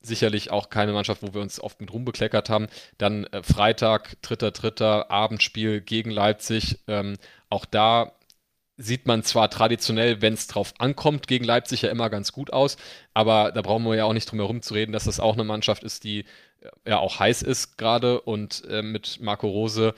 sicherlich 0.00 0.52
auch 0.52 0.70
keine 0.70 0.92
Mannschaft, 0.92 1.22
wo 1.22 1.34
wir 1.34 1.40
uns 1.40 1.60
oft 1.60 1.80
mit 1.80 1.92
rumbekleckert 1.92 2.48
haben. 2.48 2.68
Dann 2.98 3.24
äh, 3.24 3.42
Freitag, 3.42 4.20
dritter, 4.22 4.52
dritter 4.52 5.10
Abendspiel 5.10 5.80
gegen 5.80 6.10
Leipzig. 6.10 6.78
Ähm, 6.86 7.16
auch 7.50 7.64
da 7.64 8.12
sieht 8.78 9.06
man 9.06 9.24
zwar 9.24 9.50
traditionell, 9.50 10.22
wenn 10.22 10.34
es 10.34 10.46
drauf 10.46 10.72
ankommt, 10.78 11.26
gegen 11.26 11.44
Leipzig 11.44 11.82
ja 11.82 11.90
immer 11.90 12.08
ganz 12.08 12.32
gut 12.32 12.52
aus, 12.52 12.76
aber 13.12 13.52
da 13.52 13.60
brauchen 13.60 13.84
wir 13.84 13.96
ja 13.96 14.04
auch 14.04 14.12
nicht 14.12 14.30
drum 14.30 14.38
herum 14.38 14.62
zu 14.62 14.74
reden, 14.74 14.92
dass 14.92 15.04
das 15.04 15.20
auch 15.20 15.34
eine 15.34 15.44
Mannschaft 15.44 15.82
ist, 15.82 16.04
die 16.04 16.24
ja 16.86 16.98
auch 16.98 17.18
heiß 17.18 17.42
ist 17.42 17.76
gerade 17.76 18.20
und 18.20 18.64
äh, 18.68 18.82
mit 18.82 19.20
Marco 19.20 19.48
Rose 19.48 19.94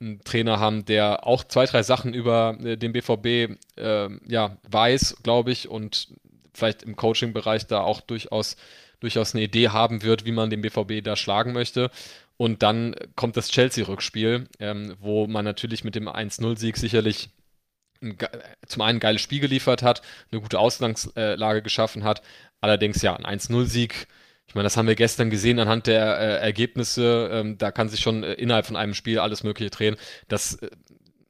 einen 0.00 0.22
Trainer 0.24 0.60
haben, 0.60 0.84
der 0.84 1.26
auch 1.26 1.44
zwei, 1.44 1.66
drei 1.66 1.82
Sachen 1.82 2.14
über 2.14 2.56
äh, 2.62 2.76
den 2.76 2.92
BVB 2.92 3.58
äh, 3.76 4.08
ja, 4.26 4.56
weiß, 4.70 5.16
glaube 5.22 5.50
ich, 5.50 5.68
und 5.68 6.08
vielleicht 6.54 6.82
im 6.82 6.96
Coaching-Bereich 6.96 7.66
da 7.66 7.80
auch 7.80 8.00
durchaus, 8.00 8.56
durchaus 9.00 9.34
eine 9.34 9.44
Idee 9.44 9.68
haben 9.68 10.02
wird, 10.02 10.24
wie 10.24 10.32
man 10.32 10.50
den 10.50 10.60
BVB 10.60 11.02
da 11.02 11.16
schlagen 11.16 11.52
möchte. 11.52 11.90
Und 12.36 12.62
dann 12.62 12.94
kommt 13.16 13.36
das 13.36 13.50
Chelsea-Rückspiel, 13.50 14.48
ähm, 14.60 14.94
wo 15.00 15.26
man 15.26 15.44
natürlich 15.44 15.82
mit 15.82 15.96
dem 15.96 16.08
1-0-Sieg 16.08 16.76
sicherlich 16.76 17.30
zum 18.66 18.82
einen 18.82 18.98
ein 18.98 19.00
geiles 19.00 19.22
Spiel 19.22 19.40
geliefert 19.40 19.82
hat, 19.82 20.02
eine 20.30 20.40
gute 20.40 20.58
Ausgangslage 20.58 21.62
geschaffen 21.62 22.04
hat. 22.04 22.22
Allerdings 22.60 23.02
ja, 23.02 23.14
ein 23.16 23.38
1-0-Sieg. 23.38 24.06
Ich 24.48 24.54
meine, 24.54 24.64
das 24.64 24.76
haben 24.76 24.88
wir 24.88 24.94
gestern 24.94 25.28
gesehen 25.30 25.58
anhand 25.58 25.86
der 25.86 26.18
äh, 26.18 26.36
Ergebnisse. 26.38 27.28
Ähm, 27.32 27.58
da 27.58 27.70
kann 27.70 27.90
sich 27.90 28.00
schon 28.00 28.24
äh, 28.24 28.32
innerhalb 28.34 28.66
von 28.66 28.76
einem 28.76 28.94
Spiel 28.94 29.18
alles 29.18 29.44
Mögliche 29.44 29.70
drehen. 29.70 29.96
Das 30.28 30.54
äh, 30.54 30.70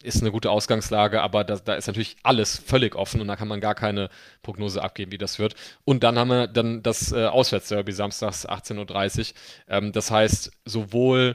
ist 0.02 0.20
eine 0.22 0.30
gute 0.30 0.50
Ausgangslage, 0.50 1.20
aber 1.20 1.42
da, 1.42 1.56
da, 1.56 1.74
ist 1.74 1.88
natürlich 1.88 2.16
alles 2.22 2.56
völlig 2.56 2.94
offen 2.94 3.20
und 3.20 3.26
da 3.26 3.34
kann 3.34 3.48
man 3.48 3.60
gar 3.60 3.74
keine 3.74 4.08
Prognose 4.42 4.80
abgeben, 4.80 5.10
wie 5.10 5.18
das 5.18 5.40
wird. 5.40 5.56
Und 5.84 6.04
dann 6.04 6.16
haben 6.16 6.28
wir 6.28 6.46
dann 6.46 6.84
das 6.84 7.10
äh, 7.10 7.26
Auswärtsderby 7.26 7.92
samstags 7.92 8.48
18.30 8.48 9.18
Uhr. 9.18 9.34
Ähm, 9.66 9.92
das 9.92 10.12
heißt, 10.12 10.52
sowohl 10.64 11.34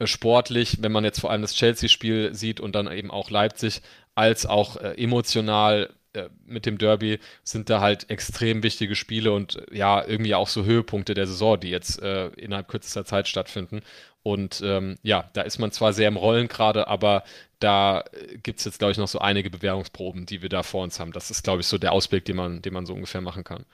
äh, 0.00 0.08
sportlich, 0.08 0.78
wenn 0.80 0.90
man 0.90 1.04
jetzt 1.04 1.20
vor 1.20 1.30
allem 1.30 1.42
das 1.42 1.54
Chelsea-Spiel 1.54 2.34
sieht 2.34 2.58
und 2.58 2.74
dann 2.74 2.90
eben 2.90 3.12
auch 3.12 3.30
Leipzig, 3.30 3.82
als 4.14 4.46
auch 4.46 4.76
äh, 4.76 4.94
emotional 5.02 5.90
äh, 6.12 6.28
mit 6.44 6.66
dem 6.66 6.78
Derby 6.78 7.20
sind 7.44 7.70
da 7.70 7.80
halt 7.80 8.10
extrem 8.10 8.64
wichtige 8.64 8.96
Spiele 8.96 9.32
und 9.32 9.56
äh, 9.70 9.76
ja, 9.76 10.04
irgendwie 10.04 10.34
auch 10.34 10.48
so 10.48 10.64
Höhepunkte 10.64 11.14
der 11.14 11.26
Saison, 11.26 11.58
die 11.60 11.70
jetzt 11.70 12.02
äh, 12.02 12.28
innerhalb 12.30 12.68
kürzester 12.68 13.04
Zeit 13.04 13.28
stattfinden. 13.28 13.82
Und 14.22 14.60
ähm, 14.64 14.96
ja, 15.02 15.30
da 15.32 15.42
ist 15.42 15.58
man 15.58 15.72
zwar 15.72 15.92
sehr 15.92 16.08
im 16.08 16.16
Rollen 16.16 16.48
gerade, 16.48 16.88
aber 16.88 17.22
da 17.60 18.00
äh, 18.12 18.38
gibt 18.38 18.58
es 18.58 18.64
jetzt, 18.64 18.78
glaube 18.78 18.92
ich, 18.92 18.98
noch 18.98 19.08
so 19.08 19.20
einige 19.20 19.50
Bewährungsproben, 19.50 20.26
die 20.26 20.42
wir 20.42 20.48
da 20.48 20.62
vor 20.62 20.82
uns 20.82 20.98
haben. 20.98 21.12
Das 21.12 21.30
ist, 21.30 21.44
glaube 21.44 21.60
ich, 21.60 21.66
so 21.66 21.78
der 21.78 21.92
Ausblick, 21.92 22.24
den 22.24 22.36
man, 22.36 22.60
den 22.60 22.72
man 22.72 22.86
so 22.86 22.94
ungefähr 22.94 23.20
machen 23.20 23.44
kann. 23.44 23.64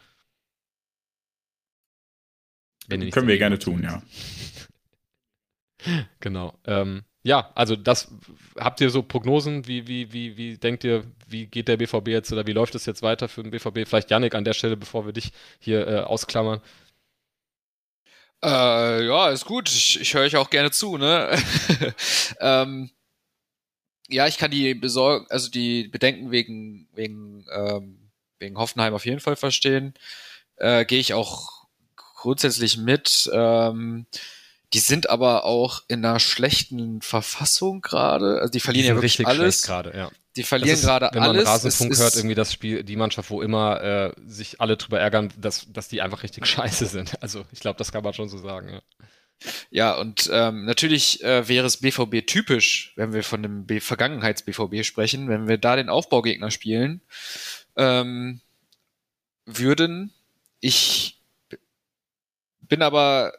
Können 2.88 3.28
wir 3.28 3.38
gerne 3.38 3.58
tun, 3.58 3.82
ja. 3.82 4.02
genau. 6.20 6.58
Ähm, 6.64 7.04
ja, 7.27 7.51
also 7.57 7.74
das 7.74 8.09
habt 8.57 8.81
ihr 8.81 8.89
so 8.89 9.03
Prognosen, 9.03 9.66
wie, 9.66 9.89
wie, 9.89 10.12
wie, 10.12 10.36
wie 10.36 10.59
denkt 10.59 10.85
ihr, 10.85 11.03
wie 11.27 11.47
geht 11.47 11.66
der 11.66 11.77
BVB 11.77 12.07
jetzt 12.07 12.32
oder 12.32 12.47
wie 12.47 12.53
läuft 12.53 12.77
es 12.77 12.86
jetzt 12.86 13.03
weiter 13.03 13.28
für 13.28 13.43
den 13.43 13.51
BVB? 13.51 13.89
Vielleicht 13.89 14.12
Yannick 14.12 14.36
an 14.36 14.44
der 14.44 14.53
Stelle, 14.53 14.77
bevor 14.77 15.07
wir 15.07 15.12
dich 15.12 15.32
hier 15.59 15.89
äh, 15.89 16.01
ausklammern. 16.03 16.61
Äh, 18.44 19.07
ja, 19.09 19.31
ist 19.31 19.44
gut. 19.44 19.69
Ich, 19.69 20.01
ich 20.01 20.15
höre 20.15 20.23
euch 20.23 20.36
auch 20.36 20.51
gerne 20.51 20.70
zu, 20.70 20.98
ne? 20.98 21.36
ähm, 22.40 22.90
ja, 24.09 24.28
ich 24.28 24.39
kann 24.39 24.53
die 24.53 24.74
Besorgen, 24.74 25.27
also 25.28 25.51
die 25.51 25.89
Bedenken 25.89 26.31
wegen, 26.31 26.89
wegen, 26.94 27.44
ähm, 27.53 28.12
wegen 28.39 28.57
Hoffenheim 28.57 28.94
auf 28.94 29.05
jeden 29.05 29.19
Fall 29.19 29.35
verstehen. 29.35 29.94
Äh, 30.59 30.85
Gehe 30.85 31.01
ich 31.01 31.12
auch 31.12 31.66
grundsätzlich 31.97 32.77
mit. 32.77 33.28
Ähm, 33.32 34.07
die 34.77 34.81
sind 34.81 35.09
aber 35.09 35.47
auch 35.47 35.85
in 35.89 36.05
einer 36.05 36.20
schlechten 36.20 37.01
Verfassung 37.01 37.81
gerade. 37.81 38.40
Also 38.43 38.51
die 38.51 38.61
verlieren 38.61 38.82
die 38.85 38.89
ja 38.89 38.94
wirklich 38.97 39.19
richtig 39.20 39.27
alles. 39.27 39.62
gerade, 39.62 39.97
ja. 39.97 40.11
Die 40.36 40.43
verlieren 40.43 40.78
gerade 40.78 41.12
alles. 41.12 41.15
Wenn 41.15 41.35
man 41.35 41.47
Rasenfunk 41.47 41.93
es, 41.93 41.98
hört, 41.98 42.15
irgendwie 42.15 42.35
das 42.35 42.53
Spiel, 42.53 42.85
die 42.85 42.97
Mannschaft, 42.97 43.31
wo 43.31 43.40
immer 43.40 43.81
äh, 43.81 44.12
sich 44.27 44.61
alle 44.61 44.77
drüber 44.77 45.01
ärgern, 45.01 45.32
dass, 45.39 45.66
dass 45.73 45.89
die 45.89 46.03
einfach 46.03 46.23
richtig 46.23 46.44
scheiße 46.47 46.85
sind. 46.85 47.23
Also 47.23 47.47
ich 47.53 47.61
glaube, 47.61 47.78
das 47.78 47.90
kann 47.90 48.05
man 48.05 48.12
schon 48.12 48.28
so 48.28 48.36
sagen, 48.36 48.69
ja. 48.69 48.82
Ja, 49.70 49.97
und 49.97 50.28
ähm, 50.31 50.66
natürlich 50.66 51.24
äh, 51.24 51.48
wäre 51.48 51.66
es 51.66 51.78
BVB 51.78 52.27
typisch, 52.27 52.93
wenn 52.97 53.15
wir 53.15 53.23
von 53.23 53.43
dem 53.43 53.66
Vergangenheits-BVB 53.81 54.85
sprechen, 54.85 55.31
wenn 55.31 55.48
wir 55.48 55.57
da 55.57 55.77
den 55.77 55.89
Aufbaugegner 55.89 56.51
spielen 56.51 57.01
ähm, 57.77 58.43
würden. 59.47 60.12
Ich 60.61 61.19
bin 62.61 62.82
aber 62.82 63.32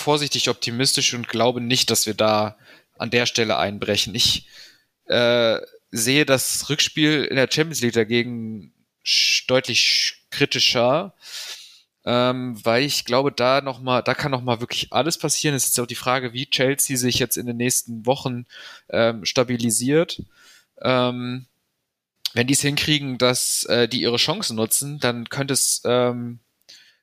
vorsichtig 0.00 0.48
optimistisch 0.48 1.14
und 1.14 1.28
glaube 1.28 1.60
nicht, 1.60 1.90
dass 1.90 2.06
wir 2.06 2.14
da 2.14 2.56
an 2.98 3.10
der 3.10 3.26
Stelle 3.26 3.56
einbrechen. 3.56 4.14
Ich 4.14 4.46
äh, 5.06 5.58
sehe 5.90 6.24
das 6.24 6.68
Rückspiel 6.68 7.24
in 7.24 7.36
der 7.36 7.48
Champions 7.50 7.80
League 7.80 7.94
dagegen 7.94 8.72
deutlich 9.46 10.24
kritischer, 10.30 11.14
ähm, 12.04 12.64
weil 12.64 12.84
ich 12.84 13.04
glaube, 13.04 13.32
da 13.32 13.60
noch 13.60 13.80
mal, 13.80 14.02
da 14.02 14.14
kann 14.14 14.30
noch 14.30 14.42
mal 14.42 14.60
wirklich 14.60 14.92
alles 14.92 15.18
passieren. 15.18 15.54
Es 15.54 15.66
ist 15.66 15.78
auch 15.80 15.86
die 15.86 15.94
Frage, 15.94 16.32
wie 16.32 16.48
Chelsea 16.48 16.96
sich 16.96 17.18
jetzt 17.18 17.36
in 17.36 17.46
den 17.46 17.56
nächsten 17.56 18.06
Wochen 18.06 18.46
ähm, 18.88 19.24
stabilisiert. 19.24 20.22
Ähm, 20.80 21.46
wenn 22.32 22.46
die 22.46 22.54
es 22.54 22.60
hinkriegen, 22.62 23.18
dass 23.18 23.64
äh, 23.64 23.88
die 23.88 24.02
ihre 24.02 24.16
Chancen 24.16 24.56
nutzen, 24.56 25.00
dann 25.00 25.28
könnte 25.28 25.54
es 25.54 25.82
ähm, 25.84 26.40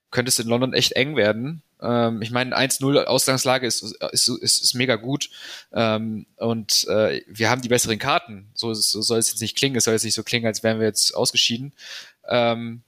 könnte 0.10 0.30
es 0.30 0.40
in 0.40 0.48
London 0.48 0.74
echt 0.74 0.94
eng 0.94 1.16
werden. 1.16 1.62
Ähm, 1.82 2.22
ich 2.22 2.32
meine, 2.32 2.58
1-0 2.58 3.04
Ausgangslage 3.04 3.68
ist, 3.68 3.84
ist, 4.12 4.28
ist, 4.28 4.64
ist 4.64 4.74
mega 4.74 4.96
gut. 4.96 5.30
Ähm, 5.74 6.26
und 6.38 6.88
äh, 6.88 7.22
wir 7.28 7.50
haben 7.50 7.62
die 7.62 7.70
besseren 7.70 8.00
Karten. 8.00 8.50
So, 8.54 8.74
so 8.74 9.02
soll 9.02 9.20
es 9.20 9.30
jetzt 9.30 9.42
nicht 9.42 9.58
klingen. 9.58 9.76
Es 9.76 9.84
soll 9.86 9.94
jetzt 9.94 10.04
nicht 10.04 10.16
so 10.16 10.24
klingen, 10.24 10.48
als 10.48 10.64
wären 10.64 10.80
wir 10.80 10.88
jetzt 10.88 11.16
ausgeschieden. 11.16 11.74
Ähm, 12.28 12.82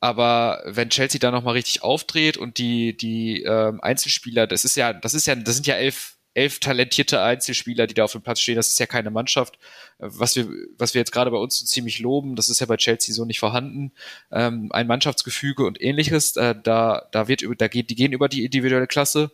aber 0.00 0.62
wenn 0.66 0.90
Chelsea 0.90 1.18
da 1.18 1.30
nochmal 1.30 1.54
richtig 1.54 1.82
aufdreht 1.82 2.36
und 2.36 2.58
die, 2.58 2.94
die 2.94 3.42
ähm, 3.42 3.80
Einzelspieler, 3.80 4.46
das 4.46 4.66
ist 4.66 4.76
ja, 4.76 4.92
das 4.92 5.14
ist 5.14 5.26
ja, 5.26 5.34
das 5.34 5.54
sind 5.54 5.66
ja 5.66 5.76
elf 5.76 6.13
elf 6.34 6.58
talentierte 6.58 7.22
Einzelspieler, 7.22 7.86
die 7.86 7.94
da 7.94 8.04
auf 8.04 8.12
dem 8.12 8.22
Platz 8.22 8.40
stehen. 8.40 8.56
Das 8.56 8.68
ist 8.68 8.78
ja 8.80 8.86
keine 8.86 9.10
Mannschaft, 9.10 9.58
was 9.98 10.36
wir, 10.36 10.48
was 10.76 10.94
wir 10.94 11.00
jetzt 11.00 11.12
gerade 11.12 11.30
bei 11.30 11.36
uns 11.36 11.58
so 11.58 11.64
ziemlich 11.66 12.00
loben. 12.00 12.36
Das 12.36 12.48
ist 12.48 12.60
ja 12.60 12.66
bei 12.66 12.76
Chelsea 12.76 13.14
so 13.14 13.24
nicht 13.24 13.38
vorhanden. 13.38 13.92
Ähm, 14.32 14.70
ein 14.72 14.86
Mannschaftsgefüge 14.86 15.64
und 15.64 15.80
ähnliches, 15.80 16.36
äh, 16.36 16.54
da, 16.60 17.08
da 17.12 17.28
wird, 17.28 17.44
da 17.58 17.68
geht, 17.68 17.90
die 17.90 17.94
gehen 17.94 18.12
über 18.12 18.28
die 18.28 18.44
individuelle 18.44 18.88
Klasse. 18.88 19.30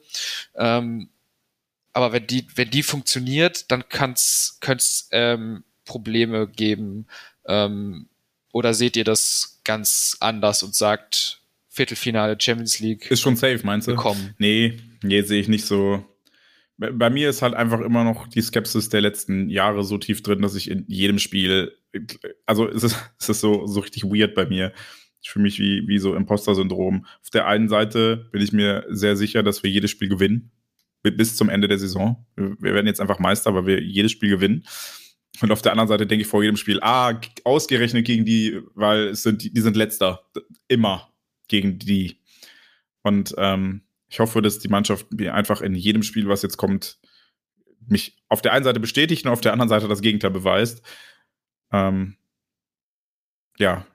Ähm, 0.54 1.08
aber 1.92 2.12
wenn 2.12 2.26
die, 2.26 2.46
wenn 2.54 2.70
die 2.70 2.82
funktioniert, 2.82 3.70
dann 3.70 3.88
kann's, 3.88 4.58
könnte 4.60 4.84
ähm, 5.10 5.64
Probleme 5.84 6.46
geben. 6.46 7.06
Ähm, 7.46 8.08
oder 8.52 8.74
seht 8.74 8.96
ihr 8.96 9.04
das 9.04 9.60
ganz 9.64 10.16
anders 10.20 10.62
und 10.62 10.74
sagt, 10.74 11.40
Viertelfinale 11.72 12.36
Champions 12.38 12.80
League. 12.80 13.10
Ist 13.10 13.20
schon 13.20 13.36
safe, 13.36 13.60
meinst 13.62 13.86
du? 13.86 13.92
Bekommen. 13.92 14.34
Nee, 14.38 14.80
nee, 15.02 15.22
sehe 15.22 15.40
ich 15.40 15.46
nicht 15.46 15.64
so 15.64 16.04
bei 16.80 17.10
mir 17.10 17.28
ist 17.28 17.42
halt 17.42 17.54
einfach 17.54 17.80
immer 17.80 18.04
noch 18.04 18.26
die 18.26 18.40
Skepsis 18.40 18.88
der 18.88 19.02
letzten 19.02 19.50
Jahre 19.50 19.84
so 19.84 19.98
tief 19.98 20.22
drin, 20.22 20.40
dass 20.40 20.54
ich 20.54 20.70
in 20.70 20.84
jedem 20.88 21.18
Spiel, 21.18 21.72
also 22.46 22.66
es 22.68 22.82
ist, 22.82 22.96
es 23.18 23.28
ist 23.28 23.40
so, 23.40 23.66
so 23.66 23.80
richtig 23.80 24.04
weird 24.04 24.34
bei 24.34 24.46
mir. 24.46 24.72
Ich 25.22 25.30
fühle 25.30 25.42
mich 25.42 25.58
wie, 25.58 25.86
wie 25.86 25.98
so 25.98 26.14
Imposter-Syndrom. 26.14 27.04
Auf 27.04 27.30
der 27.30 27.46
einen 27.46 27.68
Seite 27.68 28.28
bin 28.32 28.40
ich 28.40 28.52
mir 28.52 28.86
sehr 28.88 29.16
sicher, 29.16 29.42
dass 29.42 29.62
wir 29.62 29.70
jedes 29.70 29.90
Spiel 29.90 30.08
gewinnen. 30.08 30.50
Bis 31.02 31.36
zum 31.36 31.50
Ende 31.50 31.68
der 31.68 31.78
Saison. 31.78 32.26
Wir 32.36 32.74
werden 32.74 32.86
jetzt 32.86 33.00
einfach 33.00 33.18
Meister, 33.18 33.54
weil 33.54 33.66
wir 33.66 33.82
jedes 33.82 34.12
Spiel 34.12 34.30
gewinnen. 34.30 34.64
Und 35.42 35.50
auf 35.50 35.62
der 35.62 35.72
anderen 35.72 35.88
Seite 35.88 36.06
denke 36.06 36.22
ich 36.22 36.28
vor 36.28 36.42
jedem 36.42 36.56
Spiel, 36.56 36.80
ah, 36.82 37.18
ausgerechnet 37.44 38.06
gegen 38.06 38.24
die, 38.24 38.60
weil 38.74 39.08
es 39.08 39.22
sind, 39.22 39.54
die 39.54 39.60
sind 39.60 39.76
letzter. 39.76 40.22
Immer 40.68 41.12
gegen 41.48 41.78
die. 41.78 42.20
Und 43.02 43.34
ähm, 43.38 43.82
ich 44.10 44.18
hoffe, 44.18 44.42
dass 44.42 44.58
die 44.58 44.68
Mannschaft 44.68 45.12
mir 45.12 45.34
einfach 45.34 45.62
in 45.62 45.74
jedem 45.74 46.02
Spiel, 46.02 46.28
was 46.28 46.42
jetzt 46.42 46.56
kommt, 46.56 46.98
mich 47.86 48.22
auf 48.28 48.42
der 48.42 48.52
einen 48.52 48.64
Seite 48.64 48.80
bestätigt 48.80 49.24
und 49.24 49.32
auf 49.32 49.40
der 49.40 49.52
anderen 49.52 49.68
Seite 49.68 49.88
das 49.88 50.02
Gegenteil 50.02 50.32
beweist. 50.32 50.82
Ähm, 51.72 52.16
ja, 53.56 53.86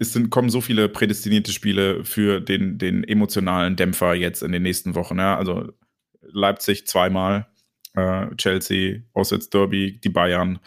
es 0.00 0.12
sind, 0.12 0.30
kommen 0.30 0.50
so 0.50 0.60
viele 0.60 0.88
prädestinierte 0.88 1.52
Spiele 1.52 2.04
für 2.04 2.40
den, 2.40 2.78
den 2.78 3.04
emotionalen 3.04 3.76
Dämpfer 3.76 4.14
jetzt 4.14 4.42
in 4.42 4.52
den 4.52 4.62
nächsten 4.62 4.94
Wochen. 4.96 5.18
Ja? 5.18 5.36
Also 5.36 5.72
Leipzig 6.20 6.86
zweimal, 6.86 7.46
äh, 7.94 8.34
Chelsea, 8.36 9.02
Auswärts 9.12 9.50
Derby, 9.50 10.00
die 10.00 10.08
Bayern. 10.08 10.58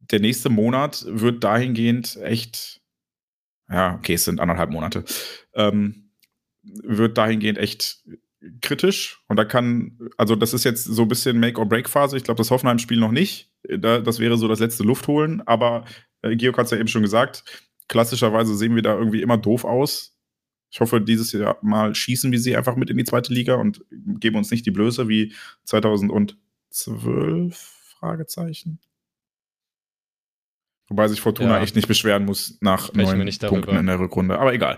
Der 0.00 0.20
nächste 0.20 0.50
Monat 0.50 1.04
wird 1.08 1.42
dahingehend 1.44 2.16
echt, 2.22 2.82
ja, 3.70 3.94
okay, 3.94 4.14
es 4.14 4.24
sind 4.24 4.38
anderthalb 4.40 4.70
Monate. 4.70 5.04
Ähm, 5.54 6.05
wird 6.82 7.18
dahingehend 7.18 7.58
echt 7.58 8.04
kritisch. 8.60 9.22
Und 9.28 9.36
da 9.36 9.44
kann, 9.44 9.98
also 10.16 10.36
das 10.36 10.54
ist 10.54 10.64
jetzt 10.64 10.84
so 10.84 11.02
ein 11.02 11.08
bisschen 11.08 11.38
Make-or-Break-Phase. 11.40 12.16
Ich 12.16 12.24
glaube, 12.24 12.38
das 12.38 12.50
Hoffenheim-Spiel 12.50 12.98
noch 12.98 13.12
nicht. 13.12 13.50
Da, 13.62 14.00
das 14.00 14.18
wäre 14.18 14.36
so 14.38 14.48
das 14.48 14.60
letzte 14.60 14.82
Luftholen. 14.84 15.46
Aber 15.46 15.84
äh, 16.22 16.36
Georg 16.36 16.58
hat 16.58 16.66
es 16.66 16.70
ja 16.70 16.78
eben 16.78 16.88
schon 16.88 17.02
gesagt, 17.02 17.44
klassischerweise 17.88 18.54
sehen 18.56 18.74
wir 18.74 18.82
da 18.82 18.96
irgendwie 18.96 19.22
immer 19.22 19.38
doof 19.38 19.64
aus. 19.64 20.16
Ich 20.70 20.80
hoffe, 20.80 21.00
dieses 21.00 21.32
Jahr 21.32 21.58
mal 21.62 21.94
schießen 21.94 22.30
wir 22.32 22.40
sie 22.40 22.56
einfach 22.56 22.76
mit 22.76 22.90
in 22.90 22.98
die 22.98 23.04
zweite 23.04 23.32
Liga 23.32 23.54
und 23.54 23.84
geben 23.90 24.36
uns 24.36 24.50
nicht 24.50 24.66
die 24.66 24.72
Blöße 24.72 25.08
wie 25.08 25.32
2012? 25.64 26.36
Fragezeichen. 27.98 28.78
Wobei 30.88 31.08
sich 31.08 31.20
Fortuna 31.20 31.56
ja. 31.56 31.62
echt 31.62 31.74
nicht 31.74 31.88
beschweren 31.88 32.24
muss 32.24 32.58
nach 32.60 32.86
Sprechen 32.86 33.18
neun 33.18 33.38
Punkten 33.48 33.76
in 33.76 33.86
der 33.86 33.98
Rückrunde. 33.98 34.38
Aber 34.38 34.54
egal. 34.54 34.76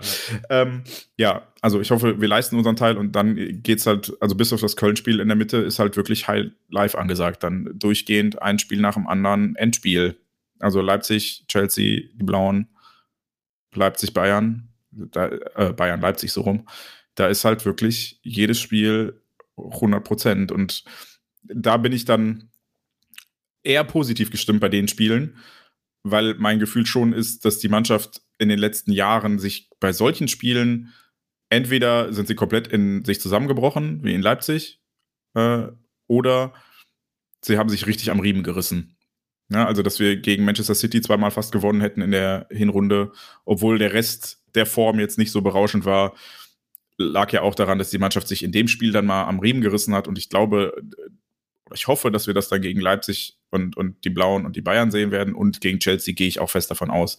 Ja. 0.49 0.61
Ähm, 0.61 0.83
ja. 1.17 1.47
also 1.61 1.79
ich 1.79 1.91
hoffe, 1.91 2.19
wir 2.19 2.27
leisten 2.27 2.57
unseren 2.57 2.75
Teil 2.75 2.97
und 2.97 3.15
dann 3.15 3.35
geht's 3.61 3.85
halt, 3.85 4.11
also 4.19 4.35
bis 4.35 4.51
auf 4.51 4.59
das 4.59 4.75
Köln-Spiel 4.75 5.19
in 5.19 5.27
der 5.27 5.37
Mitte 5.37 5.57
ist 5.57 5.77
halt 5.77 5.97
wirklich 5.97 6.27
High 6.27 6.47
live 6.69 6.95
angesagt. 6.95 7.43
Dann 7.43 7.69
durchgehend 7.75 8.41
ein 8.41 8.57
Spiel 8.57 8.81
nach 8.81 8.95
dem 8.95 9.07
anderen, 9.07 9.55
Endspiel. 9.55 10.17
Also 10.57 10.81
Leipzig, 10.81 11.45
Chelsea, 11.47 12.01
die 12.13 12.23
Blauen, 12.23 12.69
Leipzig, 13.75 14.11
Bayern, 14.11 14.69
da, 14.89 15.27
äh, 15.27 15.73
Bayern, 15.73 16.01
Leipzig 16.01 16.31
so 16.31 16.41
rum. 16.41 16.67
Da 17.13 17.27
ist 17.27 17.45
halt 17.45 17.65
wirklich 17.65 18.19
jedes 18.23 18.59
Spiel 18.59 19.21
100 19.57 20.03
Prozent 20.03 20.51
und 20.51 20.83
da 21.43 21.77
bin 21.77 21.93
ich 21.93 22.05
dann 22.05 22.49
eher 23.61 23.83
positiv 23.83 24.31
gestimmt 24.31 24.59
bei 24.59 24.69
den 24.69 24.87
Spielen 24.87 25.35
weil 26.03 26.35
mein 26.35 26.59
Gefühl 26.59 26.85
schon 26.85 27.13
ist, 27.13 27.45
dass 27.45 27.59
die 27.59 27.69
Mannschaft 27.69 28.21
in 28.37 28.49
den 28.49 28.59
letzten 28.59 28.91
Jahren 28.91 29.39
sich 29.39 29.69
bei 29.79 29.91
solchen 29.91 30.27
Spielen 30.27 30.93
entweder 31.49 32.13
sind 32.13 32.27
sie 32.27 32.35
komplett 32.35 32.67
in 32.67 33.03
sich 33.03 33.19
zusammengebrochen, 33.19 34.03
wie 34.03 34.13
in 34.13 34.21
Leipzig, 34.21 34.79
äh, 35.33 35.67
oder 36.07 36.53
sie 37.41 37.57
haben 37.57 37.69
sich 37.69 37.87
richtig 37.87 38.11
am 38.11 38.19
Riemen 38.19 38.43
gerissen. 38.43 38.95
Ja, 39.51 39.65
also, 39.65 39.81
dass 39.81 39.99
wir 39.99 40.17
gegen 40.17 40.45
Manchester 40.45 40.75
City 40.75 41.01
zweimal 41.01 41.31
fast 41.31 41.51
gewonnen 41.51 41.81
hätten 41.81 42.01
in 42.01 42.11
der 42.11 42.47
Hinrunde, 42.51 43.11
obwohl 43.45 43.79
der 43.79 43.93
Rest 43.93 44.43
der 44.53 44.67
Form 44.67 44.99
jetzt 44.99 45.17
nicht 45.17 45.31
so 45.31 45.41
berauschend 45.41 45.85
war, 45.85 46.15
lag 46.97 47.31
ja 47.31 47.41
auch 47.41 47.55
daran, 47.55 47.79
dass 47.79 47.89
die 47.89 47.97
Mannschaft 47.97 48.27
sich 48.27 48.43
in 48.43 48.51
dem 48.51 48.67
Spiel 48.67 48.91
dann 48.91 49.07
mal 49.07 49.23
am 49.23 49.39
Riemen 49.39 49.61
gerissen 49.61 49.95
hat. 49.95 50.07
Und 50.07 50.19
ich 50.19 50.29
glaube, 50.29 50.73
ich 51.73 51.87
hoffe, 51.87 52.11
dass 52.11 52.27
wir 52.27 52.33
das 52.35 52.49
dann 52.49 52.61
gegen 52.61 52.79
Leipzig 52.79 53.38
und, 53.51 53.77
und 53.77 54.03
die 54.05 54.09
Blauen 54.09 54.45
und 54.45 54.55
die 54.55 54.61
Bayern 54.61 54.91
sehen 54.91 55.11
werden. 55.11 55.33
Und 55.33 55.61
gegen 55.61 55.79
Chelsea 55.79 56.13
gehe 56.13 56.27
ich 56.27 56.39
auch 56.39 56.49
fest 56.49 56.71
davon 56.71 56.89
aus. 56.89 57.17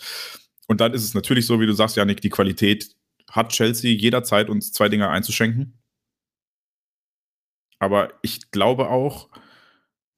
Und 0.66 0.80
dann 0.80 0.94
ist 0.94 1.04
es 1.04 1.14
natürlich 1.14 1.46
so, 1.46 1.60
wie 1.60 1.66
du 1.66 1.72
sagst, 1.72 1.96
Janik, 1.96 2.20
die 2.20 2.30
Qualität 2.30 2.94
hat 3.30 3.52
Chelsea 3.52 3.92
jederzeit 3.92 4.48
uns 4.48 4.72
zwei 4.72 4.88
Dinge 4.88 5.08
einzuschenken. 5.08 5.78
Aber 7.78 8.12
ich 8.22 8.50
glaube 8.50 8.90
auch, 8.90 9.30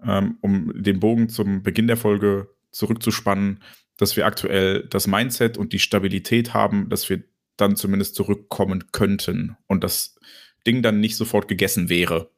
ähm, 0.04 0.38
um 0.40 0.72
den 0.82 1.00
Bogen 1.00 1.28
zum 1.28 1.62
Beginn 1.62 1.86
der 1.86 1.96
Folge 1.96 2.48
zurückzuspannen, 2.72 3.62
dass 3.96 4.16
wir 4.16 4.26
aktuell 4.26 4.86
das 4.88 5.06
Mindset 5.06 5.58
und 5.58 5.72
die 5.72 5.78
Stabilität 5.78 6.54
haben, 6.54 6.88
dass 6.88 7.08
wir 7.08 7.22
dann 7.56 7.76
zumindest 7.76 8.14
zurückkommen 8.14 8.90
könnten 8.92 9.56
und 9.68 9.84
das 9.84 10.18
Ding 10.66 10.82
dann 10.82 11.00
nicht 11.00 11.16
sofort 11.16 11.48
gegessen 11.48 11.88
wäre. 11.88 12.30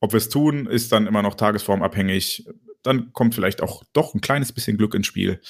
Ob 0.00 0.12
wir 0.12 0.18
es 0.18 0.28
tun, 0.28 0.66
ist 0.66 0.92
dann 0.92 1.06
immer 1.06 1.22
noch 1.22 1.34
tagesformabhängig. 1.34 2.46
Dann 2.82 3.12
kommt 3.12 3.34
vielleicht 3.34 3.62
auch 3.62 3.84
doch 3.92 4.14
ein 4.14 4.20
kleines 4.20 4.52
bisschen 4.52 4.76
Glück 4.76 4.94
ins 4.94 5.06
Spiel. 5.06 5.40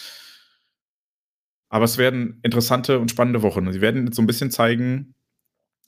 Aber 1.69 1.85
es 1.85 1.99
werden 1.99 2.41
interessante 2.43 2.99
und 2.99 3.11
spannende 3.11 3.43
Wochen. 3.43 3.71
Sie 3.73 3.81
werden 3.81 4.07
jetzt 4.07 4.17
so 4.17 4.23
ein 4.23 4.27
bisschen 4.27 4.51
zeigen, 4.51 5.15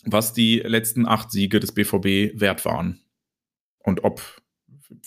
was 0.05 0.33
die 0.33 0.59
letzten 0.59 1.07
acht 1.07 1.31
Siege 1.31 1.61
des 1.61 1.73
BVB 1.73 2.39
wert 2.41 2.65
waren. 2.65 3.01
Und 3.79 4.05
ob 4.05 4.43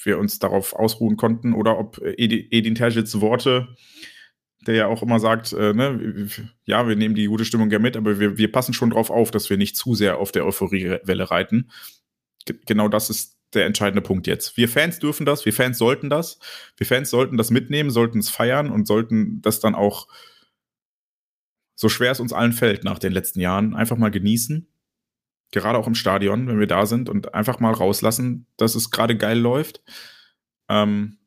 wir 0.04 0.18
uns 0.18 0.40
darauf 0.40 0.74
ausruhen 0.74 1.18
konnten 1.18 1.54
oder 1.54 1.78
ob 1.78 2.00
Edin 2.00 2.76
Terzics 2.76 3.20
Worte, 3.22 3.76
der 4.66 4.76
ja 4.76 4.88
auch 4.88 5.04
immer 5.04 5.20
sagt, 5.20 5.54
äh, 5.54 5.74
ne, 5.74 6.28
ja, 6.66 6.88
wir 6.88 6.96
nehmen 6.96 7.16
die 7.16 7.26
gute 7.26 7.46
Stimmung 7.46 7.70
gerne 7.70 7.84
mit, 7.84 7.98
aber 7.98 8.20
wir, 8.20 8.38
wir 8.38 8.52
passen 8.52 8.74
schon 8.74 8.92
darauf 8.92 9.10
auf, 9.10 9.30
dass 9.30 9.50
wir 9.50 9.58
nicht 9.58 9.76
zu 9.76 9.94
sehr 9.94 10.18
auf 10.18 10.32
der 10.32 10.46
Euphoriewelle 10.46 11.30
reiten. 11.30 11.70
G 12.46 12.56
genau 12.66 12.88
das 12.88 13.10
ist 13.10 13.38
der 13.56 13.66
entscheidende 13.66 14.02
Punkt 14.02 14.28
jetzt. 14.28 14.58
Wir 14.58 14.70
Fans 14.70 15.00
dürfen 15.00 15.26
das, 15.26 15.46
wir 15.46 15.54
Fans 15.54 15.78
sollten 15.78 16.10
das. 16.10 16.40
Wir 16.78 16.86
Fans 16.86 17.10
sollten 17.10 17.38
das 17.38 17.52
mitnehmen, 17.52 17.90
sollten 17.90 18.20
es 18.20 18.30
feiern 18.30 18.70
und 18.72 18.88
sollten 18.88 19.42
das 19.42 19.60
dann 19.60 19.76
auch, 19.76 20.08
so 21.76 21.90
schwer 21.90 22.12
es 22.12 22.20
uns 22.20 22.34
allen 22.34 22.54
fällt 22.54 22.84
nach 22.84 23.00
den 23.00 23.12
letzten 23.12 23.40
Jahren, 23.40 23.76
einfach 23.76 23.98
mal 23.98 24.12
genießen. 24.12 24.68
Gerade 25.52 25.78
auch 25.78 25.88
im 25.88 25.96
Stadion, 25.96 26.48
wenn 26.48 26.60
wir 26.60 26.68
da 26.68 26.86
sind 26.86 27.10
und 27.10 27.34
einfach 27.34 27.60
mal 27.60 27.74
rauslassen, 27.74 28.48
dass 28.58 28.76
es 28.76 28.90
gerade 28.90 29.18
geil 29.18 29.38
läuft. 29.38 29.84
Ähm, 30.70 31.18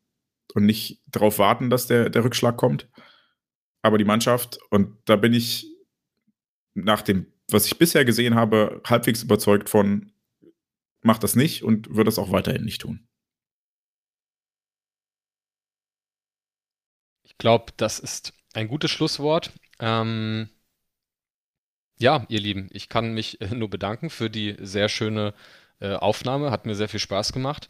und 0.54 0.64
nicht 0.64 1.02
darauf 1.06 1.38
warten, 1.38 1.68
dass 1.68 1.86
der, 1.86 2.08
der 2.08 2.24
Rückschlag 2.24 2.56
kommt. 2.56 2.88
Aber 3.82 3.98
die 3.98 4.04
Mannschaft, 4.04 4.58
und 4.70 4.96
da 5.04 5.16
bin 5.16 5.34
ich 5.34 5.66
nach 6.74 7.02
dem, 7.02 7.26
was 7.50 7.66
ich 7.66 7.78
bisher 7.78 8.04
gesehen 8.04 8.34
habe, 8.34 8.80
halbwegs 8.86 9.22
überzeugt 9.22 9.68
von, 9.68 10.12
macht 11.06 11.22
das 11.22 11.36
nicht 11.36 11.62
und 11.62 11.94
wird 11.94 12.08
das 12.08 12.18
auch 12.18 12.32
weiterhin 12.32 12.64
nicht 12.64 12.82
tun. 12.82 13.06
Ich 17.22 17.38
glaube, 17.38 17.72
das 17.76 17.98
ist 17.98 18.32
ein 18.54 18.68
gutes 18.68 18.90
Schlusswort. 18.90 19.52
Ähm, 19.78 20.48
ja, 21.98 22.26
ihr 22.28 22.40
Lieben, 22.40 22.68
ich 22.72 22.88
kann 22.88 23.14
mich 23.14 23.40
äh, 23.40 23.54
nur 23.54 23.70
bedanken 23.70 24.10
für 24.10 24.28
die 24.28 24.56
sehr 24.58 24.88
schöne 24.88 25.34
äh, 25.80 25.94
Aufnahme. 25.94 26.50
Hat 26.50 26.66
mir 26.66 26.74
sehr 26.74 26.88
viel 26.88 27.00
Spaß 27.00 27.32
gemacht. 27.32 27.68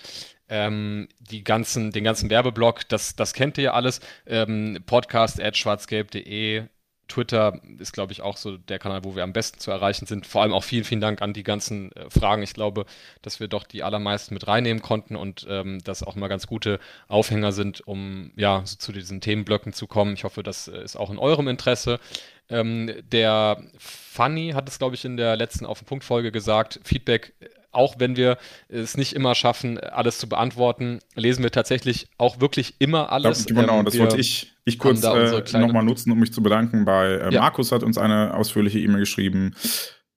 Ähm, 0.48 1.08
die 1.18 1.44
ganzen, 1.44 1.90
den 1.90 2.04
ganzen 2.04 2.30
Werbeblock, 2.30 2.88
das, 2.88 3.16
das 3.16 3.32
kennt 3.34 3.58
ihr 3.58 3.64
ja 3.64 3.72
alles. 3.72 4.00
Ähm, 4.26 4.82
Podcast 4.86 5.40
at 5.40 5.56
schwarzgelb.de 5.56 6.68
Twitter 7.08 7.60
ist, 7.78 7.92
glaube 7.92 8.12
ich, 8.12 8.22
auch 8.22 8.36
so 8.36 8.56
der 8.56 8.78
Kanal, 8.78 9.04
wo 9.04 9.14
wir 9.14 9.22
am 9.22 9.32
besten 9.32 9.60
zu 9.60 9.70
erreichen 9.70 10.06
sind. 10.06 10.26
Vor 10.26 10.42
allem 10.42 10.52
auch 10.52 10.64
vielen, 10.64 10.84
vielen 10.84 11.00
Dank 11.00 11.22
an 11.22 11.32
die 11.32 11.42
ganzen 11.42 11.92
äh, 11.92 12.10
Fragen. 12.10 12.42
Ich 12.42 12.54
glaube, 12.54 12.86
dass 13.22 13.40
wir 13.40 13.48
doch 13.48 13.64
die 13.64 13.82
allermeisten 13.82 14.34
mit 14.34 14.46
reinnehmen 14.46 14.82
konnten 14.82 15.16
und 15.16 15.46
ähm, 15.48 15.78
das 15.84 16.02
auch 16.02 16.16
mal 16.16 16.28
ganz 16.28 16.46
gute 16.46 16.80
Aufhänger 17.08 17.52
sind, 17.52 17.86
um 17.86 18.32
ja 18.36 18.62
so 18.64 18.76
zu 18.76 18.92
diesen 18.92 19.20
Themenblöcken 19.20 19.72
zu 19.72 19.86
kommen. 19.86 20.14
Ich 20.14 20.24
hoffe, 20.24 20.42
das 20.42 20.68
äh, 20.68 20.82
ist 20.82 20.96
auch 20.96 21.10
in 21.10 21.18
eurem 21.18 21.48
Interesse. 21.48 22.00
Ähm, 22.48 22.92
der 23.10 23.62
Funny 23.78 24.52
hat 24.54 24.68
es, 24.68 24.78
glaube 24.78 24.94
ich, 24.94 25.04
in 25.04 25.16
der 25.16 25.36
letzten 25.36 25.66
Auf 25.66 25.80
den 25.80 25.86
Punkt 25.86 26.04
Folge 26.04 26.32
gesagt. 26.32 26.80
Feedback 26.84 27.34
auch 27.76 27.96
wenn 27.98 28.16
wir 28.16 28.38
es 28.68 28.96
nicht 28.96 29.12
immer 29.12 29.34
schaffen, 29.34 29.78
alles 29.78 30.18
zu 30.18 30.28
beantworten, 30.28 31.00
lesen 31.14 31.42
wir 31.42 31.50
tatsächlich 31.50 32.08
auch 32.18 32.40
wirklich 32.40 32.74
immer 32.78 33.12
alles. 33.12 33.46
Ja, 33.48 33.60
genau, 33.60 33.78
ähm, 33.78 33.84
das 33.84 33.98
wollte 33.98 34.18
ich, 34.18 34.52
ich 34.64 34.78
kurz 34.78 35.04
äh, 35.04 35.58
nochmal 35.58 35.84
nutzen, 35.84 36.10
um 36.10 36.18
mich 36.18 36.32
zu 36.32 36.42
bedanken. 36.42 36.84
Bei 36.84 37.06
äh, 37.06 37.32
ja. 37.32 37.40
Markus 37.40 37.72
hat 37.72 37.82
uns 37.82 37.98
eine 37.98 38.34
ausführliche 38.34 38.78
E-Mail 38.78 39.00
geschrieben. 39.00 39.54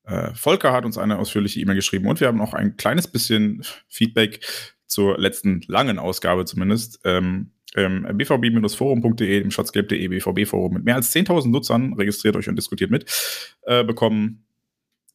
Äh, 0.06 0.34
Volker 0.34 0.72
hat 0.72 0.86
uns 0.86 0.98
eine 0.98 1.20
ausführliche 1.20 1.60
E-Mail 1.60 1.76
geschrieben 1.76 2.08
und 2.08 2.20
wir 2.20 2.28
haben 2.28 2.42
auch 2.42 2.54
ein 2.54 2.78
kleines 2.78 3.08
bisschen 3.08 3.64
Feedback 3.88 4.40
zur 4.88 5.20
letzten 5.20 5.62
langen 5.68 6.00
Ausgabe 6.00 6.46
zumindest. 6.46 7.00
Ähm, 7.04 7.52
ähm, 7.76 8.08
bvb-forum.de, 8.18 9.42
im 9.42 9.52
schatzgelb.de 9.52 10.08
BVB-Forum 10.08 10.74
mit 10.74 10.86
mehr 10.86 10.96
als 10.96 11.14
10.000 11.16 11.50
Nutzern, 11.50 11.94
registriert 11.94 12.36
euch 12.36 12.50
und 12.50 12.56
diskutiert 12.56 12.90
mit, 12.90 13.06
äh, 13.64 13.84
bekommen. 13.84 14.46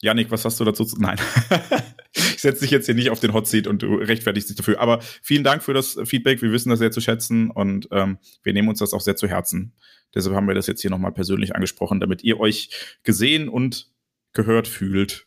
Janik, 0.00 0.30
was 0.30 0.44
hast 0.44 0.60
du 0.60 0.64
dazu 0.64 0.84
zu. 0.84 1.00
Nein. 1.00 1.18
ich 2.14 2.40
setze 2.40 2.62
dich 2.62 2.70
jetzt 2.70 2.86
hier 2.86 2.94
nicht 2.94 3.10
auf 3.10 3.20
den 3.20 3.32
Hot 3.32 3.46
Seat 3.46 3.66
und 3.66 3.82
du 3.82 3.96
rechtfertigst 3.96 4.48
dich 4.48 4.56
dafür. 4.56 4.80
Aber 4.80 5.00
vielen 5.22 5.44
Dank 5.44 5.62
für 5.62 5.74
das 5.74 5.98
Feedback. 6.04 6.42
Wir 6.42 6.52
wissen 6.52 6.70
das 6.70 6.78
sehr 6.78 6.90
zu 6.92 7.00
schätzen 7.00 7.50
und 7.50 7.88
ähm, 7.90 8.18
wir 8.42 8.52
nehmen 8.52 8.68
uns 8.68 8.78
das 8.78 8.92
auch 8.92 9.00
sehr 9.00 9.16
zu 9.16 9.28
Herzen. 9.28 9.74
Deshalb 10.14 10.36
haben 10.36 10.46
wir 10.46 10.54
das 10.54 10.66
jetzt 10.66 10.80
hier 10.80 10.90
nochmal 10.90 11.12
persönlich 11.12 11.54
angesprochen, 11.54 12.00
damit 12.00 12.22
ihr 12.22 12.38
euch 12.38 12.96
gesehen 13.02 13.48
und 13.48 13.90
gehört 14.32 14.68
fühlt. 14.68 15.26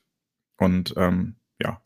Und 0.57 0.93
ähm, 0.97 1.35
ja, 1.61 1.81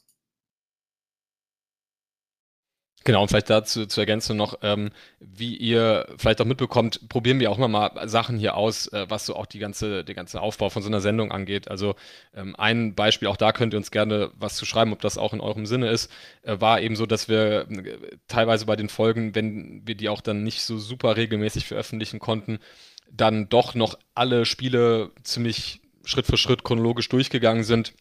Genau, 3.04 3.24
und 3.24 3.30
vielleicht 3.30 3.50
dazu 3.50 3.88
zur 3.88 4.04
Ergänzung 4.04 4.38
noch, 4.38 4.60
ähm, 4.62 4.92
wie 5.20 5.56
ihr 5.56 6.08
vielleicht 6.18 6.40
auch 6.40 6.46
mitbekommt, 6.46 7.10
probieren 7.10 7.40
wir 7.40 7.50
auch 7.50 7.58
immer 7.58 7.68
mal 7.68 8.08
Sachen 8.08 8.38
hier 8.38 8.56
aus, 8.56 8.88
äh, 8.88 9.08
was 9.10 9.26
so 9.26 9.36
auch 9.36 9.48
die 9.48 9.58
ganze, 9.58 10.04
der 10.04 10.14
ganze 10.14 10.40
Aufbau 10.40 10.70
von 10.70 10.84
so 10.84 10.88
einer 10.88 11.02
Sendung 11.02 11.32
angeht. 11.32 11.68
Also 11.68 11.96
ähm, 12.36 12.56
ein 12.56 12.94
Beispiel, 12.94 13.28
auch 13.28 13.38
da 13.38 13.54
könnt 13.54 13.74
ihr 13.74 13.78
uns 13.78 13.90
gerne 13.90 14.32
was 14.36 14.56
zu 14.56 14.66
schreiben, 14.66 14.94
ob 14.94 15.02
das 15.02 15.18
auch 15.18 15.34
in 15.34 15.42
eurem 15.42 15.66
Sinne 15.66 15.90
ist, 15.90 16.12
äh, 16.44 16.60
war 16.60 16.80
eben 16.80 16.96
so, 16.96 17.08
dass 17.08 17.28
wir 17.28 17.68
äh, 17.72 18.18
teilweise 18.28 18.68
bei 18.68 18.76
den 18.76 18.90
Folgen, 18.90 19.34
wenn 19.34 19.82
wir 19.84 19.96
die 19.96 20.10
auch 20.10 20.22
dann 20.22 20.44
nicht 20.44 20.62
so 20.62 20.78
super 20.78 21.18
regelmäßig 21.18 21.66
veröffentlichen 21.66 22.20
konnten, 22.20 22.60
dann 23.12 23.50
doch 23.50 23.74
noch 23.74 23.98
alle 24.14 24.46
Spiele 24.46 25.12
ziemlich 25.24 25.82
Schritt 26.06 26.28
für 26.28 26.38
Schritt 26.38 26.64
chronologisch 26.64 27.10
durchgegangen 27.10 27.64
sind 27.64 27.94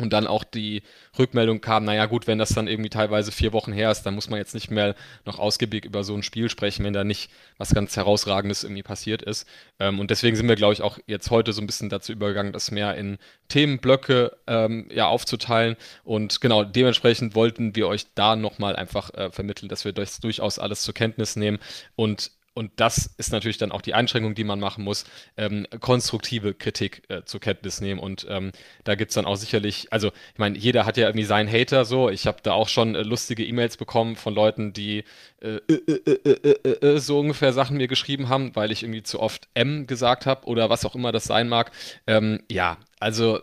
und 0.00 0.12
dann 0.12 0.26
auch 0.26 0.44
die 0.44 0.82
Rückmeldung 1.18 1.60
kam, 1.60 1.84
naja 1.84 2.06
gut, 2.06 2.26
wenn 2.26 2.38
das 2.38 2.50
dann 2.50 2.68
irgendwie 2.68 2.90
teilweise 2.90 3.32
vier 3.32 3.52
Wochen 3.52 3.72
her 3.72 3.90
ist, 3.90 4.02
dann 4.02 4.14
muss 4.14 4.30
man 4.30 4.38
jetzt 4.38 4.54
nicht 4.54 4.70
mehr 4.70 4.94
noch 5.24 5.38
ausgiebig 5.38 5.84
über 5.84 6.04
so 6.04 6.14
ein 6.14 6.22
Spiel 6.22 6.48
sprechen, 6.48 6.84
wenn 6.84 6.92
da 6.92 7.04
nicht 7.04 7.30
was 7.58 7.74
ganz 7.74 7.96
Herausragendes 7.96 8.64
irgendwie 8.64 8.82
passiert 8.82 9.22
ist. 9.22 9.46
Ähm, 9.78 10.00
und 10.00 10.10
deswegen 10.10 10.36
sind 10.36 10.48
wir, 10.48 10.56
glaube 10.56 10.72
ich, 10.72 10.82
auch 10.82 10.98
jetzt 11.06 11.30
heute 11.30 11.52
so 11.52 11.60
ein 11.60 11.66
bisschen 11.66 11.88
dazu 11.88 12.12
übergegangen, 12.12 12.52
das 12.52 12.70
mehr 12.70 12.96
in 12.96 13.18
Themenblöcke 13.48 14.36
ähm, 14.46 14.88
ja, 14.92 15.06
aufzuteilen. 15.06 15.76
Und 16.04 16.40
genau, 16.40 16.64
dementsprechend 16.64 17.34
wollten 17.34 17.76
wir 17.76 17.88
euch 17.88 18.06
da 18.14 18.36
nochmal 18.36 18.76
einfach 18.76 19.12
äh, 19.14 19.30
vermitteln, 19.30 19.68
dass 19.68 19.84
wir 19.84 19.92
das 19.92 20.20
durchaus 20.20 20.58
alles 20.58 20.82
zur 20.82 20.94
Kenntnis 20.94 21.36
nehmen 21.36 21.58
und 21.96 22.30
und 22.52 22.72
das 22.76 23.06
ist 23.16 23.32
natürlich 23.32 23.58
dann 23.58 23.70
auch 23.70 23.80
die 23.80 23.94
Einschränkung, 23.94 24.34
die 24.34 24.42
man 24.44 24.58
machen 24.58 24.82
muss, 24.82 25.04
ähm, 25.36 25.66
konstruktive 25.78 26.52
Kritik 26.52 27.02
äh, 27.08 27.22
zur 27.24 27.40
Kenntnis 27.40 27.80
nehmen. 27.80 28.00
Und 28.00 28.26
ähm, 28.28 28.50
da 28.82 28.96
gibt 28.96 29.10
es 29.10 29.14
dann 29.14 29.24
auch 29.24 29.36
sicherlich, 29.36 29.92
also 29.92 30.08
ich 30.32 30.38
meine, 30.38 30.58
jeder 30.58 30.84
hat 30.84 30.96
ja 30.96 31.06
irgendwie 31.06 31.24
seinen 31.24 31.50
Hater 31.50 31.84
so. 31.84 32.10
Ich 32.10 32.26
habe 32.26 32.38
da 32.42 32.52
auch 32.52 32.68
schon 32.68 32.96
äh, 32.96 33.02
lustige 33.02 33.44
E-Mails 33.44 33.76
bekommen 33.76 34.16
von 34.16 34.34
Leuten, 34.34 34.72
die 34.72 35.04
äh 35.40 35.60
äh 35.68 35.82
äh, 36.24 36.86
äh, 36.86 36.98
so 36.98 37.20
ungefähr 37.20 37.52
Sachen 37.52 37.76
mir 37.76 37.88
geschrieben 37.88 38.28
haben, 38.28 38.54
weil 38.56 38.72
ich 38.72 38.82
irgendwie 38.82 39.04
zu 39.04 39.20
oft 39.20 39.48
M 39.54 39.86
gesagt 39.86 40.26
habe 40.26 40.46
oder 40.46 40.68
was 40.70 40.84
auch 40.84 40.96
immer 40.96 41.12
das 41.12 41.24
sein 41.24 41.48
mag. 41.48 41.70
Ähm, 42.08 42.42
ja, 42.50 42.78
also 42.98 43.40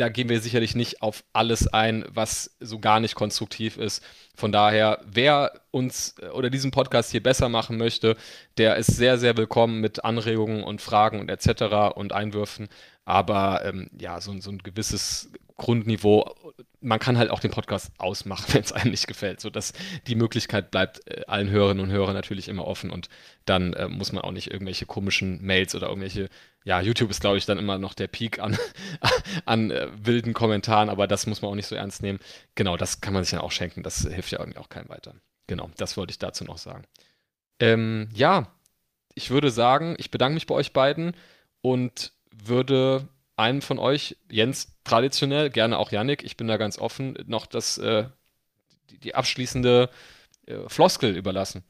da 0.00 0.08
gehen 0.08 0.30
wir 0.30 0.40
sicherlich 0.40 0.74
nicht 0.74 1.02
auf 1.02 1.24
alles 1.34 1.66
ein, 1.68 2.04
was 2.08 2.56
so 2.58 2.78
gar 2.78 3.00
nicht 3.00 3.14
konstruktiv 3.14 3.76
ist. 3.76 4.02
Von 4.34 4.50
daher, 4.50 5.00
wer 5.04 5.52
uns 5.70 6.14
äh, 6.20 6.28
oder 6.28 6.48
diesen 6.48 6.70
Podcast 6.70 7.10
hier 7.10 7.22
besser 7.22 7.50
machen 7.50 7.76
möchte, 7.76 8.16
der 8.56 8.76
ist 8.76 8.96
sehr, 8.96 9.18
sehr 9.18 9.36
willkommen 9.36 9.80
mit 9.80 10.04
Anregungen 10.04 10.64
und 10.64 10.80
Fragen 10.80 11.20
und 11.20 11.30
etc. 11.30 11.94
und 11.94 12.14
Einwürfen. 12.14 12.68
Aber 13.04 13.64
ähm, 13.64 13.90
ja, 13.98 14.20
so, 14.20 14.38
so 14.40 14.50
ein 14.50 14.58
gewisses 14.58 15.30
Grundniveau. 15.60 16.34
Man 16.80 16.98
kann 16.98 17.18
halt 17.18 17.30
auch 17.30 17.38
den 17.38 17.50
Podcast 17.50 17.92
ausmachen, 17.98 18.46
wenn 18.54 18.62
es 18.62 18.72
einem 18.72 18.92
nicht 18.92 19.06
gefällt. 19.06 19.40
So 19.40 19.50
dass 19.50 19.74
die 20.06 20.14
Möglichkeit 20.14 20.70
bleibt 20.70 21.06
äh, 21.06 21.22
allen 21.26 21.50
Hörerinnen 21.50 21.84
und 21.84 21.92
Hörern 21.92 22.14
natürlich 22.14 22.48
immer 22.48 22.66
offen 22.66 22.90
und 22.90 23.10
dann 23.44 23.74
äh, 23.74 23.86
muss 23.86 24.12
man 24.12 24.22
auch 24.22 24.32
nicht 24.32 24.50
irgendwelche 24.50 24.86
komischen 24.86 25.44
Mails 25.44 25.74
oder 25.74 25.88
irgendwelche, 25.88 26.30
ja, 26.64 26.80
YouTube 26.80 27.10
ist, 27.10 27.20
glaube 27.20 27.36
ich, 27.36 27.44
dann 27.44 27.58
immer 27.58 27.76
noch 27.76 27.92
der 27.92 28.08
Peak 28.08 28.38
an, 28.38 28.56
an 29.44 29.70
äh, 29.70 29.88
wilden 29.92 30.32
Kommentaren, 30.32 30.88
aber 30.88 31.06
das 31.06 31.26
muss 31.26 31.42
man 31.42 31.50
auch 31.50 31.56
nicht 31.56 31.66
so 31.66 31.76
ernst 31.76 32.02
nehmen. 32.02 32.20
Genau, 32.54 32.78
das 32.78 33.02
kann 33.02 33.12
man 33.12 33.22
sich 33.22 33.32
dann 33.32 33.40
auch 33.40 33.52
schenken. 33.52 33.82
Das 33.82 34.00
hilft 34.00 34.32
ja 34.32 34.40
irgendwie 34.40 34.58
auch 34.58 34.70
keinem 34.70 34.88
weiter. 34.88 35.14
Genau, 35.46 35.70
das 35.76 35.98
wollte 35.98 36.12
ich 36.12 36.18
dazu 36.18 36.44
noch 36.44 36.58
sagen. 36.58 36.84
Ähm, 37.58 38.08
ja, 38.14 38.50
ich 39.14 39.28
würde 39.28 39.50
sagen, 39.50 39.94
ich 39.98 40.10
bedanke 40.10 40.34
mich 40.34 40.46
bei 40.46 40.54
euch 40.54 40.72
beiden 40.72 41.14
und 41.60 42.12
würde 42.30 43.08
einem 43.36 43.60
von 43.60 43.78
euch, 43.78 44.16
Jens 44.30 44.69
traditionell, 44.84 45.50
gerne 45.50 45.78
auch 45.78 45.92
Yannick, 45.92 46.22
ich 46.22 46.36
bin 46.36 46.48
da 46.48 46.56
ganz 46.56 46.78
offen, 46.78 47.16
noch 47.26 47.46
das, 47.46 47.78
äh, 47.78 48.06
die, 48.90 48.98
die, 48.98 49.14
abschließende 49.14 49.90
äh, 50.46 50.68
Floskel 50.68 51.16
überlassen. 51.16 51.64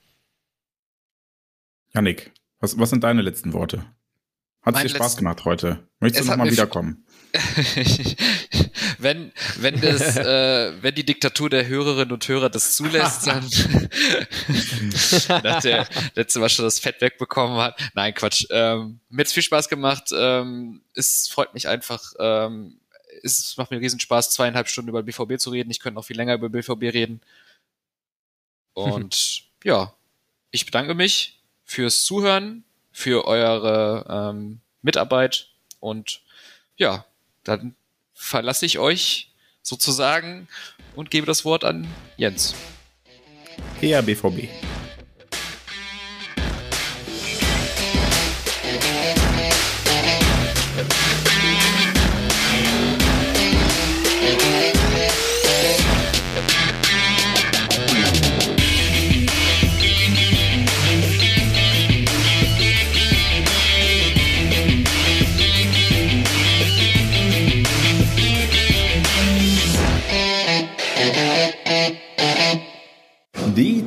Yannick, 1.92 2.32
was, 2.60 2.78
was 2.78 2.90
sind 2.90 3.04
deine 3.04 3.22
letzten 3.22 3.52
Worte? 3.52 3.84
Hat 4.62 4.76
es 4.76 4.82
dir 4.82 4.88
Spaß 4.90 5.16
gemacht 5.16 5.44
heute? 5.44 5.88
Möchtest 6.00 6.26
du 6.26 6.30
nochmal 6.30 6.50
wiederkommen? 6.50 7.06
wenn, 8.98 9.32
wenn, 9.56 9.80
das, 9.80 10.16
äh, 10.18 10.72
wenn 10.82 10.94
die 10.94 11.06
Diktatur 11.06 11.48
der 11.48 11.66
Hörerinnen 11.66 12.12
und 12.12 12.28
Hörer 12.28 12.50
das 12.50 12.74
zulässt, 12.74 13.26
dann 13.26 13.48
nach 15.42 15.62
der 15.62 15.86
letzte 16.14 16.40
Mal 16.40 16.50
schon 16.50 16.66
das 16.66 16.78
Fett 16.78 17.00
wegbekommen 17.00 17.56
hat. 17.58 17.80
Nein, 17.94 18.12
Quatsch. 18.14 18.44
Ähm, 18.50 19.00
mir 19.08 19.22
hat's 19.22 19.32
viel 19.32 19.42
Spaß 19.42 19.68
gemacht. 19.68 20.10
Ähm, 20.12 20.82
es 20.94 21.28
freut 21.28 21.54
mich 21.54 21.68
einfach. 21.68 22.12
Ähm, 22.18 22.79
es 23.22 23.56
macht 23.56 23.70
mir 23.70 23.80
riesen 23.80 24.00
Spaß, 24.00 24.30
zweieinhalb 24.30 24.68
Stunden 24.68 24.90
über 24.90 25.02
BVB 25.02 25.38
zu 25.38 25.50
reden. 25.50 25.70
Ich 25.70 25.80
könnte 25.80 25.96
noch 25.96 26.04
viel 26.04 26.16
länger 26.16 26.34
über 26.34 26.48
BVB 26.48 26.82
reden. 26.82 27.20
Und 28.74 29.44
ja, 29.64 29.92
ich 30.50 30.64
bedanke 30.64 30.94
mich 30.94 31.40
fürs 31.64 32.04
Zuhören, 32.04 32.64
für 32.92 33.26
eure 33.26 34.06
ähm, 34.08 34.60
Mitarbeit 34.82 35.48
und 35.78 36.22
ja, 36.76 37.04
dann 37.44 37.74
verlasse 38.14 38.66
ich 38.66 38.78
euch 38.78 39.30
sozusagen 39.62 40.48
und 40.96 41.10
gebe 41.10 41.26
das 41.26 41.44
Wort 41.44 41.64
an 41.64 41.86
Jens. 42.16 42.54
Ja, 43.80 44.00
BVB. 44.00 44.48